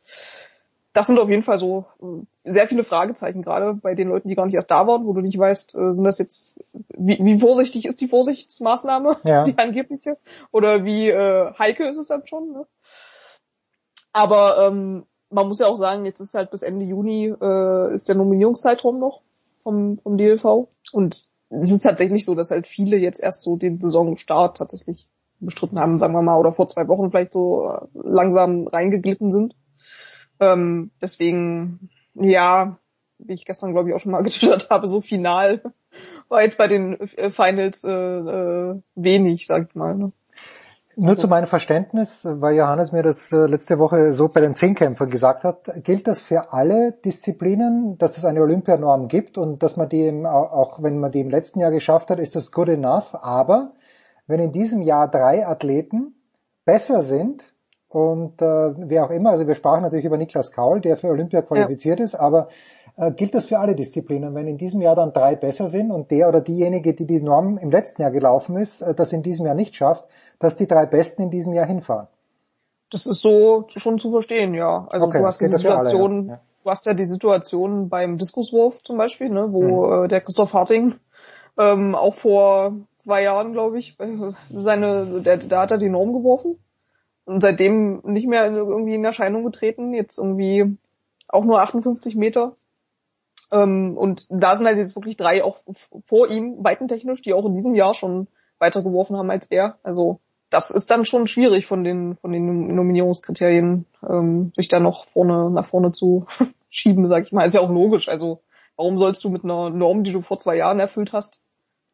das 0.94 1.08
sind 1.08 1.20
auf 1.20 1.30
jeden 1.30 1.42
Fall 1.42 1.58
so 1.58 1.86
äh, 2.02 2.50
sehr 2.50 2.68
viele 2.68 2.84
Fragezeichen, 2.84 3.42
gerade 3.42 3.74
bei 3.74 3.96
den 3.96 4.10
Leuten, 4.10 4.30
die 4.30 4.36
gar 4.36 4.46
nicht 4.46 4.56
erst 4.56 4.72
da 4.72 4.86
waren, 4.88 5.06
wo 5.06 5.14
du 5.14 5.22
nicht 5.22 5.38
weißt, 5.38 5.76
äh, 5.76 5.94
sind 5.94 6.06
das 6.06 6.20
jetzt, 6.20 6.48
wie, 6.72 7.18
wie 7.20 7.40
vorsichtig 7.40 7.86
ist 7.86 8.00
die 8.00 8.08
Vorsichtsmaßnahme, 8.08 9.18
ja. 9.24 9.44
die 9.44 9.58
angebliche, 9.58 10.18
oder 10.52 10.86
wie 10.86 11.10
äh, 11.10 11.52
heikel 11.58 11.88
ist 11.88 11.98
es 11.98 12.08
dann 12.08 12.26
schon. 12.28 12.54
Ne? 12.54 12.68
Aber 14.14 14.68
ähm, 14.68 15.06
man 15.34 15.48
muss 15.48 15.60
ja 15.60 15.68
auch 15.68 15.76
sagen, 15.76 16.06
jetzt 16.06 16.20
ist 16.20 16.36
halt 16.36 16.52
bis 16.52 16.62
Ende 16.62 16.86
Juni 16.86 17.34
äh, 17.42 17.94
ist 17.94 18.08
der 18.08 18.16
Nominierungszeitraum 18.16 19.00
noch 19.00 19.22
vom, 19.62 19.98
vom 20.00 20.18
DLV. 20.18 20.68
Und 20.92 21.26
es 21.50 21.72
ist 21.72 21.84
tatsächlich 21.84 22.26
so, 22.26 22.36
dass 22.36 22.52
halt 22.52 22.68
viele 22.68 22.98
jetzt 22.98 23.22
erst 23.22 23.42
so 23.42 23.56
den 23.58 23.80
Saisonstart 23.82 24.58
tatsächlich 24.58 25.08
bestritten 25.40 25.80
haben, 25.80 25.98
sagen 25.98 26.14
wir 26.14 26.22
mal, 26.22 26.40
oder 26.40 26.54
vor 26.54 26.68
zwei 26.68 26.88
Wochen 26.88 27.10
vielleicht 27.10 27.34
so 27.34 27.70
äh, 27.70 27.88
langsam 27.94 28.68
reingeglitten 28.68 29.32
sind. 29.32 29.56
Ähm, 30.40 30.92
deswegen, 31.02 31.90
ja, 32.14 32.78
wie 33.18 33.34
ich 33.34 33.46
gestern 33.46 33.74
glaube 33.74 33.90
ich 33.90 33.96
auch 33.96 34.00
schon 34.00 34.12
mal 34.12 34.22
getwittert 34.24 34.70
habe, 34.70 34.88
so 34.88 35.02
final 35.02 35.62
war 36.30 36.44
jetzt 36.44 36.58
bei 36.58 36.68
den 36.68 37.00
äh, 37.00 37.30
Finals 37.30 37.84
äh, 37.84 37.92
äh, 37.92 38.82
wenig, 38.96 39.48
sag 39.48 39.70
ich 39.70 39.76
mal. 39.76 39.96
Ne? 39.96 40.12
Nur 40.96 41.10
also. 41.10 41.22
zu 41.22 41.28
meinem 41.28 41.48
Verständnis, 41.48 42.22
weil 42.24 42.56
Johannes 42.56 42.92
mir 42.92 43.02
das 43.02 43.32
äh, 43.32 43.46
letzte 43.46 43.80
Woche 43.80 44.14
so 44.14 44.28
bei 44.28 44.42
den 44.42 44.56
Zehnkämpfern 44.56 45.10
gesagt 45.10 45.44
hat, 45.44 45.70
gilt 45.84 46.08
das 46.08 46.22
für 46.22 46.54
alle 46.54 46.92
Disziplinen, 46.92 47.98
dass 47.98 48.18
es 48.18 48.26
eine 48.26 48.42
Olympianorm 48.42 49.08
gibt 49.08 49.38
und 49.38 49.64
dass 49.64 49.76
man 49.76 49.90
die 49.90 50.02
eben, 50.02 50.26
auch 50.26 50.84
wenn 50.84 51.00
man 51.00 51.12
die 51.12 51.22
im 51.22 51.30
letzten 51.30 51.60
Jahr 51.60 51.72
geschafft 51.72 52.10
hat, 52.10 52.20
ist 52.20 52.36
das 52.36 52.52
good 52.52 52.70
enough. 52.70 53.16
Aber 53.16 53.74
wenn 54.28 54.40
in 54.40 54.52
diesem 54.52 54.82
Jahr 54.82 55.10
drei 55.10 55.46
Athleten 55.46 56.16
besser 56.66 57.02
sind 57.02 57.54
und 57.88 58.42
äh, 58.42 58.46
wer 58.46 59.06
auch 59.06 59.12
immer, 59.12 59.32
also 59.32 59.48
wir 59.48 59.56
sprachen 59.56 59.82
natürlich 59.82 60.06
über 60.06 60.18
Niklas 60.18 60.52
Kaul, 60.52 60.80
der 60.80 60.98
für 60.98 61.08
Olympia 61.08 61.42
qualifiziert 61.42 62.00
ja. 62.00 62.06
ist, 62.06 62.16
aber 62.16 62.50
äh, 62.98 63.12
gilt 63.12 63.34
das 63.34 63.46
für 63.46 63.60
alle 63.60 63.76
Disziplinen? 63.76 64.36
Wenn 64.36 64.48
in 64.48 64.58
diesem 64.58 64.82
Jahr 64.82 64.96
dann 64.96 65.14
drei 65.14 65.36
besser 65.36 65.68
sind 65.68 65.92
und 65.92 66.12
der 66.12 66.30
oder 66.30 66.42
diejenige, 66.42 66.94
die 66.94 67.06
die 67.06 67.22
Norm 67.22 67.58
im 67.58 67.72
letzten 67.72 68.02
Jahr 68.02 68.12
gelaufen 68.12 68.58
ist, 68.58 68.82
äh, 68.82 68.94
das 68.94 69.12
in 69.14 69.24
diesem 69.24 69.46
Jahr 69.46 69.56
nicht 69.56 69.76
schafft, 69.76 70.06
dass 70.40 70.58
die 70.58 70.68
drei 70.68 70.86
Besten 70.86 71.24
in 71.24 71.30
diesem 71.30 71.54
Jahr 71.54 71.66
hinfahren? 71.66 72.08
Das 72.92 73.08
ist 73.08 73.22
so 73.22 73.66
schon 73.68 73.98
zu 73.98 74.12
verstehen, 74.12 74.54
ja. 74.54 74.88
Also 74.92 75.08
okay, 75.08 75.20
du 75.20 75.26
hast 75.26 75.42
die 75.42 75.48
Situation, 75.48 76.12
alle, 76.12 76.28
ja. 76.28 76.42
du 76.64 76.70
hast 76.70 76.86
ja 76.86 76.94
die 76.94 77.06
Situation 77.06 77.90
beim 77.90 78.18
Diskuswurf 78.18 78.84
zum 78.84 78.98
Beispiel, 78.98 79.30
ne, 79.30 79.52
wo 79.52 79.88
hm. 79.88 80.06
äh, 80.06 80.08
der 80.08 80.22
Christoph 80.22 80.54
Harting 80.54 80.96
ähm, 81.58 81.96
auch 81.96 82.16
vor 82.16 82.76
zwei 82.98 83.24
Jahren, 83.24 83.54
glaube 83.54 83.80
ich, 83.80 84.00
äh, 84.00 84.34
seine, 84.52 85.22
der, 85.22 85.38
da 85.38 85.62
hat 85.62 85.72
er 85.72 85.78
die 85.78 85.90
Norm 85.90 86.14
geworfen 86.14 86.60
und 87.26 87.42
seitdem 87.42 88.02
nicht 88.04 88.28
mehr 88.28 88.46
irgendwie 88.52 88.96
in 88.96 89.06
Erscheinung 89.06 89.44
getreten, 89.44 89.94
jetzt 89.94 90.18
irgendwie 90.18 90.78
auch 91.28 91.44
nur 91.46 91.62
58 91.62 92.16
Meter. 92.16 92.56
Ähm, 93.54 93.96
und 93.98 94.26
da 94.30 94.56
sind 94.56 94.66
halt 94.66 94.78
jetzt 94.78 94.96
wirklich 94.96 95.16
drei 95.16 95.44
auch 95.44 95.60
vor 96.06 96.30
ihm, 96.30 96.56
weitentechnisch, 96.64 97.22
die 97.22 97.34
auch 97.34 97.46
in 97.46 97.56
diesem 97.56 97.76
Jahr 97.76 97.94
schon 97.94 98.28
weiter 98.58 98.82
geworfen 98.82 99.16
haben 99.16 99.30
als 99.30 99.48
er. 99.48 99.78
Also 99.84 100.20
das 100.50 100.72
ist 100.72 100.92
dann 100.92 101.06
schon 101.06 101.28
schwierig 101.28 101.66
von 101.66 101.84
den 101.84 102.16
von 102.18 102.32
den 102.32 102.76
Nominierungskriterien, 102.76 103.86
ähm, 104.08 104.52
sich 104.56 104.68
da 104.68 104.80
noch 104.80 105.08
vorne 105.08 105.50
nach 105.52 105.66
vorne 105.66 105.92
zu 105.92 106.26
schieben, 106.70 107.08
sag 107.08 107.24
ich 107.24 107.32
mal. 107.32 107.46
Ist 107.46 107.54
ja 107.54 107.62
auch 107.62 107.70
logisch. 107.70 108.10
Also 108.10 108.42
warum 108.76 108.98
sollst 108.98 109.24
du 109.24 109.30
mit 109.30 109.44
einer 109.44 109.70
Norm, 109.70 110.04
die 110.04 110.12
du 110.12 110.22
vor 110.22 110.40
zwei 110.40 110.58
Jahren 110.58 110.80
erfüllt 110.80 111.14
hast, 111.14 111.40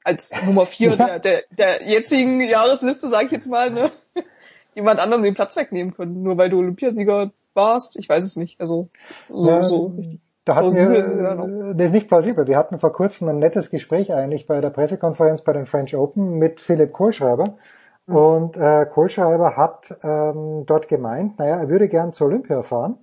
als 0.04 0.32
Nummer 0.46 0.66
vier 0.66 0.90
ja. 0.98 1.20
der, 1.20 1.20
der, 1.20 1.44
der 1.52 1.88
jetzigen 1.88 2.42
Jahresliste, 2.42 3.10
sag 3.10 3.26
ich 3.26 3.32
jetzt 3.32 3.48
mal, 3.48 3.70
ne? 3.70 3.92
jemand 4.76 5.00
anderen 5.00 5.24
den 5.24 5.34
Platz 5.34 5.58
wegnehmen 5.58 5.94
können, 5.94 6.24
nur 6.24 6.38
weil 6.38 6.50
du 6.50 6.60
Olympiasieger 6.60 7.32
warst. 7.54 7.98
Ich 7.98 8.08
weiß 8.08 8.24
es 8.24 8.38
nicht. 8.38 8.62
Also 8.62 8.90
so, 9.34 9.50
ja, 9.50 9.64
so 9.64 9.88
richtig. 9.98 10.22
Da 10.50 10.56
hatten 10.56 10.76
wir, 10.76 10.90
ist 10.90 11.16
das 11.16 11.86
ist 11.86 11.94
nicht 11.94 12.08
plausibel. 12.08 12.48
Wir 12.48 12.58
hatten 12.58 12.80
vor 12.80 12.92
kurzem 12.92 13.30
ein 13.30 13.38
nettes 13.38 13.70
Gespräch 13.70 14.12
eigentlich 14.12 14.48
bei 14.48 14.60
der 14.62 14.72
Pressekonferenz 14.72 15.42
bei 15.42 15.54
den 15.54 15.68
French 15.68 15.96
Open 15.96 16.40
mit 16.40 16.60
Philipp 16.60 16.92
Kohlschreiber. 16.92 17.54
Mhm. 18.08 18.16
Und 18.16 18.58
äh, 18.58 18.88
Kohlschreiber 18.88 19.56
hat 19.56 19.96
ähm, 20.02 20.64
dort 20.66 20.88
gemeint, 20.88 21.38
naja, 21.38 21.58
er 21.58 21.70
würde 21.70 21.88
gern 21.88 22.14
zur 22.14 22.26
Olympia 22.26 22.64
fahren. 22.64 22.98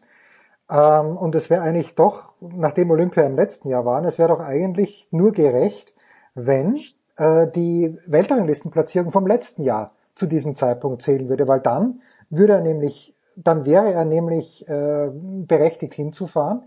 Ähm, 0.68 1.16
und 1.16 1.36
es 1.36 1.48
wäre 1.48 1.62
eigentlich 1.62 1.94
doch, 1.94 2.32
nachdem 2.40 2.90
Olympia 2.90 3.22
im 3.22 3.36
letzten 3.36 3.68
Jahr 3.68 3.84
waren, 3.84 4.04
es 4.06 4.18
wäre 4.18 4.30
doch 4.30 4.40
eigentlich 4.40 5.06
nur 5.12 5.30
gerecht, 5.30 5.94
wenn 6.34 6.76
äh, 7.16 7.46
die 7.46 7.96
Weltranglistenplatzierung 8.08 9.12
vom 9.12 9.24
letzten 9.24 9.62
Jahr 9.62 9.92
zu 10.16 10.26
diesem 10.26 10.56
Zeitpunkt 10.56 11.00
zählen 11.00 11.28
würde, 11.28 11.46
weil 11.46 11.60
dann 11.60 12.00
würde 12.28 12.54
er 12.54 12.60
nämlich, 12.62 13.14
dann 13.36 13.64
wäre 13.64 13.92
er 13.92 14.04
nämlich 14.04 14.68
äh, 14.68 15.10
berechtigt 15.12 15.94
hinzufahren. 15.94 16.64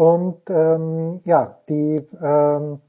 Und 0.00 0.48
ähm, 0.48 1.20
ja, 1.24 1.58
die 1.68 2.00
ähm, 2.22 2.80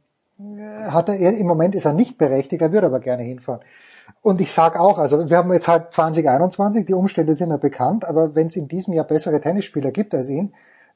hat 0.89 1.09
er 1.09 1.17
im 1.17 1.45
Moment 1.45 1.75
ist 1.75 1.83
er 1.83 1.91
nicht 1.91 2.17
berechtigt, 2.17 2.61
er 2.61 2.71
würde 2.71 2.87
aber 2.87 3.01
gerne 3.01 3.23
hinfahren. 3.23 3.59
Und 4.21 4.39
ich 4.39 4.53
sage 4.53 4.79
auch, 4.79 4.97
also 4.97 5.29
wir 5.29 5.35
haben 5.35 5.51
jetzt 5.51 5.67
halt 5.67 5.91
2021, 5.91 6.85
die 6.85 6.93
Umstände 6.93 7.33
sind 7.33 7.49
ja 7.49 7.57
bekannt, 7.57 8.05
aber 8.05 8.33
wenn 8.33 8.47
es 8.47 8.55
in 8.55 8.69
diesem 8.69 8.93
Jahr 8.93 9.03
bessere 9.03 9.41
Tennisspieler 9.41 9.91
gibt 9.91 10.15
als 10.15 10.29
ihn, 10.29 10.53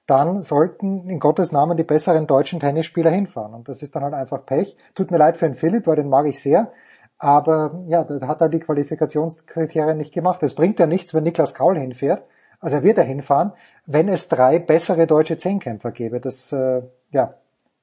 dann 0.07 0.39
sollten 0.39 1.09
in 1.09 1.19
Gottes 1.19 1.51
Namen 1.51 1.75
die 1.75 1.83
besseren 1.83 2.27
deutschen 2.27 2.61
Tennisspieler 2.61 3.11
hinfahren. 3.11 3.53
Und 3.53 3.67
das 3.67 3.81
ist 3.81 3.93
dann 3.93 4.03
halt 4.03 4.13
einfach 4.13 4.45
Pech. 4.45 4.77
Tut 4.93 5.11
mir 5.11 5.17
leid 5.17 5.37
für 5.37 5.47
den 5.47 5.55
Philipp, 5.55 5.85
weil 5.85 5.97
den 5.97 6.07
mag 6.07 6.27
ich 6.27 6.39
sehr. 6.39 6.71
Aber 7.17 7.77
ja, 7.87 8.05
da 8.05 8.25
hat 8.25 8.39
er 8.39 8.47
die 8.47 8.61
Qualifikationskriterien 8.61 9.97
nicht 9.97 10.13
gemacht. 10.13 10.41
Es 10.43 10.55
bringt 10.55 10.79
ja 10.79 10.85
nichts, 10.85 11.13
wenn 11.13 11.23
Niklas 11.23 11.53
Kaul 11.53 11.77
hinfährt. 11.77 12.23
Also 12.65 12.77
er 12.77 12.83
wird 12.83 12.97
ja 12.97 13.03
hinfahren, 13.03 13.51
wenn 13.85 14.09
es 14.09 14.27
drei 14.27 14.57
bessere 14.57 15.05
deutsche 15.05 15.37
Zehnkämpfer 15.37 15.91
gäbe. 15.91 16.19
Das 16.19 16.51
äh, 16.51 16.81
ja, 17.11 17.35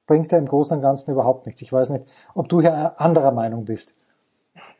bringt 0.07 0.29
ja 0.33 0.37
im 0.37 0.45
Großen 0.45 0.75
und 0.75 0.81
Ganzen 0.81 1.11
überhaupt 1.11 1.45
nichts. 1.45 1.61
Ich 1.61 1.71
weiß 1.71 1.89
nicht, 1.91 2.05
ob 2.35 2.49
du 2.49 2.59
hier 2.59 2.99
anderer 2.99 3.31
Meinung 3.31 3.63
bist. 3.63 3.95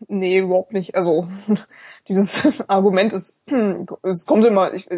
Nee, 0.10 0.40
überhaupt 0.40 0.74
nicht. 0.74 0.94
Also 0.96 1.30
dieses 2.10 2.68
Argument 2.70 3.14
ist, 3.14 3.44
es 4.04 4.26
kommt 4.26 4.44
immer, 4.44 4.74
ich, 4.74 4.90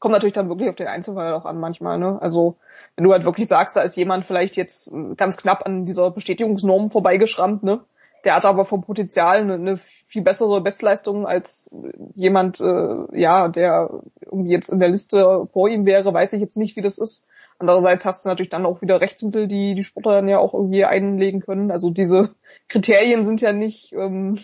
kommt 0.00 0.12
natürlich 0.12 0.32
dann 0.32 0.48
wirklich 0.48 0.70
auf 0.70 0.74
den 0.74 0.88
Einzelfall 0.88 1.34
auch 1.34 1.44
an 1.44 1.60
manchmal, 1.60 2.00
ne? 2.00 2.20
Also 2.20 2.56
wenn 2.96 3.04
du 3.04 3.12
halt 3.12 3.24
wirklich 3.24 3.46
sagst, 3.46 3.76
da 3.76 3.82
ist 3.82 3.94
jemand 3.94 4.26
vielleicht 4.26 4.56
jetzt 4.56 4.92
ganz 5.16 5.36
knapp 5.36 5.64
an 5.64 5.84
dieser 5.84 6.10
Bestätigungsnorm 6.10 6.90
vorbeigeschrammt, 6.90 7.62
ne? 7.62 7.84
Der 8.24 8.36
hat 8.36 8.44
aber 8.44 8.64
vom 8.64 8.82
Potenzial 8.82 9.38
eine, 9.38 9.54
eine 9.54 9.76
viel 9.76 10.22
bessere 10.22 10.60
Bestleistung 10.60 11.26
als 11.26 11.70
jemand, 12.14 12.60
äh, 12.60 13.18
ja, 13.18 13.48
der 13.48 14.02
irgendwie 14.20 14.52
jetzt 14.52 14.68
in 14.68 14.78
der 14.78 14.88
Liste 14.88 15.48
vor 15.52 15.68
ihm 15.68 15.86
wäre, 15.86 16.14
weiß 16.14 16.32
ich 16.32 16.40
jetzt 16.40 16.56
nicht, 16.56 16.76
wie 16.76 16.82
das 16.82 16.98
ist. 16.98 17.26
Andererseits 17.58 18.04
hast 18.04 18.24
du 18.24 18.28
natürlich 18.28 18.50
dann 18.50 18.66
auch 18.66 18.82
wieder 18.82 19.00
Rechtsmittel, 19.00 19.46
die 19.46 19.74
die 19.74 19.84
Sportler 19.84 20.16
dann 20.16 20.28
ja 20.28 20.38
auch 20.38 20.54
irgendwie 20.54 20.84
einlegen 20.84 21.40
können. 21.40 21.70
Also 21.70 21.90
diese 21.90 22.30
Kriterien 22.68 23.24
sind 23.24 23.40
ja 23.40 23.52
nicht, 23.52 23.92
ähm, 23.92 24.36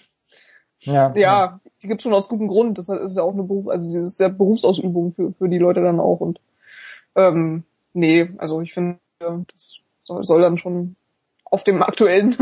ja, 0.80 1.12
ja, 1.16 1.60
die 1.82 1.88
gibt's 1.88 2.04
schon 2.04 2.14
aus 2.14 2.28
gutem 2.28 2.48
Grund. 2.48 2.78
Das 2.78 2.88
ist 2.88 3.16
ja 3.16 3.22
auch 3.22 3.32
eine 3.32 3.42
Beruf, 3.42 3.68
also 3.68 3.86
das 3.86 4.12
ist 4.12 4.20
ja 4.20 4.28
Berufsausübung 4.28 5.14
für, 5.14 5.32
für 5.32 5.48
die 5.48 5.58
Leute 5.58 5.82
dann 5.82 6.00
auch. 6.00 6.20
Und 6.20 6.40
ähm, 7.16 7.64
nee, 7.92 8.30
also 8.38 8.60
ich 8.60 8.72
finde, 8.72 8.98
das 9.18 9.78
soll, 10.02 10.22
soll 10.24 10.40
dann 10.40 10.56
schon 10.56 10.96
auf 11.44 11.64
dem 11.64 11.82
aktuellen 11.82 12.36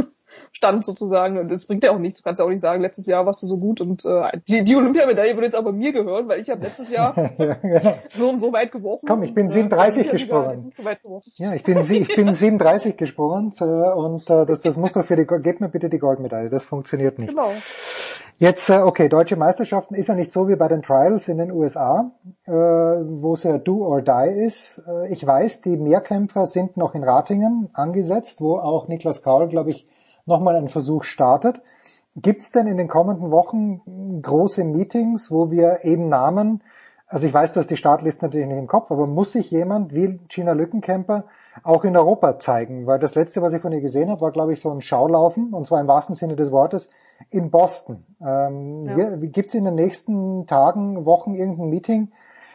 Stand 0.52 0.84
sozusagen. 0.84 1.38
Und 1.38 1.50
das 1.50 1.66
bringt 1.66 1.84
ja 1.84 1.92
auch 1.92 1.98
nichts. 1.98 2.20
Du 2.20 2.24
kannst 2.24 2.38
ja 2.38 2.44
auch 2.44 2.50
nicht 2.50 2.60
sagen, 2.60 2.82
letztes 2.82 3.06
Jahr 3.06 3.26
warst 3.26 3.42
du 3.42 3.46
so 3.46 3.58
gut 3.58 3.80
und 3.80 4.04
äh, 4.04 4.38
die, 4.48 4.64
die 4.64 4.76
Olympiamedaille 4.76 5.34
würde 5.34 5.46
jetzt 5.46 5.62
bei 5.62 5.72
mir 5.72 5.92
gehören, 5.92 6.28
weil 6.28 6.40
ich 6.40 6.50
habe 6.50 6.62
letztes 6.62 6.90
Jahr 6.90 7.14
ja, 7.38 7.54
genau. 7.62 7.94
so 8.10 8.30
und 8.30 8.40
so 8.40 8.52
weit 8.52 8.72
geworfen. 8.72 9.06
Komm, 9.06 9.22
ich 9.22 9.34
bin 9.34 9.48
37 9.48 10.06
äh, 10.06 10.10
gesprungen. 10.10 10.70
So 10.70 10.82
ja, 11.36 11.54
ich 11.54 11.62
bin, 11.62 11.78
ich 11.78 12.14
bin 12.14 12.32
37 12.32 12.96
gesprungen 12.96 13.52
äh, 13.60 13.64
und 13.64 14.30
äh, 14.30 14.46
das, 14.46 14.60
das 14.60 14.76
muss 14.76 14.92
doch 14.92 15.04
für 15.04 15.16
die, 15.16 15.26
gebt 15.26 15.60
mir 15.60 15.68
bitte 15.68 15.88
die 15.88 15.98
Goldmedaille, 15.98 16.48
das 16.48 16.64
funktioniert 16.64 17.18
nicht. 17.18 17.30
Genau. 17.30 17.52
Jetzt, 18.38 18.68
äh, 18.68 18.74
okay, 18.74 19.08
deutsche 19.08 19.36
Meisterschaften 19.36 19.94
ist 19.94 20.08
ja 20.08 20.14
nicht 20.14 20.30
so 20.30 20.46
wie 20.46 20.56
bei 20.56 20.68
den 20.68 20.82
Trials 20.82 21.26
in 21.28 21.38
den 21.38 21.50
USA, 21.50 22.12
äh, 22.46 22.52
wo 22.52 23.32
es 23.32 23.44
ja 23.44 23.56
do 23.56 23.86
or 23.86 24.02
die 24.02 24.44
ist. 24.44 24.84
Äh, 24.86 25.10
ich 25.10 25.26
weiß, 25.26 25.62
die 25.62 25.78
Mehrkämpfer 25.78 26.44
sind 26.44 26.76
noch 26.76 26.94
in 26.94 27.02
Ratingen 27.02 27.70
angesetzt, 27.72 28.42
wo 28.42 28.58
auch 28.58 28.88
Niklas 28.88 29.22
Kaul, 29.22 29.48
glaube 29.48 29.70
ich, 29.70 29.88
nochmal 30.26 30.56
einen 30.56 30.68
Versuch 30.68 31.04
startet. 31.04 31.62
Gibt 32.16 32.42
es 32.42 32.50
denn 32.50 32.66
in 32.66 32.76
den 32.76 32.88
kommenden 32.88 33.30
Wochen 33.30 34.22
große 34.22 34.64
Meetings, 34.64 35.30
wo 35.30 35.50
wir 35.50 35.84
eben 35.84 36.08
Namen, 36.08 36.62
also 37.08 37.26
ich 37.26 37.34
weiß, 37.34 37.52
du 37.52 37.60
hast 37.60 37.70
die 37.70 37.76
Startliste 37.76 38.24
natürlich 38.24 38.46
nicht 38.46 38.58
im 38.58 38.66
Kopf, 38.66 38.90
aber 38.90 39.06
muss 39.06 39.32
sich 39.32 39.50
jemand 39.50 39.94
wie 39.94 40.18
Gina 40.28 40.52
Lückenkämper 40.52 41.24
auch 41.62 41.84
in 41.84 41.96
Europa 41.96 42.38
zeigen? 42.38 42.86
Weil 42.86 42.98
das 42.98 43.14
letzte, 43.14 43.42
was 43.42 43.52
ich 43.52 43.60
von 43.60 43.72
ihr 43.72 43.82
gesehen 43.82 44.10
habe, 44.10 44.22
war, 44.22 44.32
glaube 44.32 44.54
ich, 44.54 44.60
so 44.60 44.70
ein 44.70 44.80
Schaulaufen, 44.80 45.52
und 45.52 45.66
zwar 45.66 45.80
im 45.80 45.88
wahrsten 45.88 46.14
Sinne 46.14 46.36
des 46.36 46.50
Wortes, 46.50 46.90
in 47.30 47.50
Boston. 47.50 48.04
Ähm, 48.20 48.82
ja. 48.82 49.16
Gibt 49.16 49.48
es 49.48 49.54
in 49.54 49.64
den 49.64 49.74
nächsten 49.74 50.46
Tagen, 50.46 51.04
Wochen 51.04 51.34
irgendein 51.34 51.68
Meeting? 51.68 52.12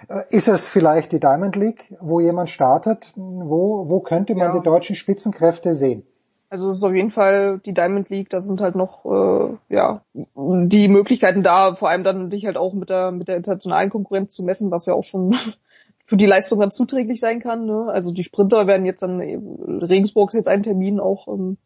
Äh, 0.09 0.23
ist 0.29 0.47
es 0.47 0.67
vielleicht 0.67 1.11
die 1.11 1.19
Diamond 1.19 1.55
League, 1.55 1.95
wo 2.01 2.19
jemand 2.19 2.49
startet? 2.49 3.13
Wo, 3.15 3.89
wo 3.89 3.99
könnte 3.99 4.35
man 4.35 4.47
ja. 4.47 4.53
die 4.57 4.63
deutschen 4.63 4.95
Spitzenkräfte 4.95 5.75
sehen? 5.75 6.03
Also 6.51 6.69
es 6.69 6.77
ist 6.77 6.83
auf 6.83 6.93
jeden 6.93 7.11
Fall 7.11 7.59
die 7.59 7.73
Diamond 7.73 8.09
League, 8.09 8.29
da 8.29 8.41
sind 8.41 8.59
halt 8.59 8.75
noch 8.75 9.05
äh, 9.05 9.57
ja 9.73 10.03
die 10.13 10.89
Möglichkeiten 10.89 11.43
da, 11.43 11.75
vor 11.75 11.89
allem 11.89 12.03
dann 12.03 12.29
dich 12.29 12.45
halt 12.45 12.57
auch 12.57 12.73
mit 12.73 12.89
der 12.89 13.11
mit 13.13 13.29
der 13.29 13.37
internationalen 13.37 13.89
Konkurrenz 13.89 14.33
zu 14.33 14.43
messen, 14.43 14.69
was 14.69 14.85
ja 14.85 14.93
auch 14.93 15.03
schon 15.03 15.33
für 16.05 16.17
die 16.17 16.25
Leistung 16.25 16.59
dann 16.59 16.71
zuträglich 16.71 17.21
sein 17.21 17.39
kann. 17.39 17.65
Ne? 17.65 17.87
Also 17.87 18.11
die 18.13 18.25
Sprinter 18.25 18.67
werden 18.67 18.85
jetzt 18.85 19.01
dann 19.01 19.21
Regensburg 19.21 20.31
ist 20.31 20.35
jetzt 20.35 20.49
ein 20.49 20.61
Termin 20.61 20.99
auch, 20.99 21.29
ähm, 21.29 21.57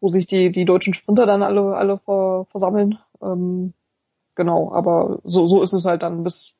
wo 0.00 0.08
sich 0.08 0.26
die 0.26 0.50
die 0.50 0.64
deutschen 0.64 0.94
Sprinter 0.94 1.26
dann 1.26 1.44
alle 1.44 1.76
alle 1.76 1.98
ver, 1.98 2.46
versammeln. 2.50 2.98
Ähm, 3.22 3.72
genau, 4.34 4.72
aber 4.72 5.20
so 5.22 5.46
so 5.46 5.62
ist 5.62 5.74
es 5.74 5.84
halt 5.84 6.02
dann 6.02 6.24
bis 6.24 6.56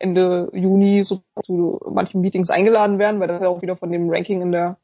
Ende 0.00 0.50
Juni 0.54 1.04
so 1.04 1.22
zu 1.40 1.78
manchen 1.88 2.20
Meetings 2.20 2.50
eingeladen 2.50 2.98
werden, 2.98 3.20
weil 3.20 3.28
das 3.28 3.42
ja 3.42 3.48
auch 3.48 3.62
wieder 3.62 3.76
von 3.76 3.92
dem 3.92 4.10
Ranking 4.10 4.42
in 4.42 4.50
der 4.50 4.76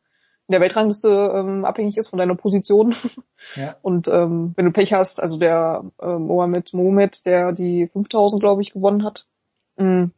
in 0.49 0.52
der 0.52 0.60
Weltrangliste 0.62 1.33
ähm, 1.35 1.67
abhängig 1.67 1.99
ist 1.99 2.09
von 2.09 2.18
deiner 2.18 2.35
Position. 2.35 2.94
Ja. 3.55 3.77
Und 3.83 4.09
ähm, 4.09 4.55
wenn 4.57 4.65
du 4.65 4.73
Pech 4.73 4.94
hast, 4.94 5.20
also 5.20 5.39
der 5.39 5.85
äh, 6.01 6.07
Mohamed 6.07 6.73
Mohamed, 6.73 7.27
der 7.27 7.52
die 7.52 7.86
5000, 7.86 8.41
glaube 8.41 8.62
ich, 8.62 8.73
gewonnen 8.73 9.05
hat, 9.05 9.27
mh, 9.77 9.85
mm, 9.85 10.12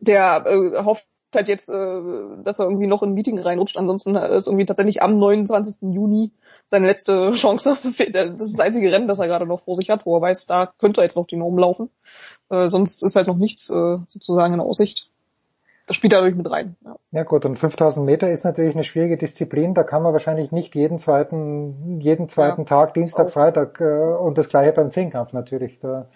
der 0.00 0.46
äh, 0.46 0.84
hofft 0.84 1.06
halt 1.34 1.48
jetzt, 1.48 1.68
äh, 1.68 2.00
dass 2.42 2.60
er 2.60 2.66
irgendwie 2.66 2.86
noch 2.86 3.02
in 3.02 3.10
ein 3.10 3.14
Meeting 3.14 3.36
reinrutscht. 3.36 3.76
Ansonsten 3.76 4.14
ist 4.14 4.46
irgendwie 4.46 4.64
tatsächlich 4.64 5.02
am 5.02 5.18
29. 5.18 5.78
Juni 5.92 6.30
seine 6.66 6.86
letzte 6.86 7.32
Chance. 7.34 7.76
Das 7.82 7.98
ist 7.98 8.38
das 8.38 8.60
einzige 8.60 8.92
Rennen, 8.92 9.08
das 9.08 9.18
er 9.18 9.26
gerade 9.26 9.44
noch 9.44 9.62
vor 9.62 9.74
sich 9.74 9.90
hat, 9.90 10.06
wo 10.06 10.16
er 10.16 10.22
weiß, 10.22 10.46
da 10.46 10.66
könnte 10.66 11.00
er 11.00 11.04
jetzt 11.04 11.16
noch 11.16 11.26
die 11.26 11.36
Norm 11.36 11.58
laufen. 11.58 11.90
Äh, 12.48 12.68
sonst 12.68 13.02
ist 13.02 13.16
halt 13.16 13.26
noch 13.26 13.36
nichts 13.36 13.68
äh, 13.70 13.98
sozusagen 14.06 14.54
in 14.54 14.60
Aussicht 14.60 15.10
das 15.88 15.96
spielt 15.96 16.12
dadurch 16.12 16.34
mit 16.34 16.50
rein. 16.50 16.76
Ja. 16.84 16.96
ja 17.12 17.22
gut, 17.24 17.46
und 17.46 17.58
5000 17.58 18.04
Meter 18.04 18.30
ist 18.30 18.44
natürlich 18.44 18.74
eine 18.74 18.84
schwierige 18.84 19.16
Disziplin. 19.16 19.72
Da 19.72 19.84
kann 19.84 20.02
man 20.02 20.12
wahrscheinlich 20.12 20.52
nicht 20.52 20.74
jeden 20.74 20.98
zweiten, 20.98 21.98
jeden 21.98 22.28
zweiten 22.28 22.60
ja. 22.60 22.66
Tag, 22.66 22.92
Dienstag, 22.92 23.30
Freitag 23.30 23.80
äh, 23.80 23.84
und 23.84 24.36
das 24.36 24.50
gleiche 24.50 24.72
beim 24.72 24.90
Zehnkampf 24.90 25.32
natürlich. 25.32 25.80
Da 25.80 26.06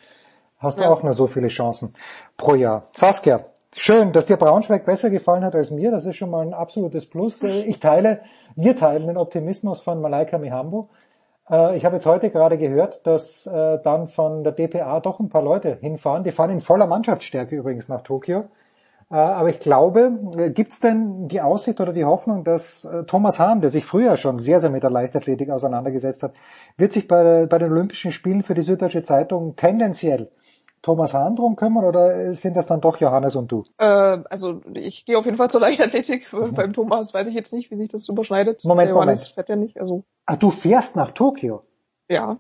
hast 0.58 0.78
du 0.78 0.82
ja. 0.82 0.90
auch 0.90 1.02
nur 1.02 1.14
so 1.14 1.26
viele 1.26 1.48
Chancen 1.48 1.94
pro 2.36 2.54
Jahr. 2.54 2.88
Saskia, 2.94 3.46
schön, 3.74 4.12
dass 4.12 4.26
dir 4.26 4.36
Braunschweig 4.36 4.84
besser 4.84 5.08
gefallen 5.08 5.42
hat 5.42 5.54
als 5.54 5.70
mir. 5.70 5.90
Das 5.90 6.04
ist 6.04 6.16
schon 6.16 6.30
mal 6.30 6.46
ein 6.46 6.52
absolutes 6.52 7.08
Plus. 7.08 7.42
Äh, 7.42 7.62
ich 7.62 7.80
teile, 7.80 8.20
wir 8.54 8.76
teilen 8.76 9.06
den 9.06 9.16
Optimismus 9.16 9.80
von 9.80 10.02
Malaika 10.02 10.36
Mihambo. 10.36 10.90
Äh, 11.48 11.78
ich 11.78 11.86
habe 11.86 11.96
jetzt 11.96 12.04
heute 12.04 12.28
gerade 12.28 12.58
gehört, 12.58 13.06
dass 13.06 13.46
äh, 13.46 13.78
dann 13.82 14.06
von 14.06 14.44
der 14.44 14.52
DPA 14.52 15.00
doch 15.00 15.18
ein 15.18 15.30
paar 15.30 15.42
Leute 15.42 15.78
hinfahren. 15.80 16.24
Die 16.24 16.32
fahren 16.32 16.50
in 16.50 16.60
voller 16.60 16.86
Mannschaftsstärke 16.86 17.56
übrigens 17.56 17.88
nach 17.88 18.02
Tokio. 18.02 18.44
Äh, 19.12 19.16
aber 19.16 19.50
ich 19.50 19.60
glaube, 19.60 20.18
äh, 20.38 20.50
gibt 20.50 20.72
es 20.72 20.80
denn 20.80 21.28
die 21.28 21.42
Aussicht 21.42 21.80
oder 21.80 21.92
die 21.92 22.06
Hoffnung, 22.06 22.44
dass 22.44 22.84
äh, 22.84 23.04
Thomas 23.04 23.38
Hahn, 23.38 23.60
der 23.60 23.68
sich 23.68 23.84
früher 23.84 24.16
schon 24.16 24.38
sehr, 24.38 24.58
sehr 24.58 24.70
mit 24.70 24.82
der 24.82 24.90
Leichtathletik 24.90 25.50
auseinandergesetzt 25.50 26.22
hat, 26.22 26.32
wird 26.78 26.92
sich 26.92 27.06
bei, 27.08 27.44
bei 27.44 27.58
den 27.58 27.70
Olympischen 27.70 28.10
Spielen 28.10 28.42
für 28.42 28.54
die 28.54 28.62
Süddeutsche 28.62 29.02
Zeitung 29.02 29.54
tendenziell 29.54 30.30
Thomas 30.80 31.12
Hahn 31.12 31.36
drum 31.36 31.56
kümmern 31.56 31.84
oder 31.84 32.34
sind 32.34 32.56
das 32.56 32.66
dann 32.66 32.80
doch 32.80 32.96
Johannes 32.96 33.36
und 33.36 33.52
du? 33.52 33.64
Äh, 33.76 33.84
also 34.30 34.62
ich 34.72 35.04
gehe 35.04 35.18
auf 35.18 35.26
jeden 35.26 35.36
Fall 35.36 35.50
zur 35.50 35.60
Leichtathletik. 35.60 36.32
Mhm. 36.32 36.52
Beim 36.56 36.72
Thomas 36.72 37.12
weiß 37.12 37.26
ich 37.26 37.34
jetzt 37.34 37.52
nicht, 37.52 37.70
wie 37.70 37.76
sich 37.76 37.90
das 37.90 38.08
überschneidet. 38.08 38.64
Moment, 38.64 38.90
Johannes 38.90 39.20
Moment. 39.20 39.34
fährt 39.34 39.48
ja 39.50 39.56
nicht. 39.56 39.78
Also. 39.78 40.04
Ah, 40.24 40.36
du 40.36 40.50
fährst 40.50 40.96
nach 40.96 41.10
Tokio? 41.10 41.62
Ja, 42.12 42.36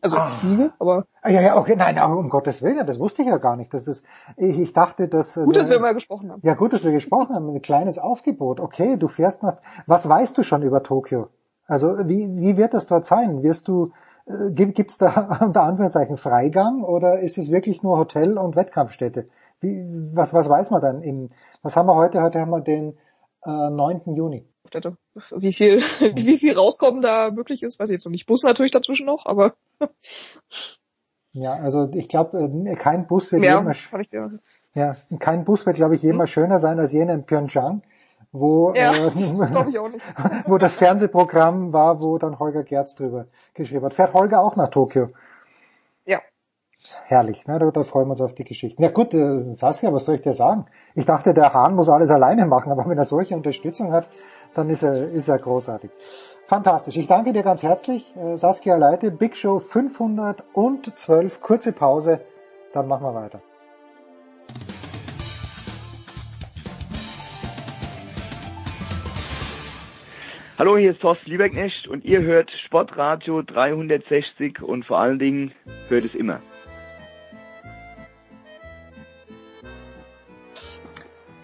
also 0.00 0.16
ah. 0.16 0.30
fliege, 0.38 0.72
aber. 0.78 1.04
Ah, 1.22 1.30
ja, 1.30 1.40
ja, 1.40 1.56
okay, 1.56 1.74
nein, 1.74 2.00
um 2.00 2.28
Gottes 2.28 2.62
Willen, 2.62 2.86
das 2.86 3.00
wusste 3.00 3.22
ich 3.22 3.28
ja 3.28 3.38
gar 3.38 3.56
nicht. 3.56 3.74
Das 3.74 3.88
ist, 3.88 4.04
ich, 4.36 4.60
ich 4.60 4.72
dachte, 4.72 5.08
dass. 5.08 5.34
Gut, 5.34 5.56
dass 5.56 5.68
wir 5.68 5.80
mal 5.80 5.92
gesprochen 5.92 6.30
haben. 6.30 6.40
Ja, 6.44 6.54
gut, 6.54 6.72
dass 6.72 6.84
wir 6.84 6.92
gesprochen 6.92 7.34
haben. 7.34 7.48
Ein 7.48 7.60
kleines 7.60 7.98
Aufgebot. 7.98 8.60
Okay, 8.60 8.96
du 8.96 9.08
fährst 9.08 9.42
nach. 9.42 9.56
Was 9.86 10.08
weißt 10.08 10.38
du 10.38 10.44
schon 10.44 10.62
über 10.62 10.84
Tokio? 10.84 11.30
Also 11.66 12.08
wie, 12.08 12.30
wie 12.36 12.56
wird 12.56 12.74
das 12.74 12.86
dort 12.86 13.06
sein? 13.06 13.42
Wirst 13.42 13.66
du, 13.66 13.90
äh, 14.26 14.52
gibt 14.52 14.92
es 14.92 14.98
da 14.98 15.38
unter 15.44 15.64
Anführungszeichen 15.64 16.16
Freigang 16.16 16.84
oder 16.84 17.18
ist 17.18 17.36
es 17.36 17.50
wirklich 17.50 17.82
nur 17.82 17.98
Hotel 17.98 18.38
und 18.38 18.54
Wettkampfstätte? 18.54 19.28
Wie, 19.60 19.84
was, 20.14 20.32
was 20.32 20.48
weiß 20.48 20.70
man 20.70 20.80
dann? 20.80 21.02
Im, 21.02 21.30
was 21.62 21.76
haben 21.76 21.86
wir 21.86 21.96
heute? 21.96 22.22
Heute 22.22 22.40
haben 22.40 22.50
wir 22.52 22.60
den 22.60 22.96
äh, 23.44 23.70
9. 23.70 24.14
Juni. 24.14 24.46
Wie 24.74 25.52
viel, 25.52 25.78
wie 26.16 26.38
viel 26.38 26.54
rauskommen 26.54 27.02
da 27.02 27.30
möglich 27.30 27.62
ist, 27.62 27.78
weiß 27.78 27.90
ich 27.90 27.94
jetzt 27.94 28.04
noch 28.04 28.12
nicht. 28.12 28.26
Bus 28.26 28.42
natürlich 28.42 28.72
dazwischen 28.72 29.06
noch, 29.06 29.26
aber. 29.26 29.54
ja, 31.32 31.54
also 31.54 31.90
ich 31.94 32.08
glaube, 32.08 32.38
äh, 32.38 32.74
kein 32.76 33.06
Bus 33.06 33.32
wird 33.32 33.44
ja, 33.44 33.58
jemals, 33.58 33.78
ja, 34.74 34.96
kein 35.18 35.44
Bus 35.44 35.66
wird, 35.66 35.76
glaube 35.76 35.94
ich, 35.94 36.02
jemals 36.02 36.30
hm? 36.30 36.34
schöner 36.34 36.58
sein 36.58 36.78
als 36.78 36.92
jener 36.92 37.14
in 37.14 37.24
Pyeongchang, 37.24 37.82
wo, 38.32 38.72
ja, 38.74 38.92
äh, 38.92 39.10
wo 40.46 40.58
das 40.58 40.76
Fernsehprogramm 40.76 41.72
war, 41.72 42.00
wo 42.00 42.18
dann 42.18 42.38
Holger 42.38 42.62
Gerz 42.62 42.94
drüber 42.94 43.26
geschrieben 43.54 43.84
hat. 43.84 43.94
Fährt 43.94 44.14
Holger 44.14 44.40
auch 44.40 44.56
nach 44.56 44.68
Tokio? 44.68 45.10
Ja. 46.04 46.20
Herrlich, 47.04 47.46
ne? 47.46 47.58
da, 47.58 47.70
da 47.70 47.84
freuen 47.84 48.08
wir 48.08 48.12
uns 48.12 48.20
auf 48.20 48.34
die 48.34 48.44
Geschichte. 48.44 48.82
Ja 48.82 48.90
gut, 48.90 49.12
äh, 49.14 49.52
Saskia, 49.54 49.92
was 49.92 50.04
soll 50.04 50.16
ich 50.16 50.22
dir 50.22 50.32
sagen? 50.32 50.66
Ich 50.94 51.06
dachte, 51.06 51.34
der 51.34 51.52
Hahn 51.52 51.74
muss 51.74 51.88
alles 51.88 52.10
alleine 52.10 52.46
machen, 52.46 52.70
aber 52.70 52.88
wenn 52.88 52.98
er 52.98 53.04
solche 53.04 53.34
Unterstützung 53.34 53.92
hat, 53.92 54.08
dann 54.54 54.70
ist 54.70 54.82
er, 54.82 55.10
ist 55.10 55.28
er 55.28 55.38
großartig. 55.38 55.90
Fantastisch. 56.46 56.96
Ich 56.96 57.06
danke 57.06 57.32
dir 57.32 57.42
ganz 57.42 57.62
herzlich, 57.62 58.14
äh, 58.16 58.36
Saskia 58.36 58.76
Leite. 58.76 59.10
Big 59.10 59.36
Show 59.36 59.58
512. 59.58 61.40
Kurze 61.40 61.72
Pause, 61.72 62.20
dann 62.72 62.88
machen 62.88 63.04
wir 63.04 63.14
weiter. 63.14 63.40
Hallo, 70.58 70.76
hier 70.76 70.90
ist 70.90 71.00
Thorsten 71.00 71.30
Lieberknecht 71.30 71.86
und 71.86 72.04
ihr 72.04 72.20
hört 72.22 72.50
Sportradio 72.66 73.42
360 73.42 74.60
und 74.60 74.84
vor 74.84 74.98
allen 74.98 75.20
Dingen 75.20 75.52
hört 75.88 76.04
es 76.04 76.16
immer. 76.16 76.40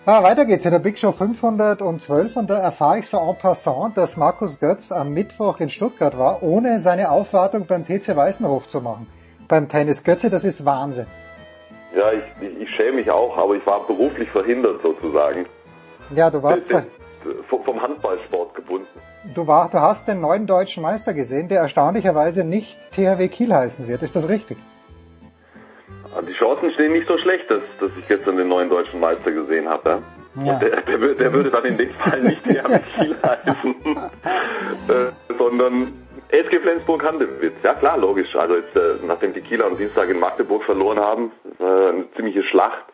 Ah, 0.06 0.22
weiter 0.22 0.44
geht's 0.44 0.66
in 0.66 0.70
der 0.70 0.80
Big 0.80 0.98
Show 0.98 1.12
512 1.12 2.36
und 2.36 2.50
da 2.50 2.58
erfahre 2.58 2.98
ich 2.98 3.08
so 3.08 3.18
en 3.18 3.36
passant, 3.38 3.96
dass 3.96 4.18
Markus 4.18 4.60
Götz 4.60 4.92
am 4.92 5.14
Mittwoch 5.14 5.60
in 5.60 5.70
Stuttgart 5.70 6.18
war, 6.18 6.42
ohne 6.42 6.78
seine 6.78 7.10
Aufwartung 7.10 7.64
beim 7.66 7.84
TC 7.84 8.14
Weißenhof 8.14 8.66
zu 8.68 8.82
machen. 8.82 9.06
Beim 9.48 9.66
Tennis 9.68 10.04
Götze, 10.04 10.28
das 10.28 10.44
ist 10.44 10.64
Wahnsinn. 10.66 11.06
Ja, 11.96 12.12
ich, 12.12 12.22
ich, 12.46 12.62
ich 12.62 12.70
schäme 12.76 12.96
mich 12.96 13.10
auch, 13.10 13.36
aber 13.38 13.54
ich 13.54 13.64
war 13.66 13.86
beruflich 13.86 14.28
verhindert 14.30 14.82
sozusagen. 14.82 15.46
Ja, 16.14 16.28
du 16.30 16.42
warst, 16.42 16.68
Bin- 16.68 16.82
bin 17.24 17.42
vom 17.48 17.64
vom 17.64 17.80
Handballsport 17.80 18.54
gebunden. 18.54 18.86
du 19.34 19.46
war, 19.46 19.70
du 19.70 19.80
hast 19.80 20.06
den 20.06 20.20
neuen 20.20 20.46
deutschen 20.46 20.82
Meister 20.82 21.14
gesehen, 21.14 21.48
der 21.48 21.62
erstaunlicherweise 21.62 22.44
nicht 22.44 22.76
THW 22.92 23.28
Kiel 23.28 23.54
heißen 23.54 23.88
wird. 23.88 24.02
Ist 24.02 24.14
das 24.16 24.28
richtig? 24.28 24.58
Aber 26.14 26.26
Die 26.26 26.34
Chancen 26.34 26.72
stehen 26.72 26.92
nicht 26.92 27.08
so 27.08 27.18
schlecht, 27.18 27.50
dass, 27.50 27.62
dass 27.80 27.90
ich 27.98 28.06
gestern 28.06 28.36
den 28.36 28.48
neuen 28.48 28.68
deutschen 28.70 29.00
Meister 29.00 29.32
gesehen 29.32 29.68
habe. 29.68 30.02
Ja? 30.44 30.58
Der, 30.58 30.80
der, 30.82 30.98
der 31.14 31.32
würde 31.32 31.50
dann 31.50 31.64
in 31.64 31.76
dem 31.76 31.90
Fall 31.90 32.20
nicht 32.22 32.42
THW 32.44 32.78
Kiel 32.96 33.16
heißen, 33.22 33.96
äh, 34.88 35.34
sondern 35.38 35.92
SG 36.28 36.60
Flensburg-Handewitt. 36.60 37.54
Ja 37.62 37.74
klar, 37.74 37.98
logisch. 37.98 38.34
Also 38.34 38.56
jetzt, 38.56 38.74
äh, 38.76 38.94
nachdem 39.06 39.34
die 39.34 39.40
Kieler 39.40 39.66
am 39.66 39.76
Dienstag 39.76 40.08
in 40.08 40.18
Magdeburg 40.18 40.64
verloren 40.64 40.98
haben, 40.98 41.32
war 41.58 41.88
eine 41.90 42.10
ziemliche 42.16 42.42
Schlacht, 42.44 42.84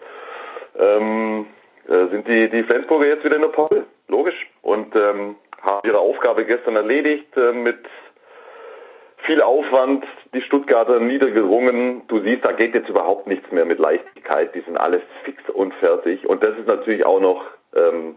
ähm, 0.78 1.46
äh, 1.88 2.06
sind 2.08 2.26
die, 2.28 2.48
die 2.48 2.62
Flensburger 2.62 3.06
jetzt 3.06 3.24
wieder 3.24 3.36
in 3.36 3.42
der 3.42 3.48
Potte. 3.48 3.84
Logisch. 4.08 4.46
Und 4.62 4.94
ähm, 4.96 5.36
haben 5.62 5.80
ihre 5.86 5.98
Aufgabe 5.98 6.44
gestern 6.44 6.76
erledigt 6.76 7.36
äh, 7.36 7.52
mit 7.52 7.78
viel 9.24 9.42
Aufwand, 9.42 10.04
die 10.34 10.42
Stuttgarter 10.42 11.00
niedergerungen. 11.00 12.02
Du 12.08 12.20
siehst, 12.20 12.44
da 12.44 12.52
geht 12.52 12.74
jetzt 12.74 12.88
überhaupt 12.88 13.26
nichts 13.26 13.50
mehr 13.50 13.64
mit 13.64 13.78
Leichtigkeit. 13.78 14.54
Die 14.54 14.60
sind 14.60 14.76
alles 14.76 15.02
fix 15.24 15.42
und 15.50 15.74
fertig. 15.74 16.28
Und 16.28 16.42
das 16.42 16.56
ist 16.56 16.66
natürlich 16.66 17.04
auch 17.04 17.20
noch 17.20 17.42
ähm, 17.74 18.16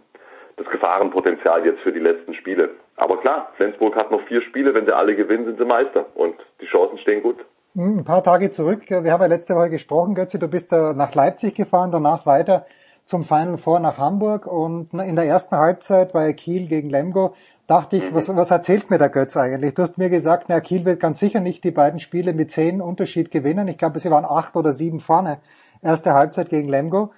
das 0.57 0.67
Gefahrenpotenzial 0.67 1.65
jetzt 1.65 1.81
für 1.81 1.91
die 1.91 1.99
letzten 1.99 2.33
Spiele. 2.35 2.71
Aber 2.95 3.17
klar, 3.17 3.51
Flensburg 3.57 3.95
hat 3.95 4.11
noch 4.11 4.21
vier 4.27 4.41
Spiele. 4.41 4.73
Wenn 4.73 4.85
sie 4.85 4.95
alle 4.95 5.15
gewinnen, 5.15 5.45
sind 5.45 5.57
sie 5.57 5.65
Meister. 5.65 6.05
Und 6.15 6.35
die 6.61 6.67
Chancen 6.67 6.97
stehen 6.99 7.23
gut. 7.23 7.37
Hm, 7.75 7.99
Ein 7.99 8.05
paar 8.05 8.23
Tage 8.23 8.51
zurück, 8.51 8.81
wir 8.87 9.11
haben 9.11 9.21
ja 9.21 9.27
letzte 9.27 9.55
Woche 9.55 9.71
gesprochen, 9.71 10.13
Götze, 10.13 10.37
du 10.37 10.47
bist 10.47 10.71
nach 10.71 11.15
Leipzig 11.15 11.55
gefahren, 11.55 11.91
danach 11.91 12.27
weiter 12.27 12.67
zum 13.05 13.23
Final 13.23 13.57
Four 13.57 13.79
nach 13.79 13.97
Hamburg 13.97 14.45
und 14.45 14.93
in 14.93 15.15
der 15.15 15.25
ersten 15.25 15.57
Halbzeit 15.57 16.13
bei 16.13 16.31
Kiel 16.33 16.67
gegen 16.67 16.89
Lemgo 16.89 17.33
dachte 17.67 17.97
ich, 17.97 18.13
was, 18.13 18.35
was 18.35 18.51
erzählt 18.51 18.89
mir 18.89 18.97
der 18.97 19.09
Götz 19.09 19.37
eigentlich? 19.37 19.73
Du 19.73 19.81
hast 19.81 19.97
mir 19.97 20.09
gesagt, 20.09 20.45
na, 20.49 20.59
Kiel 20.59 20.85
wird 20.85 20.99
ganz 20.99 21.19
sicher 21.19 21.39
nicht 21.39 21.63
die 21.63 21.71
beiden 21.71 21.99
Spiele 21.99 22.33
mit 22.33 22.51
zehn 22.51 22.81
Unterschied 22.81 23.31
gewinnen. 23.31 23.67
Ich 23.67 23.77
glaube, 23.77 23.99
sie 23.99 24.11
waren 24.11 24.25
acht 24.25 24.55
oder 24.55 24.71
sieben 24.71 24.99
vorne. 24.99 25.39
Erste 25.81 26.13
Halbzeit 26.13 26.49
gegen 26.49 26.69
Lemgo. 26.69 27.11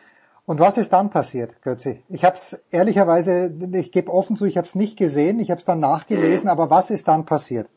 Und 0.46 0.60
was 0.60 0.78
ist 0.78 0.94
dann 0.94 1.10
passiert, 1.10 1.62
Götzi? 1.64 2.04
Ich 2.08 2.24
habe 2.24 2.36
es 2.36 2.64
ehrlicherweise, 2.72 3.52
ich 3.74 3.92
gebe 3.92 4.12
offen 4.12 4.36
zu, 4.36 4.46
ich 4.46 4.58
habe 4.58 4.66
es 4.66 4.76
nicht 4.76 4.98
gesehen, 4.98 5.40
ich 5.40 5.50
habe 5.50 5.60
es 5.60 5.66
dann 5.66 5.80
nachgelesen, 5.80 6.50
aber 6.50 6.70
was 6.70 6.92
ist 6.92 7.08
dann 7.08 7.26
passiert? 7.26 7.68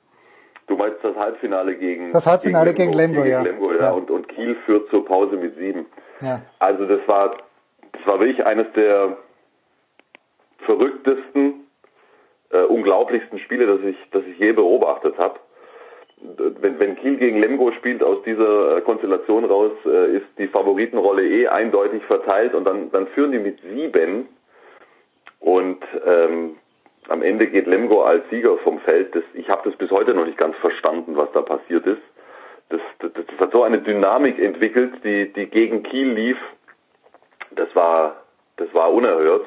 Du 0.66 0.76
meinst 0.76 1.02
das 1.02 1.16
Halbfinale 1.16 1.76
gegen 1.76 2.12
Das 2.12 2.26
Halbfinale 2.26 2.74
gegen 2.74 2.92
Lemgo, 2.92 3.24
ja. 3.24 3.40
Lemgo, 3.40 3.72
ja. 3.72 3.84
Ja. 3.84 3.90
Und, 3.92 4.10
und 4.10 4.28
Kiel 4.28 4.54
führt 4.66 4.90
zur 4.90 5.02
Pause 5.06 5.36
mit 5.36 5.56
sieben. 5.56 5.86
Ja. 6.20 6.42
Also 6.58 6.84
das 6.84 7.00
war, 7.08 7.36
das 7.92 8.06
war 8.06 8.20
wirklich 8.20 8.44
eines 8.44 8.66
der 8.74 9.16
verrücktesten, 10.66 11.67
äh, 12.50 12.62
unglaublichsten 12.62 13.38
Spiele, 13.40 13.66
das 13.66 13.80
ich, 13.84 13.96
das 14.10 14.22
ich 14.24 14.38
je 14.38 14.52
beobachtet 14.52 15.18
habe. 15.18 15.38
Wenn, 16.60 16.80
wenn 16.80 16.96
Kiel 16.96 17.16
gegen 17.16 17.38
Lemgo 17.38 17.70
spielt, 17.72 18.02
aus 18.02 18.22
dieser 18.24 18.78
äh, 18.78 18.80
Konstellation 18.80 19.44
raus, 19.44 19.72
äh, 19.86 20.16
ist 20.16 20.26
die 20.36 20.48
Favoritenrolle 20.48 21.24
eh 21.24 21.46
eindeutig 21.46 22.02
verteilt 22.04 22.54
und 22.54 22.64
dann, 22.64 22.90
dann 22.90 23.06
führen 23.08 23.32
die 23.32 23.38
mit 23.38 23.60
sieben 23.62 24.28
und 25.40 25.78
ähm, 26.04 26.56
am 27.08 27.22
Ende 27.22 27.46
geht 27.46 27.66
Lemgo 27.66 28.02
als 28.02 28.28
Sieger 28.30 28.58
vom 28.58 28.80
Feld. 28.80 29.14
Das, 29.14 29.22
ich 29.34 29.48
habe 29.48 29.68
das 29.68 29.78
bis 29.78 29.90
heute 29.90 30.12
noch 30.12 30.26
nicht 30.26 30.38
ganz 30.38 30.56
verstanden, 30.56 31.16
was 31.16 31.30
da 31.32 31.42
passiert 31.42 31.86
ist. 31.86 32.02
Das, 32.68 32.80
das, 32.98 33.12
das 33.12 33.40
hat 33.40 33.52
so 33.52 33.62
eine 33.62 33.78
Dynamik 33.78 34.38
entwickelt, 34.38 34.92
die, 35.04 35.32
die 35.32 35.46
gegen 35.46 35.82
Kiel 35.84 36.10
lief. 36.12 36.36
Das 37.52 37.74
war, 37.74 38.24
das 38.56 38.72
war 38.74 38.92
unerhört. 38.92 39.46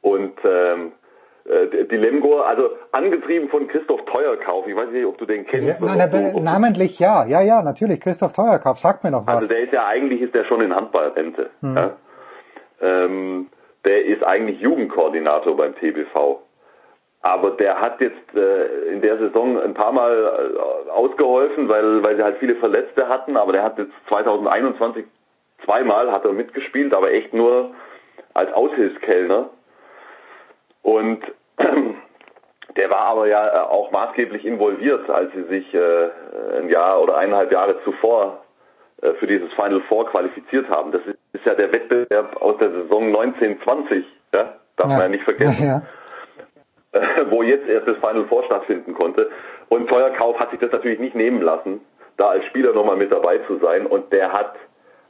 Und 0.00 0.34
ähm, 0.44 0.92
äh, 0.92 1.01
die 1.44 1.96
Lemgo, 1.96 2.40
also 2.40 2.70
angetrieben 2.92 3.48
von 3.48 3.66
Christoph 3.66 4.04
Teuerkauf, 4.04 4.66
ich 4.66 4.76
weiß 4.76 4.90
nicht, 4.90 5.04
ob 5.04 5.18
du 5.18 5.26
den 5.26 5.44
kennst. 5.46 5.66
Ja, 5.66 5.76
nein, 5.80 6.08
du- 6.10 6.40
namentlich 6.40 6.98
ja, 6.98 7.24
ja, 7.26 7.40
ja, 7.42 7.62
natürlich. 7.62 8.00
Christoph 8.00 8.32
Teuerkauf, 8.32 8.78
sagt 8.78 9.02
mir 9.02 9.10
noch 9.10 9.26
was. 9.26 9.34
also 9.36 9.48
der 9.48 9.60
ist 9.60 9.72
ja 9.72 9.86
eigentlich 9.86 10.20
ist 10.22 10.34
der 10.34 10.44
schon 10.44 10.60
in 10.60 10.74
Handballrente. 10.74 11.50
Hm. 11.60 11.76
Ja? 11.76 11.90
Ähm, 12.80 13.48
der 13.84 14.04
ist 14.04 14.22
eigentlich 14.22 14.60
Jugendkoordinator 14.60 15.56
beim 15.56 15.74
TBV. 15.74 16.40
Aber 17.24 17.52
der 17.52 17.80
hat 17.80 18.00
jetzt 18.00 18.34
äh, 18.34 18.92
in 18.92 19.00
der 19.00 19.18
Saison 19.18 19.60
ein 19.60 19.74
paar 19.74 19.92
Mal 19.92 20.12
äh, 20.56 20.90
ausgeholfen, 20.90 21.68
weil, 21.68 22.02
weil 22.02 22.16
sie 22.16 22.22
halt 22.22 22.38
viele 22.38 22.56
Verletzte 22.56 23.08
hatten. 23.08 23.36
Aber 23.36 23.52
der 23.52 23.62
hat 23.62 23.78
jetzt 23.78 23.92
2021 24.08 25.04
zweimal 25.64 26.10
hat 26.10 26.24
er 26.24 26.32
mitgespielt, 26.32 26.92
aber 26.92 27.12
echt 27.12 27.32
nur 27.32 27.70
als 28.34 28.52
Aushilfskellner. 28.52 29.50
Und 30.82 31.20
der 32.76 32.90
war 32.90 33.00
aber 33.00 33.26
ja 33.26 33.46
äh, 33.46 33.66
auch 33.66 33.90
maßgeblich 33.90 34.44
involviert, 34.44 35.08
als 35.08 35.32
sie 35.32 35.44
sich 35.44 35.74
äh, 35.74 36.10
ein 36.58 36.68
Jahr 36.68 37.00
oder 37.00 37.16
eineinhalb 37.16 37.52
Jahre 37.52 37.82
zuvor 37.84 38.42
äh, 39.00 39.14
für 39.14 39.26
dieses 39.26 39.52
Final 39.54 39.80
Four 39.88 40.06
qualifiziert 40.06 40.68
haben. 40.68 40.92
Das 40.92 41.02
ist, 41.06 41.44
ja 41.44 41.54
der 41.54 41.72
Wettbewerb 41.72 42.36
aus 42.40 42.56
der 42.58 42.70
Saison 42.70 43.06
1920, 43.06 44.04
ja? 44.32 44.54
darf 44.76 44.88
man 44.88 45.00
ja 45.00 45.08
nicht 45.08 45.24
vergessen, 45.24 45.64
Ja, 45.64 45.82
wo 47.30 47.42
jetzt 47.42 47.68
erst 47.68 47.88
das 47.88 47.96
Final 47.98 48.26
Four 48.26 48.44
stattfinden 48.44 48.94
konnte. 48.94 49.30
Und 49.68 49.88
Teuerkauf 49.88 50.38
hat 50.38 50.50
sich 50.50 50.60
das 50.60 50.72
natürlich 50.72 50.98
nicht 50.98 51.14
nehmen 51.14 51.42
lassen, 51.42 51.80
da 52.16 52.28
als 52.28 52.44
Spieler 52.46 52.72
nochmal 52.72 52.96
mit 52.96 53.10
dabei 53.10 53.38
zu 53.46 53.58
sein. 53.58 53.86
Und 53.86 54.12
der 54.12 54.32
hat 54.32 54.54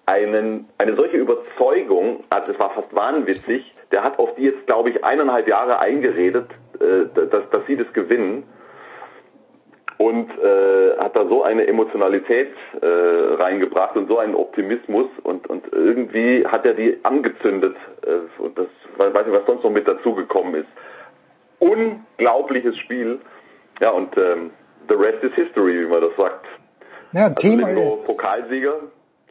einen, 0.07 0.69
eine 0.79 0.97
solche 0.97 1.17
Überzeugung, 1.17 2.25
also 2.31 2.53
es 2.53 2.59
war 2.59 2.71
fast 2.71 2.95
wahnwitzig, 2.95 3.75
der 3.93 4.03
hat 4.03 4.19
auf 4.19 4.35
die 4.35 4.43
jetzt, 4.43 4.67
glaube 4.67 4.91
ich, 4.91 5.05
eineinhalb 5.05 5.47
Jahre 5.47 5.79
eingeredet, 5.79 6.51
äh, 6.81 7.07
dass, 7.15 7.49
dass 7.51 7.67
sie 7.67 7.77
das 7.77 7.93
gewinnen 7.93 8.45
und 9.99 10.31
äh, 10.39 10.97
hat 10.99 11.15
da 11.15 11.27
so 11.27 11.43
eine 11.45 11.67
Emotionalität 11.67 12.53
äh, 12.81 12.87
reingebracht 12.87 13.97
und 13.97 14.09
so 14.09 14.19
einen 14.19 14.35
Optimismus 14.35 15.07
und, 15.23 15.49
und 15.49 15.65
irgendwie 15.73 16.45
hat 16.47 16.65
er 16.65 16.75
die 16.75 16.99
angezündet 17.05 17.77
äh, 18.05 18.43
und 18.43 18.59
das 18.59 18.67
weiß 18.97 19.27
nicht, 19.27 19.37
was 19.37 19.47
sonst 19.47 19.63
noch 19.63 19.71
mit 19.71 19.87
dazugekommen 19.87 20.55
ist. 20.55 20.69
Unglaubliches 21.61 22.77
Spiel. 22.79 23.21
Ja, 23.81 23.91
und 23.91 24.17
ähm, 24.17 24.51
the 24.89 24.95
rest 24.95 25.23
is 25.23 25.33
history, 25.35 25.81
wie 25.81 25.87
man 25.87 26.01
das 26.01 26.17
sagt. 26.17 26.47
ja 27.13 27.31
Team. 27.31 27.63
Also 27.65 27.81
Lemgo 27.81 27.97
Pokalsieger, 28.05 28.75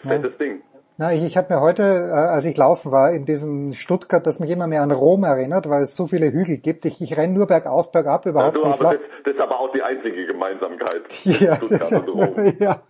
fettes 0.08 0.38
Ding. 0.38 0.62
Na, 1.02 1.12
ich, 1.14 1.24
ich 1.24 1.36
habe 1.36 1.52
mir 1.52 1.62
heute, 1.62 1.82
äh, 1.82 2.14
als 2.14 2.46
ich 2.46 2.56
laufen 2.56 2.92
war, 2.92 3.12
in 3.12 3.26
diesem 3.26 3.74
Stuttgart, 3.74 4.24
das 4.28 4.40
mich 4.40 4.52
immer 4.52 4.68
mehr 4.68 4.84
an 4.84 4.92
Rom 4.92 5.24
erinnert, 5.24 5.68
weil 5.68 5.82
es 5.82 5.96
so 5.96 6.06
viele 6.06 6.32
Hügel 6.32 6.58
gibt. 6.58 6.86
Ich, 6.86 7.02
ich 7.02 7.18
renne 7.18 7.34
nur 7.34 7.48
bergauf, 7.48 7.92
bergab, 7.92 8.28
überhaupt 8.28 8.56
Also, 8.56 8.68
nicht 8.68 8.80
aber 8.80 8.98
das, 8.98 9.08
das 9.24 9.34
ist 9.34 9.40
aber 9.40 9.60
auch 9.60 9.72
die 9.72 9.82
einzige 9.82 10.28
Gemeinsamkeit. 10.28 11.02
Ja, 11.42 11.56
Stuttgart 11.56 11.92
und 11.92 12.08
Rom. 12.08 12.54
ja. 12.60 12.84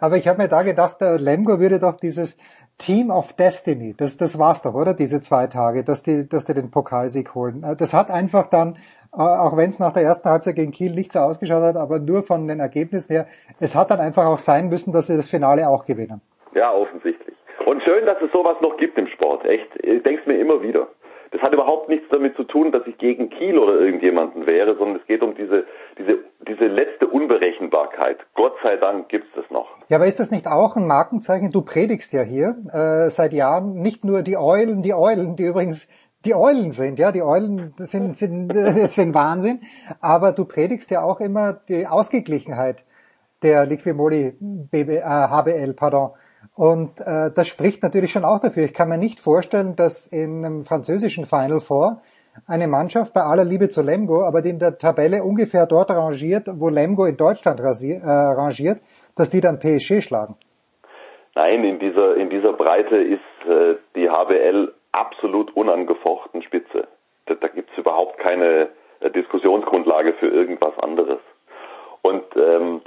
Aber 0.00 0.18
ich 0.18 0.28
habe 0.28 0.42
mir 0.42 0.48
da 0.48 0.60
gedacht, 0.60 1.00
der 1.00 1.18
Lemgo 1.18 1.58
würde 1.58 1.78
doch 1.78 1.96
dieses 1.96 2.36
Team 2.76 3.10
of 3.10 3.32
Destiny, 3.32 3.94
das, 3.96 4.18
das 4.18 4.38
war's 4.38 4.60
doch, 4.60 4.74
oder? 4.74 4.92
Diese 4.92 5.22
zwei 5.22 5.46
Tage, 5.46 5.84
dass 5.84 6.02
die, 6.02 6.28
dass 6.28 6.44
die 6.44 6.52
den 6.52 6.70
Pokalsieg 6.70 7.34
holen. 7.34 7.62
Äh, 7.62 7.74
Das 7.74 7.94
hat 7.94 8.10
einfach 8.10 8.50
dann, 8.50 8.76
äh, 9.14 9.22
auch 9.22 9.56
wenn 9.56 9.70
es 9.70 9.78
nach 9.78 9.94
der 9.94 10.02
ersten 10.02 10.28
Halbzeit 10.28 10.56
gegen 10.56 10.72
Kiel 10.72 10.92
nicht 10.92 11.12
so 11.12 11.20
ausgeschaut 11.20 11.62
hat, 11.62 11.76
aber 11.76 12.00
nur 12.00 12.22
von 12.22 12.46
den 12.46 12.60
Ergebnissen 12.60 13.14
her, 13.14 13.26
es 13.60 13.74
hat 13.74 13.90
dann 13.90 13.98
einfach 13.98 14.26
auch 14.26 14.38
sein 14.38 14.68
müssen, 14.68 14.92
dass 14.92 15.06
sie 15.06 15.16
das 15.16 15.30
Finale 15.30 15.70
auch 15.70 15.86
gewinnen. 15.86 16.20
Ja, 16.54 16.72
offensichtlich. 16.72 17.36
Und 17.64 17.82
schön, 17.82 18.06
dass 18.06 18.20
es 18.22 18.30
sowas 18.32 18.56
noch 18.60 18.76
gibt 18.76 18.98
im 18.98 19.08
Sport. 19.08 19.44
Echt, 19.44 19.68
ich 19.82 20.02
denk's 20.02 20.26
mir 20.26 20.38
immer 20.38 20.62
wieder. 20.62 20.88
Das 21.30 21.42
hat 21.42 21.52
überhaupt 21.52 21.88
nichts 21.88 22.06
damit 22.10 22.36
zu 22.36 22.44
tun, 22.44 22.72
dass 22.72 22.86
ich 22.86 22.96
gegen 22.96 23.28
Kiel 23.28 23.58
oder 23.58 23.78
irgendjemanden 23.78 24.46
wäre, 24.46 24.76
sondern 24.76 24.96
es 24.96 25.06
geht 25.06 25.22
um 25.22 25.34
diese, 25.34 25.66
diese, 25.98 26.20
diese 26.46 26.66
letzte 26.66 27.06
Unberechenbarkeit. 27.06 28.18
Gott 28.34 28.54
sei 28.62 28.76
Dank 28.76 29.08
gibt's 29.08 29.28
das 29.34 29.44
noch. 29.50 29.76
Ja, 29.88 29.98
aber 29.98 30.06
ist 30.06 30.20
das 30.20 30.30
nicht 30.30 30.46
auch 30.46 30.76
ein 30.76 30.86
Markenzeichen? 30.86 31.52
Du 31.52 31.62
predigst 31.62 32.12
ja 32.14 32.22
hier 32.22 32.56
äh, 32.72 33.10
seit 33.10 33.34
Jahren 33.34 33.74
nicht 33.82 34.04
nur 34.04 34.22
die 34.22 34.38
Eulen, 34.38 34.82
die 34.82 34.94
Eulen, 34.94 35.36
die 35.36 35.44
übrigens 35.44 35.92
die 36.24 36.34
Eulen 36.34 36.70
sind, 36.70 36.98
ja, 36.98 37.12
die 37.12 37.22
Eulen 37.22 37.74
sind, 37.76 38.16
sind, 38.16 38.52
sind 38.90 39.14
Wahnsinn, 39.14 39.60
aber 40.00 40.32
du 40.32 40.46
predigst 40.46 40.90
ja 40.90 41.02
auch 41.02 41.20
immer 41.20 41.60
die 41.68 41.86
Ausgeglichenheit 41.86 42.84
der 43.42 43.66
Liquimoli 43.66 44.34
BB, 44.40 44.88
äh, 44.88 45.02
HBL, 45.02 45.74
pardon. 45.74 46.10
Und 46.54 47.00
äh, 47.00 47.30
das 47.34 47.48
spricht 47.48 47.82
natürlich 47.82 48.12
schon 48.12 48.24
auch 48.24 48.40
dafür. 48.40 48.64
Ich 48.64 48.74
kann 48.74 48.88
mir 48.88 48.98
nicht 48.98 49.20
vorstellen, 49.20 49.76
dass 49.76 50.06
in 50.06 50.44
einem 50.44 50.64
französischen 50.64 51.26
Final 51.26 51.60
Four 51.60 52.02
eine 52.46 52.68
Mannschaft 52.68 53.14
bei 53.14 53.22
aller 53.22 53.44
Liebe 53.44 53.68
zu 53.68 53.82
Lemgo, 53.82 54.24
aber 54.24 54.42
die 54.42 54.50
in 54.50 54.58
der 54.58 54.78
Tabelle 54.78 55.22
ungefähr 55.22 55.66
dort 55.66 55.90
rangiert, 55.90 56.48
wo 56.52 56.68
Lemgo 56.68 57.04
in 57.06 57.16
Deutschland 57.16 57.60
rasier, 57.60 58.00
äh, 58.02 58.10
rangiert, 58.10 58.80
dass 59.16 59.30
die 59.30 59.40
dann 59.40 59.58
PSG 59.58 60.02
schlagen. 60.02 60.36
Nein, 61.34 61.64
in 61.64 61.78
dieser, 61.78 62.16
in 62.16 62.30
dieser 62.30 62.52
Breite 62.52 62.96
ist 62.96 63.20
äh, 63.48 63.76
die 63.94 64.08
HBL 64.08 64.72
absolut 64.92 65.54
unangefochten 65.56 66.42
Spitze. 66.42 66.88
Da, 67.26 67.34
da 67.34 67.48
gibt's 67.48 67.76
überhaupt 67.76 68.18
keine 68.18 68.68
äh, 69.00 69.10
Diskussionsgrundlage 69.10 70.14
für 70.14 70.28
irgendwas 70.28 70.76
anderes. 70.80 71.20
Und 72.02 72.24
ähm, 72.36 72.80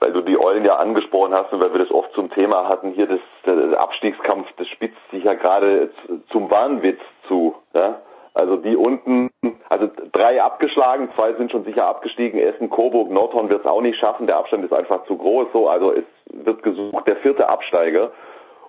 weil 0.00 0.12
du 0.12 0.22
die 0.22 0.38
Eulen 0.38 0.64
ja 0.64 0.76
angesprochen 0.76 1.34
hast 1.34 1.52
und 1.52 1.60
weil 1.60 1.72
wir 1.72 1.80
das 1.80 1.90
oft 1.90 2.12
zum 2.14 2.30
Thema 2.30 2.68
hatten, 2.68 2.92
hier 2.92 3.06
das, 3.06 3.20
der 3.44 3.78
Abstiegskampf, 3.78 4.48
das 4.56 4.66
spitzt 4.68 4.98
sich 5.10 5.24
ja 5.24 5.34
gerade 5.34 5.90
zum 6.30 6.50
Wahnwitz 6.50 7.00
zu. 7.28 7.54
Ja? 7.74 8.00
Also 8.32 8.56
die 8.56 8.76
unten, 8.76 9.30
also 9.68 9.90
drei 10.12 10.42
abgeschlagen, 10.42 11.10
zwei 11.14 11.34
sind 11.34 11.50
schon 11.50 11.64
sicher 11.64 11.86
abgestiegen, 11.86 12.40
Essen, 12.40 12.70
Coburg, 12.70 13.10
Nordhorn 13.10 13.50
wird 13.50 13.60
es 13.60 13.66
auch 13.66 13.82
nicht 13.82 13.98
schaffen, 13.98 14.26
der 14.26 14.38
Abstand 14.38 14.64
ist 14.64 14.72
einfach 14.72 15.04
zu 15.04 15.16
groß, 15.16 15.48
so, 15.52 15.68
also 15.68 15.92
es 15.92 16.04
wird 16.32 16.62
gesucht, 16.62 17.06
der 17.06 17.16
vierte 17.16 17.48
Absteiger. 17.48 18.10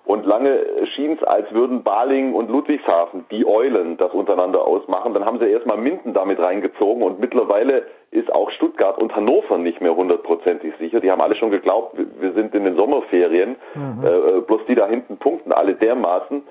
Und 0.04 0.26
lange 0.26 0.58
schien 0.94 1.12
es, 1.12 1.22
als 1.22 1.52
würden 1.52 1.84
Baling 1.84 2.34
und 2.34 2.50
Ludwigshafen, 2.50 3.24
die 3.30 3.46
Eulen, 3.46 3.96
das 3.98 4.12
untereinander 4.12 4.66
ausmachen. 4.66 5.14
Dann 5.14 5.24
haben 5.24 5.38
sie 5.38 5.46
erstmal 5.46 5.76
Minden 5.76 6.12
damit 6.12 6.40
reingezogen 6.40 7.02
und 7.04 7.20
mittlerweile 7.20 7.84
ist 8.10 8.32
auch 8.34 8.50
Stuttgart 8.50 8.98
und 8.98 9.14
Hannover 9.14 9.58
nicht 9.58 9.80
mehr 9.80 9.94
hundertprozentig 9.94 10.74
sicher. 10.78 11.00
Die 11.00 11.10
haben 11.10 11.20
alle 11.20 11.36
schon 11.36 11.52
geglaubt, 11.52 11.96
wir 12.20 12.32
sind 12.32 12.54
in 12.54 12.64
den 12.64 12.76
Sommerferien, 12.76 13.56
mhm. 13.74 14.04
äh, 14.04 14.40
bloß 14.40 14.62
die 14.66 14.74
da 14.74 14.88
hinten 14.88 15.18
punkten 15.18 15.52
alle 15.52 15.74
dermaßen, 15.74 16.42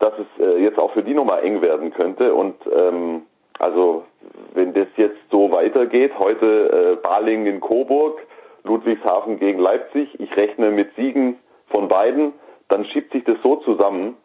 dass 0.00 0.12
es 0.18 0.44
äh, 0.44 0.62
jetzt 0.62 0.78
auch 0.78 0.92
für 0.92 1.02
die 1.02 1.14
nochmal 1.14 1.42
eng 1.44 1.62
werden 1.62 1.92
könnte. 1.94 2.34
Und 2.34 2.56
ähm, 2.72 3.22
also 3.58 4.04
wenn 4.52 4.74
das 4.74 4.86
jetzt 4.96 5.18
so 5.30 5.50
weitergeht, 5.50 6.12
heute 6.18 6.98
äh, 7.00 7.02
Baling 7.02 7.46
in 7.46 7.60
Coburg, 7.60 8.20
Ludwigshafen 8.64 9.38
gegen 9.38 9.60
Leipzig, 9.60 10.20
ich 10.20 10.36
rechne 10.36 10.70
mit 10.70 10.94
Siegen 10.94 11.38
von 11.68 11.88
beiden 11.88 12.34
dann 12.68 12.84
schiebt 12.86 13.12
sich 13.12 13.24
das 13.24 13.36
so 13.42 13.56
zusammen, 13.56 14.16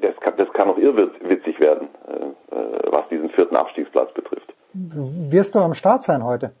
das 0.00 0.14
kann, 0.20 0.34
das 0.36 0.52
kann 0.52 0.68
auch 0.68 0.78
irrwitzig 0.78 1.60
werden, 1.60 1.88
äh, 2.08 2.54
äh, 2.54 2.92
was 2.92 3.08
diesen 3.08 3.30
vierten 3.30 3.56
Abstiegsplatz 3.56 4.12
betrifft. 4.12 4.52
Wirst 4.72 5.54
du 5.54 5.60
am 5.60 5.74
Start 5.74 6.02
sein 6.02 6.24
heute? 6.24 6.52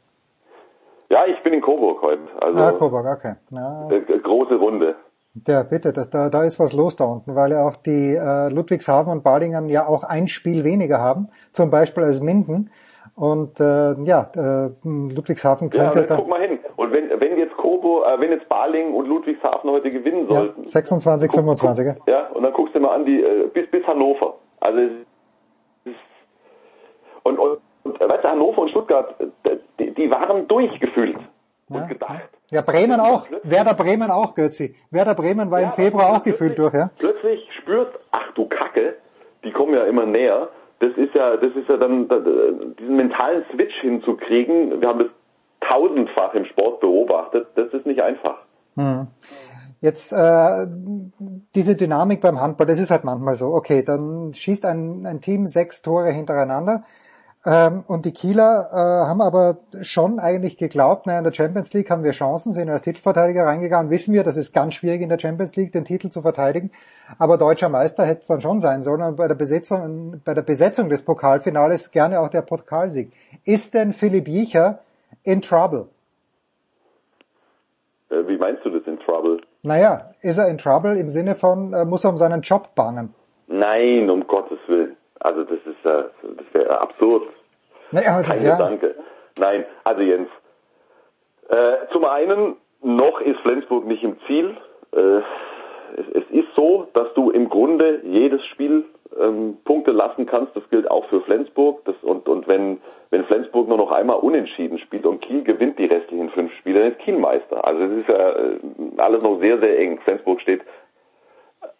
Ja, 1.10 1.26
ich 1.26 1.40
bin 1.42 1.52
in 1.52 1.60
Coburg 1.60 2.02
heute. 2.02 2.22
Also 2.40 2.58
ah, 2.58 2.72
Coburg, 2.72 3.06
okay. 3.06 3.34
Ja. 3.50 3.88
Äh, 3.90 4.00
große 4.00 4.56
Runde. 4.56 4.96
Ja, 5.46 5.62
bitte, 5.62 5.92
das, 5.92 6.08
da, 6.08 6.30
da 6.30 6.44
ist 6.44 6.58
was 6.58 6.72
los 6.72 6.96
da 6.96 7.04
unten, 7.04 7.34
weil 7.34 7.52
ja 7.52 7.66
auch 7.66 7.76
die 7.76 8.14
äh, 8.14 8.48
Ludwigshafen 8.48 9.12
und 9.12 9.22
Balingen 9.22 9.68
ja 9.68 9.86
auch 9.86 10.02
ein 10.02 10.28
Spiel 10.28 10.64
weniger 10.64 10.98
haben, 10.98 11.28
zum 11.52 11.70
Beispiel 11.70 12.04
als 12.04 12.20
Minden. 12.20 12.70
Und 13.14 13.60
äh, 13.60 13.94
ja, 14.04 14.30
äh, 14.34 14.70
Ludwigshafen 14.82 15.70
könnte. 15.70 16.00
Ja, 16.00 16.06
dann 16.06 16.18
guck 16.18 16.28
mal 16.28 16.40
hin. 16.40 16.58
Und 16.76 16.92
wenn, 16.92 17.08
wenn 17.20 17.35
Kobo, 17.66 18.04
äh, 18.04 18.20
wenn 18.20 18.30
jetzt 18.30 18.48
Balingen 18.48 18.94
und 18.94 19.08
Ludwigshafen 19.08 19.68
heute 19.68 19.90
gewinnen 19.90 20.28
sollten. 20.28 20.62
Ja, 20.62 20.68
26, 20.68 21.28
guck, 21.28 21.40
25. 21.40 21.96
Guck, 21.96 22.08
ja, 22.08 22.28
und 22.28 22.44
dann 22.44 22.52
guckst 22.52 22.76
du 22.76 22.78
mal 22.78 22.94
an 22.94 23.04
die 23.04 23.20
äh, 23.20 23.48
bis 23.52 23.68
bis 23.68 23.84
Hannover. 23.84 24.34
Also 24.60 24.78
und, 27.24 27.38
und, 27.40 27.58
und 27.82 28.00
weißt 28.00 28.22
du, 28.22 28.28
Hannover 28.28 28.62
und 28.62 28.70
Stuttgart, 28.70 29.16
die, 29.80 29.92
die 29.92 30.08
waren 30.08 30.46
durchgefühlt 30.46 31.18
ja. 31.70 31.80
und 31.80 31.88
gedacht. 31.88 32.28
Ja, 32.52 32.62
Bremen 32.62 33.00
auch. 33.00 33.26
Werder 33.42 33.74
Bremen 33.74 34.12
auch, 34.12 34.36
Götzi. 34.36 34.76
Werder 34.92 35.16
Bremen 35.16 35.50
war 35.50 35.60
ja, 35.60 35.66
im 35.66 35.72
Februar 35.72 36.12
auch 36.12 36.22
gefühlt 36.22 36.56
durch, 36.56 36.72
ja. 36.72 36.90
Plötzlich 36.96 37.48
spürt, 37.58 37.98
ach 38.12 38.32
du 38.34 38.46
Kacke, 38.46 38.94
die 39.42 39.50
kommen 39.50 39.74
ja 39.74 39.82
immer 39.82 40.06
näher 40.06 40.50
das 40.78 40.92
ist 40.96 41.14
ja, 41.14 41.36
das 41.36 41.54
ist 41.54 41.68
ja 41.68 41.76
dann 41.78 42.06
diesen 42.78 42.96
mentalen 42.96 43.44
Switch 43.52 43.74
hinzukriegen. 43.80 44.80
Wir 44.80 44.88
haben 44.88 44.98
das 44.98 45.08
tausendfach 45.68 46.34
im 46.34 46.44
Sport 46.46 46.80
beobachtet. 46.80 47.48
Das 47.54 47.72
ist 47.72 47.86
nicht 47.86 48.02
einfach. 48.02 48.38
Hm. 48.76 49.08
Jetzt 49.80 50.12
äh, 50.12 50.66
diese 51.54 51.76
Dynamik 51.76 52.20
beim 52.20 52.40
Handball, 52.40 52.66
das 52.66 52.78
ist 52.78 52.90
halt 52.90 53.04
manchmal 53.04 53.34
so. 53.34 53.48
Okay, 53.54 53.82
dann 53.82 54.32
schießt 54.32 54.64
ein, 54.64 55.06
ein 55.06 55.20
Team 55.20 55.46
sechs 55.46 55.82
Tore 55.82 56.10
hintereinander 56.10 56.84
ähm, 57.46 57.84
und 57.86 58.04
die 58.04 58.12
Kieler 58.12 58.70
äh, 58.72 58.76
haben 58.76 59.22
aber 59.22 59.58
schon 59.80 60.18
eigentlich 60.18 60.56
geglaubt, 60.56 61.06
naja, 61.06 61.18
in 61.18 61.24
der 61.24 61.32
Champions 61.32 61.72
League 61.72 61.90
haben 61.90 62.02
wir 62.02 62.10
Chancen, 62.10 62.52
sind 62.52 62.68
als 62.68 62.82
Titelverteidiger 62.82 63.46
reingegangen. 63.46 63.88
Wissen 63.88 64.12
wir, 64.12 64.24
das 64.24 64.36
ist 64.36 64.52
ganz 64.52 64.74
schwierig 64.74 65.00
in 65.00 65.08
der 65.08 65.20
Champions 65.20 65.54
League, 65.54 65.70
den 65.70 65.84
Titel 65.84 66.08
zu 66.08 66.22
verteidigen. 66.22 66.72
Aber 67.18 67.38
deutscher 67.38 67.68
Meister 67.68 68.04
hätte 68.04 68.22
es 68.22 68.26
dann 68.26 68.40
schon 68.40 68.58
sein 68.58 68.82
sollen. 68.82 69.00
Und 69.00 69.16
bei 69.16 69.28
der 69.28 69.36
Besetzung, 69.36 70.20
bei 70.24 70.34
der 70.34 70.42
Besetzung 70.42 70.88
des 70.88 71.02
Pokalfinales 71.02 71.92
gerne 71.92 72.18
auch 72.18 72.30
der 72.30 72.42
Pokalsieg. 72.42 73.12
Ist 73.44 73.74
denn 73.74 73.92
Philipp 73.92 74.26
Jicher 74.26 74.80
in 75.26 75.42
Trouble? 75.42 75.88
Äh, 78.10 78.26
wie 78.26 78.38
meinst 78.38 78.64
du 78.64 78.70
das 78.70 78.86
in 78.86 78.98
Trouble? 79.00 79.40
Naja, 79.62 80.12
ist 80.22 80.38
er 80.38 80.48
in 80.48 80.58
Trouble 80.58 80.96
im 80.98 81.08
Sinne 81.08 81.34
von, 81.34 81.72
äh, 81.72 81.84
muss 81.84 82.04
er 82.04 82.10
um 82.10 82.18
seinen 82.18 82.42
Job 82.42 82.74
bangen? 82.74 83.14
Nein, 83.48 84.08
um 84.10 84.26
Gottes 84.26 84.58
Willen. 84.68 84.96
Also 85.20 85.44
das 85.44 85.58
ist 85.58 85.84
äh, 85.84 86.04
das 86.22 86.46
wäre 86.52 86.80
absurd. 86.80 87.24
Naja, 87.90 88.16
also, 88.16 88.32
Kein 88.32 88.44
ja. 88.44 88.56
Gedanke. 88.56 88.94
Nein, 89.38 89.64
also 89.84 90.02
Jens. 90.02 90.28
Äh, 91.48 91.92
zum 91.92 92.04
einen, 92.04 92.56
noch 92.82 93.20
ist 93.20 93.38
Flensburg 93.40 93.86
nicht 93.86 94.02
im 94.02 94.18
Ziel. 94.26 94.56
Äh, 94.92 95.18
es, 95.96 96.06
es, 96.14 96.30
ist 96.30 96.48
so, 96.54 96.88
dass 96.94 97.12
du 97.14 97.30
im 97.30 97.48
Grunde 97.48 98.00
jedes 98.04 98.44
Spiel 98.46 98.84
ähm, 99.18 99.58
Punkte 99.64 99.92
lassen 99.92 100.26
kannst. 100.26 100.56
Das 100.56 100.68
gilt 100.70 100.90
auch 100.90 101.04
für 101.06 101.20
Flensburg. 101.22 101.84
Das, 101.84 101.96
und 102.02 102.28
und 102.28 102.48
wenn, 102.48 102.80
wenn 103.10 103.24
Flensburg 103.24 103.68
nur 103.68 103.78
noch 103.78 103.92
einmal 103.92 104.18
unentschieden 104.18 104.78
spielt 104.78 105.06
und 105.06 105.20
Kiel 105.20 105.42
gewinnt 105.42 105.78
die 105.78 105.86
restlichen 105.86 106.30
fünf 106.30 106.52
Spiele, 106.54 106.80
dann 106.80 106.92
ist 106.92 106.98
Kiel 107.00 107.18
Meister. 107.18 107.64
Also 107.64 107.84
es 107.84 108.00
ist 108.00 108.08
ja 108.08 108.30
äh, 108.30 108.58
alles 108.98 109.22
noch 109.22 109.40
sehr, 109.40 109.58
sehr 109.58 109.78
eng. 109.78 109.98
Flensburg 110.00 110.40
steht 110.40 110.62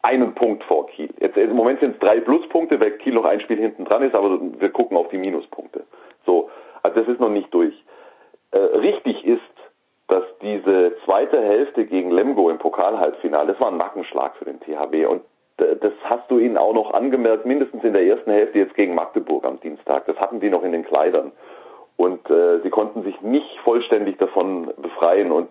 einen 0.03 0.35
Punkt 0.35 0.65
vor 0.65 0.87
Kiel. 0.87 1.11
Jetzt 1.21 1.37
im 1.37 1.57
Moment 1.57 1.81
sind 1.81 1.95
es 1.95 1.99
drei 1.99 2.21
Pluspunkte, 2.21 2.81
weil 2.81 2.93
Kiel 2.93 3.15
noch 3.15 3.25
ein 3.25 3.41
Spiel 3.41 3.59
hinten 3.59 3.85
dran 3.85 4.03
ist, 4.03 4.15
aber 4.15 4.39
wir 4.41 4.71
gucken 4.71 4.97
auf 4.97 5.09
die 5.09 5.19
Minuspunkte. 5.19 5.85
So, 6.25 6.51
also 6.83 7.01
das 7.01 7.09
ist 7.09 7.21
noch 7.21 7.29
nicht 7.29 7.53
durch. 7.53 7.75
Äh, 8.53 8.59
richtig 8.59 9.25
ist, 9.25 9.41
dass 10.09 10.25
diese 10.41 10.95
zweite 11.05 11.43
Hälfte 11.43 11.85
gegen 11.85 12.11
Lemgo 12.11 12.49
im 12.49 12.59
Pokalhalbfinale, 12.59 13.53
das 13.53 13.61
war 13.61 13.69
ein 13.69 13.77
Nackenschlag 13.77 14.37
für 14.37 14.45
den 14.45 14.61
THW 14.61 15.07
und 15.07 15.23
das 15.57 15.93
hast 16.05 16.31
du 16.31 16.39
ihnen 16.39 16.59
auch 16.59 16.75
noch 16.75 16.93
angemerkt, 16.93 17.47
mindestens 17.47 17.83
in 17.83 17.95
der 17.95 18.05
ersten 18.05 18.31
Hälfte 18.31 18.59
jetzt 18.59 18.75
gegen 18.75 18.95
Magdeburg 18.95 19.45
am 19.45 19.59
Dienstag. 19.61 20.07
Das 20.07 20.17
hatten 20.17 20.41
die 20.41 20.51
noch 20.51 20.63
in 20.63 20.73
den 20.73 20.85
Kleidern. 20.85 21.33
Und 21.97 22.29
äh, 22.29 22.61
sie 22.61 22.71
konnten 22.71 23.03
sich 23.03 23.21
nicht 23.23 23.59
vollständig 23.61 24.19
davon 24.19 24.71
befreien. 24.77 25.33
Und 25.33 25.49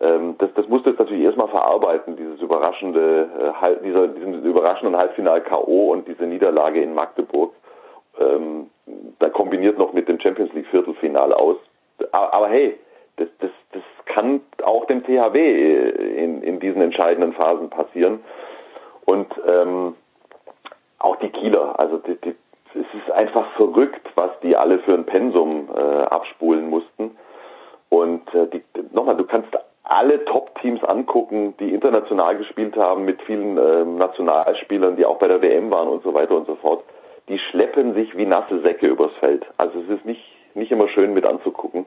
ähm, 0.00 0.34
das, 0.38 0.50
das 0.54 0.68
musste 0.68 0.90
jetzt 0.90 0.98
natürlich 0.98 1.24
erstmal 1.24 1.48
verarbeiten, 1.48 2.16
dieses 2.16 2.40
überraschende, 2.42 3.28
äh, 3.62 3.84
dieser, 3.84 4.08
diesen 4.08 4.44
überraschenden 4.44 4.96
Halbfinal 4.96 5.40
K.O. 5.40 5.92
und 5.92 6.06
diese 6.06 6.24
Niederlage 6.24 6.82
in 6.82 6.94
Magdeburg. 6.94 7.54
Ähm, 8.20 8.68
da 9.18 9.30
kombiniert 9.30 9.78
noch 9.78 9.94
mit 9.94 10.08
dem 10.08 10.20
Champions 10.20 10.52
League 10.52 10.66
Viertelfinale 10.66 11.36
aus. 11.36 11.56
Aber, 12.12 12.34
aber 12.34 12.48
hey, 12.48 12.78
das, 13.16 13.28
das, 13.40 13.50
das 13.72 13.82
kann 14.04 14.40
auch 14.62 14.84
dem 14.86 15.02
THW 15.04 15.38
äh, 15.38 16.22
in, 16.22 16.42
in 16.42 16.60
diesen 16.60 16.82
entscheidenden 16.82 17.32
Phasen 17.32 17.70
passieren. 17.70 18.20
Und 19.08 19.32
ähm, 19.46 19.94
auch 20.98 21.16
die 21.16 21.30
Kieler, 21.30 21.80
also 21.80 21.96
die, 21.96 22.16
die, 22.16 22.36
es 22.74 22.86
ist 22.92 23.10
einfach 23.10 23.50
verrückt, 23.52 24.06
was 24.16 24.28
die 24.42 24.54
alle 24.54 24.80
für 24.80 24.92
ein 24.92 25.06
Pensum 25.06 25.70
äh, 25.74 25.80
abspulen 25.80 26.68
mussten. 26.68 27.16
Und 27.88 28.34
äh, 28.34 28.48
die, 28.48 28.62
nochmal, 28.92 29.16
du 29.16 29.24
kannst 29.24 29.48
alle 29.82 30.26
Top-Teams 30.26 30.84
angucken, 30.84 31.54
die 31.58 31.72
international 31.72 32.36
gespielt 32.36 32.76
haben, 32.76 33.06
mit 33.06 33.22
vielen 33.22 33.56
äh, 33.56 33.86
Nationalspielern, 33.86 34.96
die 34.96 35.06
auch 35.06 35.16
bei 35.16 35.28
der 35.28 35.40
WM 35.40 35.70
waren 35.70 35.88
und 35.88 36.02
so 36.02 36.12
weiter 36.12 36.34
und 36.34 36.46
so 36.46 36.56
fort, 36.56 36.84
die 37.28 37.38
schleppen 37.38 37.94
sich 37.94 38.14
wie 38.14 38.26
nasse 38.26 38.60
Säcke 38.60 38.88
übers 38.88 39.12
Feld. 39.20 39.46
Also 39.56 39.80
es 39.80 39.88
ist 39.88 40.04
nicht, 40.04 40.22
nicht 40.52 40.70
immer 40.70 40.88
schön 40.88 41.14
mit 41.14 41.24
anzugucken. 41.24 41.86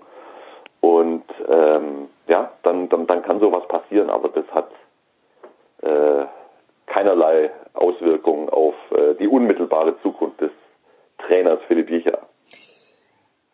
Und 0.79 1.25
ähm, 1.47 2.07
ja, 2.27 2.51
dann, 2.63 2.89
dann, 2.89 3.05
dann 3.05 3.21
kann 3.21 3.39
sowas 3.39 3.67
passieren, 3.67 4.09
aber 4.09 4.29
das 4.29 4.45
hat 4.51 4.71
äh, 5.83 6.25
keinerlei 6.93 7.51
Auswirkungen 7.73 8.49
auf 8.49 8.75
äh, 8.91 9.15
die 9.15 9.27
unmittelbare 9.27 9.95
Zukunft 10.01 10.41
des 10.41 10.51
Trainers 11.17 11.59
Philipp 11.67 11.89
Jicher. 11.89 12.19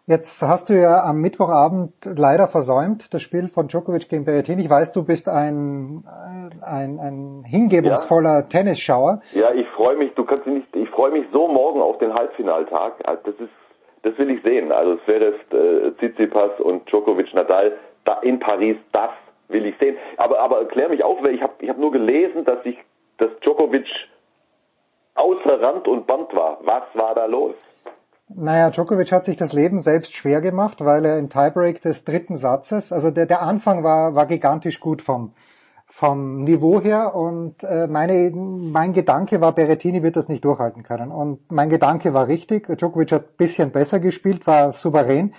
Jetzt 0.09 0.41
hast 0.41 0.69
du 0.69 0.73
ja 0.73 1.03
am 1.03 1.19
Mittwochabend 1.19 1.91
leider 2.05 2.47
versäumt, 2.47 3.13
das 3.13 3.21
Spiel 3.21 3.49
von 3.49 3.67
Djokovic 3.67 4.07
gegen 4.07 4.23
Berrettini. 4.23 4.61
Ich 4.61 4.69
weiß, 4.69 4.93
du 4.93 5.03
bist 5.03 5.27
ein, 5.27 6.05
ein, 6.61 6.97
ein 6.99 7.43
hingebungsvoller 7.45 8.35
ja. 8.35 8.41
Tennisschauer. 8.43 9.21
Ja, 9.33 9.51
ich 9.53 9.67
freue 9.67 9.97
mich, 9.97 10.13
du 10.13 10.23
kannst 10.23 10.47
nicht, 10.47 10.73
ich 10.73 10.89
freue 10.91 11.11
mich 11.11 11.25
so 11.33 11.49
morgen 11.49 11.81
auf 11.81 11.97
den 11.97 12.13
Halbfinaltag. 12.13 12.93
Also 13.03 13.21
das 13.25 13.35
ist, 13.35 13.53
das 14.03 14.17
will 14.17 14.29
ich 14.29 14.41
sehen. 14.43 14.71
Also 14.71 14.95
Zverev, 15.03 15.35
äh, 15.51 15.91
Tsitsipas 15.97 16.57
und 16.61 16.89
Djokovic 16.89 17.33
Nadal 17.33 17.73
da 18.05 18.19
in 18.21 18.39
Paris, 18.39 18.77
das 18.93 19.09
will 19.49 19.65
ich 19.65 19.75
sehen. 19.77 19.97
Aber, 20.15 20.39
aber 20.39 20.59
erklär 20.59 20.87
mich 20.87 21.03
auf, 21.03 21.21
weil 21.21 21.35
ich 21.35 21.41
habe 21.41 21.53
ich 21.59 21.69
hab 21.69 21.77
nur 21.77 21.91
gelesen, 21.91 22.45
dass 22.45 22.59
ich, 22.63 22.77
dass 23.17 23.29
Djokovic 23.41 23.87
außer 25.15 25.61
Rand 25.61 25.87
und 25.87 26.07
Band 26.07 26.33
war. 26.33 26.59
Was 26.61 26.83
war 26.93 27.15
da 27.15 27.25
los? 27.25 27.55
Naja, 28.29 28.69
Djokovic 28.69 29.11
hat 29.11 29.25
sich 29.25 29.37
das 29.37 29.53
Leben 29.53 29.79
selbst 29.79 30.13
schwer 30.13 30.41
gemacht, 30.41 30.83
weil 30.83 31.05
er 31.05 31.17
im 31.17 31.29
Tiebreak 31.29 31.81
des 31.81 32.03
dritten 32.03 32.35
Satzes, 32.35 32.91
also 32.91 33.09
der, 33.09 33.25
der 33.25 33.41
Anfang 33.41 33.83
war, 33.83 34.15
war 34.15 34.25
gigantisch 34.25 34.79
gut 34.81 35.01
vom, 35.01 35.33
vom 35.85 36.43
Niveau 36.43 36.81
her 36.81 37.15
und 37.15 37.63
äh, 37.63 37.87
meine, 37.87 38.31
mein 38.31 38.91
Gedanke 38.91 39.39
war, 39.39 39.53
Berrettini 39.53 40.03
wird 40.03 40.17
das 40.17 40.27
nicht 40.27 40.43
durchhalten 40.43 40.83
können. 40.83 41.11
Und 41.11 41.49
mein 41.49 41.69
Gedanke 41.69 42.13
war 42.13 42.27
richtig, 42.27 42.67
Djokovic 42.67 43.13
hat 43.13 43.37
bisschen 43.37 43.71
besser 43.71 43.99
gespielt, 43.99 44.45
war 44.45 44.73
souverän 44.73 45.33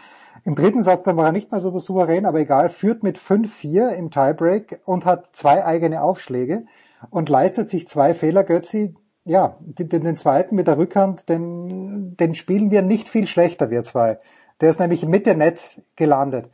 Im 0.45 0.55
dritten 0.55 0.81
Satz 0.81 1.03
dann 1.03 1.19
war 1.19 1.27
er 1.27 1.33
nicht 1.33 1.51
mehr 1.53 1.61
so 1.61 1.79
souverän, 1.79 2.25
aber 2.25 2.41
egal, 2.41 2.71
führt 2.71 3.03
mit 3.03 3.19
5-4 3.19 3.91
im 3.91 4.11
Tiebreak 4.11 4.81
und 4.87 5.05
hat 5.05 5.27
zwei 5.37 5.65
eigene 5.65 6.03
Aufschläge 6.03 6.65
und 7.11 7.29
leistet 7.29 7.69
sich 7.69 7.89
zwei 7.89 8.15
Fehler, 8.15 8.45
Götzi. 8.45 8.95
Ja, 9.25 9.57
den, 9.61 9.89
den 9.89 10.17
zweiten 10.17 10.55
mit 10.55 10.67
der 10.67 10.79
Rückhand, 10.79 11.29
den, 11.29 12.17
den 12.17 12.35
spielen 12.35 12.71
wir 12.71 12.83
nicht 12.83 13.09
viel 13.09 13.27
schlechter, 13.27 13.71
wir 13.71 13.83
zwei. 13.83 14.19
Der 14.61 14.71
ist 14.71 14.81
nämlich 14.81 15.05
Mitte 15.05 15.35
Netz 15.35 15.83
gelandet. 15.97 16.51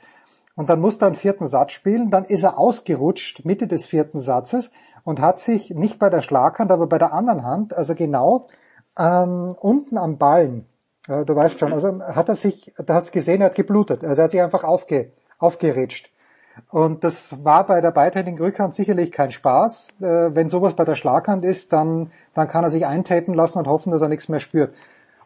Und 0.57 0.71
dann 0.71 0.81
musste 0.81 1.05
er 1.05 1.09
einen 1.09 1.17
vierten 1.17 1.47
Satz 1.47 1.73
spielen, 1.73 2.11
dann 2.11 2.25
ist 2.25 2.43
er 2.43 2.59
ausgerutscht, 2.59 3.45
Mitte 3.45 3.67
des 3.67 3.87
vierten 3.87 4.21
Satzes, 4.21 4.71
und 5.05 5.21
hat 5.21 5.39
sich 5.39 5.71
nicht 5.71 5.99
bei 5.99 6.11
der 6.11 6.23
Schlaghand, 6.23 6.71
aber 6.71 6.87
bei 6.87 6.99
der 6.99 7.13
anderen 7.13 7.45
Hand, 7.45 7.75
also 7.75 7.95
genau 7.95 8.47
ähm, 8.99 9.57
unten 9.61 9.99
am 9.99 10.19
Ballen, 10.19 10.67
äh, 11.09 11.25
du 11.25 11.35
weißt 11.35 11.59
schon, 11.59 11.73
also 11.73 12.01
hat 12.01 12.29
er 12.29 12.35
sich, 12.35 12.73
da 12.85 12.95
hast 12.95 13.09
du 13.09 13.13
gesehen, 13.13 13.41
er 13.41 13.47
hat 13.49 13.55
geblutet. 13.55 14.05
Also 14.05 14.21
er 14.21 14.25
hat 14.25 14.31
sich 14.31 14.41
einfach 14.41 14.65
aufge, 14.65 15.13
aufgeritscht. 15.39 16.11
Und 16.71 17.05
das 17.05 17.45
war 17.45 17.67
bei 17.67 17.81
der 17.81 17.91
beidhändigen 17.91 18.39
Rückhand 18.39 18.75
sicherlich 18.75 19.13
kein 19.13 19.31
Spaß. 19.31 19.89
Äh, 20.01 20.35
wenn 20.35 20.49
sowas 20.49 20.75
bei 20.75 20.85
der 20.85 20.95
Schlaghand 20.95 21.45
ist, 21.45 21.73
dann, 21.73 22.13
dann 22.33 22.49
kann 22.49 22.65
er 22.65 22.71
sich 22.71 22.87
eintapen 22.87 23.35
lassen 23.35 23.59
und 23.59 23.67
hoffen, 23.67 23.91
dass 23.91 24.03
er 24.03 24.09
nichts 24.09 24.29
mehr 24.29 24.41
spürt. 24.41 24.75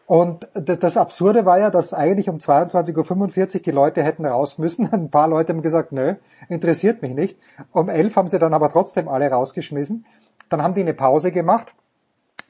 Und 0.06 0.48
das 0.54 0.96
Absurde 0.96 1.44
war 1.44 1.58
ja, 1.58 1.70
dass 1.70 1.92
eigentlich 1.92 2.30
um 2.30 2.38
22.45 2.38 3.56
Uhr 3.56 3.62
die 3.62 3.70
Leute 3.70 4.02
hätten 4.02 4.24
raus 4.24 4.56
müssen. 4.56 4.88
Ein 4.92 5.10
paar 5.10 5.28
Leute 5.28 5.52
haben 5.52 5.60
gesagt, 5.60 5.92
nö, 5.92 6.14
interessiert 6.48 7.02
mich 7.02 7.14
nicht. 7.14 7.38
Um 7.72 7.90
11 7.90 8.16
haben 8.16 8.28
sie 8.28 8.38
dann 8.38 8.54
aber 8.54 8.72
trotzdem 8.72 9.06
alle 9.06 9.30
rausgeschmissen. 9.30 10.06
Dann 10.48 10.62
haben 10.62 10.72
die 10.72 10.80
eine 10.80 10.94
Pause 10.94 11.30
gemacht 11.30 11.74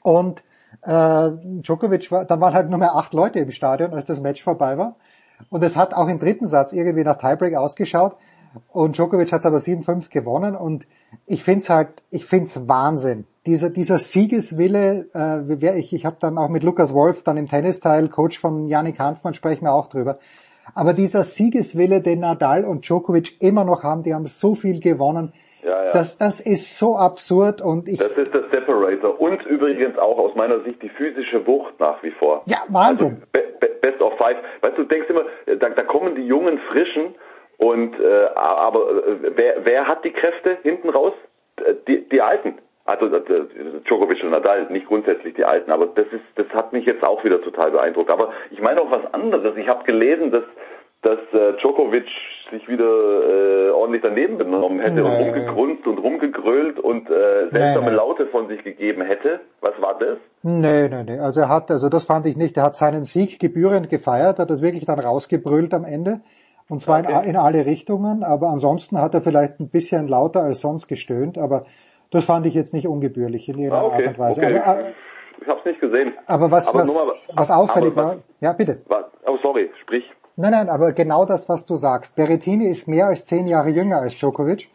und 0.03 0.41
äh, 0.83 1.31
Djokovic 1.61 2.09
war, 2.11 2.23
dann 2.23 2.39
waren 2.39 2.53
halt 2.53 2.69
nur 2.69 2.79
mehr 2.79 2.95
acht 2.95 3.13
Leute 3.13 3.39
im 3.39 3.51
Stadion, 3.51 3.93
als 3.93 4.05
das 4.05 4.21
Match 4.21 4.41
vorbei 4.41 4.77
war. 4.77 4.95
Und 5.49 5.61
es 5.61 5.75
hat 5.75 5.93
auch 5.93 6.07
im 6.07 6.19
dritten 6.19 6.47
Satz 6.47 6.71
irgendwie 6.71 7.03
nach 7.03 7.17
Tiebreak 7.17 7.55
ausgeschaut. 7.55 8.15
Und 8.71 8.97
Djokovic 8.97 9.31
hat 9.31 9.39
es 9.39 9.45
aber 9.45 9.57
7-5 9.57 10.09
gewonnen. 10.09 10.55
Und 10.55 10.87
ich 11.25 11.43
find's 11.43 11.69
halt, 11.69 11.89
ich 12.11 12.25
find's 12.25 12.67
Wahnsinn. 12.67 13.25
Dieser, 13.45 13.69
dieser 13.69 13.97
Siegeswille, 13.97 15.07
äh, 15.13 15.79
ich, 15.79 15.93
ich 15.93 16.05
habe 16.05 16.17
dann 16.19 16.37
auch 16.37 16.49
mit 16.49 16.63
Lukas 16.63 16.93
Wolf 16.93 17.23
dann 17.23 17.37
im 17.37 17.47
Tennisteil, 17.47 18.09
Coach 18.09 18.39
von 18.39 18.67
Yannick 18.67 18.99
Hanfmann, 18.99 19.33
sprechen 19.33 19.65
wir 19.65 19.73
auch 19.73 19.87
drüber. 19.87 20.19
Aber 20.75 20.93
dieser 20.93 21.23
Siegeswille, 21.23 22.01
den 22.01 22.19
Nadal 22.19 22.63
und 22.63 22.87
Djokovic 22.87 23.41
immer 23.41 23.63
noch 23.63 23.83
haben, 23.83 24.03
die 24.03 24.13
haben 24.13 24.25
so 24.25 24.55
viel 24.55 24.79
gewonnen. 24.79 25.33
Ja, 25.63 25.85
ja. 25.85 25.91
Das, 25.91 26.17
das 26.17 26.39
ist 26.39 26.77
so 26.77 26.95
absurd 26.95 27.61
und 27.61 27.87
ich. 27.87 27.97
Das 27.97 28.11
ist 28.11 28.33
das 28.33 28.49
Separator 28.49 29.19
und 29.19 29.45
übrigens 29.45 29.97
auch 29.97 30.17
aus 30.17 30.35
meiner 30.35 30.61
Sicht 30.61 30.81
die 30.81 30.89
physische 30.89 31.45
Wucht 31.45 31.79
nach 31.79 32.01
wie 32.01 32.11
vor. 32.11 32.43
Ja, 32.45 32.59
Wahnsinn. 32.69 33.07
Also, 33.07 33.27
be, 33.33 33.43
be, 33.59 33.69
best 33.81 34.01
of 34.01 34.13
five. 34.17 34.37
Weißt 34.61 34.77
du, 34.77 34.83
du 34.83 34.87
denkst 34.87 35.09
immer, 35.09 35.23
da, 35.45 35.69
da 35.69 35.83
kommen 35.83 36.15
die 36.15 36.25
jungen 36.25 36.59
Frischen 36.71 37.15
und 37.59 37.99
äh, 37.99 38.25
aber 38.35 38.79
äh, 38.89 39.31
wer, 39.35 39.65
wer 39.65 39.87
hat 39.87 40.03
die 40.03 40.11
Kräfte 40.11 40.57
hinten 40.63 40.89
raus? 40.89 41.13
Die, 41.87 42.07
die 42.09 42.21
Alten. 42.21 42.57
Also 42.85 43.05
äh, 43.05 43.21
Djokovic 43.85 44.23
und 44.23 44.31
Nadal, 44.31 44.65
nicht 44.71 44.87
grundsätzlich 44.87 45.35
die 45.35 45.45
Alten, 45.45 45.69
aber 45.71 45.85
das 45.87 46.07
ist, 46.07 46.23
das 46.35 46.47
hat 46.53 46.73
mich 46.73 46.85
jetzt 46.85 47.03
auch 47.03 47.23
wieder 47.23 47.41
total 47.41 47.69
beeindruckt. 47.71 48.09
Aber 48.09 48.31
ich 48.49 48.61
meine 48.61 48.81
auch 48.81 48.89
was 48.89 49.13
anderes. 49.13 49.55
Ich 49.57 49.67
habe 49.67 49.83
gelesen, 49.83 50.31
dass 50.31 50.43
dass 51.01 51.19
äh, 51.31 51.53
Djokovic 51.61 52.07
sich 52.51 52.67
wieder 52.67 52.85
äh, 52.85 53.69
ordentlich 53.69 54.01
daneben 54.01 54.37
benommen 54.37 54.79
hätte 54.81 54.95
Nee. 54.95 55.01
und 55.01 55.07
rumgegrunzt 55.15 55.87
und 55.87 55.97
rumgegrölt 55.97 56.77
und 56.79 57.09
äh, 57.09 57.49
seltsame 57.51 57.85
Nee, 57.85 57.91
nee. 57.91 57.95
Laute 57.95 58.25
von 58.27 58.47
sich 58.49 58.61
gegeben 58.65 59.01
hätte. 59.03 59.39
Was 59.61 59.79
war 59.81 59.97
das? 59.97 60.17
Nee, 60.43 60.89
nee, 60.89 61.03
nee. 61.05 61.19
Also 61.19 61.39
er 61.41 61.49
hat, 61.49 61.71
also 61.71 61.87
das 61.87 62.03
fand 62.03 62.25
ich 62.25 62.35
nicht. 62.35 62.57
Er 62.57 62.63
hat 62.63 62.75
seinen 62.75 63.03
Sieg 63.03 63.39
gebührend 63.39 63.89
gefeiert, 63.89 64.39
hat 64.39 64.49
das 64.49 64.61
wirklich 64.61 64.85
dann 64.85 64.99
rausgebrüllt 64.99 65.73
am 65.73 65.85
Ende. 65.85 66.19
Und 66.69 66.81
zwar 66.81 66.99
in, 66.99 67.29
in 67.31 67.35
alle 67.35 67.65
Richtungen, 67.65 68.23
aber 68.23 68.49
ansonsten 68.49 69.01
hat 69.01 69.13
er 69.15 69.21
vielleicht 69.21 69.59
ein 69.59 69.69
bisschen 69.69 70.07
lauter 70.07 70.43
als 70.43 70.61
sonst 70.61 70.87
gestöhnt, 70.87 71.37
aber 71.37 71.65
das 72.11 72.23
fand 72.23 72.45
ich 72.45 72.53
jetzt 72.53 72.73
nicht 72.73 72.87
ungebührlich 72.87 73.49
in 73.49 73.57
irgendeiner 73.59 73.83
Ah, 73.83 73.87
okay, 73.87 74.07
Art 74.07 74.17
und 74.17 74.19
Weise. 74.19 74.41
okay. 74.41 74.59
Aber, 74.59 74.79
äh, 74.81 74.91
Ich 75.41 75.47
habe 75.47 75.59
es 75.59 75.65
nicht 75.65 75.81
gesehen. 75.81 76.13
aber 76.27 76.51
was, 76.51 76.67
Aber 76.67 76.79
was, 76.81 76.87
mal- 76.93 77.37
was 77.37 77.51
auffällig 77.51 77.95
war, 77.95 78.17
ja 78.39 78.53
bitte. 78.53 78.81
Was, 78.87 79.05
oh, 79.25 79.37
sorry, 79.41 79.69
sprich. 79.81 80.03
Nein, 80.35 80.51
nein, 80.51 80.69
aber 80.69 80.93
genau 80.93 81.25
das, 81.25 81.49
was 81.49 81.65
du 81.65 81.75
sagst. 81.75 82.15
Berrettini 82.15 82.67
ist 82.67 82.87
mehr 82.87 83.07
als 83.07 83.25
zehn 83.25 83.45
Jahre 83.47 83.69
jünger 83.69 83.99
als 83.99 84.15
Djokovic. 84.15 84.69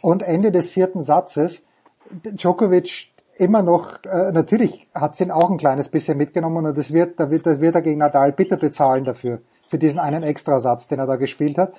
Und 0.00 0.22
Ende 0.22 0.52
des 0.52 0.70
vierten 0.70 1.02
Satzes, 1.02 1.66
Djokovic 2.24 3.10
immer 3.36 3.62
noch, 3.62 4.04
äh, 4.04 4.30
natürlich 4.32 4.88
hat 4.94 5.16
sie 5.16 5.24
ihn 5.24 5.30
auch 5.30 5.50
ein 5.50 5.56
kleines 5.56 5.88
bisschen 5.88 6.16
mitgenommen 6.18 6.64
und 6.66 6.78
das 6.78 6.92
wird, 6.92 7.18
da 7.18 7.30
wird, 7.30 7.46
das 7.46 7.60
wird 7.60 7.74
er 7.74 7.82
gegen 7.82 7.98
Nadal 7.98 8.32
bitter 8.32 8.56
bezahlen 8.56 9.04
dafür, 9.04 9.40
für 9.72 9.78
diesen 9.78 9.98
einen 9.98 10.22
Extrasatz, 10.22 10.86
den 10.86 10.98
er 10.98 11.06
da 11.06 11.16
gespielt 11.16 11.56
hat. 11.56 11.72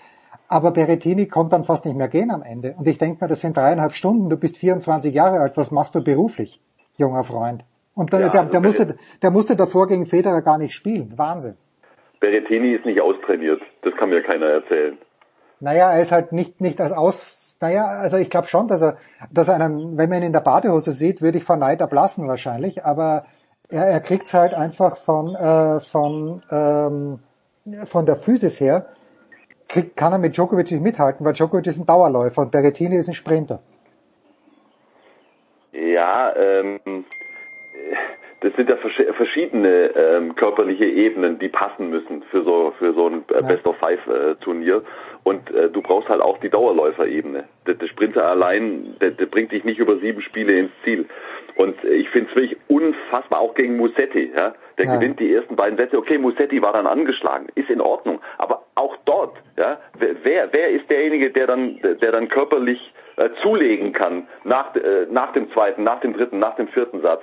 Aber 0.48 0.72
Berrettini 0.72 1.28
konnte 1.28 1.52
dann 1.52 1.64
fast 1.64 1.86
nicht 1.86 1.96
mehr 1.96 2.08
gehen 2.08 2.32
am 2.32 2.42
Ende. 2.42 2.74
Und 2.76 2.88
ich 2.88 2.98
denke 2.98 3.24
mir, 3.24 3.30
das 3.30 3.42
sind 3.42 3.56
dreieinhalb 3.56 3.94
Stunden, 3.94 4.32
du 4.32 4.36
bist 4.36 4.58
24 4.58 5.14
Jahre 5.14 5.40
alt, 5.40 5.58
was 5.58 5.70
machst 5.70 5.94
du 5.94 6.04
beruflich, 6.04 6.60
junger 6.98 7.24
Freund? 7.24 7.64
Und 7.94 8.12
der, 8.12 8.22
Ja, 8.22 8.30
der, 8.30 8.42
also 8.42 8.52
der, 8.52 8.62
musste, 8.62 8.98
der 9.22 9.30
musste 9.30 9.56
davor 9.56 9.88
gegen 9.88 10.08
Federer 10.08 10.42
gar 10.42 10.58
nicht 10.58 10.74
spielen. 10.74 11.14
Wahnsinn. 11.16 11.56
Berrettini 12.20 12.74
ist 12.74 12.84
nicht 12.84 13.00
austrainiert. 13.00 13.62
Das 13.84 13.94
kann 13.96 14.10
mir 14.10 14.24
keiner 14.24 14.48
erzählen. 14.48 14.98
Naja, 15.60 15.92
er 15.92 16.02
ist 16.02 16.12
halt 16.12 16.32
nicht, 16.32 16.62
nicht 16.62 16.82
als 16.82 16.94
aus, 16.94 17.58
naja, 17.62 17.86
also 17.86 18.18
ich 18.18 18.32
glaube 18.32 18.48
schon, 18.48 18.68
dass 18.68 18.82
er, 18.82 18.98
dass 19.32 19.50
er 19.50 19.56
einen, 19.56 20.00
wenn 20.00 20.10
man 20.10 20.18
ihn 20.18 20.28
in 20.28 20.34
der 20.34 20.40
Badehose 20.40 20.94
sieht, 20.94 21.22
würde 21.22 21.38
ich 21.38 21.44
vor 21.44 21.58
Neid 21.58 21.80
erblassen 21.80 22.28
wahrscheinlich, 22.28 22.84
aber 22.84 23.28
er, 23.70 23.86
er 23.86 24.00
kriegt's 24.00 24.34
halt 24.34 24.56
einfach 24.56 24.98
von, 24.98 25.36
äh, 25.36 25.80
von, 25.80 26.42
ähm, 26.50 27.20
von 27.86 28.06
der 28.06 28.16
Physis 28.16 28.60
her, 28.60 28.88
kann 29.96 30.14
er 30.14 30.20
mit 30.20 30.36
Djokovic 30.36 30.72
nicht 30.72 30.84
mithalten, 30.84 31.26
weil 31.26 31.34
Djokovic 31.34 31.68
ist 31.68 31.80
ein 31.80 31.86
Dauerläufer 31.86 32.42
und 32.42 32.52
Berrettini 32.52 32.98
ist 32.98 33.08
ein 33.08 33.14
Sprinter. 33.14 33.60
Ja, 35.72 36.36
ähm, 36.36 36.80
das 38.42 38.54
sind 38.56 38.70
ja 38.70 38.76
versch- 38.76 39.14
verschiedene 39.14 39.88
ähm, 39.96 40.36
körperliche 40.36 40.86
Ebenen, 40.86 41.40
die 41.40 41.48
passen 41.48 41.90
müssen 41.90 42.24
für 42.30 42.44
so 42.44 42.74
für 42.78 42.94
so 42.94 43.08
ein 43.08 43.24
äh. 43.30 43.42
Best 43.48 43.66
of 43.66 43.78
Five 43.78 44.06
äh, 44.08 44.36
Turnier. 44.36 44.84
Und 45.24 45.50
äh, 45.52 45.70
du 45.70 45.82
brauchst 45.82 46.10
halt 46.10 46.22
auch 46.22 46.38
die 46.40 46.50
Dauerläuferebene. 46.50 47.46
Der, 47.66 47.76
der 47.76 47.88
Sprinter 47.88 48.26
allein, 48.26 48.98
der, 49.00 49.12
der 49.12 49.26
bringt 49.26 49.54
dich 49.54 49.64
nicht 49.64 49.80
über 49.80 49.98
sieben 49.98 50.22
Spiele 50.22 50.60
ins 50.60 50.72
Ziel. 50.84 51.08
Und 51.56 51.84
äh, 51.84 51.94
ich 51.94 52.10
finde 52.10 52.30
es 52.30 52.36
wirklich 52.36 52.58
unfassbar, 52.68 53.40
auch 53.40 53.54
gegen 53.56 53.78
Musetti. 53.78 54.32
Ja? 54.36 54.54
Der 54.78 54.86
Ja. 54.86 54.96
gewinnt 54.96 55.20
die 55.20 55.34
ersten 55.34 55.56
beiden 55.56 55.78
Sätze. 55.78 55.98
Okay, 55.98 56.18
Musetti 56.18 56.62
war 56.62 56.74
dann 56.74 56.88
angeschlagen, 56.88 57.48
ist 57.56 57.70
in 57.70 57.82
Ordnung. 57.82 58.20
Aber 58.38 58.64
auch 58.76 58.96
dort, 59.06 59.38
ja, 59.58 59.80
wer, 60.00 60.16
wer, 60.24 60.52
wer 60.52 60.70
ist 60.70 60.90
derjenige, 60.90 61.30
der 61.32 61.48
dann, 61.48 61.80
der 62.02 62.12
dann 62.12 62.28
körperlich 62.28 62.94
äh, 63.18 63.30
zulegen 63.42 63.94
kann 63.94 64.28
nach, 64.44 64.76
äh, 64.76 65.06
nach 65.10 65.32
dem 65.34 65.52
zweiten, 65.52 65.84
nach 65.84 66.00
dem 66.00 66.14
dritten, 66.14 66.40
nach 66.40 66.56
dem 66.56 66.68
vierten 66.70 67.02
Satz? 67.02 67.22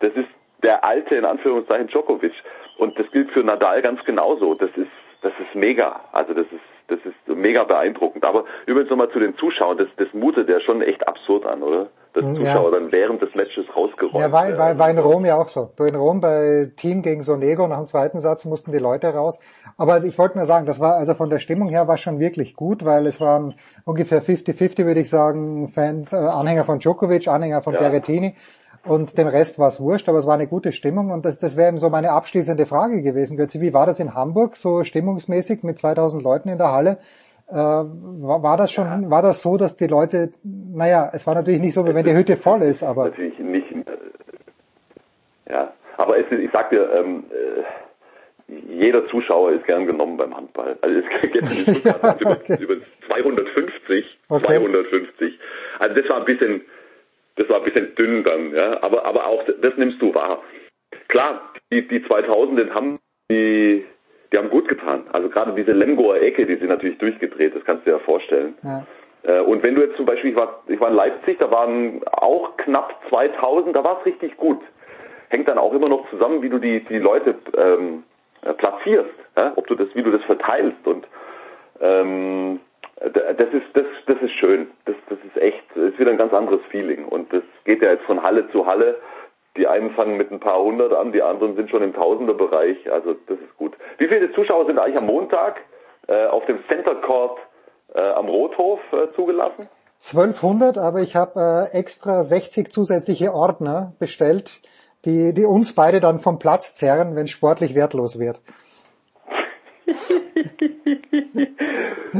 Das 0.00 0.12
ist 0.14 0.28
der 0.62 0.84
alte, 0.84 1.14
in 1.14 1.24
Anführungszeichen, 1.24 1.86
Djokovic. 1.88 2.32
Und 2.78 2.98
das 2.98 3.08
gilt 3.12 3.30
für 3.30 3.44
Nadal 3.44 3.80
ganz 3.82 4.02
genauso. 4.04 4.54
Das 4.54 4.70
ist, 4.76 4.90
das 5.22 5.32
ist 5.40 5.54
mega. 5.54 6.00
Also 6.12 6.34
das 6.34 6.46
ist, 6.46 6.60
das 6.88 6.98
ist 7.04 7.36
mega 7.36 7.64
beeindruckend. 7.64 8.24
Aber 8.24 8.44
übrigens 8.66 8.90
nochmal 8.90 9.10
zu 9.10 9.18
den 9.20 9.36
Zuschauern, 9.36 9.78
das, 9.78 9.88
das 9.96 10.08
mutet 10.12 10.48
ja 10.48 10.60
schon 10.60 10.82
echt 10.82 11.06
absurd 11.06 11.46
an, 11.46 11.62
oder? 11.62 11.88
Dass 12.14 12.24
Ja. 12.24 12.34
Zuschauer 12.34 12.72
dann 12.72 12.90
während 12.90 13.22
des 13.22 13.34
Matches 13.34 13.66
rausgeräumt 13.76 14.14
Ja, 14.18 14.32
war, 14.32 14.44
werden. 14.46 14.58
war, 14.58 14.78
war 14.78 14.90
in 14.90 14.98
Rom 14.98 15.24
ja 15.24 15.36
auch 15.36 15.48
so. 15.48 15.70
In 15.78 15.94
Rom 15.94 16.20
bei 16.20 16.70
Team 16.76 17.02
gegen 17.02 17.22
Sonego, 17.22 17.66
nach 17.68 17.76
dem 17.76 17.86
zweiten 17.86 18.18
Satz 18.20 18.44
mussten 18.46 18.72
die 18.72 18.78
Leute 18.78 19.08
raus. 19.14 19.38
Aber 19.76 20.02
ich 20.04 20.18
wollte 20.18 20.38
nur 20.38 20.46
sagen, 20.46 20.66
das 20.66 20.80
war 20.80 20.94
also 20.96 21.14
von 21.14 21.30
der 21.30 21.38
Stimmung 21.38 21.68
her 21.68 21.86
war 21.86 21.98
schon 21.98 22.18
wirklich 22.18 22.54
gut, 22.56 22.84
weil 22.84 23.06
es 23.06 23.20
waren 23.20 23.54
ungefähr 23.84 24.22
50-50, 24.22 24.86
würde 24.86 25.00
ich 25.00 25.10
sagen, 25.10 25.68
Fans, 25.68 26.12
äh, 26.12 26.16
Anhänger 26.16 26.64
von 26.64 26.78
Djokovic, 26.80 27.28
Anhänger 27.28 27.62
von 27.62 27.74
Ja. 27.74 27.80
Berrettini. 27.80 28.34
Und 28.88 29.18
dem 29.18 29.28
Rest 29.28 29.58
war 29.58 29.68
es 29.68 29.80
wurscht, 29.80 30.08
aber 30.08 30.18
es 30.18 30.26
war 30.26 30.34
eine 30.34 30.46
gute 30.46 30.72
Stimmung 30.72 31.10
und 31.10 31.24
das, 31.24 31.38
das 31.38 31.56
wäre 31.56 31.68
eben 31.68 31.78
so 31.78 31.90
meine 31.90 32.10
abschließende 32.10 32.64
Frage 32.64 33.02
gewesen. 33.02 33.36
Götze, 33.36 33.60
wie 33.60 33.74
war 33.74 33.86
das 33.86 34.00
in 34.00 34.14
Hamburg, 34.14 34.56
so 34.56 34.82
stimmungsmäßig 34.82 35.62
mit 35.62 35.78
2000 35.78 36.22
Leuten 36.22 36.48
in 36.48 36.58
der 36.58 36.72
Halle? 36.72 36.98
Äh, 37.50 37.54
war, 37.54 38.42
war 38.42 38.56
das 38.56 38.72
schon, 38.72 39.10
war 39.10 39.22
das 39.22 39.42
so, 39.42 39.56
dass 39.56 39.76
die 39.76 39.86
Leute, 39.86 40.30
naja, 40.42 41.10
es 41.12 41.26
war 41.26 41.34
natürlich 41.34 41.60
nicht 41.60 41.74
so, 41.74 41.86
wie 41.86 41.94
wenn 41.94 42.04
die 42.04 42.14
Hütte 42.14 42.36
voll 42.36 42.62
ist, 42.62 42.82
aber 42.82 43.04
Natürlich 43.06 43.38
nicht. 43.38 43.70
Äh, 43.72 45.52
ja, 45.52 45.72
aber 45.96 46.18
es 46.18 46.26
ich 46.30 46.50
sag 46.52 46.70
dir, 46.70 46.90
ähm, 46.92 47.24
äh, 47.30 47.64
jeder 48.68 49.06
Zuschauer 49.08 49.52
ist 49.52 49.66
gern 49.66 49.86
genommen 49.86 50.16
beim 50.16 50.34
Handball. 50.34 50.78
Also 50.80 51.00
es 51.00 51.32
geht 51.32 51.84
Ja, 51.84 52.16
über, 52.18 52.38
über 52.58 52.74
250, 53.06 54.18
Okay. 54.28 54.46
250. 54.46 55.38
Also 55.78 55.94
das 55.94 56.08
war 56.08 56.18
ein 56.18 56.24
bisschen, 56.24 56.62
das 57.38 57.48
war 57.48 57.58
ein 57.58 57.64
bisschen 57.64 57.94
dünn 57.94 58.24
dann, 58.24 58.54
ja. 58.54 58.82
Aber 58.82 59.04
aber 59.06 59.26
auch 59.26 59.42
das 59.44 59.76
nimmst 59.76 60.00
du 60.02 60.14
wahr. 60.14 60.42
Klar, 61.08 61.40
die 61.72 61.86
die 61.88 62.04
2000 62.06 62.74
haben 62.74 62.98
die 63.30 63.84
die 64.32 64.36
haben 64.36 64.50
gut 64.50 64.68
getan. 64.68 65.04
Also 65.12 65.28
gerade 65.30 65.52
diese 65.54 65.72
Lemgoer 65.72 66.16
Ecke, 66.20 66.44
die 66.44 66.56
sind 66.56 66.68
natürlich 66.68 66.98
durchgedreht. 66.98 67.54
Das 67.56 67.64
kannst 67.64 67.86
du 67.86 67.90
dir 67.90 67.96
ja 67.96 68.02
vorstellen. 68.04 68.54
ja. 68.62 68.84
Äh, 69.22 69.40
Und 69.40 69.62
wenn 69.62 69.74
du 69.74 69.80
jetzt 69.82 69.96
zum 69.96 70.04
Beispiel, 70.04 70.30
ich 70.32 70.36
war, 70.36 70.62
ich 70.68 70.78
war 70.80 70.90
in 70.90 70.94
Leipzig, 70.96 71.38
da 71.38 71.50
waren 71.50 72.02
auch 72.12 72.56
knapp 72.58 72.94
2000, 73.08 73.74
da 73.74 73.82
war 73.82 73.98
es 74.00 74.06
richtig 74.06 74.36
gut. 74.36 74.60
Hängt 75.30 75.48
dann 75.48 75.56
auch 75.58 75.72
immer 75.72 75.88
noch 75.88 76.08
zusammen, 76.10 76.42
wie 76.42 76.50
du 76.50 76.58
die, 76.58 76.80
die 76.84 76.98
Leute 76.98 77.36
ähm, 77.56 78.04
äh, 78.42 78.52
platzierst, 78.52 79.10
ja? 79.36 79.52
ob 79.56 79.66
du 79.66 79.74
das, 79.74 79.88
wie 79.94 80.02
du 80.02 80.10
das 80.10 80.22
verteilst. 80.24 80.86
Und 80.86 81.06
Ähm, 81.80 82.60
das 83.00 83.48
ist 83.52 83.66
das, 83.74 83.84
das 84.06 84.16
ist 84.20 84.32
schön. 84.32 84.68
Das, 84.84 84.96
das 85.08 85.18
ist 85.24 85.40
echt, 85.40 85.62
das 85.74 85.92
ist 85.92 85.98
wieder 85.98 86.10
ein 86.10 86.18
ganz 86.18 86.32
anderes 86.32 86.60
Feeling. 86.70 87.04
Und 87.06 87.32
das 87.32 87.42
geht 87.64 87.82
ja 87.82 87.90
jetzt 87.90 88.04
von 88.04 88.22
Halle 88.22 88.50
zu 88.50 88.66
Halle. 88.66 88.96
Die 89.56 89.66
einen 89.66 89.90
fangen 89.90 90.16
mit 90.16 90.30
ein 90.30 90.40
paar 90.40 90.62
hundert 90.62 90.92
an, 90.92 91.12
die 91.12 91.22
anderen 91.22 91.56
sind 91.56 91.70
schon 91.70 91.82
im 91.82 91.94
Tausenderbereich. 91.94 92.90
Also 92.92 93.14
das 93.14 93.38
ist 93.38 93.56
gut. 93.56 93.76
Wie 93.98 94.08
viele 94.08 94.32
Zuschauer 94.32 94.66
sind 94.66 94.78
eigentlich 94.78 94.98
am 94.98 95.06
Montag 95.06 95.60
äh, 96.06 96.26
auf 96.26 96.44
dem 96.46 96.58
Center 96.68 96.94
Court 96.96 97.38
äh, 97.94 98.00
am 98.00 98.28
Rothof 98.28 98.80
äh, 98.92 99.12
zugelassen? 99.14 99.68
1200, 100.00 100.78
aber 100.78 101.00
ich 101.00 101.16
habe 101.16 101.68
äh, 101.72 101.76
extra 101.76 102.22
60 102.22 102.70
zusätzliche 102.70 103.34
Ordner 103.34 103.94
bestellt, 103.98 104.60
die, 105.04 105.34
die 105.34 105.44
uns 105.44 105.74
beide 105.74 105.98
dann 105.98 106.20
vom 106.20 106.38
Platz 106.38 106.76
zerren, 106.76 107.16
wenn 107.16 107.24
es 107.24 107.30
sportlich 107.30 107.74
wertlos 107.74 108.20
wird. 108.20 108.40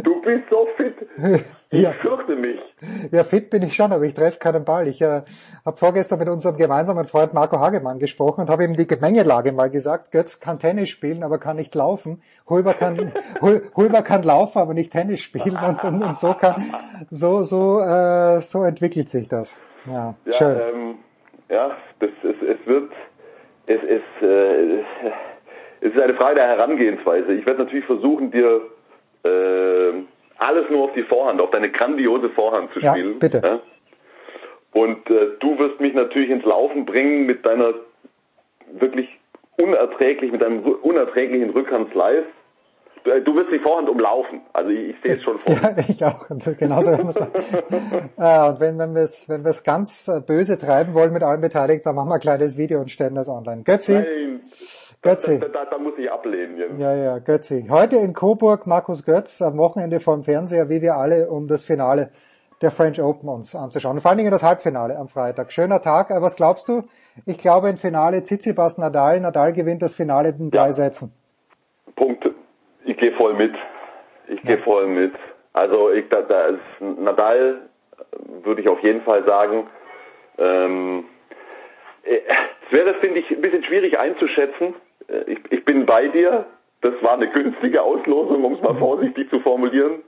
Du 0.02 0.22
bist 0.22 0.44
so 0.50 0.66
fit. 0.76 0.94
Ich 1.70 1.82
ja. 1.82 1.92
fürchte 1.92 2.34
mich. 2.34 2.58
Ja, 3.10 3.24
fit 3.24 3.50
bin 3.50 3.62
ich 3.62 3.74
schon, 3.74 3.92
aber 3.92 4.04
ich 4.04 4.14
treffe 4.14 4.38
keinen 4.38 4.64
Ball. 4.64 4.88
Ich 4.88 5.02
äh, 5.02 5.22
habe 5.66 5.76
vorgestern 5.76 6.18
mit 6.18 6.28
unserem 6.28 6.56
gemeinsamen 6.56 7.04
Freund 7.04 7.34
Marco 7.34 7.58
Hagemann 7.58 7.98
gesprochen 7.98 8.40
und 8.42 8.50
habe 8.50 8.64
ihm 8.64 8.74
die 8.74 8.86
Gemengelage 8.86 9.52
mal 9.52 9.68
gesagt. 9.68 10.10
Götz 10.10 10.40
kann 10.40 10.58
Tennis 10.58 10.88
spielen, 10.88 11.22
aber 11.22 11.38
kann 11.38 11.56
nicht 11.56 11.74
laufen. 11.74 12.22
Hulber 12.48 12.72
kann, 12.74 13.12
Hulber 13.76 14.02
kann 14.02 14.22
laufen, 14.22 14.58
aber 14.58 14.72
nicht 14.72 14.92
Tennis 14.92 15.20
spielen 15.20 15.58
und, 15.58 15.84
und, 15.84 16.02
und 16.02 16.16
so 16.16 16.32
kann, 16.34 16.72
so, 17.10 17.42
so, 17.42 17.80
äh, 17.80 18.40
so 18.40 18.64
entwickelt 18.64 19.10
sich 19.10 19.28
das. 19.28 19.60
Ja, 19.86 20.14
ja 20.24 20.32
schön. 20.32 20.56
Ähm, 20.58 20.94
ja, 21.50 21.76
das, 22.00 22.10
es, 22.22 22.36
es 22.48 22.66
wird, 22.66 22.92
es, 23.66 23.80
es, 23.82 24.22
äh, 24.22 24.82
es 25.80 25.92
ist 25.92 26.00
eine 26.00 26.14
Frage 26.14 26.36
der 26.36 26.48
Herangehensweise. 26.48 27.32
Ich 27.34 27.46
werde 27.46 27.64
natürlich 27.64 27.84
versuchen, 27.84 28.30
dir 28.30 28.62
äh, 29.24 29.92
alles 30.38 30.70
nur 30.70 30.84
auf 30.84 30.92
die 30.94 31.02
Vorhand, 31.02 31.40
auf 31.40 31.50
deine 31.50 31.70
grandiose 31.70 32.30
Vorhand 32.30 32.72
zu 32.72 32.80
spielen. 32.80 33.12
Ja, 33.12 33.18
bitte. 33.18 33.40
Ja? 33.44 33.60
Und 34.72 35.10
äh, 35.10 35.28
du 35.40 35.58
wirst 35.58 35.80
mich 35.80 35.94
natürlich 35.94 36.30
ins 36.30 36.44
Laufen 36.44 36.84
bringen 36.84 37.26
mit 37.26 37.44
deiner 37.44 37.74
wirklich 38.72 39.08
unerträglich, 39.56 40.30
mit 40.30 40.42
deinem 40.42 40.60
unerträglichen 40.60 41.50
Rückhand-Slice. 41.50 42.26
Du, 43.04 43.10
äh, 43.10 43.22
du 43.22 43.34
wirst 43.34 43.50
die 43.50 43.58
Vorhand 43.58 43.88
umlaufen. 43.88 44.42
Also 44.52 44.70
ich, 44.70 44.90
ich 44.90 44.96
sehe 45.02 45.14
es 45.14 45.22
schon 45.22 45.38
vor. 45.38 45.54
Ja, 45.54 45.74
ich 45.88 46.04
auch. 46.04 46.26
Genauso 46.58 46.92
muss 46.96 47.18
man. 47.18 47.30
ja, 48.16 48.46
und 48.50 48.60
wenn, 48.60 48.78
wenn 48.78 48.94
wir 48.94 49.02
es 49.02 49.28
wenn 49.28 49.44
wir's 49.44 49.64
ganz 49.64 50.08
äh, 50.08 50.20
böse 50.20 50.58
treiben 50.58 50.94
wollen 50.94 51.12
mit 51.12 51.22
allen 51.22 51.40
Beteiligten, 51.40 51.84
dann 51.84 51.96
machen 51.96 52.10
wir 52.10 52.14
ein 52.14 52.20
kleines 52.20 52.56
Video 52.56 52.80
und 52.80 52.90
stellen 52.90 53.14
das 53.14 53.28
online. 53.28 53.62
Götzi. 53.62 53.94
Nein. 53.94 54.40
Götzi. 55.02 55.38
Da, 55.38 55.48
da, 55.48 55.64
da, 55.64 55.78
muss 55.78 55.94
ich 55.96 56.10
ablehnen 56.10 56.56
jetzt. 56.56 56.78
Ja, 56.78 56.94
ja, 56.94 57.18
Götzi. 57.18 57.66
Heute 57.70 57.96
in 57.96 58.14
Coburg 58.14 58.66
Markus 58.66 59.04
Götz, 59.04 59.40
am 59.42 59.58
Wochenende 59.58 60.00
vor 60.00 60.14
dem 60.14 60.24
Fernseher, 60.24 60.68
wie 60.68 60.82
wir 60.82 60.96
alle, 60.96 61.28
um 61.28 61.46
das 61.46 61.62
Finale 61.62 62.10
der 62.60 62.72
French 62.72 63.00
Open 63.00 63.28
uns 63.28 63.54
anzuschauen. 63.54 64.00
Vor 64.00 64.10
allen 64.10 64.18
Dingen 64.18 64.32
das 64.32 64.42
Halbfinale 64.42 64.96
am 64.96 65.08
Freitag. 65.08 65.52
Schöner 65.52 65.80
Tag. 65.80 66.10
Was 66.10 66.34
glaubst 66.34 66.68
du? 66.68 66.82
Ich 67.26 67.38
glaube, 67.38 67.68
ein 67.68 67.76
Finale 67.76 68.22
Tsitsipas 68.22 68.78
Nadal. 68.78 69.20
Nadal 69.20 69.52
gewinnt 69.52 69.82
das 69.82 69.94
Finale 69.94 70.30
in 70.30 70.50
drei 70.50 70.66
ja. 70.66 70.72
Sätzen. 70.72 71.12
Punkt. 71.94 72.28
Ich 72.84 72.96
gehe 72.96 73.12
voll 73.12 73.34
mit. 73.34 73.54
Ich 74.26 74.42
ja. 74.42 74.56
gehe 74.56 74.58
voll 74.64 74.88
mit. 74.88 75.14
Also 75.52 75.90
ich, 75.92 76.08
da, 76.08 76.22
da 76.22 76.46
ist 76.46 76.60
Nadal 76.80 77.68
würde 78.42 78.60
ich 78.60 78.68
auf 78.68 78.82
jeden 78.82 79.02
Fall 79.02 79.24
sagen. 79.24 79.66
Ähm, 80.38 81.04
äh, 82.04 82.20
es 82.66 82.72
wäre, 82.72 82.94
finde 82.94 83.20
ich, 83.20 83.30
ein 83.30 83.40
bisschen 83.40 83.64
schwierig 83.64 83.98
einzuschätzen, 83.98 84.68
äh, 84.68 84.87
ich, 85.26 85.38
ich 85.50 85.64
bin 85.64 85.86
bei 85.86 86.08
dir. 86.08 86.46
Das 86.80 86.94
war 87.02 87.14
eine 87.14 87.28
günstige 87.28 87.82
Auslosung, 87.82 88.44
um 88.44 88.52
es 88.52 88.62
mal 88.62 88.74
vorsichtig 88.76 89.28
zu 89.30 89.40
formulieren. 89.40 90.02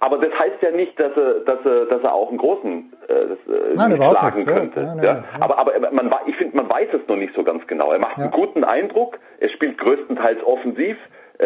Aber 0.00 0.18
das 0.18 0.32
heißt 0.38 0.62
ja 0.62 0.70
nicht, 0.70 0.98
dass 1.00 1.16
er, 1.16 1.40
dass 1.40 1.64
er, 1.64 1.86
dass 1.86 2.02
er 2.02 2.14
auch 2.14 2.28
einen 2.28 2.38
großen 2.38 2.92
äh, 3.08 3.12
äh, 3.12 3.74
nein, 3.74 3.96
schlagen 3.96 4.44
könnte. 4.46 4.80
Ja, 4.80 4.94
nein, 4.94 5.04
ja. 5.04 5.14
nein, 5.14 5.42
Aber, 5.42 5.58
aber 5.58 5.72
man, 5.90 6.12
ich 6.26 6.36
finde, 6.36 6.56
man 6.56 6.68
weiß 6.68 6.88
es 6.92 7.08
noch 7.08 7.16
nicht 7.16 7.34
so 7.34 7.42
ganz 7.42 7.66
genau. 7.66 7.90
Er 7.92 7.98
macht 7.98 8.16
Ja. 8.18 8.24
einen 8.24 8.32
guten 8.32 8.64
Eindruck. 8.64 9.18
Er 9.40 9.48
spielt 9.48 9.78
größtenteils 9.78 10.42
offensiv. 10.44 10.96
Äh, 11.38 11.44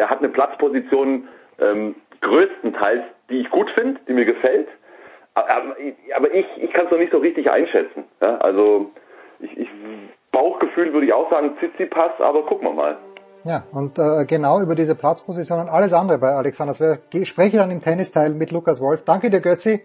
er 0.00 0.10
hat 0.10 0.18
eine 0.18 0.28
Platzposition 0.28 1.28
ähm, 1.60 1.94
größtenteils, 2.20 3.04
die 3.30 3.40
ich 3.40 3.50
gut 3.50 3.70
finde, 3.70 4.00
die 4.06 4.12
mir 4.12 4.24
gefällt. 4.26 4.68
Aber, 5.34 5.76
aber 6.14 6.34
ich, 6.34 6.46
ich 6.58 6.72
kann 6.72 6.86
es 6.86 6.90
noch 6.90 6.98
nicht 6.98 7.12
so 7.12 7.18
richtig 7.18 7.50
einschätzen. 7.50 8.04
Ja? 8.20 8.36
Also 8.38 8.90
ich, 9.40 9.56
ich 9.58 9.68
Bauchgefühl 10.32 10.92
würde 10.92 11.06
ich 11.06 11.12
auch 11.12 11.30
sagen, 11.30 11.56
Tsitsipas, 11.58 12.20
aber 12.20 12.44
gucken 12.46 12.68
wir 12.68 12.74
mal. 12.74 12.96
Ja, 13.44 13.64
und 13.72 13.98
äh, 13.98 14.24
genau 14.24 14.60
über 14.60 14.74
diese 14.74 14.94
Platzpositionen 14.94 15.68
alles 15.68 15.92
andere 15.92 16.18
bei 16.18 16.32
Alexander 16.32 16.74
Zverev 16.74 17.00
spreche 17.24 17.58
dann 17.58 17.70
im 17.70 17.80
Tennisteil 17.80 18.30
mit 18.30 18.50
Lukas 18.50 18.80
Wolf. 18.80 19.04
Danke 19.04 19.30
dir, 19.30 19.40
Götzi. 19.40 19.84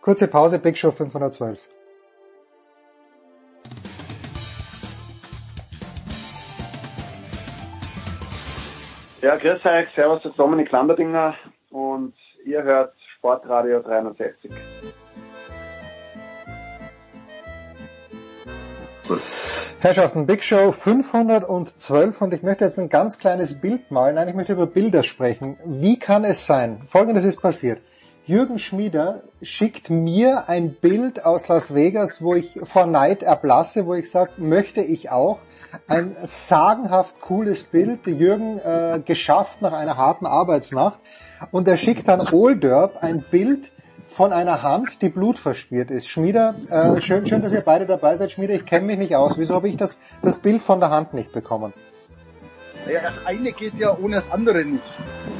Kurze 0.00 0.28
Pause, 0.28 0.58
Big 0.58 0.76
Show 0.76 0.92
512. 0.92 1.58
Ja, 9.20 9.36
grüß 9.36 9.64
euch, 9.64 9.88
servus, 9.96 10.22
das 10.22 10.30
ist 10.30 10.38
Dominik 10.38 10.70
Landerdinger 10.70 11.34
und 11.70 12.14
ihr 12.44 12.62
hört 12.62 12.94
Sportradio 13.16 13.80
360. 13.80 14.50
Herrschaften, 19.80 20.26
Big 20.26 20.42
Show 20.42 20.72
512 20.72 22.20
und 22.20 22.34
ich 22.34 22.42
möchte 22.42 22.64
jetzt 22.64 22.80
ein 22.80 22.88
ganz 22.88 23.16
kleines 23.16 23.60
Bild 23.60 23.92
malen. 23.92 24.16
Nein, 24.16 24.26
ich 24.26 24.34
möchte 24.34 24.54
über 24.54 24.66
Bilder 24.66 25.04
sprechen. 25.04 25.56
Wie 25.64 26.00
kann 26.00 26.24
es 26.24 26.46
sein? 26.46 26.80
Folgendes 26.84 27.24
ist 27.24 27.40
passiert. 27.40 27.80
Jürgen 28.26 28.58
Schmieder 28.58 29.22
schickt 29.40 29.88
mir 29.88 30.48
ein 30.48 30.74
Bild 30.74 31.24
aus 31.24 31.46
Las 31.46 31.76
Vegas, 31.76 32.20
wo 32.20 32.34
ich 32.34 32.58
vor 32.64 32.86
Neid 32.86 33.22
erblasse, 33.22 33.86
wo 33.86 33.94
ich 33.94 34.10
sage, 34.10 34.32
möchte 34.38 34.80
ich 34.80 35.10
auch. 35.10 35.38
Ein 35.86 36.16
sagenhaft 36.24 37.20
cooles 37.20 37.62
Bild, 37.62 38.04
Jürgen 38.08 38.58
äh, 38.58 39.00
geschafft 39.04 39.62
nach 39.62 39.72
einer 39.72 39.96
harten 39.96 40.26
Arbeitsnacht. 40.26 40.98
Und 41.52 41.68
er 41.68 41.76
schickt 41.76 42.08
dann 42.08 42.26
Oldorp 42.32 43.00
ein 43.00 43.22
Bild 43.30 43.70
von 44.18 44.32
einer 44.32 44.64
Hand, 44.64 45.00
die 45.00 45.10
blutverschmiert 45.10 45.92
ist. 45.92 46.08
Schmieder, 46.08 46.56
äh, 46.70 47.00
schön, 47.00 47.24
schön, 47.28 47.40
dass 47.40 47.52
ihr 47.52 47.60
beide 47.60 47.86
dabei 47.86 48.16
seid. 48.16 48.32
Schmieder, 48.32 48.52
ich 48.54 48.66
kenne 48.66 48.84
mich 48.84 48.98
nicht 48.98 49.14
aus. 49.14 49.38
Wieso 49.38 49.54
habe 49.54 49.68
ich 49.68 49.76
das, 49.76 49.96
das 50.22 50.38
Bild 50.38 50.60
von 50.60 50.80
der 50.80 50.90
Hand 50.90 51.14
nicht 51.14 51.30
bekommen? 51.30 51.72
Naja, 52.84 52.98
das 53.00 53.24
eine 53.24 53.52
geht 53.52 53.74
ja 53.78 53.96
ohne 53.96 54.16
das 54.16 54.32
andere 54.32 54.64
nicht. 54.64 54.82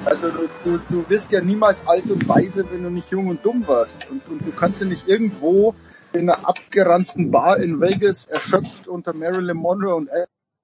Also 0.04 0.28
du, 0.30 0.48
du, 0.62 0.78
du 0.88 1.10
wirst 1.10 1.32
ja 1.32 1.40
niemals 1.40 1.88
alt 1.88 2.08
und 2.08 2.28
weise, 2.28 2.70
wenn 2.70 2.84
du 2.84 2.90
nicht 2.90 3.10
jung 3.10 3.26
und 3.26 3.44
dumm 3.44 3.66
warst. 3.66 4.08
Und, 4.10 4.22
und 4.28 4.46
du 4.46 4.52
kannst 4.52 4.80
ja 4.80 4.86
nicht 4.86 5.08
irgendwo 5.08 5.74
in 6.12 6.30
einer 6.30 6.48
abgeranzten 6.48 7.32
Bar 7.32 7.56
in 7.56 7.80
Vegas 7.80 8.26
erschöpft 8.26 8.86
unter 8.86 9.12
Marilyn 9.12 9.56
Monroe 9.56 9.96
und 9.96 10.08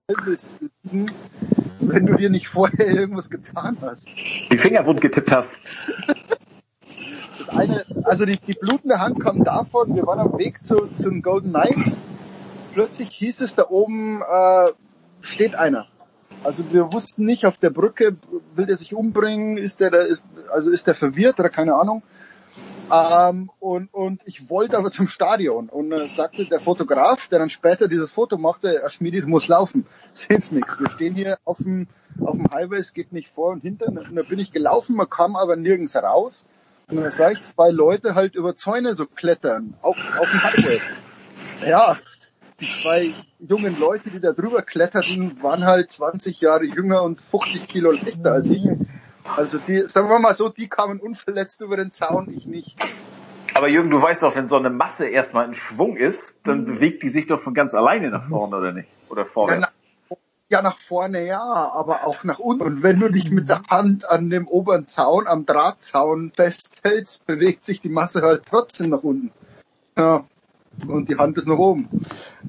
Elvis 0.07 0.59
liegen, 0.85 1.07
wenn 1.81 2.07
du 2.07 2.15
dir 2.15 2.31
nicht 2.31 2.47
vorher 2.47 2.87
irgendwas 2.87 3.29
getan 3.29 3.77
hast. 3.81 4.07
Die 4.53 4.59
Finger 4.59 4.87
wund 4.87 5.01
getippt 5.01 5.33
hast. 5.33 5.53
Das 7.39 7.49
eine, 7.49 7.85
also 8.05 8.25
die, 8.25 8.39
die 8.39 8.55
blutende 8.55 9.01
Hand 9.01 9.21
kam 9.21 9.45
davon, 9.45 9.95
wir 9.95 10.07
waren 10.07 10.21
am 10.21 10.39
Weg 10.39 10.65
zu, 10.65 10.89
zu 10.99 11.11
den 11.11 11.23
Golden 11.23 11.51
Knights. 11.51 12.01
Plötzlich 12.73 13.11
hieß 13.11 13.41
es 13.41 13.55
da 13.55 13.69
oben, 13.69 14.23
äh, 14.23 14.73
steht 15.21 15.55
einer. 15.55 15.87
Also 16.43 16.65
wir 16.73 16.93
wussten 16.93 17.25
nicht, 17.25 17.47
auf 17.47 17.59
der 17.59 17.71
Brücke 17.71 18.17
will 18.55 18.67
der 18.67 18.77
sich 18.77 18.95
umbringen, 18.95 19.57
ist 19.57 19.81
der, 19.81 19.91
da, 19.91 20.05
also 20.53 20.71
ist 20.71 20.87
der 20.87 20.95
verwirrt 20.95 21.41
oder 21.41 21.49
keine 21.49 21.75
Ahnung. 21.75 22.03
Ähm, 22.93 23.51
und, 23.61 23.93
und 23.95 24.21
ich 24.27 24.51
wollte 24.51 24.77
aber 24.77 24.91
zum 24.91 25.09
Stadion 25.09 25.69
und 25.69 25.91
äh, 25.93 26.07
sagte 26.09 26.45
der 26.45 26.61
Fotograf, 26.61 27.29
der 27.29 27.39
dann 27.39 27.49
später 27.49 27.89
dieses 27.89 28.13
Foto 28.13 28.37
machte, 28.37 28.83
er 28.83 28.91
schmiedet, 28.91 29.27
muss 29.27 29.49
laufen. 29.49 29.87
Es 30.13 30.23
hilft 30.27 30.53
nichts. 30.53 30.79
Wir 30.79 30.91
stehen 30.91 31.15
hier 31.15 31.39
auf 31.45 31.59
dem, 31.59 31.89
auf 32.21 32.37
dem 32.37 32.51
Highway, 32.51 32.79
es 32.79 32.93
geht 32.93 33.13
nicht 33.13 33.29
vor 33.29 33.53
und 33.53 33.63
hinter. 33.63 33.87
Und 33.87 34.15
da 34.15 34.23
bin 34.23 34.39
ich 34.39 34.53
gelaufen, 34.53 34.97
man 34.97 35.09
kam 35.09 35.37
aber 35.37 35.57
nirgends 35.57 35.97
raus. 35.97 36.47
Und 36.89 37.03
dann 37.03 37.11
sah 37.11 37.31
ich 37.31 37.43
zwei 37.45 37.71
Leute 37.71 38.15
halt 38.15 38.35
über 38.35 38.57
Zäune 38.57 38.95
so 38.95 39.07
klettern, 39.07 39.75
auf, 39.83 39.97
auf 40.19 40.31
dem 40.31 40.43
Highway. 40.43 40.81
Ja, 41.67 41.97
die 42.61 42.69
zwei 42.69 43.13
jungen 43.39 43.79
Leute, 43.79 44.11
die 44.11 44.21
da 44.21 44.33
drüber 44.33 44.63
kletterten, 44.63 45.43
waren 45.43 45.65
halt 45.65 45.91
20 45.91 46.41
Jahre 46.41 46.65
jünger 46.65 47.03
und 47.03 47.21
50 47.21 47.69
Kilo 47.69 47.93
leichter 47.93 48.33
als 48.33 48.51
ich. 48.51 48.65
Also 49.37 49.59
die, 49.59 49.81
sagen 49.83 50.09
wir 50.09 50.19
mal 50.19 50.35
so, 50.35 50.49
die 50.51 50.69
kamen 50.69 51.01
unverletzt 51.01 51.61
über 51.63 51.77
den 51.77 51.91
Zaun, 51.91 52.33
ich 52.37 52.47
nicht. 52.47 52.77
Aber 53.55 53.69
Jürgen, 53.69 53.91
du 53.91 54.03
weißt 54.03 54.23
doch, 54.23 54.35
wenn 54.35 54.49
so 54.49 54.57
eine 54.57 54.71
Masse 54.71 55.07
erstmal 55.07 55.47
in 55.47 55.55
Schwung 55.55 55.97
ist, 55.97 56.37
dann 56.45 56.67
bewegt 56.67 57.03
die 57.03 57.09
sich 57.09 57.27
doch 57.27 57.41
von 57.41 57.55
ganz 57.55 57.73
alleine 57.73 58.11
nach 58.11 58.29
vorne, 58.29 58.57
oder 58.57 58.73
nicht? 58.73 58.89
Oder 59.09 59.23
Ja, 59.23 59.29
vorwärts. 59.29 59.61
nach, 59.61 59.71
ja, 60.55 60.63
nach 60.63 60.79
vorne 60.79 61.27
ja, 61.27 61.43
aber 61.43 62.07
auch 62.07 62.23
nach 62.23 62.39
unten. 62.39 62.63
Und 62.63 62.83
wenn 62.85 63.01
du 63.01 63.09
dich 63.09 63.31
mit 63.31 63.49
der 63.49 63.63
Hand 63.69 64.09
an 64.09 64.31
dem 64.31 64.47
oberen 64.47 64.87
Zaun, 64.87 65.27
am 65.27 65.47
Drahtzaun 65.47 66.31
festhältst, 66.35 67.27
bewegt 67.27 67.65
sich 67.65 67.81
die 67.81 67.89
Masse 67.89 68.23
halt 68.23 68.45
trotzdem 68.49 68.91
nach 68.91 69.03
unten. 69.03 69.33
Ja. 69.99 70.25
Und 70.89 71.09
die 71.09 71.17
Hand 71.17 71.37
ist 71.37 71.47
nach 71.49 71.59
oben. 71.59 71.89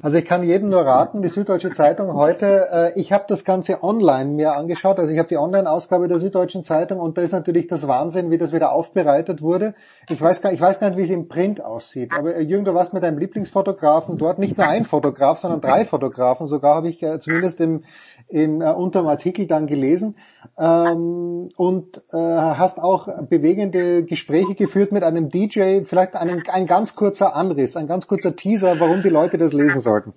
Also 0.02 0.18
ich 0.18 0.26
kann 0.26 0.44
jedem 0.44 0.70
nur 0.70 0.82
raten, 0.82 1.22
die 1.22 1.30
Süddeutsche 1.30 1.72
Zeitung 1.72 2.14
heute, 2.14 2.68
äh, 2.72 3.00
ich 3.00 3.12
habe 3.12 3.26
das 3.28 3.46
Ganze 3.46 3.84
online 3.84 4.32
mir 4.32 4.56
angeschaut, 4.56 5.00
also 5.00 5.12
ich 5.12 5.20
habe 5.20 5.30
die 5.30 5.38
Online-Ausgabe 5.38 6.08
der 6.08 6.20
Süddeutschen 6.20 6.64
Zeitung 6.64 7.00
und 7.00 7.18
da 7.18 7.22
ist 7.22 7.32
natürlich 7.32 7.68
das 7.68 7.88
Wahnsinn, 7.88 8.32
wie 8.32 8.38
das 8.38 8.52
wieder 8.52 8.72
aufbereitet 8.72 9.42
wurde. 9.42 9.74
Ich 10.10 10.22
weiß 10.22 10.42
gar, 10.42 10.52
ich 10.52 10.62
weiß 10.62 10.80
gar 10.80 10.90
nicht, 10.90 10.98
wie 10.98 11.04
es 11.04 11.10
im 11.10 11.28
Print 11.28 11.64
aussieht, 11.64 12.12
aber 12.18 12.36
äh, 12.36 12.42
Jürgen, 12.42 12.66
du 12.66 12.74
warst 12.74 12.94
mit 12.94 13.04
deinem 13.04 13.18
Lieblingsfotografen 13.18 14.18
dort, 14.18 14.40
nicht 14.40 14.58
nur 14.58 14.68
ein 14.68 14.86
Fotograf, 14.86 15.40
sondern 15.40 15.62
drei 15.62 15.86
Fotografen, 15.86 16.48
sogar 16.48 16.76
habe 16.76 16.90
ich 16.90 17.02
äh, 17.04 17.20
zumindest 17.20 17.60
im, 17.62 17.84
in, 18.28 18.62
äh, 18.62 18.66
unterm 18.66 19.08
Artikel 19.08 19.48
dann 19.48 19.68
gelesen 19.68 20.16
ähm, 20.58 21.50
und 21.56 21.98
äh, 22.12 22.18
hast 22.18 22.80
auch 22.80 23.08
bewegende 23.24 24.04
Gespräche 24.04 24.56
geführt 24.56 24.92
mit 24.92 25.04
einem 25.04 25.30
DJ, 25.30 25.82
vielleicht 25.84 26.16
einen, 26.16 26.44
ein 26.50 26.68
ganz 26.68 26.96
kurzer 26.96 27.36
Anriss, 27.36 27.78
ein 27.78 27.88
ganz 27.88 28.08
kurzer 28.08 28.36
Teaser, 28.36 28.80
warum 28.80 29.02
die 29.02 29.10
Leute 29.10 29.38
das 29.38 29.54
lesen 29.54 29.82
sollten. 29.82 30.14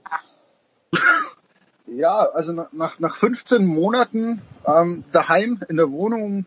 Ja, 1.86 2.18
also 2.18 2.52
nach, 2.52 2.98
nach 2.98 3.16
15 3.16 3.64
Monaten 3.64 4.42
ähm, 4.66 5.04
daheim 5.12 5.60
in 5.68 5.76
der 5.76 5.90
Wohnung 5.90 6.44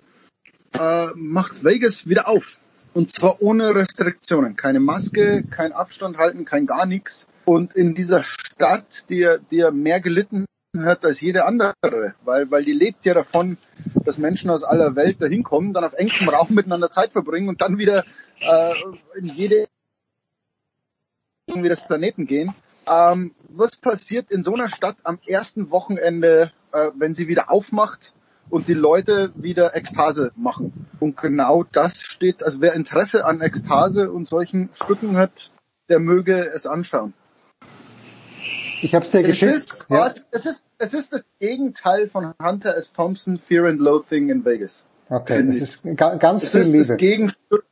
äh, 0.78 1.08
macht 1.16 1.64
Vegas 1.64 2.08
wieder 2.08 2.28
auf. 2.28 2.58
Und 2.94 3.16
zwar 3.16 3.42
ohne 3.42 3.74
Restriktionen. 3.74 4.56
Keine 4.56 4.80
Maske, 4.80 5.44
kein 5.44 5.72
Abstand 5.72 6.18
halten, 6.18 6.46
kein 6.46 6.66
gar 6.66 6.86
nichts. 6.86 7.28
Und 7.46 7.76
in 7.76 7.96
dieser 7.96 8.24
Stadt, 8.24 9.10
die, 9.10 9.28
die 9.50 9.68
mehr 9.72 10.00
gelitten 10.00 10.46
hat 10.80 11.04
als 11.04 11.20
jede 11.20 11.46
andere, 11.46 11.74
weil, 12.24 12.50
weil 12.50 12.64
die 12.64 12.74
lebt 12.74 13.06
ja 13.06 13.14
davon, 13.14 13.58
dass 14.06 14.18
Menschen 14.18 14.50
aus 14.50 14.64
aller 14.64 14.96
Welt 14.96 15.22
dahin 15.22 15.44
kommen, 15.44 15.74
dann 15.74 15.84
auf 15.84 15.94
engstem 15.94 16.30
Raum 16.30 16.48
miteinander 16.50 16.90
Zeit 16.90 17.12
verbringen 17.12 17.50
und 17.50 17.62
dann 17.62 17.78
wieder 17.78 18.06
äh, 18.40 18.74
in 19.16 19.28
jede 19.28 19.68
irgendwie 21.48 21.70
des 21.70 21.86
Planeten 21.86 22.26
gehen. 22.26 22.56
Ähm, 22.88 23.36
was 23.50 23.76
passiert 23.76 24.32
in 24.32 24.44
so 24.44 24.54
einer 24.54 24.70
Stadt 24.70 24.96
am 25.04 25.20
ersten 25.28 25.72
Wochenende, 25.72 26.52
äh, 26.72 26.90
wenn 26.96 27.16
sie 27.16 27.28
wieder 27.28 27.52
aufmacht 27.52 28.14
und 28.50 28.68
die 28.70 28.74
Leute 28.74 29.34
wieder 29.36 29.76
Ekstase 29.76 30.32
machen? 30.36 30.88
Und 31.00 31.18
genau 31.18 31.64
das 31.64 32.02
steht, 32.02 32.44
also 32.44 32.62
wer 32.62 32.74
Interesse 32.74 33.26
an 33.26 33.42
Ekstase 33.42 34.10
und 34.10 34.28
solchen 34.28 34.70
Stücken 34.74 35.18
hat, 35.18 35.52
der 35.90 36.00
möge 36.00 36.46
es 36.54 36.66
anschauen. 36.66 37.14
Ich 38.82 38.96
habe 38.96 39.06
es 39.06 39.12
dir 39.12 39.24
geschickt. 39.24 39.54
Es 39.54 39.64
ist, 39.64 39.86
ja. 39.90 40.08
es, 40.32 40.46
ist, 40.46 40.66
es 40.78 40.94
ist 40.94 41.14
das 41.14 41.24
Gegenteil 41.40 42.08
von 42.08 42.34
Hunter 42.42 42.76
S. 42.76 42.94
Thompson 42.94 43.38
Fear 43.38 43.68
and 43.68 43.80
Loathing 43.80 44.30
in 44.30 44.44
Vegas. 44.44 44.86
Okay, 45.10 45.46
es 45.48 45.62
ist 45.62 45.82
ganz 45.96 46.44
es 46.44 46.52
viel 46.52 46.62
ist 46.62 46.72
Liebe. 46.72 46.86
Das 46.86 46.98
Gegenstück, 46.98 47.66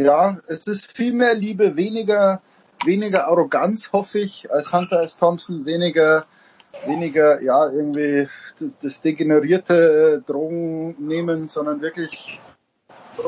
ja, 0.00 0.38
es 0.48 0.66
ist 0.66 0.90
viel 0.90 1.12
mehr 1.12 1.34
Liebe, 1.34 1.76
weniger, 1.76 2.40
weniger 2.84 3.28
Arroganz, 3.28 3.92
hoffe 3.92 4.20
ich, 4.20 4.50
als 4.50 4.72
Hunter 4.72 5.02
S. 5.02 5.16
Thompson, 5.16 5.66
weniger, 5.66 6.24
weniger, 6.86 7.42
ja, 7.42 7.70
irgendwie 7.70 8.28
das 8.80 9.02
degenerierte 9.02 10.22
Drogen 10.26 10.96
nehmen, 10.98 11.48
sondern 11.48 11.82
wirklich, 11.82 12.40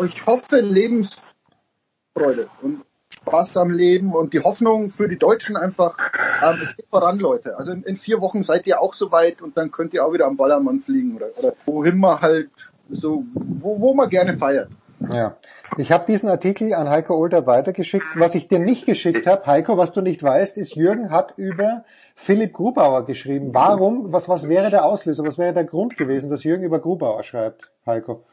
ich 0.04 0.26
hoffe, 0.26 0.60
Lebensfreude 0.60 2.48
und 2.62 2.82
Spaß 3.26 3.56
am 3.56 3.70
Leben 3.70 4.14
und 4.14 4.34
die 4.34 4.40
Hoffnung 4.40 4.90
für 4.90 5.08
die 5.08 5.18
Deutschen 5.18 5.56
einfach, 5.56 5.96
ähm, 6.42 6.58
es 6.62 6.76
geht 6.76 6.86
voran, 6.90 7.18
Leute. 7.18 7.56
Also 7.56 7.72
in, 7.72 7.82
in, 7.82 7.96
vier 7.96 8.20
Wochen 8.20 8.42
seid 8.42 8.66
ihr 8.66 8.80
auch 8.80 8.92
so 8.92 9.10
weit 9.12 9.40
und 9.40 9.56
dann 9.56 9.70
könnt 9.70 9.94
ihr 9.94 10.04
auch 10.04 10.12
wieder 10.12 10.26
am 10.26 10.36
Ballermann 10.36 10.80
fliegen 10.80 11.16
oder, 11.16 11.26
oder 11.38 11.54
wohin 11.64 11.98
man 11.98 12.20
halt 12.20 12.50
so, 12.90 13.24
wo, 13.34 13.80
wo 13.80 13.94
man 13.94 14.10
gerne 14.10 14.36
feiert. 14.36 14.68
Ja, 15.10 15.36
ich 15.76 15.90
habe 15.90 16.04
diesen 16.06 16.28
Artikel 16.28 16.72
an 16.74 16.88
Heiko 16.88 17.16
Older 17.16 17.46
weitergeschickt. 17.46 18.06
Was 18.16 18.34
ich 18.34 18.46
dir 18.48 18.58
nicht 18.58 18.86
geschickt 18.86 19.26
habe, 19.26 19.46
Heiko, 19.46 19.76
was 19.76 19.92
du 19.92 20.00
nicht 20.00 20.22
weißt, 20.22 20.56
ist, 20.56 20.76
Jürgen 20.76 21.10
hat 21.10 21.34
über 21.36 21.84
Philipp 22.14 22.52
Grubauer 22.52 23.04
geschrieben. 23.04 23.52
Warum? 23.52 24.12
Was, 24.12 24.28
was 24.28 24.48
wäre 24.48 24.70
der 24.70 24.84
Auslöser? 24.84 25.24
Was 25.24 25.38
wäre 25.38 25.52
der 25.52 25.64
Grund 25.64 25.96
gewesen, 25.96 26.30
dass 26.30 26.44
Jürgen 26.44 26.64
über 26.64 26.78
Grubauer 26.78 27.22
schreibt, 27.22 27.70
Heiko? 27.86 28.24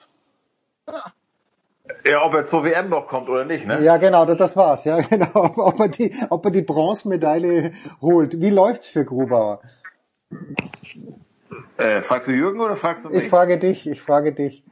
Ja, 0.88 1.12
ob 2.24 2.34
er 2.34 2.46
zur 2.46 2.64
WM 2.64 2.90
noch 2.90 3.08
kommt 3.08 3.30
oder 3.30 3.46
nicht, 3.46 3.66
ne? 3.66 3.82
Ja, 3.82 3.98
genau, 3.98 4.26
das, 4.26 4.38
das 4.38 4.56
war's. 4.56 4.86
Ja, 4.86 5.02
genau. 5.10 5.52
Ob 5.58 5.80
er 5.80 5.88
die, 5.88 6.16
ob 6.30 6.46
er 6.46 6.52
die 6.52 6.62
Bronzemedaille 6.62 7.74
holt. 8.02 8.40
Wie 8.40 8.50
läuft's 8.50 8.88
für 8.88 9.06
Grubauer? 9.06 9.62
Äh, 11.78 12.02
fragst 12.04 12.28
du 12.28 12.32
Jürgen 12.32 12.62
oder 12.62 12.76
fragst 12.76 13.06
du 13.06 13.10
mich? 13.10 13.24
Ich 13.24 13.30
frage 13.30 13.58
dich, 13.58 13.88
ich 13.88 14.02
frage 14.02 14.34
dich. 14.34 14.64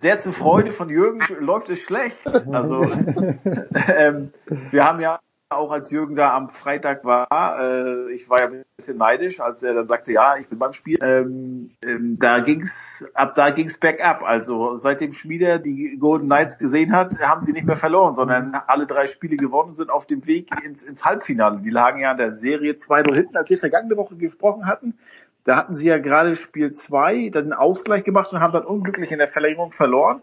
Sehr 0.00 0.20
zur 0.20 0.32
Freude 0.32 0.72
von 0.72 0.88
Jürgen 0.88 1.20
läuft 1.40 1.68
es 1.68 1.80
schlecht. 1.80 2.18
Also 2.52 2.82
ähm, 3.96 4.32
wir 4.70 4.84
haben 4.84 5.00
ja 5.00 5.20
auch 5.56 5.70
als 5.70 5.90
Jürgen 5.90 6.16
da 6.16 6.34
am 6.34 6.50
Freitag 6.50 7.04
war, 7.04 7.28
äh, 7.30 8.12
ich 8.12 8.28
war 8.28 8.40
ja 8.40 8.46
ein 8.46 8.64
bisschen 8.76 8.98
neidisch, 8.98 9.40
als 9.40 9.62
er 9.62 9.74
dann 9.74 9.88
sagte, 9.88 10.12
ja, 10.12 10.36
ich 10.36 10.48
bin 10.48 10.58
beim 10.58 10.72
Spiel. 10.72 10.98
Ähm, 11.02 11.70
ähm, 11.84 12.18
da 12.18 12.40
ging's, 12.40 13.04
ab 13.14 13.34
da 13.34 13.50
ging's 13.50 13.78
bergab. 13.78 14.22
Also 14.22 14.76
seitdem 14.76 15.12
Schmieder 15.12 15.58
die 15.58 15.96
Golden 15.98 16.26
Knights 16.26 16.58
gesehen 16.58 16.94
hat, 16.94 17.18
haben 17.20 17.42
sie 17.42 17.52
nicht 17.52 17.66
mehr 17.66 17.76
verloren, 17.76 18.14
sondern 18.14 18.54
alle 18.66 18.86
drei 18.86 19.06
Spiele 19.06 19.36
gewonnen 19.36 19.74
sind 19.74 19.90
auf 19.90 20.06
dem 20.06 20.26
Weg 20.26 20.50
ins, 20.64 20.82
ins 20.82 21.04
Halbfinale. 21.04 21.60
Die 21.60 21.70
lagen 21.70 22.00
ja 22.00 22.12
in 22.12 22.18
der 22.18 22.34
Serie 22.34 22.72
2-0 22.72 23.14
hinten, 23.14 23.36
als 23.36 23.50
wir 23.50 23.58
vergangene 23.58 23.96
Woche 23.96 24.16
gesprochen 24.16 24.66
hatten. 24.66 24.94
Da 25.44 25.56
hatten 25.56 25.76
sie 25.76 25.86
ja 25.86 25.98
gerade 25.98 26.36
Spiel 26.36 26.72
2 26.72 27.28
dann 27.30 27.44
einen 27.44 27.52
Ausgleich 27.52 28.02
gemacht 28.04 28.32
und 28.32 28.40
haben 28.40 28.54
dann 28.54 28.64
unglücklich 28.64 29.12
in 29.12 29.18
der 29.18 29.28
Verlängerung 29.28 29.72
verloren. 29.72 30.22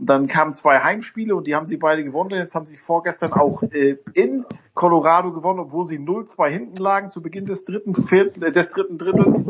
Und 0.00 0.06
dann 0.06 0.28
kamen 0.28 0.54
zwei 0.54 0.80
Heimspiele 0.80 1.36
und 1.36 1.46
die 1.46 1.54
haben 1.54 1.66
sie 1.66 1.76
beide 1.76 2.02
gewonnen. 2.02 2.30
Jetzt 2.30 2.54
haben 2.54 2.64
sie 2.64 2.78
vorgestern 2.78 3.34
auch 3.34 3.62
äh, 3.62 3.98
in 4.14 4.46
Colorado 4.72 5.30
gewonnen, 5.30 5.60
obwohl 5.60 5.86
sie 5.86 5.98
0-2 5.98 6.48
hinten 6.48 6.76
lagen 6.78 7.10
zu 7.10 7.20
Beginn 7.20 7.44
des 7.44 7.66
dritten 7.66 7.94
Viertel, 7.94 8.44
äh, 8.44 8.50
des 8.50 8.70
dritten 8.70 8.96
Drittels. 8.96 9.44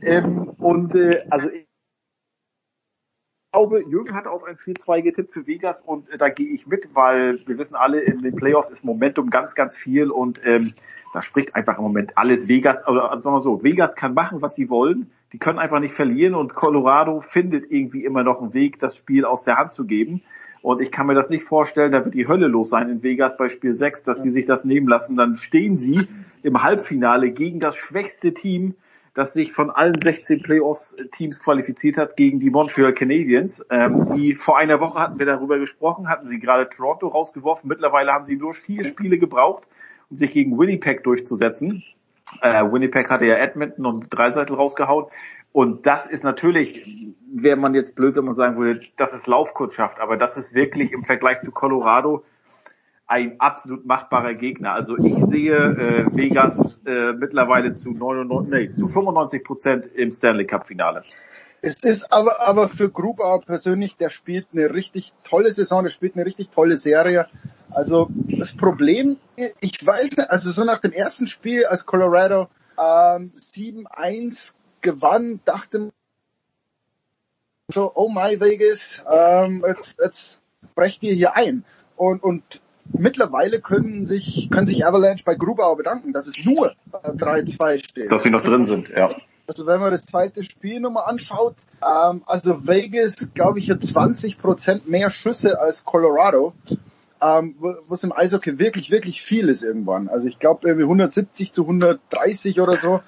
Ähm, 0.00 0.50
und 0.58 0.94
äh, 0.94 1.26
also 1.30 1.50
ich 1.50 1.66
glaube, 3.52 3.82
Jürgen 3.88 4.14
hat 4.14 4.28
auf 4.28 4.44
ein 4.44 4.56
4-2 4.56 5.02
getippt 5.02 5.34
für 5.34 5.48
Vegas 5.48 5.80
und 5.80 6.08
äh, 6.10 6.16
da 6.16 6.28
gehe 6.28 6.48
ich 6.48 6.68
mit, 6.68 6.90
weil 6.94 7.44
wir 7.48 7.58
wissen 7.58 7.74
alle, 7.74 8.00
in 8.00 8.22
den 8.22 8.36
Playoffs 8.36 8.70
ist 8.70 8.84
Momentum 8.84 9.30
ganz, 9.30 9.56
ganz 9.56 9.76
viel 9.76 10.12
und 10.12 10.40
ähm, 10.44 10.74
da 11.12 11.22
spricht 11.22 11.56
einfach 11.56 11.76
im 11.76 11.82
Moment 11.82 12.16
alles 12.16 12.46
Vegas, 12.46 12.86
oder 12.86 13.20
sagen 13.20 13.34
wir 13.34 13.40
so, 13.40 13.64
Vegas 13.64 13.96
kann 13.96 14.14
machen, 14.14 14.42
was 14.42 14.54
sie 14.54 14.70
wollen. 14.70 15.10
Die 15.32 15.38
können 15.38 15.58
einfach 15.58 15.80
nicht 15.80 15.94
verlieren 15.94 16.34
und 16.34 16.54
Colorado 16.54 17.20
findet 17.20 17.70
irgendwie 17.70 18.04
immer 18.04 18.22
noch 18.22 18.40
einen 18.40 18.54
Weg, 18.54 18.78
das 18.78 18.96
Spiel 18.96 19.24
aus 19.24 19.44
der 19.44 19.56
Hand 19.56 19.72
zu 19.72 19.84
geben. 19.84 20.22
Und 20.62 20.80
ich 20.80 20.90
kann 20.90 21.06
mir 21.06 21.14
das 21.14 21.28
nicht 21.28 21.44
vorstellen, 21.44 21.92
da 21.92 22.04
wird 22.04 22.14
die 22.14 22.26
Hölle 22.26 22.48
los 22.48 22.70
sein 22.70 22.88
in 22.88 23.02
Vegas 23.02 23.36
bei 23.36 23.48
Spiel 23.48 23.76
6, 23.76 24.02
dass 24.02 24.22
die 24.22 24.30
sich 24.30 24.44
das 24.44 24.64
nehmen 24.64 24.88
lassen. 24.88 25.16
Dann 25.16 25.36
stehen 25.36 25.78
sie 25.78 26.08
im 26.42 26.62
Halbfinale 26.62 27.30
gegen 27.30 27.60
das 27.60 27.76
schwächste 27.76 28.34
Team, 28.34 28.74
das 29.14 29.32
sich 29.32 29.52
von 29.52 29.70
allen 29.70 30.00
16 30.00 30.42
Playoffs-Teams 30.42 31.40
qualifiziert 31.40 31.96
hat, 31.96 32.16
gegen 32.16 32.40
die 32.40 32.50
Montreal 32.50 32.92
Canadiens. 32.92 33.64
Ähm, 33.70 34.12
die 34.14 34.34
vor 34.34 34.58
einer 34.58 34.80
Woche 34.80 34.98
hatten 34.98 35.18
wir 35.18 35.26
darüber 35.26 35.58
gesprochen, 35.58 36.08
hatten 36.08 36.26
sie 36.26 36.38
gerade 36.38 36.68
Toronto 36.68 37.08
rausgeworfen. 37.08 37.68
Mittlerweile 37.68 38.12
haben 38.12 38.26
sie 38.26 38.36
nur 38.36 38.54
vier 38.54 38.84
Spiele 38.84 39.18
gebraucht, 39.18 39.64
um 40.10 40.16
sich 40.16 40.30
gegen 40.32 40.58
Winnipeg 40.58 41.04
durchzusetzen. 41.04 41.84
Äh, 42.42 42.64
Winnipeg 42.64 43.10
hatte 43.10 43.26
ja 43.26 43.36
Edmonton 43.36 43.86
und 43.86 44.06
Dreiseitel 44.10 44.56
rausgehauen. 44.56 45.06
Und 45.52 45.86
das 45.86 46.06
ist 46.06 46.24
natürlich, 46.24 47.14
wäre 47.32 47.56
man 47.56 47.74
jetzt 47.74 47.94
blöd, 47.94 48.16
wenn 48.16 48.24
man 48.24 48.34
sagen 48.34 48.58
würde, 48.58 48.80
das 48.96 49.12
ist 49.12 49.26
Laufkundschaft, 49.26 49.98
aber 49.98 50.16
das 50.16 50.36
ist 50.36 50.54
wirklich 50.54 50.92
im 50.92 51.04
Vergleich 51.04 51.40
zu 51.40 51.50
Colorado 51.50 52.24
ein 53.06 53.40
absolut 53.40 53.86
machbarer 53.86 54.34
Gegner. 54.34 54.72
Also 54.72 54.96
ich 54.98 55.16
sehe 55.24 55.56
äh, 55.56 56.06
Vegas 56.14 56.78
äh, 56.84 57.14
mittlerweile 57.14 57.74
zu 57.74 57.90
99, 57.90 58.52
nee, 58.52 58.74
zu 58.74 58.88
95 58.88 59.44
Prozent 59.44 59.86
im 59.86 60.10
Stanley 60.12 60.46
Cup 60.46 60.68
Finale. 60.68 61.02
Es 61.62 61.82
ist 61.82 62.12
aber, 62.12 62.46
aber 62.46 62.68
für 62.68 62.90
Grubauer 62.90 63.40
persönlich, 63.40 63.96
der 63.96 64.10
spielt 64.10 64.48
eine 64.52 64.72
richtig 64.72 65.12
tolle 65.24 65.50
Saison, 65.52 65.82
der 65.82 65.90
spielt 65.90 66.14
eine 66.14 66.26
richtig 66.26 66.50
tolle 66.50 66.76
Serie. 66.76 67.26
Also 67.70 68.08
das 68.26 68.56
Problem, 68.56 69.18
ich 69.60 69.84
weiß 69.84 70.16
nicht, 70.16 70.30
also 70.30 70.50
so 70.50 70.64
nach 70.64 70.78
dem 70.78 70.92
ersten 70.92 71.26
Spiel, 71.26 71.66
als 71.66 71.86
Colorado 71.86 72.48
ähm, 72.78 73.32
7-1 73.36 74.54
gewann, 74.80 75.40
dachte 75.44 75.90
so, 77.70 77.92
oh 77.94 78.08
my 78.08 78.40
Vegas, 78.40 79.02
ähm, 79.12 79.64
jetzt, 79.66 80.00
jetzt 80.00 80.40
brecht 80.74 81.02
ihr 81.02 81.14
hier 81.14 81.36
ein. 81.36 81.64
Und, 81.96 82.22
und 82.22 82.42
mittlerweile 82.92 83.60
können 83.60 84.06
sich, 84.06 84.48
können 84.50 84.66
sich 84.66 84.86
Avalanche 84.86 85.24
bei 85.24 85.34
Grubauer 85.34 85.76
bedanken, 85.76 86.12
dass 86.12 86.26
es 86.26 86.42
nur 86.44 86.74
3-2 86.92 87.84
steht. 87.84 88.10
Dass 88.10 88.24
wir 88.24 88.30
noch 88.30 88.42
drin 88.42 88.64
sind, 88.64 88.88
ja. 88.88 89.14
Also 89.46 89.66
wenn 89.66 89.80
man 89.80 89.90
das 89.90 90.04
zweite 90.04 90.42
Spiel 90.42 90.78
nochmal 90.80 91.04
anschaut, 91.06 91.56
ähm, 91.82 92.22
also 92.26 92.66
Vegas, 92.66 93.32
glaube 93.34 93.58
ich, 93.58 93.70
hat 93.70 93.82
20 93.82 94.38
Prozent 94.38 94.88
mehr 94.88 95.10
Schüsse 95.10 95.60
als 95.60 95.84
Colorado, 95.84 96.52
ähm, 97.20 97.56
was 97.88 98.04
im 98.04 98.12
Eishockey 98.12 98.58
wirklich, 98.58 98.90
wirklich 98.90 99.22
viel 99.22 99.48
ist 99.48 99.62
irgendwann. 99.62 100.08
Also 100.08 100.28
ich 100.28 100.38
glaube 100.38 100.68
irgendwie 100.68 100.84
170 100.84 101.52
zu 101.52 101.62
130 101.62 102.60
oder 102.60 102.76
so. 102.76 103.00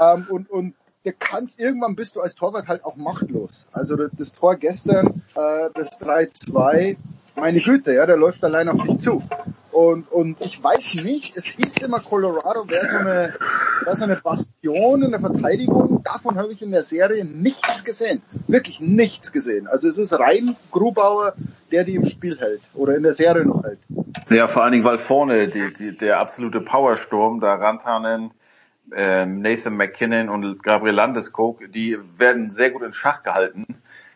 Ähm, 0.00 0.26
und, 0.28 0.50
und 0.50 0.74
der 1.04 1.12
kannst, 1.12 1.60
irgendwann 1.60 1.96
bist 1.96 2.16
du 2.16 2.20
als 2.20 2.34
Torwart 2.34 2.68
halt 2.68 2.84
auch 2.84 2.96
machtlos. 2.96 3.66
Also 3.72 3.96
das, 3.96 4.10
das 4.16 4.32
Tor 4.32 4.56
gestern, 4.56 5.22
äh, 5.34 5.70
das 5.74 6.00
3-2, 6.00 6.96
meine 7.36 7.60
Güte, 7.60 7.94
ja, 7.94 8.04
der 8.04 8.16
läuft 8.16 8.44
allein 8.44 8.68
auf 8.68 8.82
dich 8.82 8.98
zu. 8.98 9.22
Und, 9.78 10.10
und 10.10 10.40
ich 10.40 10.60
weiß 10.60 11.04
nicht, 11.04 11.36
es 11.36 11.44
hieß 11.44 11.76
immer, 11.84 12.00
Colorado 12.00 12.68
wäre 12.68 12.88
so 12.88 12.96
eine, 12.96 13.34
wäre 13.84 13.96
so 13.96 14.02
eine 14.02 14.16
Bastion 14.16 15.02
in 15.04 15.12
der 15.12 15.20
Verteidigung. 15.20 16.02
Davon 16.02 16.36
habe 16.36 16.52
ich 16.52 16.62
in 16.62 16.72
der 16.72 16.82
Serie 16.82 17.24
nichts 17.24 17.84
gesehen. 17.84 18.20
Wirklich 18.48 18.80
nichts 18.80 19.30
gesehen. 19.30 19.68
Also 19.68 19.86
es 19.86 19.96
ist 19.96 20.18
rein 20.18 20.56
Grubauer, 20.72 21.34
der 21.70 21.84
die 21.84 21.94
im 21.94 22.04
Spiel 22.06 22.40
hält 22.40 22.60
oder 22.74 22.96
in 22.96 23.04
der 23.04 23.14
Serie 23.14 23.44
noch 23.44 23.62
hält. 23.62 23.78
Ja, 24.30 24.48
vor 24.48 24.64
allen 24.64 24.72
Dingen, 24.72 24.84
weil 24.84 24.98
vorne 24.98 25.46
die, 25.46 25.72
die, 25.72 25.96
der 25.96 26.18
absolute 26.18 26.60
Powersturm, 26.60 27.38
da 27.38 27.54
Rantanen, 27.54 28.32
ähm, 28.92 29.42
Nathan 29.42 29.76
McKinnon 29.76 30.28
und 30.28 30.60
Gabriel 30.64 30.96
Landeskog, 30.96 31.60
die 31.72 31.96
werden 32.16 32.50
sehr 32.50 32.72
gut 32.72 32.82
in 32.82 32.92
Schach 32.92 33.22
gehalten. 33.22 33.64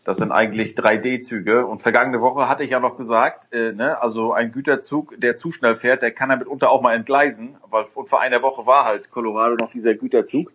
Das 0.05 0.17
sind 0.17 0.33
eigentlich 0.33 0.75
3D-Züge. 0.75 1.65
Und 1.67 1.83
vergangene 1.83 2.21
Woche 2.21 2.49
hatte 2.49 2.65
ich 2.65 2.71
ja 2.71 2.81
noch 2.81 2.97
gesagt, 2.97 3.53
äh, 3.55 3.73
ne, 3.73 4.01
also 4.03 4.33
ein 4.33 4.51
Güterzug, 4.51 5.15
der 5.21 5.37
zu 5.37 5.53
schnell 5.53 5.77
fährt, 5.77 6.03
der 6.03 6.11
kann 6.11 6.31
ja 6.31 6.37
mitunter 6.37 6.71
auch 6.71 6.83
mal 6.83 6.95
entgleisen. 6.95 7.57
Weil 7.71 7.87
und 7.95 8.09
vor 8.09 8.21
einer 8.21 8.43
Woche 8.43 8.67
war 8.67 8.85
halt 8.85 9.11
Colorado 9.11 9.55
noch 9.55 9.71
dieser 9.71 9.95
Güterzug. 9.95 10.53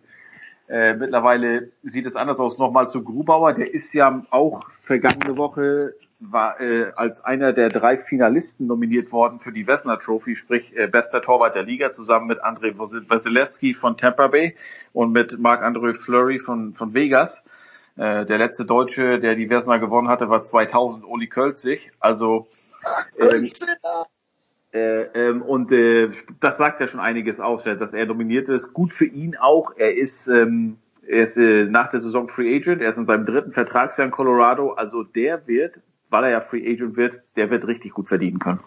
Äh, 0.68 0.94
mittlerweile 0.94 1.70
sieht 1.82 2.04
es 2.04 2.14
anders 2.14 2.40
aus. 2.40 2.58
Nochmal 2.58 2.90
zu 2.90 3.02
Grubauer, 3.02 3.54
der 3.54 3.72
ist 3.72 3.94
ja 3.94 4.22
auch 4.30 4.60
vergangene 4.78 5.38
Woche 5.38 5.94
war 6.20 6.60
äh, 6.60 6.92
als 6.96 7.24
einer 7.24 7.52
der 7.52 7.68
drei 7.68 7.96
Finalisten 7.96 8.66
nominiert 8.66 9.12
worden 9.12 9.40
für 9.40 9.52
die 9.52 9.66
Wessner 9.66 9.98
Trophy, 9.98 10.36
sprich 10.36 10.76
äh, 10.76 10.88
bester 10.88 11.22
Torwart 11.22 11.54
der 11.54 11.62
Liga, 11.62 11.92
zusammen 11.92 12.26
mit 12.26 12.42
André 12.42 12.76
Wasilewski 12.76 13.74
von 13.74 13.96
Tampa 13.96 14.26
Bay 14.26 14.56
und 14.92 15.12
mit 15.12 15.38
Marc-André 15.38 15.94
Fleury 15.94 16.38
von, 16.38 16.74
von 16.74 16.94
Vegas. 16.94 17.44
Äh, 17.98 18.24
der 18.26 18.38
letzte 18.38 18.64
Deutsche, 18.64 19.18
der 19.20 19.34
die 19.34 19.50
Wessner 19.50 19.78
gewonnen 19.78 20.08
hatte, 20.08 20.30
war 20.30 20.42
2000 20.42 21.04
Uli 21.04 21.26
Kölzig. 21.26 21.92
Also 22.00 22.48
ähm, 23.20 23.50
äh, 24.72 25.02
ähm, 25.28 25.42
und 25.42 25.72
äh, 25.72 26.10
das 26.40 26.56
sagt 26.58 26.80
ja 26.80 26.86
schon 26.86 27.00
einiges 27.00 27.40
aus, 27.40 27.64
dass 27.64 27.92
er 27.92 28.06
nominiert 28.06 28.48
ist. 28.48 28.72
Gut 28.72 28.92
für 28.92 29.06
ihn 29.06 29.36
auch. 29.36 29.72
Er 29.76 29.96
ist 29.96 30.28
ähm, 30.28 30.78
er 31.06 31.24
ist 31.24 31.36
äh, 31.36 31.64
nach 31.64 31.90
der 31.90 32.00
Saison 32.00 32.28
Free 32.28 32.54
Agent. 32.56 32.82
Er 32.82 32.90
ist 32.90 32.96
in 32.98 33.06
seinem 33.06 33.26
dritten 33.26 33.52
Vertragsjahr 33.52 34.06
in 34.06 34.12
Colorado. 34.12 34.72
Also 34.72 35.02
der 35.02 35.46
wird 35.46 35.80
weil 36.10 36.24
er 36.24 36.30
ja 36.30 36.40
Free 36.40 36.70
Agent 36.70 36.96
wird, 36.96 37.22
der 37.36 37.50
wird 37.50 37.66
richtig 37.66 37.92
gut 37.92 38.08
verdienen 38.08 38.38
können. 38.38 38.60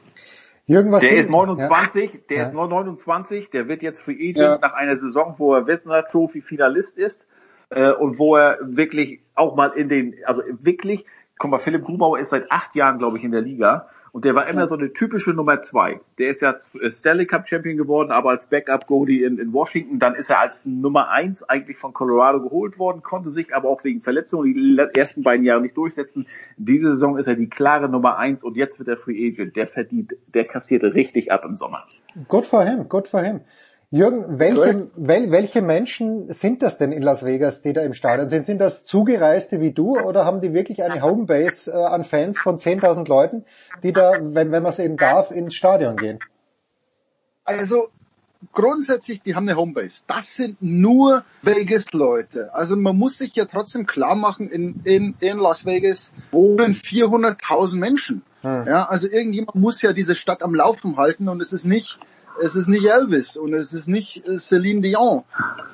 Jürgen, 0.68 0.92
was 0.92 1.02
der 1.02 1.18
ist 1.18 1.30
29, 1.30 2.14
Ja. 2.14 2.20
der 2.30 2.38
Ja. 2.38 2.44
ist 2.44 2.54
nur 2.54 2.68
29, 2.68 3.50
der 3.50 3.68
wird 3.68 3.82
jetzt 3.82 4.00
Free 4.00 4.14
Agent 4.14 4.38
Ja. 4.38 4.60
nach 4.62 4.74
einer 4.74 4.98
Saison, 4.98 5.36
wo 5.38 5.54
er 5.56 5.68
Westner 5.68 6.06
Trophy 6.06 6.42
Finalist 6.42 6.98
ist 6.98 7.28
äh, 7.72 7.92
und 7.92 8.20
wo 8.20 8.36
er 8.36 8.60
wirklich 8.62 9.22
auch 9.36 9.56
mal 9.56 9.72
in 9.72 9.90
den, 9.90 10.16
also 10.26 10.42
wirklich, 10.62 11.06
guck 11.38 11.52
mal, 11.52 11.60
Philipp 11.60 11.84
Grubauer 11.84 12.20
ist 12.20 12.30
seit 12.30 12.52
acht 12.52 12.76
Jahren, 12.76 13.00
glaube 13.00 13.18
ich, 13.18 13.24
in 13.24 13.32
der 13.32 13.42
Liga 13.42 13.88
und 14.12 14.26
der 14.26 14.36
war 14.36 14.48
immer 14.48 14.68
so 14.68 14.76
eine 14.76 14.92
typische 14.92 15.32
Nummer 15.32 15.62
zwei. 15.62 16.02
Der 16.18 16.30
ist 16.30 16.42
ja 16.42 16.58
Stanley 16.90 17.26
Cup 17.26 17.48
Champion 17.48 17.78
geworden, 17.78 18.12
aber 18.12 18.32
als 18.32 18.46
Backup 18.46 18.86
Goalie 18.86 19.24
in, 19.24 19.38
in 19.38 19.54
Washington, 19.54 20.00
dann 20.00 20.16
ist 20.16 20.30
er 20.30 20.40
als 20.40 20.66
Nummer 20.66 21.10
eins 21.10 21.44
eigentlich 21.44 21.78
von 21.78 21.94
Colorado 21.94 22.42
geholt 22.42 22.78
worden, 22.78 23.04
konnte 23.04 23.30
sich 23.30 23.56
aber 23.56 23.70
auch 23.70 23.84
wegen 23.86 24.02
Verletzungen 24.02 24.54
die 24.54 25.00
ersten 25.00 25.24
beiden 25.24 25.46
Jahre 25.46 25.62
nicht 25.62 25.78
durchsetzen. 25.78 26.28
Diese 26.58 26.90
Saison 26.90 27.18
ist 27.18 27.28
er 27.28 27.36
die 27.36 27.50
klare 27.50 27.88
Nummer 27.88 28.18
eins 28.18 28.44
und 28.44 28.58
jetzt 28.58 28.80
wird 28.80 28.90
er 28.90 28.98
Free 28.98 29.30
Agent. 29.30 29.56
Der 29.56 29.68
verdient, 29.68 30.14
der 30.28 30.44
kassiert 30.44 30.84
richtig 30.84 31.32
ab 31.32 31.46
im 31.46 31.56
Sommer. 31.56 31.86
Good 32.28 32.46
for 32.46 32.66
him, 32.66 32.90
good 32.90 33.08
for 33.08 33.22
him. 33.22 33.42
Jürgen, 33.94 34.40
welche, 34.40 34.90
wel, 34.96 35.32
welche 35.32 35.62
Menschen 35.62 36.32
sind 36.32 36.62
das 36.62 36.78
denn 36.78 36.94
in 36.94 37.02
Las 37.02 37.26
Vegas, 37.26 37.62
die 37.62 37.74
da 37.74 37.82
im 37.82 37.94
Stadion 37.94 38.30
sind? 38.30 38.46
Sind 38.46 38.60
das 38.60 38.86
Zugereiste 38.86 39.60
wie 39.60 39.74
du 39.74 40.00
oder 40.00 40.24
haben 40.24 40.40
die 40.40 40.54
wirklich 40.54 40.82
eine 40.82 41.02
Homebase 41.02 41.72
äh, 41.72 41.76
an 41.76 42.06
Fans 42.06 42.40
von 42.40 42.58
10.000 42.58 43.10
Leuten, 43.10 43.44
die 43.84 43.92
da, 43.92 44.14
wenn, 44.14 44.54
wenn 44.54 44.64
man 44.64 44.68
es 44.68 44.80
eben 44.80 44.96
darf, 44.96 45.30
ins 45.32 45.56
Stadion 45.56 45.98
gehen? 45.98 46.20
Also 47.44 47.90
grundsätzlich, 48.54 49.24
die 49.24 49.36
haben 49.36 49.50
eine 49.50 49.58
Homebase. 49.58 50.04
Das 50.08 50.38
sind 50.38 50.62
nur 50.62 51.26
Vegas-Leute. 51.42 52.54
Also 52.54 52.78
man 52.78 52.98
muss 52.98 53.18
sich 53.18 53.36
ja 53.36 53.44
trotzdem 53.44 53.88
klar 53.88 54.16
machen, 54.16 54.50
in, 54.50 54.80
in, 54.86 55.16
in 55.20 55.38
Las 55.38 55.66
Vegas 55.66 56.14
wohnen 56.32 56.76
400.000 56.76 57.76
Menschen. 57.76 58.22
Hm. 58.40 58.68
Ja, 58.68 58.86
also 58.86 59.10
irgendjemand 59.10 59.56
muss 59.56 59.82
ja 59.82 59.92
diese 59.92 60.16
Stadt 60.16 60.44
am 60.44 60.56
Laufen 60.56 60.96
halten 60.96 61.28
und 61.28 61.42
es 61.42 61.52
ist 61.52 61.66
nicht 61.66 62.00
es 62.42 62.56
ist 62.56 62.68
nicht 62.68 62.86
Elvis 62.86 63.38
und 63.38 63.54
es 63.54 63.74
ist 63.74 63.88
nicht 63.88 64.28
äh, 64.28 64.40
Celine 64.40 64.82
Dion, 64.82 65.24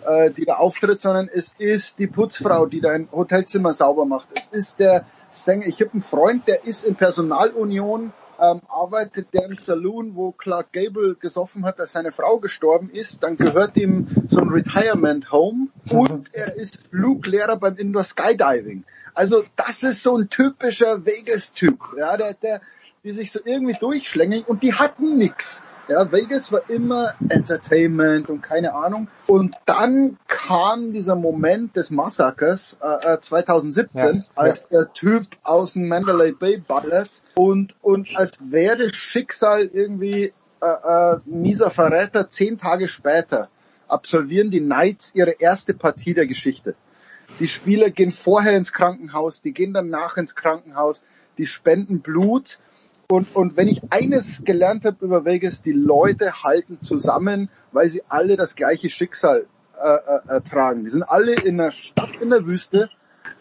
äh, 0.06 0.32
die 0.32 0.46
da 0.46 0.56
auftritt, 0.56 1.02
sondern 1.02 1.30
es 1.34 1.56
ist 1.58 2.00
die 2.00 2.08
Putzfrau, 2.08 2.66
die 2.66 2.82
dein 2.82 3.08
Hotelzimmer 3.12 3.74
sauber 3.74 4.06
macht. 4.06 4.28
Es 4.36 4.50
ist 4.50 4.80
der 4.80 5.06
Sänger. 5.32 5.68
Ich 5.68 5.80
habe 5.82 5.92
einen 5.94 6.02
Freund, 6.02 6.48
der 6.48 6.66
ist 6.66 6.84
in 6.84 6.96
Personalunion, 6.96 8.12
ähm, 8.40 8.62
arbeitet 8.68 9.34
der 9.34 9.46
im 9.46 9.56
Saloon, 9.56 10.16
wo 10.16 10.32
Clark 10.32 10.72
Gable 10.72 11.16
gesoffen 11.16 11.66
hat, 11.66 11.80
dass 11.80 11.94
seine 11.94 12.12
Frau 12.12 12.40
gestorben 12.40 12.90
ist. 12.90 13.24
Dann 13.24 13.38
gehört 13.38 13.78
ihm 13.78 14.08
so 14.28 14.42
ein 14.42 14.50
Retirement 14.50 15.32
Home 15.32 15.68
und 15.90 16.34
er 16.34 16.56
ist 16.56 16.80
Fluglehrer 16.90 17.58
beim 17.58 17.78
Indoor 17.78 18.04
Skydiving. 18.04 18.84
Also 19.14 19.44
das 19.56 19.82
ist 19.82 20.04
so 20.04 20.18
ein 20.18 20.30
typischer 20.30 21.06
Vegas-Typ, 21.06 21.80
ja, 21.98 22.16
der, 22.18 22.36
der, 22.36 22.62
die 23.04 23.12
sich 23.12 23.32
so 23.32 23.40
irgendwie 23.44 23.76
durchschlängeln 23.80 24.44
und 24.44 24.62
die 24.62 24.74
hatten 24.74 25.18
nix. 25.18 25.64
Ja, 25.88 26.12
Vegas 26.12 26.52
war 26.52 26.70
immer 26.70 27.14
Entertainment 27.30 28.30
und 28.30 28.42
keine 28.42 28.74
Ahnung. 28.74 29.08
Und 29.26 29.56
dann 29.66 30.18
kam 30.28 30.92
dieser 30.92 31.16
Moment 31.16 31.76
des 31.76 31.92
Massakers 31.92 32.78
äh, 32.82 33.14
äh, 33.14 33.20
2017, 33.22 33.98
Ja, 33.98 34.12
ja. 34.12 34.22
als 34.36 34.68
der 34.68 34.92
Typ 34.92 35.28
aus 35.44 35.74
dem 35.74 35.88
Mandalay 35.88 36.34
Bay 36.34 36.58
ballert 36.58 37.10
und, 37.36 37.76
und 37.82 38.10
als 38.16 38.52
wäre 38.52 38.94
Schicksal 38.94 39.64
irgendwie 39.66 40.34
äh, 40.62 40.66
äh, 40.66 41.20
mieser 41.26 41.72
Verräter, 41.72 42.30
zehn 42.30 42.58
Tage 42.58 42.90
später 42.90 43.50
absolvieren 43.88 44.52
die 44.52 44.60
Knights 44.60 45.14
ihre 45.16 45.32
erste 45.40 45.74
Partie 45.74 46.14
der 46.14 46.28
Geschichte. 46.28 46.76
Die 47.40 47.48
Spieler 47.48 47.90
gehen 47.90 48.12
vorher 48.12 48.58
ins 48.58 48.74
Krankenhaus, 48.74 49.42
die 49.42 49.54
gehen 49.54 49.74
danach 49.74 50.18
ins 50.18 50.36
Krankenhaus, 50.36 51.04
die 51.38 51.48
spenden 51.48 52.00
Blut. 52.00 52.60
Und, 53.10 53.34
und 53.36 53.56
wenn 53.56 53.70
ich 53.70 53.82
eines 53.90 54.44
gelernt 54.44 54.84
habe 54.84 55.06
über 55.06 55.24
Vegas, 55.24 55.62
die 55.62 55.72
Leute 55.72 56.44
halten 56.44 56.82
zusammen, 56.82 57.50
weil 57.72 57.88
sie 57.88 58.04
alle 58.10 58.36
das 58.36 58.56
gleiche 58.56 58.90
Schicksal 58.90 59.48
äh, 59.76 59.96
äh, 59.96 60.28
ertragen. 60.28 60.84
Die 60.84 60.90
sind 60.90 61.04
alle 61.04 61.36
in 61.36 61.60
einer 61.60 61.72
Stadt 61.72 62.10
in 62.20 62.32
der 62.32 62.46
Wüste, 62.46 62.90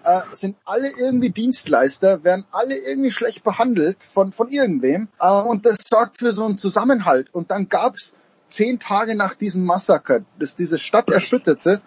äh, 0.05 0.21
sind 0.33 0.57
alle 0.65 0.91
irgendwie 0.97 1.31
Dienstleister, 1.31 2.23
werden 2.23 2.45
alle 2.53 2.77
irgendwie 2.77 3.11
schlecht 3.11 3.43
behandelt 3.43 4.05
von, 4.05 4.31
von 4.33 4.51
irgendwem. 4.51 5.09
Äh, 5.19 5.43
und 5.43 5.67
das 5.67 5.79
sorgt 5.89 6.19
für 6.19 6.31
so 6.31 6.45
einen 6.45 6.59
Zusammenhalt. 6.59 7.35
Und 7.35 7.51
dann 7.51 7.69
gab's 7.69 8.15
zehn 8.47 8.79
Tage 8.79 9.17
nach 9.17 9.35
diesem 9.35 9.65
Massaker, 9.65 10.21
das 10.39 10.55
diese 10.55 10.79
Stadt 10.79 11.11
erschütterte, 11.11 11.83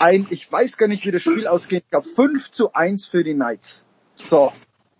ein, 0.00 0.26
ich 0.30 0.50
weiß 0.50 0.76
gar 0.76 0.88
nicht, 0.88 1.06
wie 1.06 1.12
das 1.12 1.22
Spiel 1.22 1.46
ausgeht, 1.46 1.84
glaube 1.90 2.08
5 2.08 2.50
zu 2.50 2.72
1 2.72 3.06
für 3.06 3.22
die 3.22 3.34
Knights. 3.34 3.84
So, 4.14 4.52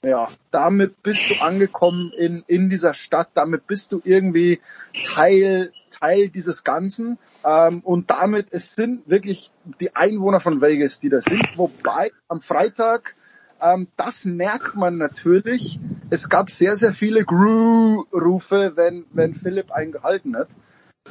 ja, 0.06 0.28
damit 0.52 1.02
bist 1.02 1.28
du 1.28 1.42
angekommen 1.42 2.12
in, 2.16 2.44
in 2.46 2.70
dieser 2.70 2.94
Stadt, 2.94 3.30
damit 3.34 3.66
bist 3.66 3.90
du 3.90 4.00
irgendwie 4.04 4.60
Teil, 5.04 5.72
Teil 5.90 6.28
dieses 6.28 6.62
Ganzen. 6.62 7.18
Ähm, 7.44 7.80
und 7.80 8.10
damit, 8.10 8.48
es 8.50 8.74
sind 8.74 9.08
wirklich 9.08 9.50
die 9.80 9.96
Einwohner 9.96 10.40
von 10.40 10.60
Vegas, 10.60 11.00
die 11.00 11.08
das 11.08 11.24
sind. 11.24 11.44
Wobei 11.56 12.12
am 12.28 12.40
Freitag, 12.40 13.16
ähm, 13.60 13.88
das 13.96 14.24
merkt 14.24 14.76
man 14.76 14.96
natürlich, 14.96 15.80
es 16.10 16.28
gab 16.28 16.50
sehr, 16.50 16.76
sehr 16.76 16.92
viele 16.92 17.24
Gru-Rufe, 17.24 18.76
wenn, 18.76 19.06
wenn 19.12 19.34
Philipp 19.34 19.72
einen 19.72 19.90
gehalten 19.90 20.36
hat. 20.36 20.48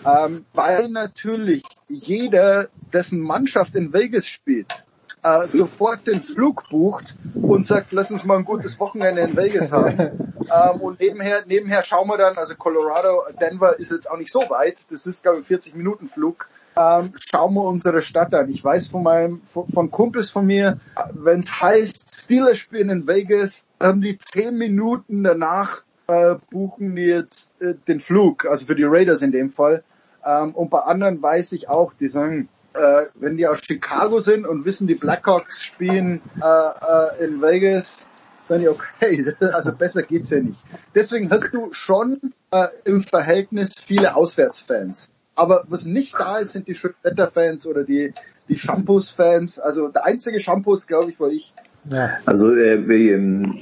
Ähm, 0.05 0.45
weil 0.53 0.89
natürlich 0.89 1.63
jeder, 1.89 2.69
dessen 2.93 3.19
Mannschaft 3.19 3.75
in 3.75 3.91
Vegas 3.91 4.27
spielt, 4.27 4.84
äh, 5.25 5.47
sofort 5.47 6.05
den 6.05 6.21
Flug 6.21 6.69
bucht 6.69 7.15
und 7.33 7.65
sagt, 7.65 7.91
lass 7.91 8.11
uns 8.11 8.25
mal 8.25 8.37
ein 8.37 8.45
gutes 8.45 8.79
Wochenende 8.79 9.21
in 9.21 9.35
Vegas 9.35 9.71
haben. 9.71 9.97
ähm, 9.99 10.81
und 10.81 10.99
nebenher, 10.99 11.43
nebenher 11.47 11.83
schauen 11.83 12.07
wir 12.07 12.17
dann, 12.17 12.37
also 12.37 12.53
Colorado, 12.55 13.23
Denver 13.41 13.79
ist 13.79 13.91
jetzt 13.91 14.09
auch 14.09 14.17
nicht 14.17 14.31
so 14.31 14.41
weit, 14.49 14.77
das 14.91 15.07
ist 15.07 15.23
glaube 15.23 15.39
ich 15.39 15.47
40 15.47 15.73
Minuten 15.75 16.07
Flug. 16.07 16.47
Ähm, 16.77 17.13
schauen 17.19 17.53
wir 17.55 17.63
unsere 17.63 18.01
Stadt 18.01 18.35
an. 18.35 18.49
Ich 18.49 18.63
weiß 18.63 18.89
von 18.89 19.01
meinem, 19.01 19.41
von, 19.47 19.67
von 19.69 19.89
Kumpels 19.89 20.29
von 20.29 20.45
mir, 20.45 20.79
wenn 21.13 21.39
es 21.39 21.61
heißt, 21.61 22.13
Steelers 22.13 22.59
spielen 22.59 22.89
in 22.89 23.07
Vegas, 23.07 23.65
haben 23.81 24.01
die 24.01 24.17
10 24.17 24.55
Minuten 24.55 25.23
danach 25.23 25.83
äh, 26.07 26.35
buchen 26.51 26.95
die 26.95 27.03
jetzt 27.03 27.59
äh, 27.61 27.73
den 27.87 27.99
Flug, 27.99 28.45
also 28.45 28.67
für 28.67 28.75
die 28.75 28.83
Raiders 28.83 29.23
in 29.23 29.31
dem 29.31 29.51
Fall. 29.51 29.83
Ähm, 30.23 30.53
und 30.53 30.69
bei 30.69 30.79
anderen 30.79 31.21
weiß 31.21 31.53
ich 31.53 31.67
auch, 31.69 31.93
die 31.93 32.07
sagen, 32.07 32.47
äh, 32.75 33.07
wenn 33.15 33.37
die 33.37 33.47
aus 33.47 33.59
Chicago 33.65 34.19
sind 34.19 34.45
und 34.45 34.65
wissen, 34.65 34.87
die 34.87 34.95
Blackhawks 34.95 35.63
spielen 35.63 36.21
äh, 36.41 37.21
äh, 37.21 37.25
in 37.25 37.41
Vegas, 37.41 38.07
sagen 38.47 38.61
die, 38.61 38.69
okay, 38.69 39.33
also 39.53 39.71
besser 39.73 40.03
geht's 40.03 40.29
ja 40.29 40.39
nicht. 40.39 40.59
Deswegen 40.93 41.29
hast 41.29 41.53
du 41.53 41.71
schon 41.73 42.19
äh, 42.51 42.67
im 42.83 43.03
Verhältnis 43.03 43.71
viele 43.83 44.15
Auswärtsfans. 44.15 45.09
Aber 45.35 45.65
was 45.67 45.85
nicht 45.85 46.15
da 46.17 46.37
ist, 46.37 46.53
sind 46.53 46.67
die 46.67 46.75
Schönwetter-Fans 46.75 47.67
oder 47.67 47.83
die, 47.83 48.13
die 48.47 48.57
Shampoos-Fans. 48.57 49.59
Also 49.59 49.89
der 49.89 50.05
einzige 50.05 50.39
Shampoos, 50.39 50.87
glaube 50.87 51.11
ich, 51.11 51.19
war 51.19 51.29
ich. 51.29 51.53
Ja. 51.91 52.17
Also 52.25 52.53
äh, 52.53 52.75
ähm, 52.75 53.61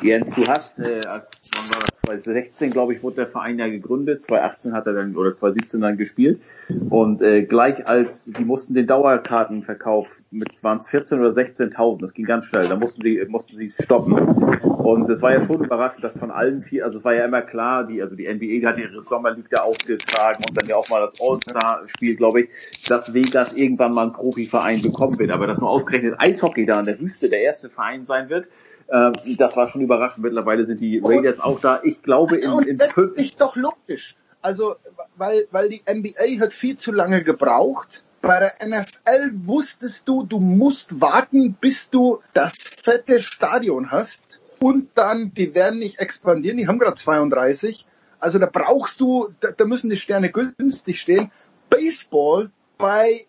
Jens, 0.00 0.30
du 0.34 0.44
hast, 0.46 0.78
äh, 0.78 1.06
als, 1.06 1.30
wann 1.54 1.68
war 1.74 1.80
das, 1.80 2.01
2016, 2.04 2.70
glaube 2.70 2.94
ich, 2.94 3.02
wurde 3.02 3.16
der 3.16 3.26
Verein 3.28 3.58
ja 3.58 3.68
gegründet, 3.68 4.22
2018 4.22 4.72
hat 4.72 4.86
er 4.86 4.94
dann, 4.94 5.16
oder 5.16 5.34
2017 5.34 5.80
dann 5.80 5.96
gespielt. 5.96 6.42
Und 6.90 7.22
äh, 7.22 7.42
gleich 7.44 7.86
als, 7.86 8.24
die 8.24 8.44
mussten 8.44 8.74
den 8.74 8.88
Dauerkartenverkauf 8.88 10.08
mit, 10.32 10.62
waren 10.64 10.78
es 10.78 10.88
14 10.88 11.20
oder 11.20 11.30
16.000, 11.30 12.00
das 12.00 12.12
ging 12.12 12.24
ganz 12.24 12.46
schnell, 12.46 12.66
da 12.68 12.74
mussten 12.74 13.02
sie, 13.02 13.24
mussten 13.28 13.56
sie 13.56 13.70
stoppen. 13.70 14.14
Und 14.14 15.08
es 15.08 15.22
war 15.22 15.32
ja 15.32 15.46
schon 15.46 15.64
überraschend, 15.64 16.02
dass 16.02 16.18
von 16.18 16.32
allen 16.32 16.62
vier, 16.62 16.84
also 16.84 16.98
es 16.98 17.04
war 17.04 17.14
ja 17.14 17.24
immer 17.24 17.42
klar, 17.42 17.86
die, 17.86 18.02
also 18.02 18.16
die 18.16 18.26
NBA 18.26 18.66
hat 18.68 18.78
ihre 18.78 19.00
Sommerleague 19.02 19.48
da 19.48 19.60
aufgetragen 19.60 20.42
und 20.48 20.60
dann 20.60 20.68
ja 20.68 20.74
auch 20.74 20.88
mal 20.88 21.00
das 21.00 21.14
All-Star-Spiel, 21.20 22.16
glaube 22.16 22.42
ich, 22.42 22.48
dass 22.88 23.14
Vegas 23.14 23.52
irgendwann 23.52 23.92
mal 23.92 24.02
einen 24.02 24.12
Profiverein 24.12 24.82
bekommen 24.82 25.18
wird. 25.20 25.30
Aber 25.30 25.46
dass 25.46 25.60
nur 25.60 25.70
ausgerechnet 25.70 26.16
Eishockey 26.18 26.66
da 26.66 26.80
in 26.80 26.86
der 26.86 26.98
Wüste 26.98 27.28
der 27.28 27.42
erste 27.42 27.70
Verein 27.70 28.04
sein 28.04 28.28
wird, 28.28 28.48
äh, 28.88 29.36
das 29.36 29.56
war 29.56 29.68
schon 29.68 29.80
überraschend. 29.80 30.24
Mittlerweile 30.24 30.66
sind 30.66 30.80
die 30.80 31.00
Raiders 31.02 31.40
auch 31.40 31.60
da. 31.60 31.80
Ich 31.82 32.02
glaube 32.02 32.36
in, 32.36 32.50
und 32.50 32.66
in 32.66 32.78
das 32.78 32.92
fünf, 32.92 33.16
ist 33.16 33.40
doch 33.40 33.56
logisch. 33.56 34.16
Also, 34.40 34.76
weil, 35.16 35.46
weil 35.50 35.68
die 35.68 35.82
NBA 35.88 36.40
hat 36.40 36.52
viel 36.52 36.76
zu 36.76 36.92
lange 36.92 37.22
gebraucht. 37.22 38.04
Bei 38.20 38.38
der 38.38 38.66
NFL 38.66 39.32
wusstest 39.46 40.06
du, 40.08 40.24
du 40.24 40.38
musst 40.38 41.00
warten, 41.00 41.54
bis 41.54 41.90
du 41.90 42.20
das 42.34 42.54
fette 42.56 43.20
Stadion 43.20 43.90
hast. 43.90 44.40
Und 44.60 44.90
dann, 44.94 45.34
die 45.34 45.54
werden 45.56 45.80
nicht 45.80 45.98
expandieren, 45.98 46.56
die 46.56 46.68
haben 46.68 46.78
gerade 46.78 46.94
32. 46.94 47.86
Also 48.20 48.38
da 48.38 48.46
brauchst 48.46 49.00
du, 49.00 49.30
da, 49.40 49.48
da 49.56 49.64
müssen 49.64 49.90
die 49.90 49.96
Sterne 49.96 50.30
günstig 50.30 51.00
stehen. 51.00 51.32
Baseball 51.68 52.50
bei, 52.78 53.26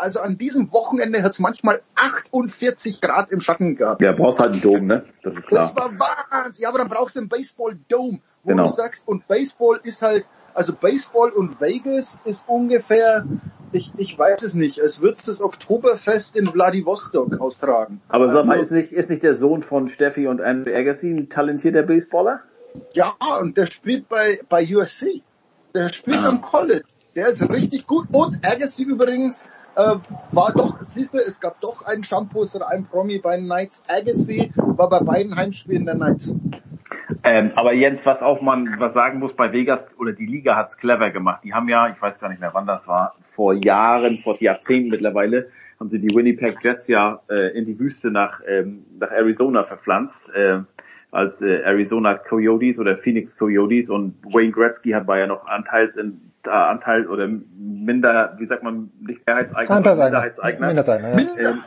also 0.00 0.20
an 0.20 0.38
diesem 0.38 0.72
Wochenende 0.72 1.22
hat 1.22 1.32
es 1.32 1.38
manchmal 1.38 1.80
48 1.94 3.00
Grad 3.00 3.30
im 3.30 3.40
Schatten 3.40 3.76
gehabt. 3.76 4.00
ja, 4.02 4.12
brauchst 4.12 4.38
halt 4.38 4.52
einen 4.52 4.60
Dom, 4.62 4.86
ne? 4.86 5.04
Das 5.22 5.34
ist 5.34 5.46
klar. 5.46 5.72
Das 5.74 5.76
war 5.76 5.92
Wahnsinn. 5.98 6.62
Ja, 6.62 6.68
aber 6.68 6.78
dann 6.78 6.88
brauchst 6.88 7.16
du 7.16 7.20
einen 7.20 7.28
Baseball-Dome, 7.28 8.20
wo 8.44 8.48
Genau. 8.50 8.66
du 8.66 8.72
sagst, 8.72 9.06
und 9.06 9.26
Baseball 9.28 9.80
ist 9.82 10.02
halt, 10.02 10.26
also 10.54 10.72
Baseball 10.74 11.30
und 11.30 11.60
Vegas 11.60 12.18
ist 12.24 12.44
ungefähr, 12.48 13.24
ich, 13.72 13.92
ich 13.96 14.18
weiß 14.18 14.42
es 14.42 14.54
nicht, 14.54 14.78
es 14.78 15.00
wird 15.00 15.26
das 15.28 15.40
Oktoberfest 15.40 16.34
in 16.36 16.46
Vladivostok 16.46 17.40
austragen. 17.40 18.00
Aber 18.08 18.30
sag 18.30 18.46
mal, 18.46 18.52
Also- 18.58 18.64
ist 18.64 18.70
nicht, 18.72 18.92
ist 18.92 19.10
nicht 19.10 19.22
der 19.22 19.34
Sohn 19.36 19.62
von 19.62 19.88
Steffi 19.88 20.26
und 20.26 20.40
Andrew 20.40 20.74
Agassi 20.74 21.10
ein 21.10 21.28
talentierter 21.28 21.82
Baseballer? 21.84 22.40
Ja, 22.94 23.14
und 23.40 23.56
der 23.56 23.66
spielt 23.66 24.08
bei, 24.08 24.40
bei 24.48 24.64
USC. 24.64 25.22
Der 25.74 25.92
spielt 25.92 26.18
am 26.24 26.40
College. 26.40 26.84
Der 27.14 27.26
ist 27.28 27.42
richtig 27.52 27.86
gut. 27.86 28.06
Und 28.12 28.44
Agassi 28.44 28.82
übrigens 28.84 29.48
äh, 29.76 29.96
war 30.32 30.52
doch, 30.52 30.80
siehst 30.82 31.14
du, 31.14 31.18
es 31.18 31.40
gab 31.40 31.60
doch 31.60 31.84
einen 31.84 32.04
Shampoos 32.04 32.54
oder 32.54 32.68
einen 32.68 32.86
Promi 32.86 33.18
bei 33.18 33.36
den 33.36 33.46
Knights. 33.46 33.84
Agassi 33.88 34.52
war 34.56 34.88
bei 34.88 35.00
beiden 35.00 35.36
Heimspielen 35.36 35.86
der 35.86 35.94
Knights. 35.94 36.34
Ähm, 37.22 37.52
aber 37.54 37.72
Jens, 37.72 38.04
was 38.06 38.22
auch 38.22 38.40
man 38.40 38.80
was 38.80 38.94
sagen 38.94 39.18
muss 39.18 39.34
bei 39.34 39.52
Vegas 39.52 39.86
oder 39.98 40.12
die 40.12 40.26
Liga 40.26 40.56
hat's 40.56 40.76
clever 40.76 41.10
gemacht. 41.10 41.42
Die 41.44 41.52
haben 41.52 41.68
ja, 41.68 41.88
ich 41.88 42.00
weiß 42.00 42.18
gar 42.18 42.28
nicht 42.28 42.40
mehr 42.40 42.50
wann 42.52 42.66
das 42.66 42.86
war, 42.88 43.14
vor 43.22 43.54
Jahren, 43.54 44.18
vor 44.18 44.40
Jahrzehnten 44.40 44.90
mittlerweile, 44.90 45.50
haben 45.78 45.88
sie 45.88 46.00
die 46.00 46.14
Winnipeg 46.14 46.58
Jets 46.62 46.88
ja 46.88 47.20
äh, 47.30 47.56
in 47.56 47.64
die 47.64 47.78
Wüste 47.78 48.10
nach 48.10 48.40
ähm, 48.46 48.84
nach 48.98 49.10
Arizona 49.10 49.64
verpflanzt. 49.64 50.30
Äh, 50.34 50.60
als 51.10 51.42
äh, 51.42 51.62
Arizona 51.62 52.14
Coyotes 52.14 52.78
oder 52.78 52.96
Phoenix 52.96 53.36
Coyotes 53.36 53.90
und 53.90 54.14
Wayne 54.24 54.52
Gretzky 54.52 54.90
hat 54.90 55.06
war 55.06 55.18
ja 55.18 55.26
noch 55.26 55.46
Anteils 55.46 55.96
in, 55.96 56.20
äh, 56.46 56.50
Anteil 56.50 57.06
oder 57.06 57.28
minder, 57.28 58.36
wie 58.38 58.46
sagt 58.46 58.62
man, 58.62 58.90
nicht 59.00 59.26
Mehrheitseigner. 59.26 59.76
Minderheitseigner. 59.76 60.66
Minderheitseigner, 60.66 61.20
ja. 61.42 61.50
Ähm, 61.50 61.64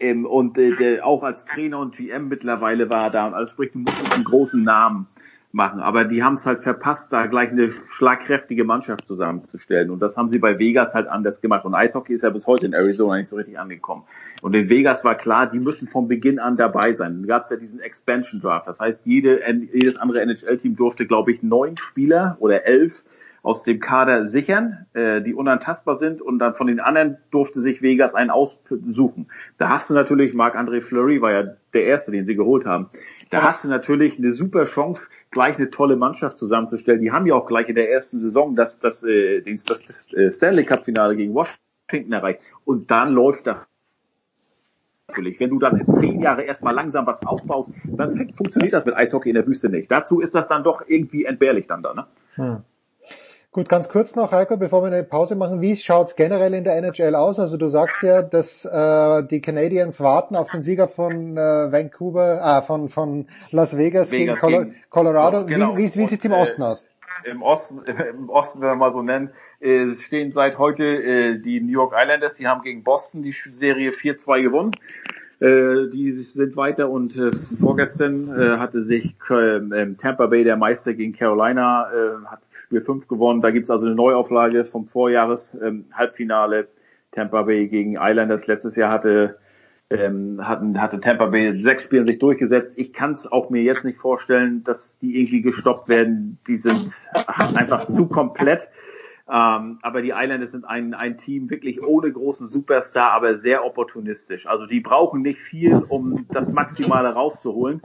ähm, 0.00 0.26
und 0.26 0.58
äh, 0.58 0.74
der, 0.76 1.06
auch 1.06 1.22
als 1.22 1.44
Trainer 1.44 1.78
und 1.78 1.96
GM 1.96 2.28
mittlerweile 2.28 2.88
war 2.90 3.04
er 3.04 3.10
da. 3.10 3.26
Und 3.26 3.34
also 3.34 3.52
sprich, 3.52 3.72
du 3.72 3.80
musst 3.80 4.14
einen 4.14 4.24
großen 4.24 4.62
Namen 4.62 5.06
machen. 5.52 5.80
Aber 5.80 6.04
die 6.04 6.22
haben 6.22 6.34
es 6.34 6.46
halt 6.46 6.62
verpasst, 6.62 7.12
da 7.12 7.26
gleich 7.26 7.50
eine 7.50 7.70
schlagkräftige 7.70 8.64
Mannschaft 8.64 9.06
zusammenzustellen. 9.06 9.90
Und 9.90 10.00
das 10.00 10.16
haben 10.16 10.28
sie 10.28 10.38
bei 10.38 10.58
Vegas 10.58 10.94
halt 10.94 11.08
anders 11.08 11.40
gemacht. 11.40 11.64
Und 11.64 11.74
Eishockey 11.74 12.12
ist 12.12 12.22
ja 12.22 12.30
bis 12.30 12.46
heute 12.46 12.66
in 12.66 12.72
Arizona 12.72 13.16
nicht 13.16 13.28
so 13.28 13.36
richtig 13.36 13.58
angekommen. 13.58 14.04
Und 14.42 14.54
in 14.54 14.68
Vegas 14.68 15.04
war 15.04 15.16
klar, 15.16 15.50
die 15.50 15.58
müssen 15.58 15.88
von 15.88 16.08
Beginn 16.08 16.38
an 16.38 16.56
dabei 16.56 16.94
sein. 16.94 17.20
Dann 17.20 17.26
gab 17.26 17.44
es 17.44 17.50
ja 17.50 17.56
diesen 17.56 17.80
Expansion 17.80 18.40
Draft. 18.40 18.68
Das 18.68 18.78
heißt, 18.78 19.04
jede, 19.06 19.40
jedes 19.72 19.96
andere 19.96 20.20
NHL-Team 20.20 20.76
durfte, 20.76 21.06
glaube 21.06 21.32
ich, 21.32 21.42
neun 21.42 21.76
Spieler 21.76 22.36
oder 22.40 22.64
elf 22.64 23.04
aus 23.42 23.62
dem 23.62 23.80
Kader 23.80 24.26
sichern, 24.26 24.86
äh, 24.92 25.22
die 25.22 25.34
unantastbar 25.34 25.96
sind 25.96 26.20
und 26.20 26.38
dann 26.38 26.54
von 26.54 26.66
den 26.66 26.80
anderen 26.80 27.18
durfte 27.30 27.60
sich 27.60 27.82
Vegas 27.82 28.14
einen 28.14 28.30
aussuchen. 28.30 29.28
Da 29.58 29.70
hast 29.70 29.90
du 29.90 29.94
natürlich, 29.94 30.34
Marc-André 30.34 30.82
Fleury 30.82 31.22
war 31.22 31.32
ja 31.32 31.44
der 31.72 31.84
Erste, 31.84 32.12
den 32.12 32.26
sie 32.26 32.36
geholt 32.36 32.66
haben. 32.66 32.90
Da 33.30 33.42
hast 33.42 33.64
du 33.64 33.68
natürlich 33.68 34.18
eine 34.18 34.32
super 34.32 34.64
Chance, 34.64 35.08
gleich 35.30 35.56
eine 35.56 35.70
tolle 35.70 35.96
Mannschaft 35.96 36.38
zusammenzustellen. 36.38 37.00
Die 37.00 37.12
haben 37.12 37.26
ja 37.26 37.34
auch 37.34 37.46
gleich 37.46 37.68
in 37.68 37.76
der 37.76 37.90
ersten 37.90 38.18
Saison 38.18 38.56
das, 38.56 38.80
das, 38.80 39.02
äh, 39.02 39.40
das, 39.42 39.64
das, 39.64 39.84
das 39.84 40.12
äh, 40.12 40.30
Stanley 40.30 40.64
Cup 40.64 40.84
Finale 40.84 41.16
gegen 41.16 41.32
Washington 41.32 42.12
erreicht. 42.12 42.40
Und 42.64 42.90
dann 42.90 43.12
läuft 43.12 43.46
das 43.46 43.66
natürlich. 45.08 45.40
Wenn 45.40 45.50
du 45.50 45.58
dann 45.58 45.84
zehn 45.92 46.20
Jahre 46.20 46.42
erstmal 46.42 46.74
langsam 46.74 47.06
was 47.06 47.22
aufbaust, 47.26 47.72
dann 47.84 48.32
funktioniert 48.32 48.72
das 48.72 48.84
mit 48.84 48.96
Eishockey 48.96 49.30
in 49.30 49.34
der 49.34 49.46
Wüste 49.46 49.68
nicht. 49.68 49.90
Dazu 49.90 50.20
ist 50.20 50.34
das 50.34 50.46
dann 50.46 50.62
doch 50.62 50.82
irgendwie 50.86 51.24
entbehrlich 51.24 51.66
dann 51.66 51.82
da, 51.82 51.94
ne? 51.94 52.06
Hm. 52.34 52.62
Gut, 53.52 53.68
ganz 53.68 53.88
kurz 53.88 54.14
noch, 54.14 54.30
Heiko, 54.30 54.56
bevor 54.56 54.82
wir 54.82 54.86
eine 54.92 55.02
Pause 55.02 55.34
machen. 55.34 55.60
Wie 55.60 55.74
schaut's 55.74 56.14
generell 56.14 56.54
in 56.54 56.62
der 56.62 56.76
NHL 56.76 57.16
aus? 57.16 57.40
Also 57.40 57.56
du 57.56 57.66
sagst 57.66 58.00
ja, 58.04 58.22
dass 58.22 58.64
äh, 58.64 59.24
die 59.26 59.40
Canadiens 59.40 59.98
warten 60.00 60.36
auf 60.36 60.48
den 60.50 60.62
Sieger 60.62 60.86
von 60.86 61.36
äh, 61.36 61.72
Vancouver, 61.72 62.40
äh, 62.58 62.62
von, 62.62 62.88
von 62.88 63.26
Las 63.50 63.76
Vegas, 63.76 64.10
gegen, 64.10 64.26
Vegas 64.28 64.40
Colo 64.40 64.58
gegen- 64.60 64.76
Colorado. 64.88 65.46
Genau. 65.46 65.76
Wie, 65.76 65.82
wie, 65.82 65.96
wie 65.96 66.06
sieht's 66.06 66.24
im 66.24 66.30
äh, 66.30 66.36
Osten 66.36 66.62
aus? 66.62 66.84
Im 67.24 67.42
Osten, 67.42 67.80
im 68.10 68.30
Osten, 68.30 68.60
wenn 68.60 68.68
wir 68.68 68.76
mal 68.76 68.92
so 68.92 69.02
nennen, 69.02 69.30
äh, 69.58 69.94
stehen 69.94 70.30
seit 70.30 70.56
heute 70.58 70.84
äh, 70.84 71.38
die 71.40 71.60
New 71.60 71.72
York 71.72 71.92
Islanders, 72.00 72.36
die 72.36 72.46
haben 72.46 72.62
gegen 72.62 72.84
Boston 72.84 73.24
die 73.24 73.32
Serie 73.32 73.90
4-2 73.90 74.42
gewonnen. 74.42 74.76
Äh, 75.40 75.88
die 75.88 76.12
sind 76.12 76.56
weiter 76.56 76.90
und 76.90 77.16
äh, 77.16 77.30
vorgestern 77.60 78.28
äh, 78.28 78.58
hatte 78.58 78.84
sich 78.84 79.16
äh, 79.30 79.94
Tampa 79.96 80.26
Bay, 80.26 80.44
der 80.44 80.56
Meister 80.56 80.92
gegen 80.92 81.14
Carolina, 81.14 81.90
äh, 81.90 82.26
hat 82.26 82.40
Spiel 82.50 82.82
5 82.82 83.08
gewonnen. 83.08 83.40
Da 83.40 83.50
gibt's 83.50 83.70
also 83.70 83.86
eine 83.86 83.94
Neuauflage 83.94 84.66
vom 84.66 84.86
Vorjahres 84.86 85.56
ähm, 85.62 85.86
Tampa 87.12 87.42
Bay 87.42 87.68
gegen 87.68 87.96
Islanders. 87.98 88.46
Letztes 88.46 88.76
Jahr 88.76 88.92
hatte 88.92 89.38
ähm, 89.90 90.46
hatten, 90.46 90.80
hatte 90.80 91.00
Tampa 91.00 91.26
Bay 91.26 91.60
sechs 91.60 91.82
Spielen 91.82 92.06
sich 92.06 92.18
durchgesetzt. 92.18 92.74
Ich 92.76 92.92
kann 92.92 93.12
es 93.12 93.30
auch 93.30 93.50
mir 93.50 93.62
jetzt 93.62 93.84
nicht 93.84 93.98
vorstellen, 93.98 94.62
dass 94.62 94.98
die 94.98 95.20
irgendwie 95.20 95.42
gestoppt 95.42 95.88
werden. 95.88 96.38
Die 96.46 96.58
sind 96.58 96.92
einfach 97.36 97.88
zu 97.88 98.06
komplett. 98.06 98.68
Ähm, 99.32 99.78
aber 99.82 100.02
die 100.02 100.10
Islanders 100.10 100.50
sind 100.50 100.64
ein, 100.64 100.92
ein 100.92 101.16
Team 101.16 101.50
wirklich 101.50 101.82
ohne 101.82 102.10
großen 102.10 102.48
Superstar, 102.48 103.12
aber 103.12 103.38
sehr 103.38 103.64
opportunistisch. 103.64 104.46
Also 104.46 104.66
die 104.66 104.80
brauchen 104.80 105.22
nicht 105.22 105.38
viel, 105.38 105.76
um 105.88 106.26
das 106.30 106.50
Maximale 106.50 107.10
rauszuholen. 107.10 107.80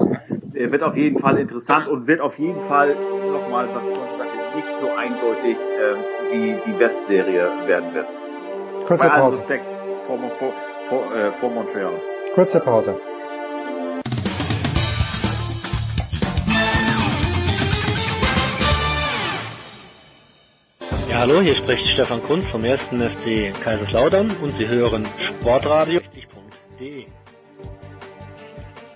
Äh, 0.53 0.72
wird 0.72 0.82
auf 0.82 0.98
jeden 0.98 1.19
Fall 1.19 1.38
interessant 1.38 1.88
und 1.88 2.07
wird 2.07 2.22
auf 2.22 2.40
jeden 2.40 2.61
Fall 2.61 2.95
nochmal, 3.32 3.67
was 3.74 3.85
du 3.85 3.93
sagst, 4.17 4.56
nicht 4.56 4.67
so 4.80 4.90
eindeutig 4.90 5.57
ähm, 5.80 5.98
wie 6.32 6.56
die 6.65 6.80
Westserie 6.80 7.48
werden 7.67 7.93
wird. 7.93 8.07
Kurze 8.88 9.03
Bei 9.03 9.09
Pause. 9.09 9.38
Respekt 9.38 9.65
vor, 10.07 10.17
vor, 10.40 10.53
vor, 10.88 11.15
äh, 11.15 11.32
vor 11.32 11.49
Montreal. 11.49 11.93
Kurze 12.33 12.59
Pause. 12.59 12.95
Ja, 21.16 21.22
hallo, 21.22 21.40
hier 21.40 21.56
spricht 21.56 21.88
Stefan 21.88 22.22
Kunz 22.22 22.45
vom 22.48 22.61
1. 22.66 22.88
FC 22.88 23.53
Kaiserslautern 23.64 24.30
und 24.42 24.58
Sie 24.58 24.68
hören 24.68 25.06
Sportradio. 25.40 26.02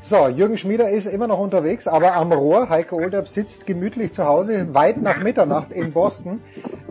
So, 0.01 0.27
Jürgen 0.27 0.57
Schmieder 0.57 0.89
ist 0.89 1.05
immer 1.05 1.27
noch 1.27 1.39
unterwegs, 1.39 1.87
aber 1.87 2.15
am 2.15 2.33
Rohr. 2.33 2.67
Heiko 2.67 2.97
Olderb 2.97 3.29
sitzt 3.29 3.65
gemütlich 3.65 4.11
zu 4.11 4.25
Hause, 4.25 4.73
weit 4.73 5.01
nach 5.01 5.23
Mitternacht 5.23 5.71
in 5.71 5.93
Boston. 5.93 6.41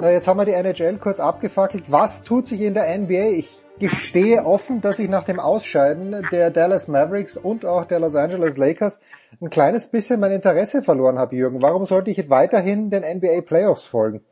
Äh, 0.00 0.14
jetzt 0.14 0.26
haben 0.26 0.38
wir 0.38 0.46
die 0.46 0.52
NHL 0.52 0.96
kurz 0.96 1.20
abgefackelt. 1.20 1.92
Was 1.92 2.22
tut 2.22 2.48
sich 2.48 2.62
in 2.62 2.72
der 2.72 2.96
NBA? 2.96 3.32
Ich 3.36 3.50
gestehe 3.78 4.46
offen, 4.46 4.80
dass 4.80 4.98
ich 4.98 5.10
nach 5.10 5.24
dem 5.24 5.40
Ausscheiden 5.40 6.26
der 6.32 6.50
Dallas 6.50 6.88
Mavericks 6.88 7.36
und 7.36 7.66
auch 7.66 7.84
der 7.84 8.00
Los 8.00 8.14
Angeles 8.14 8.56
Lakers 8.56 9.02
ein 9.42 9.50
kleines 9.50 9.88
bisschen 9.88 10.20
mein 10.20 10.32
Interesse 10.32 10.80
verloren 10.82 11.18
habe, 11.18 11.36
Jürgen. 11.36 11.60
Warum 11.60 11.84
sollte 11.84 12.10
ich 12.10 12.30
weiterhin 12.30 12.88
den 12.88 13.02
NBA 13.02 13.42
Playoffs 13.42 13.84
folgen? 13.84 14.22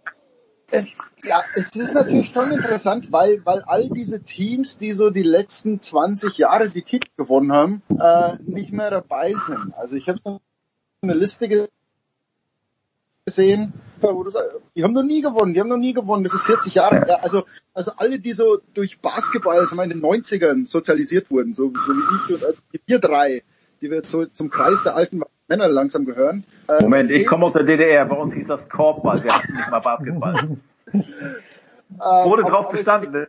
Ja, 1.25 1.43
es 1.55 1.75
ist 1.75 1.95
natürlich 1.95 2.29
schon 2.29 2.53
interessant, 2.53 3.11
weil, 3.11 3.45
weil 3.45 3.63
all 3.63 3.89
diese 3.89 4.23
Teams, 4.23 4.79
die 4.79 4.93
so 4.93 5.11
die 5.11 5.23
letzten 5.23 5.81
20 5.81 6.39
Jahre 6.39 6.71
die 6.71 6.83
Titel 6.83 7.09
gewonnen 7.17 7.53
haben, 7.53 7.83
äh, 8.01 8.37
nicht 8.45 8.73
mehr 8.73 8.91
dabei 8.91 9.33
sind. 9.33 9.75
Also 9.77 9.97
ich 9.97 10.09
habe 10.09 10.41
eine 11.03 11.15
Liste 11.15 11.49
gesehen, 13.25 13.73
die 14.77 14.85
haben 14.85 14.93
noch 14.93 15.03
nie 15.03 15.23
gewonnen, 15.23 15.55
die 15.55 15.61
haben 15.61 15.69
noch 15.69 15.79
nie 15.79 15.95
gewonnen, 15.95 16.23
das 16.23 16.35
ist 16.35 16.47
40 16.47 16.75
Jahre. 16.75 17.07
Ja, 17.09 17.17
also, 17.23 17.45
also 17.75 17.93
alle, 17.97 18.19
die 18.21 18.33
so 18.33 18.61
durch 18.75 19.01
Basketball, 19.01 19.59
also 19.59 19.81
in 19.81 19.89
den 19.89 20.03
90ern 20.03 20.67
sozialisiert 20.67 21.31
wurden, 21.31 21.55
so, 21.55 21.73
so 21.75 21.93
wie 21.93 22.35
ich 22.35 22.43
und 22.43 22.43
äh, 22.43 22.79
wir 22.87 22.99
drei, 22.99 23.43
die 23.81 23.91
wir 23.91 24.03
zu, 24.03 24.27
zum 24.27 24.51
Kreis 24.51 24.83
der 24.83 24.97
alten 24.97 25.23
Männer 25.49 25.69
langsam 25.69 26.05
gehören. 26.05 26.45
Äh, 26.69 26.83
Moment, 26.83 27.11
ich 27.11 27.27
komme 27.27 27.47
aus 27.47 27.53
der 27.53 27.65
DDR, 27.65 28.05
bei 28.05 28.17
uns 28.17 28.35
hieß 28.35 28.47
das 28.47 28.69
Korbball, 28.69 29.23
wir 29.23 29.35
hatten 29.35 29.55
nicht 29.55 29.71
mal 29.71 29.81
Basketball. 29.81 30.35
Wurde 31.89 32.43
drauf 32.43 32.71
bestanden. 32.71 33.13
Ne? 33.13 33.29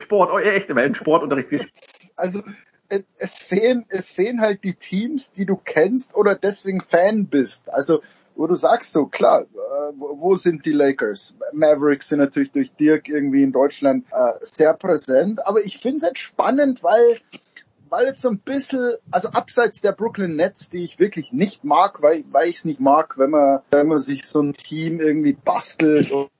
Sport, 0.00 0.30
oh, 0.32 0.38
echt, 0.38 0.68
im 0.70 0.94
Sportunterricht. 0.94 1.70
Also 2.14 2.42
es, 2.90 3.04
es 3.18 3.38
fehlen, 3.38 3.86
es 3.88 4.10
fehlen 4.10 4.42
halt 4.42 4.64
die 4.64 4.74
Teams, 4.74 5.32
die 5.32 5.46
du 5.46 5.56
kennst 5.56 6.14
oder 6.14 6.34
deswegen 6.34 6.82
Fan 6.82 7.26
bist. 7.26 7.72
Also 7.72 8.02
wo 8.34 8.46
du 8.46 8.54
sagst 8.54 8.92
so, 8.92 9.06
klar, 9.06 9.42
äh, 9.42 9.92
wo 9.96 10.34
sind 10.36 10.64
die 10.66 10.72
Lakers? 10.72 11.34
Mavericks 11.52 12.08
sind 12.08 12.18
natürlich 12.18 12.50
durch 12.50 12.72
Dirk 12.74 13.08
irgendwie 13.08 13.42
in 13.42 13.52
Deutschland 13.52 14.06
äh, 14.10 14.32
sehr 14.40 14.74
präsent, 14.74 15.46
aber 15.46 15.64
ich 15.64 15.78
finde 15.78 15.98
es 15.98 16.02
jetzt 16.04 16.18
spannend, 16.18 16.82
weil 16.82 17.20
weil 17.92 18.06
jetzt 18.06 18.22
so 18.22 18.30
ein 18.30 18.38
bisschen, 18.38 18.94
also 19.10 19.28
abseits 19.28 19.82
der 19.82 19.92
Brooklyn 19.92 20.34
Nets, 20.34 20.70
die 20.70 20.82
ich 20.82 20.98
wirklich 20.98 21.30
nicht 21.30 21.62
mag, 21.62 22.00
weil, 22.00 22.24
weil 22.30 22.48
ich 22.48 22.56
es 22.56 22.64
nicht 22.64 22.80
mag, 22.80 23.18
wenn 23.18 23.28
man, 23.28 23.60
wenn 23.70 23.86
man 23.86 23.98
sich 23.98 24.24
so 24.24 24.40
ein 24.40 24.54
Team 24.54 24.98
irgendwie 24.98 25.34
bastelt 25.34 26.10
und 26.10 26.30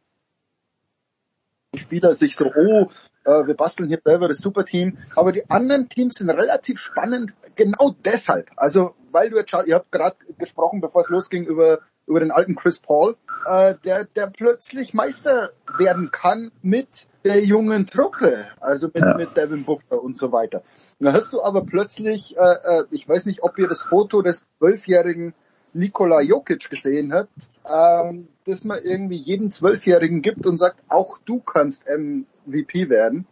Spieler 1.74 2.14
sich 2.14 2.36
so, 2.36 2.50
oh, 2.54 2.88
äh, 3.24 3.46
wir 3.46 3.54
basteln 3.54 3.88
hier 3.88 4.00
selber 4.04 4.28
das 4.28 4.38
Superteam. 4.38 4.98
Aber 5.16 5.32
die 5.32 5.48
anderen 5.50 5.88
Teams 5.88 6.14
sind 6.14 6.30
relativ 6.30 6.78
spannend, 6.78 7.32
genau 7.56 7.94
deshalb. 8.04 8.50
Also, 8.56 8.94
weil 9.10 9.30
du 9.30 9.36
jetzt, 9.36 9.54
ihr 9.66 9.74
habt 9.74 9.92
gerade 9.92 10.16
gesprochen, 10.38 10.80
bevor 10.80 11.02
es 11.02 11.08
losging, 11.08 11.44
über, 11.44 11.80
über 12.06 12.20
den 12.20 12.30
alten 12.30 12.54
Chris 12.54 12.78
Paul, 12.78 13.16
äh, 13.46 13.74
der, 13.84 14.04
der 14.04 14.26
plötzlich 14.28 14.94
Meister 14.94 15.50
werden 15.78 16.10
kann 16.10 16.50
mit 16.62 17.08
der 17.24 17.44
jungen 17.44 17.86
Truppe, 17.86 18.46
also 18.60 18.88
mit, 18.88 18.98
ja. 18.98 19.14
mit 19.14 19.36
Devin 19.36 19.64
Booker 19.64 20.02
und 20.02 20.18
so 20.18 20.32
weiter. 20.32 20.62
Und 20.98 21.06
da 21.06 21.12
hast 21.12 21.32
du 21.32 21.42
aber 21.42 21.64
plötzlich, 21.64 22.36
äh, 22.36 22.40
äh, 22.40 22.84
ich 22.90 23.08
weiß 23.08 23.26
nicht, 23.26 23.42
ob 23.42 23.58
ihr 23.58 23.68
das 23.68 23.82
Foto 23.82 24.22
des 24.22 24.46
zwölfjährigen 24.58 25.34
Nikola 25.74 26.20
Jokic 26.20 26.68
gesehen 26.70 27.12
habt, 27.12 27.30
ähm, 27.68 28.28
dass 28.44 28.64
man 28.64 28.82
irgendwie 28.82 29.16
jedem 29.16 29.50
Zwölfjährigen 29.50 30.22
gibt 30.22 30.46
und 30.46 30.58
sagt, 30.58 30.76
auch 30.88 31.18
du 31.24 31.40
kannst 31.40 31.86
MVP 31.88 32.88
werden. 32.88 33.26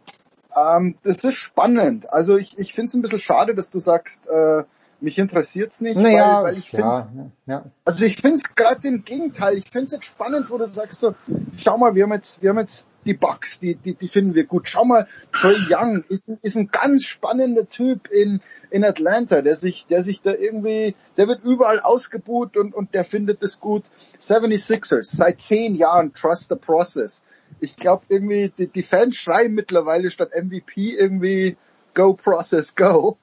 Ähm, 0.55 0.95
das 1.03 1.23
ist 1.23 1.35
spannend. 1.35 2.11
Also 2.11 2.37
ich, 2.37 2.57
ich 2.57 2.73
finde 2.73 2.87
es 2.87 2.93
ein 2.93 3.01
bisschen 3.01 3.19
schade, 3.19 3.55
dass 3.55 3.69
du 3.69 3.79
sagst, 3.79 4.27
äh, 4.27 4.63
mich 5.01 5.17
interessiert's 5.17 5.81
nicht, 5.81 5.97
naja, 5.97 6.43
weil, 6.43 6.51
weil 6.51 6.57
ich 6.59 6.69
finde 6.69 7.07
ja, 7.15 7.31
ja. 7.47 7.65
also 7.85 8.05
ich 8.05 8.17
finde 8.17 8.37
es 8.37 8.55
gerade 8.55 8.87
im 8.87 9.03
Gegenteil, 9.03 9.57
ich 9.57 9.69
finde 9.69 9.85
es 9.85 9.91
jetzt 9.93 10.05
spannend, 10.05 10.49
wo 10.49 10.57
du 10.57 10.67
sagst 10.67 10.99
so, 10.99 11.15
schau 11.57 11.77
mal, 11.77 11.95
wir 11.95 12.03
haben 12.03 12.13
jetzt, 12.13 12.41
wir 12.41 12.51
haben 12.51 12.59
jetzt 12.59 12.87
die 13.05 13.13
Bugs, 13.13 13.59
die, 13.59 13.75
die, 13.75 13.95
die 13.95 14.07
finden 14.07 14.35
wir 14.35 14.45
gut. 14.45 14.67
Schau 14.67 14.85
mal, 14.85 15.07
Trey 15.31 15.55
Young 15.69 16.03
ist, 16.07 16.23
ist 16.41 16.55
ein 16.55 16.67
ganz 16.67 17.05
spannender 17.05 17.67
Typ 17.67 18.07
in, 18.09 18.41
in 18.69 18.83
Atlanta, 18.83 19.41
der 19.41 19.55
sich, 19.55 19.87
der 19.87 20.03
sich 20.03 20.21
da 20.21 20.33
irgendwie, 20.33 20.95
der 21.17 21.27
wird 21.27 21.43
überall 21.43 21.79
ausgebuht 21.79 22.57
und, 22.57 22.73
und 22.73 22.93
der 22.93 23.03
findet 23.03 23.41
es 23.43 23.59
gut. 23.59 23.85
76ers, 24.19 25.15
seit 25.15 25.41
zehn 25.41 25.75
Jahren, 25.75 26.13
trust 26.13 26.49
the 26.49 26.55
process. 26.55 27.23
Ich 27.59 27.75
glaube 27.75 28.03
irgendwie, 28.07 28.51
die, 28.55 28.67
die 28.67 28.83
Fans 28.83 29.17
schreien 29.17 29.53
mittlerweile 29.53 30.11
statt 30.11 30.31
MVP 30.35 30.95
irgendwie, 30.95 31.57
Go 31.93 32.13
Process 32.13 32.75
Go. 32.75 33.17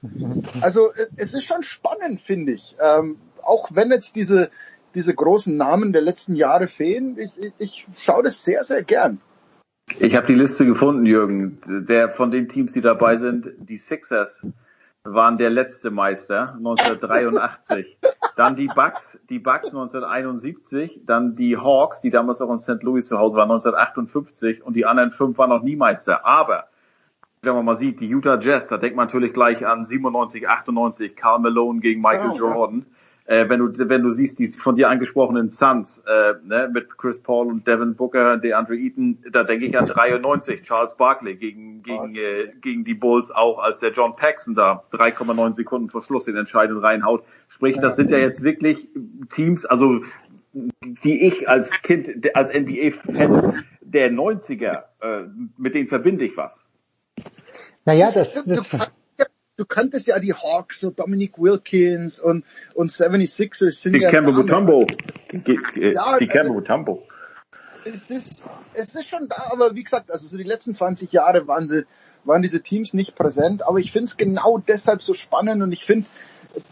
Also 0.61 0.89
es 1.15 1.33
ist 1.33 1.45
schon 1.45 1.63
spannend, 1.63 2.21
finde 2.21 2.53
ich. 2.53 2.75
Ähm, 2.81 3.17
auch 3.43 3.69
wenn 3.73 3.91
jetzt 3.91 4.15
diese, 4.15 4.49
diese 4.95 5.13
großen 5.13 5.55
Namen 5.55 5.93
der 5.93 6.01
letzten 6.01 6.35
Jahre 6.35 6.67
fehlen, 6.67 7.17
ich, 7.17 7.31
ich, 7.37 7.53
ich 7.57 7.87
schaue 7.97 8.23
das 8.23 8.43
sehr, 8.43 8.63
sehr 8.63 8.83
gern. 8.83 9.19
Ich 9.97 10.15
habe 10.15 10.27
die 10.27 10.35
Liste 10.35 10.65
gefunden, 10.65 11.05
Jürgen. 11.05 11.59
Der 11.87 12.09
von 12.09 12.29
den 12.29 12.47
Teams, 12.47 12.73
die 12.73 12.81
dabei 12.81 13.17
sind, 13.17 13.47
die 13.57 13.77
Sixers 13.77 14.45
waren 15.03 15.37
der 15.37 15.49
letzte 15.49 15.91
Meister 15.91 16.53
1983. 16.57 17.97
dann 18.35 18.55
die 18.55 18.67
Bucks, 18.67 19.17
die 19.29 19.39
Bucks 19.39 19.67
1971, 19.67 21.01
dann 21.05 21.35
die 21.35 21.57
Hawks, 21.57 22.01
die 22.01 22.09
damals 22.09 22.41
auch 22.41 22.51
in 22.51 22.59
St. 22.59 22.83
Louis 22.83 23.07
zu 23.07 23.17
Hause 23.17 23.37
waren 23.37 23.49
1958 23.49 24.63
und 24.63 24.75
die 24.75 24.85
anderen 24.85 25.11
fünf 25.11 25.37
waren 25.37 25.49
noch 25.49 25.63
nie 25.63 25.75
Meister. 25.75 26.25
Aber 26.25 26.68
wenn 27.41 27.53
man 27.53 27.65
mal 27.65 27.77
sieht, 27.77 27.99
die 27.99 28.07
Utah 28.07 28.39
Jazz, 28.39 28.67
da 28.67 28.77
denkt 28.77 28.97
man 28.97 29.07
natürlich 29.07 29.33
gleich 29.33 29.65
an 29.65 29.85
97, 29.85 30.47
98, 30.47 31.15
Carl 31.15 31.39
Malone 31.39 31.79
gegen 31.79 32.01
Michael 32.01 32.31
oh, 32.33 32.37
Jordan. 32.37 32.85
Ja. 32.87 32.95
Äh, 33.29 33.47
wenn 33.47 33.59
du 33.59 33.89
wenn 33.89 34.01
du 34.01 34.11
siehst 34.11 34.39
die 34.39 34.47
von 34.47 34.75
dir 34.75 34.89
angesprochenen 34.89 35.51
Suns 35.51 35.99
äh, 36.07 36.33
ne, 36.43 36.67
mit 36.73 36.97
Chris 36.97 37.21
Paul 37.21 37.47
und 37.47 37.67
Devin 37.67 37.95
Booker, 37.95 38.37
DeAndre 38.37 38.75
Eaton, 38.75 39.19
da 39.31 39.43
denke 39.43 39.67
ich 39.67 39.77
an 39.77 39.85
93, 39.85 40.63
Charles 40.63 40.97
Barkley 40.97 41.35
gegen 41.35 41.83
gegen 41.83 42.15
äh, 42.15 42.51
gegen 42.59 42.83
die 42.85 42.95
Bulls 42.95 43.29
auch, 43.29 43.59
als 43.59 43.81
der 43.81 43.91
John 43.91 44.15
Paxson 44.15 44.55
da 44.55 44.83
3,9 44.93 45.53
Sekunden 45.53 45.89
vor 45.89 46.01
Schluss 46.01 46.25
den 46.25 46.37
entscheidenden 46.37 46.83
reinhaut. 46.83 47.23
Sprich, 47.49 47.77
das 47.77 47.97
sind 47.97 48.09
ja 48.09 48.17
jetzt 48.17 48.43
wirklich 48.43 48.89
Teams, 49.29 49.63
also 49.63 50.01
die 51.03 51.27
ich 51.27 51.47
als 51.47 51.83
Kind, 51.83 52.35
als 52.35 52.51
NBA-Fan 52.51 53.53
der 53.81 54.11
90er, 54.11 54.83
äh, 55.01 55.25
mit 55.55 55.75
denen 55.75 55.87
verbinde 55.87 56.25
ich 56.25 56.35
was. 56.35 56.68
Naja, 57.89 58.11
das, 58.11 58.43
das, 58.45 58.69
du 59.57 59.65
kanntest 59.65 60.05
ja 60.05 60.19
die 60.19 60.35
Hawks, 60.35 60.79
so 60.79 60.91
Dominic 60.91 61.39
Wilkins 61.39 62.19
und, 62.19 62.45
und 62.75 62.91
76ers 62.91 63.71
sind 63.81 63.93
die 63.93 64.01
ja... 64.01 64.11
Kemba 64.11 64.29
Mutombo. 64.29 64.85
Die, 65.31 65.59
ja, 65.75 66.19
die 66.19 66.27
Kemba 66.27 66.53
Mutombo. 66.53 67.07
Also, 67.83 67.95
es 67.95 68.11
ist, 68.11 68.47
es 68.75 68.93
ist 68.93 69.09
schon 69.09 69.27
da, 69.27 69.37
aber 69.51 69.73
wie 69.73 69.83
gesagt, 69.83 70.11
also 70.11 70.27
so 70.27 70.37
die 70.37 70.43
letzten 70.43 70.75
20 70.75 71.11
Jahre 71.11 71.47
waren 71.47 71.67
sie, 71.67 71.87
waren 72.25 72.43
diese 72.43 72.61
Teams 72.61 72.93
nicht 72.93 73.15
präsent, 73.15 73.65
aber 73.65 73.79
ich 73.79 73.91
finde 73.91 74.05
es 74.05 74.17
genau 74.17 74.59
deshalb 74.59 75.01
so 75.01 75.15
spannend 75.15 75.63
und 75.63 75.71
ich 75.71 75.83
finde, 75.83 76.05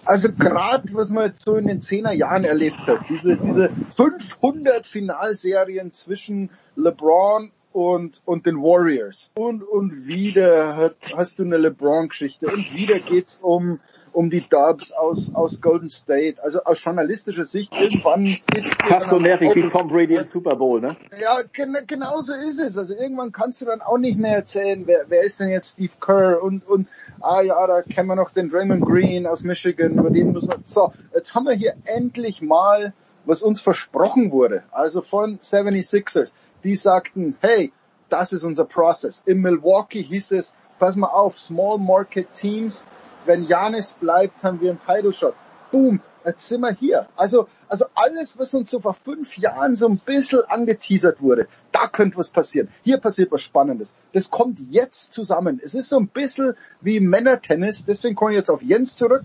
also 0.05 0.31
gerade 0.31 0.93
was 0.93 1.09
man 1.09 1.25
jetzt 1.25 1.43
so 1.43 1.55
in 1.55 1.65
den 1.65 1.81
10er 1.81 2.11
Jahren 2.11 2.43
erlebt 2.43 2.77
hat, 2.85 2.99
diese, 3.09 3.37
diese 3.37 3.71
500 3.95 4.85
Finalserien 4.85 5.91
zwischen 5.93 6.51
LeBron 6.75 7.51
und, 7.77 8.23
und 8.25 8.47
den 8.47 8.57
Warriors. 8.57 9.29
Und, 9.35 9.61
und 9.61 10.07
wieder 10.07 10.75
hat, 10.75 10.95
hast 11.15 11.37
du 11.37 11.43
eine 11.43 11.57
LeBron-Geschichte. 11.57 12.47
Und 12.47 12.73
wieder 12.73 12.97
geht's 12.97 13.37
um, 13.37 13.79
um 14.13 14.31
die 14.31 14.41
Dubs 14.41 14.93
aus, 14.93 15.35
aus 15.35 15.61
Golden 15.61 15.91
State. 15.91 16.43
Also 16.43 16.63
aus 16.63 16.83
journalistischer 16.83 17.45
Sicht 17.45 17.71
irgendwann 17.79 18.39
geht's 18.51 18.71
Fast 18.79 19.11
so 19.11 19.19
nervig 19.19 19.53
wie 19.53 19.69
Tom 19.69 19.89
Brady 19.89 20.15
im 20.15 20.25
Super 20.25 20.55
Bowl, 20.55 20.81
ne? 20.81 20.97
Ja, 21.21 21.37
gen 21.53 21.77
genau 21.85 22.19
so 22.21 22.33
ist 22.33 22.59
es. 22.59 22.79
Also 22.79 22.95
irgendwann 22.95 23.31
kannst 23.31 23.61
du 23.61 23.65
dann 23.65 23.81
auch 23.81 23.99
nicht 23.99 24.17
mehr 24.17 24.33
erzählen, 24.33 24.81
wer, 24.87 25.05
wer 25.09 25.21
ist 25.21 25.39
denn 25.39 25.49
jetzt 25.49 25.73
Steve 25.73 25.93
Kerr 26.03 26.41
und, 26.41 26.67
und, 26.67 26.87
ah 27.21 27.41
ja, 27.41 27.67
da 27.67 27.83
kennen 27.83 28.07
wir 28.07 28.15
noch 28.15 28.31
den 28.31 28.49
Draymond 28.49 28.83
Green 28.85 29.27
aus 29.27 29.43
Michigan, 29.43 29.99
über 29.99 30.09
den 30.09 30.33
muss 30.33 30.47
man, 30.47 30.63
so, 30.65 30.93
jetzt 31.13 31.35
haben 31.35 31.45
wir 31.45 31.53
hier 31.53 31.75
endlich 31.85 32.41
mal 32.41 32.93
was 33.27 33.41
uns 33.41 33.59
versprochen 33.59 34.31
wurde, 34.31 34.63
also 34.71 35.01
von 35.01 35.37
76ers, 35.39 36.29
die 36.63 36.75
sagten, 36.75 37.35
hey, 37.41 37.71
das 38.09 38.31
ist 38.31 38.43
unser 38.43 38.65
Process. 38.65 39.21
In 39.25 39.41
Milwaukee 39.41 40.01
hieß 40.01 40.31
es, 40.31 40.53
pass 40.79 40.95
mal 40.95 41.07
auf, 41.07 41.37
Small 41.37 41.77
Market 41.77 42.31
Teams, 42.31 42.85
wenn 43.25 43.45
Janis 43.45 43.93
bleibt, 43.93 44.43
haben 44.43 44.61
wir 44.61 44.71
einen 44.71 44.79
Title 44.79 45.13
Shot. 45.13 45.35
Boom, 45.71 45.99
jetzt 46.25 46.47
sind 46.47 46.61
wir 46.61 46.71
hier. 46.71 47.07
Also, 47.17 47.49
also 47.67 47.85
alles, 47.95 48.39
was 48.39 48.53
uns 48.53 48.71
so 48.71 48.79
vor 48.79 48.93
fünf 48.93 49.37
Jahren 49.37 49.75
so 49.75 49.89
ein 49.89 49.97
bisschen 49.97 50.39
angeteasert 50.47 51.21
wurde, 51.21 51.47
da 51.73 51.87
könnte 51.87 52.17
was 52.17 52.29
passieren. 52.29 52.69
Hier 52.83 52.97
passiert 52.97 53.29
was 53.33 53.41
Spannendes. 53.41 53.93
Das 54.13 54.31
kommt 54.31 54.59
jetzt 54.69 55.11
zusammen. 55.11 55.59
Es 55.61 55.75
ist 55.75 55.89
so 55.89 55.99
ein 55.99 56.07
bisschen 56.07 56.53
wie 56.79 57.01
Männertennis, 57.01 57.83
deswegen 57.83 58.15
komme 58.15 58.31
ich 58.31 58.37
jetzt 58.37 58.49
auf 58.49 58.61
Jens 58.61 58.95
zurück. 58.95 59.23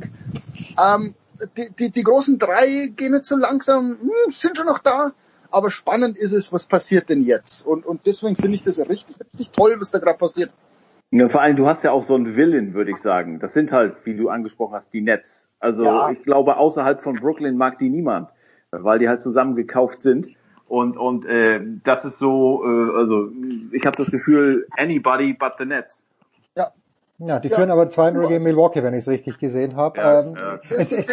Ähm, 0.77 1.15
die, 1.57 1.71
die, 1.79 1.91
die 1.91 2.03
großen 2.03 2.39
drei 2.39 2.93
gehen 2.95 3.15
jetzt 3.15 3.29
so 3.29 3.37
langsam, 3.37 3.99
hm, 4.01 4.31
sind 4.31 4.57
schon 4.57 4.67
noch 4.67 4.79
da, 4.79 5.13
aber 5.51 5.71
spannend 5.71 6.17
ist 6.17 6.33
es, 6.33 6.53
was 6.53 6.67
passiert 6.67 7.09
denn 7.09 7.23
jetzt? 7.23 7.67
Und, 7.67 7.85
und 7.87 8.07
deswegen 8.07 8.37
finde 8.37 8.57
ich 8.57 8.63
das 8.63 8.79
richtig, 8.81 9.17
richtig 9.21 9.51
toll, 9.51 9.77
was 9.79 9.91
da 9.91 9.99
gerade 9.99 10.19
passiert. 10.19 10.51
Ja, 11.11 11.29
vor 11.29 11.43
allem, 11.43 11.57
du 11.57 11.67
hast 11.67 11.85
ja 11.85 11.93
auch 11.93 12.03
so 12.03 12.15
einen 12.15 12.37
Willen, 12.37 12.73
würde 12.73 12.91
ich 12.91 12.97
sagen. 12.97 13.39
Das 13.39 13.53
sind 13.53 13.71
halt, 13.71 13.97
wie 14.05 14.17
du 14.17 14.31
angesprochen 14.31 14.75
hast, 14.75 14.93
die 14.95 15.03
Nets. 15.03 15.51
Also 15.61 15.85
ja. 15.85 16.11
ich 16.11 16.23
glaube, 16.23 16.57
außerhalb 16.57 17.03
von 17.03 17.17
Brooklyn 17.17 17.57
mag 17.57 17.79
die 17.79 17.91
niemand, 17.91 18.31
weil 18.71 18.99
die 18.99 19.09
halt 19.09 19.21
zusammen 19.21 19.55
gekauft 19.55 20.03
sind. 20.03 20.29
Und 20.67 20.97
und 20.97 21.27
äh, 21.27 21.61
das 21.85 22.07
ist 22.07 22.19
so, 22.19 22.65
äh, 22.65 22.97
also 22.97 23.31
ich 23.73 23.85
habe 23.85 23.95
das 23.95 24.11
Gefühl, 24.11 24.67
anybody 24.79 25.35
but 25.35 25.53
the 25.59 25.67
Nets. 25.67 26.02
Ja, 27.27 27.41
die 27.41 27.49
ja. 27.49 27.57
führen 27.57 27.71
aber 27.71 27.85
2-0 27.85 28.29
gegen 28.29 28.45
Milwaukee, 28.45 28.83
wenn 28.83 28.95
ich 28.95 29.01
es 29.01 29.09
richtig 29.09 29.39
gesehen 29.39 29.77
habe. 29.77 29.99
Ja, 29.99 30.21
ähm, 30.21 30.35
ja. 30.37 30.59
Es, 30.71 30.93
es, 30.93 31.07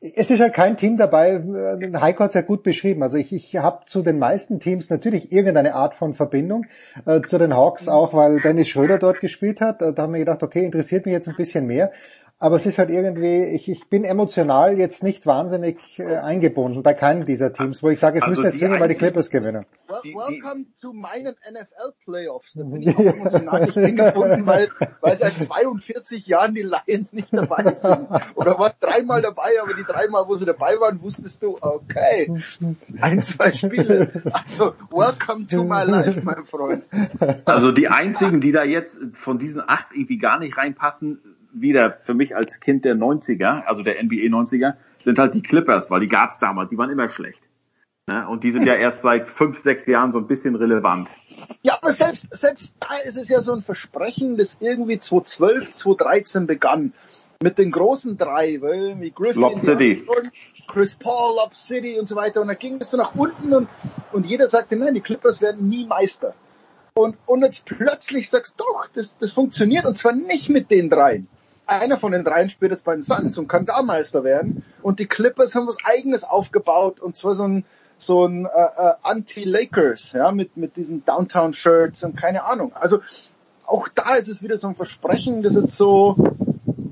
es 0.00 0.30
ist 0.30 0.40
halt 0.40 0.54
kein 0.54 0.76
Team 0.76 0.96
dabei, 0.96 1.32
äh, 1.32 1.92
Heiko 2.00 2.24
hat 2.24 2.30
es 2.30 2.34
ja 2.34 2.42
gut 2.42 2.62
beschrieben. 2.62 3.02
Also 3.02 3.16
ich, 3.16 3.32
ich 3.32 3.56
habe 3.56 3.86
zu 3.86 4.02
den 4.02 4.18
meisten 4.18 4.60
Teams 4.60 4.90
natürlich 4.90 5.32
irgendeine 5.32 5.74
Art 5.74 5.94
von 5.94 6.14
Verbindung. 6.14 6.66
Äh, 7.04 7.22
zu 7.22 7.38
den 7.38 7.54
Hawks 7.56 7.88
auch, 7.88 8.12
weil 8.14 8.40
Dennis 8.40 8.68
Schröder 8.68 8.98
dort 8.98 9.20
gespielt 9.20 9.60
hat. 9.60 9.80
Da 9.80 9.94
haben 9.96 10.12
wir 10.12 10.20
gedacht, 10.20 10.42
okay, 10.42 10.64
interessiert 10.64 11.06
mich 11.06 11.12
jetzt 11.12 11.28
ein 11.28 11.36
bisschen 11.36 11.66
mehr. 11.66 11.92
Aber 12.38 12.56
es 12.56 12.66
ist 12.66 12.78
halt 12.78 12.90
irgendwie, 12.90 13.44
ich, 13.44 13.70
ich 13.70 13.88
bin 13.88 14.04
emotional 14.04 14.78
jetzt 14.78 15.02
nicht 15.02 15.24
wahnsinnig 15.24 15.98
äh, 15.98 16.16
eingebunden 16.16 16.82
bei 16.82 16.92
keinem 16.92 17.24
dieser 17.24 17.50
Teams, 17.54 17.82
wo 17.82 17.88
ich 17.88 17.98
sage, 17.98 18.18
es 18.18 18.24
Also 18.24 18.30
müssen 18.32 18.44
jetzt 18.44 18.54
die 18.54 18.58
zwingend 18.58 18.80
mal 18.80 18.88
die 18.88 18.94
Clippers 18.94 19.30
gewinnen. 19.30 19.64
Well, 19.88 20.00
Welcome 20.02 20.66
zu 20.74 20.92
meinen 20.92 21.34
NFL 21.50 21.94
Playoffs. 22.04 22.52
Da 22.52 22.64
bin 22.64 22.82
ich 22.82 22.94
auch 22.94 23.00
emotional 23.00 23.64
nicht 23.64 23.74
hingebunden, 23.74 24.46
weil, 24.46 24.68
weil 25.00 25.14
seit 25.14 25.34
42 25.34 26.26
Jahren 26.26 26.54
die 26.54 26.62
Lions 26.62 27.14
nicht 27.14 27.32
dabei 27.32 27.72
sind. 27.74 28.06
Oder 28.34 28.58
war 28.58 28.74
dreimal 28.80 29.22
dabei, 29.22 29.52
aber 29.62 29.72
die 29.72 29.84
dreimal, 29.84 30.28
wo 30.28 30.36
sie 30.36 30.44
dabei 30.44 30.78
waren, 30.78 31.00
wusstest 31.00 31.42
du, 31.42 31.56
okay, 31.62 32.30
ein, 33.00 33.22
zwei 33.22 33.52
Spiele. 33.52 34.10
Also, 34.32 34.74
welcome 34.90 35.46
to 35.46 35.64
my 35.64 35.84
life, 35.84 36.20
mein 36.22 36.44
Freund. 36.44 36.84
Also 37.46 37.72
die 37.72 37.88
einzigen, 37.88 38.42
die 38.42 38.52
da 38.52 38.64
jetzt 38.64 38.98
von 39.14 39.38
diesen 39.38 39.62
acht 39.66 39.86
irgendwie 39.92 40.18
gar 40.18 40.38
nicht 40.38 40.58
reinpassen, 40.58 41.20
wieder 41.60 41.92
für 41.92 42.14
mich 42.14 42.34
als 42.34 42.60
Kind 42.60 42.84
der 42.84 42.94
90er, 42.94 43.64
also 43.64 43.82
der 43.82 44.02
NBA 44.02 44.26
90er, 44.26 44.74
sind 45.02 45.18
halt 45.18 45.34
die 45.34 45.42
Clippers, 45.42 45.90
weil 45.90 46.00
die 46.00 46.08
gab's 46.08 46.38
damals, 46.38 46.70
die 46.70 46.78
waren 46.78 46.90
immer 46.90 47.08
schlecht. 47.08 47.40
Ne? 48.06 48.26
Und 48.28 48.44
die 48.44 48.52
sind 48.52 48.66
ja 48.66 48.74
erst 48.76 49.02
seit 49.02 49.28
fünf, 49.28 49.60
sechs 49.60 49.86
Jahren 49.86 50.12
so 50.12 50.18
ein 50.18 50.26
bisschen 50.26 50.54
relevant. 50.54 51.08
Ja, 51.62 51.78
aber 51.80 51.92
selbst, 51.92 52.34
selbst 52.34 52.76
da 52.80 52.96
ist 53.06 53.16
es 53.16 53.28
ja 53.28 53.40
so 53.40 53.52
ein 53.52 53.60
Versprechen, 53.60 54.36
das 54.36 54.58
irgendwie 54.60 54.98
2012, 54.98 55.72
2013 55.72 56.46
begann. 56.46 56.92
Mit 57.42 57.58
den 57.58 57.70
großen 57.70 58.16
drei, 58.16 58.62
weil 58.62 58.98
wie 58.98 59.10
Griffin, 59.10 59.42
Lob 59.42 59.58
City. 59.58 60.06
Chris 60.68 60.94
Paul, 60.94 61.36
Lob 61.36 61.54
City 61.54 61.98
und 61.98 62.08
so 62.08 62.16
weiter. 62.16 62.40
Und 62.40 62.48
da 62.48 62.54
ging 62.54 62.78
es 62.80 62.92
so 62.92 62.96
nach 62.96 63.14
unten 63.14 63.52
und, 63.52 63.68
und 64.12 64.24
jeder 64.24 64.46
sagte, 64.46 64.74
nein, 64.74 64.94
die 64.94 65.02
Clippers 65.02 65.42
werden 65.42 65.68
nie 65.68 65.84
Meister. 65.86 66.34
Und, 66.94 67.18
und 67.26 67.42
jetzt 67.42 67.66
plötzlich 67.66 68.30
sagst 68.30 68.58
du, 68.58 68.64
doch, 68.64 68.88
das, 68.94 69.18
das 69.18 69.32
funktioniert 69.32 69.84
und 69.84 69.98
zwar 69.98 70.12
nicht 70.12 70.48
mit 70.48 70.70
den 70.70 70.88
dreien. 70.88 71.28
Einer 71.66 71.96
von 71.96 72.12
den 72.12 72.24
dreien 72.24 72.48
spielt 72.48 72.70
jetzt 72.70 72.84
bei 72.84 72.94
den 72.94 73.02
Suns 73.02 73.38
und 73.38 73.48
kann 73.48 73.66
da 73.66 73.82
Meister 73.82 74.22
werden. 74.22 74.62
Und 74.82 75.00
die 75.00 75.06
Clippers 75.06 75.54
haben 75.54 75.66
was 75.66 75.78
eigenes 75.84 76.24
aufgebaut 76.24 77.00
und 77.00 77.16
zwar 77.16 77.34
so 77.34 77.46
ein, 77.46 77.64
so 77.98 78.26
ein 78.26 78.46
äh, 78.46 78.48
äh, 78.48 78.92
Anti-Lakers, 79.02 80.12
ja, 80.12 80.30
mit, 80.30 80.56
mit 80.56 80.76
diesen 80.76 81.04
Downtown-Shirts 81.04 82.04
und 82.04 82.16
keine 82.16 82.44
Ahnung. 82.44 82.72
Also 82.74 83.00
auch 83.66 83.88
da 83.88 84.14
ist 84.14 84.28
es 84.28 84.42
wieder 84.42 84.56
so 84.56 84.68
ein 84.68 84.76
Versprechen, 84.76 85.42
das 85.42 85.56
jetzt 85.56 85.76
so 85.76 86.16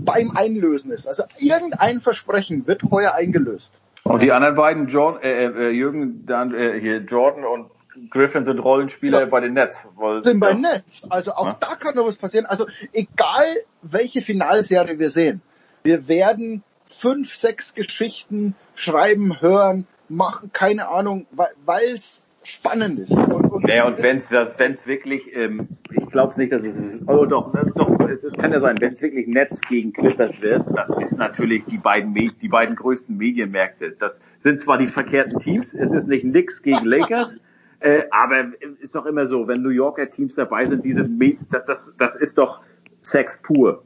beim 0.05 0.37
Einlösen 0.37 0.91
ist. 0.91 1.07
Also 1.07 1.25
irgendein 1.39 2.01
Versprechen 2.01 2.67
wird 2.67 2.83
heuer 2.91 3.15
eingelöst. 3.15 3.81
Und 4.03 4.23
die 4.23 4.33
anderen 4.33 4.55
beiden, 4.55 4.89
John, 4.89 5.21
äh, 5.23 5.47
äh, 5.47 5.71
Jürgen, 5.71 6.27
dann, 6.27 6.55
äh, 6.55 6.79
hier 6.79 6.99
Jordan 6.99 7.45
und 7.45 7.71
Griffin 8.11 8.45
sind 8.45 8.59
Rollenspieler 8.59 9.27
bei 9.27 9.41
den 9.41 9.55
Nets. 9.55 9.89
Weil, 9.97 10.25
sind 10.25 10.41
bei 10.41 10.51
ja. 10.51 10.55
Netz. 10.57 11.07
Also 11.09 11.33
auch 11.33 11.47
Ja. 11.47 11.57
da 11.61 11.75
kann 11.77 11.95
noch 11.95 12.07
was 12.07 12.17
passieren. 12.17 12.47
Also 12.47 12.67
egal 12.93 13.45
welche 13.83 14.21
Finalserie 14.21 14.99
wir 14.99 15.11
sehen, 15.11 15.43
wir 15.83 16.09
werden 16.09 16.63
fünf, 16.87 17.35
sechs 17.35 17.75
Geschichten 17.75 18.55
schreiben, 18.75 19.41
hören, 19.41 19.87
machen, 20.09 20.51
keine 20.53 20.89
Ahnung, 20.89 21.27
weil 21.33 21.93
es 21.93 22.27
spannend 22.43 22.99
ist. 22.99 23.13
Und, 23.13 23.51
und 23.51 23.65
Naja, 23.65 23.87
und 23.87 24.03
wenn's, 24.03 24.31
wenn's 24.31 24.87
wirklich, 24.87 25.35
ähm, 25.35 25.69
ich 25.91 26.11
glaube 26.11 26.39
nicht, 26.39 26.53
dass 26.53 26.63
es, 26.63 26.99
oh 27.07 27.25
doch, 27.25 27.55
äh, 27.55 27.65
doch, 27.75 27.99
es, 28.09 28.23
es 28.23 28.35
kann 28.35 28.53
ja 28.53 28.61
sein, 28.61 28.77
wenn 28.81 28.93
es 28.93 29.03
wirklich 29.03 29.27
Netz 29.27 29.61
gegen 29.63 29.93
Clippers 29.93 30.41
wird, 30.43 30.65
das 30.75 30.91
ist 30.91 31.17
natürlich 31.17 31.65
die 31.65 31.79
beiden, 31.79 32.15
die 32.15 32.49
beiden 32.49 32.77
größten 32.77 33.17
Medienmärkte. 33.17 33.93
Das 33.99 34.21
sind 34.41 34.61
zwar 34.61 34.79
die 34.79 34.89
verkehrten 34.89 35.41
Teams, 35.41 35.73
es 35.73 35.91
ist 35.91 36.07
nicht 36.07 36.23
Knicks 36.23 36.63
gegen 36.63 36.85
Lakers, 36.85 37.39
äh, 37.85 38.09
aber 38.11 38.53
ist 38.81 38.95
doch 38.95 39.05
immer 39.05 39.29
so, 39.29 39.47
wenn 39.47 39.61
New 39.61 39.69
Yorker 39.69 40.09
Teams 40.09 40.37
dabei 40.37 40.65
sind, 40.65 40.87
diese, 40.87 41.07
das, 41.51 41.65
das, 41.67 41.95
das 41.99 42.17
ist 42.17 42.39
doch 42.39 42.63
Sex 43.03 43.43
pur. 43.43 43.85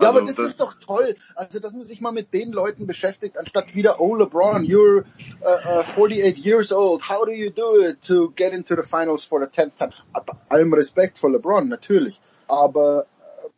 Ja, 0.00 0.08
Also 0.08 0.18
aber 0.18 0.26
das, 0.26 0.38
ist 0.38 0.60
doch 0.60 0.72
toll. 0.74 1.14
Also, 1.36 1.60
dass 1.60 1.74
man 1.74 1.84
sich 1.84 2.00
mal 2.00 2.10
mit 2.10 2.32
den 2.32 2.52
Leuten 2.52 2.86
beschäftigt, 2.86 3.36
anstatt 3.36 3.74
wieder, 3.74 4.00
oh 4.00 4.14
LeBron, 4.14 4.64
you're 4.64 5.04
uh, 5.42 5.80
uh, 5.80 5.82
48 5.82 6.38
years 6.38 6.72
old. 6.72 7.02
How 7.06 7.26
do 7.26 7.32
you 7.32 7.50
do 7.50 7.82
it 7.82 8.00
to 8.08 8.32
get 8.34 8.54
into 8.54 8.76
the 8.76 8.82
finals 8.82 9.24
for 9.24 9.40
the 9.40 9.46
10th 9.46 9.76
time? 9.76 9.92
Bei 10.14 10.22
allem 10.48 10.72
Respekt 10.72 11.18
vor 11.18 11.30
LeBron, 11.30 11.68
natürlich. 11.68 12.18
Aber 12.48 13.06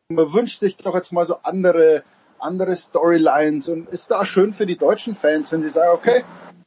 äh, 0.09 0.13
man 0.13 0.33
wünscht 0.33 0.59
sich 0.59 0.77
doch 0.77 0.97
jetzt 0.97 1.13
mal 1.13 1.25
so 1.25 1.37
andere, 1.45 2.03
andere 2.41 2.75
Storylines 2.75 3.69
und 3.69 3.89
ist 3.89 4.11
da 4.11 4.27
schön 4.27 4.53
für 4.53 4.67
die 4.67 4.77
deutschen 4.77 5.15
Fans, 5.15 5.53
wenn 5.53 5.63
sie 5.63 5.71
sagen, 5.71 5.93
okay, 5.95 6.25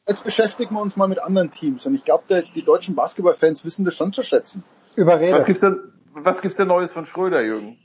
jetzt 0.08 0.24
beschäftigen 0.24 0.74
wir 0.74 0.80
uns 0.82 0.96
mal 0.96 1.08
mit 1.08 1.18
anderen 1.20 1.50
Teams. 1.50 1.86
Und 1.86 1.94
ich 1.94 2.04
glaube, 2.04 2.42
die 2.54 2.62
deutschen 2.62 2.94
Basketballfans 2.94 3.64
wissen 3.64 3.84
das 3.84 3.94
schon 3.94 4.12
zu 4.12 4.22
schätzen. 4.22 4.64
Überredet. 4.96 5.34
Was 5.36 5.44
gibt's 5.46 5.60
denn, 5.60 5.78
was 6.14 6.40
gibt's 6.40 6.56
denn 6.56 6.68
Neues 6.68 6.90
von 6.92 7.06
Schröder, 7.06 7.42
Jürgen? 7.42 7.78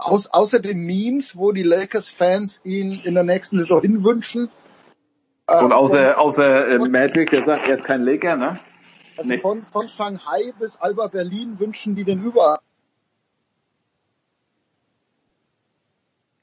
Aus, 0.00 0.26
außer 0.26 0.58
den 0.60 0.80
Memes, 0.80 1.36
wo 1.36 1.52
die 1.52 1.62
Lakers-Fans 1.62 2.62
ihn 2.64 3.00
in 3.04 3.14
der 3.14 3.22
nächsten 3.22 3.58
Saison 3.58 3.80
hinwünschen. 3.80 4.50
Äh, 5.46 5.64
Und 5.64 5.72
außer, 5.72 6.14
von- 6.14 6.24
außer 6.24 6.68
äh, 6.68 6.78
Magic, 6.78 7.30
der 7.30 7.44
sagt, 7.44 7.68
er 7.68 7.74
ist 7.74 7.84
kein 7.84 8.02
Laker, 8.02 8.36
ne? 8.36 8.60
Also 9.16 9.30
Nee. 9.30 9.38
von, 9.38 9.64
von 9.64 9.88
Shanghai 9.88 10.52
bis 10.58 10.78
Alba 10.78 11.06
Berlin 11.06 11.58
wünschen 11.58 11.94
die 11.94 12.04
den 12.04 12.22
überall. 12.22 12.58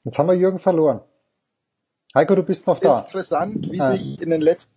Jetzt 0.04 0.18
haben 0.18 0.26
wir 0.26 0.34
Jürgen 0.34 0.58
verloren. 0.58 1.00
Heiko, 2.14 2.36
du 2.36 2.42
bist 2.44 2.66
noch 2.66 2.78
da. 2.78 3.00
Interessant, 3.00 3.72
wie 3.72 3.80
Ah. 3.80 3.92
sich 3.92 4.20
in 4.22 4.30
den 4.30 4.40
letzten 4.40 4.72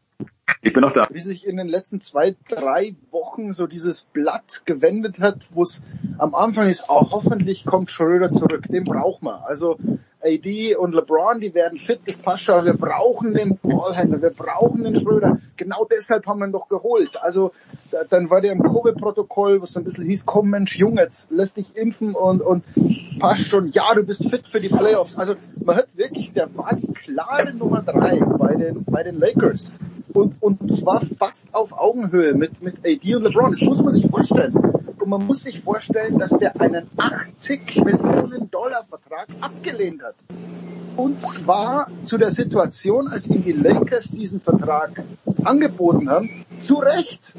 Ich 0.61 0.73
bin 0.73 0.81
noch 0.81 0.93
da. 0.93 1.07
wie 1.11 1.19
sich 1.19 1.45
in 1.45 1.57
den 1.57 1.67
letzten 1.67 2.01
zwei, 2.01 2.35
drei 2.47 2.95
Wochen 3.11 3.53
so 3.53 3.67
dieses 3.67 4.05
Blatt 4.05 4.63
gewendet 4.65 5.19
hat, 5.19 5.39
wo 5.51 5.61
es 5.61 5.83
am 6.17 6.35
Anfang 6.35 6.67
ist, 6.67 6.85
oh, 6.89 7.07
hoffentlich 7.11 7.65
kommt 7.65 7.91
Schröder 7.91 8.31
zurück, 8.31 8.63
den 8.69 8.83
braucht 8.83 9.21
man. 9.21 9.41
Also 9.43 9.77
AD 10.23 10.75
und 10.75 10.93
LeBron, 10.93 11.39
die 11.39 11.53
werden 11.53 11.77
fit, 11.77 11.99
das 12.05 12.17
passt 12.17 12.43
schon, 12.43 12.65
wir 12.65 12.73
brauchen 12.73 13.33
den 13.33 13.57
Ballhändler, 13.57 14.21
wir 14.21 14.31
brauchen 14.31 14.83
den 14.83 14.99
Schröder. 14.99 15.39
Genau 15.57 15.85
deshalb 15.85 16.25
haben 16.25 16.39
wir 16.39 16.47
ihn 16.47 16.51
doch 16.51 16.69
geholt. 16.69 17.21
Also 17.21 17.51
da, 17.91 17.99
dann 18.09 18.29
war 18.29 18.41
der 18.41 18.51
im 18.51 18.63
Covid-Protokoll, 18.63 19.61
was 19.61 19.73
so 19.73 19.79
ein 19.79 19.83
bisschen 19.83 20.05
hieß, 20.05 20.25
komm 20.25 20.49
Mensch, 20.49 20.77
Junge, 20.77 21.01
jetzt 21.01 21.27
lass 21.29 21.53
dich 21.53 21.75
impfen 21.75 22.15
und, 22.15 22.41
und 22.41 22.63
passt 23.19 23.47
schon, 23.47 23.71
ja, 23.71 23.93
du 23.93 24.03
bist 24.03 24.29
fit 24.29 24.47
für 24.47 24.59
die 24.59 24.69
Playoffs. 24.69 25.17
Also 25.17 25.35
man 25.63 25.75
hat 25.77 25.95
wirklich, 25.95 26.33
der 26.33 26.55
war 26.57 26.75
die 26.75 26.91
klare 26.93 27.53
Nummer 27.53 27.83
drei 27.83 28.19
bei 28.19 28.55
den, 28.55 28.83
bei 28.85 29.03
den 29.03 29.19
Lakers 29.19 29.71
und, 30.13 30.35
und 30.41 30.71
zwar 30.71 31.01
fast 31.01 31.53
auf 31.53 31.73
Augenhöhe 31.73 32.33
mit, 32.33 32.61
mit 32.61 32.77
AD 32.85 33.15
und 33.15 33.23
LeBron. 33.23 33.51
Das 33.51 33.61
muss 33.61 33.81
man 33.81 33.91
sich 33.91 34.07
vorstellen. 34.07 34.55
Und 34.55 35.09
man 35.09 35.25
muss 35.25 35.43
sich 35.43 35.59
vorstellen, 35.59 36.17
dass 36.17 36.37
der 36.37 36.59
einen 36.59 36.89
80 36.97 37.83
Millionen 37.83 38.49
Dollar 38.51 38.85
Vertrag 38.89 39.27
abgelehnt 39.41 40.03
hat. 40.03 40.15
Und 40.95 41.21
zwar 41.21 41.89
zu 42.03 42.17
der 42.17 42.31
Situation, 42.31 43.07
als 43.07 43.27
ihm 43.27 43.43
die 43.43 43.51
Lakers 43.51 44.05
diesen 44.05 44.41
Vertrag 44.41 45.03
angeboten 45.43 46.09
haben, 46.09 46.45
zu 46.59 46.75
Recht. 46.75 47.35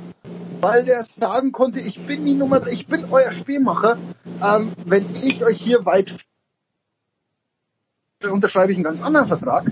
Weil 0.61 0.85
der 0.85 1.05
sagen 1.05 1.53
konnte, 1.53 1.81
ich 1.81 2.07
bin 2.07 2.25
die 2.25 2.35
Nummer, 2.35 2.61
drei, 2.61 2.71
ich 2.71 2.87
bin 2.87 3.07
euer 3.11 3.33
Spielmacher. 3.33 3.99
Ähm, 4.43 4.73
wenn 4.87 5.07
ich 5.13 5.45
euch 5.45 5.61
hier 5.61 5.85
weit 5.85 6.15
unterschreibe 8.27 8.73
ich 8.73 8.79
einen 8.79 8.85
ganz 8.85 9.03
anderen 9.03 9.29
Vertrag. 9.29 9.71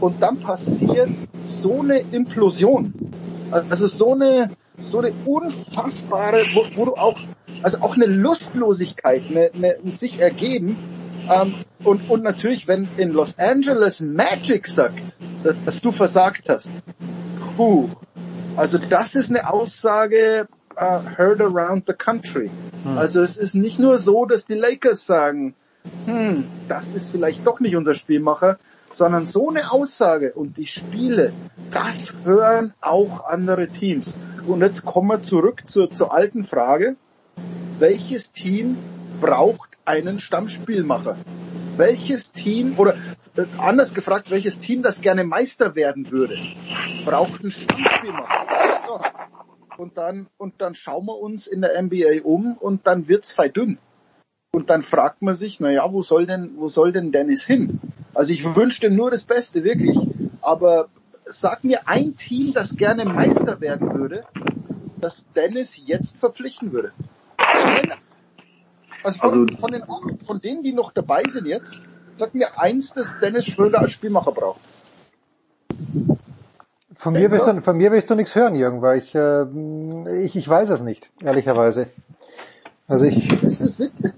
Und 0.00 0.22
dann 0.22 0.38
passiert 0.40 1.10
so 1.44 1.80
eine 1.80 1.98
Implosion. 1.98 2.92
Also 3.50 3.86
so 3.86 4.12
eine, 4.14 4.50
so 4.78 4.98
eine 4.98 5.12
unfassbare, 5.24 6.44
wo, 6.54 6.64
wo 6.76 6.84
du 6.86 6.94
auch, 6.94 7.18
also 7.62 7.78
auch 7.80 7.94
eine 7.94 8.06
Lustlosigkeit, 8.06 9.22
eine, 9.28 9.50
eine, 9.54 9.76
ein 9.84 9.92
sich 9.92 10.20
ergeben. 10.20 10.76
Ähm, 11.30 11.54
und, 11.84 12.08
und 12.10 12.22
natürlich, 12.22 12.68
wenn 12.68 12.88
in 12.96 13.10
Los 13.10 13.38
Angeles 13.38 14.00
Magic 14.00 14.66
sagt, 14.66 15.16
dass, 15.42 15.54
dass 15.64 15.80
du 15.80 15.92
versagt 15.92 16.48
hast. 16.48 16.72
Puh. 17.56 17.88
Also 18.56 18.78
das 18.78 19.14
ist 19.14 19.30
eine 19.30 19.50
Aussage 19.50 20.46
uh, 20.80 21.00
heard 21.16 21.40
around 21.40 21.84
the 21.86 21.92
country. 21.92 22.50
Hm. 22.84 22.98
Also 22.98 23.22
es 23.22 23.36
ist 23.36 23.54
nicht 23.54 23.78
nur 23.78 23.98
so, 23.98 24.24
dass 24.24 24.46
die 24.46 24.54
Lakers 24.54 25.06
sagen, 25.06 25.54
hm, 26.06 26.46
das 26.68 26.94
ist 26.94 27.10
vielleicht 27.10 27.46
doch 27.46 27.60
nicht 27.60 27.76
unser 27.76 27.94
Spielmacher, 27.94 28.58
sondern 28.90 29.24
so 29.24 29.50
eine 29.50 29.70
Aussage 29.70 30.32
und 30.32 30.56
die 30.56 30.66
Spiele, 30.66 31.32
das 31.70 32.14
hören 32.24 32.72
auch 32.80 33.26
andere 33.26 33.68
Teams. 33.68 34.16
Und 34.46 34.62
jetzt 34.62 34.84
kommen 34.84 35.08
wir 35.08 35.22
zurück 35.22 35.68
zur, 35.68 35.90
zur 35.90 36.12
alten 36.12 36.44
Frage. 36.44 36.96
Welches 37.78 38.32
Team 38.32 38.78
braucht 39.20 39.70
einen 39.84 40.18
Stammspielmacher? 40.18 41.16
Welches 41.76 42.32
Team, 42.32 42.74
oder 42.78 42.94
äh, 43.36 43.44
anders 43.58 43.94
gefragt, 43.94 44.30
welches 44.30 44.58
Team, 44.58 44.82
das 44.82 45.00
gerne 45.00 45.22
Meister 45.22 45.76
werden 45.76 46.10
würde, 46.10 46.36
braucht 47.04 47.42
einen 47.42 47.50
Stammspielmacher? 47.50 48.46
So. 48.86 49.00
Und 49.82 49.96
dann, 49.96 50.26
und 50.38 50.60
dann 50.60 50.74
schauen 50.74 51.06
wir 51.06 51.18
uns 51.18 51.46
in 51.46 51.60
der 51.60 51.80
NBA 51.80 52.22
um 52.24 52.56
und 52.56 52.86
dann 52.88 53.06
wird's 53.06 53.30
fei 53.30 53.48
dünn. 53.48 53.78
Und 54.50 54.70
dann 54.70 54.82
fragt 54.82 55.22
man 55.22 55.34
sich, 55.34 55.60
na 55.60 55.70
ja, 55.70 55.92
wo 55.92 56.02
soll 56.02 56.26
denn, 56.26 56.52
wo 56.56 56.68
soll 56.68 56.92
denn 56.92 57.12
Dennis 57.12 57.44
hin? 57.44 57.80
Also 58.14 58.32
ich 58.32 58.44
wünsche 58.56 58.80
dem 58.80 58.96
nur 58.96 59.10
das 59.10 59.24
Beste, 59.24 59.62
wirklich. 59.62 59.98
Aber 60.40 60.88
sag 61.26 61.64
mir 61.64 61.86
ein 61.86 62.16
Team, 62.16 62.52
das 62.54 62.76
gerne 62.76 63.04
Meister 63.04 63.60
werden 63.60 63.94
würde, 63.94 64.24
das 65.00 65.30
Dennis 65.34 65.80
jetzt 65.84 66.16
verpflichten 66.16 66.72
würde. 66.72 66.92
Also 69.02 69.20
von, 69.20 69.30
also 69.30 69.56
von, 69.58 69.72
den, 69.72 69.84
von 70.24 70.40
denen, 70.40 70.62
die 70.62 70.72
noch 70.72 70.92
dabei 70.92 71.22
sind 71.24 71.46
jetzt, 71.46 71.80
sag 72.16 72.34
mir 72.34 72.58
eins, 72.58 72.94
dass 72.94 73.18
Dennis 73.20 73.46
Schröder 73.46 73.80
als 73.80 73.92
Spielmacher 73.92 74.32
braucht. 74.32 74.60
Von 76.94 77.12
mir, 77.12 77.30
willst 77.30 77.46
du, 77.46 77.60
von 77.60 77.76
mir 77.76 77.92
willst 77.92 78.10
du 78.10 78.16
nichts 78.16 78.34
hören, 78.34 78.56
Jürgen, 78.56 78.82
weil 78.82 78.98
ich, 78.98 79.14
äh, 79.14 80.24
ich, 80.24 80.34
ich 80.34 80.48
weiß 80.48 80.70
es 80.70 80.80
nicht, 80.80 81.10
ehrlicherweise. 81.22 81.90
Also 82.88 83.04
ich. 83.04 83.30
Es 83.42 83.60
ist 83.60 83.78
wirklich, 83.78 84.12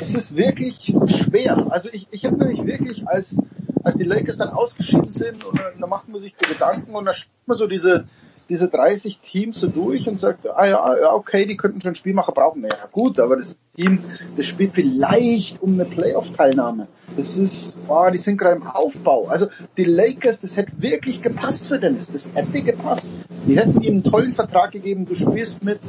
es 0.00 0.14
ist 0.14 0.36
wirklich 0.36 0.94
schwer. 1.06 1.66
Also 1.70 1.88
ich, 1.92 2.08
ich 2.10 2.24
habe 2.24 2.36
nämlich 2.36 2.64
wirklich, 2.64 3.06
als, 3.06 3.36
als 3.84 3.96
die 3.96 4.04
Lakers 4.04 4.36
dann 4.38 4.50
ausgeschieden 4.50 5.12
sind, 5.12 5.44
und 5.44 5.60
dann 5.78 5.88
macht 5.88 6.08
man 6.08 6.20
sich 6.20 6.34
die 6.34 6.52
Gedanken 6.52 6.94
und 6.94 7.04
dann 7.04 7.14
schreibt 7.14 7.46
man 7.46 7.56
so 7.56 7.66
diese, 7.66 8.06
diese 8.48 8.68
30 8.68 9.18
Teams 9.18 9.60
so 9.60 9.68
durch 9.68 10.08
und 10.08 10.18
sagt, 10.18 10.48
ah 10.48 10.66
ja, 10.66 11.14
okay, 11.14 11.46
die 11.46 11.56
könnten 11.56 11.80
schon 11.80 11.94
Spielmacher 11.94 12.32
brauchen. 12.32 12.62
Ja 12.62 12.70
gut, 12.90 13.20
aber 13.20 13.36
das 13.36 13.56
Team, 13.76 14.04
das 14.36 14.46
spielt 14.46 14.72
vielleicht 14.72 15.62
um 15.62 15.74
eine 15.74 15.84
Playoff-Teilnahme. 15.84 16.88
Das 17.16 17.36
ist, 17.36 17.78
boah, 17.86 18.10
die 18.10 18.18
sind 18.18 18.38
gerade 18.38 18.56
im 18.56 18.66
Aufbau. 18.66 19.26
Also 19.28 19.48
die 19.76 19.84
Lakers, 19.84 20.40
das 20.40 20.56
hätte 20.56 20.72
wirklich 20.78 21.22
gepasst 21.22 21.66
für 21.66 21.78
Dennis. 21.78 22.10
Das 22.10 22.30
hätte 22.34 22.62
gepasst. 22.62 23.10
Die 23.46 23.58
hätten 23.58 23.80
ihm 23.82 23.94
einen 23.94 24.04
tollen 24.04 24.32
Vertrag 24.32 24.72
gegeben. 24.72 25.06
Du 25.06 25.14
spielst 25.14 25.62
mit, 25.62 25.80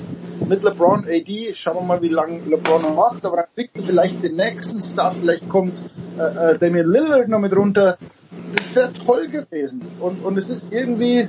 mit 0.47 0.63
LeBron 0.63 1.05
AD. 1.05 1.53
Schauen 1.55 1.75
wir 1.75 1.81
mal, 1.81 2.01
wie 2.01 2.09
lange 2.09 2.39
LeBron 2.39 2.81
noch 2.81 2.95
macht. 2.95 3.25
Aber 3.25 3.37
dann 3.37 3.45
kriegst 3.55 3.77
du 3.77 3.83
vielleicht 3.83 4.21
den 4.23 4.35
nächsten 4.35 4.79
Star. 4.79 5.13
Vielleicht 5.13 5.47
kommt 5.47 5.81
äh, 6.17 6.51
äh, 6.51 6.57
Damian 6.57 6.87
Lillard 6.87 7.29
noch 7.29 7.39
mit 7.39 7.55
runter. 7.55 7.97
Das 8.55 8.75
wäre 8.75 8.91
toll 8.91 9.27
gewesen. 9.27 9.81
Und, 9.99 10.23
und 10.23 10.37
es 10.37 10.49
ist 10.49 10.71
irgendwie, 10.71 11.27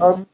ähm, 0.00 0.26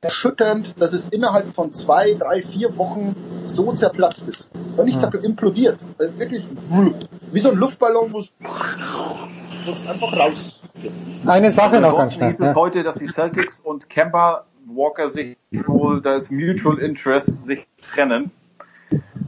erschütternd, 0.00 0.80
dass 0.80 0.92
es 0.92 1.08
innerhalb 1.08 1.52
von 1.54 1.72
zwei, 1.72 2.14
drei, 2.14 2.40
vier 2.40 2.76
Wochen 2.76 3.16
so 3.46 3.72
zerplatzt 3.72 4.28
ist. 4.28 4.50
Und 4.76 4.84
nicht 4.84 5.02
hm. 5.02 5.24
implodiert. 5.24 5.78
Wirklich 5.98 6.46
wie 7.32 7.40
so 7.40 7.50
ein 7.50 7.56
Luftballon, 7.56 8.12
wo 8.12 8.20
es 8.20 8.30
einfach 9.88 10.16
raus. 10.16 10.62
Eine 11.26 11.50
Sache 11.50 11.80
noch 11.80 11.96
ganz 11.96 12.14
schnell. 12.14 12.30
Hieß 12.30 12.40
es 12.40 12.54
heute, 12.54 12.82
dass 12.84 12.96
die 12.96 13.08
Celtics 13.08 13.58
und 13.60 13.90
Kemba 13.90 14.46
Walker 14.66 15.10
sich 15.10 15.36
wohl 15.50 16.00
das 16.00 16.30
Mutual 16.30 16.78
Interest 16.78 17.44
sich 17.46 17.66
trennen. 17.82 18.30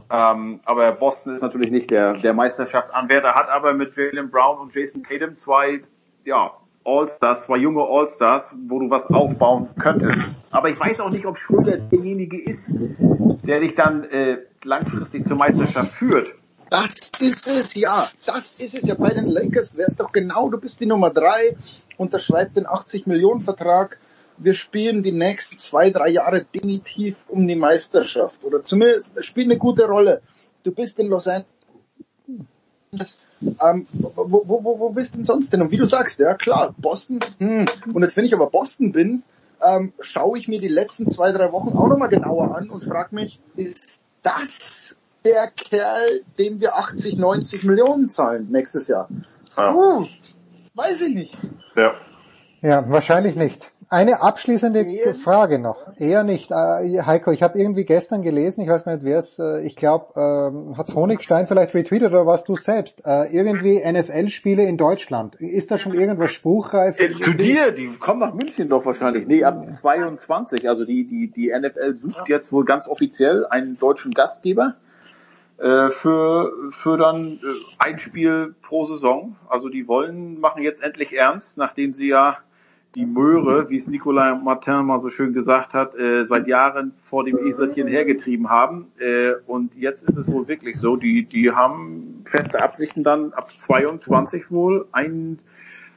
Ähm, 0.09 0.59
aber 0.65 0.91
Boston 0.93 1.35
ist 1.35 1.41
natürlich 1.41 1.71
nicht 1.71 1.91
der, 1.91 2.13
der 2.13 2.33
Meisterschaftsanwärter, 2.33 3.33
hat 3.33 3.49
aber 3.49 3.73
mit 3.73 3.95
Jalen 3.95 4.29
Brown 4.29 4.59
und 4.59 4.75
Jason 4.75 5.03
Tatum 5.03 5.37
zwei, 5.37 5.81
ja, 6.25 6.51
All-Stars, 6.83 7.45
zwei 7.45 7.57
junge 7.57 7.83
All-Stars, 7.83 8.55
wo 8.67 8.79
du 8.79 8.89
was 8.89 9.05
aufbauen 9.07 9.69
könntest. 9.79 10.17
Aber 10.51 10.69
ich 10.69 10.79
weiß 10.79 10.99
auch 11.01 11.09
nicht, 11.09 11.25
ob 11.25 11.37
Schröder 11.37 11.77
derjenige 11.77 12.41
ist, 12.41 12.69
der 13.43 13.59
dich 13.59 13.75
dann 13.75 14.03
äh, 14.05 14.39
langfristig 14.63 15.25
zur 15.25 15.37
Meisterschaft 15.37 15.91
führt. 15.93 16.33
Das 16.69 17.11
ist 17.19 17.47
es, 17.47 17.75
ja. 17.75 18.07
Das 18.25 18.53
ist 18.53 18.75
es 18.75 18.87
ja. 18.87 18.95
Bei 18.95 19.09
den 19.09 19.27
Lakers 19.27 19.75
wäre 19.75 19.89
es 19.89 19.97
doch 19.97 20.11
genau, 20.11 20.49
du 20.49 20.57
bist 20.57 20.79
die 20.79 20.85
Nummer 20.85 21.09
drei, 21.09 21.57
unterschreib 21.97 22.53
den 22.53 22.65
80 22.65 23.07
Millionen 23.07 23.41
Vertrag. 23.41 23.99
Wir 24.37 24.53
spielen 24.53 25.03
die 25.03 25.11
nächsten 25.11 25.57
zwei, 25.57 25.89
drei 25.89 26.09
Jahre 26.09 26.45
definitiv 26.45 27.17
um 27.27 27.47
die 27.47 27.55
Meisterschaft. 27.55 28.43
Oder 28.43 28.63
zumindest 28.63 29.23
spielen 29.23 29.51
eine 29.51 29.59
gute 29.59 29.85
Rolle. 29.85 30.21
Du 30.63 30.71
bist 30.71 30.97
in 30.99 31.07
Los 31.07 31.27
Angeles 31.27 31.47
das, 32.91 33.17
ähm, 33.41 33.87
wo, 33.93 34.43
wo, 34.45 34.63
wo, 34.63 34.79
wo 34.79 34.89
bist 34.89 35.15
denn 35.15 35.23
sonst 35.23 35.51
denn? 35.53 35.61
Und 35.61 35.71
wie 35.71 35.77
du 35.77 35.85
sagst, 35.85 36.19
ja 36.19 36.33
klar, 36.33 36.75
Boston, 36.77 37.19
hm. 37.39 37.65
und 37.93 38.01
jetzt 38.03 38.17
wenn 38.17 38.25
ich 38.25 38.33
aber 38.33 38.47
Boston 38.47 38.91
bin, 38.91 39.23
ähm, 39.63 39.93
schaue 39.99 40.37
ich 40.37 40.47
mir 40.47 40.59
die 40.59 40.67
letzten 40.67 41.07
zwei, 41.07 41.31
drei 41.31 41.51
Wochen 41.51 41.77
auch 41.77 41.87
nochmal 41.87 42.09
genauer 42.09 42.55
an 42.55 42.69
und 42.69 42.83
frage 42.83 43.15
mich, 43.15 43.39
ist 43.55 44.03
das 44.23 44.95
der 45.23 45.49
Kerl, 45.55 46.23
dem 46.37 46.59
wir 46.59 46.75
80, 46.75 47.17
90 47.17 47.63
Millionen 47.63 48.09
zahlen 48.09 48.47
nächstes 48.49 48.87
Jahr? 48.87 49.07
Ja. 49.55 49.73
Uh, 49.73 50.07
weiß 50.73 51.01
ich 51.01 51.13
nicht. 51.13 51.37
Ja. 51.75 51.93
Ja, 52.61 52.89
wahrscheinlich 52.89 53.35
nicht. 53.35 53.71
Eine 53.91 54.21
abschließende 54.21 54.85
nee. 54.85 55.13
Frage 55.13 55.59
noch. 55.59 55.85
Eher 55.99 56.23
nicht. 56.23 56.49
Äh, 56.49 57.01
Heiko, 57.05 57.31
ich 57.31 57.43
habe 57.43 57.59
irgendwie 57.59 57.83
gestern 57.83 58.21
gelesen, 58.21 58.61
ich 58.61 58.69
weiß 58.69 58.85
nicht 58.85 59.03
wer 59.03 59.19
es, 59.19 59.37
äh, 59.37 59.63
ich 59.63 59.75
glaube, 59.75 60.13
äh, 60.15 60.77
hat's 60.77 60.95
Honigstein 60.95 61.45
vielleicht 61.45 61.75
retweetet 61.75 62.11
oder 62.11 62.25
was 62.25 62.45
du 62.45 62.55
selbst, 62.55 63.05
äh, 63.05 63.25
irgendwie 63.35 63.81
NFL-Spiele 63.83 64.63
in 64.63 64.77
Deutschland. 64.77 65.35
Ist 65.35 65.71
da 65.71 65.77
schon 65.77 65.93
irgendwas 65.93 66.31
spruchreif? 66.31 67.01
Äh, 67.01 67.19
zu 67.19 67.33
dir, 67.33 67.73
die 67.73 67.89
kommen 67.97 68.21
nach 68.21 68.33
München 68.33 68.69
doch 68.69 68.85
wahrscheinlich. 68.85 69.27
Nee, 69.27 69.43
ab 69.43 69.61
22. 69.61 70.69
Also 70.69 70.85
die, 70.85 71.05
die, 71.05 71.29
die 71.29 71.51
NFL 71.53 71.93
sucht 71.93 72.29
jetzt 72.29 72.53
wohl 72.53 72.63
ganz 72.63 72.87
offiziell 72.87 73.45
einen 73.45 73.77
deutschen 73.77 74.13
Gastgeber 74.13 74.75
äh, 75.57 75.89
für, 75.89 76.53
für 76.81 76.97
dann 76.97 77.41
ein 77.77 77.99
Spiel 77.99 78.55
pro 78.61 78.85
Saison. 78.85 79.35
Also 79.49 79.67
die 79.67 79.89
wollen, 79.89 80.39
machen 80.39 80.63
jetzt 80.63 80.81
endlich 80.81 81.11
ernst, 81.11 81.57
nachdem 81.57 81.91
sie 81.91 82.07
ja 82.07 82.37
die 82.95 83.05
Möhre, 83.05 83.69
wie 83.69 83.77
es 83.77 83.87
Nicolas 83.87 84.37
Martin 84.43 84.85
mal 84.85 84.99
so 84.99 85.09
schön 85.09 85.33
gesagt 85.33 85.73
hat, 85.73 85.95
äh, 85.97 86.25
seit 86.25 86.47
Jahren 86.47 86.93
vor 87.03 87.23
dem 87.23 87.37
Eselchen 87.37 87.87
hergetrieben 87.87 88.49
haben. 88.49 88.91
Äh, 88.99 89.33
und 89.47 89.75
jetzt 89.75 90.03
ist 90.03 90.17
es 90.17 90.27
wohl 90.27 90.47
wirklich 90.47 90.77
so, 90.77 90.97
die, 90.97 91.25
die 91.25 91.51
haben 91.51 92.23
feste 92.25 92.61
Absichten 92.61 93.03
dann 93.03 93.33
ab 93.33 93.47
22 93.47 94.51
wohl 94.51 94.87
ein 94.91 95.39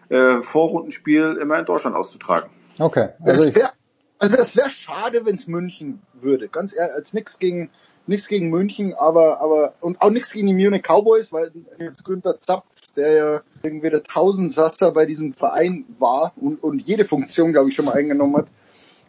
äh, 0.09 0.43
Vorrundenspiel 0.43 1.39
immer 1.41 1.59
in 1.59 1.65
Deutschland 1.65 1.97
auszutragen. 1.97 2.51
Okay. 2.79 3.11
Also 3.21 3.49
es 3.49 3.55
wäre 3.55 3.71
also 4.19 4.37
es 4.37 4.57
wäre 4.57 4.71
schade, 4.71 5.27
wenn 5.27 5.35
es 5.35 5.47
München 5.47 6.01
würde. 6.15 6.49
Ganz 6.49 6.75
ehrlich, 6.75 6.95
als 6.95 7.13
nichts 7.13 7.39
gegen 7.39 7.71
nichts 8.07 8.29
gegen 8.29 8.49
München, 8.51 8.95
aber 8.95 9.41
aber 9.41 9.75
und 9.81 10.01
auch 10.01 10.11
nichts 10.11 10.33
gegen 10.33 10.47
die 10.47 10.55
Munich 10.55 10.83
Cowboys, 10.83 11.33
weil 11.33 11.53
jetzt 11.79 12.05
Günther 12.05 12.41
Zapp 12.41 12.65
der 12.97 13.13
ja 13.13 13.41
irgendwie 13.63 13.91
der 13.91 14.03
Tausendsasser 14.03 14.93
bei 14.93 15.07
diesem 15.07 15.33
Verein 15.33 15.85
war 15.99 16.33
und, 16.37 16.63
und 16.63 16.81
jede 16.81 17.05
Funktion, 17.05 17.53
glaube 17.53 17.69
ich, 17.69 17.75
schon 17.75 17.85
mal 17.85 17.95
eingenommen 17.95 18.37
hat. 18.37 18.47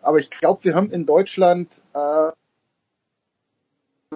Aber 0.01 0.19
ich 0.19 0.30
glaube, 0.30 0.64
wir 0.64 0.75
haben 0.75 0.91
in 0.91 1.05
Deutschland 1.05 1.81
äh, 1.93 2.31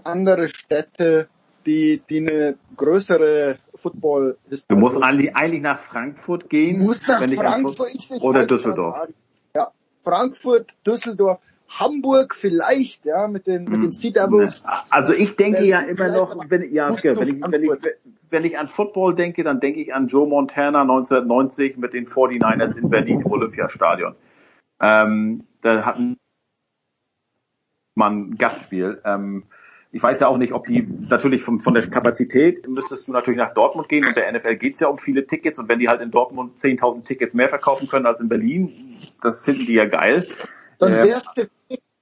andere 0.04 0.48
Städte, 0.48 1.28
die, 1.66 2.02
die 2.10 2.20
eine 2.20 2.58
größere 2.76 3.58
football 3.76 4.38
Du 4.68 4.76
musst 4.76 5.02
eigentlich, 5.02 5.62
nach 5.62 5.80
Frankfurt 5.84 6.50
gehen. 6.50 6.80
Du 6.80 6.86
musst 6.86 7.08
nach 7.08 7.22
Frankfurt, 7.22 7.94
ich 7.94 8.12
oder 8.12 8.46
Düsseldorf. 8.46 9.10
Ja, 9.56 9.72
Frankfurt, 10.04 10.76
Düsseldorf. 10.86 11.40
Hamburg 11.70 12.36
vielleicht, 12.36 13.06
ja, 13.06 13.28
mit 13.28 13.46
den, 13.46 13.66
mit 13.66 13.84
den 13.84 13.92
Sea 13.92 14.12
Devils. 14.12 14.64
Also 14.90 15.14
ich 15.14 15.36
denke 15.36 15.64
ja 15.64 15.82
immer 15.82 16.10
noch, 16.10 16.36
wenn, 16.50 16.74
ja, 16.74 16.90
wenn 16.90 17.28
ich, 17.28 17.42
wenn 17.42 17.64
ich, 17.64 17.72
wenn 18.30 18.46
ich 18.46 18.58
an 18.58 18.68
Football 18.68 19.16
denke, 19.16 19.44
dann 19.44 19.60
denke 19.60 19.80
ich 19.80 19.94
an 19.94 20.08
Joe 20.08 20.28
Montana 20.28 20.82
1990 20.82 21.78
mit 21.78 21.94
den 21.94 22.08
49ers 22.08 22.76
in 22.76 22.90
Berlin 22.90 23.22
im 23.22 23.32
Olympiastadion. 23.32 24.16
Ähm, 24.82 25.44
da 25.62 25.86
hatten 25.86 26.18
man 27.96 28.32
ein 28.32 28.38
Gastspiel. 28.38 29.02
Ähm, 29.06 29.44
ich 29.92 30.02
weiß 30.02 30.20
ja 30.20 30.28
auch 30.28 30.38
nicht, 30.38 30.54
ob 30.54 30.68
die 30.68 30.82
natürlich 30.82 31.44
von, 31.44 31.60
von 31.60 31.74
der 31.74 31.88
Kapazität 31.90 32.68
müsstest 32.68 33.08
du 33.08 33.12
natürlich 33.12 33.40
nach 33.40 33.54
Dortmund 33.54 33.90
gehen 33.90 34.06
und 34.06 34.16
der 34.16 34.32
NFL 34.32 34.56
geht's 34.56 34.80
ja 34.80 34.88
um 34.88 35.00
viele 35.00 35.26
Tickets 35.26 35.58
und 35.58 35.68
wenn 35.68 35.80
die 35.80 35.90
halt 35.90 36.02
in 36.02 36.12
Dortmund 36.12 36.58
10.000 36.58 37.04
Tickets 37.04 37.34
mehr 37.34 37.50
verkaufen 37.50 37.88
können 37.88 38.06
als 38.06 38.20
in 38.20 38.30
Berlin, 38.30 38.98
das 39.22 39.42
finden 39.44 39.66
die 39.66 39.74
ja 39.74 39.86
geil. 39.86 40.28
Dann 40.80 40.94
ähm, 40.94 41.04
wärst 41.06 41.38
du 41.38 41.48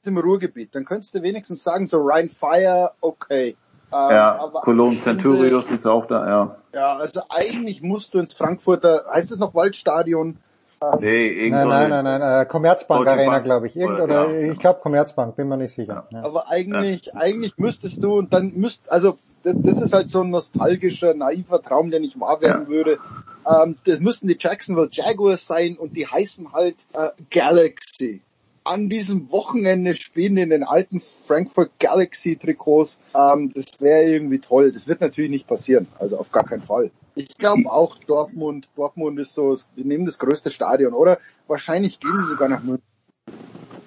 im 0.08 0.18
Ruhrgebiet. 0.18 0.74
Dann 0.74 0.86
könntest 0.86 1.14
du 1.14 1.22
wenigstens 1.22 1.64
sagen, 1.64 1.86
so 1.86 1.98
Ryan 1.98 2.30
Fire, 2.30 2.92
okay. 3.02 3.56
Ähm, 3.92 4.10
ja, 4.10 4.52
Cologne 4.64 5.02
Centurios 5.02 5.70
ist 5.70 5.86
auch 5.86 6.08
da, 6.08 6.28
ja. 6.28 6.58
Ja, 6.74 6.96
also 6.98 7.22
eigentlich 7.30 7.82
musst 7.82 8.14
du 8.14 8.20
ins 8.20 8.34
Frankfurter, 8.34 9.06
heißt 9.12 9.32
es 9.32 9.40
noch 9.40 9.54
Waldstadion? 9.54 10.38
Nee, 11.00 11.28
irgendwo. 11.28 11.70
Nein, 11.70 11.90
nein, 11.90 12.04
nein, 12.04 12.20
nein, 12.20 12.42
äh, 12.42 12.46
Commerzbank 12.46 13.08
Arena, 13.08 13.40
glaube 13.40 13.68
ich. 13.68 13.76
Irgend, 13.76 14.00
oder, 14.00 14.30
ja. 14.30 14.52
ich 14.52 14.60
glaube 14.60 14.80
Commerzbank, 14.82 15.36
bin 15.36 15.48
mir 15.48 15.58
nicht 15.58 15.74
sicher. 15.74 16.06
Ja. 16.12 16.24
Aber 16.24 16.50
eigentlich, 16.50 17.08
ja. 17.08 17.14
eigentlich 17.16 17.58
müsstest 17.58 18.04
du 18.04 18.18
und 18.18 18.34
dann 18.34 18.54
müsst, 18.56 18.92
also 18.92 19.18
das, 19.42 19.56
das, 19.58 19.82
ist 19.82 19.94
halt 19.94 20.10
so 20.10 20.22
ein 20.22 20.30
nostalgischer, 20.30 21.16
naiver 21.16 21.64
Traum, 21.64 21.90
der 21.90 22.00
nicht 22.00 22.20
wahr 22.20 22.42
werden 22.42 22.68
würde. 22.68 23.00
Ähm, 23.48 23.78
das 23.86 24.00
müssten 24.02 24.28
die 24.28 24.38
Jacksonville 24.40 24.90
Jaguars 24.92 25.48
sein 25.48 25.78
und 25.78 25.96
die 25.96 26.06
heißen 26.06 26.54
halt 26.54 26.76
äh, 26.94 27.08
Galaxy 27.32 28.22
an 28.68 28.90
diesem 28.90 29.32
Wochenende 29.32 29.96
spielen 29.96 30.38
in 30.38 30.50
den 30.50 30.64
alten 30.64 31.00
Frankfurt 31.00 31.72
Galaxy 31.80 32.36
Trikots. 32.36 33.00
Ähm, 33.16 33.52
das 33.54 33.80
wäre 33.80 34.04
irgendwie 34.04 34.40
toll. 34.40 34.72
Das 34.72 34.88
wird 34.88 35.02
natürlich 35.02 35.32
nicht 35.32 35.48
passieren. 35.48 35.88
Also 36.00 36.18
auf 36.18 36.32
gar 36.32 36.44
keinen 36.44 36.64
Fall. 36.64 36.92
Ich 37.16 37.38
glaube 37.38 37.72
auch 37.72 37.98
Dortmund, 37.98 38.70
Dortmund 38.76 39.20
ist 39.20 39.34
so, 39.34 39.58
die 39.76 39.84
nehmen 39.84 40.06
das 40.06 40.20
größte 40.20 40.52
Stadion, 40.52 40.94
oder? 40.94 41.18
Wahrscheinlich 41.48 42.00
gehen 42.00 42.16
sie 42.18 42.30
sogar 42.30 42.48
nach 42.50 42.62
München. 42.62 42.84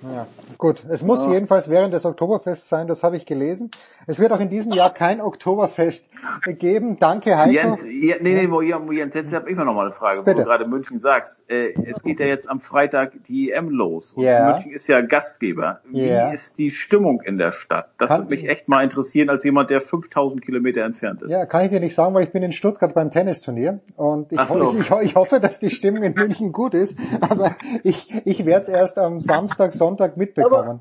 Ja, 0.03 0.27
gut. 0.57 0.83
Es 0.89 1.03
muss 1.03 1.27
Ja. 1.27 1.33
jedenfalls 1.33 1.69
während 1.69 1.93
des 1.93 2.07
Oktoberfests 2.07 2.69
sein, 2.70 2.87
das 2.87 3.03
habe 3.03 3.17
ich 3.19 3.27
gelesen. 3.27 3.70
Es 4.07 4.19
wird 4.19 4.33
auch 4.33 4.41
in 4.41 4.49
diesem 4.49 4.73
Jahr 4.73 4.95
kein 4.95 5.20
Oktoberfest 5.20 6.11
geben. 6.59 6.99
Danke, 6.99 7.37
Heiko. 7.37 7.51
Jens, 7.51 7.83
ja, 7.85 8.17
nee, 8.20 8.35
nee, 8.35 8.51
wo, 8.51 8.57
wo 8.87 8.93
Jens, 8.93 9.15
jetzt 9.15 9.31
habe 9.33 9.51
ich 9.51 9.57
noch 9.57 9.67
mal 9.75 9.85
eine 9.87 9.95
Frage, 9.95 10.20
wo 10.20 10.23
Bitte. 10.23 10.39
du 10.39 10.45
gerade 10.45 10.67
München 10.67 11.01
sagst. 11.01 11.43
Äh, 11.51 11.75
es 11.85 12.03
geht 12.03 12.19
ja 12.19 12.25
jetzt 12.27 12.49
am 12.49 12.61
Freitag 12.62 13.12
die 13.29 13.51
EM 13.53 13.69
los. 13.69 14.12
Und 14.15 14.25
Ja. 14.25 14.55
München 14.55 14.73
ist 14.73 14.87
ja 14.89 15.03
Gastgeber. 15.03 15.81
Wie 15.91 16.07
Ja. 16.09 16.31
ist 16.31 16.57
die 16.57 16.70
Stimmung 16.70 17.20
in 17.20 17.37
der 17.37 17.53
Stadt? 17.53 17.91
Das 17.99 18.09
Kann- 18.09 18.20
würde 18.23 18.31
mich 18.35 18.49
echt 18.49 18.69
mal 18.69 18.83
interessieren 18.83 19.29
als 19.29 19.45
jemand, 19.45 19.69
der 19.69 19.83
5000 19.83 20.41
Kilometer 20.43 20.81
entfernt 20.83 21.20
ist. 21.23 21.31
Ja, 21.31 21.45
kann 21.45 21.65
ich 21.65 21.70
dir 21.70 21.81
nicht 21.81 21.95
sagen, 21.95 22.15
weil 22.15 22.25
ich 22.25 22.33
bin 22.33 22.43
in 22.43 22.53
Stuttgart 22.53 22.95
beim 22.95 23.11
Tennisturnier 23.11 23.81
und 23.97 24.33
ich, 24.33 24.41
so. 24.41 24.75
ich, 24.81 24.91
ho- 24.91 25.01
ich 25.03 25.15
hoffe, 25.15 25.41
dass 25.41 25.61
die 25.61 25.69
Stimmung 25.70 26.05
in 26.05 26.15
München 26.15 26.53
gut 26.53 26.73
ist, 26.73 26.97
aber 27.20 27.55
ich, 27.83 28.09
ich 28.25 28.47
werde 28.47 28.62
es 28.62 28.69
erst 28.69 28.99
am 28.99 29.20
Samstag, 29.20 29.75
Sonntag 29.75 29.90
mitbekommen. 30.17 30.81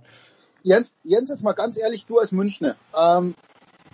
Jens, 0.63 0.93
Jens, 1.03 1.29
jetzt 1.29 1.43
mal 1.43 1.53
ganz 1.53 1.77
ehrlich, 1.77 2.05
du 2.05 2.19
als 2.19 2.31
Münchner, 2.31 2.75
ähm, 2.97 3.33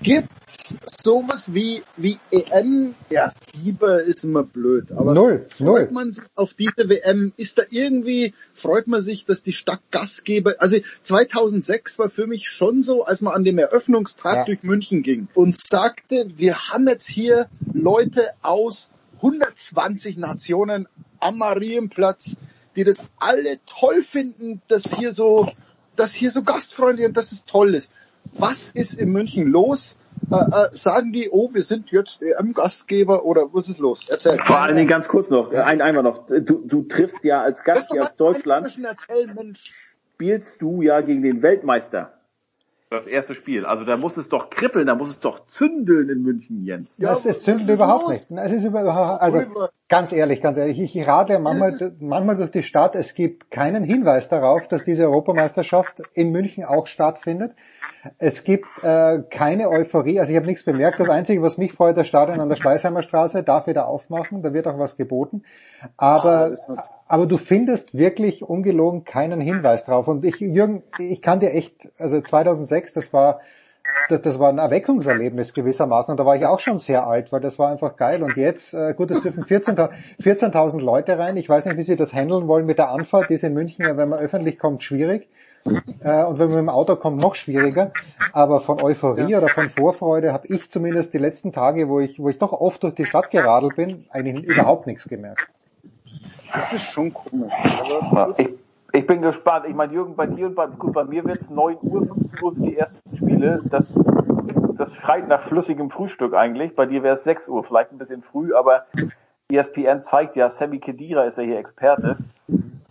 gibt's 0.01 0.75
sowas 1.03 1.53
wie, 1.53 1.83
wie 1.95 2.17
EM? 2.31 2.95
Ja, 3.09 3.31
Fieber 3.53 4.01
ist 4.01 4.23
immer 4.23 4.43
blöd, 4.43 4.91
aber 4.91 5.13
Null, 5.13 5.45
freut 5.49 5.59
null. 5.65 5.89
man 5.91 6.11
sich 6.11 6.23
auf 6.35 6.53
diese 6.55 6.89
WM? 6.89 7.33
Ist 7.37 7.57
da 7.59 7.63
irgendwie, 7.69 8.33
freut 8.53 8.87
man 8.87 9.01
sich, 9.01 9.25
dass 9.25 9.43
die 9.43 9.53
Stadt 9.53 9.79
Gastgeber, 9.91 10.55
also 10.57 10.77
2006 11.03 11.99
war 11.99 12.09
für 12.09 12.27
mich 12.27 12.49
schon 12.49 12.81
so, 12.83 13.05
als 13.05 13.21
man 13.21 13.33
an 13.33 13.43
dem 13.43 13.57
Eröffnungstag 13.57 14.35
Ja. 14.35 14.45
durch 14.45 14.63
München 14.63 15.03
ging 15.03 15.27
und 15.35 15.55
sagte, 15.59 16.25
wir 16.35 16.57
haben 16.69 16.87
jetzt 16.87 17.07
hier 17.07 17.47
Leute 17.73 18.25
aus 18.41 18.89
120 19.17 20.17
Nationen 20.17 20.87
am 21.19 21.37
Marienplatz, 21.37 22.35
die 22.75 22.83
das 22.83 23.03
alle 23.17 23.59
toll 23.65 24.01
finden, 24.01 24.61
dass 24.67 24.93
hier 24.93 25.11
so, 25.11 25.49
dass 25.95 26.13
hier 26.13 26.31
so 26.31 26.43
gastfreundlich 26.43 27.07
und 27.07 27.17
dass 27.17 27.31
es 27.31 27.45
toll 27.45 27.75
ist. 27.75 27.91
Was 28.33 28.69
ist 28.69 28.93
in 28.95 29.11
München 29.11 29.47
los? 29.47 29.97
Äh, 30.31 30.35
äh, 30.35 30.69
sagen 30.71 31.11
die, 31.13 31.29
oh, 31.29 31.49
wir 31.53 31.63
sind 31.63 31.91
jetzt 31.91 32.21
EM-Gastgeber 32.21 33.25
oder 33.25 33.53
was 33.53 33.69
ist 33.69 33.79
los? 33.79 34.07
Erzähl. 34.09 34.39
Vor 34.39 34.59
allen 34.59 34.75
Dingen 34.75 34.87
ganz 34.87 35.07
kurz 35.07 35.29
noch, 35.29 35.51
äh, 35.51 35.57
ein 35.57 35.81
einmal 35.81 36.03
noch. 36.03 36.25
Du, 36.25 36.63
du 36.65 36.83
triffst 36.83 37.23
ja 37.23 37.41
als 37.41 37.63
Gast 37.63 37.91
hier 37.91 38.03
aus 38.03 38.15
Deutschland, 38.15 38.65
erzählen, 38.83 39.57
spielst 40.13 40.61
du 40.61 40.81
ja 40.81 41.01
gegen 41.01 41.21
den 41.21 41.41
Weltmeister. 41.41 42.14
Das 42.91 43.07
erste 43.07 43.33
Spiel. 43.33 43.65
Also 43.65 43.83
da 43.83 43.97
muss 43.97 44.15
es 44.15 44.29
doch 44.29 44.51
kribbeln, 44.51 44.85
da 44.85 44.93
muss 44.93 45.09
es 45.09 45.19
doch 45.19 45.47
zündeln 45.47 46.07
in 46.07 46.21
München, 46.21 46.63
Jens. 46.63 46.95
das, 46.97 47.25
es 47.25 47.41
zündet 47.41 47.67
überhaupt 47.67 48.09
nicht. 48.09 48.29
Es 48.29 48.51
ist 48.51 48.63
überhaupt, 48.63 49.21
also 49.23 49.41
ganz 49.89 50.11
ehrlich, 50.11 50.39
ganz 50.39 50.57
ehrlich, 50.57 50.79
ich, 50.79 51.07
radle 51.07 51.39
manchmal, 51.39 51.73
manchmal 51.99 52.37
durch 52.37 52.51
die 52.51 52.61
Stadt. 52.61 52.93
Es 52.93 53.15
gibt 53.15 53.49
keinen 53.49 53.83
Hinweis 53.83 54.29
darauf, 54.29 54.67
dass 54.67 54.83
diese 54.83 55.05
Europameisterschaft 55.05 55.95
in 56.13 56.31
München 56.31 56.63
auch 56.63 56.85
stattfindet. 56.85 57.55
Es 58.19 58.43
gibt 58.43 58.67
äh, 58.83 59.23
keine 59.31 59.69
Euphorie. 59.69 60.19
Also 60.19 60.31
ich 60.31 60.37
habe 60.37 60.45
nichts 60.45 60.63
bemerkt. 60.63 60.99
Das 60.99 61.09
Einzige, 61.09 61.41
was 61.41 61.57
mich 61.57 61.73
freut, 61.73 61.97
das 61.97 62.07
Stadion 62.07 62.39
an 62.39 62.49
der 62.49 62.55
Schleißheimer 62.55 63.01
Straße 63.01 63.41
darf 63.41 63.65
wieder 63.65 63.87
aufmachen. 63.87 64.43
Da 64.43 64.53
wird 64.53 64.67
auch 64.67 64.77
was 64.77 64.95
geboten. 64.95 65.41
Aber 65.97 66.55
aber 67.07 67.25
du 67.25 67.37
findest 67.37 67.95
wirklich 67.95 68.43
ungelogen 68.43 69.03
keinen 69.03 69.41
Hinweis 69.41 69.85
drauf. 69.85 70.07
Und 70.07 70.25
ich, 70.25 70.39
Jürgen, 70.39 70.83
ich 70.97 71.21
kann 71.21 71.39
dir 71.39 71.53
echt, 71.53 71.91
also 71.97 72.19
2006, 72.19 72.93
das 72.93 73.13
war 73.13 73.39
das, 74.09 74.21
das 74.21 74.39
war 74.39 74.49
ein 74.49 74.57
Erweckungserlebnis 74.57 75.53
gewissermaßen 75.53 76.11
und 76.11 76.17
da 76.17 76.25
war 76.25 76.35
ich 76.35 76.45
auch 76.45 76.59
schon 76.59 76.79
sehr 76.79 77.05
alt, 77.07 77.31
weil 77.31 77.41
das 77.41 77.59
war 77.59 77.69
einfach 77.71 77.95
geil. 77.95 78.23
Und 78.23 78.35
jetzt, 78.35 78.73
äh, 78.73 78.93
gut, 78.95 79.11
es 79.11 79.21
dürfen 79.21 79.43
14.000 79.43 79.89
14.000 80.21 80.81
Leute 80.81 81.17
rein. 81.17 81.37
Ich 81.37 81.47
weiß 81.47 81.65
nicht, 81.65 81.77
wie 81.77 81.83
sie 81.83 81.95
das 81.95 82.13
handeln 82.13 82.47
wollen 82.47 82.65
mit 82.65 82.77
der 82.77 82.89
Anfahrt. 82.89 83.29
Die 83.29 83.35
ist 83.35 83.43
in 83.43 83.53
München, 83.53 83.85
ja, 83.85 83.97
wenn 83.97 84.09
man 84.09 84.19
öffentlich 84.19 84.59
kommt, 84.59 84.83
schwierig. 84.83 85.29
Äh, 86.03 86.23
und 86.23 86.39
wenn 86.39 86.47
man 86.47 86.55
mit 86.55 86.65
dem 86.65 86.69
Auto 86.69 86.95
kommt, 86.95 87.21
noch 87.21 87.35
schwieriger. 87.35 87.91
Aber 88.33 88.59
von 88.59 88.81
Euphorie 88.81 89.35
oder 89.35 89.47
von 89.47 89.69
Vorfreude 89.69 90.33
habe 90.33 90.47
ich 90.47 90.69
zumindest 90.69 91.13
die 91.13 91.19
letzten 91.19 91.51
Tage, 91.51 91.89
wo 91.89 91.99
ich, 91.99 92.19
wo 92.19 92.29
ich 92.29 92.37
doch 92.37 92.53
oft 92.53 92.83
durch 92.83 92.93
die 92.93 93.05
Stadt 93.05 93.31
geradelt 93.31 93.75
bin, 93.75 94.05
eigentlich 94.09 94.45
überhaupt 94.45 94.87
nichts 94.87 95.07
gemerkt. 95.07 95.47
Das 96.53 96.73
ist 96.73 96.91
schon 96.91 97.13
komisch. 97.13 97.53
Ja, 98.13 98.29
ich, 98.37 98.49
ich 98.93 99.07
bin 99.07 99.21
gespannt. 99.21 99.65
Ich 99.67 99.75
meine, 99.75 99.93
Jürgen, 99.93 100.15
bei 100.15 100.25
dir 100.25 100.47
und 100.47 100.55
bei, 100.55 100.67
gut, 100.67 100.93
bei 100.93 101.03
mir 101.03 101.23
wird 101.25 101.41
es 101.41 101.49
9 101.49 101.77
Uhr, 101.81 102.05
15 102.05 102.43
Uhr 102.43 102.53
sind 102.53 102.65
die 102.65 102.77
ersten 102.77 103.15
Spiele. 103.15 103.61
Das, 103.65 103.85
das 104.77 104.93
schreit 104.95 105.27
nach 105.27 105.47
flüssigem 105.47 105.89
Frühstück 105.89 106.33
eigentlich. 106.33 106.75
Bei 106.75 106.85
dir 106.85 107.03
wäre 107.03 107.15
es 107.15 107.23
6 107.23 107.47
Uhr, 107.47 107.63
vielleicht 107.63 107.91
ein 107.91 107.97
bisschen 107.97 108.23
früh, 108.23 108.53
aber 108.53 108.85
ESPN 109.49 110.03
zeigt 110.03 110.35
ja, 110.35 110.49
Sammy 110.49 110.79
Kedira 110.79 111.25
ist 111.25 111.37
ja 111.37 111.43
hier 111.43 111.59
Experte. 111.59 112.17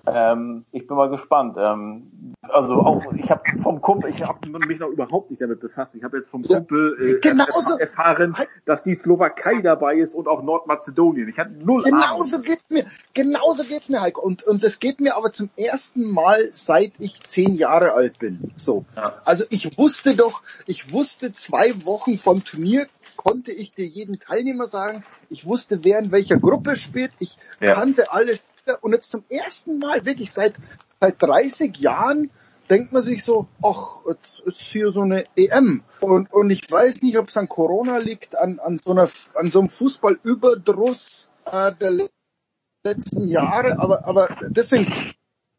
Ähm, 0.07 0.65
ich 0.71 0.87
bin 0.87 0.97
mal 0.97 1.09
gespannt. 1.09 1.57
Ähm, 1.59 2.35
also 2.43 2.75
auch, 2.75 3.03
ich 3.15 3.31
habe 3.31 3.43
vom 3.63 3.81
Kumpel, 3.81 4.11
ich 4.11 4.23
habe 4.23 4.47
mich 4.67 4.79
noch 4.79 4.89
überhaupt 4.89 5.31
nicht 5.31 5.41
damit 5.41 5.61
befasst. 5.61 5.95
Ich 5.95 6.05
habe 6.05 6.19
jetzt 6.19 6.29
vom 6.29 6.43
Kumpel 6.43 6.97
äh, 7.01 7.21
genauso. 7.21 7.79
erfahren, 7.79 8.37
dass 8.67 8.83
die 8.83 8.95
Slowakei 8.95 9.63
dabei 9.63 9.97
ist 9.97 10.15
und 10.15 10.29
auch 10.29 10.43
Nordmazedonien. 10.43 11.29
Ich 11.29 11.39
hatte 11.39 11.53
null 11.53 11.85
Ahnung. 11.87 12.01
Genauso 12.03 12.41
geht's 12.41 12.64
mir. 12.75 12.87
Genauso 13.15 13.65
geht's 13.65 13.89
mir, 13.89 14.01
Heiko. 14.03 14.21
Und, 14.21 14.43
und 14.43 14.63
das 14.63 14.79
geht 14.81 15.01
mir 15.01 15.17
aber 15.17 15.33
zum 15.33 15.49
ersten 15.57 16.05
Mal, 16.05 16.51
seit 16.53 16.93
ich 16.99 17.23
zehn 17.23 17.57
Jahre 17.57 17.93
alt 17.95 18.19
bin. 18.19 18.53
So. 18.57 18.85
Also 19.25 19.45
ich 19.51 19.79
wusste 19.79 20.15
doch, 20.15 20.43
ich 20.67 20.93
wusste 20.93 21.33
zwei 21.33 21.85
Wochen 21.85 22.19
vom 22.19 22.45
Turnier, 22.45 22.87
konnte 23.17 23.53
ich 23.53 23.73
dir 23.73 23.87
jeden 23.87 24.19
Teilnehmer 24.19 24.67
sagen. 24.67 25.03
Ich 25.31 25.47
wusste, 25.47 25.85
wer 25.85 25.99
in 26.01 26.13
welcher 26.13 26.39
Gruppe 26.39 26.77
spielt. 26.77 27.13
Ich 27.19 27.39
Ja. 27.61 27.75
kannte 27.75 28.13
alle. 28.13 28.39
Und 28.81 28.93
jetzt 28.93 29.11
zum 29.11 29.25
ersten 29.29 29.79
Mal, 29.79 30.05
wirklich 30.05 30.33
seit, 30.33 30.55
seit 31.01 31.23
30 31.23 31.77
Jahren, 31.79 32.31
denkt 32.71 32.93
man 32.93 33.03
sich 33.03 33.23
so, 33.25 33.47
ach, 33.63 33.99
jetzt 34.09 34.41
ist 34.47 34.59
hier 34.59 34.91
so 34.91 35.03
eine 35.03 35.25
EM. 35.37 35.83
Und, 36.01 36.33
und 36.33 36.51
ich 36.51 36.71
weiß 36.71 37.03
nicht, 37.03 37.19
ob 37.19 37.29
es 37.29 37.37
an 37.37 37.49
Corona 37.49 37.99
liegt, 37.99 38.37
an, 38.39 38.59
an 38.59 38.79
so 38.83 38.93
einer, 38.93 39.11
an 39.35 39.51
so 39.51 39.61
einem 39.61 39.69
Fußballüberdruss 39.69 41.29
äh, 41.45 41.73
der 41.75 42.09
letzten 42.85 43.29
Jahre, 43.29 43.79
aber, 43.79 44.07
aber 44.07 44.29
deswegen 44.49 44.87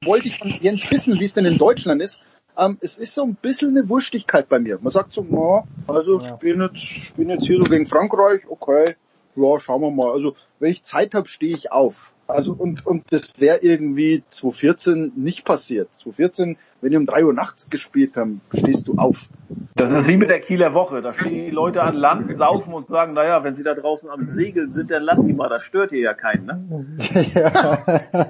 wollte 0.04 0.28
ich 0.28 0.38
von 0.38 0.50
Jens 0.62 0.90
wissen, 0.92 1.20
wie 1.20 1.24
es 1.26 1.34
denn 1.34 1.46
in 1.46 1.58
Deutschland 1.58 2.02
ist. 2.02 2.22
Ähm, 2.58 2.78
es 2.82 2.98
ist 2.98 3.16
so 3.16 3.24
ein 3.24 3.36
bisschen 3.36 3.72
eine 3.72 3.90
Wurstigkeit 3.90 4.48
bei 4.48 4.60
mir. 4.60 4.78
Man 4.80 4.92
sagt 4.92 5.12
so, 5.12 5.26
na, 5.28 5.64
also 5.92 6.20
spielen 6.20 6.62
jetzt, 6.62 6.78
spielen 6.78 7.30
jetzt 7.30 7.46
hier 7.46 7.58
so 7.58 7.64
gegen 7.64 7.88
Frankreich, 7.88 8.42
okay, 8.48 8.96
ja, 9.36 9.60
schauen 9.60 9.82
wir 9.82 9.92
mal. 9.92 10.12
Also 10.12 10.36
wenn 10.60 10.72
ich 10.72 10.84
Zeit 10.84 11.16
habe, 11.16 11.28
stehe 11.28 11.54
ich 11.54 11.72
auf. 11.72 12.14
Also 12.28 12.54
und, 12.54 12.86
und 12.88 13.04
das 13.12 13.34
wäre 13.40 13.60
irgendwie 13.62 14.24
2014 14.30 15.12
nicht 15.16 15.46
passiert. 15.46 15.90
2014, 15.96 16.58
wenn 16.82 16.90
die 16.92 16.98
um 16.98 17.06
drei 17.06 17.24
Uhr 17.24 17.34
nachts 17.34 17.70
gespielt 17.70 18.18
haben, 18.18 18.42
stehst 18.52 18.88
du 18.88 18.96
auf. 18.98 19.30
Das 19.76 19.92
ist 19.92 20.08
wie 20.08 20.18
mit 20.18 20.30
der 20.30 20.40
Kieler 20.40 20.74
Woche. 20.74 21.02
Da 21.04 21.14
stehen 21.14 21.46
die 21.46 21.52
Leute 21.52 21.84
an 21.84 21.96
Land, 21.96 22.36
saufen 22.36 22.74
und 22.74 22.88
sagen, 22.88 23.14
naja, 23.14 23.44
wenn 23.44 23.56
sie 23.56 23.62
da 23.64 23.76
draußen 23.76 24.10
am 24.10 24.32
Segeln 24.32 24.74
sind, 24.74 24.90
dann 24.90 25.04
lass 25.04 25.22
sie 25.22 25.34
mal, 25.34 25.50
das 25.50 25.62
stört 25.64 25.92
hier 25.92 26.00
ja 26.00 26.14
keinen, 26.16 26.46
ne? 26.46 26.86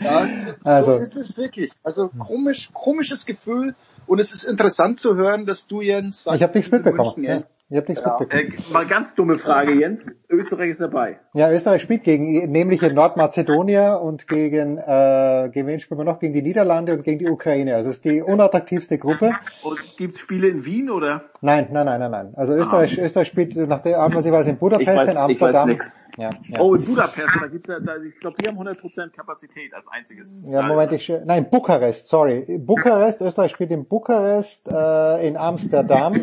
Ja, 0.00 0.26
Also- 0.64 0.92
so 0.92 0.98
ist 0.98 1.16
es 1.16 1.36
wirklich. 1.36 1.70
Also 1.82 2.08
komisch, 2.08 2.70
komisches 2.72 3.26
Gefühl. 3.26 3.74
Und 4.06 4.18
es 4.20 4.32
ist 4.32 4.44
interessant 4.44 5.00
zu 5.00 5.16
hören, 5.16 5.46
dass 5.46 5.66
du 5.66 5.80
Jens 5.80 6.24
sagst, 6.24 6.36
Ich 6.36 6.42
habe 6.42 6.54
nichts 6.56 6.70
mitbekommen. 6.72 7.12
München, 7.16 7.24
Ja, 7.24 7.42
ich 7.68 7.76
habe 7.76 7.86
nichts 7.88 8.04
Ja. 8.04 8.16
mitbekommen. 8.20 8.52
Äh, 8.68 8.72
mal 8.72 8.86
ganz 8.86 9.14
dumme 9.14 9.38
Frage, 9.38 9.72
Jens. 9.72 10.06
Österreich 10.30 10.70
ist 10.70 10.80
dabei. 10.80 11.18
Ja, 11.34 11.50
Österreich 11.50 11.82
spielt 11.82 12.04
gegen 12.04 12.50
nämlich 12.50 12.82
in 12.82 12.94
Nordmazedonien 12.94 13.94
und 13.96 14.26
gegen 14.28 14.78
äh, 14.78 15.50
gegen 15.52 15.66
wen 15.66 15.80
spielen 15.80 15.98
wir 16.00 16.04
noch? 16.04 16.18
Gegen 16.18 16.34
die 16.34 16.42
Niederlande 16.42 16.92
und 16.94 17.02
gegen 17.02 17.18
die 17.18 17.28
Ukraine. 17.28 17.74
Also 17.76 17.90
es 17.90 17.96
ist 17.96 18.04
die 18.04 18.22
unattraktivste 18.22 18.98
Gruppe. 18.98 19.32
Und 19.62 19.78
gibt's 19.96 20.20
Spiele 20.20 20.48
in 20.48 20.64
Wien 20.64 20.90
oder? 20.90 21.24
Nein, 21.42 21.68
nein, 21.72 21.86
nein, 21.86 22.00
nein, 22.00 22.10
nein. 22.10 22.32
Also 22.36 22.54
Österreich, 22.54 22.98
Österreich 22.98 23.28
spielt 23.28 23.56
nach 23.56 23.82
der 23.82 23.98
Art, 24.00 24.14
was 24.14 24.24
ich 24.24 24.32
weiß, 24.32 24.46
in 24.46 24.56
Budapest, 24.58 24.88
Ich 24.88 24.94
weiß- 24.96 25.02
in 25.02 25.08
ich 25.08 25.16
weiß 25.40 25.54
Amsterdam. 25.54 25.68
nix. 25.68 26.06
Ja, 26.18 26.30
ja. 26.44 26.60
Oh, 26.60 26.74
in 26.74 26.84
Budapest, 26.84 27.28
da 27.40 27.46
gibt's 27.46 27.68
ja, 27.68 27.78
da, 27.80 27.96
ich 27.96 28.18
glaube, 28.20 28.36
die 28.40 28.48
haben 28.48 28.56
100% 28.58 29.10
Kapazität 29.14 29.74
als 29.74 29.84
einziges. 29.90 30.30
Ja, 30.48 30.62
Moment, 30.62 30.92
ich, 30.92 31.12
nein, 31.24 31.48
Bukarest, 31.50 32.08
sorry. 32.08 32.58
Bukarest, 32.58 33.20
Österreich 33.20 33.50
spielt 33.50 33.70
in 33.70 33.86
Bukarest, 33.86 34.66
äh, 34.68 35.26
in 35.28 35.36
Amsterdam. 35.36 36.16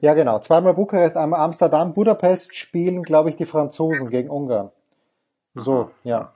Ja, 0.00 0.14
genau. 0.14 0.38
Zweimal 0.40 0.69
Bukarest, 0.74 1.16
einmal 1.16 1.40
Amsterdam. 1.40 1.94
Budapest 1.94 2.56
spielen, 2.56 3.02
glaube 3.02 3.30
ich, 3.30 3.36
die 3.36 3.46
Franzosen 3.46 4.08
gegen 4.10 4.30
Ungarn. 4.30 4.70
So, 5.54 5.90
ja. 6.04 6.32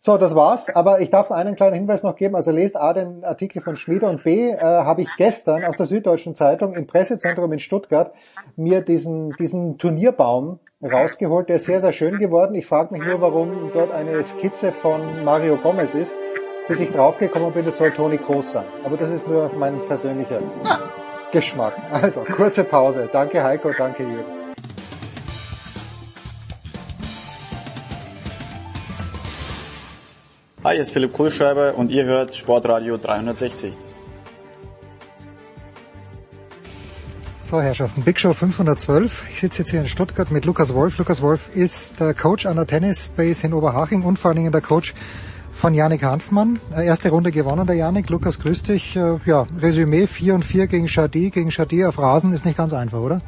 So, 0.00 0.16
das 0.16 0.34
war's. 0.34 0.68
Aber 0.74 1.00
ich 1.00 1.10
darf 1.10 1.32
einen 1.32 1.56
kleinen 1.56 1.74
Hinweis 1.74 2.02
noch 2.02 2.14
geben. 2.14 2.36
Also 2.36 2.52
lest 2.52 2.76
A 2.76 2.92
den 2.92 3.24
Artikel 3.24 3.60
von 3.60 3.76
Schmieder 3.76 4.08
und 4.08 4.22
B 4.22 4.50
äh, 4.50 4.58
habe 4.60 5.02
ich 5.02 5.08
gestern 5.16 5.64
aus 5.64 5.76
der 5.76 5.86
Süddeutschen 5.86 6.34
Zeitung 6.34 6.74
im 6.74 6.86
Pressezentrum 6.86 7.52
in 7.52 7.58
Stuttgart 7.58 8.12
mir 8.56 8.80
diesen, 8.80 9.30
diesen 9.32 9.76
Turnierbaum 9.78 10.60
rausgeholt. 10.80 11.48
Der 11.48 11.56
ist 11.56 11.66
sehr, 11.66 11.80
sehr 11.80 11.92
schön 11.92 12.18
geworden. 12.18 12.54
Ich 12.54 12.66
frage 12.66 12.94
mich 12.94 13.04
nur, 13.04 13.20
warum 13.20 13.70
dort 13.72 13.90
eine 13.90 14.22
Skizze 14.22 14.70
von 14.70 15.24
Mario 15.24 15.56
Gomez 15.56 15.94
ist. 15.94 16.14
Bis 16.68 16.80
ich 16.80 16.92
draufgekommen 16.92 17.52
bin, 17.52 17.64
das 17.64 17.78
soll 17.78 17.90
Toni 17.90 18.18
Kroos 18.18 18.52
sein. 18.52 18.66
Aber 18.84 18.98
das 18.98 19.10
ist 19.10 19.26
nur 19.26 19.50
mein 19.58 19.80
persönlicher 19.88 20.40
Geschmack. 21.30 21.74
Also, 21.92 22.20
kurze 22.20 22.64
Pause. 22.64 23.08
Danke 23.12 23.42
Heiko, 23.42 23.72
danke 23.76 24.02
Jürgen. 24.02 24.38
Hi, 30.64 30.74
hier 30.74 30.82
ist 30.82 30.90
Philipp 30.90 31.12
Kohlschreiber 31.12 31.74
und 31.76 31.90
ihr 31.90 32.04
hört 32.04 32.34
Sportradio 32.34 32.96
360. 32.98 33.76
So, 37.44 37.62
Herrschaften, 37.62 38.02
Big 38.02 38.20
Show 38.20 38.34
512. 38.34 39.26
Ich 39.30 39.40
sitze 39.40 39.60
jetzt 39.60 39.70
hier 39.70 39.80
in 39.80 39.86
Stuttgart 39.86 40.30
mit 40.30 40.44
Lukas 40.44 40.74
Wolf. 40.74 40.98
Lukas 40.98 41.22
Wolf 41.22 41.56
ist 41.56 41.98
der 41.98 42.12
Coach 42.12 42.44
an 42.44 42.56
der 42.56 42.66
Tennis 42.66 43.08
Base 43.16 43.46
in 43.46 43.54
Oberhaching 43.54 44.02
und 44.02 44.18
vor 44.18 44.30
allen 44.30 44.36
Dingen 44.36 44.52
der 44.52 44.60
Coach 44.60 44.92
von 45.58 45.74
Janik 45.74 46.04
Hanfmann. 46.04 46.60
Äh, 46.74 46.86
erste 46.86 47.10
Runde 47.10 47.32
gewonnen, 47.32 47.66
der 47.66 47.74
Janik. 47.74 48.08
Lukas, 48.10 48.38
grüß 48.38 48.62
dich. 48.62 48.94
Äh, 48.94 49.16
ja, 49.26 49.46
Resümee 49.60 50.06
4 50.06 50.36
und 50.36 50.44
4 50.44 50.68
gegen 50.68 50.86
Chadi. 50.86 51.30
Gegen 51.30 51.50
Chadi 51.50 51.84
auf 51.84 51.98
Rasen 51.98 52.32
ist 52.32 52.46
nicht 52.46 52.56
ganz 52.56 52.72
einfach, 52.72 53.00
oder? 53.00 53.20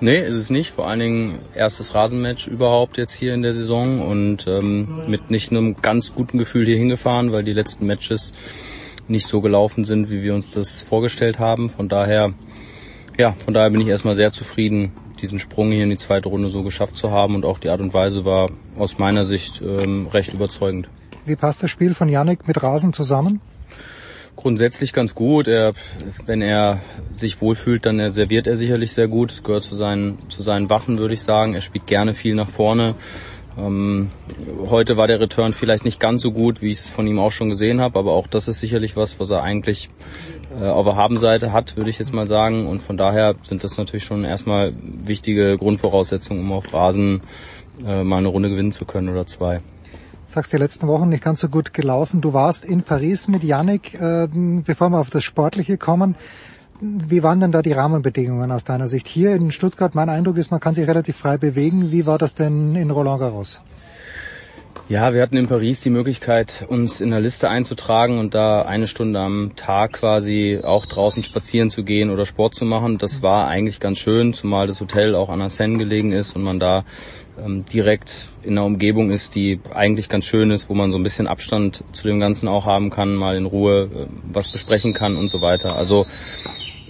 Nee, 0.00 0.20
ist 0.20 0.36
es 0.36 0.50
nicht. 0.50 0.70
Vor 0.70 0.86
allen 0.86 1.00
Dingen 1.00 1.38
erstes 1.54 1.94
Rasenmatch 1.94 2.46
überhaupt 2.46 2.98
jetzt 2.98 3.12
hier 3.12 3.34
in 3.34 3.42
der 3.42 3.52
Saison 3.52 4.00
und 4.00 4.46
ähm, 4.46 5.02
mit 5.08 5.30
nicht 5.30 5.50
einem 5.50 5.76
ganz 5.82 6.14
guten 6.14 6.38
Gefühl 6.38 6.66
hier 6.66 6.76
hingefahren, 6.76 7.32
weil 7.32 7.42
die 7.42 7.52
letzten 7.52 7.86
Matches 7.86 8.32
nicht 9.08 9.26
so 9.26 9.40
gelaufen 9.40 9.84
sind, 9.84 10.10
wie 10.10 10.22
wir 10.22 10.34
uns 10.34 10.52
das 10.52 10.80
vorgestellt 10.80 11.40
haben. 11.40 11.68
Von 11.68 11.88
daher 11.88 12.32
ja, 13.16 13.36
von 13.44 13.54
daher 13.54 13.70
bin 13.70 13.80
ich 13.80 13.88
erstmal 13.88 14.16
sehr 14.16 14.32
zufrieden, 14.32 14.92
diesen 15.20 15.38
Sprung 15.38 15.70
hier 15.70 15.84
in 15.84 15.90
die 15.90 15.98
zweite 15.98 16.28
Runde 16.28 16.50
so 16.50 16.62
geschafft 16.62 16.96
zu 16.96 17.12
haben 17.12 17.36
und 17.36 17.44
auch 17.44 17.60
die 17.60 17.70
Art 17.70 17.80
und 17.80 17.94
Weise 17.94 18.24
war 18.24 18.50
aus 18.76 18.98
meiner 18.98 19.24
Sicht 19.24 19.62
ähm, 19.62 20.08
recht 20.08 20.34
überzeugend. 20.34 20.88
Wie 21.26 21.36
passt 21.36 21.62
das 21.62 21.70
Spiel 21.70 21.94
von 21.94 22.08
Yannick 22.08 22.46
mit 22.46 22.62
Rasen 22.62 22.92
zusammen? 22.92 23.40
Grundsätzlich 24.36 24.92
ganz 24.92 25.14
gut. 25.14 25.48
Er, 25.48 25.72
wenn 26.26 26.42
er 26.42 26.80
sich 27.16 27.40
wohlfühlt, 27.40 27.86
dann 27.86 28.10
serviert 28.10 28.46
er 28.46 28.56
sicherlich 28.56 28.92
sehr 28.92 29.08
gut. 29.08 29.30
Das 29.30 29.42
gehört 29.42 29.62
zu 29.62 29.76
seinen, 29.76 30.18
zu 30.28 30.42
seinen 30.42 30.68
Waffen, 30.68 30.98
würde 30.98 31.14
ich 31.14 31.22
sagen. 31.22 31.54
Er 31.54 31.60
spielt 31.60 31.86
gerne 31.86 32.14
viel 32.14 32.34
nach 32.34 32.48
vorne. 32.48 32.94
Ähm, 33.56 34.10
heute 34.68 34.96
war 34.96 35.06
der 35.06 35.20
Return 35.20 35.52
vielleicht 35.52 35.84
nicht 35.84 36.00
ganz 36.00 36.22
so 36.22 36.32
gut, 36.32 36.60
wie 36.60 36.72
ich 36.72 36.80
es 36.80 36.88
von 36.88 37.06
ihm 37.06 37.20
auch 37.20 37.30
schon 37.30 37.50
gesehen 37.50 37.80
habe, 37.80 37.98
aber 38.00 38.12
auch 38.12 38.26
das 38.26 38.48
ist 38.48 38.58
sicherlich 38.58 38.96
was, 38.96 39.20
was 39.20 39.30
er 39.30 39.42
eigentlich 39.42 39.90
äh, 40.60 40.64
auf 40.64 40.84
der 40.84 40.96
Habenseite 40.96 41.52
hat, 41.52 41.76
würde 41.76 41.90
ich 41.90 41.98
jetzt 41.98 42.12
mal 42.12 42.26
sagen. 42.26 42.66
Und 42.66 42.80
von 42.82 42.96
daher 42.96 43.36
sind 43.42 43.62
das 43.62 43.76
natürlich 43.76 44.04
schon 44.04 44.24
erstmal 44.24 44.74
wichtige 45.06 45.56
Grundvoraussetzungen, 45.56 46.42
um 46.42 46.52
auf 46.52 46.74
Rasen 46.74 47.22
äh, 47.88 48.02
mal 48.02 48.18
eine 48.18 48.28
Runde 48.28 48.50
gewinnen 48.50 48.72
zu 48.72 48.84
können 48.84 49.08
oder 49.08 49.26
zwei. 49.26 49.60
Sagst 50.34 50.52
die 50.52 50.56
letzten 50.56 50.88
Wochen 50.88 51.10
nicht 51.10 51.22
ganz 51.22 51.38
so 51.38 51.48
gut 51.48 51.72
gelaufen. 51.72 52.20
Du 52.20 52.32
warst 52.32 52.64
in 52.64 52.82
Paris 52.82 53.28
mit 53.28 53.44
Yannick, 53.44 53.94
äh, 53.94 54.26
bevor 54.26 54.88
wir 54.88 54.98
auf 54.98 55.08
das 55.08 55.22
Sportliche 55.22 55.78
kommen. 55.78 56.16
Wie 56.80 57.22
waren 57.22 57.38
denn 57.38 57.52
da 57.52 57.62
die 57.62 57.70
Rahmenbedingungen 57.70 58.50
aus 58.50 58.64
deiner 58.64 58.88
Sicht? 58.88 59.06
Hier 59.06 59.36
in 59.36 59.52
Stuttgart, 59.52 59.94
mein 59.94 60.08
Eindruck 60.08 60.36
ist, 60.36 60.50
man 60.50 60.58
kann 60.58 60.74
sich 60.74 60.88
relativ 60.88 61.14
frei 61.14 61.36
bewegen. 61.36 61.92
Wie 61.92 62.04
war 62.04 62.18
das 62.18 62.34
denn 62.34 62.74
in 62.74 62.90
Roland 62.90 63.20
Garros? 63.20 63.60
Ja, 64.88 65.14
wir 65.14 65.22
hatten 65.22 65.36
in 65.36 65.46
Paris 65.46 65.80
die 65.80 65.90
Möglichkeit, 65.90 66.66
uns 66.68 67.00
in 67.00 67.10
der 67.10 67.20
Liste 67.20 67.48
einzutragen 67.48 68.18
und 68.18 68.34
da 68.34 68.62
eine 68.62 68.86
Stunde 68.86 69.20
am 69.20 69.52
Tag 69.56 69.94
quasi 69.94 70.60
auch 70.62 70.84
draußen 70.84 71.22
spazieren 71.22 71.70
zu 71.70 71.84
gehen 71.84 72.10
oder 72.10 72.26
Sport 72.26 72.54
zu 72.54 72.64
machen. 72.64 72.98
Das 72.98 73.22
war 73.22 73.46
eigentlich 73.46 73.80
ganz 73.80 73.98
schön, 73.98 74.34
zumal 74.34 74.66
das 74.66 74.80
Hotel 74.80 75.14
auch 75.14 75.30
an 75.30 75.38
der 75.38 75.48
Seine 75.48 75.78
gelegen 75.78 76.12
ist 76.12 76.36
und 76.36 76.42
man 76.42 76.58
da 76.58 76.84
ähm, 77.38 77.64
direkt 77.64 78.28
in 78.42 78.52
einer 78.52 78.64
Umgebung 78.64 79.10
ist, 79.10 79.34
die 79.34 79.60
eigentlich 79.72 80.08
ganz 80.08 80.24
schön 80.26 80.50
ist, 80.50 80.68
wo 80.68 80.74
man 80.74 80.90
so 80.90 80.98
ein 80.98 81.02
bisschen 81.02 81.26
Abstand 81.26 81.84
zu 81.92 82.06
dem 82.06 82.20
Ganzen 82.20 82.48
auch 82.48 82.66
haben 82.66 82.90
kann, 82.90 83.14
mal 83.14 83.36
in 83.36 83.46
Ruhe 83.46 83.88
äh, 83.92 84.06
was 84.30 84.48
besprechen 84.48 84.92
kann 84.92 85.16
und 85.16 85.28
so 85.28 85.40
weiter. 85.40 85.76
Also 85.76 86.06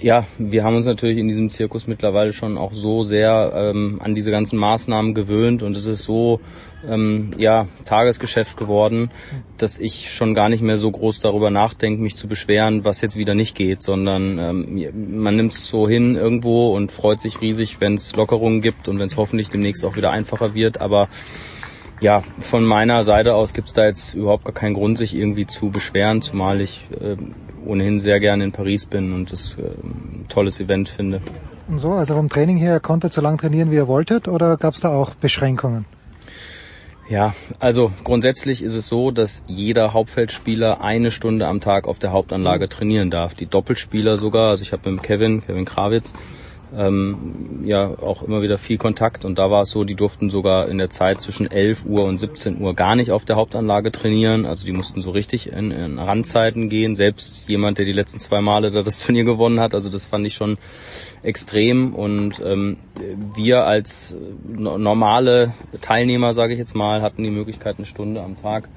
ja, 0.04 0.26
wir 0.36 0.64
haben 0.64 0.76
uns 0.76 0.84
natürlich 0.84 1.16
in 1.16 1.28
diesem 1.28 1.48
Zirkus 1.48 1.86
mittlerweile 1.86 2.34
schon 2.34 2.58
auch 2.58 2.74
so 2.74 3.04
sehr 3.04 3.54
ähm, 3.56 4.02
an 4.04 4.14
diese 4.14 4.30
ganzen 4.30 4.58
Maßnahmen 4.58 5.14
gewöhnt 5.14 5.62
und 5.62 5.74
es 5.78 5.86
ist 5.86 6.02
so 6.02 6.40
ähm, 6.86 7.30
ja 7.38 7.68
Tagesgeschäft 7.86 8.58
geworden, 8.58 9.10
dass 9.56 9.80
ich 9.80 10.12
schon 10.12 10.34
gar 10.34 10.50
nicht 10.50 10.60
mehr 10.60 10.76
so 10.76 10.90
groß 10.90 11.20
darüber 11.20 11.50
nachdenke, 11.50 12.02
mich 12.02 12.16
zu 12.16 12.28
beschweren, 12.28 12.84
was 12.84 13.00
jetzt 13.00 13.16
wieder 13.16 13.34
nicht 13.34 13.56
geht, 13.56 13.80
sondern 13.80 14.38
ähm, 14.38 15.22
man 15.22 15.36
nimmt 15.36 15.54
es 15.54 15.68
so 15.68 15.88
hin 15.88 16.16
irgendwo 16.16 16.76
und 16.76 16.92
freut 16.92 17.22
sich 17.22 17.40
riesig, 17.40 17.80
wenn 17.80 17.94
es 17.94 18.14
Lockerungen 18.14 18.60
gibt 18.60 18.88
und 18.88 18.98
wenn 18.98 19.06
es 19.06 19.16
hoffentlich 19.16 19.48
demnächst 19.48 19.86
auch 19.86 19.96
wieder 19.96 20.10
einfacher 20.10 20.52
wird, 20.52 20.82
aber 20.82 21.08
ja, 22.02 22.22
von 22.36 22.62
meiner 22.66 23.04
Seite 23.04 23.34
aus 23.34 23.54
gibt's 23.54 23.72
da 23.72 23.86
jetzt 23.86 24.12
überhaupt 24.12 24.44
gar 24.44 24.52
keinen 24.52 24.74
Grund, 24.74 24.98
sich 24.98 25.14
irgendwie 25.14 25.46
zu 25.46 25.70
beschweren, 25.70 26.20
zumal 26.20 26.60
ich 26.60 26.88
äh, 27.00 27.16
ohnehin 27.66 28.00
sehr 28.00 28.20
gerne 28.20 28.44
in 28.44 28.52
Paris 28.52 28.86
bin 28.86 29.12
und 29.12 29.32
das 29.32 29.56
äh, 29.58 29.62
ein 29.62 30.26
tolles 30.28 30.60
Event 30.60 30.88
finde. 30.88 31.20
Und 31.68 31.78
so, 31.78 31.92
also 31.92 32.14
vom 32.14 32.28
Training 32.28 32.58
her 32.58 32.80
konntet 32.80 33.12
ihr 33.12 33.14
so 33.14 33.20
lang 33.20 33.38
trainieren, 33.38 33.70
wie 33.70 33.76
ihr 33.76 33.88
wolltet, 33.88 34.28
oder 34.28 34.56
gab's 34.56 34.80
da 34.80 34.90
auch 34.90 35.14
Beschränkungen? 35.14 35.86
Ja, 37.08 37.34
also 37.58 37.92
grundsätzlich 38.02 38.62
ist 38.62 38.74
es 38.74 38.86
so, 38.86 39.10
dass 39.10 39.42
jeder 39.46 39.92
Hauptfeldspieler 39.92 40.80
eine 40.80 41.10
Stunde 41.10 41.46
am 41.46 41.60
Tag 41.60 41.86
auf 41.86 41.98
der 41.98 42.12
Hauptanlage 42.12 42.68
trainieren 42.68 43.10
darf. 43.10 43.34
Die 43.34 43.46
Doppelspieler 43.46 44.16
sogar, 44.16 44.50
also 44.50 44.62
ich 44.62 44.72
habe 44.72 44.90
mit 44.90 45.02
Kevin, 45.02 45.44
Kevin 45.44 45.66
Krawitz, 45.66 46.14
ähm, 46.76 47.62
ja 47.64 47.86
auch 47.86 48.22
immer 48.22 48.42
wieder 48.42 48.58
viel 48.58 48.78
Kontakt. 48.78 49.24
Und 49.24 49.38
da 49.38 49.50
war 49.50 49.62
es 49.62 49.70
so, 49.70 49.84
die 49.84 49.94
durften 49.94 50.30
sogar 50.30 50.68
in 50.68 50.78
der 50.78 50.90
Zeit 50.90 51.20
zwischen 51.20 51.50
11 51.50 51.84
Uhr 51.86 52.04
und 52.04 52.18
17 52.18 52.60
Uhr 52.60 52.74
gar 52.74 52.96
nicht 52.96 53.10
auf 53.10 53.24
der 53.24 53.36
Hauptanlage 53.36 53.92
trainieren, 53.92 54.46
also 54.46 54.66
die 54.66 54.72
mussten 54.72 55.02
so 55.02 55.10
richtig 55.10 55.52
in, 55.52 55.70
in 55.70 55.98
Randzeiten 55.98 56.68
gehen, 56.68 56.94
selbst 56.94 57.48
jemand, 57.48 57.78
der 57.78 57.84
die 57.84 57.92
letzten 57.92 58.18
zwei 58.18 58.40
Male 58.40 58.70
da 58.70 58.82
das 58.82 58.98
Turnier 59.04 59.24
gewonnen 59.24 59.60
hat, 59.60 59.74
also 59.74 59.90
das 59.90 60.06
fand 60.06 60.26
ich 60.26 60.34
schon 60.34 60.58
extrem. 61.22 61.94
Und 61.94 62.40
ähm, 62.44 62.76
wir 63.34 63.64
als 63.64 64.14
normale 64.46 65.52
Teilnehmer, 65.80 66.34
sage 66.34 66.52
ich 66.52 66.58
jetzt 66.58 66.74
mal, 66.74 67.02
hatten 67.02 67.22
die 67.22 67.30
Möglichkeit 67.30 67.76
eine 67.78 67.86
Stunde 67.86 68.22
am 68.22 68.36
Tag 68.36 68.68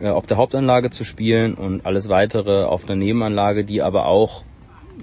äh, 0.00 0.08
auf 0.08 0.26
der 0.26 0.36
Hauptanlage 0.36 0.90
zu 0.90 1.04
spielen 1.04 1.54
und 1.54 1.86
alles 1.86 2.08
weitere 2.08 2.64
auf 2.64 2.84
einer 2.84 2.96
Nebenanlage, 2.96 3.64
die 3.64 3.82
aber 3.82 4.06
auch 4.06 4.44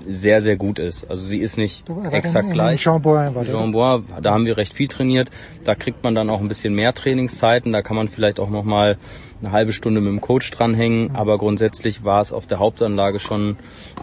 sehr, 0.08 0.42
sehr 0.42 0.56
gut 0.56 0.80
ist. 0.80 1.10
Also 1.10 1.26
sie 1.26 1.40
ist 1.40 1.58
nicht 1.58 1.88
du, 1.88 2.04
exakt 2.04 2.48
in, 2.48 2.54
gleich. 2.54 2.82
Jean 2.82 3.02
Bois, 3.02 3.32
Jean 3.46 3.72
Bois, 3.72 4.02
da 4.22 4.32
haben 4.32 4.46
wir 4.46 4.58
recht 4.58 4.74
viel 4.74 4.88
trainiert. 4.88 5.30
Da 5.64 5.76
kriegt 5.76 6.04
man 6.04 6.16
dann 6.16 6.30
auch 6.30 6.42
ein 6.42 6.48
bisschen 6.48 6.74
mehr 6.74 6.94
Trainingszeiten. 6.94 7.72
Da 7.72 7.82
kann 7.82 7.96
man 7.96 8.08
vielleicht 8.08 8.40
auch 8.40 8.50
nochmal 8.50 8.98
eine 9.42 9.52
halbe 9.52 9.74
Stunde 9.74 10.02
mit 10.02 10.10
dem 10.10 10.22
Coach 10.22 10.52
dranhängen. 10.52 11.10
Mhm. 11.10 11.16
Aber 11.16 11.38
grundsätzlich 11.38 12.04
war 12.04 12.22
es 12.22 12.34
auf 12.34 12.48
der 12.48 12.60
Hauptanlage 12.60 13.20
schon 13.20 13.58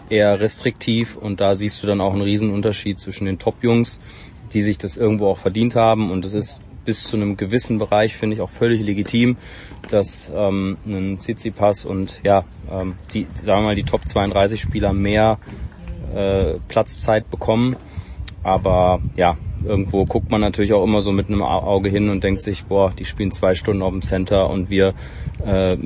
eher 0.09 0.39
restriktiv. 0.39 1.15
Und 1.15 1.41
da 1.41 1.55
siehst 1.55 1.81
du 1.83 1.87
dann 1.87 2.01
auch 2.01 2.13
einen 2.13 2.21
Riesenunterschied 2.21 2.99
zwischen 2.99 3.25
den 3.25 3.39
Top-Jungs, 3.39 3.99
die 4.53 4.61
sich 4.61 4.77
das 4.77 4.97
irgendwo 4.97 5.27
auch 5.27 5.37
verdient 5.37 5.75
haben. 5.75 6.11
Und 6.11 6.25
das 6.25 6.33
ist 6.33 6.61
bis 6.85 7.03
zu 7.03 7.15
einem 7.15 7.37
gewissen 7.37 7.77
Bereich 7.77 8.15
finde 8.15 8.35
ich 8.35 8.41
auch 8.41 8.49
völlig 8.49 8.81
legitim, 8.81 9.37
dass 9.89 10.31
ähm, 10.33 10.77
ein 10.87 11.19
Tsitsipas 11.19 11.85
und 11.85 12.19
ja, 12.23 12.43
ähm, 12.71 12.95
die, 13.13 13.27
sagen 13.33 13.61
wir 13.61 13.67
mal, 13.67 13.75
die 13.75 13.83
Top 13.83 14.07
32 14.07 14.59
Spieler 14.59 14.93
mehr 14.93 15.37
äh, 16.15 16.59
Platzzeit 16.67 17.29
bekommen. 17.29 17.75
Aber 18.43 18.99
ja, 19.15 19.37
irgendwo 19.63 20.05
guckt 20.05 20.31
man 20.31 20.41
natürlich 20.41 20.73
auch 20.73 20.83
immer 20.83 21.01
so 21.01 21.11
mit 21.11 21.27
einem 21.27 21.43
Auge 21.43 21.89
hin 21.89 22.09
und 22.09 22.23
denkt 22.23 22.41
sich, 22.41 22.65
boah, 22.65 22.91
die 22.91 23.05
spielen 23.05 23.31
zwei 23.31 23.53
Stunden 23.53 23.81
auf 23.81 23.91
dem 23.91 24.01
Center 24.01 24.49
und 24.49 24.69
wir 24.69 24.93
äh, 25.45 25.77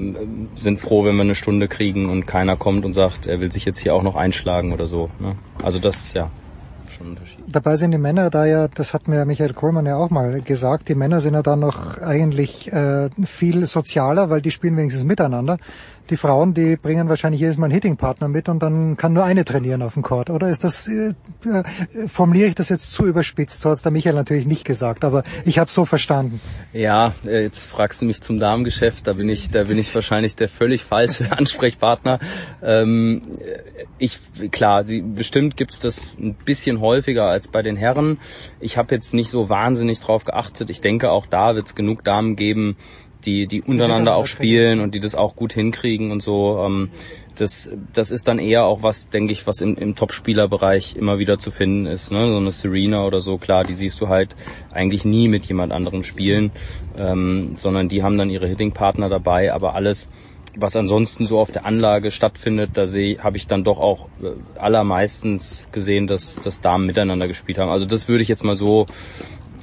sind 0.55 0.79
froh, 0.79 1.03
wenn 1.05 1.15
wir 1.15 1.23
eine 1.23 1.35
Stunde 1.35 1.67
kriegen 1.67 2.09
und 2.09 2.25
keiner 2.25 2.55
kommt 2.55 2.85
und 2.85 2.93
sagt, 2.93 3.27
er 3.27 3.39
will 3.41 3.51
sich 3.51 3.65
jetzt 3.65 3.79
hier 3.79 3.93
auch 3.93 4.03
noch 4.03 4.15
einschlagen 4.15 4.73
oder 4.73 4.87
so. 4.87 5.09
Ne? 5.19 5.35
Also 5.63 5.79
das, 5.79 6.13
ja. 6.13 6.29
Dabei 7.47 7.75
sind 7.75 7.91
die 7.91 7.97
Männer 7.97 8.29
da 8.29 8.45
ja, 8.45 8.69
das 8.69 8.93
hat 8.93 9.09
mir 9.09 9.25
Michael 9.25 9.53
Kohlmann 9.53 9.85
ja 9.85 9.97
auch 9.97 10.09
mal 10.09 10.39
gesagt, 10.41 10.87
die 10.87 10.95
Männer 10.95 11.19
sind 11.19 11.33
ja 11.33 11.41
da 11.41 11.57
noch 11.57 11.97
eigentlich 12.01 12.71
äh, 12.71 13.09
viel 13.25 13.65
sozialer, 13.65 14.29
weil 14.29 14.41
die 14.41 14.51
spielen 14.51 14.77
wenigstens 14.77 15.03
miteinander 15.03 15.57
die 16.09 16.17
Frauen, 16.17 16.53
die 16.53 16.75
bringen 16.75 17.09
wahrscheinlich 17.09 17.41
jedes 17.41 17.57
Mal 17.57 17.65
einen 17.65 17.73
Hittingpartner 17.73 18.27
mit 18.27 18.49
und 18.49 18.61
dann 18.61 18.97
kann 18.97 19.13
nur 19.13 19.23
eine 19.23 19.43
trainieren 19.45 19.81
auf 19.81 19.93
dem 19.93 20.03
Court. 20.03 20.29
Oder 20.29 20.49
ist 20.49 20.63
das, 20.63 20.87
äh, 20.87 21.13
äh, 21.47 22.07
formuliere 22.07 22.49
ich 22.49 22.55
das 22.55 22.69
jetzt 22.69 22.91
zu 22.93 23.05
überspitzt? 23.05 23.61
So 23.61 23.71
hat 23.71 23.83
der 23.83 23.91
Michael 23.91 24.15
natürlich 24.15 24.45
nicht 24.45 24.65
gesagt, 24.65 25.03
aber 25.03 25.23
ich 25.45 25.59
habe 25.59 25.69
so 25.69 25.85
verstanden. 25.85 26.39
Ja, 26.73 27.13
äh, 27.25 27.43
jetzt 27.43 27.65
fragst 27.65 28.01
du 28.01 28.05
mich 28.05 28.21
zum 28.21 28.39
Damengeschäft, 28.39 29.07
da 29.07 29.13
bin 29.13 29.29
ich, 29.29 29.49
da 29.49 29.63
bin 29.63 29.77
ich 29.77 29.93
wahrscheinlich 29.93 30.35
der 30.35 30.49
völlig 30.49 30.83
falsche 30.83 31.31
Ansprechpartner. 31.37 32.19
Ähm, 32.61 33.21
ich, 33.97 34.19
klar, 34.51 34.85
sie, 34.85 35.01
bestimmt 35.01 35.57
gibt's 35.57 35.79
das 35.79 36.17
ein 36.19 36.35
bisschen 36.35 36.81
häufiger 36.81 37.25
als 37.25 37.47
bei 37.47 37.61
den 37.61 37.75
Herren. 37.75 38.19
Ich 38.59 38.77
habe 38.77 38.93
jetzt 38.93 39.13
nicht 39.13 39.29
so 39.29 39.49
wahnsinnig 39.49 39.99
drauf 39.99 40.25
geachtet. 40.25 40.69
Ich 40.69 40.81
denke, 40.81 41.11
auch 41.11 41.25
da 41.25 41.55
wird's 41.55 41.75
genug 41.75 42.03
Damen 42.03 42.35
geben, 42.35 42.77
die, 43.25 43.47
die 43.47 43.61
untereinander 43.61 44.15
auch 44.15 44.27
spielen 44.27 44.79
und 44.79 44.95
die 44.95 44.99
das 44.99 45.15
auch 45.15 45.35
gut 45.35 45.53
hinkriegen 45.53 46.11
und 46.11 46.21
so. 46.21 46.61
Ähm, 46.65 46.89
das, 47.39 47.71
das 47.93 48.11
ist 48.11 48.27
dann 48.27 48.39
eher 48.39 48.65
auch 48.65 48.81
was, 48.81 49.09
denke 49.09 49.33
ich, 49.33 49.45
was 49.47 49.59
im, 49.59 49.75
im 49.75 49.95
Top-Spielerbereich 49.95 50.95
immer 50.95 51.19
wieder 51.19 51.37
zu 51.37 51.51
finden 51.51 51.85
ist. 51.85 52.11
Ne? 52.11 52.27
So 52.27 52.37
eine 52.37 52.51
Serena 52.51 53.05
oder 53.05 53.21
so, 53.21 53.37
klar, 53.37 53.63
die 53.63 53.73
siehst 53.73 53.99
du 54.01 54.07
halt 54.07 54.35
eigentlich 54.71 55.05
nie 55.05 55.27
mit 55.27 55.45
jemand 55.45 55.71
anderem 55.71 56.03
spielen, 56.03 56.51
ähm, 56.97 57.53
sondern 57.57 57.89
die 57.89 58.03
haben 58.03 58.17
dann 58.17 58.29
ihre 58.29 58.47
Hitting-Partner 58.47 59.09
dabei, 59.09 59.53
aber 59.53 59.75
alles, 59.75 60.09
was 60.55 60.75
ansonsten 60.75 61.25
so 61.25 61.39
auf 61.39 61.51
der 61.51 61.65
Anlage 61.65 62.11
stattfindet, 62.11 62.71
da 62.73 62.87
sehe 62.87 63.21
habe 63.21 63.37
ich 63.37 63.47
dann 63.47 63.63
doch 63.63 63.79
auch 63.79 64.07
äh, 64.21 64.59
allermeistens 64.59 65.67
gesehen, 65.71 66.07
dass, 66.07 66.35
dass 66.35 66.61
Damen 66.61 66.85
miteinander 66.85 67.27
gespielt 67.27 67.57
haben. 67.57 67.69
Also 67.69 67.85
das 67.85 68.07
würde 68.07 68.23
ich 68.23 68.29
jetzt 68.29 68.43
mal 68.43 68.55
so 68.55 68.85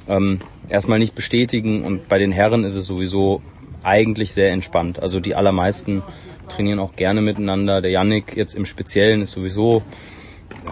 ähm, 0.07 0.41
erstmal 0.69 0.99
nicht 0.99 1.15
bestätigen 1.15 1.83
und 1.83 2.07
bei 2.07 2.19
den 2.19 2.31
Herren 2.31 2.63
ist 2.63 2.75
es 2.75 2.85
sowieso 2.85 3.41
eigentlich 3.83 4.33
sehr 4.33 4.51
entspannt. 4.51 5.01
Also 5.01 5.19
die 5.19 5.35
allermeisten 5.35 6.03
trainieren 6.49 6.79
auch 6.79 6.95
gerne 6.95 7.21
miteinander. 7.21 7.81
Der 7.81 7.91
Yannick 7.91 8.35
jetzt 8.35 8.55
im 8.55 8.65
Speziellen 8.65 9.21
ist 9.21 9.31
sowieso 9.31 9.83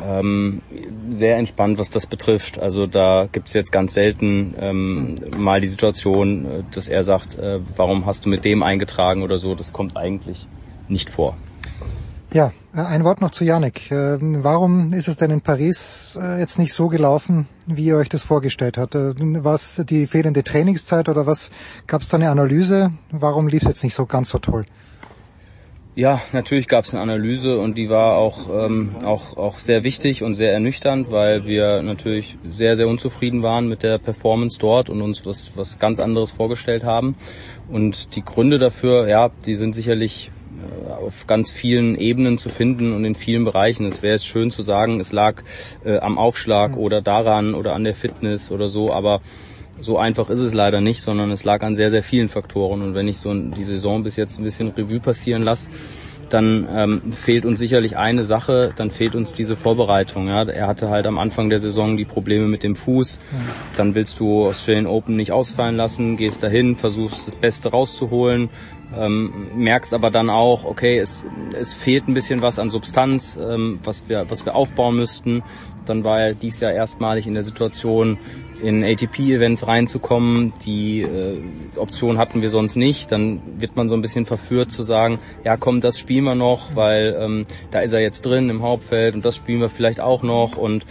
ähm, 0.06 0.62
sehr 1.10 1.38
entspannt, 1.38 1.78
was 1.78 1.90
das 1.90 2.08
betrifft. 2.08 2.60
Also 2.60 2.88
da 2.88 3.28
gibt's 3.32 3.54
jetzt 3.54 3.72
ganz 3.72 3.94
selten 3.94 4.56
ähm, 4.60 5.16
mal 5.38 5.62
die 5.62 5.68
Situation, 5.68 6.46
äh, 6.46 6.64
dass 6.74 6.88
er 6.88 7.04
sagt, 7.04 7.38
äh, 7.38 7.60
warum 7.76 8.06
hast 8.06 8.26
du 8.26 8.30
mit 8.30 8.46
dem 8.46 8.64
eingetragen 8.64 9.24
oder 9.24 9.38
so. 9.38 9.56
Das 9.56 9.74
kommt 9.74 9.98
eigentlich 9.98 10.48
nicht 10.88 11.10
vor. 11.10 11.38
Ja, 12.34 12.54
äh, 12.74 12.80
ein 12.80 13.04
Wort 13.04 13.20
noch 13.20 13.32
zu 13.32 13.44
Janik. 13.44 13.92
Äh, 13.92 14.18
warum 14.20 14.94
ist 14.94 15.10
es 15.10 15.18
denn 15.18 15.32
in 15.32 15.42
Paris 15.42 16.18
äh, 16.20 16.40
jetzt 16.40 16.60
nicht 16.60 16.74
so 16.74 16.88
gelaufen, 16.88 17.48
wie 17.68 17.86
ihr 17.86 17.98
euch 17.98 18.08
das 18.08 18.24
vorgestellt 18.24 18.78
habt? 18.78 18.96
War 18.96 19.54
es 19.54 19.82
die 19.86 20.08
fehlende 20.08 20.42
Trainingszeit 20.44 21.10
oder 21.10 21.28
was? 21.28 21.52
Gab 21.88 22.02
es 22.02 22.08
da 22.08 22.16
eine 22.16 22.30
Analyse? 22.30 22.92
Warum 23.12 23.50
lief 23.50 23.64
es 23.64 23.68
jetzt 23.68 23.84
nicht 23.84 23.96
so 23.96 24.06
ganz 24.06 24.30
so 24.30 24.40
toll? 24.40 24.66
Ja, 25.94 26.22
natürlich 26.32 26.70
gab 26.70 26.86
es 26.86 26.94
eine 26.94 27.04
Analyse 27.04 27.60
und 27.60 27.78
die 27.78 27.90
war 27.90 28.16
auch, 28.16 28.50
ähm, 28.66 28.96
auch, 29.04 29.36
auch 29.36 29.60
sehr 29.60 29.84
wichtig 29.84 30.24
und 30.24 30.36
sehr 30.36 30.54
ernüchternd, 30.54 31.12
weil 31.12 31.44
wir 31.44 31.82
natürlich 31.82 32.38
sehr, 32.50 32.78
sehr 32.78 32.88
unzufrieden 32.88 33.44
waren 33.44 33.68
mit 33.68 33.84
der 33.84 33.98
Performance 33.98 34.58
dort 34.58 34.90
und 34.90 35.02
uns 35.02 35.26
was, 35.26 35.52
was 35.56 35.80
ganz 35.80 36.00
anderes 36.00 36.32
vorgestellt 36.32 36.86
haben. 36.86 37.18
Und 37.68 38.16
die 38.16 38.24
Gründe 38.24 38.58
dafür, 38.58 39.10
ja, 39.10 39.32
die 39.46 39.56
sind 39.56 39.76
sicherlich 39.76 40.30
äh, 40.30 40.41
auf 40.90 41.28
ganz 41.28 41.52
vielen 41.52 41.96
Ebenen 41.98 42.38
zu 42.38 42.50
finden 42.50 42.94
und 42.94 43.06
in 43.06 43.16
vielen 43.16 43.46
Bereichen. 43.46 43.86
Es 43.86 44.02
wäre 44.02 44.14
jetzt 44.14 44.28
schön 44.28 44.52
zu 44.52 44.62
sagen, 44.62 45.00
es 45.00 45.12
lag 45.12 45.44
äh, 45.84 45.98
am 45.98 46.18
Aufschlag 46.18 46.78
oder 46.78 47.02
daran 47.02 47.54
oder 47.54 47.74
an 47.74 47.84
der 47.84 47.96
Fitness 47.96 48.52
oder 48.52 48.70
so, 48.70 48.92
aber 48.94 49.22
so 49.80 49.98
einfach 49.98 50.30
ist 50.30 50.40
es 50.40 50.54
leider 50.54 50.82
nicht, 50.82 51.02
sondern 51.02 51.32
es 51.32 51.44
lag 51.44 51.64
an 51.64 51.76
sehr, 51.76 51.90
sehr 51.90 52.04
vielen 52.04 52.30
Faktoren. 52.30 52.82
Und 52.82 52.94
wenn 52.94 53.08
ich 53.08 53.18
so 53.18 53.34
die 53.34 53.64
Saison 53.64 54.04
bis 54.04 54.16
jetzt 54.16 54.40
ein 54.40 54.44
bisschen 54.44 54.70
Revue 54.70 55.00
passieren 55.00 55.44
lasse, 55.44 55.70
dann 56.34 56.68
ähm, 56.72 57.12
fehlt 57.12 57.46
uns 57.46 57.60
sicherlich 57.60 57.98
eine 57.98 58.24
Sache, 58.24 58.72
dann 58.76 58.90
fehlt 58.90 59.16
uns 59.16 59.34
diese 59.34 59.56
Vorbereitung. 59.56 60.28
Ja. 60.28 60.44
Er 60.44 60.68
hatte 60.68 60.90
halt 60.90 61.06
am 61.06 61.18
Anfang 61.18 61.50
der 61.50 61.60
Saison 61.60 61.98
die 61.98 62.06
Probleme 62.06 62.48
mit 62.48 62.64
dem 62.64 62.76
Fuß. 62.76 63.20
Dann 63.76 63.96
willst 63.96 64.20
du 64.20 64.46
Australian 64.48 64.88
Open 64.88 65.16
nicht 65.16 65.32
ausfallen 65.32 65.76
lassen, 65.76 66.18
gehst 66.18 66.42
dahin, 66.42 66.76
versuchst 66.76 67.28
das 67.28 67.36
Beste 67.36 67.70
rauszuholen, 67.70 68.50
ähm, 68.96 69.48
merkst 69.56 69.94
aber 69.94 70.12
dann 70.12 70.30
auch, 70.30 70.66
okay, 70.66 71.00
es, 71.00 71.26
es 71.58 71.74
fehlt 71.74 72.08
ein 72.08 72.14
bisschen 72.14 72.42
was 72.42 72.60
an 72.60 72.70
Substanz, 72.70 73.38
ähm, 73.42 73.80
was 73.84 74.10
wir 74.10 74.30
was 74.30 74.46
wir 74.46 74.56
aufbauen 74.56 74.96
müssten. 74.96 75.44
Dann 75.86 76.04
war 76.04 76.20
er 76.20 76.34
dies 76.34 76.60
Jahr 76.60 76.72
erstmalig 76.72 77.26
in 77.26 77.34
der 77.34 77.44
Situation, 77.44 78.20
in 78.62 78.84
ATP-Events 78.84 79.66
reinzukommen. 79.68 80.54
Die 80.66 81.02
äh, 81.02 81.42
Option 81.76 82.18
hatten 82.18 82.42
wir 82.42 82.50
sonst 82.50 82.76
nicht. 82.76 83.12
Dann 83.12 83.42
wird 83.60 83.76
man 83.76 83.88
so 83.88 83.96
ein 83.96 84.02
bisschen 84.02 84.26
verführt 84.26 84.72
zu 84.72 84.84
sagen, 84.84 85.20
ja 85.44 85.58
komm, 85.58 85.82
das 85.82 85.98
spielen 85.98 86.26
wir 86.26 86.36
noch, 86.36 86.76
weil 86.76 87.18
ähm, 87.20 87.46
da 87.72 87.80
ist 87.80 87.94
er 87.94 88.02
jetzt 88.02 88.22
drin 88.22 88.50
im 88.50 88.62
Hauptfeld 88.62 89.16
und 89.16 89.26
das 89.26 89.36
spielen 89.36 89.60
wir 89.60 89.70
vielleicht 89.70 90.00
auch 90.00 90.22
noch. 90.22 90.58
Und 90.58 90.86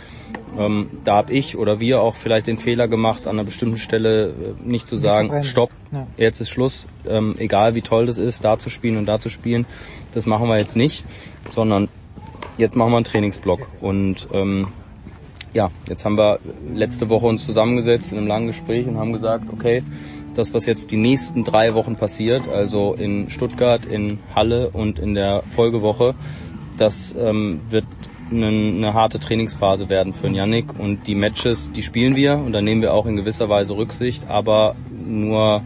ähm, 0.58 0.90
da 1.04 1.16
habe 1.16 1.32
ich 1.32 1.56
oder 1.56 1.80
wir 1.80 2.00
auch 2.00 2.14
vielleicht 2.14 2.46
den 2.46 2.56
Fehler 2.56 2.88
gemacht, 2.88 3.26
an 3.26 3.36
einer 3.36 3.44
bestimmten 3.44 3.76
Stelle 3.76 4.28
äh, 4.28 4.32
nicht 4.64 4.86
zu 4.86 4.96
sagen, 4.96 5.28
nicht 5.28 5.44
zu 5.44 5.50
stopp, 5.50 5.70
ja. 5.92 6.06
jetzt 6.16 6.40
ist 6.40 6.50
Schluss, 6.50 6.86
ähm, 7.08 7.34
egal 7.38 7.74
wie 7.74 7.82
toll 7.82 8.06
das 8.06 8.18
ist, 8.18 8.44
da 8.44 8.58
zu 8.58 8.70
spielen 8.70 8.96
und 8.96 9.06
da 9.06 9.18
zu 9.18 9.28
spielen. 9.28 9.66
Das 10.12 10.26
machen 10.26 10.48
wir 10.48 10.58
jetzt 10.58 10.76
nicht, 10.76 11.04
sondern 11.50 11.88
jetzt 12.58 12.76
machen 12.76 12.92
wir 12.92 12.96
einen 12.96 13.04
Trainingsblock. 13.04 13.68
Und 13.80 14.28
ähm, 14.32 14.68
ja, 15.52 15.70
jetzt 15.88 16.04
haben 16.04 16.16
wir 16.16 16.38
letzte 16.74 17.08
Woche 17.08 17.26
uns 17.26 17.44
zusammengesetzt 17.44 18.12
in 18.12 18.18
einem 18.18 18.26
langen 18.26 18.46
Gespräch 18.46 18.86
und 18.86 18.98
haben 18.98 19.12
gesagt, 19.12 19.44
okay, 19.52 19.82
das, 20.34 20.54
was 20.54 20.66
jetzt 20.66 20.90
die 20.90 20.96
nächsten 20.96 21.44
drei 21.44 21.74
Wochen 21.74 21.96
passiert, 21.96 22.48
also 22.48 22.94
in 22.94 23.30
Stuttgart, 23.30 23.84
in 23.84 24.20
Halle 24.34 24.70
und 24.70 24.98
in 24.98 25.14
der 25.14 25.42
Folgewoche, 25.48 26.14
das 26.76 27.14
ähm, 27.18 27.60
wird 27.68 27.84
eine, 28.30 28.46
eine 28.48 28.94
harte 28.94 29.18
Trainingsphase 29.18 29.88
werden 29.88 30.12
für 30.12 30.28
Yannick 30.28 30.78
und 30.78 31.06
die 31.06 31.14
Matches, 31.14 31.72
die 31.72 31.82
spielen 31.82 32.16
wir 32.16 32.38
und 32.38 32.52
da 32.52 32.60
nehmen 32.60 32.82
wir 32.82 32.94
auch 32.94 33.06
in 33.06 33.16
gewisser 33.16 33.48
Weise 33.48 33.76
Rücksicht, 33.76 34.28
aber 34.28 34.74
nur 34.90 35.62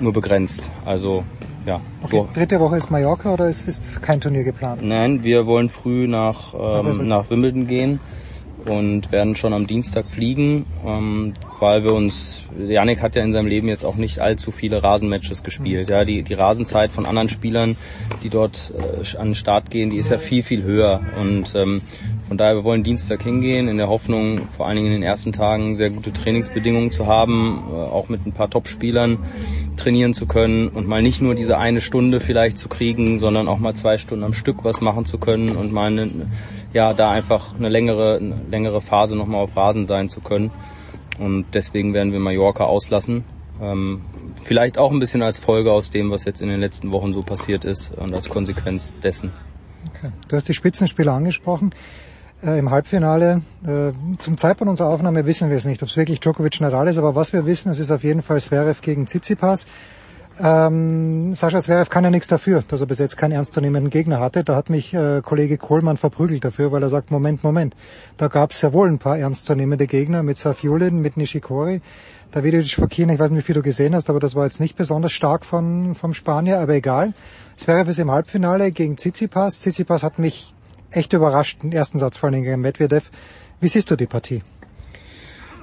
nur 0.00 0.12
begrenzt. 0.12 0.70
Also 0.84 1.24
ja. 1.66 1.80
Okay, 2.02 2.16
so. 2.16 2.28
Dritte 2.34 2.58
Woche 2.60 2.76
ist 2.76 2.90
Mallorca 2.90 3.32
oder 3.32 3.48
ist, 3.48 3.68
ist 3.68 4.02
kein 4.02 4.20
Turnier 4.20 4.42
geplant? 4.42 4.82
Nein, 4.82 5.22
wir 5.22 5.46
wollen 5.46 5.68
früh 5.68 6.08
nach, 6.08 6.54
ähm, 6.54 7.06
nach 7.06 7.30
Wimbledon 7.30 7.66
gehen 7.66 8.00
und 8.66 9.12
werden 9.12 9.36
schon 9.36 9.52
am 9.52 9.66
Dienstag 9.66 10.06
fliegen, 10.06 10.66
ähm, 10.86 11.34
weil 11.60 11.84
wir 11.84 11.92
uns, 11.92 12.42
Janik 12.58 13.00
hat 13.00 13.14
ja 13.16 13.22
in 13.22 13.32
seinem 13.32 13.46
Leben 13.46 13.68
jetzt 13.68 13.84
auch 13.84 13.96
nicht 13.96 14.18
allzu 14.18 14.50
viele 14.50 14.82
Rasenmatches 14.82 15.42
gespielt. 15.42 15.90
Ja, 15.90 16.04
die, 16.04 16.22
die 16.22 16.34
Rasenzeit 16.34 16.92
von 16.92 17.06
anderen 17.06 17.28
Spielern, 17.28 17.76
die 18.22 18.28
dort 18.28 18.72
äh, 18.76 19.16
an 19.16 19.28
den 19.28 19.34
Start 19.34 19.70
gehen, 19.70 19.90
die 19.90 19.98
ist 19.98 20.10
ja 20.10 20.18
viel, 20.18 20.42
viel 20.42 20.62
höher. 20.62 21.00
Und 21.20 21.54
ähm, 21.54 21.82
von 22.26 22.38
daher, 22.38 22.56
wir 22.56 22.64
wollen 22.64 22.82
Dienstag 22.82 23.22
hingehen, 23.22 23.68
in 23.68 23.76
der 23.76 23.88
Hoffnung, 23.88 24.48
vor 24.48 24.66
allen 24.66 24.76
Dingen 24.76 24.88
in 24.88 24.94
den 24.94 25.02
ersten 25.02 25.32
Tagen 25.32 25.76
sehr 25.76 25.90
gute 25.90 26.12
Trainingsbedingungen 26.12 26.90
zu 26.90 27.06
haben, 27.06 27.62
äh, 27.70 27.74
auch 27.74 28.08
mit 28.08 28.26
ein 28.26 28.32
paar 28.32 28.50
Top-Spielern 28.50 29.18
trainieren 29.76 30.14
zu 30.14 30.26
können 30.26 30.68
und 30.68 30.86
mal 30.86 31.02
nicht 31.02 31.22
nur 31.22 31.34
diese 31.34 31.58
eine 31.58 31.80
Stunde 31.80 32.20
vielleicht 32.20 32.58
zu 32.58 32.68
kriegen, 32.68 33.18
sondern 33.18 33.48
auch 33.48 33.58
mal 33.58 33.74
zwei 33.74 33.98
Stunden 33.98 34.24
am 34.24 34.34
Stück 34.34 34.64
was 34.64 34.80
machen 34.80 35.04
zu 35.04 35.18
können 35.18 35.56
und 35.56 35.72
mal 35.72 35.86
eine, 35.86 36.28
ja, 36.72 36.92
da 36.94 37.10
einfach 37.10 37.54
eine 37.54 37.68
längere, 37.68 38.16
eine 38.16 38.40
längere 38.50 38.80
Phase 38.80 39.16
nochmal 39.16 39.42
auf 39.42 39.56
Rasen 39.56 39.86
sein 39.86 40.08
zu 40.08 40.20
können. 40.20 40.50
Und 41.18 41.46
deswegen 41.54 41.94
werden 41.94 42.12
wir 42.12 42.20
Mallorca 42.20 42.64
auslassen. 42.64 43.24
Ähm, 43.60 44.02
vielleicht 44.42 44.78
auch 44.78 44.90
ein 44.90 44.98
bisschen 44.98 45.22
als 45.22 45.38
Folge 45.38 45.70
aus 45.72 45.90
dem, 45.90 46.10
was 46.10 46.24
jetzt 46.24 46.42
in 46.42 46.48
den 46.48 46.60
letzten 46.60 46.92
Wochen 46.92 47.12
so 47.12 47.22
passiert 47.22 47.64
ist 47.64 47.92
und 47.92 48.14
als 48.14 48.28
Konsequenz 48.28 48.94
dessen. 49.02 49.32
Okay. 49.88 50.12
Du 50.28 50.36
hast 50.36 50.48
die 50.48 50.54
Spitzenspieler 50.54 51.12
angesprochen. 51.12 51.74
Äh, 52.42 52.58
Im 52.58 52.70
Halbfinale, 52.70 53.42
äh, 53.64 53.92
zum 54.18 54.36
Zeitpunkt 54.36 54.70
unserer 54.70 54.88
Aufnahme 54.88 55.26
wissen 55.26 55.48
wir 55.48 55.56
es 55.56 55.64
nicht, 55.64 55.82
ob 55.82 55.88
es 55.88 55.96
wirklich 55.96 56.18
Djokovic 56.18 56.60
Nadal 56.60 56.88
ist, 56.88 56.98
aber 56.98 57.14
was 57.14 57.32
wir 57.32 57.46
wissen, 57.46 57.70
es 57.70 57.78
ist 57.78 57.90
auf 57.90 58.02
jeden 58.02 58.22
Fall 58.22 58.40
Zverev 58.40 58.80
gegen 58.80 59.06
Tsitsipas. 59.06 59.66
Ähm, 60.40 61.34
Sascha 61.34 61.60
Zverev 61.60 61.90
kann 61.90 62.04
ja 62.04 62.10
nichts 62.10 62.26
dafür, 62.26 62.64
dass 62.66 62.80
er 62.80 62.86
bis 62.86 62.98
jetzt 62.98 63.16
keinen 63.16 63.32
ernstzunehmenden 63.32 63.90
Gegner 63.90 64.20
hatte. 64.20 64.44
Da 64.44 64.56
hat 64.56 64.70
mich 64.70 64.94
äh, 64.94 65.20
Kollege 65.22 65.58
Kohlmann 65.58 65.96
verprügelt 65.96 66.44
dafür, 66.44 66.72
weil 66.72 66.82
er 66.82 66.88
sagt, 66.88 67.10
Moment, 67.10 67.44
Moment, 67.44 67.76
da 68.16 68.28
gab 68.28 68.52
es 68.52 68.62
ja 68.62 68.72
wohl 68.72 68.88
ein 68.88 68.98
paar 68.98 69.18
ernstzunehmende 69.18 69.86
Gegner 69.86 70.22
mit 70.22 70.36
Safiulin, 70.36 71.00
mit 71.00 71.16
Nishikori. 71.16 71.82
Davidic 72.30 72.74
Fokina, 72.74 73.12
ich 73.12 73.18
weiß 73.18 73.30
nicht, 73.30 73.40
wie 73.40 73.46
viel 73.46 73.54
du 73.54 73.62
gesehen 73.62 73.94
hast, 73.94 74.08
aber 74.08 74.20
das 74.20 74.34
war 74.34 74.44
jetzt 74.44 74.58
nicht 74.58 74.76
besonders 74.76 75.12
stark 75.12 75.44
von, 75.44 75.94
vom 75.94 76.14
Spanier, 76.14 76.60
aber 76.60 76.74
egal. 76.74 77.12
Zverev 77.56 77.90
ist 77.90 77.98
im 77.98 78.10
Halbfinale 78.10 78.72
gegen 78.72 78.96
Tsitsipas. 78.96 79.60
Tsitsipas 79.60 80.02
hat 80.02 80.18
mich 80.18 80.54
echt 80.90 81.12
überrascht, 81.12 81.62
den 81.62 81.72
ersten 81.72 81.98
Satz 81.98 82.16
vor 82.16 82.30
allem 82.30 82.42
gegen 82.42 82.60
Medvedev. 82.60 83.10
Wie 83.60 83.68
siehst 83.68 83.90
du 83.90 83.96
die 83.96 84.06
Partie? 84.06 84.40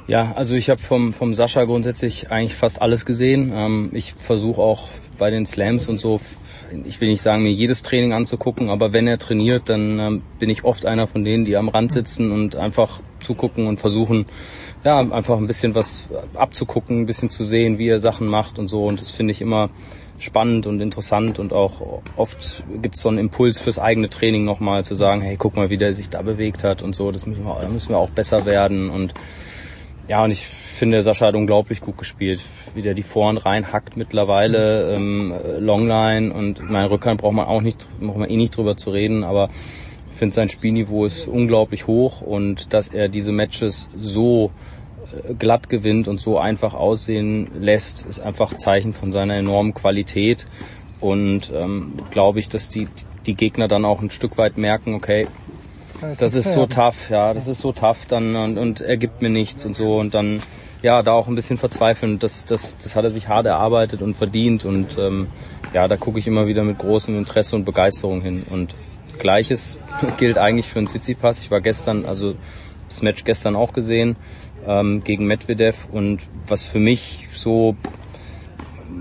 Ja, 0.10 0.34
also 0.36 0.56
ich 0.56 0.72
habe 0.72 0.82
vom, 0.82 1.14
vom 1.14 1.36
Sascha 1.36 1.66
grundsätzlich 1.66 2.32
eigentlich 2.32 2.56
fast 2.56 2.82
alles 2.82 3.06
gesehen. 3.06 3.52
Ähm, 3.54 3.92
ich 3.94 4.14
versuche 4.14 4.60
auch 4.60 4.88
bei 5.20 5.30
den 5.30 5.46
Slams 5.46 5.88
und 5.88 6.00
so, 6.00 6.20
ich 6.84 7.00
will 7.00 7.10
nicht 7.10 7.22
sagen, 7.22 7.44
mir 7.44 7.52
jedes 7.52 7.84
Training 7.84 8.14
anzugucken, 8.14 8.72
aber 8.72 8.92
wenn 8.92 9.06
er 9.06 9.20
trainiert, 9.20 9.70
dann 9.70 10.00
ähm, 10.00 10.24
bin 10.40 10.50
ich 10.50 10.64
oft 10.64 10.88
einer 10.88 11.06
von 11.06 11.24
denen, 11.24 11.46
die 11.46 11.56
am 11.56 11.70
Rand 11.70 11.92
sitzen 11.92 12.32
und 12.32 12.56
einfach 12.56 13.02
zugucken 13.20 13.68
und 13.68 13.80
versuchen, 13.80 14.26
ja, 14.84 15.00
einfach 15.00 15.38
ein 15.38 15.46
bisschen 15.46 15.76
was 15.76 16.08
abzugucken, 16.34 17.02
ein 17.02 17.06
bisschen 17.06 17.30
zu 17.30 17.44
sehen, 17.44 17.78
wie 17.78 17.90
er 17.90 18.00
Sachen 18.00 18.26
macht 18.26 18.58
und 18.58 18.68
so. 18.68 18.88
Und 18.88 19.02
das 19.02 19.12
finde 19.12 19.30
ich 19.30 19.42
immer 19.42 19.70
spannend 20.18 20.66
und 20.66 20.82
interessant 20.82 21.38
und 21.38 21.54
auch 21.54 22.02
oft 22.16 22.64
gibt 22.82 22.96
es 22.96 23.04
so 23.04 23.10
einen 23.10 23.20
Impuls 23.20 23.60
fürs 23.60 23.78
eigene 23.78 24.10
Training 24.10 24.44
nochmal 24.44 24.84
zu 24.84 24.96
sagen, 24.96 25.22
hey, 25.22 25.36
guck 25.38 25.56
mal, 25.56 25.70
wie 25.70 25.78
der 25.78 25.94
sich 25.94 26.10
da 26.10 26.24
bewegt 26.24 26.64
hat 26.64 26.82
und 26.82 26.96
so, 26.96 27.12
das 27.12 27.28
müssen 27.28 27.46
wir, 27.46 27.60
da 27.62 27.70
müssen 27.70 27.90
wir 27.90 28.00
auch 28.00 28.10
besser 28.10 28.46
werden 28.46 28.90
und 28.90 29.14
ja, 30.10 30.24
und 30.24 30.32
ich 30.32 30.48
finde, 30.48 31.04
Sascha 31.04 31.28
hat 31.28 31.36
unglaublich 31.36 31.82
gut 31.82 32.00
gespielt, 32.00 32.42
wie 32.74 32.82
der 32.82 32.96
die 32.96 33.04
Vorhand 33.04 33.46
reinhackt 33.46 33.96
mittlerweile, 33.96 34.96
ähm, 34.96 35.34
Longline 35.60 36.34
und 36.34 36.68
mein 36.68 36.86
Rückhand 36.86 37.22
braucht 37.22 37.36
man 37.36 37.46
auch 37.46 37.62
nicht, 37.62 37.88
braucht 38.00 38.18
man 38.18 38.30
eh 38.30 38.36
nicht 38.36 38.58
drüber 38.58 38.76
zu 38.76 38.90
reden, 38.90 39.24
aber 39.24 39.50
ich 40.10 40.18
finde 40.18 40.34
sein 40.34 40.50
Spielniveau 40.50 41.06
ist 41.06 41.28
unglaublich 41.28 41.86
hoch 41.86 42.22
und 42.22 42.74
dass 42.74 42.88
er 42.88 43.08
diese 43.08 43.32
Matches 43.32 43.88
so 44.02 44.52
äh, 45.14 45.36
glatt 45.36 45.70
gewinnt 45.70 46.08
und 46.08 46.20
so 46.20 46.40
einfach 46.40 46.74
aussehen 46.74 47.48
lässt, 47.60 48.08
ist 48.08 48.20
einfach 48.20 48.56
Zeichen 48.56 48.94
von 48.94 49.12
seiner 49.12 49.36
enormen 49.36 49.76
Qualität 49.76 50.46
und 51.00 51.54
ähm, 51.54 51.94
glaube 52.10 52.40
ich, 52.40 52.50
dass 52.50 52.68
die 52.68 52.88
die 53.28 53.36
Gegner 53.36 53.68
dann 53.68 53.86
auch 53.86 54.02
ein 54.02 54.10
Stück 54.10 54.40
weit 54.40 54.58
merken, 54.58 54.96
okay, 54.96 55.28
das 56.20 56.34
ist 56.34 56.54
so 56.54 56.66
tough, 56.66 57.10
ja, 57.10 57.34
das 57.34 57.48
ist 57.48 57.60
so 57.60 57.72
tough 57.72 58.06
dann 58.08 58.36
und, 58.36 58.58
und 58.58 58.82
er 58.82 58.98
gibt 58.98 59.22
mir 59.22 59.30
nichts 59.30 59.66
und 59.66 59.76
so 59.76 59.98
und 59.98 60.14
dann 60.14 60.42
ja 60.82 61.04
da 61.04 61.14
auch 61.14 61.28
ein 61.28 61.36
bisschen 61.36 61.58
verzweifeln. 61.58 62.20
Das, 62.20 62.46
das, 62.46 62.78
das 62.78 62.96
hat 62.96 63.04
er 63.04 63.12
sich 63.12 63.28
hart 63.28 63.46
erarbeitet 63.46 64.02
und 64.02 64.16
verdient 64.16 64.66
und 64.66 64.98
ähm, 64.98 65.28
ja, 65.74 65.88
da 65.88 65.98
gucke 65.98 66.20
ich 66.20 66.28
immer 66.28 66.48
wieder 66.48 66.64
mit 66.64 66.78
großem 66.78 67.18
Interesse 67.18 67.56
und 67.56 67.66
Begeisterung 67.66 68.22
hin. 68.22 68.44
Und 68.50 68.76
gleiches 69.18 69.80
gilt 70.18 70.38
eigentlich 70.38 70.68
für 70.68 70.80
den 70.80 70.88
Tsitsipas. 70.88 71.40
Ich 71.42 71.52
war 71.52 71.62
gestern, 71.62 72.06
also 72.06 72.36
das 72.88 73.02
Match 73.02 73.24
gestern 73.24 73.56
auch 73.56 73.74
gesehen 73.74 74.16
ähm, 74.66 75.02
gegen 75.02 75.26
Medvedev 75.26 75.88
und 75.92 76.22
was 76.48 76.64
für 76.64 76.80
mich 76.80 77.28
so 77.34 77.76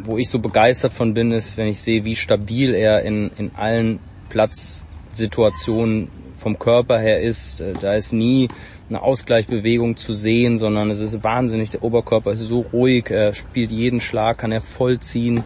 wo 0.04 0.18
ich 0.18 0.28
so 0.28 0.38
begeistert 0.38 0.92
von 0.92 1.14
bin, 1.14 1.32
ist, 1.32 1.56
wenn 1.56 1.66
ich 1.66 1.80
sehe, 1.80 2.04
wie 2.04 2.14
stabil 2.16 2.74
er 2.74 3.02
in, 3.02 3.30
in 3.38 3.54
allen 3.54 4.00
Platzsituationen 4.28 6.08
vom 6.38 6.58
Körper 6.58 6.98
her 6.98 7.20
ist. 7.20 7.60
Äh, 7.60 7.74
da 7.80 7.94
ist 7.94 8.12
nie 8.12 8.48
eine 8.88 9.02
Ausgleichbewegung 9.02 9.96
zu 9.96 10.12
sehen, 10.12 10.56
sondern 10.56 10.90
es 10.90 11.00
ist 11.00 11.22
wahnsinnig. 11.22 11.70
Der 11.70 11.82
Oberkörper 11.82 12.32
ist 12.32 12.40
so 12.40 12.64
ruhig, 12.72 13.10
er 13.10 13.34
spielt 13.34 13.70
jeden 13.70 14.00
Schlag, 14.00 14.38
kann 14.38 14.52
er 14.52 14.62
vollziehen. 14.62 15.44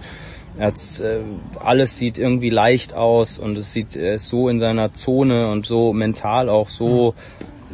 Er 0.58 0.66
hat, 0.68 1.00
äh, 1.00 1.20
alles 1.60 1.96
sieht 1.96 2.18
irgendwie 2.18 2.50
leicht 2.50 2.94
aus 2.94 3.38
und 3.38 3.56
es 3.56 3.72
sieht, 3.72 3.96
er 3.96 4.14
ist 4.14 4.26
so 4.26 4.48
in 4.48 4.58
seiner 4.58 4.92
Zone 4.94 5.50
und 5.50 5.66
so 5.66 5.92
mental 5.92 6.48
auch 6.48 6.68
so 6.68 7.14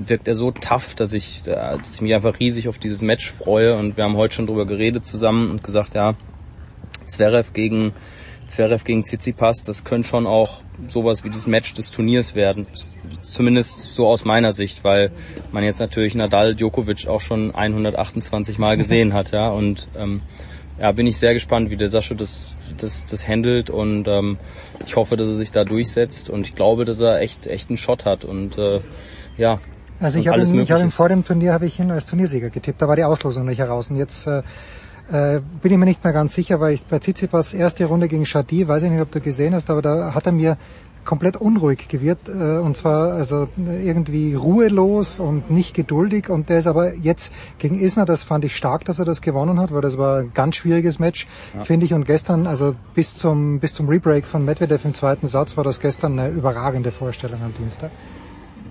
wirkt 0.07 0.29
er 0.29 0.37
so 0.37 0.53
tough, 0.53 0.95
dass 0.95 1.13
ich, 1.13 1.43
dass 1.43 1.97
ich 1.97 2.01
mich 2.01 2.15
einfach 2.15 2.39
riesig 2.39 2.69
auf 2.69 2.79
dieses 2.79 3.03
Match 3.03 3.33
freue 3.33 3.77
und 3.77 3.97
wir 3.97 4.05
haben 4.05 4.17
heute 4.17 4.35
schon 4.35 4.47
drüber 4.47 4.65
geredet 4.65 5.05
zusammen 5.05 5.51
und 5.51 5.65
gesagt, 5.65 5.95
ja, 5.95 6.15
Zverev 7.05 7.53
gegen 7.53 7.93
Zverev 8.47 8.85
gegen 8.85 9.03
Tsitsipas, 9.03 9.63
das 9.63 9.85
könnte 9.85 10.09
schon 10.09 10.27
auch 10.27 10.63
sowas 10.89 11.25
wie 11.25 11.31
das 11.31 11.47
Match 11.47 11.75
des 11.75 11.91
Turniers 11.91 12.35
werden. 12.35 12.67
Zumindest 13.21 13.95
so 13.95 14.07
aus 14.07 14.25
meiner 14.25 14.53
Sicht, 14.53 14.85
weil 14.85 15.11
man 15.53 15.65
jetzt 15.65 15.81
natürlich 15.81 16.15
Nadal 16.15 16.55
Djokovic 16.55 17.09
auch 17.09 17.21
schon 17.21 17.55
128 17.55 18.59
Mal 18.59 18.77
gesehen 18.79 19.13
hat, 19.13 19.33
ja. 19.33 19.49
Und 19.49 19.89
ähm, 19.97 20.23
ja, 20.81 20.93
bin 20.93 21.07
ich 21.07 21.19
sehr 21.19 21.35
gespannt, 21.35 21.71
wie 21.71 21.77
der 21.77 21.89
Sascha 21.89 22.15
das, 22.15 22.57
das, 22.77 23.05
das 23.05 23.27
handelt. 23.27 23.69
Und 23.71 24.07
ähm, 24.07 24.39
ich 24.87 24.97
hoffe, 24.97 25.17
dass 25.17 25.29
er 25.29 25.35
sich 25.35 25.51
da 25.51 25.65
durchsetzt. 25.65 26.31
Und 26.31 26.47
ich 26.47 26.55
glaube, 26.55 26.85
dass 26.85 27.01
er 27.01 27.21
echt, 27.21 27.47
echt 27.47 27.69
einen 27.69 27.79
Shot 27.79 28.05
hat. 28.05 28.25
Und 28.25 28.57
äh, 28.59 28.81
ja. 29.37 29.59
Also 30.01 30.21
ich 30.21 30.29
habe 30.29 30.41
ihn, 30.41 30.61
ich 30.61 30.71
hab 30.71 30.81
ihn 30.81 30.91
vor 30.91 31.09
dem 31.09 31.25
Turnier 31.25 31.53
habe 31.53 31.67
ich 31.67 31.81
ihn 31.81 31.91
als 31.91 32.07
Turniersieger 32.07 32.51
getippt, 32.51 32.81
da 32.81 32.87
war 32.87 32.95
die 32.95 33.03
Auslosung 33.03 33.45
nicht 33.47 33.59
heraus. 33.59 33.91
Und 33.91 33.97
jetzt 33.97 34.29
äh, 34.29 34.43
äh, 35.11 35.41
bin 35.63 35.73
ich 35.73 35.79
mir 35.79 35.87
nicht 35.87 36.05
mehr 36.05 36.13
ganz 36.13 36.35
sicher, 36.35 36.61
weil 36.61 36.75
ich 36.75 36.85
bei 36.85 36.99
Tsitsipas 36.99 37.55
erste 37.55 37.85
Runde 37.87 38.07
gegen 38.07 38.25
Shadi, 38.25 38.69
weiß 38.69 38.85
ich 38.85 38.91
nicht, 38.91 39.01
ob 39.01 39.11
du 39.11 39.21
gesehen 39.21 39.55
hast, 39.55 39.71
aber 39.71 39.83
da 39.83 40.15
hat 40.15 40.27
er 40.27 40.33
mir 40.33 40.57
komplett 41.09 41.39
unruhig 41.39 41.89
gewirkt 41.89 42.29
äh, 42.29 42.59
und 42.59 42.77
zwar 42.77 43.15
also 43.15 43.49
irgendwie 43.57 44.35
ruhelos 44.35 45.21
und 45.21 45.51
nicht 45.51 45.73
geduldig 45.73 46.29
und 46.29 46.51
der 46.51 46.59
ist 46.59 46.67
aber 46.67 46.95
jetzt 46.97 47.33
gegen 47.59 47.81
Isner, 47.81 48.05
das 48.05 48.25
fand 48.25 48.45
ich 48.45 48.55
stark, 48.55 48.85
dass 48.85 48.99
er 48.99 49.07
das 49.07 49.23
gewonnen 49.23 49.59
hat, 49.59 49.73
weil 49.73 49.81
das 49.81 49.97
war 49.97 50.19
ein 50.19 50.33
ganz 50.35 50.57
schwieriges 50.57 50.99
Match, 50.99 51.27
ja. 51.55 51.65
finde 51.65 51.87
ich 51.87 51.95
und 51.95 52.05
gestern, 52.05 52.47
also 52.47 52.75
bis 52.95 53.17
zum 53.17 53.59
bis 53.59 53.73
zum 53.73 53.89
Rebreak 53.89 54.27
von 54.27 54.45
Medvedev 54.45 54.85
im 54.85 54.93
zweiten 54.93 55.29
Satz 55.29 55.57
war 55.57 55.65
das 55.65 55.81
gestern 55.81 56.19
eine 56.19 56.29
überragende 56.29 56.91
Vorstellung 56.91 57.41
am 57.43 57.55
Dienstag. 57.55 57.91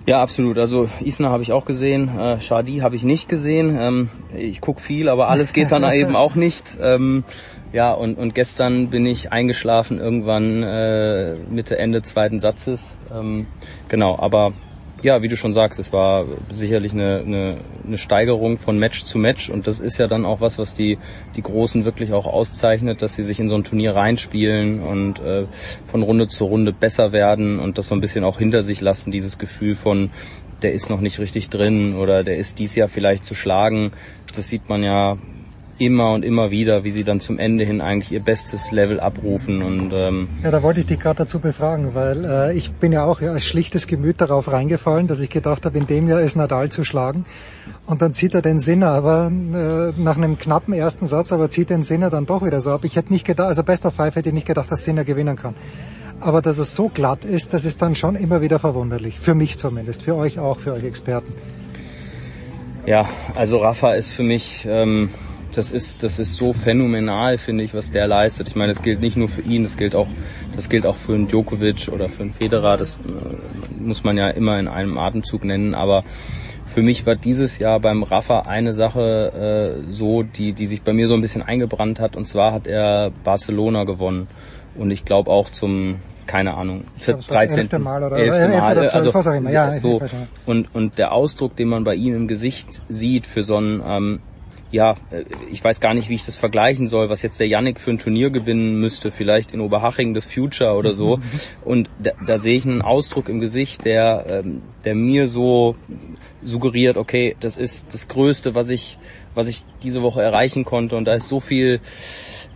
Ja, 0.08 0.22
absolut. 0.22 0.58
Also 0.58 0.88
Isna 1.02 1.30
habe 1.32 1.44
ich 1.44 1.52
auch 1.52 1.66
gesehen, 1.66 2.18
äh, 2.18 2.40
Shadi 2.40 2.78
habe 2.78 2.96
ich 2.96 3.04
nicht 3.04 3.28
gesehen. 3.28 3.78
Ähm, 3.78 4.10
ich 4.34 4.62
guck 4.62 4.80
viel, 4.80 5.10
aber 5.10 5.28
alles 5.28 5.52
geht 5.52 5.74
dann 5.74 5.84
eben 5.94 6.16
auch 6.16 6.34
nicht. 6.34 6.78
Ähm, 6.82 7.26
ja, 7.74 7.92
und, 7.92 8.18
und 8.18 8.34
gestern 8.34 8.88
bin 8.88 9.06
ich 9.06 9.34
eingeschlafen 9.34 10.00
irgendwann 10.00 10.64
äh, 10.64 11.36
Mitte, 11.50 11.78
Ende 11.78 12.04
zweiten 12.04 12.40
Satzes. 12.40 12.82
Ähm, 13.14 13.48
genau, 13.90 14.18
aber 14.18 14.54
ja, 15.04 15.22
wie 15.22 15.28
du 15.28 15.38
schon 15.38 15.54
sagst, 15.54 15.80
es 15.80 15.94
war 15.94 16.26
sicherlich 16.52 16.94
eine, 16.94 17.20
eine, 17.20 17.58
eine 17.86 17.98
Steigerung 17.98 18.58
von 18.58 18.80
Match 18.80 19.04
zu 19.04 19.20
Match 19.20 19.50
und 19.50 19.68
das 19.68 19.80
ist 19.80 19.98
ja 20.00 20.08
dann 20.08 20.26
auch 20.26 20.42
was, 20.42 20.58
was 20.58 20.74
die, 20.74 20.98
die 21.36 21.42
Großen 21.42 21.86
wirklich 21.86 22.14
auch 22.14 22.26
auszeichnet, 22.26 23.02
dass 23.02 23.16
sie 23.16 23.24
sich 23.24 23.40
in 23.40 23.48
so 23.48 23.56
ein 23.56 23.64
Turnier 23.64 23.96
reinspielen 23.96 24.82
und 24.82 25.20
äh, 25.20 25.46
von 25.86 26.02
Runde 26.02 26.28
zu 26.28 26.46
Runde 26.46 26.74
besser 26.74 27.12
werden 27.12 27.60
und 27.60 27.78
das 27.78 27.88
so 27.88 27.96
ein 27.96 28.02
bisschen 28.02 28.24
auch 28.24 28.40
hinter 28.40 28.64
sich 28.64 28.82
lassen, 28.82 29.12
dieses 29.12 29.38
Gefühl 29.38 29.76
von, 29.76 30.10
der 30.62 30.74
ist 30.74 30.90
noch 30.90 31.02
nicht 31.02 31.20
richtig 31.20 31.50
drin 31.50 31.96
oder 31.96 32.24
der 32.24 32.38
ist 32.38 32.60
dies 32.60 32.76
Jahr 32.76 32.88
vielleicht 32.88 33.26
zu 33.26 33.36
schlagen. 33.36 33.92
Das 34.36 34.48
sieht 34.48 34.70
man 34.70 34.84
ja 34.84 35.18
immer 35.80 36.12
und 36.14 36.26
immer 36.26 36.52
wieder, 36.52 36.84
wie 36.84 36.90
sie 36.90 37.04
dann 37.04 37.20
zum 37.20 37.40
Ende 37.40 37.64
hin 37.64 37.82
eigentlich 37.82 38.12
ihr 38.12 38.20
bestes 38.20 38.72
Level 38.72 39.00
abrufen 39.00 39.62
und 39.62 39.92
ähm 39.94 40.30
ja, 40.44 40.52
da 40.52 40.64
wollte 40.64 40.80
ich 40.80 40.88
dich 40.88 41.00
gerade 41.00 41.18
dazu 41.18 41.40
befragen, 41.40 41.94
weil 41.94 42.26
äh, 42.26 42.54
ich 42.58 42.72
bin 42.74 42.92
ja 42.92 43.04
auch 43.04 43.22
ja, 43.22 43.32
als 43.32 43.46
schlichtes 43.46 43.88
Gemüt 43.88 44.22
darauf 44.22 44.52
reingefallen, 44.52 45.08
dass 45.08 45.20
ich 45.20 45.30
gedacht 45.30 45.66
habe, 45.66 45.78
in 45.78 45.88
dem 45.88 46.08
Jahr 46.08 46.22
ist 46.22 46.36
Nadal 46.36 46.70
zu 46.70 46.84
schlagen 46.84 47.26
und 47.86 48.02
dann 48.02 48.14
zieht 48.14 48.34
er 48.34 48.42
den 48.42 48.60
Sinner, 48.60 48.90
aber 48.90 49.28
äh, 49.28 50.02
nach 50.02 50.18
einem 50.18 50.38
knappen 50.38 50.74
ersten 50.74 51.08
Satz, 51.08 51.32
aber 51.32 51.50
zieht 51.50 51.70
den 51.70 51.84
Sinner 51.84 52.10
dann 52.10 52.26
doch 52.26 52.44
wieder 52.44 52.62
so 52.62 52.72
ab. 52.72 52.82
Ich 52.84 52.96
hätte 52.96 53.14
nicht 53.14 53.26
gedacht, 53.26 53.48
also 53.48 53.64
Best 53.64 53.86
of 53.86 53.94
Five 53.94 54.16
hätte 54.16 54.30
ich 54.30 54.36
nicht 54.36 54.48
gedacht, 54.48 54.72
dass 54.72 54.84
Sinner 54.84 55.04
gewinnen 55.04 55.36
kann. 55.36 55.56
Aber 56.20 56.42
dass 56.42 56.58
es 56.58 56.74
so 56.74 56.90
glatt 56.90 57.26
ist, 57.26 57.54
das 57.54 57.66
ist 57.66 57.82
dann 57.82 57.94
schon 57.94 58.16
immer 58.16 58.42
wieder 58.42 58.58
verwunderlich. 58.58 59.20
Für 59.20 59.36
mich 59.36 59.58
zumindest, 59.58 60.02
für 60.02 60.16
euch 60.16 60.40
auch, 60.40 60.60
für 60.60 60.74
euch 60.74 60.84
Experten. 60.84 61.34
Ja, 62.88 63.08
also 63.36 63.58
Rafa 63.58 63.94
ist 63.94 64.10
für 64.10 64.24
mich 64.24 64.66
ähm, 64.68 65.10
das 65.58 65.72
ist, 65.72 66.04
das 66.04 66.20
ist 66.20 66.36
so 66.36 66.54
phänomenal, 66.54 67.38
finde 67.38 67.64
ich, 67.64 67.74
was 67.74 67.92
der 67.92 68.08
leistet. 68.08 68.48
Ich 68.48 68.56
meine, 68.56 68.72
das 68.72 68.82
gilt 68.82 69.02
nicht 69.02 69.18
nur 69.18 69.28
für 69.28 69.42
ihn, 69.42 69.64
das 69.64 69.78
gilt 69.78 69.96
auch, 69.96 70.08
das 70.56 70.70
gilt 70.70 70.86
auch 70.86 70.96
für 70.96 71.14
einen 71.14 71.28
Djokovic 71.28 71.90
oder 71.92 72.10
für 72.10 72.24
einen 72.24 72.34
Federer. 72.34 72.78
Das 72.78 72.98
äh, 72.98 73.02
muss 73.80 74.04
man 74.04 74.18
ja 74.18 74.30
immer 74.30 74.60
in 74.60 74.68
einem 74.68 74.98
Atemzug 74.98 75.44
nennen. 75.44 75.74
Aber 75.74 76.04
für 76.64 76.82
mich 76.82 77.06
war 77.06 77.16
dieses 77.16 77.58
Jahr 77.58 77.80
beim 77.80 78.04
Rafa 78.04 78.42
eine 78.42 78.74
Sache 78.74 79.82
äh, 79.88 79.92
so, 79.92 80.24
die, 80.24 80.54
die 80.54 80.68
sich 80.68 80.84
bei 80.84 80.94
mir 80.94 81.08
so 81.08 81.16
ein 81.16 81.22
bisschen 81.22 81.42
eingebrannt 81.42 82.00
hat. 82.00 82.16
Und 82.16 82.26
zwar 82.26 82.54
hat 82.54 82.68
er 82.68 83.12
Barcelona 83.24 83.84
gewonnen. 83.84 84.28
Und 84.76 84.92
ich 84.92 85.06
glaube 85.06 85.32
auch 85.32 85.50
zum, 85.50 85.96
keine 86.28 86.54
Ahnung, 86.54 86.84
13. 87.04 87.82
Mal 87.82 88.04
oder 88.04 88.18
11. 88.18 88.60
Mal. 88.60 88.76
12, 88.90 88.94
also, 88.94 89.32
ja, 89.52 89.74
so. 89.74 90.02
Und, 90.46 90.76
und 90.76 91.00
der 91.00 91.14
Ausdruck, 91.14 91.56
den 91.56 91.70
man 91.70 91.84
bei 91.84 91.96
ihm 91.96 92.16
im 92.16 92.28
Gesicht 92.28 92.84
sieht 92.90 93.26
für 93.26 93.42
so 93.42 93.58
einen, 93.58 93.82
ähm, 93.84 94.20
ja, 94.72 94.96
äh, 95.12 95.24
ich 95.50 95.64
weiß 95.64 95.80
gar 95.80 95.94
nicht, 95.94 96.10
wie 96.10 96.16
ich 96.16 96.26
das 96.26 96.36
vergleichen 96.36 96.88
soll, 96.88 97.10
was 97.10 97.22
jetzt 97.22 97.40
der 97.40 97.48
Yannick 97.48 97.80
für 97.80 97.92
ein 97.92 98.00
Turnier 98.00 98.30
gewinnen 98.30 98.80
müsste, 98.80 99.12
vielleicht 99.12 99.54
in 99.54 99.62
Oberhaching 99.62 100.14
das 100.14 100.26
Future 100.26 100.74
oder 100.74 100.94
so. 100.94 101.20
Und 101.64 101.90
da, 102.00 102.12
da 102.26 102.38
sehe 102.38 102.58
ich 102.58 102.66
einen 102.66 102.82
Ausdruck 102.82 103.30
im 103.30 103.40
Gesicht, 103.40 103.86
der, 103.86 104.26
ähm, 104.28 104.62
der 104.86 104.96
mir 104.96 105.28
so 105.28 105.76
suggeriert, 106.44 106.98
okay, 106.98 107.36
das 107.40 107.58
ist 107.58 107.94
das 107.94 108.08
Größte, 108.08 108.56
was 108.56 108.70
ich, 108.70 108.98
was 109.34 109.48
ich 109.48 109.62
diese 109.84 110.02
Woche 110.02 110.22
erreichen 110.22 110.66
konnte. 110.66 110.96
Und 110.96 111.06
da 111.06 111.14
ist 111.14 111.28
so 111.28 111.40
viel, 111.40 111.80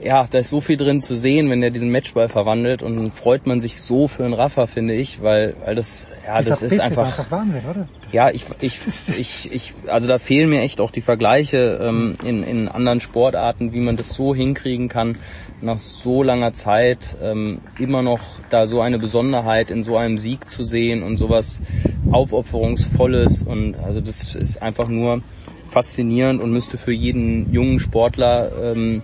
ja, 0.04 0.26
da 0.30 0.40
ist 0.40 0.50
so 0.50 0.62
viel 0.62 0.78
drin 0.78 1.00
zu 1.00 1.16
sehen, 1.16 1.50
wenn 1.50 1.62
er 1.62 1.70
diesen 1.70 1.92
Matchball 1.92 2.28
verwandelt 2.28 2.82
und 2.82 2.98
dann 2.98 3.12
freut 3.12 3.46
man 3.46 3.62
sich 3.62 3.82
so 3.82 4.08
für 4.08 4.26
einen 4.26 4.34
Raffer, 4.34 4.68
finde 4.68 4.96
ich, 4.96 5.22
weil, 5.22 5.56
weil 5.64 5.76
das, 5.76 6.08
ja, 6.26 6.40
Dieser 6.40 6.50
das 6.50 6.62
ist 6.64 6.72
Biss 6.72 6.80
einfach, 6.80 7.08
ist 7.08 7.20
einfach 7.20 7.32
Wahnsinn, 7.32 7.62
oder? 7.70 7.88
ja, 8.12 8.30
ich, 8.32 8.46
ich, 8.62 8.80
ich, 9.08 9.54
ich, 9.54 9.74
also 9.88 10.08
da 10.08 10.18
fehlen 10.18 10.50
mir 10.50 10.62
echt 10.62 10.82
auch 10.82 10.92
die 10.92 11.02
Vergleiche 11.02 11.80
ähm, 11.82 12.16
in, 12.24 12.44
in 12.44 12.68
anderen 12.68 13.00
Sportarten, 13.00 13.74
wie 13.74 13.82
man 13.82 13.96
das 13.96 14.10
so 14.10 14.34
hinkriegen 14.34 14.90
kann, 14.90 15.18
nach 15.62 15.78
so 15.78 16.24
langer 16.24 16.54
Zeit 16.54 17.18
ähm, 17.22 17.60
immer 17.78 18.02
noch 18.02 18.22
da 18.50 18.66
so 18.66 18.82
eine 18.82 18.98
Besonderheit 18.98 19.70
in 19.70 19.84
so 19.84 19.98
einem 19.98 20.18
Sieg 20.18 20.50
zu 20.50 20.64
sehen 20.64 21.04
und 21.04 21.18
sowas 21.18 21.62
aufopferungsvolles 22.12 23.44
und 23.44 23.76
also 23.76 24.02
das 24.02 24.36
ist 24.36 24.62
einfach 24.62 24.88
nur 24.88 25.22
faszinierend 25.70 26.42
und 26.42 26.52
müsste 26.52 26.78
für 26.78 26.92
jeden 26.92 27.52
jungen 27.54 27.80
Sportler, 27.80 28.52
ähm, 28.62 29.02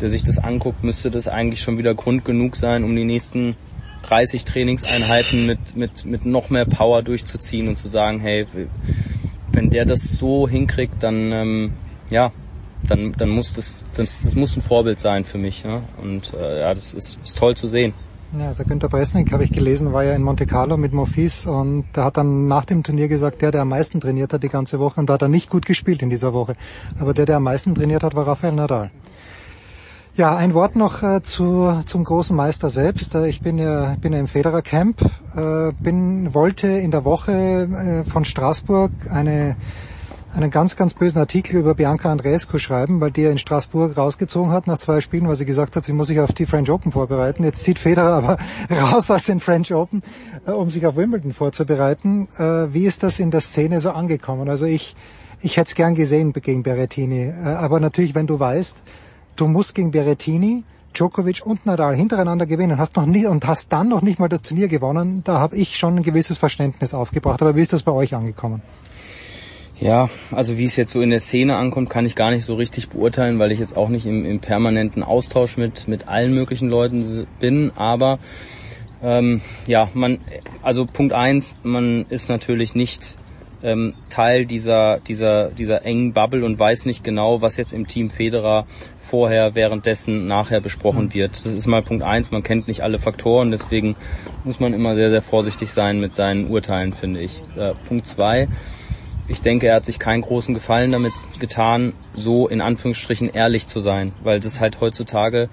der 0.00 0.08
sich 0.08 0.22
das 0.22 0.38
anguckt, 0.38 0.84
müsste 0.84 1.10
das 1.10 1.28
eigentlich 1.28 1.60
schon 1.60 1.78
wieder 1.78 1.94
Grund 1.94 2.24
genug 2.24 2.56
sein, 2.56 2.84
um 2.84 2.94
die 2.94 3.04
nächsten 3.04 3.56
30 4.02 4.44
Trainingseinheiten 4.44 5.46
mit, 5.46 5.76
mit, 5.76 6.04
mit 6.04 6.26
noch 6.26 6.50
mehr 6.50 6.64
Power 6.64 7.02
durchzuziehen 7.02 7.68
und 7.68 7.76
zu 7.76 7.88
sagen, 7.88 8.20
hey, 8.20 8.46
wenn 9.52 9.70
der 9.70 9.84
das 9.84 10.16
so 10.16 10.48
hinkriegt, 10.48 11.02
dann, 11.02 11.32
ähm, 11.32 11.72
ja, 12.10 12.32
dann, 12.86 13.12
dann 13.12 13.28
muss 13.28 13.52
das, 13.52 13.86
das, 13.94 14.20
das 14.20 14.34
muss 14.36 14.56
ein 14.56 14.62
Vorbild 14.62 15.00
sein 15.00 15.24
für 15.24 15.38
mich. 15.38 15.62
Ja? 15.62 15.82
Und 16.00 16.32
äh, 16.34 16.60
ja, 16.60 16.74
das 16.74 16.94
ist, 16.94 17.20
ist 17.22 17.38
toll 17.38 17.54
zu 17.56 17.68
sehen. 17.68 17.92
Ja, 18.38 18.46
also 18.46 18.62
Günter 18.62 18.88
Bresnik, 18.88 19.32
habe 19.32 19.42
ich 19.42 19.50
gelesen, 19.50 19.92
war 19.92 20.04
ja 20.04 20.14
in 20.14 20.22
Monte 20.22 20.46
Carlo 20.46 20.76
mit 20.76 20.92
Monfils 20.92 21.46
und 21.46 21.86
der 21.96 22.04
hat 22.04 22.16
dann 22.16 22.46
nach 22.46 22.64
dem 22.64 22.84
Turnier 22.84 23.08
gesagt, 23.08 23.42
der, 23.42 23.50
der 23.50 23.62
am 23.62 23.70
meisten 23.70 24.00
trainiert 24.00 24.32
hat 24.32 24.44
die 24.44 24.48
ganze 24.48 24.78
Woche, 24.78 25.00
und 25.00 25.10
da 25.10 25.14
hat 25.14 25.22
er 25.22 25.28
nicht 25.28 25.50
gut 25.50 25.66
gespielt 25.66 26.00
in 26.00 26.10
dieser 26.10 26.32
Woche, 26.32 26.54
aber 27.00 27.12
der, 27.12 27.26
der 27.26 27.38
am 27.38 27.42
meisten 27.42 27.74
trainiert 27.74 28.04
hat, 28.04 28.14
war 28.14 28.28
Rafael 28.28 28.52
Nadal. 28.52 28.92
Ja, 30.20 30.36
ein 30.36 30.52
Wort 30.52 30.76
noch 30.76 31.02
äh, 31.02 31.22
zu, 31.22 31.82
zum 31.86 32.04
großen 32.04 32.36
Meister 32.36 32.68
selbst. 32.68 33.14
Äh, 33.14 33.28
ich 33.28 33.40
bin 33.40 33.56
ja, 33.56 33.96
bin 34.02 34.12
ja 34.12 34.18
im 34.18 34.26
Federer 34.26 34.60
Camp, 34.60 35.00
äh, 35.34 35.72
bin, 35.82 36.34
wollte 36.34 36.68
in 36.68 36.90
der 36.90 37.06
Woche 37.06 37.32
äh, 37.32 38.04
von 38.04 38.26
Straßburg 38.26 38.90
eine 39.10 39.56
einen 40.34 40.50
ganz, 40.50 40.76
ganz 40.76 40.92
bösen 40.92 41.18
Artikel 41.18 41.56
über 41.56 41.74
Bianca 41.74 42.12
Andreescu 42.12 42.58
schreiben, 42.58 43.00
weil 43.00 43.10
die 43.10 43.22
ja 43.22 43.30
in 43.30 43.38
Straßburg 43.38 43.96
rausgezogen 43.96 44.52
hat 44.52 44.66
nach 44.66 44.76
zwei 44.76 45.00
Spielen, 45.00 45.26
weil 45.26 45.36
sie 45.36 45.46
gesagt 45.46 45.74
hat, 45.74 45.84
sie 45.84 45.94
muss 45.94 46.08
sich 46.08 46.20
auf 46.20 46.34
die 46.34 46.44
French 46.44 46.70
Open 46.70 46.92
vorbereiten. 46.92 47.42
Jetzt 47.42 47.62
zieht 47.62 47.78
Federer 47.78 48.12
aber 48.12 48.36
raus 48.92 49.10
aus 49.10 49.24
den 49.24 49.40
French 49.40 49.72
Open, 49.72 50.02
äh, 50.46 50.50
um 50.50 50.68
sich 50.68 50.84
auf 50.84 50.96
Wimbledon 50.96 51.32
vorzubereiten. 51.32 52.28
Wie 52.36 52.84
ist 52.84 53.04
das 53.04 53.20
in 53.20 53.30
der 53.30 53.40
Szene 53.40 53.80
so 53.80 53.92
angekommen? 53.92 54.50
Also 54.50 54.66
ich, 54.66 54.94
ich 55.40 55.56
hätte 55.56 55.70
es 55.70 55.74
gern 55.74 55.94
gesehen 55.94 56.34
gegen 56.34 56.62
Berrettini. 56.62 57.32
Aber 57.32 57.80
natürlich, 57.80 58.14
wenn 58.14 58.26
du 58.26 58.38
weißt, 58.38 58.76
du 59.36 59.46
musst 59.46 59.74
gegen 59.74 59.90
Berrettini, 59.90 60.64
Djokovic 60.94 61.42
und 61.44 61.66
Nadal 61.66 61.94
hintereinander 61.94 62.46
gewinnen 62.46 62.78
hast 62.78 62.96
noch 62.96 63.06
nie 63.06 63.26
und 63.26 63.46
hast 63.46 63.72
dann 63.72 63.88
noch 63.88 64.02
nicht 64.02 64.18
mal 64.18 64.28
das 64.28 64.42
Turnier 64.42 64.68
gewonnen, 64.68 65.22
da 65.24 65.38
habe 65.38 65.56
ich 65.56 65.76
schon 65.76 65.96
ein 65.96 66.02
gewisses 66.02 66.38
Verständnis 66.38 66.94
aufgebracht. 66.94 67.40
Aber 67.40 67.54
wie 67.54 67.62
ist 67.62 67.72
das 67.72 67.82
bei 67.82 67.92
euch 67.92 68.14
angekommen? 68.14 68.62
Ja, 69.80 70.10
also 70.30 70.58
wie 70.58 70.66
es 70.66 70.76
jetzt 70.76 70.92
so 70.92 71.00
in 71.00 71.10
der 71.10 71.20
Szene 71.20 71.56
ankommt, 71.56 71.88
kann 71.88 72.04
ich 72.04 72.14
gar 72.14 72.30
nicht 72.30 72.44
so 72.44 72.54
richtig 72.54 72.90
beurteilen, 72.90 73.38
weil 73.38 73.50
ich 73.50 73.58
jetzt 73.58 73.76
auch 73.76 73.88
nicht 73.88 74.04
im, 74.04 74.26
im 74.26 74.40
permanenten 74.40 75.02
Austausch 75.02 75.56
mit, 75.56 75.88
mit 75.88 76.08
allen 76.08 76.34
möglichen 76.34 76.68
Leuten 76.68 77.26
bin. 77.38 77.72
Aber 77.76 78.18
Ähm, 79.02 79.40
ja, 79.66 79.88
man, 79.94 80.18
also 80.60 80.84
Punkt 80.84 81.14
eins, 81.14 81.56
man 81.62 82.04
ist 82.10 82.28
natürlich 82.28 82.74
nicht 82.74 83.16
ähm, 83.62 83.94
Teil 84.08 84.46
dieser, 84.46 84.98
dieser, 85.00 85.50
dieser 85.50 85.84
engen 85.84 86.12
Bubble 86.12 86.44
und 86.44 86.58
weiß 86.58 86.86
nicht 86.86 87.04
genau, 87.04 87.42
was 87.42 87.56
jetzt 87.56 87.72
im 87.72 87.86
Team 87.86 88.10
Federer 88.10 88.66
vorher, 88.98 89.54
währenddessen, 89.54 90.26
nachher 90.26 90.60
besprochen 90.60 91.06
mhm. 91.06 91.14
wird. 91.14 91.44
Das 91.44 91.52
ist 91.52 91.66
mal 91.66 91.82
Punkt 91.82 92.02
eins. 92.02 92.30
Man 92.30 92.42
kennt 92.42 92.68
nicht 92.68 92.82
alle 92.82 92.98
Faktoren, 92.98 93.50
deswegen 93.50 93.96
muss 94.44 94.60
man 94.60 94.72
immer 94.72 94.94
sehr, 94.94 95.10
sehr 95.10 95.22
vorsichtig 95.22 95.72
sein 95.72 96.00
mit 96.00 96.14
seinen 96.14 96.48
Urteilen, 96.48 96.92
finde 96.92 97.20
ich. 97.20 97.42
Äh, 97.56 97.74
Punkt 97.86 98.06
zwei. 98.06 98.48
Ich 99.28 99.42
denke, 99.42 99.68
er 99.68 99.76
hat 99.76 99.84
sich 99.84 100.00
keinen 100.00 100.22
großen 100.22 100.54
Gefallen 100.54 100.90
damit 100.90 101.12
getan, 101.38 101.92
so 102.14 102.48
in 102.48 102.60
Anführungsstrichen 102.60 103.30
ehrlich 103.32 103.68
zu 103.68 103.78
sein, 103.78 104.12
weil 104.24 104.40
das 104.40 104.58
halt 104.58 104.80
heutzutage 104.80 105.48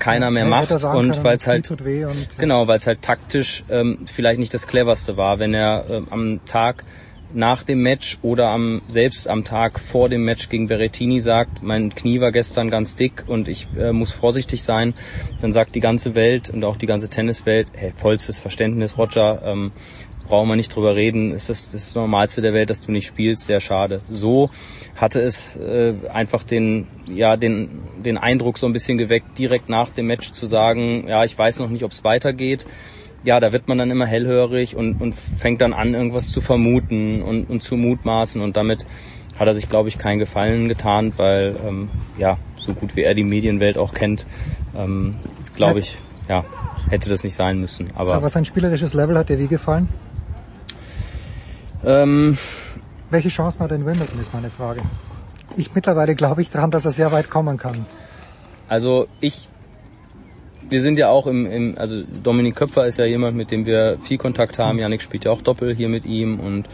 keiner 0.00 0.32
mehr 0.32 0.46
macht 0.46 0.72
und 0.72 1.22
weil 1.22 1.36
es 1.36 1.46
halt 1.46 1.70
und, 1.70 2.38
genau, 2.38 2.66
weil 2.66 2.78
es 2.78 2.86
halt 2.86 3.02
taktisch 3.02 3.62
ähm, 3.70 3.98
vielleicht 4.06 4.40
nicht 4.40 4.52
das 4.52 4.66
cleverste 4.66 5.16
war, 5.16 5.38
wenn 5.38 5.54
er 5.54 5.84
äh, 5.88 6.02
am 6.10 6.40
Tag 6.46 6.84
nach 7.32 7.62
dem 7.62 7.82
Match 7.82 8.18
oder 8.22 8.48
am 8.48 8.82
selbst 8.88 9.28
am 9.28 9.44
Tag 9.44 9.78
vor 9.78 10.08
dem 10.08 10.24
Match 10.24 10.48
gegen 10.48 10.68
Berrettini 10.68 11.20
sagt, 11.20 11.62
mein 11.62 11.94
Knie 11.94 12.20
war 12.20 12.32
gestern 12.32 12.70
ganz 12.70 12.96
dick 12.96 13.24
und 13.26 13.48
ich 13.48 13.68
äh, 13.78 13.92
muss 13.92 14.12
vorsichtig 14.12 14.62
sein, 14.62 14.94
dann 15.40 15.52
sagt 15.52 15.74
die 15.74 15.80
ganze 15.80 16.14
Welt 16.14 16.50
und 16.50 16.64
auch 16.64 16.76
die 16.76 16.86
ganze 16.86 17.08
Tenniswelt, 17.08 17.68
hey, 17.72 17.92
vollstes 17.94 18.38
Verständnis, 18.38 18.98
Roger, 18.98 19.42
ähm, 19.44 19.72
brauchen 20.30 20.48
wir 20.48 20.56
nicht 20.56 20.74
drüber 20.74 20.94
reden, 20.94 21.32
ist 21.32 21.48
das 21.48 21.72
das 21.72 21.94
Normalste 21.96 22.40
der 22.40 22.54
Welt, 22.54 22.70
dass 22.70 22.80
du 22.80 22.92
nicht 22.92 23.06
spielst, 23.06 23.46
sehr 23.46 23.60
schade. 23.60 24.00
So 24.08 24.50
hatte 24.94 25.20
es 25.20 25.56
äh, 25.56 25.94
einfach 26.12 26.44
den, 26.44 26.86
ja, 27.06 27.36
den, 27.36 27.82
den 27.98 28.16
Eindruck 28.16 28.56
so 28.56 28.66
ein 28.66 28.72
bisschen 28.72 28.96
geweckt, 28.96 29.38
direkt 29.38 29.68
nach 29.68 29.90
dem 29.90 30.06
Match 30.06 30.32
zu 30.32 30.46
sagen, 30.46 31.08
ja, 31.08 31.24
ich 31.24 31.36
weiß 31.36 31.58
noch 31.58 31.68
nicht, 31.68 31.82
ob 31.82 31.90
es 31.90 32.04
weitergeht 32.04 32.64
ja, 33.24 33.40
da 33.40 33.52
wird 33.52 33.68
man 33.68 33.78
dann 33.78 33.90
immer 33.90 34.06
hellhörig 34.06 34.76
und, 34.76 35.00
und 35.00 35.14
fängt 35.14 35.60
dann 35.60 35.72
an, 35.72 35.94
irgendwas 35.94 36.30
zu 36.30 36.40
vermuten 36.40 37.22
und, 37.22 37.50
und 37.50 37.62
zu 37.62 37.76
mutmaßen 37.76 38.40
und 38.40 38.56
damit 38.56 38.86
hat 39.38 39.46
er 39.46 39.54
sich, 39.54 39.68
glaube 39.68 39.88
ich, 39.88 39.98
keinen 39.98 40.18
Gefallen 40.18 40.68
getan, 40.68 41.12
weil 41.16 41.56
ähm, 41.66 41.88
ja, 42.18 42.38
so 42.56 42.74
gut 42.74 42.96
wie 42.96 43.02
er 43.02 43.14
die 43.14 43.24
Medienwelt 43.24 43.78
auch 43.78 43.94
kennt, 43.94 44.26
ähm, 44.76 45.16
glaube 45.56 45.78
ich, 45.78 45.98
ja, 46.28 46.44
hätte 46.88 47.08
das 47.08 47.24
nicht 47.24 47.34
sein 47.34 47.58
müssen. 47.58 47.88
Aber, 47.94 48.14
Aber 48.14 48.28
sein 48.28 48.44
spielerisches 48.44 48.94
Level 48.94 49.16
hat 49.16 49.28
dir 49.28 49.38
wie 49.38 49.46
gefallen? 49.46 49.88
Ähm, 51.84 52.36
Welche 53.08 53.30
Chancen 53.30 53.60
hat 53.60 53.70
er 53.70 53.76
in 53.76 53.86
Wimbledon, 53.86 54.20
ist 54.20 54.34
meine 54.34 54.50
Frage. 54.50 54.82
Ich 55.56 55.74
mittlerweile 55.74 56.14
glaube 56.14 56.42
ich 56.42 56.50
daran, 56.50 56.70
dass 56.70 56.84
er 56.84 56.90
sehr 56.90 57.10
weit 57.12 57.30
kommen 57.30 57.56
kann. 57.56 57.86
Also 58.68 59.08
ich 59.20 59.48
wir 60.70 60.80
sind 60.80 60.98
ja 60.98 61.08
auch 61.08 61.26
im, 61.26 61.46
im, 61.46 61.78
also 61.78 62.02
Dominik 62.22 62.56
Köpfer 62.56 62.86
ist 62.86 62.98
ja 62.98 63.04
jemand, 63.04 63.36
mit 63.36 63.50
dem 63.50 63.66
wir 63.66 63.98
viel 64.02 64.18
Kontakt 64.18 64.58
haben. 64.58 64.78
Janik 64.78 65.02
spielt 65.02 65.24
ja 65.24 65.30
auch 65.30 65.42
Doppel 65.42 65.74
hier 65.74 65.88
mit 65.88 66.06
ihm 66.06 66.40
und 66.40 66.68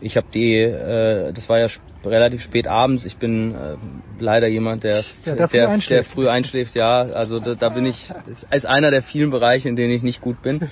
ich 0.00 0.16
habe 0.16 0.26
die, 0.32 0.54
äh, 0.56 1.32
das 1.32 1.48
war 1.48 1.58
ja 1.58 1.66
relativ 2.04 2.42
spät 2.42 2.66
abends. 2.66 3.04
Ich 3.04 3.16
bin 3.16 3.54
äh, 3.54 3.76
leider 4.18 4.46
jemand, 4.46 4.84
der, 4.84 5.02
ja, 5.24 5.34
der, 5.34 5.48
der, 5.48 5.68
früh 5.68 5.88
der, 5.88 6.04
früh 6.04 6.28
einschläft. 6.28 6.74
Ja, 6.74 7.02
also 7.02 7.40
da, 7.40 7.54
da 7.54 7.70
bin 7.70 7.86
ich 7.86 8.10
als 8.50 8.66
einer 8.66 8.90
der 8.90 9.02
vielen 9.02 9.30
Bereiche, 9.30 9.68
in 9.68 9.76
denen 9.76 9.92
ich 9.92 10.02
nicht 10.02 10.20
gut 10.20 10.42
bin. 10.42 10.68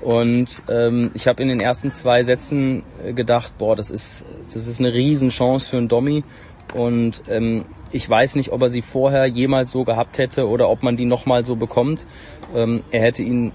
Und 0.00 0.62
ähm, 0.68 1.10
ich 1.14 1.28
habe 1.28 1.42
in 1.42 1.48
den 1.48 1.60
ersten 1.60 1.92
zwei 1.92 2.24
Sätzen 2.24 2.82
gedacht, 3.14 3.58
boah, 3.58 3.76
das 3.76 3.90
ist 3.90 4.24
das 4.52 4.66
ist 4.66 4.80
eine 4.80 4.92
Riesenchance 4.92 5.68
für 5.68 5.76
einen 5.76 5.88
Dommy. 5.88 6.24
Und 6.72 7.22
ähm, 7.28 7.66
ich 7.90 8.08
weiß 8.08 8.36
nicht, 8.36 8.52
ob 8.52 8.62
er 8.62 8.68
sie 8.68 8.82
vorher 8.82 9.26
jemals 9.26 9.70
so 9.70 9.84
gehabt 9.84 10.18
hätte 10.18 10.48
oder 10.48 10.68
ob 10.68 10.82
man 10.82 10.96
die 10.96 11.04
nochmal 11.04 11.44
so 11.44 11.56
bekommt. 11.56 12.06
Ähm, 12.54 12.82
er 12.90 13.02
hätte 13.02 13.22
ihn 13.22 13.52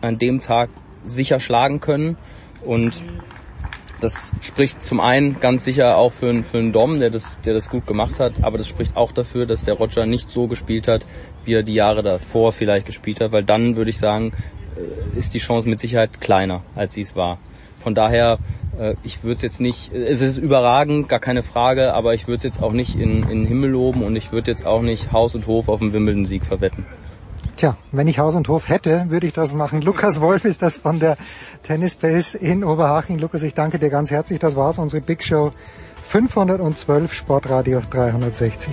an 0.00 0.18
dem 0.18 0.40
Tag 0.40 0.70
sicher 1.04 1.40
schlagen 1.40 1.80
können 1.80 2.16
und 2.64 3.02
das 4.02 4.32
spricht 4.40 4.82
zum 4.82 5.00
einen 5.00 5.38
ganz 5.38 5.64
sicher 5.64 5.96
auch 5.96 6.10
für, 6.10 6.42
für 6.42 6.58
einen 6.58 6.72
Dom, 6.72 6.98
der 6.98 7.10
das, 7.10 7.40
der 7.42 7.54
das 7.54 7.68
gut 7.68 7.86
gemacht 7.86 8.18
hat, 8.18 8.42
aber 8.42 8.58
das 8.58 8.66
spricht 8.66 8.96
auch 8.96 9.12
dafür, 9.12 9.46
dass 9.46 9.62
der 9.64 9.74
Roger 9.74 10.06
nicht 10.06 10.28
so 10.28 10.48
gespielt 10.48 10.88
hat, 10.88 11.06
wie 11.44 11.54
er 11.54 11.62
die 11.62 11.74
Jahre 11.74 12.02
davor 12.02 12.52
vielleicht 12.52 12.86
gespielt 12.86 13.20
hat, 13.20 13.30
weil 13.30 13.44
dann 13.44 13.76
würde 13.76 13.90
ich 13.90 13.98
sagen, 13.98 14.32
äh, 14.76 15.18
ist 15.18 15.34
die 15.34 15.38
Chance 15.38 15.68
mit 15.68 15.78
Sicherheit 15.78 16.20
kleiner, 16.20 16.62
als 16.74 16.94
sie 16.94 17.02
es 17.02 17.14
war. 17.14 17.38
Von 17.82 17.94
daher, 17.94 18.38
äh, 18.78 18.94
ich 19.02 19.22
würde 19.22 19.34
es 19.34 19.42
jetzt 19.42 19.60
nicht, 19.60 19.92
es 19.92 20.20
ist 20.20 20.36
überragend, 20.36 21.08
gar 21.08 21.18
keine 21.18 21.42
Frage, 21.42 21.94
aber 21.94 22.14
ich 22.14 22.26
würde 22.26 22.36
es 22.36 22.42
jetzt 22.42 22.62
auch 22.62 22.72
nicht 22.72 22.94
in, 22.94 23.22
in 23.24 23.40
den 23.40 23.46
Himmel 23.46 23.70
loben 23.70 24.02
und 24.02 24.16
ich 24.16 24.32
würde 24.32 24.50
jetzt 24.50 24.64
auch 24.64 24.82
nicht 24.82 25.12
Haus 25.12 25.34
und 25.34 25.46
Hof 25.46 25.68
auf 25.68 25.80
den 25.80 25.92
Wimbledon-Sieg 25.92 26.44
verwetten. 26.44 26.86
Tja, 27.56 27.76
wenn 27.90 28.08
ich 28.08 28.18
Haus 28.18 28.34
und 28.34 28.48
Hof 28.48 28.68
hätte, 28.68 29.06
würde 29.08 29.26
ich 29.26 29.32
das 29.32 29.52
machen. 29.52 29.80
Lukas 29.82 30.20
Wolf 30.20 30.44
ist 30.44 30.62
das 30.62 30.78
von 30.78 31.00
der 31.00 31.16
Tennis 31.62 31.96
Base 31.96 32.38
in 32.38 32.64
Oberhaching. 32.64 33.18
Lukas, 33.18 33.42
ich 33.42 33.54
danke 33.54 33.78
dir 33.78 33.90
ganz 33.90 34.10
herzlich. 34.10 34.38
Das 34.38 34.56
war's, 34.56 34.78
unsere 34.78 35.02
Big 35.02 35.22
Show 35.22 35.52
512 36.08 37.12
Sportradio 37.12 37.80
360. 37.90 38.72